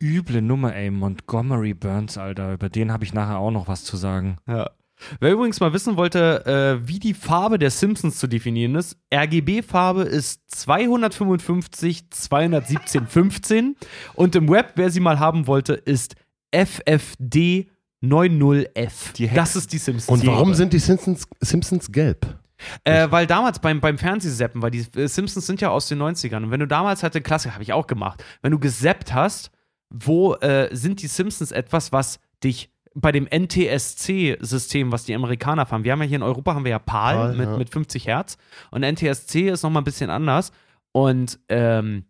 üble 0.02 0.42
Nummer, 0.42 0.76
ey. 0.76 0.90
Montgomery 0.90 1.76
Burns, 1.76 2.18
Alter. 2.18 2.54
Über 2.54 2.70
den 2.70 2.92
habe 2.92 3.04
ich 3.04 3.14
nachher 3.14 3.38
auch 3.38 3.52
noch 3.52 3.68
was 3.68 3.84
zu 3.84 3.96
sagen. 3.98 4.38
Ja. 4.48 4.72
Wer 5.20 5.32
übrigens 5.32 5.60
mal 5.60 5.74
wissen 5.74 5.98
wollte, 5.98 6.46
äh, 6.46 6.88
wie 6.88 7.00
die 7.00 7.14
Farbe 7.14 7.58
der 7.58 7.72
Simpsons 7.72 8.18
zu 8.18 8.28
definieren 8.28 8.76
ist, 8.76 8.98
RGB-Farbe 9.14 10.04
ist 10.04 10.42
255 10.52 12.10
217 12.12 13.08
15 13.08 13.76
und 14.16 14.36
im 14.36 14.50
Web, 14.50 14.74
wer 14.76 14.90
sie 14.90 15.00
mal 15.00 15.20
haben 15.20 15.48
wollte, 15.48 15.74
ist 15.74 16.16
FFD 16.52 17.70
90F. 18.04 19.14
Die 19.16 19.28
Hex- 19.28 19.36
das 19.36 19.56
ist 19.56 19.74
die 19.74 19.78
Simpsons. 19.78 20.22
Und 20.22 20.28
warum 20.28 20.54
sind 20.54 20.74
die 20.74 20.80
Simpsons, 20.80 21.28
Simpsons 21.42 21.92
gelb? 21.92 22.40
Äh, 22.84 23.10
weil 23.10 23.26
damals 23.26 23.60
beim, 23.60 23.80
beim 23.80 23.98
Fernsehseppen, 23.98 24.62
weil 24.62 24.72
die 24.72 24.86
äh, 24.96 25.08
Simpsons 25.08 25.46
sind 25.48 25.62
ja 25.62 25.70
aus 25.70 25.88
den 25.88 26.02
90ern 26.02 26.44
und 26.44 26.52
wenn 26.52 26.60
du 26.60 26.68
damals 26.68 27.04
halt 27.04 27.16
den 27.16 27.24
Klassiker, 27.24 27.54
habe 27.54 27.64
ich 27.64 27.72
auch 27.72 27.88
gemacht, 27.88 28.24
wenn 28.42 28.52
du 28.52 28.60
gesappt 28.60 29.14
hast, 29.14 29.52
wo 29.90 30.36
äh, 30.36 30.70
sind 30.76 31.02
die 31.02 31.08
Simpsons 31.08 31.52
etwas, 31.52 31.92
was 31.94 32.20
dich 32.44 32.70
bei 32.96 33.12
dem 33.12 33.28
NTSC-System, 33.28 34.92
was 34.92 35.06
die 35.06 35.16
Amerikaner 35.16 35.66
fahren, 35.66 35.84
wir 35.84 35.92
haben 35.92 36.02
ja 36.02 36.08
hier 36.08 36.18
in 36.18 36.24
Europa 36.24 36.56
haben 36.56 36.64
wir 36.64 36.72
ja 36.72 36.80
PAL, 36.80 37.16
PAL, 37.16 37.36
mit, 37.36 37.50
ja. 37.50 37.58
mit 37.58 37.70
50 37.70 38.08
Hertz 38.08 38.38
und 38.72 38.82
NTSC 38.82 39.50
ist 39.50 39.64
nochmal 39.64 39.82
ein 39.82 39.86
bisschen 39.86 40.10
anders 40.10 40.52
und 40.92 41.40
ähm, 41.50 42.06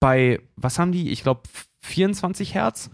bei, 0.00 0.40
was 0.56 0.78
haben 0.78 0.92
die? 0.92 1.10
Ich 1.10 1.22
glaube 1.22 1.42
24 1.80 2.54
Hertz. 2.54 2.90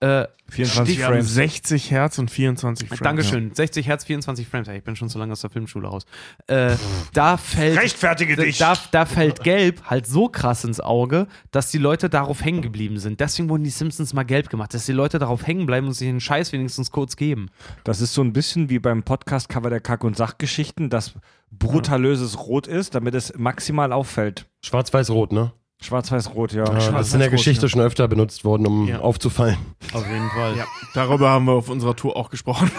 Äh, 0.00 0.26
24 0.48 0.96
Die 0.96 1.02
haben 1.04 1.14
Frames. 1.14 1.34
60 1.34 1.90
Hertz 1.90 2.18
und 2.18 2.30
24 2.30 2.88
Frames. 2.88 3.00
Dankeschön. 3.00 3.54
60 3.54 3.86
Hertz, 3.88 4.04
24 4.04 4.46
Frames. 4.46 4.68
Ja, 4.68 4.74
Ich 4.74 4.84
bin 4.84 4.94
schon 4.94 5.08
so 5.08 5.18
lange 5.18 5.32
aus 5.32 5.40
der 5.40 5.50
Filmschule 5.50 5.88
raus. 5.88 6.04
Äh, 6.46 6.76
da 7.14 7.36
fällt 7.36 7.78
Rechtfertige 7.78 8.36
dich. 8.36 8.58
da, 8.58 8.74
da 8.92 9.06
fällt 9.06 9.42
Gelb 9.42 9.82
halt 9.84 10.06
so 10.06 10.28
krass 10.28 10.64
ins 10.64 10.80
Auge, 10.80 11.26
dass 11.50 11.70
die 11.70 11.78
Leute 11.78 12.08
darauf 12.10 12.44
hängen 12.44 12.62
geblieben 12.62 12.98
sind. 12.98 13.20
Deswegen 13.20 13.48
wurden 13.48 13.64
die 13.64 13.70
Simpsons 13.70 14.12
mal 14.12 14.24
gelb 14.24 14.50
gemacht, 14.50 14.72
dass 14.74 14.86
die 14.86 14.92
Leute 14.92 15.18
darauf 15.18 15.46
hängen 15.46 15.66
bleiben 15.66 15.86
und 15.88 15.94
sich 15.94 16.06
den 16.06 16.20
Scheiß 16.20 16.52
wenigstens 16.52 16.90
kurz 16.90 17.16
geben. 17.16 17.48
Das 17.84 18.00
ist 18.00 18.12
so 18.14 18.22
ein 18.22 18.32
bisschen 18.32 18.68
wie 18.68 18.78
beim 18.78 19.02
Podcast-Cover 19.02 19.70
der 19.70 19.80
Kack- 19.80 20.04
und 20.04 20.16
Sachgeschichten, 20.16 20.90
das 20.90 21.14
brutalöses 21.50 22.38
Rot 22.38 22.66
ist, 22.66 22.94
damit 22.94 23.14
es 23.14 23.32
maximal 23.36 23.92
auffällt. 23.92 24.46
Schwarz-Weiß-Rot, 24.62 25.32
ne? 25.32 25.52
Schwarz-Weiß-Rot, 25.82 26.52
ja. 26.52 26.64
Ja, 26.64 26.90
das 26.92 27.08
ist 27.08 27.12
in 27.14 27.20
der 27.20 27.28
Geschichte 27.30 27.62
ja. 27.66 27.68
schon 27.68 27.80
öfter 27.82 28.08
benutzt 28.08 28.44
worden, 28.44 28.66
um 28.66 28.88
Ja. 28.88 29.00
aufzufallen. 29.00 29.56
Auf 29.92 30.06
jeden 30.08 30.28
Fall. 30.30 30.56
Ja, 30.56 30.64
darüber 30.94 31.30
haben 31.30 31.44
wir 31.44 31.52
auf 31.52 31.68
unserer 31.68 31.94
Tour 31.94 32.16
auch 32.16 32.30
gesprochen. 32.30 32.70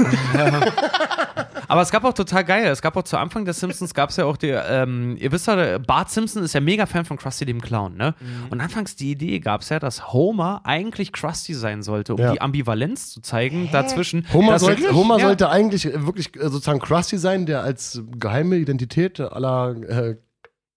Aber 1.69 1.81
es 1.81 1.91
gab 1.91 2.03
auch 2.05 2.13
total 2.13 2.45
geil. 2.45 2.65
Es 2.67 2.81
gab 2.81 2.95
auch 2.95 3.03
zu 3.03 3.17
Anfang 3.17 3.43
der 3.43 3.53
Simpsons 3.53 3.93
gab 3.93 4.09
es 4.09 4.15
ja 4.15 4.25
auch 4.25 4.37
die, 4.37 4.47
ähm, 4.47 5.17
ihr 5.19 5.31
wisst 5.33 5.47
ja, 5.47 5.77
Bart 5.79 6.09
Simpson 6.09 6.43
ist 6.43 6.53
ja 6.53 6.61
mega 6.61 6.85
Fan 6.85 7.03
von 7.03 7.17
Krusty 7.17 7.45
dem 7.45 7.61
Clown, 7.61 7.95
ne? 7.97 8.15
Und 8.49 8.61
anfangs 8.61 8.95
die 8.95 9.11
Idee 9.11 9.39
gab 9.39 9.61
es 9.61 9.69
ja, 9.69 9.77
dass 9.79 10.13
Homer 10.13 10.61
eigentlich 10.63 11.11
Krusty 11.11 11.53
sein 11.53 11.83
sollte, 11.83 12.13
um 12.15 12.21
Ja. 12.21 12.31
die 12.31 12.41
Ambivalenz 12.41 13.09
zu 13.11 13.21
zeigen 13.21 13.69
dazwischen. 13.71 14.25
Homer, 14.33 14.59
sollte, 14.59 14.93
Homer 14.93 15.19
ja. 15.19 15.25
sollte 15.27 15.49
eigentlich 15.49 15.85
wirklich 15.93 16.31
sozusagen 16.39 16.79
Krusty 16.79 17.17
sein, 17.17 17.45
der 17.45 17.63
als 17.63 18.01
geheime 18.17 18.55
Identität 18.55 19.19
aller 19.19 19.75
äh, 19.89 20.15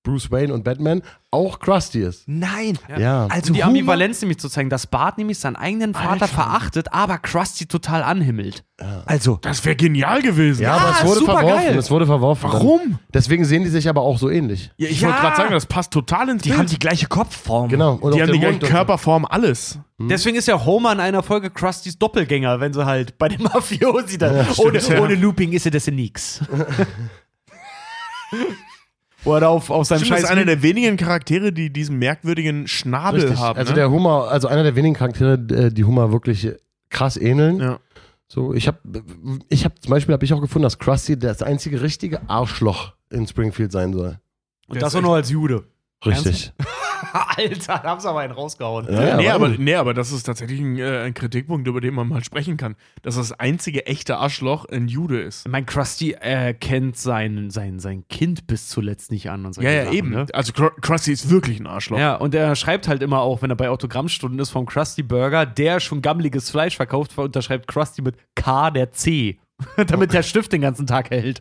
Bruce 0.03 0.31
Wayne 0.31 0.55
und 0.55 0.65
Batman 0.65 1.03
auch 1.31 1.59
Krusty 1.61 2.01
ist. 2.03 2.25
Nein! 2.27 2.79
Ja. 2.99 3.27
Also 3.27 3.49
um 3.49 3.55
die 3.55 3.63
Ambivalenz 3.63 4.21
nämlich 4.23 4.39
zu 4.39 4.49
zeigen, 4.49 4.71
dass 4.71 4.87
Bart 4.87 5.19
nämlich 5.19 5.39
seinen 5.39 5.57
eigenen 5.57 5.93
Vater 5.95 6.27
verachtet, 6.27 6.93
aber 6.93 7.19
Krusty 7.19 7.67
total 7.67 8.03
anhimmelt. 8.03 8.65
Also, 9.05 9.37
Das 9.43 9.63
wäre 9.67 9.77
genial 9.77 10.23
gewesen. 10.23 10.63
Ja, 10.63 10.79
aber 10.79 10.91
es 10.99 11.05
wurde 11.05 11.21
super 11.21 11.33
verworfen. 11.39 11.67
geil. 11.67 11.79
Es 11.79 11.91
wurde 11.91 12.07
verworfen. 12.07 12.51
Warum? 12.51 12.99
Deswegen 13.13 13.45
sehen 13.45 13.63
die 13.63 13.69
sich 13.69 13.89
aber 13.91 14.01
auch 14.01 14.17
so 14.19 14.31
ähnlich. 14.31 14.71
Ja, 14.79 14.89
ich 14.89 15.03
Ja. 15.03 15.09
wollte 15.09 15.21
gerade 15.21 15.37
sagen, 15.37 15.51
das 15.53 15.67
passt 15.67 15.93
total 15.93 16.31
ins 16.31 16.43
die 16.43 16.49
Bild. 16.49 16.59
haben 16.61 16.69
die 16.69 16.79
gleiche 16.79 17.07
Kopfform. 17.07 17.69
Genau. 17.69 17.93
Und 18.01 18.15
die 18.15 18.23
auch 18.23 18.27
haben 18.27 18.33
die 18.33 18.39
gleiche. 18.41 18.59
Körperform, 18.61 19.27
alles. 19.27 19.79
Deswegen 19.99 20.39
ist 20.39 20.49
ja 20.49 20.65
Homer 20.65 20.93
in 20.93 21.01
einer 21.01 21.23
Folge 21.23 21.51
Krustys 21.51 21.99
Doppelgänger, 21.99 22.59
wenn 22.59 22.73
sie 22.73 22.87
halt 22.87 23.19
bei 23.19 23.29
dem 23.29 23.43
Mafiosi 23.53 24.17
dann. 24.17 24.47
ohne, 24.57 24.81
stimmt, 24.81 24.99
ja. 24.99 25.05
ohne 25.05 25.15
Looping 25.15 25.53
ist 25.53 25.67
er 25.67 25.73
das 25.73 25.85
ja 25.87 25.93
nix. 25.93 26.41
Wo 29.25 29.35
er 29.35 29.41
da 29.41 29.49
auf, 29.49 29.71
auf 29.71 29.87
seinem 29.87 29.99
Stimmt, 29.99 30.13
das 30.13 30.21
Scheiß. 30.21 30.31
ist 30.31 30.31
einer 30.31 30.45
der 30.45 30.63
wenigen 30.63 30.97
Charaktere, 30.97 31.53
die 31.53 31.71
diesen 31.71 31.99
merkwürdigen 31.99 32.67
Schnabel 32.67 33.21
Richtig. 33.21 33.39
haben. 33.39 33.59
also 33.59 33.73
ne? 33.73 33.77
der 33.77 33.91
Humor, 33.91 34.31
also 34.31 34.49
einer 34.49 34.63
der 34.63 34.77
wenigen 34.77 34.95
Charaktere, 34.95 35.35
äh, 35.35 35.71
die 35.71 35.85
Humor 35.85 36.13
wirklich 36.13 36.51
krass 36.89 37.17
ähneln. 37.17 37.61
Ja. 37.61 37.79
So, 38.29 38.55
ich 38.55 38.69
habe, 38.69 38.79
ich 39.49 39.65
habe 39.65 39.75
zum 39.81 39.91
Beispiel 39.91 40.13
habe 40.13 40.25
ich 40.25 40.33
auch 40.33 40.41
gefunden, 40.41 40.63
dass 40.63 40.79
Krusty 40.79 41.19
das 41.19 41.43
einzige 41.43 41.83
richtige 41.83 42.29
Arschloch 42.29 42.95
in 43.11 43.27
Springfield 43.27 43.73
sein 43.73 43.93
soll. 43.93 44.19
und 44.69 44.81
das 44.81 44.95
auch 44.95 45.03
nur 45.03 45.17
als 45.17 45.31
Jude. 45.31 45.65
Richtig. 46.07 46.53
Alter, 47.13 47.81
da 47.83 47.83
haben 47.91 48.01
sie 48.01 48.09
aber 48.09 48.21
einen 48.21 48.33
rausgehauen. 48.33 48.87
Ja, 48.91 49.09
ja, 49.09 49.17
nee, 49.17 49.29
aber- 49.29 49.49
nee, 49.49 49.75
aber 49.75 49.95
das 49.95 50.13
ist 50.13 50.23
tatsächlich 50.25 50.61
ein, 50.61 50.79
äh, 50.79 51.01
ein 51.03 51.13
Kritikpunkt, 51.15 51.67
über 51.67 51.81
den 51.81 51.95
man 51.95 52.09
mal 52.09 52.23
sprechen 52.25 52.57
kann. 52.57 52.77
Dass 53.03 53.17
das 53.17 53.33
einzige 53.33 53.87
echte 53.87 54.17
Arschloch 54.19 54.65
ein 54.67 54.89
Jude 54.89 55.21
ist. 55.21 55.47
Mein 55.49 55.67
Krusty 55.67 56.13
äh, 56.13 56.55
kennt 56.55 56.97
sein, 56.97 57.51
sein, 57.51 57.81
sein 57.81 58.07
Kind 58.09 58.47
bis 58.47 58.69
zuletzt 58.69 59.11
nicht 59.11 59.29
an. 59.31 59.45
Und 59.45 59.57
Ja, 59.57 59.71
ja, 59.71 59.85
Sachen, 59.85 59.97
eben. 59.97 60.11
Ne? 60.11 60.27
Also 60.33 60.53
Krusty 60.53 61.13
ist 61.13 61.29
wirklich 61.31 61.59
ein 61.61 61.67
Arschloch. 61.67 61.99
Ja, 61.99 62.15
und 62.15 62.35
er 62.35 62.55
schreibt 62.55 62.87
halt 62.89 63.03
immer 63.03 63.21
auch, 63.21 63.43
wenn 63.43 63.51
er 63.51 63.57
bei 63.57 63.69
Autogrammstunden 63.71 64.39
ist 64.39 64.51
vom 64.51 64.67
Krusty 64.67 65.03
Burger, 65.03 65.47
der 65.47 65.81
schon 65.81 66.01
gammeliges 66.03 66.51
Fleisch 66.51 66.77
verkauft, 66.77 67.17
unterschreibt 67.19 67.67
Krusty 67.67 68.03
mit 68.03 68.15
K 68.37 68.71
der 68.71 68.93
C. 68.93 69.39
Damit 69.89 70.13
der 70.13 70.23
Stift 70.23 70.53
den 70.53 70.61
ganzen 70.63 70.87
Tag 70.87 71.11
hält. 71.11 71.41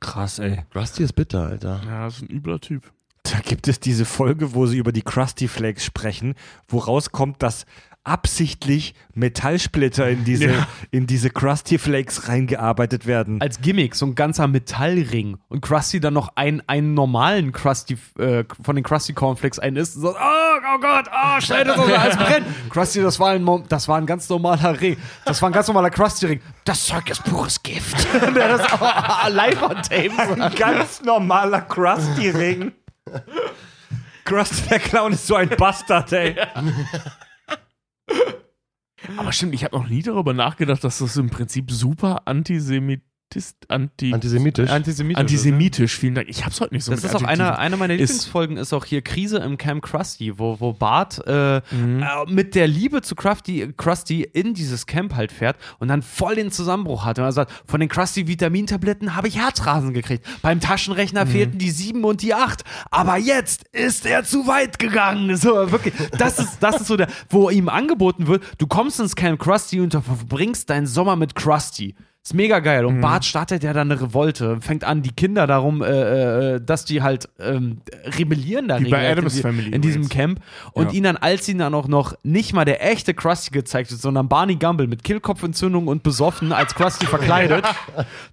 Krass, 0.00 0.38
ey. 0.38 0.64
Krusty 0.70 1.02
ist 1.02 1.12
bitter, 1.14 1.46
Alter. 1.48 1.80
Ja, 1.86 2.04
das 2.04 2.16
ist 2.16 2.22
ein 2.22 2.30
übler 2.30 2.60
Typ. 2.60 2.92
Da 3.32 3.40
gibt 3.40 3.68
es 3.68 3.80
diese 3.80 4.04
Folge, 4.04 4.54
wo 4.54 4.66
sie 4.66 4.78
über 4.78 4.92
die 4.92 5.02
Krusty 5.02 5.48
Flakes 5.48 5.84
sprechen, 5.84 6.34
wo 6.68 6.78
rauskommt, 6.78 7.42
dass 7.42 7.66
absichtlich 8.04 8.94
Metallsplitter 9.12 10.08
in 10.08 10.24
diese, 10.24 10.46
Ja. 10.46 10.66
in 10.90 11.06
diese 11.06 11.28
Krusty 11.28 11.76
Flakes 11.78 12.26
reingearbeitet 12.28 13.06
werden. 13.06 13.38
Als 13.42 13.60
Gimmick, 13.60 13.94
so 13.94 14.06
ein 14.06 14.14
ganzer 14.14 14.48
Metallring. 14.48 15.36
Und 15.48 15.60
Krusty 15.60 16.00
dann 16.00 16.14
noch 16.14 16.30
einen, 16.34 16.62
einen 16.66 16.94
normalen 16.94 17.52
Krusty, 17.52 17.98
äh, 18.18 18.44
von 18.62 18.76
den 18.76 18.82
Krusty 18.84 19.12
Cornflakes 19.12 19.58
einen 19.58 19.76
isst 19.76 19.96
und 19.96 20.02
sagt, 20.02 20.16
oh, 20.18 20.58
oh 20.74 20.80
Gott, 20.80 21.04
oh, 21.12 21.40
schnell, 21.40 21.64
das 21.64 21.76
ist 21.76 21.92
alles 21.92 22.16
brennt. 22.16 22.46
Krusty, 22.70 23.02
das 23.02 23.20
war, 23.20 23.30
ein, 23.32 23.46
das 23.68 23.88
war 23.88 23.98
ein 23.98 24.06
ganz 24.06 24.26
normaler 24.30 24.80
Ring. 24.80 24.96
Das 25.26 25.42
war 25.42 25.50
ein 25.50 25.52
ganz 25.52 25.66
normaler 25.68 25.90
Krusty-Ring. 25.90 26.40
Das 26.64 26.86
Zeug 26.86 27.10
ist 27.10 27.22
pures 27.24 27.62
Gift. 27.62 28.06
Das 28.34 28.72
auch 28.72 29.28
live 29.28 29.62
on 29.62 29.76
tape 29.82 30.10
sagt. 30.16 30.56
ganz 30.56 31.02
normaler 31.02 31.60
Krusty-Ring. 31.62 32.72
Krusty 34.24 34.68
der 34.68 34.78
Clown 34.78 35.12
ist 35.12 35.26
so 35.26 35.36
ein 35.36 35.48
Bastard, 35.48 36.12
ey. 36.12 36.36
Aber 39.16 39.32
stimmt, 39.32 39.54
ich 39.54 39.64
habe 39.64 39.76
noch 39.76 39.88
nie 39.88 40.02
darüber 40.02 40.34
nachgedacht, 40.34 40.84
dass 40.84 40.98
das 40.98 41.16
im 41.16 41.30
Prinzip 41.30 41.70
super 41.70 42.22
antisemitisch, 42.26 43.07
anti, 43.68 44.12
Antisemitisch. 44.14 44.70
Antisemitisch. 44.70 45.20
antisemitisch, 45.20 45.96
vielen 45.98 46.14
Dank. 46.14 46.28
Ich 46.28 46.44
hab's 46.44 46.60
heute 46.60 46.74
nicht 46.74 46.84
so 46.84 46.92
Das 46.92 47.04
ist 47.04 47.14
auch 47.14 47.22
einer, 47.22 47.58
einer 47.58 47.76
meiner 47.76 47.94
Lieblingsfolgen, 47.94 48.56
ist 48.56 48.72
auch 48.72 48.84
hier 48.84 49.02
Krise 49.02 49.38
im 49.38 49.58
Camp 49.58 49.82
Krusty, 49.84 50.38
wo, 50.38 50.58
wo 50.60 50.72
Bart 50.72 51.20
äh, 51.26 51.60
Mhm. 51.70 52.02
äh, 52.02 52.06
mit 52.30 52.54
der 52.54 52.66
Liebe 52.66 53.02
zu 53.02 53.14
Krusty, 53.14 53.72
Krusty 53.76 54.22
in 54.22 54.54
dieses 54.54 54.86
Camp 54.86 55.14
halt 55.14 55.30
fährt 55.32 55.56
und 55.78 55.88
dann 55.88 56.02
voll 56.02 56.36
den 56.36 56.50
Zusammenbruch 56.50 57.04
hat. 57.04 57.18
Und 57.18 57.24
er 57.26 57.32
sagt, 57.32 57.52
von 57.66 57.80
den 57.80 57.88
Krusty-Vitamintabletten 57.88 59.14
habe 59.14 59.28
ich 59.28 59.38
Herzrasen 59.38 59.92
gekriegt. 59.92 60.26
Beim 60.42 60.60
Taschenrechner 60.60 61.24
Mhm. 61.24 61.30
fehlten 61.30 61.58
die 61.58 61.70
sieben 61.70 62.04
und 62.04 62.22
die 62.22 62.34
acht. 62.34 62.64
Aber 62.90 63.16
jetzt 63.18 63.64
ist 63.72 64.06
er 64.06 64.24
zu 64.24 64.46
weit 64.46 64.78
gegangen. 64.78 65.36
So, 65.36 65.70
wirklich. 65.70 65.94
Das 66.18 66.38
ist, 66.38 66.58
das 66.60 66.80
ist 66.80 66.86
so 66.86 66.96
der, 66.96 67.08
wo 67.28 67.50
ihm 67.50 67.68
angeboten 67.68 68.26
wird, 68.26 68.42
du 68.58 68.66
kommst 68.66 69.00
ins 69.00 69.14
Camp 69.16 69.38
Krusty 69.40 69.80
und 69.80 69.94
du 69.94 70.00
verbringst 70.00 70.70
deinen 70.70 70.86
Sommer 70.86 71.16
mit 71.16 71.34
Krusty. 71.34 71.94
Ist 72.24 72.34
mega 72.34 72.58
geil. 72.58 72.82
Mhm. 72.82 72.88
Und 72.88 73.00
Bart 73.00 73.24
startet 73.24 73.62
ja 73.64 73.72
dann 73.72 73.90
eine 73.90 74.00
Revolte, 74.02 74.58
fängt 74.60 74.84
an, 74.84 75.00
die 75.02 75.12
Kinder 75.12 75.46
darum, 75.46 75.82
äh, 75.82 76.56
äh, 76.56 76.60
dass 76.60 76.84
die 76.84 77.00
halt 77.00 77.26
ähm, 77.40 77.80
rebellieren 78.18 78.68
da 78.68 78.78
Wie 78.80 78.90
bei 78.90 79.10
Addams 79.10 79.36
in, 79.36 79.42
Family 79.42 79.70
in 79.70 79.80
diesem. 79.80 80.08
Camp. 80.10 80.40
Und 80.72 80.88
Ja. 80.88 80.92
ihn 80.92 81.04
dann, 81.04 81.16
als 81.16 81.48
ihn 81.48 81.56
dann 81.58 81.72
auch 81.74 81.88
noch 81.88 82.14
nicht 82.22 82.52
mal 82.52 82.66
der 82.66 82.84
echte 82.86 83.14
Krusty 83.14 83.50
gezeigt 83.50 83.90
wird, 83.90 84.00
sondern 84.02 84.28
Barney 84.28 84.56
Gumble 84.56 84.88
mit 84.88 85.04
Kehlkopfentzündung 85.04 85.86
und 85.86 86.02
besoffen 86.02 86.52
als 86.52 86.74
Krusty 86.74 87.06
verkleidet, 87.06 87.64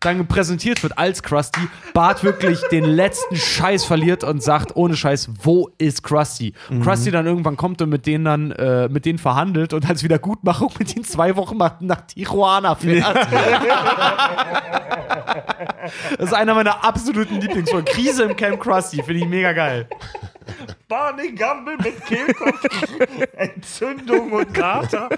dann 0.01 0.27
präsentiert 0.27 0.83
wird 0.83 0.97
als 0.97 1.23
Krusty, 1.23 1.61
Bart 1.93 2.23
wirklich 2.25 2.59
den 2.71 2.83
letzten 2.83 3.37
Scheiß 3.37 3.85
verliert 3.85 4.25
und 4.25 4.43
sagt, 4.43 4.75
ohne 4.75 4.97
Scheiß, 4.97 5.29
wo 5.41 5.69
ist 5.77 6.03
Krusty? 6.03 6.53
Mhm. 6.69 6.81
Krusty 6.81 7.11
dann 7.11 7.25
irgendwann 7.25 7.55
kommt 7.55 7.81
und 7.81 7.89
mit 7.89 8.05
denen 8.07 8.25
dann, 8.25 8.51
äh, 8.51 8.89
mit 8.89 9.05
denen 9.05 9.19
verhandelt 9.19 9.71
und 9.73 9.87
als 9.89 10.03
Wiedergutmachung 10.03 10.71
mit 10.79 10.93
ihnen 10.95 11.05
zwei 11.05 11.37
Wochen 11.37 11.55
nach, 11.55 11.79
nach 11.79 12.01
Tijuana 12.01 12.75
fährt. 12.75 13.15
Das 16.17 16.29
ist 16.29 16.33
einer 16.33 16.55
meiner 16.55 16.83
absoluten 16.83 17.39
Lieblingsfolgen. 17.39 17.85
Krise 17.85 18.23
im 18.23 18.35
Camp 18.35 18.59
Krusty, 18.59 19.03
finde 19.03 19.21
ich 19.21 19.27
mega 19.27 19.53
geil. 19.53 19.87
Barney 20.87 21.31
Gumble 21.31 21.77
mit 21.77 22.03
Kehlkopf, 22.05 22.63
Entzündung 23.37 24.31
und 24.31 24.53
Kater. 24.53 25.09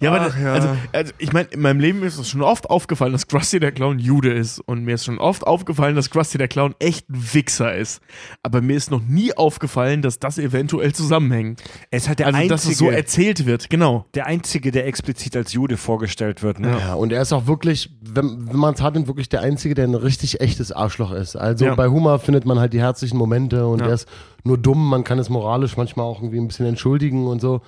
Ja, 0.00 0.10
aber 0.12 0.26
das, 0.26 0.38
ja. 0.38 0.52
Also, 0.52 0.68
also 0.92 1.12
ich 1.18 1.32
meine, 1.32 1.48
in 1.48 1.60
meinem 1.60 1.80
Leben 1.80 2.02
ist 2.02 2.18
es 2.18 2.28
schon 2.28 2.42
oft 2.42 2.68
aufgefallen, 2.68 3.12
dass 3.12 3.26
Krusty 3.28 3.60
der 3.60 3.72
Clown 3.72 3.98
Jude 3.98 4.32
ist. 4.32 4.60
Und 4.60 4.84
mir 4.84 4.94
ist 4.94 5.04
schon 5.04 5.18
oft 5.18 5.46
aufgefallen, 5.46 5.96
dass 5.96 6.10
Krusty 6.10 6.38
der 6.38 6.48
Clown 6.48 6.74
echt 6.78 7.08
ein 7.08 7.32
Wichser 7.32 7.74
ist. 7.74 8.00
Aber 8.42 8.60
mir 8.60 8.76
ist 8.76 8.90
noch 8.90 9.02
nie 9.02 9.32
aufgefallen, 9.36 10.02
dass 10.02 10.18
das 10.18 10.38
eventuell 10.38 10.92
zusammenhängt. 10.94 11.62
Er 11.90 11.96
ist 11.96 12.08
halt 12.08 12.18
der, 12.18 12.26
Also, 12.26 12.36
einzige, 12.38 12.54
dass 12.54 12.64
es 12.66 12.78
so 12.78 12.90
erzählt 12.90 13.46
wird, 13.46 13.70
genau. 13.70 14.04
der 14.14 14.26
Einzige, 14.26 14.70
der 14.70 14.86
explizit 14.86 15.36
als 15.36 15.52
Jude 15.52 15.76
vorgestellt 15.76 16.42
wird. 16.42 16.60
Ne? 16.60 16.76
Ja, 16.78 16.94
und 16.94 17.12
er 17.12 17.22
ist 17.22 17.32
auch 17.32 17.46
wirklich, 17.46 17.90
wenn, 18.02 18.48
wenn 18.48 18.56
man 18.56 18.74
es 18.74 18.82
hat, 18.82 18.94
wirklich 19.06 19.28
der 19.30 19.40
Einzige, 19.40 19.74
der 19.74 19.86
ein 19.86 19.94
richtig 19.94 20.40
echtes 20.40 20.72
Arschloch 20.72 21.12
ist. 21.12 21.36
Also 21.36 21.64
Ja. 21.64 21.74
bei 21.74 21.88
Humor 21.88 22.18
findet 22.18 22.44
man 22.44 22.58
halt 22.58 22.72
die 22.72 22.80
herzlichen 22.80 23.16
Momente 23.16 23.66
und 23.66 23.80
Ja. 23.80 23.86
er 23.88 23.94
ist 23.94 24.08
nur 24.44 24.58
dumm, 24.58 24.88
man 24.88 25.04
kann 25.04 25.18
es 25.18 25.28
moralisch 25.30 25.76
manchmal 25.76 26.06
auch 26.06 26.18
irgendwie 26.20 26.38
ein 26.38 26.48
bisschen 26.48 26.66
entschuldigen 26.66 27.26
und 27.26 27.40
so. 27.40 27.62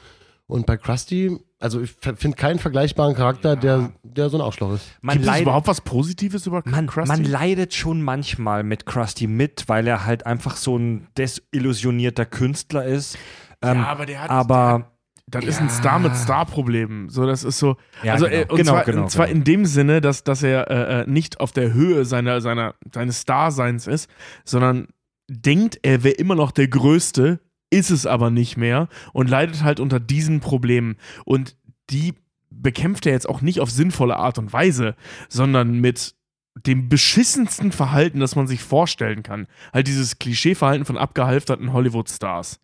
Und 0.47 0.67
bei 0.67 0.77
Krusty, 0.77 1.39
also 1.63 1.81
ich 1.81 1.93
finde 1.93 2.37
keinen 2.37 2.59
vergleichbaren 2.59 3.15
Charakter, 3.15 3.55
der, 3.57 3.93
der 4.03 4.29
so 4.29 4.37
ein 4.37 4.41
Arschloch 4.41 4.75
ist. 4.75 4.87
Man, 5.01 5.15
Gibt 5.15 5.25
es 5.25 5.27
leidet, 5.29 5.43
überhaupt 5.43 5.69
was 5.69 5.81
Positives 5.81 6.47
über 6.47 6.63
man, 6.65 6.89
Krusty? 6.89 7.09
man 7.09 7.25
leidet 7.25 7.73
schon 7.73 8.03
manchmal 8.03 8.65
mit 8.65 8.85
Krusty 8.85 9.29
mit, 9.29 9.69
weil 9.69 9.87
er 9.87 10.05
halt 10.05 10.27
einfach 10.27 10.57
so 10.57 10.77
ein 10.77 11.07
desillusionierter 11.17 12.27
Künstler 12.27 12.85
ist. 12.85 13.17
Ähm, 13.63 13.79
ja, 13.79 13.87
aber 13.87 14.07
der 14.07 14.23
hat. 14.23 14.31
aber 14.31 14.93
Das 15.29 15.45
ist 15.45 15.61
ein 15.61 15.71
Star 15.71 15.99
mit 16.01 16.17
Star-Problemen. 16.17 17.09
So, 17.09 17.27
das 17.27 17.45
ist 17.45 17.59
so. 17.59 17.77
Ja, 18.03 18.15
also, 18.15 18.27
genau. 18.27 18.37
äh, 18.37 18.47
und 18.49 18.57
Genau, 18.57 18.73
zwar, 18.73 18.85
genau, 18.85 19.03
und 19.03 19.11
zwar 19.11 19.27
genau. 19.27 19.39
in 19.39 19.45
dem 19.45 19.67
Sinne, 19.67 20.01
dass, 20.01 20.25
dass 20.25 20.43
er 20.43 20.69
äh, 20.69 21.03
äh, 21.03 21.07
nicht 21.07 21.41
auf 21.41 21.53
der 21.53 21.73
Höhe 21.73 22.05
seiner, 22.05 22.41
seiner, 22.41 22.75
seines 22.93 23.23
Starseins 23.23 23.87
ist, 23.87 24.11
sondern 24.45 24.89
denkt, 25.31 25.79
er 25.83 26.03
wäre 26.03 26.15
immer 26.17 26.35
noch 26.35 26.51
der 26.51 26.69
Größte, 26.69 27.41
ist 27.73 27.91
es 27.91 28.07
aber 28.07 28.31
nicht 28.31 28.57
mehr 28.57 28.89
und 29.13 29.29
leidet 29.31 29.63
halt 29.63 29.81
unter 29.81 29.99
diesen 29.99 30.41
Problemen. 30.41 30.97
Und 31.25 31.57
die 31.91 32.15
bekämpft 32.51 33.07
er 33.07 33.13
jetzt 33.13 33.29
auch 33.29 33.41
nicht 33.41 33.61
auf 33.61 33.71
sinnvolle 33.71 34.17
Art 34.17 34.39
und 34.39 34.53
Weise, 34.53 34.95
sondern 35.29 35.81
mit 35.81 36.15
dem 36.55 36.89
beschissensten 36.91 37.73
Verhalten, 37.73 38.21
das 38.21 38.37
man 38.37 38.47
sich 38.47 38.63
vorstellen 38.63 39.23
kann. 39.23 39.47
Halt 39.73 39.87
dieses 39.89 40.19
Klischeeverhalten 40.19 40.85
von 40.85 40.99
abgehalfterten 40.99 41.73
Hollywood-Stars. 41.73 42.61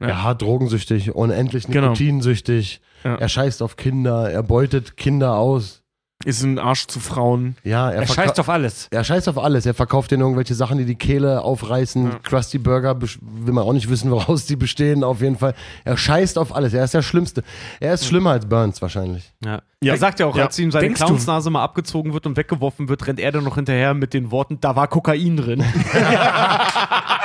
Ja. 0.00 0.08
Ja, 0.08 0.34
drogensüchtig, 0.34 1.12
unendlich 1.14 1.66
Genau. 1.66 1.88
nikotinsüchtig. 1.88 2.80
Ja. 3.02 3.16
Er 3.16 3.28
scheißt 3.28 3.62
auf 3.62 3.76
Kinder, 3.76 4.30
er 4.30 4.42
beutet 4.42 4.96
Kinder 4.96 5.34
aus. 5.34 5.82
Ist 6.24 6.42
ein 6.42 6.58
Arsch 6.58 6.86
zu 6.86 6.98
Frauen. 6.98 7.56
Ja, 7.62 7.90
er, 7.90 8.00
er 8.00 8.06
scheißt 8.08 8.40
auf 8.40 8.48
alles. 8.48 8.88
er 8.90 9.04
scheißt 9.04 9.28
auf 9.28 9.38
alles. 9.38 9.66
Er 9.66 9.74
verkauft 9.74 10.10
denen 10.10 10.22
irgendwelche 10.22 10.54
Sachen, 10.54 10.78
die 10.78 10.86
die 10.86 10.94
Kehle 10.94 11.42
aufreißen. 11.42 12.04
Ja. 12.10 12.18
Krusty 12.22 12.58
Burger 12.58 13.00
will 13.00 13.52
man 13.52 13.62
auch 13.64 13.74
nicht 13.74 13.88
wissen, 13.90 14.10
woraus 14.10 14.46
die 14.46 14.56
bestehen. 14.56 15.04
Auf 15.04 15.20
jeden 15.20 15.36
Fall. 15.36 15.54
Er 15.84 15.96
scheißt 15.96 16.38
auf 16.38 16.54
alles. 16.56 16.72
Er 16.72 16.84
ist 16.84 16.94
der 16.94 17.02
Schlimmste. 17.02 17.44
Er 17.80 17.94
ist 17.94 18.06
schlimmer 18.06 18.30
als 18.30 18.46
Burns 18.46 18.80
wahrscheinlich. 18.80 19.32
Ja. 19.44 19.60
Ja. 19.82 19.92
Er 19.92 19.98
sagt 19.98 20.18
ja 20.18 20.26
auch, 20.26 20.34
Ja. 20.36 20.46
als 20.46 20.58
ihm 20.58 20.70
seine 20.72 20.86
Denkst 20.86 21.00
du? 21.00 21.06
Clownsnase 21.06 21.50
mal 21.50 21.62
abgezogen 21.62 22.14
wird 22.14 22.26
und 22.26 22.36
weggeworfen 22.38 22.88
wird, 22.88 23.06
rennt 23.06 23.20
er 23.20 23.30
dann 23.30 23.44
noch 23.44 23.56
hinterher 23.56 23.92
mit 23.92 24.14
den 24.14 24.30
Worten, 24.30 24.58
da 24.60 24.74
war 24.74 24.88
Kokain 24.88 25.36
drin. 25.36 25.62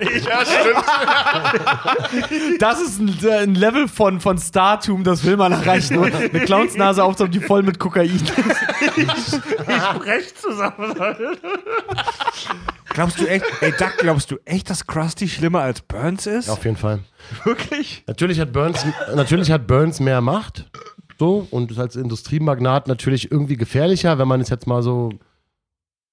Ja, 0.24 0.44
stimmt. 0.44 0.84
Das 2.60 2.80
ist 2.80 3.00
ein, 3.00 3.18
äh, 3.22 3.42
ein 3.42 3.54
Level 3.54 3.86
von, 3.88 4.20
von 4.20 4.38
Startum, 4.38 5.04
das 5.04 5.24
will 5.24 5.36
man 5.36 5.52
erreichen. 5.52 5.98
Und 5.98 6.14
eine 6.14 6.40
Clownsnase 6.40 7.04
aufzuhaben, 7.04 7.32
die 7.32 7.40
voll 7.40 7.62
mit 7.62 7.78
Kokain 7.78 8.10
ist. 8.10 8.32
Recht 10.04 10.38
zusammen. 10.40 10.94
Glaubst 12.94 13.20
du 13.20 13.26
echt, 13.26 13.44
ey 13.60 13.72
Duck, 13.72 13.94
glaubst 13.98 14.30
du 14.30 14.38
echt, 14.44 14.70
dass 14.70 14.86
Krusty 14.86 15.28
schlimmer 15.28 15.60
als 15.60 15.80
Burns 15.82 16.26
ist? 16.26 16.48
Auf 16.48 16.64
jeden 16.64 16.76
Fall. 16.76 17.00
Wirklich? 17.44 18.02
Natürlich 18.06 18.40
hat 18.40 18.52
Burns, 18.52 18.84
natürlich 19.14 19.50
hat 19.50 19.66
Burns 19.66 20.00
mehr 20.00 20.20
Macht. 20.20 20.70
So, 21.18 21.46
und 21.50 21.70
ist 21.70 21.78
als 21.78 21.96
Industriemagnat 21.96 22.88
natürlich 22.88 23.30
irgendwie 23.30 23.56
gefährlicher, 23.56 24.18
wenn 24.18 24.26
man 24.26 24.40
es 24.40 24.48
jetzt 24.48 24.66
mal 24.66 24.82
so, 24.82 25.10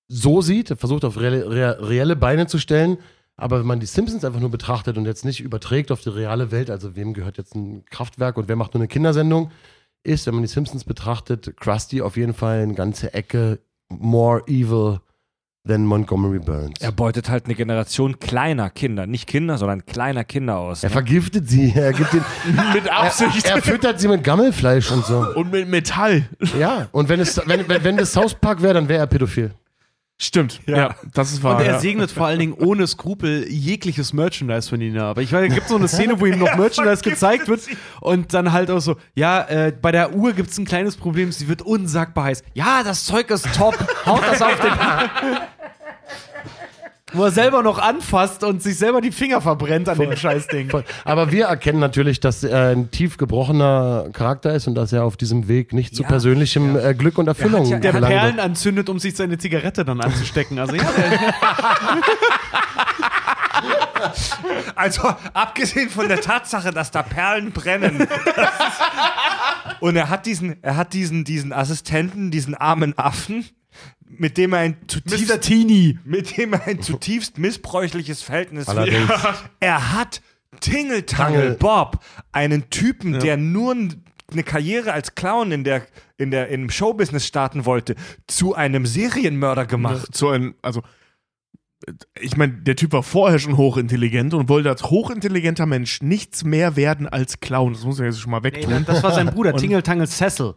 so 0.09 0.41
sieht. 0.41 0.69
Er 0.69 0.75
versucht 0.75 1.05
auf 1.05 1.17
reelle, 1.19 1.79
reelle 1.81 2.15
Beine 2.17 2.47
zu 2.47 2.59
stellen. 2.59 2.97
Aber 3.37 3.59
wenn 3.59 3.67
man 3.67 3.79
die 3.79 3.85
Simpsons 3.85 4.25
einfach 4.25 4.39
nur 4.39 4.49
betrachtet 4.49 4.97
und 4.97 5.05
jetzt 5.05 5.23
nicht 5.23 5.39
überträgt 5.39 5.91
auf 5.91 6.01
die 6.01 6.09
reale 6.09 6.51
Welt, 6.51 6.71
also 6.71 6.95
wem 6.95 7.13
gehört 7.13 7.37
jetzt 7.37 7.55
ein 7.55 7.85
Kraftwerk 7.85 8.35
und 8.37 8.47
wer 8.49 8.55
macht 8.55 8.73
nur 8.73 8.81
eine 8.81 8.87
Kindersendung, 8.87 9.51
ist, 10.03 10.25
wenn 10.25 10.33
man 10.33 10.43
die 10.43 10.49
Simpsons 10.49 10.83
betrachtet, 10.83 11.55
Krusty 11.57 12.01
auf 12.01 12.17
jeden 12.17 12.33
Fall 12.33 12.61
eine 12.61 12.73
ganze 12.73 13.13
Ecke 13.13 13.59
more 13.89 14.41
evil 14.47 14.99
than 15.67 15.85
Montgomery 15.85 16.39
Burns. 16.39 16.79
Er 16.79 16.91
beutet 16.91 17.29
halt 17.29 17.45
eine 17.45 17.53
Generation 17.53 18.19
kleiner 18.19 18.69
Kinder, 18.69 19.05
nicht 19.05 19.27
Kinder, 19.27 19.57
sondern 19.57 19.85
kleiner 19.85 20.23
Kinder 20.23 20.57
aus. 20.57 20.83
Er 20.83 20.89
ne? 20.89 20.93
vergiftet 20.93 21.47
sie, 21.47 21.73
er 21.75 21.93
gibt 21.93 22.13
den, 22.13 22.23
Mit 22.73 22.89
Absicht. 22.89 23.45
er, 23.45 23.57
er 23.57 23.61
füttert 23.61 23.99
sie 23.99 24.07
mit 24.07 24.23
Gammelfleisch 24.23 24.89
und 24.91 25.05
so. 25.05 25.19
und 25.35 25.51
mit 25.51 25.67
Metall. 25.67 26.27
Ja, 26.57 26.87
und 26.91 27.09
wenn 27.09 27.19
es 27.19 27.39
wenn, 27.45 27.67
wenn, 27.67 27.83
wenn 27.83 27.97
das 27.97 28.13
South 28.13 28.33
Park 28.33 28.61
wäre, 28.63 28.73
dann 28.73 28.89
wäre 28.89 29.01
er 29.01 29.07
pädophil. 29.07 29.51
Stimmt. 30.19 30.61
Ja, 30.65 30.95
das 31.13 31.31
ist 31.31 31.43
wahr. 31.43 31.57
Und 31.57 31.61
er 31.63 31.73
ja. 31.73 31.79
segnet 31.79 32.09
vor 32.09 32.25
allen 32.25 32.39
Dingen 32.39 32.53
ohne 32.53 32.87
Skrupel 32.87 33.47
jegliches 33.47 34.13
Merchandise 34.13 34.67
von 34.67 34.81
ihnen 34.81 34.97
ab. 34.97 35.19
Ich 35.19 35.31
weiß, 35.31 35.47
es 35.47 35.53
gibt 35.53 35.67
so 35.67 35.75
eine 35.75 35.87
Szene, 35.87 36.19
wo 36.19 36.25
ihm 36.25 36.39
noch 36.39 36.55
Merchandise 36.55 37.03
gezeigt 37.03 37.47
wird 37.47 37.61
und 38.01 38.33
dann 38.33 38.51
halt 38.51 38.71
auch 38.71 38.79
so, 38.79 38.95
ja, 39.13 39.41
äh, 39.43 39.71
bei 39.79 39.91
der 39.91 40.15
Uhr 40.15 40.33
gibt 40.33 40.49
es 40.49 40.57
ein 40.57 40.65
kleines 40.65 40.97
Problem, 40.97 41.31
sie 41.31 41.47
wird 41.47 41.61
unsagbar 41.61 42.25
heiß. 42.25 42.43
Ja, 42.55 42.81
das 42.83 43.05
Zeug 43.05 43.29
ist 43.29 43.47
top, 43.55 43.77
haut 44.07 44.23
das 44.23 44.41
auf 44.41 44.59
den... 44.59 44.71
wo 47.13 47.23
er 47.23 47.31
selber 47.31 47.63
noch 47.63 47.79
anfasst 47.79 48.43
und 48.43 48.61
sich 48.61 48.77
selber 48.77 48.99
die 48.99 49.11
Finger 49.13 49.39
verbrennt 49.39 49.87
an 49.87 49.97
dem 49.97 50.15
Scheißding. 50.15 50.69
Voll. 50.69 50.83
Aber 51.05 51.31
wir 51.31 51.45
erkennen 51.45 51.79
natürlich, 51.79 52.19
dass 52.19 52.43
er 52.43 52.69
ein 52.69 52.91
tief 52.91 53.17
gebrochener 53.17 54.09
Charakter 54.11 54.53
ist 54.53 54.67
und 54.67 54.75
dass 54.75 54.91
er 54.91 55.05
auf 55.05 55.15
diesem 55.15 55.47
Weg 55.47 55.71
nicht 55.71 55.95
zu 55.95 56.03
Ja. 56.03 56.09
persönlichem 56.09 56.77
äh, 56.77 56.93
Glück 56.93 57.17
und 57.17 57.27
Erfüllung 57.27 57.65
ja- 57.65 57.79
Der. 57.79 57.93
Perlen 57.93 58.39
anzündet, 58.41 58.89
um 58.89 58.99
sich 58.99 59.15
seine 59.15 59.37
Zigarette 59.37 59.85
dann 59.85 60.01
anzustecken. 60.01 60.59
Also 60.59 60.75
ja, 60.75 60.83
Also, 64.75 65.01
abgesehen 65.33 65.89
von 65.89 66.07
der 66.07 66.21
Tatsache, 66.21 66.71
dass 66.71 66.91
da 66.91 67.01
Perlen 67.03 67.51
brennen. 67.51 68.07
Und 69.79 69.95
er 69.95 70.09
hat 70.09 70.25
diesen, 70.25 70.61
er 70.63 70.77
hat 70.77 70.93
diesen, 70.93 71.23
diesen 71.23 71.51
Assistenten, 71.51 72.31
diesen 72.31 72.53
armen 72.55 72.97
Affen, 72.97 73.45
mit 74.19 74.37
dem 74.37 74.53
er 74.53 74.59
ein 74.59 74.77
zutiefst, 74.87 75.41
Teenie. 75.41 75.99
mit 76.03 76.37
dem 76.37 76.53
er 76.53 76.65
ein 76.67 76.81
zutiefst 76.81 77.37
missbräuchliches 77.37 78.21
Verhältnis 78.21 78.65
führt. 78.65 78.77
Allerdings. 78.77 79.09
Er 79.59 79.93
hat 79.93 80.21
Tingle 80.59 81.05
Tangle 81.05 81.39
Tangle. 81.39 81.57
Bob, 81.59 81.99
einen 82.31 82.69
Typen, 82.69 83.19
der 83.19 83.37
nur 83.37 83.75
eine 84.31 84.43
Karriere 84.43 84.91
als 84.93 85.15
Clown 85.15 85.51
in 85.51 85.63
der, 85.63 85.85
in 86.17 86.31
der, 86.31 86.49
im 86.49 86.69
Showbusiness 86.69 87.25
starten 87.25 87.65
wollte, 87.65 87.95
zu 88.27 88.55
einem 88.55 88.85
Serienmörder 88.85 89.65
gemacht. 89.65 90.13
zu 90.15 90.29
einem, 90.29 90.55
also 90.61 90.81
ich 92.19 92.35
meine, 92.37 92.53
der 92.53 92.75
Typ 92.75 92.91
war 92.91 93.03
vorher 93.03 93.37
schon 93.39 93.55
hochintelligent 93.55 94.33
und 94.33 94.49
wollte 94.49 94.69
als 94.69 94.83
hochintelligenter 94.83 95.65
Mensch 95.67 96.01
nichts 96.01 96.43
mehr 96.43 96.75
werden 96.75 97.07
als 97.07 97.39
Clown. 97.39 97.73
Das 97.73 97.83
muss 97.83 97.99
er 97.99 98.07
jetzt 98.07 98.19
schon 98.19 98.31
mal 98.31 98.39
Nee, 98.39 98.45
wegtun. 98.45 98.83
das 98.85 99.03
war 99.03 99.13
sein 99.13 99.27
Bruder, 99.27 99.53
Tingeltangel 99.55 100.07
Cecil. 100.07 100.55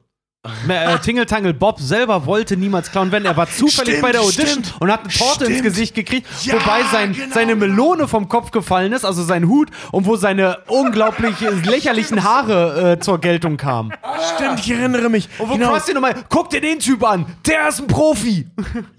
Äh, 0.68 0.98
Tingeltangel 1.00 1.52
Bob 1.52 1.80
selber 1.80 2.24
wollte 2.24 2.56
niemals 2.56 2.90
klauen 2.90 3.12
werden. 3.12 3.26
Er 3.26 3.36
war 3.36 3.46
zufällig 3.46 3.96
Stimmt, 3.96 4.00
bei 4.02 4.12
der 4.12 4.22
Audition 4.22 4.46
stimmt, 4.64 4.74
und 4.80 4.90
hat 4.90 5.00
eine 5.00 5.12
Torte 5.12 5.44
ins 5.44 5.52
stimmt. 5.58 5.62
Gesicht 5.64 5.94
gekriegt, 5.94 6.26
Ja, 6.44 6.54
wobei 6.54 6.82
sein, 6.90 7.12
genau. 7.12 7.34
seine 7.34 7.54
Melone 7.56 8.08
vom 8.08 8.26
Kopf 8.28 8.50
gefallen 8.50 8.94
ist, 8.94 9.04
also 9.04 9.22
sein 9.22 9.48
Hut, 9.48 9.68
und 9.92 10.06
wo 10.06 10.16
seine 10.16 10.60
unglaublich 10.68 11.38
lächerlichen 11.64 12.24
Haare 12.24 12.92
äh, 12.92 12.98
zur 13.00 13.18
Geltung 13.20 13.58
kamen. 13.58 13.92
Stimmt, 14.34 14.60
ich 14.60 14.70
erinnere 14.70 15.10
mich. 15.10 15.28
Und 15.38 15.50
wo 15.50 15.54
Genau. 15.56 15.72
Krusty 15.72 15.92
nochmal, 15.92 16.14
guck 16.30 16.48
dir 16.48 16.62
den 16.62 16.78
Typ 16.78 17.04
an, 17.04 17.26
der 17.46 17.68
ist 17.68 17.80
ein 17.80 17.86
Profi. 17.86 18.48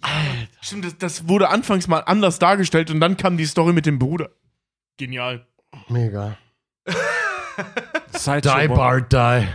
Stimmt, 0.61 0.85
das, 0.85 0.97
das 0.99 1.27
wurde 1.27 1.49
anfangs 1.49 1.88
mal 1.88 2.01
anders 2.05 2.38
dargestellt 2.38 2.91
und 2.91 2.99
dann 2.99 3.18
kam 3.18 3.38
die 3.38 3.45
Story 3.45 3.73
mit 3.73 3.88
dem 3.88 3.97
Bruder. 3.97 4.30
Genial. 4.97 5.47
Mega. 5.89 6.38
Die. 8.23 8.68
Bart, 8.68 9.11
die. 9.11 9.47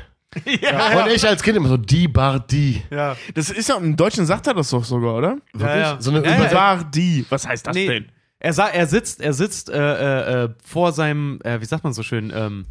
Ja. 0.60 1.04
Und 1.04 1.10
ich 1.12 1.26
als 1.26 1.42
Kind 1.42 1.56
immer 1.56 1.68
so, 1.68 1.76
die 1.76 2.08
Bart, 2.08 2.50
die. 2.50 2.82
Ja. 2.90 3.16
Das 3.34 3.50
ist 3.50 3.68
ja, 3.68 3.76
im 3.76 3.96
Deutschen 3.96 4.26
sagt 4.26 4.46
er 4.46 4.54
das 4.54 4.70
doch 4.70 4.84
sogar, 4.84 5.14
oder? 5.16 5.36
Wirklich? 5.52 5.80
ja. 5.80 5.96
So 6.00 6.10
eine 6.10 6.24
Ja. 6.24 6.52
War 6.52 6.84
die. 6.84 7.24
Was 7.28 7.46
heißt 7.46 7.66
das 7.66 7.74
Nee. 7.74 7.86
denn? 7.86 8.06
Er, 8.38 8.52
sa 8.52 8.68
er 8.68 8.86
sitzt, 8.86 9.20
er 9.20 9.32
sitzt 9.32 9.70
äh, 9.70 9.74
äh, 9.78 10.44
äh, 10.44 10.48
vor 10.64 10.92
seinem, 10.92 11.40
äh, 11.42 11.60
wie 11.60 11.64
sagt 11.64 11.84
man 11.84 11.92
so 11.94 12.02
schön, 12.02 12.30
ähm, 12.34 12.66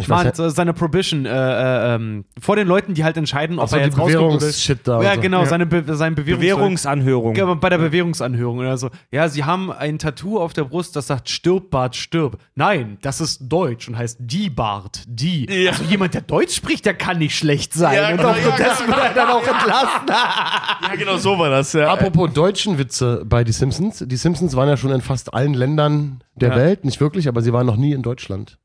ich 0.00 0.08
Mann, 0.08 0.26
weiß 0.26 0.54
seine 0.54 0.72
Prohibition, 0.72 1.26
äh, 1.26 1.30
äh, 1.30 1.94
ähm, 1.94 2.24
vor 2.40 2.56
den 2.56 2.66
Leuten, 2.66 2.94
die 2.94 3.04
halt 3.04 3.16
entscheiden, 3.18 3.58
ob 3.58 3.68
so 3.68 3.76
er 3.76 3.84
jetzt 3.84 3.96
Bewährungsshit 3.96 4.80
da. 4.88 5.02
Ja, 5.02 5.14
so. 5.16 5.20
genau, 5.20 5.40
Ja. 5.40 5.46
seine, 5.46 5.66
Be 5.66 5.84
seine 5.94 6.16
Bewährungs 6.16 6.40
Bewährungsanhörung. 6.40 7.34
Ja, 7.36 7.44
aber 7.44 7.56
bei 7.56 7.68
der 7.68 7.76
Bewährungsanhörung 7.78 8.58
oder 8.58 8.78
so. 8.78 8.88
Ja, 9.10 9.28
sie 9.28 9.44
haben 9.44 9.70
ein 9.70 9.98
Tattoo 9.98 10.40
auf 10.40 10.54
der 10.54 10.64
Brust, 10.64 10.96
das 10.96 11.08
sagt 11.08 11.28
stirb, 11.28 11.70
Bart, 11.70 11.94
stirb. 11.94 12.38
Nein, 12.54 12.96
das 13.02 13.20
ist 13.20 13.40
Deutsch 13.48 13.86
und 13.86 13.98
heißt 13.98 14.16
die 14.20 14.48
Bart, 14.48 15.02
die. 15.06 15.46
Ja. 15.48 15.72
Also 15.72 15.84
jemand, 15.84 16.14
der 16.14 16.22
Deutsch 16.22 16.54
spricht, 16.56 16.86
der 16.86 16.94
kann 16.94 17.18
nicht 17.18 17.36
schlecht 17.36 17.74
sein. 17.74 17.94
Ja, 17.94 18.08
und 18.10 18.16
genau, 18.16 18.30
aufgrund 18.30 18.58
ja, 18.58 18.64
dessen 18.64 18.86
wird 18.88 18.98
er 18.98 19.14
dann 19.14 19.28
auch 19.28 19.46
entlassen. 19.46 20.06
Ja, 20.88 20.96
genau 20.96 21.16
so 21.16 21.38
war 21.38 21.48
das. 21.50 21.72
Ja. 21.74 21.92
Apropos 21.92 22.32
deutschen 22.32 22.76
Witze 22.78 23.22
bei 23.26 23.44
Die 23.44 23.52
Simpsons. 23.52 24.02
Die 24.06 24.16
Simpsons 24.16 24.56
waren 24.56 24.68
ja 24.68 24.76
schon 24.76 24.90
in 24.90 25.00
fast 25.00 25.32
allen 25.32 25.54
Ländern 25.54 26.22
der 26.34 26.50
Ja. 26.50 26.56
Welt, 26.56 26.84
nicht 26.84 27.00
wirklich, 27.00 27.28
aber 27.28 27.40
sie 27.42 27.52
waren 27.52 27.66
noch 27.66 27.76
nie 27.76 27.92
in 27.92 28.02
Deutschland. 28.02 28.58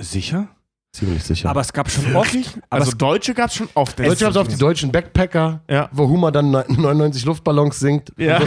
Sicher? 0.00 0.48
Ziemlich 0.94 1.24
sicher. 1.24 1.50
Aber 1.50 1.60
es 1.60 1.72
gab 1.72 1.90
schon 1.90 2.04
Wirklich? 2.14 2.46
oft. 2.46 2.56
Aber 2.70 2.80
Also 2.80 2.92
es, 2.92 2.98
Deutsche 2.98 3.34
gab 3.34 3.50
es 3.50 3.56
schon 3.56 3.68
oft. 3.74 3.98
Deutsche 3.98 4.26
haben 4.26 4.36
auf 4.36 4.46
die 4.46 4.56
deutschen 4.56 4.92
Backpacker, 4.92 5.60
Ja. 5.68 5.88
wo 5.90 6.08
Hummer 6.08 6.30
dann 6.30 6.52
99 6.52 7.24
Luftballons 7.24 7.80
singt. 7.80 8.12
Ja. 8.16 8.40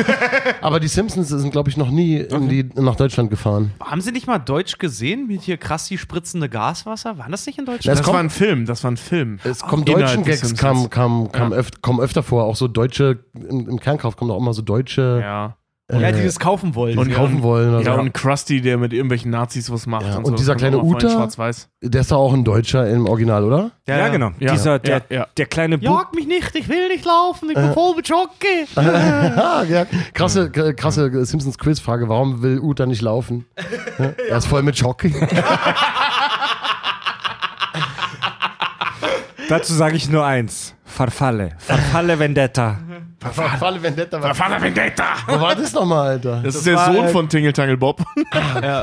Aber 0.61 0.79
die 0.79 0.87
Simpsons 0.87 1.27
sind, 1.27 1.51
glaube 1.51 1.69
ich, 1.69 1.75
noch 1.75 1.89
nie 1.89 2.15
in 2.19 2.47
die, 2.47 2.63
nach 2.75 2.95
Deutschland 2.95 3.29
gefahren. 3.29 3.71
Haben 3.83 3.99
sie 3.99 4.13
nicht 4.13 4.27
mal 4.27 4.37
Deutsch 4.39 4.77
gesehen 4.77 5.27
mit 5.27 5.41
hier 5.41 5.57
krass 5.57 5.89
die 5.89 5.97
spritzende 5.97 6.47
Gaswasser? 6.47 7.17
Waren 7.17 7.31
das 7.31 7.45
nicht 7.45 7.59
in 7.59 7.65
Deutschland? 7.65 7.93
es 7.93 7.99
Das 7.99 8.01
kommt- 8.05 8.13
war 8.13 8.23
ein 8.23 8.29
Film, 8.29 8.65
das 8.65 8.81
war 8.83 8.91
ein 8.91 8.97
Film. 8.97 9.39
Es 9.43 9.59
kommen 9.59 9.83
deutschen 9.83 10.23
Gags, 10.23 10.55
kam, 10.55 10.89
kam, 10.89 11.29
kam 11.33 11.51
Ja. 11.51 11.57
öf 11.57 11.69
kommen 11.81 11.99
öfter 11.99 12.23
vor. 12.23 12.45
Auch 12.45 12.55
so 12.55 12.69
deutsche, 12.69 13.25
im, 13.33 13.67
im 13.67 13.79
Kernkauf 13.81 14.15
kommen 14.15 14.31
auch 14.31 14.37
immer 14.39 14.53
so 14.53 14.61
deutsche, 14.61 15.19
Ja. 15.21 15.57
Ja, 15.89 15.99
äh, 15.99 16.11
die 16.13 16.23
das 16.23 16.37
kaufen 16.37 16.75
wollen. 16.75 16.97
ja. 17.09 17.15
kaufen 17.15 17.41
wollen. 17.43 17.69
Oder 17.75 17.81
Ja, 17.85 17.95
so. 17.95 18.01
und 18.01 18.13
Krusty, 18.13 18.59
der 18.59 18.77
mit 18.77 18.91
irgendwelchen 18.91 19.31
Nazis 19.31 19.71
was 19.71 19.87
macht. 19.87 20.05
Ja, 20.05 20.17
und, 20.17 20.25
und 20.25 20.31
so. 20.31 20.35
dieser 20.35 20.53
Das 20.53 20.59
kleine 20.59 20.79
Uta? 20.79 21.29
Der 21.81 22.01
ist 22.01 22.11
doch 22.11 22.17
auch 22.17 22.33
ein 22.33 22.43
Deutscher 22.43 22.89
im 22.89 23.05
Original, 23.07 23.45
oder? 23.45 23.71
ja, 23.87 24.09
genau. 24.09 24.31
Ja. 24.39 24.51
Dieser, 24.51 24.79
der, 24.79 25.03
Ja, 25.09 25.15
ja. 25.19 25.27
der 25.37 25.45
kleine 25.45 25.77
Bub. 25.77 25.85
Jag 25.85 26.13
mich 26.13 26.27
nicht, 26.27 26.53
ich 26.55 26.67
will 26.67 26.89
nicht 26.89 27.05
laufen, 27.05 27.49
ich 27.49 27.55
bin 27.55 27.71
voll 27.73 27.95
mit 27.95 28.05
Schocke. 28.07 28.47
Ah, 28.75 29.63
ja, 29.63 29.85
krasse, 30.13 30.51
krasse 30.51 31.25
Simpsons 31.25 31.57
Quizfrage. 31.57 32.09
Warum 32.09 32.41
will 32.41 32.59
Uta 32.59 32.85
nicht 32.85 33.01
laufen? 33.01 33.45
Ja, 33.99 34.13
er 34.29 34.37
ist 34.37 34.45
voll 34.47 34.61
mit 34.63 34.77
Schock. 34.77 35.03
Dazu 39.49 39.73
sage 39.73 39.95
ich 39.95 40.09
nur 40.09 40.25
eins. 40.25 40.75
Farfalle. 40.97 41.51
Farfalle 41.59 42.17
Vendetta. 42.17 42.75
Falle 43.19 43.81
Vendetta. 43.83 44.33
Vater 44.33 44.59
Vendetta! 44.59 45.03
wo 45.27 45.39
war 45.39 45.55
das 45.55 45.71
nochmal, 45.71 46.09
Alter? 46.09 46.41
Das, 46.43 46.55
ist 46.55 46.65
der 46.65 46.77
Sohn 46.77 47.05
äh, 47.05 47.07
von 47.09 47.29
Tingle 47.29 47.77
Bob. 47.77 48.03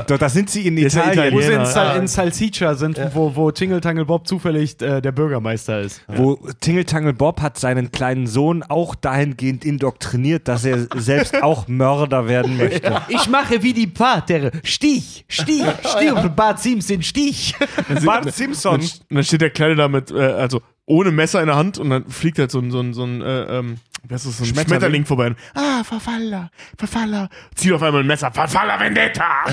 Doch, 0.06 0.18
da 0.18 0.28
sind 0.28 0.48
sie 0.48 0.68
in 0.68 0.78
ja 0.78 0.86
Italien. 0.86 1.34
Wo 1.34 1.40
sie 1.40 1.52
in. 1.52 1.66
Sal 1.66 1.96
in 1.96 2.06
Salsiccia 2.06 2.74
sind, 2.74 3.00
wo, 3.14 3.34
wo 3.34 3.50
Tingle 3.50 3.80
Tangle 3.80 4.04
Bob 4.04 4.28
zufällig 4.28 4.80
äh, 4.80 5.00
der 5.00 5.10
Bürgermeister 5.10 5.80
ist. 5.80 6.04
Wo 6.06 6.38
Tingeltangel 6.60 7.14
Bob 7.14 7.40
hat 7.40 7.58
seinen 7.58 7.90
kleinen 7.90 8.28
Sohn 8.28 8.62
auch 8.62 8.94
dahingehend 8.94 9.64
indoktriniert, 9.64 10.46
dass 10.46 10.64
er 10.64 10.86
selbst 10.94 11.42
auch 11.42 11.66
Mörder 11.66 12.28
werden 12.28 12.56
möchte. 12.56 13.02
Ich 13.08 13.28
mache 13.28 13.62
wie 13.64 13.72
die 13.72 13.88
Pater. 13.88 14.52
Stich, 14.62 15.24
Stich, 15.28 15.64
Stirb, 15.84 16.36
Bart 16.36 16.60
Simpson, 16.60 17.02
Stich. 17.02 17.56
Bart 18.04 18.32
Simpson. 18.32 18.74
Und 18.74 19.00
dann 19.10 19.24
steht 19.24 19.40
der 19.40 19.50
Kleine 19.50 19.74
da 19.74 19.88
mit, 19.88 20.12
äh, 20.12 20.20
also 20.20 20.60
ohne 20.86 21.10
Messer 21.10 21.40
in 21.40 21.46
der 21.46 21.56
Hand 21.56 21.78
und 21.78 21.90
dann 21.90 22.08
fliegt 22.08 22.38
halt 22.38 22.50
so 22.50 22.58
ein, 22.58 22.70
so 22.70 22.80
ein, 22.80 22.94
so 22.94 23.04
ein, 23.04 23.22
äh, 23.22 23.58
ähm, 23.58 23.76
was 24.06 24.26
ist 24.26 24.32
das, 24.32 24.38
so 24.38 24.44
ein 24.44 24.48
Schmetterling. 24.48 24.66
Schmetterling, 24.68 25.06
vorbei. 25.06 25.26
Und, 25.28 25.36
ah, 25.54 25.82
Verfaller, 25.82 26.50
Verfaller. 26.76 27.28
Zieht 27.54 27.72
auf 27.72 27.82
einmal 27.82 28.02
ein 28.02 28.06
Messer. 28.06 28.30
Verfaller 28.30 28.78
Vendetta! 28.78 29.44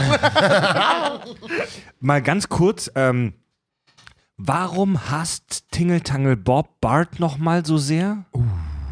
Mal 2.01 2.21
ganz 2.21 2.49
kurz, 2.49 2.91
ähm, 2.95 3.33
warum 4.37 5.09
hasst 5.09 5.71
Tingeltangel 5.71 6.35
Bob 6.35 6.81
Bart 6.81 7.19
nochmal 7.19 7.65
so 7.65 7.77
sehr? 7.77 8.25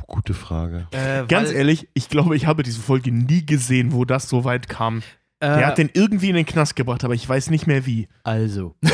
Gute 0.08 0.34
Frage. 0.34 0.88
Äh, 0.92 1.26
Ganz 1.28 1.52
ehrlich, 1.52 1.90
ich 1.94 2.10
glaube, 2.10 2.36
ich 2.36 2.46
habe 2.48 2.64
diese 2.64 2.80
Folge 2.82 3.12
nie 3.12 3.46
gesehen, 3.46 3.92
wo 3.92 4.06
das 4.06 4.30
so 4.30 4.44
weit 4.44 4.70
kam. 4.70 5.04
Der 5.42 5.60
äh, 5.60 5.66
hat 5.66 5.78
den 5.78 5.90
irgendwie 5.94 6.30
in 6.30 6.36
den 6.36 6.46
Knast 6.46 6.76
gebracht, 6.76 7.04
aber 7.04 7.14
ich 7.14 7.28
weiß 7.28 7.50
nicht 7.50 7.68
mehr 7.68 7.86
wie. 7.86 8.08
Also. 8.24 8.76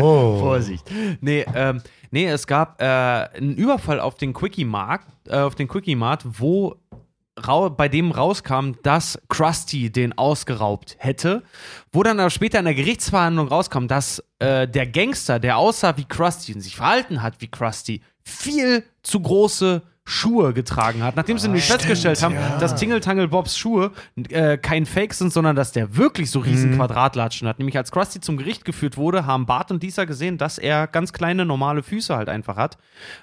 Oh. 0.00 0.38
Vorsicht. 0.38 0.84
Nee, 1.20 1.44
ähm, 1.54 1.80
nee, 2.10 2.26
es 2.26 2.46
gab 2.46 2.80
äh, 2.80 2.84
einen 2.84 3.54
Überfall 3.56 4.00
auf 4.00 4.16
den 4.16 4.32
Quickie-Markt, 4.32 5.06
äh, 5.28 5.38
auf 5.38 5.54
den 5.54 5.68
Quickie-Mart, 5.68 6.24
wo 6.38 6.76
bei 7.76 7.88
dem 7.88 8.10
rauskam, 8.10 8.72
dass 8.82 9.18
Krusty 9.28 9.90
den 9.90 10.16
ausgeraubt 10.16 10.96
hätte, 10.98 11.42
wo 11.92 12.02
dann 12.02 12.18
aber 12.18 12.30
später 12.30 12.58
in 12.58 12.64
der 12.64 12.74
Gerichtsverhandlung 12.74 13.48
rauskam, 13.48 13.86
dass 13.86 14.22
äh, 14.40 14.66
der 14.66 14.86
Gangster, 14.86 15.38
der 15.38 15.56
aussah 15.56 15.96
wie 15.96 16.04
Krusty 16.04 16.54
und 16.54 16.60
sich 16.60 16.76
verhalten 16.76 17.22
hat 17.22 17.40
wie 17.40 17.48
Krusty, 17.48 18.02
viel 18.24 18.82
zu 19.02 19.20
große 19.20 19.82
Schuhe 20.08 20.52
getragen 20.52 21.02
hat, 21.02 21.16
nachdem 21.16 21.38
sie 21.38 21.48
nämlich 21.48 21.66
festgestellt 21.66 22.22
haben, 22.22 22.34
dass 22.60 22.74
Tingle 22.74 23.00
Tangle 23.00 23.28
Bobs 23.28 23.56
Schuhe 23.58 23.92
äh, 24.30 24.56
kein 24.56 24.86
Fake 24.86 25.14
sind, 25.14 25.32
sondern 25.32 25.54
dass 25.54 25.72
der 25.72 25.96
wirklich 25.96 26.30
so 26.30 26.40
riesen 26.40 26.74
Quadratlatschen 26.76 27.46
hat. 27.46 27.58
Nämlich 27.58 27.76
als 27.76 27.92
Krusty 27.92 28.20
zum 28.20 28.36
Gericht 28.36 28.64
geführt 28.64 28.96
wurde, 28.96 29.26
haben 29.26 29.46
Bart 29.46 29.70
und 29.70 29.82
Lisa 29.82 30.04
gesehen, 30.04 30.38
dass 30.38 30.58
er 30.58 30.86
ganz 30.86 31.12
kleine 31.12 31.44
normale 31.44 31.82
Füße 31.82 32.16
halt 32.16 32.28
einfach 32.28 32.56
hat. 32.56 32.78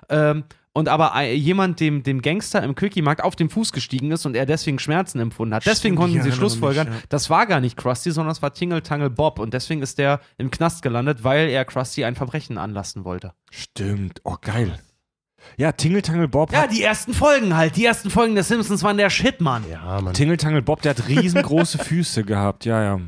Ähm, 0.09 0.43
und 0.77 0.89
aber 0.89 1.13
äh, 1.15 1.33
jemand 1.33 1.79
dem, 1.79 2.03
dem 2.03 2.21
Gangster 2.21 2.61
im 2.61 2.75
Quickie-Markt 2.75 3.23
auf 3.23 3.37
den 3.37 3.49
Fuß 3.49 3.71
gestiegen 3.71 4.11
ist 4.11 4.25
und 4.25 4.35
er 4.35 4.45
deswegen 4.45 4.77
Schmerzen 4.77 5.19
empfunden 5.19 5.55
hat. 5.55 5.65
Deswegen 5.65 5.95
Stimmt, 5.95 6.13
konnten 6.13 6.21
sie 6.21 6.33
schlussfolgern, 6.33 6.89
mich, 6.89 6.97
ja. 6.97 7.03
das 7.07 7.29
war 7.29 7.47
gar 7.47 7.61
nicht 7.61 7.77
Krusty, 7.77 8.11
sondern 8.11 8.33
es 8.33 8.41
war 8.41 8.53
Tingle 8.53 8.83
Tangle 8.83 9.09
Bob. 9.09 9.39
Und 9.39 9.53
deswegen 9.53 9.81
ist 9.81 9.97
der 9.99 10.19
im 10.37 10.51
Knast 10.51 10.81
gelandet, 10.81 11.23
weil 11.23 11.47
er 11.47 11.63
Krusty 11.63 12.03
ein 12.03 12.15
Verbrechen 12.15 12.57
anlassen 12.57 13.05
wollte. 13.05 13.31
Stimmt. 13.51 14.19
Oh, 14.25 14.35
geil. 14.41 14.77
Ja, 15.57 15.71
Tingeltangel 15.71 16.27
Bob 16.27 16.51
Ja, 16.51 16.67
die 16.67 16.83
ersten 16.83 17.13
Folgen 17.13 17.55
halt. 17.55 17.75
Die 17.75 17.85
ersten 17.85 18.09
Folgen 18.09 18.35
der 18.35 18.43
Simpsons 18.43 18.83
waren 18.83 18.97
der 18.97 19.09
Shit, 19.09 19.41
Mann. 19.41 19.63
Ja, 19.69 20.01
Mann. 20.01 20.13
Tingeltangel 20.13 20.61
Bob, 20.61 20.81
der 20.81 20.91
hat 20.91 21.07
riesengroße 21.07 21.77
Füße 21.83 22.23
gehabt, 22.23 22.65
ja, 22.65 22.81
ja. 22.83 22.99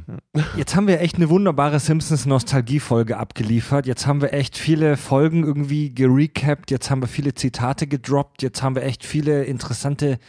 Jetzt 0.55 0.75
haben 0.75 0.87
wir 0.87 1.01
echt 1.01 1.17
eine 1.17 1.29
wunderbare 1.29 1.79
Simpsons-Nostalgie-Folge 1.79 3.17
abgeliefert. 3.17 3.85
Jetzt 3.85 4.07
haben 4.07 4.21
wir 4.21 4.33
echt 4.33 4.57
viele 4.57 4.97
Folgen 4.97 5.43
irgendwie 5.43 5.93
gerecapt, 5.93 6.71
jetzt 6.71 6.89
haben 6.89 7.01
wir 7.01 7.07
viele 7.07 7.33
Zitate 7.33 7.87
gedroppt, 7.87 8.41
jetzt 8.43 8.63
haben 8.63 8.75
wir 8.75 8.83
echt 8.83 9.05
viele 9.05 9.43
interessante 9.43 10.19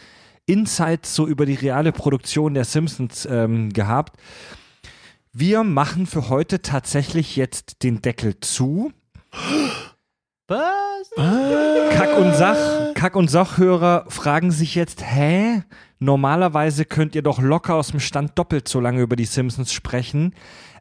Insights 0.45 1.15
so 1.15 1.27
über 1.27 1.45
die 1.45 1.53
reale 1.53 1.91
Produktion 1.91 2.53
der 2.55 2.65
Simpsons 2.65 3.27
ähm, 3.29 3.71
gehabt. 3.71 4.19
Wir 5.31 5.63
machen 5.63 6.07
für 6.07 6.29
heute 6.29 6.61
tatsächlich 6.61 7.35
jetzt 7.35 7.83
den 7.83 8.01
Deckel 8.01 8.39
zu. 8.39 8.91
Was? 10.49 11.11
Kack 11.95 12.17
und 12.17 12.33
Sach, 12.33 12.93
Kack 12.95 13.15
und 13.15 13.29
Sachhörer 13.29 14.05
fragen 14.07 14.49
sich 14.49 14.73
jetzt, 14.73 15.03
hä? 15.05 15.61
Normalerweise 15.99 16.85
könnt 16.85 17.13
ihr 17.13 17.21
doch 17.21 17.39
locker 17.39 17.75
aus 17.75 17.89
dem 17.89 17.99
Stand 17.99 18.37
doppelt 18.37 18.67
so 18.67 18.79
lange 18.79 19.01
über 19.01 19.15
die 19.15 19.25
Simpsons 19.25 19.71
sprechen. 19.71 20.33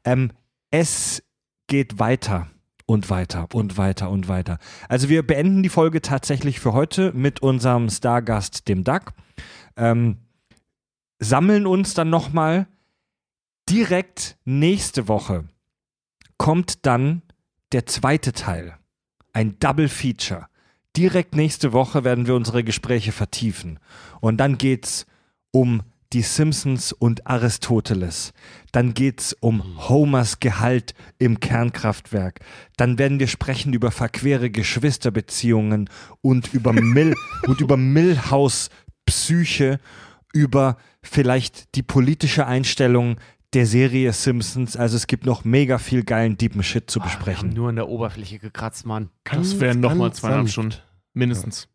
Ähm, 0.04 0.32
es 0.70 1.22
geht 1.66 1.98
weiter 1.98 2.46
und 2.86 3.10
weiter 3.10 3.48
und 3.52 3.76
weiter 3.76 4.08
und 4.08 4.28
weiter. 4.28 4.56
Also 4.88 5.10
wir 5.10 5.26
beenden 5.26 5.62
die 5.62 5.68
Folge 5.68 6.00
tatsächlich 6.00 6.60
für 6.60 6.72
heute 6.72 7.12
mit 7.12 7.42
unserem 7.42 7.90
Stargast, 7.90 8.68
dem 8.68 8.84
Duck. 8.84 9.12
Ähm, 9.76 10.16
sammeln 11.18 11.66
uns 11.66 11.92
dann 11.92 12.08
nochmal. 12.08 12.68
Direkt 13.68 14.38
nächste 14.46 15.08
Woche 15.08 15.44
kommt 16.38 16.86
dann 16.86 17.20
der 17.72 17.84
zweite 17.84 18.32
Teil. 18.32 18.77
Ein 19.32 19.58
Double 19.58 19.88
Feature. 19.88 20.46
Direkt 20.96 21.36
nächste 21.36 21.72
Woche 21.72 22.04
werden 22.04 22.26
wir 22.26 22.34
unsere 22.34 22.64
Gespräche 22.64 23.12
vertiefen. 23.12 23.78
Und 24.20 24.38
dann 24.38 24.58
geht's 24.58 25.06
um 25.50 25.82
die 26.12 26.22
Simpsons 26.22 26.92
und 26.92 27.26
Aristoteles. 27.26 28.32
Dann 28.72 28.94
geht's 28.94 29.34
um 29.40 29.88
Homers 29.88 30.40
Gehalt 30.40 30.94
im 31.18 31.38
Kernkraftwerk. 31.40 32.40
Dann 32.76 32.98
werden 32.98 33.20
wir 33.20 33.28
sprechen 33.28 33.74
über 33.74 33.90
verquere 33.90 34.50
Geschwisterbeziehungen 34.50 35.90
und 36.22 36.52
über 36.54 36.72
Mill 36.72 37.14
und 37.46 37.60
über 37.60 37.76
Millhaus 37.76 38.70
Psyche, 39.04 39.80
über 40.32 40.78
vielleicht 41.02 41.74
die 41.74 41.82
politische 41.82 42.46
Einstellung 42.46 43.16
der 43.54 43.66
Serie 43.66 44.12
Simpsons. 44.12 44.76
Also 44.76 44.96
es 44.96 45.06
gibt 45.06 45.24
noch 45.26 45.44
mega 45.44 45.78
viel 45.78 46.04
geilen 46.04 46.36
deepen 46.36 46.62
Shit 46.62 46.90
zu 46.90 47.00
Wir 47.00 47.04
haben 47.04 47.08
besprechen. 47.08 47.48
nur 47.50 47.68
an 47.70 47.76
der 47.76 47.88
Oberfläche 47.88 48.38
gekratzt, 48.38 48.86
Mann. 48.86 49.10
Das 49.24 49.58
wären 49.60 49.80
nochmal 49.80 50.12
zweieinhalb. 50.12 50.48
Stunden. 50.48 50.74
Mindestens. 51.14 51.68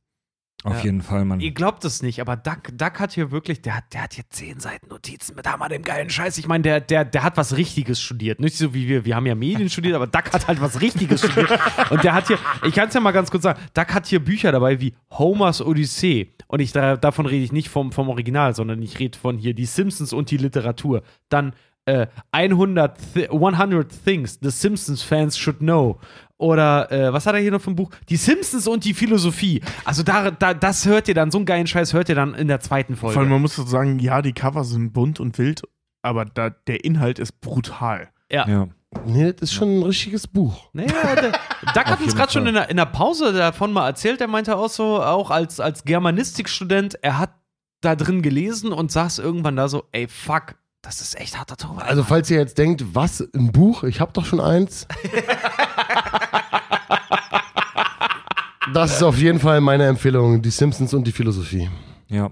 Auf 0.63 0.77
Ja. 0.77 0.83
jeden 0.85 1.01
Fall, 1.01 1.25
Mann. 1.25 1.39
Ihr 1.41 1.51
glaubt 1.51 1.83
es 1.83 2.01
nicht, 2.01 2.21
aber 2.21 2.37
Duck, 2.37 2.69
Duck 2.73 2.99
hat 2.99 3.11
hier 3.11 3.31
wirklich, 3.31 3.61
der 3.61 3.75
hat, 3.77 3.93
der 3.93 4.03
hat 4.03 4.13
hier 4.13 4.23
zehn 4.29 4.59
Seiten 4.59 4.87
Notizen 4.87 5.35
mit 5.35 5.45
hammer 5.45 5.67
dem 5.67 5.83
geilen 5.83 6.09
Scheiß. 6.09 6.37
Ich 6.37 6.47
meine, 6.47 6.61
der, 6.61 6.79
der, 6.79 7.03
der 7.03 7.23
hat 7.23 7.35
was 7.35 7.57
Richtiges 7.57 8.01
studiert. 8.01 8.39
Nicht 8.39 8.57
so 8.57 8.73
wie 8.73 8.87
wir, 8.87 9.03
wir 9.03 9.15
haben 9.15 9.25
ja 9.25 9.35
Medien 9.35 9.69
studiert, 9.69 9.95
aber 9.95 10.07
Duck 10.07 10.31
hat 10.31 10.47
halt 10.47 10.61
was 10.61 10.79
Richtiges 10.79 11.19
studiert. 11.19 11.59
Und 11.89 12.03
der 12.03 12.13
hat 12.13 12.27
hier, 12.27 12.37
ich 12.65 12.73
kann 12.73 12.87
es 12.87 12.93
ja 12.93 13.01
mal 13.01 13.11
ganz 13.11 13.29
kurz 13.29 13.43
sagen, 13.43 13.59
Duck 13.73 13.93
hat 13.93 14.05
hier 14.07 14.23
Bücher 14.23 14.51
dabei 14.51 14.79
wie 14.79 14.93
Homers 15.11 15.61
Odyssee. 15.61 16.33
Und 16.47 16.61
ich, 16.61 16.71
da, 16.71 16.95
davon 16.95 17.25
rede 17.25 17.43
ich 17.43 17.51
nicht 17.51 17.69
vom, 17.69 17.91
vom 17.91 18.07
Original, 18.09 18.55
sondern 18.55 18.81
ich 18.81 18.99
rede 18.99 19.17
von 19.17 19.37
hier 19.37 19.53
die 19.53 19.65
Simpsons 19.65 20.13
und 20.13 20.31
die 20.31 20.37
Literatur. 20.37 21.03
Dann 21.29 21.53
äh, 21.85 22.07
100, 22.31 22.97
Thi 23.13 23.27
100 23.27 23.91
Things 24.05 24.39
the 24.41 24.49
Simpsons 24.49 25.03
Fans 25.03 25.37
should 25.37 25.59
know. 25.59 25.99
Oder 26.43 26.91
äh, 26.91 27.13
was 27.13 27.25
hat 27.25 27.35
er 27.35 27.39
hier 27.39 27.51
noch 27.51 27.61
für 27.61 27.71
ein 27.71 27.75
Buch? 27.75 27.89
Die 28.09 28.17
Simpsons 28.17 28.67
und 28.67 28.83
die 28.83 28.93
Philosophie. 28.93 29.61
Also 29.85 30.03
da, 30.03 30.29
da, 30.29 30.53
das 30.53 30.85
hört 30.85 31.07
ihr 31.07 31.13
dann, 31.13 31.31
so 31.31 31.37
einen 31.37 31.45
geilen 31.45 31.67
Scheiß 31.67 31.93
hört 31.93 32.09
ihr 32.09 32.15
dann 32.15 32.35
in 32.35 32.49
der 32.49 32.59
zweiten 32.59 32.97
Folge. 32.97 33.13
Vor 33.13 33.21
allem, 33.21 33.31
man 33.31 33.41
muss 33.41 33.55
so 33.55 33.63
sagen, 33.63 33.97
ja, 33.99 34.21
die 34.21 34.33
Cover 34.33 34.65
sind 34.65 34.91
bunt 34.91 35.21
und 35.21 35.37
wild, 35.37 35.61
aber 36.01 36.25
da, 36.25 36.49
der 36.49 36.83
Inhalt 36.83 37.17
ist 37.17 37.39
brutal. 37.39 38.09
ja. 38.29 38.47
ja. 38.47 38.67
Nee, 39.07 39.33
das 39.33 39.49
ist 39.49 39.53
schon 39.53 39.79
ein 39.79 39.83
richtiges 39.83 40.27
Buch. 40.27 40.69
Naja, 40.73 41.15
der, 41.15 41.31
Duck 41.73 41.85
hat 41.85 41.99
uns 41.99 42.15
gerade 42.15 42.31
schon 42.31 42.45
in 42.45 42.53
der, 42.53 42.69
in 42.69 42.77
der 42.77 42.85
Pause 42.85 43.33
davon 43.33 43.73
mal 43.73 43.87
erzählt, 43.87 44.21
er 44.21 44.27
meinte 44.27 44.55
auch 44.55 44.69
so, 44.69 45.01
auch 45.01 45.31
als, 45.31 45.59
als 45.59 45.83
Germanistikstudent, 45.83 46.99
er 47.01 47.17
hat 47.17 47.31
da 47.81 47.95
drin 47.95 48.21
gelesen 48.21 48.71
und 48.71 48.91
saß 48.91 49.17
irgendwann 49.17 49.55
da 49.55 49.67
so, 49.67 49.85
ey, 49.93 50.07
fuck, 50.07 50.57
das 50.83 51.01
ist 51.01 51.19
echt 51.19 51.39
harter 51.39 51.57
Tobak. 51.57 51.87
Also 51.87 52.03
falls 52.03 52.29
ihr 52.29 52.37
jetzt 52.37 52.57
denkt, 52.57 52.83
was, 52.93 53.27
ein 53.33 53.51
Buch? 53.51 53.83
Ich 53.83 53.99
habe 53.99 54.11
doch 54.13 54.25
schon 54.25 54.41
eins. 54.41 54.85
Das 58.73 58.95
ist 58.95 59.03
auf 59.03 59.17
jeden 59.17 59.39
Fall 59.39 59.61
meine 59.61 59.85
Empfehlung, 59.85 60.41
die 60.41 60.49
Simpsons 60.49 60.93
und 60.93 61.05
die 61.05 61.11
Philosophie. 61.11 61.69
Ja, 62.07 62.31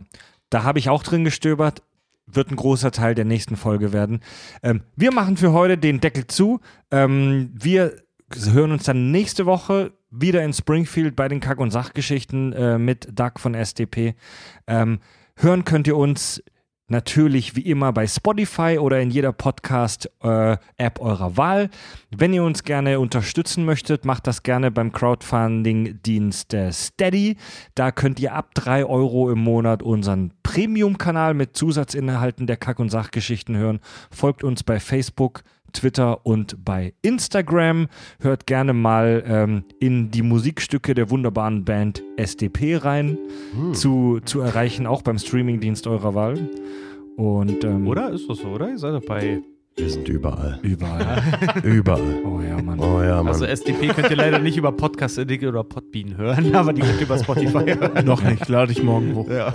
da 0.49 0.63
habe 0.63 0.79
ich 0.79 0.89
auch 0.89 1.03
drin 1.03 1.23
gestöbert. 1.23 1.83
Wird 2.25 2.49
ein 2.49 2.55
großer 2.55 2.91
Teil 2.91 3.13
der 3.13 3.25
nächsten 3.25 3.57
Folge 3.57 3.93
werden. 3.93 4.21
Ähm, 4.63 4.81
wir 4.95 5.11
machen 5.11 5.37
für 5.37 5.51
heute 5.51 5.77
den 5.77 5.99
Deckel 5.99 6.27
zu. 6.27 6.59
Ähm, 6.89 7.51
wir 7.53 7.95
hören 8.51 8.71
uns 8.71 8.83
dann 8.83 9.11
nächste 9.11 9.45
Woche 9.45 9.91
wieder 10.09 10.43
in 10.43 10.53
Springfield 10.53 11.15
bei 11.15 11.27
den 11.27 11.41
Kack- 11.41 11.59
und 11.59 11.71
Sachgeschichten 11.71 12.53
äh, 12.53 12.77
mit 12.77 13.07
Doug 13.19 13.33
von 13.37 13.53
SDP. 13.53 14.15
Ähm, 14.67 14.99
hören 15.35 15.65
könnt 15.65 15.87
ihr 15.87 15.97
uns 15.97 16.41
natürlich 16.91 17.55
wie 17.55 17.61
immer 17.61 17.91
bei 17.93 18.05
Spotify 18.05 18.77
oder 18.79 18.99
in 18.99 19.09
jeder 19.09 19.31
Podcast-App 19.31 20.99
eurer 20.99 21.37
Wahl. 21.37 21.69
Wenn 22.15 22.33
ihr 22.33 22.43
uns 22.43 22.63
gerne 22.63 22.99
unterstützen 22.99 23.65
möchtet, 23.65 24.05
macht 24.05 24.27
das 24.27 24.43
gerne 24.43 24.69
beim 24.69 24.91
Crowdfunding-Dienst 24.91 26.53
äh, 26.53 26.71
Steady. 26.71 27.37
Da 27.73 27.91
könnt 27.91 28.19
ihr 28.19 28.35
ab 28.35 28.53
3 28.53 28.85
Euro 28.85 29.31
im 29.31 29.39
Monat 29.39 29.81
unseren 29.81 30.33
Premium-Kanal 30.43 31.33
mit 31.33 31.55
Zusatzinhalten 31.57 32.45
der 32.45 32.57
Kack- 32.57 32.79
und 32.79 32.89
Sachgeschichten 32.89 33.57
hören. 33.57 33.79
Folgt 34.11 34.43
uns 34.43 34.63
bei 34.63 34.79
Facebook, 34.79 35.43
Twitter 35.73 36.25
und 36.25 36.63
bei 36.63 36.93
Instagram. 37.01 37.87
Hört 38.19 38.47
gerne 38.47 38.73
mal 38.73 39.23
ähm, 39.25 39.63
in 39.79 40.11
die 40.11 40.21
Musikstücke 40.21 40.93
der 40.93 41.09
wunderbaren 41.09 41.65
Band 41.65 42.03
SDP 42.17 42.77
rein, 42.77 43.17
zu, 43.73 44.19
zu 44.23 44.41
erreichen, 44.41 44.87
auch 44.87 45.01
beim 45.01 45.17
Streamingdienst 45.17 45.87
eurer 45.87 46.15
Wahl. 46.15 46.49
Und 47.17 47.63
ähm, 47.63 47.87
Oder? 47.87 48.11
Ist 48.11 48.29
das 48.29 48.39
so, 48.39 48.47
oder? 48.49 48.69
Ihr 48.69 48.77
seid 48.77 48.93
doch 48.93 49.05
bei. 49.05 49.41
Wir 49.77 49.89
sind 49.89 50.09
überall. 50.09 50.59
Überall. 50.63 51.23
Überall. 51.63 52.21
Oh 52.25 52.41
ja, 52.41 52.61
Mann. 52.61 52.77
Oh 52.77 53.01
ja, 53.01 53.17
Mann. 53.17 53.27
Also 53.29 53.45
SDP 53.45 53.87
könnt 53.87 54.09
ihr 54.09 54.17
leider 54.17 54.37
nicht 54.37 54.57
über 54.57 54.71
Podcast 54.73 55.17
Addict 55.17 55.45
oder 55.45 55.63
Podbean 55.63 56.17
hören, 56.17 56.53
aber 56.55 56.73
die 56.73 56.81
könnt 56.81 56.99
ihr 56.99 57.05
über 57.05 57.17
Spotify 57.17 57.75
hören. 57.79 58.05
Noch 58.05 58.21
nicht, 58.21 58.49
lade 58.49 58.73
ich 58.73 58.83
morgen 58.83 59.15
hoch. 59.15 59.29
Ja. 59.29 59.47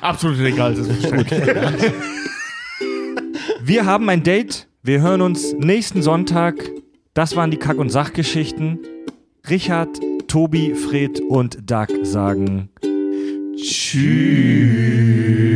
Absolut 0.00 0.40
egal, 0.40 0.74
das 0.74 0.88
ist 0.88 1.02
bestimmt. 1.02 1.30
Wir 3.62 3.86
haben 3.86 4.08
ein 4.08 4.22
Date. 4.22 4.68
Wir 4.86 5.00
hören 5.00 5.22
uns 5.22 5.54
nächsten 5.54 6.02
Sonntag. 6.02 6.56
Das 7.14 7.36
waren 7.36 7.50
die 7.50 7.56
Kack- 7.56 7.78
und 7.78 7.88
Sachgeschichten. 7.88 8.80
Richard, 9.48 9.98
Tobi, 10.28 10.74
Fred 10.74 11.22
und 11.22 11.70
Doug 11.70 11.86
sagen 12.02 12.68
Tschüss. 13.56 15.53